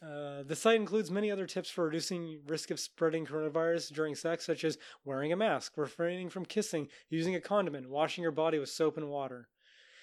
Uh, 0.00 0.44
the 0.44 0.54
site 0.54 0.76
includes 0.76 1.10
many 1.10 1.30
other 1.30 1.46
tips 1.46 1.68
for 1.68 1.84
reducing 1.84 2.40
risk 2.46 2.70
of 2.70 2.78
spreading 2.78 3.26
coronavirus 3.26 3.92
during 3.92 4.14
sex, 4.14 4.46
such 4.46 4.62
as 4.62 4.78
wearing 5.04 5.32
a 5.32 5.36
mask, 5.36 5.72
refraining 5.76 6.30
from 6.30 6.44
kissing, 6.44 6.88
using 7.10 7.34
a 7.34 7.40
condom, 7.40 7.74
and 7.74 7.88
washing 7.88 8.22
your 8.22 8.30
body 8.30 8.58
with 8.58 8.68
soap 8.68 8.96
and 8.96 9.08
water. 9.08 9.48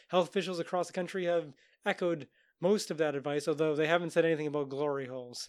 Health 0.09 0.27
officials 0.27 0.59
across 0.59 0.87
the 0.87 0.93
country 0.93 1.25
have 1.25 1.53
echoed 1.85 2.27
most 2.59 2.91
of 2.91 2.97
that 2.97 3.15
advice, 3.15 3.47
although 3.47 3.75
they 3.75 3.87
haven't 3.87 4.11
said 4.11 4.25
anything 4.25 4.47
about 4.47 4.69
glory 4.69 5.07
holes. 5.07 5.47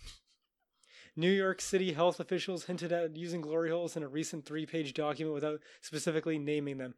New 1.17 1.31
York 1.31 1.61
City 1.61 1.93
health 1.93 2.21
officials 2.21 2.67
hinted 2.67 2.93
at 2.93 3.17
using 3.17 3.41
glory 3.41 3.71
holes 3.71 3.97
in 3.97 4.03
a 4.03 4.09
recent 4.09 4.45
three 4.45 4.67
page 4.67 4.93
document 4.93 5.35
without 5.35 5.61
specifically 5.81 6.39
naming 6.39 6.77
them. 6.77 6.95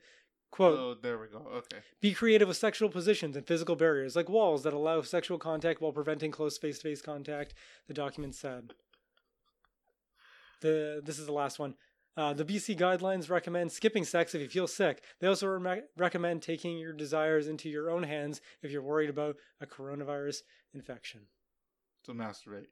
Quote, 0.50 0.78
Oh, 0.78 0.94
there 1.00 1.18
we 1.18 1.26
go. 1.28 1.46
Okay. 1.54 1.78
be 2.00 2.12
creative 2.14 2.48
with 2.48 2.56
sexual 2.56 2.88
positions 2.88 3.36
and 3.36 3.46
physical 3.46 3.76
barriers, 3.76 4.16
like 4.16 4.28
walls 4.28 4.62
that 4.62 4.72
allow 4.72 5.02
sexual 5.02 5.38
contact 5.38 5.80
while 5.80 5.92
preventing 5.92 6.30
close 6.30 6.56
face 6.58 6.78
to 6.78 6.82
face 6.84 7.02
contact, 7.02 7.54
the 7.86 7.94
document 7.94 8.34
said. 8.34 8.72
The, 10.60 11.02
this 11.04 11.18
is 11.18 11.26
the 11.26 11.32
last 11.32 11.58
one. 11.58 11.74
Uh, 12.16 12.32
the 12.32 12.44
BC 12.44 12.76
guidelines 12.76 13.30
recommend 13.30 13.70
skipping 13.70 14.04
sex 14.04 14.34
if 14.34 14.40
you 14.40 14.48
feel 14.48 14.66
sick. 14.66 15.04
They 15.20 15.28
also 15.28 15.46
re- 15.46 15.82
recommend 15.96 16.42
taking 16.42 16.76
your 16.76 16.92
desires 16.92 17.46
into 17.46 17.68
your 17.68 17.90
own 17.90 18.02
hands 18.02 18.40
if 18.60 18.72
you're 18.72 18.82
worried 18.82 19.10
about 19.10 19.36
a 19.60 19.66
coronavirus 19.66 20.42
infection. 20.74 21.20
So 22.04 22.12
masturbate. 22.12 22.66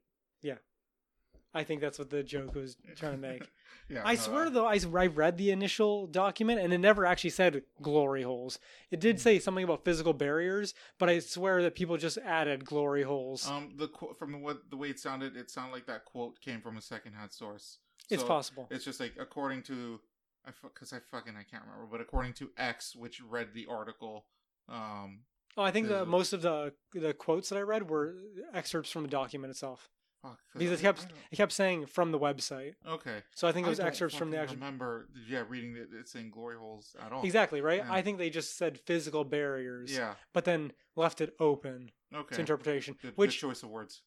I 1.54 1.64
think 1.64 1.80
that's 1.80 1.98
what 1.98 2.10
the 2.10 2.22
joke 2.22 2.54
was 2.54 2.76
trying 2.96 3.12
to 3.12 3.18
make. 3.18 3.50
yeah. 3.88 4.02
I 4.04 4.14
no, 4.14 4.20
swear 4.20 4.50
though, 4.50 4.66
I, 4.66 4.78
I 4.94 5.06
read 5.06 5.38
the 5.38 5.50
initial 5.50 6.06
document 6.06 6.60
and 6.60 6.72
it 6.72 6.78
never 6.78 7.06
actually 7.06 7.30
said 7.30 7.62
glory 7.80 8.22
holes. 8.22 8.58
It 8.90 8.96
Hmm. 8.96 9.00
did 9.00 9.20
say 9.20 9.38
something 9.38 9.64
about 9.64 9.84
physical 9.84 10.12
barriers, 10.12 10.74
but 10.98 11.08
I 11.08 11.18
swear 11.20 11.62
that 11.62 11.74
people 11.74 11.96
just 11.96 12.18
added 12.18 12.64
glory 12.66 13.04
holes. 13.04 13.48
Um, 13.48 13.72
the 13.76 13.88
from 14.18 14.42
what 14.42 14.68
the 14.70 14.76
way 14.76 14.90
it 14.90 14.98
sounded, 14.98 15.34
it 15.36 15.50
sounded 15.50 15.72
like 15.72 15.86
that 15.86 16.04
quote 16.04 16.40
came 16.40 16.60
from 16.60 16.76
a 16.76 16.82
secondhand 16.82 17.32
source. 17.32 17.78
it's 18.10 18.22
possible. 18.22 18.68
It's 18.70 18.84
just 18.84 19.00
like 19.00 19.14
according 19.18 19.62
to, 19.64 20.00
I 20.46 20.50
because 20.62 20.92
I 20.92 20.98
fucking 21.10 21.34
I 21.36 21.42
can't 21.42 21.62
remember, 21.64 21.86
but 21.90 22.00
according 22.02 22.34
to 22.34 22.50
X, 22.58 22.94
which 22.94 23.22
read 23.22 23.48
the 23.54 23.66
article, 23.66 24.26
um, 24.68 25.20
oh, 25.56 25.62
I 25.62 25.70
think 25.70 25.88
the 25.88 26.04
most 26.04 26.32
of 26.34 26.42
the 26.42 26.74
the 26.92 27.14
quotes 27.14 27.48
that 27.48 27.56
I 27.56 27.62
read 27.62 27.88
were 27.88 28.16
excerpts 28.52 28.90
from 28.90 29.04
the 29.04 29.08
document 29.08 29.50
itself 29.52 29.88
fuck, 30.28 30.38
'cause 30.52 30.58
because 30.58 30.70
I- 30.72 30.74
it 30.74 30.80
kept 30.82 30.98
I 30.98 31.02
don't- 31.08 31.18
it 31.32 31.36
kept 31.36 31.52
saying 31.52 31.86
from 31.86 32.10
the 32.12 32.18
website. 32.18 32.74
okay. 32.86 33.22
So 33.34 33.48
I 33.48 33.52
think 33.52 33.66
it 33.66 33.70
was 33.70 33.80
excerpts 33.80 34.16
from 34.16 34.30
the 34.30 34.36
fucking 34.36 34.50
actual. 34.50 34.56
Remember, 34.64 35.08
yeah, 35.26 35.44
reading 35.48 35.76
it, 35.76 35.88
it's 35.92 36.12
saying 36.12 36.30
glory 36.30 36.56
holes 36.56 36.94
at 37.00 37.12
all. 37.12 37.24
Exactly 37.24 37.60
right. 37.60 37.78
Yeah. 37.84 37.92
I 37.92 38.02
think 38.02 38.18
they 38.18 38.30
just 38.30 38.56
said 38.56 38.78
physical 38.80 39.24
barriers, 39.24 39.92
Yeah. 39.92 40.14
but 40.32 40.44
then 40.44 40.72
left 40.96 41.20
it 41.20 41.34
open 41.40 41.92
Okay. 42.14 42.34
to 42.36 42.40
interpretation. 42.40 42.94
Good, 43.00 43.16
which 43.16 43.32
good 43.40 43.48
choice 43.48 43.62
of 43.62 43.70
words. 43.70 44.02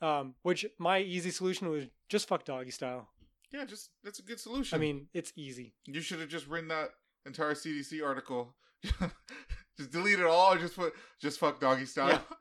um, 0.00 0.34
which 0.42 0.66
my 0.78 0.98
easy 0.98 1.30
solution 1.30 1.68
was 1.68 1.86
just 2.08 2.26
fuck 2.28 2.44
doggy 2.44 2.70
style. 2.72 3.12
Yeah, 3.52 3.64
just 3.64 3.90
that's 4.02 4.18
a 4.18 4.22
good 4.22 4.40
solution. 4.40 4.74
I 4.76 4.80
mean, 4.80 5.08
it's 5.14 5.32
easy. 5.36 5.74
you 5.86 6.00
should 6.00 6.18
have 6.20 6.28
just 6.28 6.46
written 6.48 6.68
that 6.68 6.90
entire 7.24 7.54
CDC 7.54 8.02
article. 8.04 8.56
just 8.82 9.90
delete 9.92 10.18
it 10.18 10.26
all. 10.26 10.56
Just 10.58 10.74
put 10.74 10.94
just 11.20 11.38
fuck 11.38 11.60
doggy 11.60 11.86
style. 11.86 12.08
Yeah. 12.08 12.36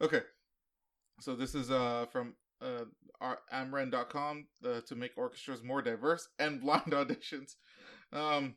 okay, 0.02 0.20
so 1.20 1.34
this 1.36 1.54
is 1.54 1.70
uh 1.70 2.06
from 2.12 2.34
uh 2.62 2.84
amren.com 3.52 4.46
uh, 4.64 4.80
to 4.86 4.94
make 4.94 5.12
orchestras 5.16 5.62
more 5.62 5.82
diverse 5.82 6.28
and 6.38 6.60
blind 6.64 6.92
auditions. 6.92 7.54
Um, 8.12 8.54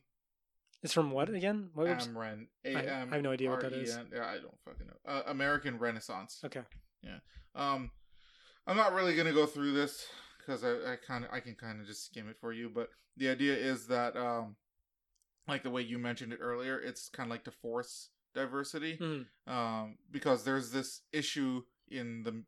It's 0.82 0.92
from 0.92 1.10
what 1.10 1.28
again? 1.30 1.70
What 1.74 1.86
Amren. 1.88 2.46
I- 2.64 2.68
A 2.70 2.76
I 2.76 2.82
M. 3.02 3.10
have 3.10 3.22
no 3.22 3.32
idea 3.32 3.50
what 3.50 3.60
that 3.60 3.72
is. 3.72 3.98
Yeah, 4.12 4.26
I 4.26 4.38
don't 4.38 4.58
fucking 4.64 4.86
know. 4.86 4.96
Uh, 5.10 5.22
American 5.26 5.78
Renaissance. 5.78 6.40
Okay. 6.44 6.62
Yeah. 7.02 7.18
Um, 7.54 7.90
I'm 8.66 8.76
not 8.76 8.92
really 8.92 9.16
gonna 9.16 9.32
go 9.32 9.46
through 9.46 9.72
this 9.72 10.06
because 10.38 10.62
I, 10.64 10.92
I 10.92 10.96
kind 10.96 11.24
of 11.24 11.30
I 11.32 11.40
can 11.40 11.54
kind 11.54 11.80
of 11.80 11.86
just 11.86 12.04
skim 12.06 12.28
it 12.28 12.36
for 12.40 12.52
you. 12.52 12.70
But 12.72 12.88
the 13.16 13.28
idea 13.28 13.54
is 13.56 13.86
that 13.88 14.16
um, 14.16 14.56
like 15.48 15.62
the 15.62 15.70
way 15.70 15.82
you 15.82 15.98
mentioned 15.98 16.32
it 16.32 16.38
earlier, 16.40 16.78
it's 16.78 17.08
kind 17.08 17.26
of 17.26 17.30
like 17.30 17.44
to 17.44 17.50
force 17.50 18.10
diversity. 18.34 18.96
Mhm. 18.98 19.26
Um, 19.46 19.96
because 20.10 20.44
there's 20.44 20.70
this 20.70 21.02
issue 21.12 21.62
in 21.90 22.22
the 22.22 22.42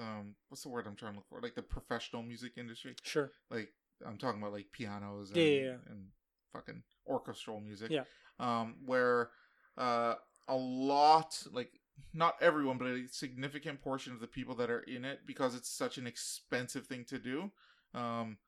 um, 0.00 0.34
what's 0.48 0.62
the 0.62 0.68
word 0.68 0.86
I'm 0.86 0.96
trying 0.96 1.12
to 1.12 1.18
look 1.18 1.28
for? 1.28 1.40
Like 1.40 1.54
the 1.54 1.62
professional 1.62 2.22
music 2.22 2.52
industry. 2.56 2.96
Sure. 3.02 3.30
Like 3.50 3.68
I'm 4.06 4.18
talking 4.18 4.40
about 4.40 4.52
like 4.52 4.72
pianos 4.72 5.28
and, 5.28 5.36
Yeah, 5.36 5.44
yeah, 5.44 5.62
yeah. 5.62 5.76
and 5.88 6.06
fucking 6.52 6.82
orchestral 7.06 7.60
music. 7.60 7.90
Yeah. 7.90 8.04
Um, 8.40 8.76
where 8.84 9.30
uh, 9.78 10.14
a 10.48 10.56
lot 10.56 11.42
like 11.52 11.80
not 12.12 12.34
everyone, 12.40 12.78
but 12.78 12.88
a 12.88 13.06
significant 13.08 13.80
portion 13.80 14.12
of 14.12 14.20
the 14.20 14.26
people 14.26 14.54
that 14.56 14.70
are 14.70 14.80
in 14.80 15.04
it, 15.04 15.20
because 15.26 15.54
it's 15.54 15.70
such 15.70 15.96
an 15.98 16.06
expensive 16.06 16.86
thing 16.86 17.04
to 17.08 17.18
do, 17.18 17.52
um, 17.94 18.38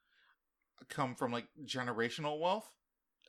come 0.89 1.15
from 1.15 1.33
like 1.33 1.47
generational 1.65 2.41
wealth. 2.41 2.69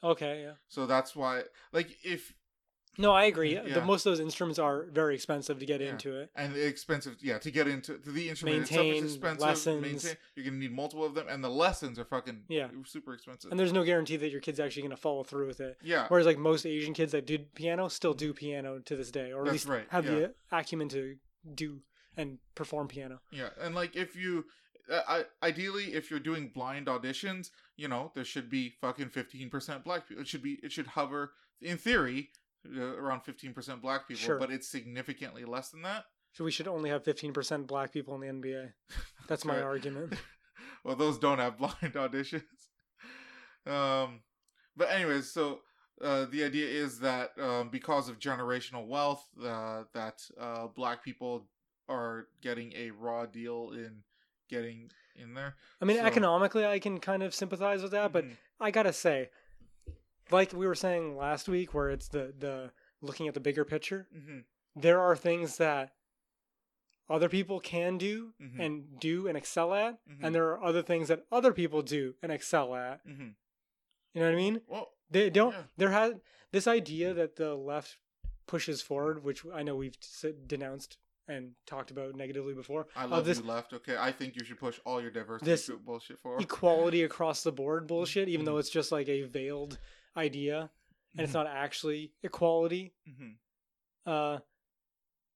Okay. 0.03 0.41
Yeah. 0.43 0.53
So 0.67 0.85
that's 0.85 1.15
why, 1.15 1.43
like, 1.71 1.97
if 2.03 2.33
No, 2.97 3.11
I 3.11 3.25
agree. 3.25 3.53
Yeah. 3.53 3.61
The, 3.75 3.81
most 3.85 4.05
of 4.05 4.11
those 4.11 4.19
instruments 4.19 4.57
are 4.59 4.85
very 4.91 5.13
expensive 5.15 5.59
to 5.59 5.65
get 5.65 5.81
Yeah. 5.81 5.89
into 5.91 6.19
it. 6.19 6.31
and 6.35 6.55
expensive, 6.55 7.17
yeah, 7.21 7.37
to 7.39 7.51
get 7.51 7.67
into 7.67 7.97
to 7.97 8.11
the 8.11 8.29
instrument 8.29 8.57
Maintain, 8.59 8.79
itself 8.95 9.05
is 9.05 9.13
expensive. 9.15 9.47
lessons. 9.47 9.81
Maintain, 9.81 10.17
you're 10.35 10.45
gonna 10.45 10.57
need 10.57 10.71
multiple 10.71 11.05
of 11.05 11.13
them, 11.13 11.27
and 11.29 11.43
the 11.43 11.49
lessons 11.49 11.99
are 11.99 12.05
fucking 12.05 12.43
Yeah. 12.47 12.69
super 12.85 13.13
expensive. 13.13 13.51
And 13.51 13.59
there's 13.59 13.73
no 13.73 13.83
guarantee 13.83 14.17
that 14.17 14.29
your 14.29 14.41
kid's 14.41 14.59
actually 14.59 14.81
going 14.83 14.95
to 14.95 14.97
follow 15.01 15.23
through 15.23 15.47
with 15.47 15.59
it. 15.59 15.77
yeah, 15.83 16.07
Whereas, 16.07 16.25
like 16.25 16.37
most 16.37 16.65
Asian 16.65 16.93
kids 16.93 17.11
that 17.11 17.25
did 17.25 17.53
piano 17.53 17.87
still 17.87 18.13
do 18.13 18.33
piano 18.33 18.79
to 18.79 18.95
this 18.95 19.11
day, 19.11 19.31
or 19.31 19.41
at 19.41 19.45
That's 19.45 19.53
least 19.53 19.67
right, 19.67 19.87
have 19.89 20.05
yeah. 20.05 20.11
the 20.11 20.35
acumen 20.51 20.89
to 20.89 21.17
do 21.53 21.81
and 22.15 22.39
perform 22.55 22.87
piano. 22.87 23.21
Yeah, 23.31 23.49
and 23.59 23.75
like 23.75 23.95
if 23.95 24.15
you, 24.15 24.45
uh, 24.91 25.01
I, 25.07 25.25
ideally, 25.43 25.93
if 25.93 26.09
you're 26.09 26.19
doing 26.19 26.49
blind 26.49 26.87
auditions, 26.87 27.51
you 27.75 27.87
know 27.87 28.11
there 28.15 28.25
should 28.25 28.49
be 28.49 28.71
fucking 28.81 29.09
fifteen 29.09 29.49
percent 29.51 29.83
black 29.83 30.07
people. 30.07 30.21
It 30.23 30.27
should 30.27 30.41
be, 30.41 30.53
it 30.63 30.71
should 30.71 30.87
hover 30.87 31.33
in 31.61 31.77
theory 31.77 32.31
around 32.77 33.21
fifteen 33.21 33.53
percent 33.53 33.81
black 33.81 34.07
people, 34.07 34.21
Sure. 34.23 34.39
but 34.39 34.51
it's 34.51 34.67
significantly 34.69 35.45
less 35.45 35.69
than 35.69 35.81
that. 35.83 36.05
So 36.33 36.43
we 36.43 36.51
should 36.51 36.67
only 36.67 36.89
have 36.91 37.03
15% 37.03 37.65
black 37.65 37.91
people 37.91 38.13
in 38.13 38.21
the 38.21 38.27
NBA. 38.47 38.71
That's 39.27 39.43
my 39.43 39.59
argument. 39.59 40.13
well, 40.83 40.95
those 40.95 41.17
don't 41.17 41.39
have 41.39 41.57
blind 41.57 41.73
auditions. 41.95 42.43
Um, 43.65 44.21
but 44.75 44.89
anyways, 44.91 45.31
so 45.31 45.59
uh, 46.03 46.25
the 46.29 46.43
idea 46.43 46.67
is 46.67 46.99
that 46.99 47.31
um, 47.41 47.69
because 47.69 48.07
of 48.09 48.19
generational 48.19 48.85
wealth, 48.87 49.25
uh, 49.43 49.83
that 49.93 50.21
uh, 50.39 50.67
black 50.67 51.03
people 51.03 51.47
are 51.89 52.27
getting 52.41 52.71
a 52.73 52.91
raw 52.91 53.25
deal 53.25 53.71
in 53.73 54.03
getting 54.49 54.89
in 55.15 55.33
there. 55.33 55.55
I 55.81 55.85
mean, 55.85 55.97
So- 55.97 56.05
economically, 56.05 56.65
I 56.65 56.79
can 56.79 56.99
kind 56.99 57.23
of 57.23 57.33
sympathize 57.33 57.81
with 57.81 57.91
that, 57.91 58.11
but 58.13 58.25
Mhm. 58.25 58.37
I 58.59 58.71
gotta 58.71 58.93
say, 58.93 59.29
like 60.31 60.53
we 60.53 60.65
were 60.67 60.75
saying 60.75 61.15
last 61.17 61.47
week, 61.49 61.73
where 61.73 61.89
it's 61.89 62.07
the 62.09 62.33
the 62.37 62.71
looking 63.01 63.27
at 63.27 63.33
the 63.33 63.39
bigger 63.39 63.63
picture, 63.65 64.07
Mhm. 64.15 64.43
there 64.75 64.99
are 64.99 65.15
things 65.15 65.57
that 65.57 65.93
other 67.09 67.29
people 67.29 67.59
can 67.59 67.97
do 67.97 68.33
Mhm. 68.41 68.59
and 68.59 68.99
do 68.99 69.27
and 69.27 69.37
excel 69.37 69.73
at, 69.73 69.99
Mhm. 70.07 70.17
and 70.23 70.35
there 70.35 70.47
are 70.49 70.61
other 70.63 70.81
things 70.81 71.07
that 71.07 71.25
other 71.31 71.53
people 71.53 71.81
do 71.81 72.15
and 72.21 72.31
excel 72.31 72.75
at. 72.75 73.01
hmm 73.03 73.29
You 74.13 74.21
know 74.21 74.25
what 74.29 74.33
I 74.33 74.35
mean? 74.35 74.61
Well, 74.67 74.93
They 75.09 75.29
don't. 75.29 75.53
Yeah. 75.53 75.63
There 75.77 75.91
has 75.91 76.15
this 76.51 76.67
idea 76.67 77.13
that 77.13 77.37
the 77.37 77.55
left 77.55 77.97
pushes 78.45 78.81
forward, 78.81 79.23
which 79.23 79.45
I 79.45 79.63
know 79.63 79.75
we've 79.77 79.95
denounced 80.47 80.97
and 81.29 81.55
talked 81.65 81.91
about 81.91 82.13
negatively 82.15 82.53
before. 82.53 82.87
I 82.93 83.05
love 83.05 83.23
this 83.23 83.39
you 83.39 83.45
left. 83.45 83.71
Okay, 83.71 83.95
I 83.95 84.11
think 84.11 84.35
you 84.35 84.43
should 84.43 84.57
push 84.59 84.79
all 84.85 85.01
your 85.01 85.11
diversity 85.11 85.49
This 85.51 85.69
bullshit 85.69 86.19
forward. 86.19 86.41
equality 86.41 87.03
across 87.03 87.41
the 87.43 87.53
board 87.53 87.87
bullshit, 87.87 88.27
even 88.27 88.43
though 88.45 88.57
it's 88.57 88.69
just 88.69 88.91
like 88.91 89.07
a 89.07 89.21
veiled 89.23 89.77
idea 90.17 90.71
and 91.13 91.21
it's 91.21 91.31
Mhm. 91.31 91.35
not 91.45 91.47
actually 91.47 92.13
equality. 92.23 92.93
hmm 93.05 93.31
Uh, 94.05 94.39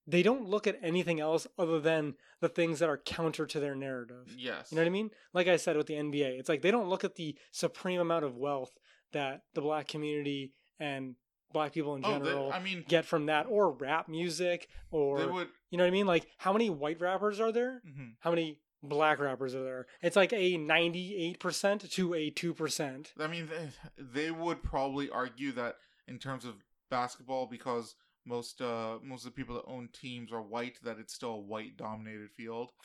they 0.07 0.23
don't 0.23 0.47
look 0.47 0.65
at 0.65 0.79
anything 0.81 1.19
else 1.19 1.45
other 1.57 1.79
than 1.79 2.15
the 2.39 2.49
things 2.49 2.79
that 2.79 2.89
are 2.89 2.97
counter 2.97 3.45
to 3.45 3.59
their 3.59 3.75
narrative. 3.75 4.33
Yes. 4.35 4.71
You 4.71 4.75
know 4.77 4.81
what 4.81 4.87
I 4.87 4.91
mean? 4.91 5.11
Like 5.33 5.47
I 5.47 5.57
said 5.57 5.77
with 5.77 5.87
the 5.87 5.95
NBA, 5.95 6.39
it's 6.39 6.49
like 6.49 6.61
they 6.61 6.71
don't 6.71 6.89
look 6.89 7.03
at 7.03 7.15
the 7.15 7.37
supreme 7.51 7.99
amount 8.01 8.25
of 8.25 8.35
wealth 8.35 8.77
that 9.11 9.43
the 9.53 9.61
black 9.61 9.87
community 9.87 10.53
and 10.79 11.15
black 11.51 11.73
people 11.73 11.95
in 11.95 12.05
Oh, 12.05 12.13
they- 12.17 12.25
general 12.25 12.51
I 12.51 12.59
mean, 12.59 12.83
get 12.87 13.05
from 13.05 13.25
that, 13.27 13.45
or 13.45 13.71
rap 13.73 14.07
music, 14.07 14.69
or 14.89 15.27
would. 15.31 15.49
you 15.69 15.77
know 15.77 15.83
what 15.83 15.89
I 15.89 15.91
mean? 15.91 16.07
Like 16.07 16.27
how 16.37 16.51
many 16.53 16.69
white 16.69 16.99
rappers 17.01 17.39
are 17.39 17.51
there? 17.51 17.81
mhm. 17.85 18.15
How 18.21 18.29
many 18.31 18.59
black 18.83 19.19
rappers 19.19 19.53
are 19.55 19.63
there? 19.63 19.87
It's 20.01 20.15
like 20.15 20.33
a 20.33 20.57
ninety-eight 20.57 21.39
percent 21.39 21.89
to 21.91 22.13
a 22.13 22.29
two 22.29 22.53
percent. 22.53 23.13
I 23.19 23.27
mean, 23.27 23.47
they, 23.47 23.69
they 24.25 24.31
would 24.31 24.63
probably 24.63 25.09
argue 25.09 25.51
that 25.53 25.75
in 26.07 26.17
terms 26.19 26.45
of 26.45 26.55
basketball, 26.89 27.47
because 27.47 27.95
most 28.25 28.61
uh 28.61 28.97
most 29.03 29.25
of 29.25 29.31
the 29.33 29.35
people 29.35 29.55
that 29.55 29.65
own 29.67 29.89
teams 29.93 30.31
are 30.31 30.41
white, 30.41 30.77
that 30.83 30.97
it's 30.99 31.13
still 31.13 31.33
a 31.35 31.39
white 31.39 31.77
dominated 31.77 32.29
field. 32.35 32.71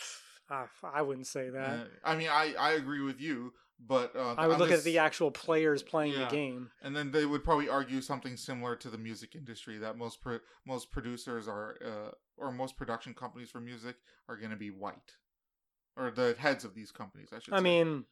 Ah, 0.48 0.68
I 0.94 1.02
wouldn't 1.02 1.27
say 1.27 1.51
that. 1.51 1.70
Uh, 1.81 1.85
I 2.05 2.14
mean, 2.14 2.28
I 2.31 2.55
I 2.56 2.70
agree 2.74 3.01
with 3.02 3.20
you, 3.20 3.52
but 3.85 4.14
uh, 4.14 4.36
I 4.39 4.47
would 4.47 4.52
I'm 4.55 4.60
look 4.60 4.68
just- 4.68 4.82
at 4.82 4.85
the 4.85 4.98
actual 4.98 5.32
players 5.32 5.82
playing 5.82 6.12
Yeah. 6.12 6.27
the 6.27 6.31
game. 6.31 6.70
and 6.82 6.94
then 6.94 7.10
they 7.10 7.27
would 7.27 7.43
probably 7.43 7.68
argue 7.68 8.01
something 8.01 8.36
similar 8.36 8.77
to 8.77 8.89
the 8.89 8.97
music 8.97 9.35
industry 9.35 9.77
that 9.78 9.98
most 9.98 10.20
pro- 10.20 10.39
most 10.64 10.93
producers 10.93 11.48
are 11.48 11.77
uh, 11.85 12.10
or 12.36 12.52
most 12.52 12.77
production 12.77 13.12
companies 13.12 13.51
for 13.51 13.59
music 13.60 13.97
are 14.28 14.36
going 14.36 14.52
to 14.52 14.56
be 14.56 14.70
white, 14.70 15.16
or 15.97 16.10
the 16.10 16.35
heads 16.39 16.64
of 16.64 16.74
these 16.74 16.90
companies. 16.93 17.28
I 17.32 17.39
should. 17.39 17.55
I 17.55 17.59
say. 17.59 17.62
mean, 17.62 18.05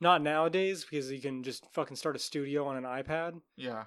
not 0.00 0.22
nowadays 0.22 0.84
because 0.88 1.10
you 1.10 1.20
can 1.20 1.42
just 1.42 1.64
fucking 1.72 1.96
start 1.96 2.16
a 2.16 2.18
studio 2.18 2.66
on 2.66 2.76
an 2.76 2.84
iPad. 2.84 3.40
yeah, 3.56 3.84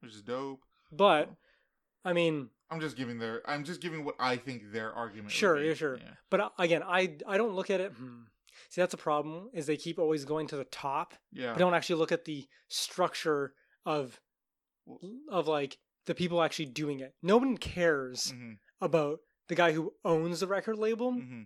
which 0.00 0.12
is 0.14 0.22
dope. 0.22 0.60
But 0.92 1.30
I 2.04 2.12
mean, 2.12 2.48
I'm 2.70 2.80
just 2.80 2.96
giving 2.96 3.18
their. 3.18 3.42
I'm 3.48 3.64
just 3.64 3.80
giving 3.80 4.04
what 4.04 4.14
I 4.18 4.36
think 4.36 4.72
their 4.72 4.92
argument. 4.92 5.30
Sure, 5.32 5.62
yeah, 5.62 5.74
sure. 5.74 5.96
Yeah. 5.96 6.10
but 6.30 6.40
uh, 6.40 6.48
again, 6.58 6.82
I 6.84 7.16
I 7.26 7.36
don't 7.36 7.54
look 7.54 7.70
at 7.70 7.80
it. 7.80 7.92
Hmm. 7.92 8.22
See, 8.70 8.80
that's 8.80 8.94
a 8.94 8.98
problem. 8.98 9.50
Is 9.52 9.66
they 9.66 9.76
keep 9.76 9.98
always 9.98 10.24
going 10.24 10.46
to 10.48 10.56
the 10.56 10.64
top, 10.64 11.14
Yeah. 11.32 11.52
but 11.52 11.58
don't 11.58 11.74
actually 11.74 11.96
look 11.98 12.12
at 12.12 12.24
the 12.24 12.46
structure 12.68 13.54
of 13.84 14.20
of 15.30 15.48
like 15.48 15.78
the 16.06 16.14
people 16.14 16.42
actually 16.42 16.66
doing 16.66 17.00
it. 17.00 17.14
No 17.22 17.36
one 17.38 17.56
cares 17.56 18.30
hmm 18.32 18.52
about 18.80 19.20
the 19.48 19.54
guy 19.54 19.72
who 19.72 19.94
owns 20.04 20.40
the 20.40 20.46
record 20.46 20.76
label. 20.76 21.12
hmm 21.12 21.42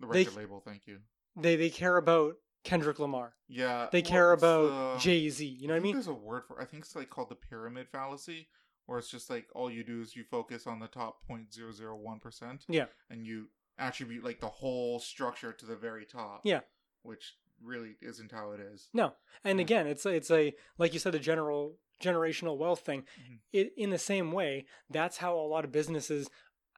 The 0.00 0.06
They- 0.08 0.18
record 0.24 0.36
label. 0.36 0.60
Thank 0.60 0.86
you. 0.86 1.00
They 1.36 1.56
they 1.56 1.70
care 1.70 1.96
about 1.96 2.36
Kendrick 2.64 2.98
Lamar. 2.98 3.34
Yeah. 3.48 3.88
They 3.92 4.02
care 4.02 4.32
about 4.32 4.94
the- 4.96 4.98
Jay 5.00 5.28
Z. 5.28 5.46
You 5.46 5.68
know 5.68 5.74
what 5.74 5.80
I 5.80 5.82
mean? 5.82 5.94
There's 5.94 6.06
a 6.06 6.14
word 6.14 6.44
for. 6.46 6.60
I 6.60 6.64
think 6.64 6.84
it's 6.84 6.96
like 6.96 7.10
called 7.10 7.28
the 7.28 7.34
pyramid 7.36 7.88
fallacy, 7.88 8.48
where 8.86 8.98
it's 8.98 9.10
just 9.10 9.30
like 9.30 9.46
all 9.54 9.70
you 9.70 9.84
do 9.84 10.00
is 10.00 10.16
you 10.16 10.24
focus 10.24 10.66
on 10.66 10.78
the 10.80 10.88
top 10.88 11.20
0.001 11.28 12.20
percent. 12.20 12.64
Yeah. 12.68 12.86
And 13.10 13.26
you 13.26 13.48
attribute 13.78 14.24
like 14.24 14.40
the 14.40 14.48
whole 14.48 14.98
structure 14.98 15.52
to 15.52 15.66
the 15.66 15.76
very 15.76 16.04
top. 16.06 16.40
Yeah. 16.44 16.60
Which 17.02 17.36
really 17.62 17.96
isn't 18.02 18.32
how 18.32 18.52
it 18.52 18.60
is. 18.60 18.88
No, 18.92 19.14
and 19.44 19.58
Yeah. 19.58 19.62
again, 19.64 19.86
it's 19.86 20.04
a, 20.04 20.10
it's 20.10 20.30
a 20.30 20.54
like 20.78 20.92
you 20.92 20.98
said, 20.98 21.14
a 21.14 21.18
general 21.18 21.78
generational 22.02 22.58
wealth 22.58 22.80
thing. 22.80 23.06
Mhm. 23.18 23.38
It 23.52 23.72
in 23.76 23.90
the 23.90 23.98
same 23.98 24.32
way, 24.32 24.66
that's 24.90 25.18
how 25.18 25.38
a 25.38 25.46
lot 25.46 25.64
of 25.64 25.72
businesses 25.72 26.28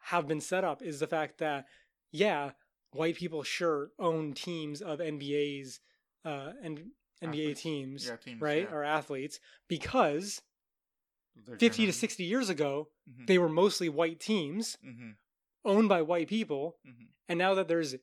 have 0.03 0.29
been 0.29 0.41
set 0.41 0.63
up. 0.65 0.81
Is 0.83 1.01
the 1.01 1.07
fact 1.09 1.39
that 1.39 1.67
yeah, 2.13 2.53
white 2.93 3.17
people 3.17 3.43
sure 3.43 3.91
own 3.99 4.33
teams 4.35 4.81
of 4.83 4.99
NBA's 5.01 5.81
uh, 6.25 6.53
and 6.63 6.91
NBA 7.23 7.57
teams, 7.57 8.07
Yeah, 8.07 8.17
teams. 8.17 8.41
right, 8.41 8.63
Yeah. 8.69 8.75
or 8.75 8.83
athletes, 8.85 9.41
because 9.69 10.43
They're 11.37 11.55
fifty 11.57 11.69
to 11.69 11.71
generally- 11.71 11.93
sixty 11.93 12.25
years 12.25 12.49
ago, 12.49 12.91
Mhm. 13.09 13.27
they 13.27 13.39
were 13.39 13.49
mostly 13.49 13.89
white 13.89 14.21
teams 14.21 14.77
Mhm. 14.85 15.17
owned 15.65 15.89
by 15.89 16.03
white 16.03 16.29
people, 16.29 16.79
Mhm. 16.87 17.09
and 17.29 17.39
now 17.39 17.55
that 17.55 17.69
there's 17.69 17.97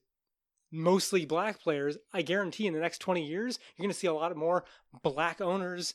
mostly 0.72 1.26
black 1.26 1.60
players, 1.60 1.98
I 2.12 2.22
guarantee 2.22 2.68
in 2.68 2.74
the 2.74 2.80
next 2.80 3.00
20 3.00 3.26
years, 3.26 3.60
you're 3.76 3.84
going 3.84 3.94
to 3.94 3.98
see 3.98 4.08
a 4.08 4.14
lot 4.14 4.36
more 4.36 4.66
black 5.04 5.40
owners 5.40 5.94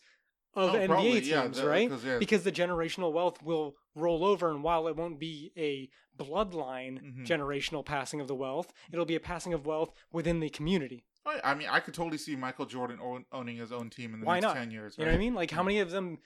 of 0.55 0.75
Oh, 0.75 0.79
NBA 0.79 0.87
probably, 0.87 1.21
teams, 1.21 1.63
right? 1.63 1.89
'cause, 1.89 2.05
yeah, 2.05 2.19
Because 2.19 2.43
the 2.45 2.53
generational 2.53 3.13
wealth 3.13 3.43
will 3.43 3.77
roll 3.95 4.25
over, 4.25 4.51
and 4.51 4.63
while 4.65 4.89
it 4.89 4.97
won't 4.97 5.19
be 5.19 5.53
a 5.57 5.89
bloodline 6.21 7.01
Mhm. 7.03 7.27
generational 7.27 7.85
passing 7.85 8.21
of 8.21 8.29
the 8.29 8.35
wealth, 8.35 8.73
it'll 8.93 9.05
be 9.05 9.15
a 9.15 9.21
passing 9.21 9.53
of 9.55 9.65
wealth 9.67 9.95
within 10.13 10.41
the 10.41 10.51
community. 10.51 11.05
I, 11.25 11.41
I 11.45 11.55
mean, 11.55 11.69
I 11.69 11.81
could 11.81 11.95
totally 11.95 12.19
see 12.19 12.35
Michael 12.37 12.67
Jordan 12.67 12.99
owning 13.33 13.57
his 13.57 13.71
own 13.73 13.91
team 13.91 14.15
in 14.15 14.21
the 14.21 14.27
Why 14.27 14.35
next 14.41 14.47
not? 14.47 14.57
ten 14.57 14.71
years. 14.71 14.97
You 14.99 15.05
know 15.05 15.11
what 15.13 15.17
I 15.17 15.19
mean? 15.19 15.35
Like, 15.35 15.51
how 15.51 15.63
many 15.63 15.79
of 15.81 15.91
them 15.91 16.19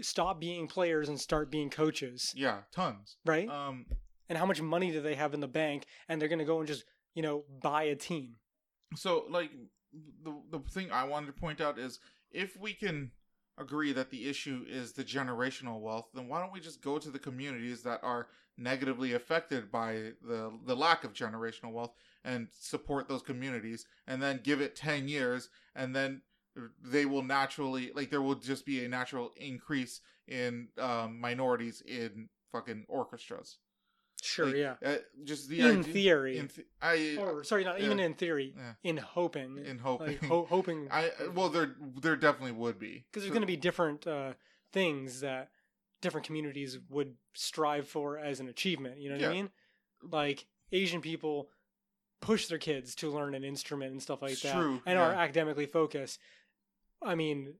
stop 0.00 0.38
being 0.40 0.68
players 0.68 1.08
and 1.08 1.20
start 1.20 1.50
being 1.50 1.70
coaches, 1.70 2.32
Yeah, 2.36 2.62
tons. 2.72 3.16
right? 3.24 3.48
Um, 3.48 3.86
and 4.28 4.36
how 4.38 4.46
much 4.46 4.60
money 4.60 4.90
do 4.92 5.00
they 5.00 5.14
have 5.14 5.32
in 5.34 5.40
the 5.40 5.48
bank, 5.48 5.86
and 6.08 6.20
they're 6.20 6.28
going 6.28 6.38
to 6.40 6.44
go 6.44 6.58
and 6.58 6.66
just, 6.68 6.84
you 7.14 7.22
know, 7.22 7.44
buy 7.62 7.84
a 7.84 7.96
team? 7.96 8.36
so 8.94 9.26
like 9.28 9.50
the 10.22 10.40
the 10.50 10.60
thing 10.70 10.92
I 10.92 11.04
wanted 11.04 11.26
to 11.26 11.32
point 11.32 11.60
out 11.60 11.76
is 11.78 11.98
if 12.30 12.56
we 12.56 12.72
can 12.72 13.10
agree 13.58 13.92
that 13.92 14.10
the 14.10 14.28
issue 14.28 14.64
is 14.68 14.92
the 14.92 15.04
generational 15.04 15.80
wealth, 15.80 16.08
then 16.14 16.28
why 16.28 16.40
don't 16.40 16.52
we 16.52 16.60
just 16.60 16.82
go 16.82 16.98
to 16.98 17.10
the 17.10 17.18
communities 17.18 17.82
that 17.82 18.00
are 18.02 18.28
negatively 18.58 19.12
affected 19.12 19.70
by 19.70 20.12
the 20.26 20.50
the 20.64 20.74
lack 20.74 21.04
of 21.04 21.12
generational 21.12 21.72
wealth 21.72 21.92
and 22.24 22.48
support 22.58 23.06
those 23.06 23.22
communities 23.22 23.86
and 24.06 24.22
then 24.22 24.40
give 24.42 24.62
it 24.62 24.74
10 24.74 25.08
years 25.08 25.50
and 25.74 25.94
then 25.94 26.22
they 26.82 27.04
will 27.04 27.22
naturally 27.22 27.92
like 27.94 28.08
there 28.08 28.22
will 28.22 28.34
just 28.34 28.64
be 28.64 28.84
a 28.84 28.88
natural 28.88 29.32
increase 29.36 30.00
in 30.26 30.68
um, 30.78 31.20
minorities 31.20 31.82
in 31.86 32.28
fucking 32.50 32.84
orchestras. 32.88 33.58
Sure, 34.26 34.46
Like, 34.46 34.56
yeah. 34.56 34.74
Uh, 34.84 34.96
just 35.24 35.48
the 35.48 35.60
In 35.60 35.80
idea- 35.80 35.92
theory. 35.92 36.38
in 36.38 36.48
th- 36.48 36.66
I 36.82 37.16
or 37.18 37.44
sorry, 37.44 37.64
not 37.64 37.78
yeah. 37.78 37.86
even 37.86 38.00
in 38.00 38.14
theory, 38.14 38.54
Yeah. 38.56 38.74
in 38.82 38.96
hoping, 38.96 39.58
in 39.64 39.78
hoping 39.78 40.06
like 40.08 40.24
ho- 40.24 40.46
hoping, 40.48 40.88
I 40.90 41.10
well, 41.34 41.48
there 41.48 41.76
there 42.00 42.16
definitely 42.16 42.52
would 42.52 42.78
be 42.78 43.04
because 43.10 43.22
there's 43.22 43.26
So- 43.30 43.34
going 43.34 43.40
to 43.42 43.46
be 43.46 43.56
different 43.56 44.06
uh, 44.06 44.34
things 44.72 45.20
that 45.20 45.50
different 46.02 46.26
communities 46.26 46.78
would 46.90 47.16
strive 47.34 47.88
for 47.88 48.18
as 48.18 48.40
an 48.40 48.48
achievement. 48.48 48.98
You 49.00 49.08
know 49.10 49.14
what 49.16 49.22
Yeah. 49.22 49.30
I 49.30 49.32
mean? 49.32 49.50
Like 50.02 50.46
Asian 50.72 51.00
people 51.00 51.48
push 52.20 52.46
their 52.46 52.58
kids 52.58 52.94
to 52.96 53.10
learn 53.10 53.34
an 53.34 53.44
instrument 53.44 53.92
and 53.92 54.02
stuff 54.02 54.22
like 54.22 54.38
that, 54.40 54.52
true, 54.54 54.82
and 54.86 54.98
are 54.98 55.12
academically 55.12 55.66
focused. 55.66 56.18
I 57.02 57.14
mean, 57.14 57.54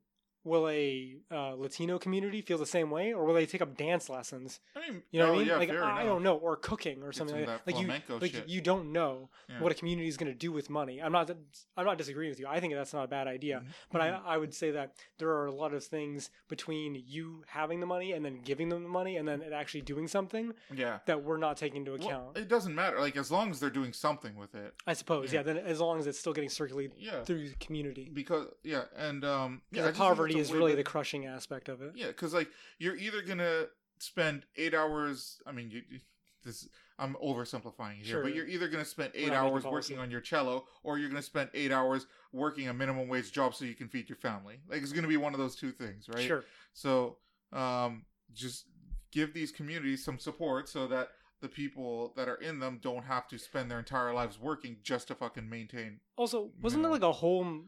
will 0.47 0.69
a 0.69 1.17
uh, 1.31 1.55
Latino 1.55 1.99
community 1.99 2.41
feel 2.41 2.57
the 2.57 2.65
same 2.65 2.91
way, 2.91 3.13
or 3.13 3.25
will 3.25 3.35
they 3.35 3.45
take 3.47 3.61
up 3.61 3.77
dance 3.77 4.09
lessons? 4.09 4.61
I 4.75 4.81
mean, 4.91 5.03
You 5.11 5.21
know 5.21 5.27
oh, 5.27 5.29
what 5.31 5.35
I 5.35 5.39
mean? 5.41 5.49
Yeah, 5.49 5.57
like 5.57 5.71
I 5.71 6.05
don't 6.05 6.23
know, 6.23 6.37
or 6.37 6.57
cooking 6.57 7.03
or 7.03 7.07
Get 7.11 7.17
something 7.17 7.35
some 7.35 7.41
like 7.41 7.47
that. 7.49 7.65
that 7.67 7.73
Like 7.73 7.81
you, 7.81 7.87
flamenco 7.87 8.19
like 8.19 8.31
shit. 8.33 8.49
you 8.49 8.61
don't 8.61 8.93
know 8.93 9.29
Yeah. 9.49 9.61
what 9.61 9.73
a 9.73 9.75
community 9.75 10.09
is 10.09 10.17
going 10.17 10.33
to 10.33 10.39
do 10.39 10.53
with 10.53 10.71
money. 10.71 11.03
I'm 11.03 11.13
not 11.13 11.31
I'm 11.77 11.85
not 11.85 11.99
disagreeing 11.99 12.31
with 12.31 12.41
you. 12.41 12.47
I 12.47 12.61
think 12.61 12.73
that's 12.75 12.95
not 12.95 13.05
a 13.05 13.09
bad 13.09 13.27
idea. 13.27 13.61
Mhm. 13.65 13.73
But. 13.93 14.01
I 14.01 14.07
I 14.25 14.37
would 14.39 14.55
say 14.55 14.71
that 14.71 14.95
there 15.19 15.31
are 15.31 15.47
a 15.47 15.53
lot 15.53 15.75
of 15.75 15.83
things 15.85 16.31
between 16.49 17.03
you 17.07 17.43
having 17.49 17.81
the 17.81 17.87
money 17.87 18.13
and 18.13 18.25
then 18.25 18.41
giving 18.43 18.69
them 18.69 18.83
the 18.85 18.89
money 18.89 19.17
and 19.17 19.27
then 19.27 19.43
it 19.43 19.53
actually 19.53 19.81
doing 19.83 20.07
something 20.07 20.53
yeah. 20.75 20.99
that 21.07 21.25
we're 21.25 21.39
not 21.39 21.57
taking 21.57 21.79
into 21.79 21.93
Well, 21.93 22.07
account. 22.07 22.37
it 22.39 22.49
doesn't 22.49 22.75
matter. 22.75 23.01
Like 23.01 23.17
as 23.17 23.31
long 23.33 23.51
as 23.51 23.59
they're 23.61 23.71
doing 23.71 23.93
something 23.93 24.37
with 24.37 24.55
it. 24.55 24.75
I 24.87 24.93
suppose, 24.93 25.33
yeah. 25.33 25.41
yeah. 25.41 25.43
Then 25.45 25.57
as 25.59 25.81
long 25.81 25.99
as 25.99 26.07
it's 26.07 26.19
still 26.21 26.33
getting 26.33 26.51
circulated 26.51 26.93
Yeah. 26.99 27.25
through 27.25 27.49
the 27.49 27.55
community, 27.57 28.11
Because 28.13 28.47
yeah, 28.63 28.85
and 28.97 29.25
um, 29.25 29.63
yeah, 29.73 29.81
I 29.81 29.87
the 29.87 29.89
just 29.91 29.99
think 29.99 30.09
poverty 30.09 30.36
is 30.41 30.53
really 30.53 30.73
to- 30.73 30.77
the 30.77 30.85
crushing 30.85 31.27
aspect 31.27 31.69
of 31.69 31.83
it. 31.83 31.93
Yeah, 31.97 32.09
because 32.09 32.33
like 32.35 32.49
you're 32.79 32.97
either 32.97 33.23
gonna 33.23 33.67
spend 33.99 34.45
eight 34.57 34.75
hours. 34.75 35.41
I 35.47 35.53
mean, 35.53 35.71
you, 35.71 35.83
you- 35.89 36.01
this 36.45 36.69
I'm 36.99 37.15
oversimplifying 37.23 37.97
here, 37.97 38.05
Sure. 38.07 38.23
but 38.23 38.35
you're 38.35 38.47
either 38.47 38.69
gonna 38.69 38.85
spend 38.85 39.11
eight 39.15 39.33
hours 39.33 39.65
working 39.65 39.99
on 39.99 40.11
your 40.11 40.21
cello, 40.21 40.67
or 40.83 40.97
you're 40.99 41.09
gonna 41.11 41.21
spend 41.21 41.51
eight 41.55 41.73
hours 41.73 42.07
working 42.33 42.69
a 42.69 42.75
minimum 42.75 43.09
wage 43.09 43.33
job 43.33 43.55
so 43.55 43.65
you 43.65 43.75
can 43.75 43.89
feed 43.89 44.09
your 44.09 44.17
family. 44.17 44.61
Like 44.69 44.81
it's 44.83 44.93
gonna 44.93 45.09
be 45.09 45.17
one 45.19 45.35
of 45.35 45.39
those 45.41 45.57
two 45.57 45.73
things, 45.73 46.09
right? 46.09 46.25
Sure. 46.27 46.45
So 46.73 47.19
um, 47.53 48.07
just 48.33 48.67
give 49.13 49.35
these 49.35 49.51
communities 49.53 50.05
some 50.05 50.19
support 50.19 50.69
so 50.69 50.87
that 50.87 51.11
the 51.41 51.49
people 51.49 52.13
that 52.17 52.29
are 52.29 52.37
in 52.37 52.61
them 52.61 52.79
don't 52.83 53.05
have 53.05 53.29
to 53.29 53.39
spend 53.39 53.71
their 53.71 53.79
entire 53.79 54.13
lives 54.15 54.39
working 54.41 54.79
just 54.83 55.09
to 55.09 55.15
fucking 55.15 55.49
maintain. 55.49 56.01
Also, 56.17 56.51
wasn't 56.63 56.83
there 56.83 56.91
like 56.93 57.03
a 57.03 57.13
whole 57.13 57.63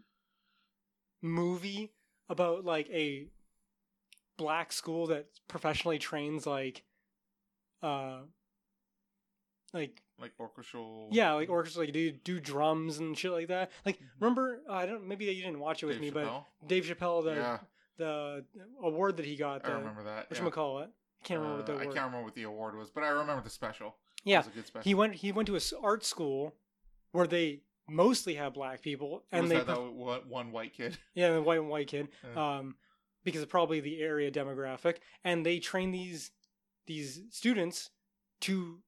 movie 1.22 1.92
about 2.28 2.64
like 2.64 2.88
a 2.90 3.26
black 4.36 4.72
school 4.72 5.06
that 5.08 5.26
professionally 5.48 5.98
trains 5.98 6.46
like 6.46 6.84
uh 7.82 8.18
like 9.72 10.02
like 10.20 10.32
orchestral. 10.40 11.08
yeah, 11.12 11.32
like 11.32 11.48
orchestra, 11.48 11.84
like 11.84 11.92
do 11.92 12.10
do 12.10 12.40
drums 12.40 12.98
and 12.98 13.16
shit 13.16 13.30
like 13.32 13.48
that. 13.48 13.70
Like 13.84 13.98
remember, 14.18 14.60
I 14.68 14.86
don't 14.86 15.06
maybe 15.06 15.26
you 15.26 15.42
didn't 15.42 15.60
watch 15.60 15.82
it 15.82 15.86
with 15.86 15.96
Dave 16.00 16.02
me, 16.02 16.10
but 16.10 16.44
Dave 16.66 16.84
Chappelle, 16.84 17.22
the 17.24 17.34
yeah, 17.34 17.58
the 17.98 18.44
award 18.82 19.16
that 19.18 19.26
he 19.26 19.36
got, 19.36 19.64
I 19.64 19.72
remember 19.72 20.02
that. 20.04 20.30
what 20.30 20.40
yeah. 20.42 20.50
call 20.50 20.80
it? 20.80 20.90
I 21.22 21.26
can't 21.26 21.40
remember 21.40 21.58
what 21.58 21.66
the 21.66 21.72
Uh, 21.72 21.76
I 21.76 21.82
award. 21.82 21.94
can't 21.94 22.06
remember 22.06 22.24
what 22.24 22.34
the 22.34 22.42
award 22.44 22.76
was, 22.76 22.90
but 22.90 23.04
I 23.04 23.08
remember 23.08 23.42
the 23.42 23.50
special. 23.50 23.96
yeah 24.24 24.36
It 24.40 24.46
was 24.46 24.46
a 24.46 24.50
good 24.50 24.66
special. 24.66 24.84
he 24.88 24.94
went 24.94 25.14
he 25.16 25.32
went 25.32 25.46
to 25.48 25.56
a 25.56 25.60
art 25.82 26.04
school 26.04 26.54
where 27.12 27.26
they 27.26 27.60
mostly 27.88 28.34
have 28.34 28.54
black 28.54 28.82
people, 28.82 29.24
and 29.32 29.42
was 29.42 29.50
they 29.50 29.56
that, 29.58 29.66
that 29.66 29.80
one, 29.92 30.20
one 30.28 30.52
white 30.52 30.74
kid. 30.74 30.96
yeah, 31.14 31.32
the 31.32 31.42
white 31.42 31.58
and 31.60 31.68
white 31.68 31.88
kid, 31.88 32.08
Yeah. 32.34 32.58
um, 32.58 32.76
because 33.24 33.42
of 33.42 33.48
probably 33.48 33.80
the 33.80 34.00
area 34.00 34.30
demographic, 34.30 34.96
and 35.24 35.44
they 35.44 35.58
train 35.58 35.90
these 35.90 36.30
these 36.86 37.22
students 37.30 37.90
to 38.40 38.78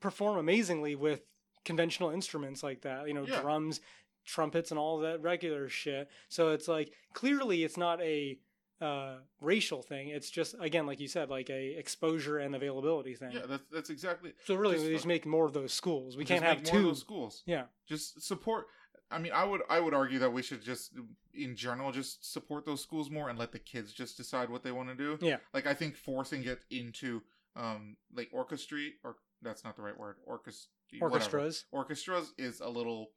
perform 0.00 0.38
amazingly 0.38 0.94
with 0.96 1.22
conventional 1.64 2.10
instruments 2.10 2.62
like 2.62 2.82
that, 2.82 3.06
you 3.06 3.14
know, 3.14 3.24
Yeah. 3.26 3.40
drums, 3.40 3.80
trumpets, 4.24 4.70
and 4.70 4.78
all 4.78 4.98
that 4.98 5.20
regular 5.22 5.68
shit. 5.68 6.08
So 6.28 6.50
it's 6.50 6.66
like 6.68 6.92
clearly 7.12 7.62
it's 7.64 7.76
not 7.76 8.00
a 8.02 8.38
uh, 8.80 9.16
racial 9.40 9.82
thing. 9.82 10.08
It's 10.08 10.30
just 10.30 10.54
again, 10.60 10.86
like 10.86 11.00
you 11.00 11.08
said, 11.08 11.30
like 11.30 11.50
a 11.50 11.78
exposure 11.78 12.38
and 12.38 12.54
availability 12.54 13.14
thing. 13.14 13.32
Yeah, 13.32 13.46
that's 13.46 13.64
that's 13.72 13.90
exactly. 13.90 14.32
so 14.44 14.54
really, 14.54 14.74
just 14.74 14.86
we 14.86 14.92
just 14.92 15.06
make 15.06 15.26
more 15.26 15.46
of 15.46 15.52
those 15.52 15.72
schools. 15.72 16.16
We 16.16 16.24
can't 16.24 16.42
have 16.42 16.62
make 16.62 16.72
more 16.72 16.82
of 16.82 16.88
two. 16.88 16.94
schools. 16.94 17.42
Yeah, 17.46 17.64
Just 17.88 18.22
support. 18.22 18.66
I 19.10 19.18
mean, 19.18 19.32
I 19.32 19.44
would 19.44 19.60
I 19.68 19.80
would 19.80 19.94
argue 19.94 20.18
that 20.20 20.32
we 20.32 20.42
should 20.42 20.62
just, 20.62 20.92
in 21.34 21.54
general, 21.56 21.92
just 21.92 22.32
support 22.32 22.66
those 22.66 22.82
schools 22.82 23.10
more 23.10 23.28
and 23.28 23.38
let 23.38 23.52
the 23.52 23.58
kids 23.58 23.92
just 23.92 24.16
decide 24.16 24.50
what 24.50 24.62
they 24.62 24.72
want 24.72 24.88
to 24.88 24.94
do. 24.94 25.18
Yeah. 25.20 25.36
Like 25.52 25.66
I 25.66 25.74
think 25.74 25.96
forcing 25.96 26.44
it 26.44 26.64
into 26.70 27.22
um 27.56 27.96
like 28.12 28.28
orchestra 28.32 28.78
or 29.04 29.16
that's 29.42 29.62
not 29.62 29.76
the 29.76 29.82
right 29.82 29.96
word 29.96 30.16
orchestra 30.26 30.68
orchestras. 31.00 31.66
orchestras 31.70 32.32
is 32.38 32.60
a 32.60 32.68
little 32.68 33.10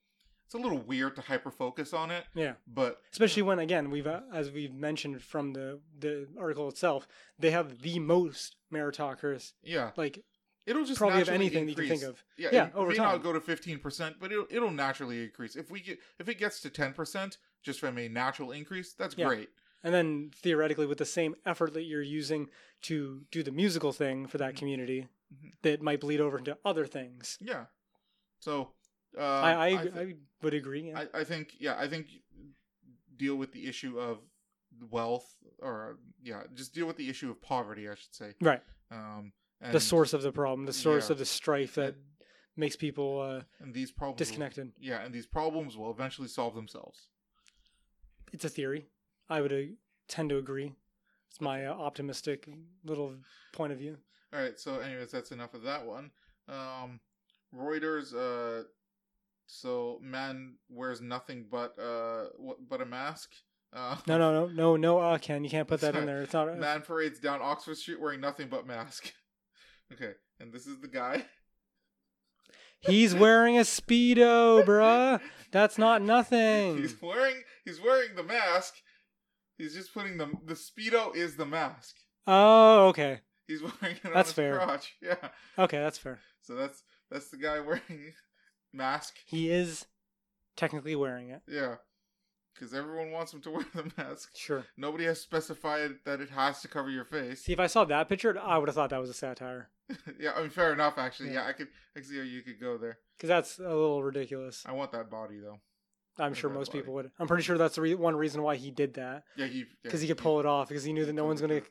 it's 0.48 0.56
a 0.56 0.58
little 0.58 0.78
weird 0.80 1.16
to 1.18 1.22
hyper 1.22 1.52
focus 1.52 1.94
on 1.94 2.10
it 2.10 2.24
Yeah. 2.34 2.54
but 2.66 3.02
especially 3.12 3.44
when 3.44 3.60
again 3.60 3.92
we've 3.92 4.08
uh, 4.08 4.22
as 4.34 4.50
we've 4.50 4.74
mentioned 4.74 5.22
from 5.22 5.54
the 5.54 5.80
the 6.00 6.28
article 6.40 6.68
itself 6.70 7.08
they 7.38 7.52
have 7.52 7.82
the 7.82 8.00
most 8.00 8.56
meritocracy 8.74 9.52
yeah 9.62 9.92
like 9.98 10.24
it'll 10.66 10.86
just 10.86 10.98
probably 11.00 11.20
have 11.20 11.30
anything 11.30 11.66
that 11.66 11.72
you 11.72 11.76
can 11.76 11.88
think 11.88 12.04
of 12.04 12.24
yeah, 12.38 12.50
Yeah, 12.52 12.66
it 12.68 12.76
over 12.76 12.90
may 12.92 12.96
time. 12.96 13.12
not 13.14 13.24
go 13.24 13.34
to 13.34 13.40
15% 13.40 14.16
but 14.20 14.32
it'll, 14.32 14.48
it'll 14.50 14.72
naturally 14.72 15.24
increase 15.24 15.56
if 15.56 15.70
we 15.70 15.82
get 15.82 16.00
if 16.20 16.28
it 16.30 16.38
gets 16.40 16.62
to 16.62 16.70
10% 16.70 17.38
just 17.64 17.80
from 17.80 17.98
a 17.98 18.08
natural 18.08 18.52
increase 18.52 18.94
that's 18.94 19.16
Yeah. 19.18 19.28
great 19.28 19.50
and 19.84 19.94
then 19.94 20.32
theoretically 20.34 20.86
with 20.86 20.98
the 20.98 21.06
same 21.06 21.36
effort 21.46 21.74
that 21.74 21.84
you're 21.84 22.02
using 22.02 22.50
to 22.84 23.24
do 23.32 23.44
the 23.44 23.52
musical 23.52 23.92
thing 23.92 24.28
for 24.28 24.38
that 24.40 24.54
Mhm. 24.54 24.58
community 24.58 25.08
Mhm. 25.34 25.52
that 25.62 25.82
might 25.82 26.00
bleed 26.00 26.22
over 26.22 26.38
into 26.38 26.58
other 26.64 26.86
things 26.86 27.38
yeah 27.42 27.66
so 28.40 28.72
uh, 29.18 29.22
I 29.22 29.66
I, 29.68 29.78
thi- 29.78 30.00
I 30.00 30.14
would 30.44 30.54
agree 30.54 30.90
yeah. 30.90 31.04
I, 31.14 31.20
I 31.22 31.24
think 31.24 31.54
yeah 31.60 31.76
i 31.78 31.88
think 31.88 32.08
deal 33.18 33.36
with 33.36 33.52
the 33.52 33.66
issue 33.68 34.00
of 34.00 34.20
wealth 34.92 35.28
or 35.60 35.98
yeah 36.22 36.44
just 36.54 36.74
deal 36.74 36.86
with 36.86 36.98
the 36.98 37.10
issue 37.10 37.30
of 37.32 37.42
poverty 37.42 37.88
i 37.90 37.96
should 37.96 38.14
say. 38.14 38.34
Right. 38.42 38.62
Um 38.92 39.32
the 39.72 39.80
source 39.80 40.14
of 40.14 40.22
the 40.22 40.32
problem 40.32 40.66
the 40.68 40.74
source 40.74 41.08
Yeah. 41.10 41.14
of 41.14 41.18
the 41.20 41.26
strife 41.26 41.74
that 41.76 41.96
makes 42.56 42.76
people 42.76 43.20
uh, 43.22 43.42
and 43.64 43.74
these 43.74 43.92
problems 43.92 44.20
will- 44.20 44.26
disconnected. 44.26 44.72
Yeah 44.80 45.04
and 45.04 45.14
these 45.14 45.26
problems 45.28 45.76
will 45.78 45.90
eventually 45.92 46.28
solve 46.28 46.54
themselves. 46.56 47.10
It's 48.34 48.46
a 48.46 48.50
theory. 48.50 48.88
I 49.30 49.42
would 49.42 49.54
uh, 49.54 49.62
tend 50.08 50.30
to 50.30 50.38
agree. 50.38 50.74
It's 51.30 51.42
my 51.42 51.66
uh, 51.66 51.74
optimistic 51.74 52.48
little 52.84 53.16
point 53.54 53.74
of 53.74 53.80
view. 53.80 53.98
All 54.34 54.40
right 54.42 54.60
so 54.60 54.80
anyways 54.80 55.12
that's 55.12 55.32
enough 55.32 55.54
of 55.56 55.64
that 55.64 55.86
one. 55.86 56.12
Um 56.48 57.00
reuters 57.56 58.14
uh 58.14 58.64
so 59.48 59.98
man 60.04 60.56
wears 60.70 61.02
nothing 61.02 61.46
but 61.50 61.74
uh 61.80 62.26
what 62.38 62.58
but 62.70 62.82
a 62.82 62.86
mask 62.86 63.30
uh 63.74 63.96
no 64.08 64.18
no 64.18 64.32
no 64.34 64.48
no 64.48 64.76
no 64.76 65.00
uh 65.00 65.18
ken 65.18 65.44
you 65.44 65.50
can't 65.50 65.68
put 65.68 65.80
that 65.82 65.96
in 65.96 66.06
there 66.06 66.22
it's 66.22 66.34
not 66.34 66.58
man 66.60 66.82
parades 66.82 67.20
down 67.20 67.40
oxford 67.42 67.78
street 67.78 68.00
wearing 68.00 68.20
nothing 68.22 68.48
but 68.50 68.68
mask 68.68 69.14
okay 69.94 70.12
and 70.40 70.52
this 70.54 70.68
is 70.68 70.80
the 70.82 70.88
guy 70.88 71.26
He's 72.80 73.16
wearing 73.26 73.58
a 73.58 73.62
speedo, 73.62 74.64
bruh. 74.64 75.20
That's 75.52 75.80
not 75.80 76.02
nothing. 76.04 76.78
he's 76.78 76.96
wearing 77.02 77.38
he's 77.66 77.82
wearing 77.82 78.16
the 78.16 78.24
mask 78.24 78.76
he's 79.58 79.74
just 79.74 79.94
putting 79.94 80.18
the 80.18 80.28
the 80.46 80.54
speedo 80.54 81.16
is 81.16 81.36
the 81.38 81.46
mask 81.46 81.96
Oh, 82.28 82.88
okay. 82.90 83.22
he's 83.48 83.62
wearing 83.64 83.96
it 83.98 84.06
on 84.06 84.14
That's 84.14 84.30
his 84.30 84.36
fair. 84.36 84.58
crotch 84.58 84.94
yeah 85.02 85.16
Okay, 85.58 85.80
that's 85.80 85.98
fair. 85.98 86.20
so 86.42 86.54
that's 86.56 86.84
that's 87.10 87.30
the 87.30 87.38
guy 87.38 87.60
wearing 87.60 88.14
mask 88.78 89.16
He 89.26 89.50
is 89.52 89.86
technically 90.56 90.96
wearing 90.96 91.30
it. 91.30 91.42
yeah 91.48 91.76
because 92.54 92.74
everyone 92.74 93.12
wants 93.12 93.32
him 93.34 93.42
to 93.42 93.52
wear 93.56 93.66
the 93.76 93.92
mask 93.98 94.30
Sure. 94.36 94.66
nobody 94.78 95.06
has 95.06 95.20
specified 95.22 95.92
that 96.06 96.22
it 96.22 96.30
has 96.30 96.62
to 96.62 96.68
cover 96.68 96.90
your 96.90 97.06
face 97.06 97.44
See, 97.44 97.54
if 97.54 97.60
I 97.60 97.68
saw 97.68 97.86
that 97.86 98.10
picture, 98.10 98.38
I 98.40 98.58
would 98.58 98.68
have 98.70 98.76
thought 98.76 98.90
that 98.92 99.00
was 99.02 99.10
a 99.10 99.14
satire. 99.14 99.70
yeah 100.20 100.32
i 100.36 100.42
mean 100.42 100.50
fair 100.50 100.74
enough 100.74 100.98
actually 100.98 101.30
Yeah. 101.30 101.44
yeah, 101.44 101.48
i 101.48 101.54
could 101.54 101.68
i 101.96 102.00
could 102.00 102.08
see 102.10 102.18
how 102.18 102.24
you 102.24 102.42
could 102.42 102.60
go 102.60 102.78
there 102.78 102.98
Because 103.18 103.30
that's 103.30 103.58
a 103.60 103.62
little 103.64 104.04
ridiculous. 104.04 104.64
i 104.66 104.72
want 104.74 104.92
that 104.94 105.10
body 105.10 105.40
though 105.40 105.60
I'm 106.20 106.34
sure 106.34 106.50
most 106.50 106.70
body. 106.72 106.80
people 106.82 106.96
would. 106.96 107.12
I'm 107.20 107.28
pretty 107.28 107.44
sure 107.44 107.60
that's 107.60 107.76
the 107.76 107.82
re- 107.82 107.94
one 107.94 108.16
reason 108.16 108.42
why 108.42 108.56
he 108.56 108.72
did 108.72 108.96
that. 108.96 109.24
yeah 109.36 109.46
he 109.46 109.66
Because 109.84 110.02
yeah, 110.02 110.08
he 110.08 110.14
could 110.16 110.24
pull 110.24 110.40
it 110.40 110.48
off. 110.48 110.68
Because 110.68 110.84
he 110.84 110.92
knew 110.92 111.06
that 111.06 111.14
no 111.14 111.26
one's 111.26 111.42
going 111.42 111.62
to 111.62 111.68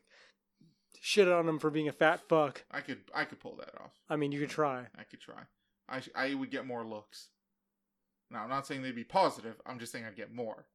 shit 1.01 1.27
on 1.29 1.49
him 1.49 1.59
for 1.59 1.69
being 1.69 1.89
a 1.89 1.93
fat 1.93 2.21
fuck. 2.29 2.65
i 2.71 2.81
could 2.81 2.99
i 3.13 3.25
could 3.25 3.41
pull 3.41 3.57
that 3.57 3.73
off 3.83 3.91
I 4.09 4.15
mean, 4.15 4.31
you 4.31 4.39
could 4.39 4.49
try. 4.51 4.87
I 4.97 5.03
could 5.03 5.21
try. 5.21 5.43
I 5.89 6.01
sh- 6.01 6.09
I 6.15 6.35
would 6.35 6.51
get 6.51 6.67
more 6.67 6.85
looks. 6.87 7.29
Now 8.31 8.43
I'm 8.43 8.49
not 8.51 8.67
saying 8.67 8.83
they'd 8.83 8.95
be 8.95 9.05
positive. 9.05 9.55
I'm 9.67 9.79
just 9.79 9.93
saying 9.93 10.05
I'd 10.05 10.17
get 10.17 10.35
more. 10.35 10.67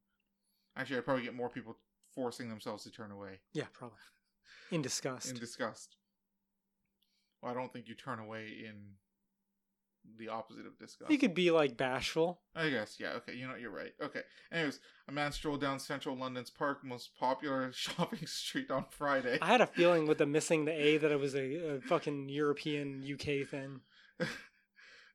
Actually, 0.76 0.98
I'd 0.98 1.04
probably 1.04 1.24
get 1.24 1.34
more 1.34 1.50
people 1.50 1.76
forcing 2.14 2.48
themselves 2.48 2.84
to 2.84 2.90
turn 2.90 3.10
away 3.10 3.40
Yeah, 3.52 3.64
probably. 3.72 3.98
In 4.70 4.80
disgust. 4.82 5.30
in 5.30 5.36
disgust. 5.36 5.96
Well, 7.42 7.50
I 7.52 7.54
don't 7.54 7.72
think 7.72 7.88
you 7.88 7.94
turn 7.94 8.18
away 8.20 8.46
in 8.66 8.74
the 10.18 10.28
opposite 10.28 10.66
of 10.66 10.78
disgust. 10.78 11.10
you 11.12 11.18
could 11.18 11.34
be 11.34 11.50
like 11.50 11.76
bashful. 11.76 12.40
I 12.56 12.70
guess, 12.70 12.96
yeah, 12.98 13.10
okay, 13.18 13.34
you 13.34 13.46
know, 13.46 13.54
you're 13.54 13.70
right. 13.70 13.92
Okay. 14.02 14.22
Anyways, 14.50 14.80
a 15.08 15.12
man 15.12 15.30
strolled 15.32 15.60
down 15.60 15.78
central 15.78 16.16
London's 16.16 16.50
park, 16.50 16.84
most 16.84 17.14
popular 17.18 17.70
shopping 17.74 18.26
street 18.26 18.70
on 18.70 18.86
Friday. 18.90 19.38
I 19.42 19.46
had 19.46 19.60
a 19.60 19.66
feeling 19.66 20.06
with 20.06 20.18
the 20.18 20.26
missing 20.26 20.64
the 20.64 20.72
A 20.72 20.96
that 20.98 21.12
it 21.12 21.20
was 21.20 21.34
a, 21.34 21.76
a 21.76 21.80
fucking 21.82 22.28
European 22.30 23.04
UK 23.12 23.46
thing. 23.48 23.80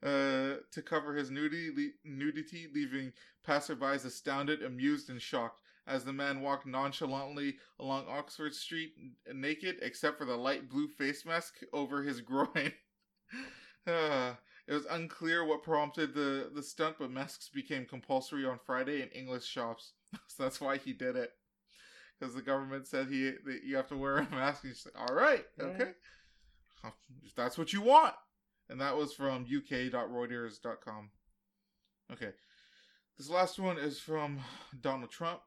uh, 0.03 0.55
to 0.71 0.81
cover 0.83 1.15
his 1.15 1.31
nudity, 1.31 1.71
le- 1.75 2.09
nudity, 2.11 2.67
leaving 2.73 3.11
passerbys 3.47 4.05
astounded, 4.05 4.61
amused, 4.63 5.09
and 5.09 5.21
shocked 5.21 5.61
as 5.87 6.03
the 6.03 6.13
man 6.13 6.41
walked 6.41 6.65
nonchalantly 6.67 7.55
along 7.79 8.05
Oxford 8.09 8.53
Street 8.53 8.93
n- 8.99 9.39
naked, 9.41 9.77
except 9.81 10.17
for 10.17 10.25
the 10.25 10.35
light 10.35 10.69
blue 10.69 10.87
face 10.87 11.25
mask 11.25 11.55
over 11.73 12.03
his 12.03 12.21
groin. 12.21 12.73
Uh, 13.87 14.33
it 14.67 14.73
was 14.73 14.85
unclear 14.89 15.45
what 15.45 15.63
prompted 15.63 16.13
the, 16.13 16.51
the 16.53 16.61
stunt, 16.61 16.97
but 16.99 17.09
masks 17.09 17.49
became 17.49 17.85
compulsory 17.85 18.45
on 18.45 18.59
Friday 18.65 19.01
in 19.01 19.07
English 19.09 19.45
shops. 19.45 19.93
so 20.27 20.43
that's 20.43 20.59
why 20.61 20.77
he 20.77 20.91
did 20.93 21.15
it. 21.15 21.31
Because 22.19 22.35
the 22.35 22.41
government 22.41 22.85
said 22.87 23.07
he 23.09 23.29
that 23.45 23.61
you 23.63 23.75
have 23.77 23.87
to 23.87 23.95
wear 23.97 24.17
a 24.17 24.29
mask. 24.31 24.63
And 24.63 24.73
he's 24.73 24.85
like, 24.85 24.99
all 25.09 25.15
right, 25.15 25.45
Yeah. 25.57 25.65
okay. 25.65 25.91
If 27.25 27.35
that's 27.35 27.57
what 27.57 27.73
you 27.73 27.81
want. 27.81 28.13
And 28.69 28.81
that 28.81 28.95
was 28.97 29.13
from 29.13 29.45
uk.reuters.com. 29.45 31.09
Okay. 32.11 32.31
This 33.17 33.29
last 33.29 33.57
one 33.59 33.77
is 33.77 33.99
from 33.99 34.39
Donald 34.81 35.09
Trump. 35.11 35.39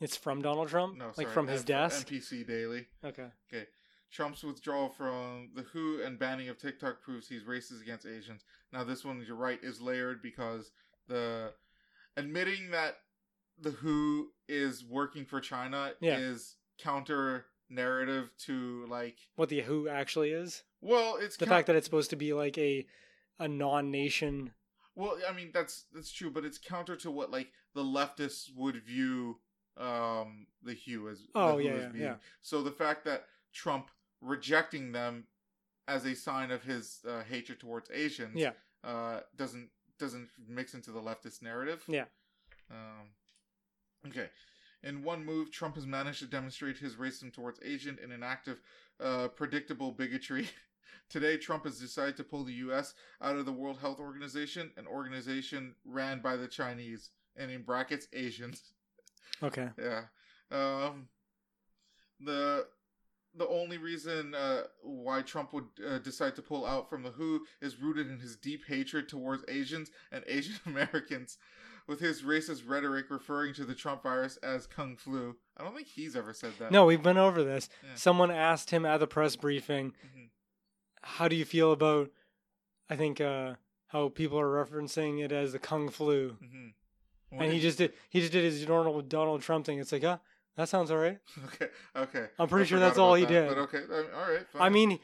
It's 0.00 0.16
from 0.16 0.40
Donald 0.40 0.68
Trump? 0.68 0.96
No, 0.96 1.10
like 1.16 1.28
from 1.28 1.46
his 1.48 1.60
N- 1.60 1.66
desk? 1.66 2.06
NPC 2.08 2.46
Daily. 2.46 2.86
Okay. 3.04 3.28
Trump's 4.10 4.42
withdrawal 4.42 4.88
from 4.88 5.50
the 5.54 5.62
WHO 5.62 6.02
and 6.04 6.18
banning 6.18 6.48
of 6.48 6.58
TikTok 6.58 7.00
proves 7.02 7.28
he's 7.28 7.42
racist 7.44 7.82
against 7.82 8.06
Asians. 8.06 8.44
Now, 8.72 8.82
this 8.82 9.04
one, 9.04 9.22
you're 9.26 9.36
right, 9.36 9.58
is 9.62 9.80
layered 9.80 10.20
because 10.22 10.70
the 11.06 11.52
admitting 12.16 12.70
that 12.70 12.96
the 13.60 13.70
WHO 13.70 14.28
is 14.48 14.84
working 14.84 15.24
for 15.26 15.40
China 15.40 15.92
Yeah. 16.00 16.18
is 16.18 16.56
counter 16.78 17.46
narrative 17.68 18.30
to 18.46 18.86
like, 18.88 19.16
What 19.36 19.48
the 19.48 19.60
Who 19.60 19.88
actually 19.88 20.30
is? 20.30 20.62
Well, 20.80 21.16
it's 21.20 21.36
The 21.36 21.46
fact 21.46 21.66
that 21.66 21.76
it's 21.76 21.86
supposed 21.86 22.10
to 22.10 22.16
be 22.16 22.32
like 22.32 22.56
a 22.58 22.86
a 23.38 23.48
non-nation. 23.48 24.52
Well, 24.94 25.16
I 25.28 25.32
mean 25.32 25.50
that's 25.52 25.84
that's 25.94 26.10
true, 26.12 26.30
but 26.30 26.44
it's 26.44 26.58
counter 26.58 26.96
to 26.96 27.10
what 27.10 27.30
like 27.30 27.52
the 27.74 27.82
leftists 27.82 28.54
would 28.54 28.76
view 28.84 29.38
um 29.76 30.46
the 30.62 30.74
Hue 30.74 31.08
as. 31.08 31.22
Oh, 31.34 31.58
yeah, 31.58 31.70
as 31.72 31.82
yeah, 31.82 31.88
being. 31.88 32.04
yeah. 32.04 32.14
So 32.42 32.62
the 32.62 32.70
fact 32.72 33.04
that 33.04 33.24
Trump 33.52 33.90
rejecting 34.20 34.92
them 34.92 35.24
as 35.88 36.04
a 36.04 36.14
sign 36.14 36.50
of 36.50 36.62
his 36.62 37.00
uh, 37.08 37.22
hatred 37.28 37.58
towards 37.60 37.90
Asians, 37.90 38.36
Yeah. 38.36 38.52
uh, 38.84 39.20
doesn't 39.36 39.70
doesn't 39.98 40.28
mix 40.48 40.74
into 40.74 40.90
the 40.90 41.00
leftist 41.00 41.42
narrative. 41.42 41.82
Yeah. 41.88 42.04
Um, 42.70 43.08
okay. 44.08 44.28
In 44.82 45.02
one 45.02 45.24
move, 45.24 45.50
Trump 45.50 45.74
has 45.74 45.86
managed 45.86 46.20
to 46.20 46.26
demonstrate 46.26 46.78
his 46.78 46.94
racism 46.96 47.32
towards 47.32 47.60
Asian 47.62 47.98
in 48.02 48.12
an 48.12 48.22
act 48.22 48.48
of 48.48 48.58
uh, 48.98 49.28
predictable 49.28 49.92
bigotry 49.92 50.48
Today, 51.08 51.36
Trump 51.36 51.64
has 51.64 51.78
decided 51.78 52.16
to 52.18 52.24
pull 52.24 52.44
the 52.44 52.52
U.S. 52.54 52.94
out 53.20 53.36
of 53.36 53.46
the 53.46 53.52
World 53.52 53.78
Health 53.80 53.98
Organization, 54.00 54.70
an 54.76 54.86
organization 54.86 55.74
ran 55.84 56.20
by 56.20 56.36
the 56.36 56.46
Chinese, 56.48 57.10
and 57.36 57.50
in 57.50 57.62
brackets, 57.62 58.06
Asians. 58.12 58.62
Okay. 59.42 59.68
Yeah. 59.78 60.02
Um, 60.52 61.08
the 62.20 62.66
the 63.36 63.46
only 63.46 63.78
reason 63.78 64.34
uh, 64.34 64.62
why 64.82 65.22
Trump 65.22 65.52
would 65.52 65.66
uh, 65.88 65.98
decide 65.98 66.34
to 66.34 66.42
pull 66.42 66.66
out 66.66 66.90
from 66.90 67.04
the 67.04 67.10
WHO 67.10 67.46
is 67.62 67.80
rooted 67.80 68.10
in 68.10 68.18
his 68.18 68.34
deep 68.36 68.62
hatred 68.66 69.08
towards 69.08 69.44
Asians 69.46 69.90
and 70.10 70.24
Asian 70.28 70.56
Americans, 70.66 71.38
with 71.86 72.00
his 72.00 72.22
racist 72.22 72.68
rhetoric 72.68 73.06
referring 73.08 73.54
to 73.54 73.64
the 73.64 73.74
Trump 73.76 74.02
virus 74.02 74.36
as 74.38 74.66
Kung 74.66 74.96
Flu. 74.96 75.36
I 75.56 75.62
don't 75.62 75.76
think 75.76 75.86
he's 75.86 76.16
ever 76.16 76.34
said 76.34 76.52
that. 76.58 76.72
No, 76.72 76.84
we've 76.86 77.02
been 77.04 77.18
over 77.18 77.44
this. 77.44 77.68
Yeah. 77.84 77.90
Someone 77.94 78.32
asked 78.32 78.70
him 78.72 78.84
at 78.84 78.98
the 78.98 79.06
press 79.06 79.36
briefing, 79.36 79.92
Mhm. 80.04 80.19
"How 81.02 81.28
do 81.28 81.36
you 81.36 81.44
feel 81.44 81.72
about?" 81.72 82.10
I 82.88 82.96
think 82.96 83.20
uh, 83.20 83.54
how 83.88 84.08
people 84.08 84.38
are 84.38 84.64
referencing 84.64 85.22
it 85.24 85.32
as 85.32 85.52
the 85.52 85.58
Kung 85.58 85.88
Flu, 85.88 86.36
hmm 86.40 86.68
and 87.32 87.52
he 87.52 87.60
just 87.60 87.78
did. 87.78 87.92
He 88.08 88.20
just 88.20 88.32
did 88.32 88.42
his 88.42 88.66
normal 88.66 89.00
Donald 89.02 89.42
Trump 89.42 89.64
thing. 89.64 89.78
It's 89.78 89.92
like, 89.92 90.02
huh, 90.02 90.18
that 90.56 90.68
sounds 90.68 90.90
all 90.90 90.98
right. 90.98 91.18
Okay. 91.46 91.68
Okay. 91.94 92.26
I'm 92.38 92.48
pretty 92.48 92.64
I 92.64 92.66
sure 92.66 92.78
that's 92.80 92.98
all 92.98 93.14
he 93.14 93.22
that, 93.24 93.28
did. 93.28 93.48
But 93.48 93.58
okay. 93.58 93.82
All 93.88 94.32
right. 94.32 94.46
Fine. 94.52 94.62
I 94.62 94.68
mean, 94.68 94.98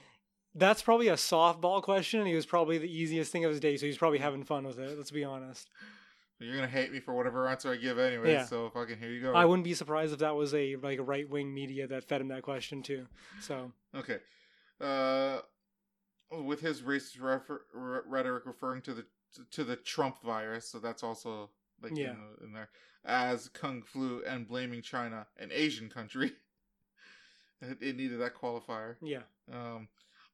that's 0.54 0.82
probably 0.82 1.06
a 1.08 1.14
softball 1.14 1.80
question, 1.82 2.18
and 2.20 2.28
he 2.28 2.34
was 2.34 2.46
probably 2.46 2.78
the 2.78 2.90
easiest 2.90 3.30
thing 3.30 3.44
of 3.44 3.50
his 3.52 3.60
day, 3.60 3.76
so 3.76 3.86
he's 3.86 3.98
probably 3.98 4.18
having 4.18 4.42
fun 4.42 4.66
with 4.66 4.78
it. 4.80 4.96
Let's 4.96 5.12
be 5.12 5.22
honest. 5.22 5.70
you're 6.40 6.56
gonna 6.56 6.66
hate 6.66 6.92
me 6.92 6.98
for 6.98 7.14
whatever 7.14 7.46
answer 7.48 7.70
I 7.72 7.76
give 7.76 7.98
anyway. 7.98 8.32
Yeah. 8.32 8.44
So 8.44 8.70
fucking 8.70 8.98
here 8.98 9.10
you 9.10 9.22
go. 9.22 9.32
I 9.34 9.44
wouldn't 9.44 9.64
be 9.64 9.74
surprised 9.74 10.12
if 10.12 10.18
that 10.18 10.34
was 10.34 10.52
a 10.52 10.74
like 10.76 10.98
a 10.98 11.02
right 11.04 11.28
wing 11.30 11.54
media 11.54 11.86
that 11.86 12.04
fed 12.04 12.20
him 12.20 12.28
that 12.28 12.42
question 12.42 12.82
too. 12.82 13.06
So 13.40 13.70
Okay. 13.94 14.18
Uh, 14.80 15.38
with 16.30 16.60
his 16.60 16.82
racist 16.82 17.20
refer- 17.20 17.64
re- 17.72 18.00
rhetoric 18.06 18.46
referring 18.46 18.82
to 18.82 18.94
the 18.94 19.06
to 19.50 19.64
the 19.64 19.76
Trump 19.76 20.22
virus, 20.22 20.68
so 20.70 20.78
that's 20.78 21.02
also 21.02 21.50
like 21.82 21.92
Yeah. 21.96 22.12
in, 22.12 22.16
the- 22.38 22.44
in 22.46 22.52
there 22.52 22.70
as 23.04 23.48
Kung 23.48 23.82
Flu 23.82 24.22
and 24.24 24.48
blaming 24.48 24.82
China, 24.82 25.26
an 25.36 25.50
Asian 25.52 25.88
country. 25.88 26.32
it, 27.60 27.78
it 27.80 27.96
needed 27.96 28.18
that 28.20 28.34
qualifier 28.34 28.96
yeah, 29.02 29.22
um, 29.52 29.88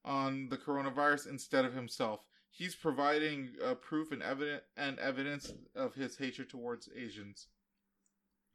on 0.04 0.48
the 0.48 0.56
coronavirus 0.56 1.28
instead 1.28 1.64
of 1.64 1.74
himself. 1.74 2.20
He's 2.50 2.74
providing 2.74 3.50
uh, 3.64 3.74
proof 3.74 4.12
and 4.12 4.22
evidence 4.22 4.62
and 4.76 4.98
evidence 4.98 5.52
of 5.74 5.94
his 5.94 6.16
hatred 6.16 6.48
towards 6.50 6.88
Asians. 6.96 7.48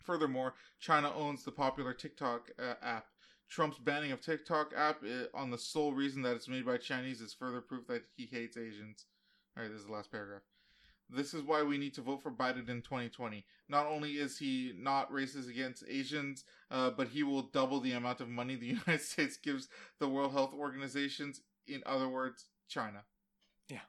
Furthermore, 0.04 0.54
China 0.80 1.12
owns 1.14 1.44
the 1.44 1.52
popular 1.52 1.94
TikTok 1.94 2.52
uh, 2.60 2.76
app. 2.82 3.08
Trump's 3.50 3.80
banning 3.80 4.11
of 4.11 4.22
TikTok 4.22 4.74
app 4.76 5.03
uh, 5.03 5.38
on 5.38 5.50
the 5.50 5.58
sole 5.58 5.93
reason 5.93 6.22
that 6.24 6.35
it's 6.35 6.48
made 6.48 6.66
by 6.66 6.77
Chinese 6.77 7.22
is 7.22 7.34
further 7.34 7.61
proof 7.61 7.88
that 7.88 8.03
he 8.16 8.26
hates 8.26 8.58
Asians. 8.58 9.06
All 9.56 9.64
right, 9.64 9.72
this 9.72 9.82
is 9.82 9.88
the 9.88 9.93
last 9.93 10.11
paragraph. 10.11 10.42
This 11.09 11.34
is 11.34 11.42
why 11.42 11.64
we 11.64 11.77
need 11.77 11.93
to 11.93 12.01
vote 12.01 12.22
for 12.22 12.32
Biden 12.32 12.67
in 12.67 12.82
2020. 12.82 13.45
Not 13.69 13.85
only 13.85 14.14
is 14.14 14.38
he 14.38 14.74
not 14.77 15.09
racist 15.11 15.50
against 15.50 15.85
Asians, 15.88 16.43
uh, 16.69 16.90
but 16.90 17.08
he 17.08 17.24
will 17.24 17.43
double 17.43 17.80
the 17.80 17.93
amount 17.93 18.19
of 18.19 18.27
money 18.27 18.56
the 18.56 18.66
United 18.85 19.01
States 19.01 19.38
gives 19.38 19.69
the 20.00 20.09
World 20.09 20.34
Health 20.34 20.53
Organizations. 20.53 21.42
In 21.66 21.82
other 21.85 22.09
words, 22.09 22.45
China. 22.67 23.03
Yeah. 23.69 23.80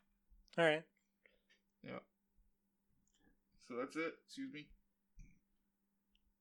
All 0.56 0.64
right. 0.64 0.84
So 3.68 3.74
that's 3.76 3.96
it. 3.96 4.14
Excuse 4.26 4.52
me. 4.52 4.66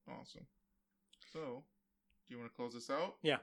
Awesome. 0.09 0.45
So, 1.33 1.63
do 2.27 2.33
you 2.35 2.39
want 2.39 2.51
to 2.51 2.55
close 2.55 2.73
this 2.73 2.89
out? 2.89 3.15
Yeah. 3.21 3.37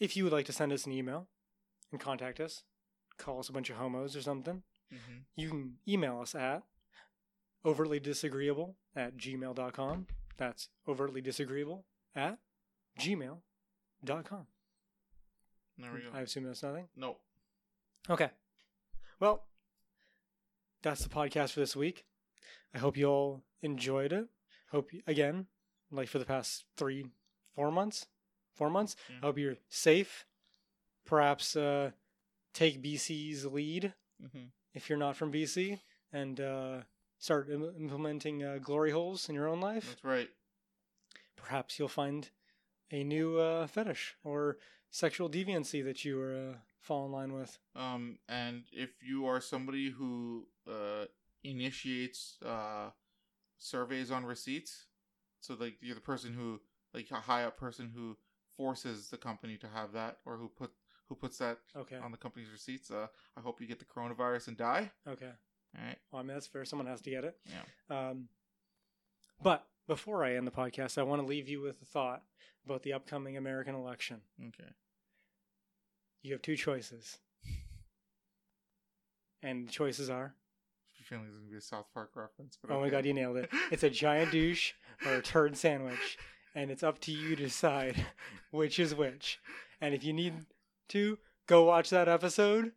If 0.00 0.16
you 0.16 0.24
would 0.24 0.32
like 0.32 0.46
to 0.46 0.52
send 0.52 0.72
us 0.72 0.86
an 0.86 0.92
email 0.92 1.26
and 1.90 2.00
contact 2.00 2.40
us, 2.40 2.62
call 3.18 3.38
us 3.40 3.48
a 3.48 3.52
bunch 3.52 3.70
of 3.70 3.76
homos 3.76 4.16
or 4.16 4.22
something, 4.22 4.62
Mm-hmm. 4.90 5.18
you 5.36 5.48
can 5.50 5.74
email 5.86 6.18
us 6.18 6.34
at 6.34 6.62
overtly 7.62 8.00
disagreeable 8.00 8.74
at 8.96 9.18
gmail.com. 9.18 10.06
That's 10.38 10.70
overtly 10.88 11.20
disagreeable 11.20 11.84
at 12.16 12.38
gmail.com. 12.98 14.46
There 15.76 15.92
we 15.92 16.00
go. 16.00 16.06
I 16.14 16.22
assume 16.22 16.44
that's 16.44 16.62
nothing. 16.62 16.88
no. 16.96 17.18
Okay. 18.08 18.30
Well, 19.20 19.44
that's 20.80 21.02
the 21.02 21.10
podcast 21.10 21.52
for 21.52 21.60
this 21.60 21.76
week. 21.76 22.06
I 22.74 22.78
hope 22.78 22.96
you 22.96 23.06
all 23.10 23.42
enjoyed 23.60 24.14
it. 24.14 24.28
Hope 24.70 24.94
you, 24.94 25.02
again, 25.06 25.48
like 25.90 26.08
for 26.08 26.18
the 26.18 26.24
past 26.24 26.64
three, 26.76 27.06
four 27.54 27.70
months, 27.70 28.06
four 28.54 28.70
months. 28.70 28.96
Yeah. 29.08 29.16
I 29.22 29.26
hope 29.26 29.38
you're 29.38 29.56
safe. 29.68 30.24
Perhaps 31.06 31.56
uh, 31.56 31.90
take 32.54 32.82
BC's 32.82 33.46
lead 33.46 33.92
Mm-hmm. 34.20 34.46
if 34.74 34.88
you're 34.88 34.98
not 34.98 35.14
from 35.16 35.30
BC 35.32 35.78
and 36.12 36.40
uh, 36.40 36.78
start 37.20 37.48
Im- 37.48 37.72
implementing 37.78 38.42
uh, 38.42 38.58
glory 38.60 38.90
holes 38.90 39.28
in 39.28 39.34
your 39.36 39.46
own 39.46 39.60
life. 39.60 39.86
That's 39.90 40.04
right. 40.04 40.28
Perhaps 41.36 41.78
you'll 41.78 41.86
find 41.86 42.28
a 42.90 43.04
new 43.04 43.38
uh, 43.38 43.68
fetish 43.68 44.16
or 44.24 44.56
sexual 44.90 45.30
deviancy 45.30 45.84
that 45.84 46.04
you 46.04 46.20
are 46.20 46.34
uh, 46.34 46.54
fall 46.80 47.06
in 47.06 47.12
line 47.12 47.32
with. 47.32 47.58
Um, 47.76 48.18
and 48.28 48.64
if 48.72 48.90
you 49.00 49.26
are 49.26 49.40
somebody 49.40 49.90
who 49.90 50.48
uh, 50.68 51.04
initiates 51.44 52.38
uh, 52.44 52.90
surveys 53.56 54.10
on 54.10 54.24
receipts, 54.26 54.86
so 55.40 55.54
like 55.58 55.76
you're 55.80 55.94
the 55.94 56.00
person 56.00 56.32
who, 56.34 56.60
like 56.94 57.10
a 57.10 57.16
high 57.16 57.44
up 57.44 57.56
person 57.58 57.90
who 57.94 58.16
forces 58.56 59.08
the 59.08 59.16
company 59.18 59.56
to 59.58 59.68
have 59.68 59.92
that, 59.92 60.18
or 60.26 60.36
who 60.36 60.48
put 60.48 60.70
who 61.08 61.14
puts 61.14 61.38
that 61.38 61.58
Okay. 61.76 61.96
on 61.96 62.10
the 62.10 62.18
company's 62.18 62.50
receipts, 62.50 62.90
uh, 62.90 63.06
I 63.36 63.40
hope 63.40 63.60
you 63.60 63.66
get 63.66 63.78
the 63.78 63.84
coronavirus 63.86 64.48
and 64.48 64.56
die. 64.58 64.90
Okay. 65.08 65.30
All 65.78 65.84
right. 65.84 65.98
Well, 66.12 66.20
I 66.20 66.22
mean, 66.22 66.34
that's 66.34 66.46
fair. 66.46 66.64
Someone 66.66 66.86
has 66.86 67.00
to 67.02 67.10
get 67.10 67.24
it. 67.24 67.38
Yeah. 67.46 68.08
Um, 68.10 68.28
but 69.42 69.66
before 69.86 70.22
I 70.24 70.34
end 70.34 70.46
the 70.46 70.50
podcast, 70.50 70.98
I 70.98 71.02
want 71.04 71.22
to 71.22 71.26
leave 71.26 71.48
you 71.48 71.60
with 71.62 71.80
a 71.80 71.86
thought 71.86 72.24
about 72.66 72.82
the 72.82 72.92
upcoming 72.92 73.36
American 73.38 73.74
election. 73.74 74.20
Okay. 74.48 74.68
You 76.22 76.32
have 76.32 76.42
two 76.42 76.56
choices. 76.56 77.18
And 79.42 79.68
the 79.68 79.72
choices 79.72 80.10
are 80.10 80.14
I 80.14 80.20
have 80.24 80.32
a 80.32 80.47
feeling 81.08 81.26
is 81.26 81.34
gonna 81.34 81.50
be 81.50 81.56
a 81.56 81.60
South 81.60 81.86
Park 81.94 82.10
reference. 82.14 82.58
But 82.60 82.70
oh 82.70 82.80
my 82.80 82.86
okay. 82.86 82.90
god, 82.90 83.06
you 83.06 83.14
nailed 83.14 83.38
it. 83.38 83.50
It's 83.70 83.82
a 83.82 83.90
giant 83.90 84.32
douche 84.32 84.72
or 85.06 85.14
a 85.14 85.22
turd 85.22 85.56
sandwich. 85.56 86.18
And 86.54 86.70
it's 86.70 86.82
up 86.82 87.00
to 87.02 87.12
you 87.12 87.36
to 87.36 87.44
decide 87.44 88.06
which 88.50 88.78
is 88.78 88.94
which. 88.94 89.38
And 89.80 89.94
if 89.94 90.02
you 90.04 90.12
need 90.12 90.34
to, 90.88 91.18
go 91.46 91.64
watch 91.64 91.90
that 91.90 92.08
episode. 92.08 92.72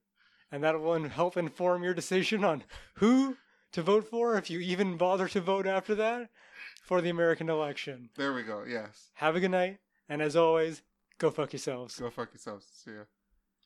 And 0.52 0.64
that 0.64 0.80
will 0.80 1.10
help 1.10 1.38
inform 1.38 1.84
your 1.84 1.94
decision 1.94 2.44
on 2.44 2.64
who 2.96 3.38
to 3.72 3.82
vote 3.82 4.08
for, 4.08 4.38
if 4.38 4.50
you 4.50 4.60
even 4.60 4.98
bother 4.98 5.28
to 5.30 5.40
vote 5.40 5.66
after 5.66 5.96
that, 5.96 6.30
for 6.84 7.02
the 7.02 7.10
American 7.10 7.50
election. 7.50 8.10
There 8.18 8.34
we 8.34 8.44
go. 8.44 8.64
Yes. 8.68 9.12
Have 9.16 9.36
a 9.36 9.40
good 9.40 9.52
night. 9.52 9.80
And 10.10 10.22
as 10.22 10.36
always, 10.36 10.82
go 11.18 11.32
fuck 11.32 11.54
yourselves. 11.54 11.98
Go 11.98 12.10
fuck 12.10 12.34
yourselves. 12.34 12.68
See 12.74 12.92
ya. 12.92 13.04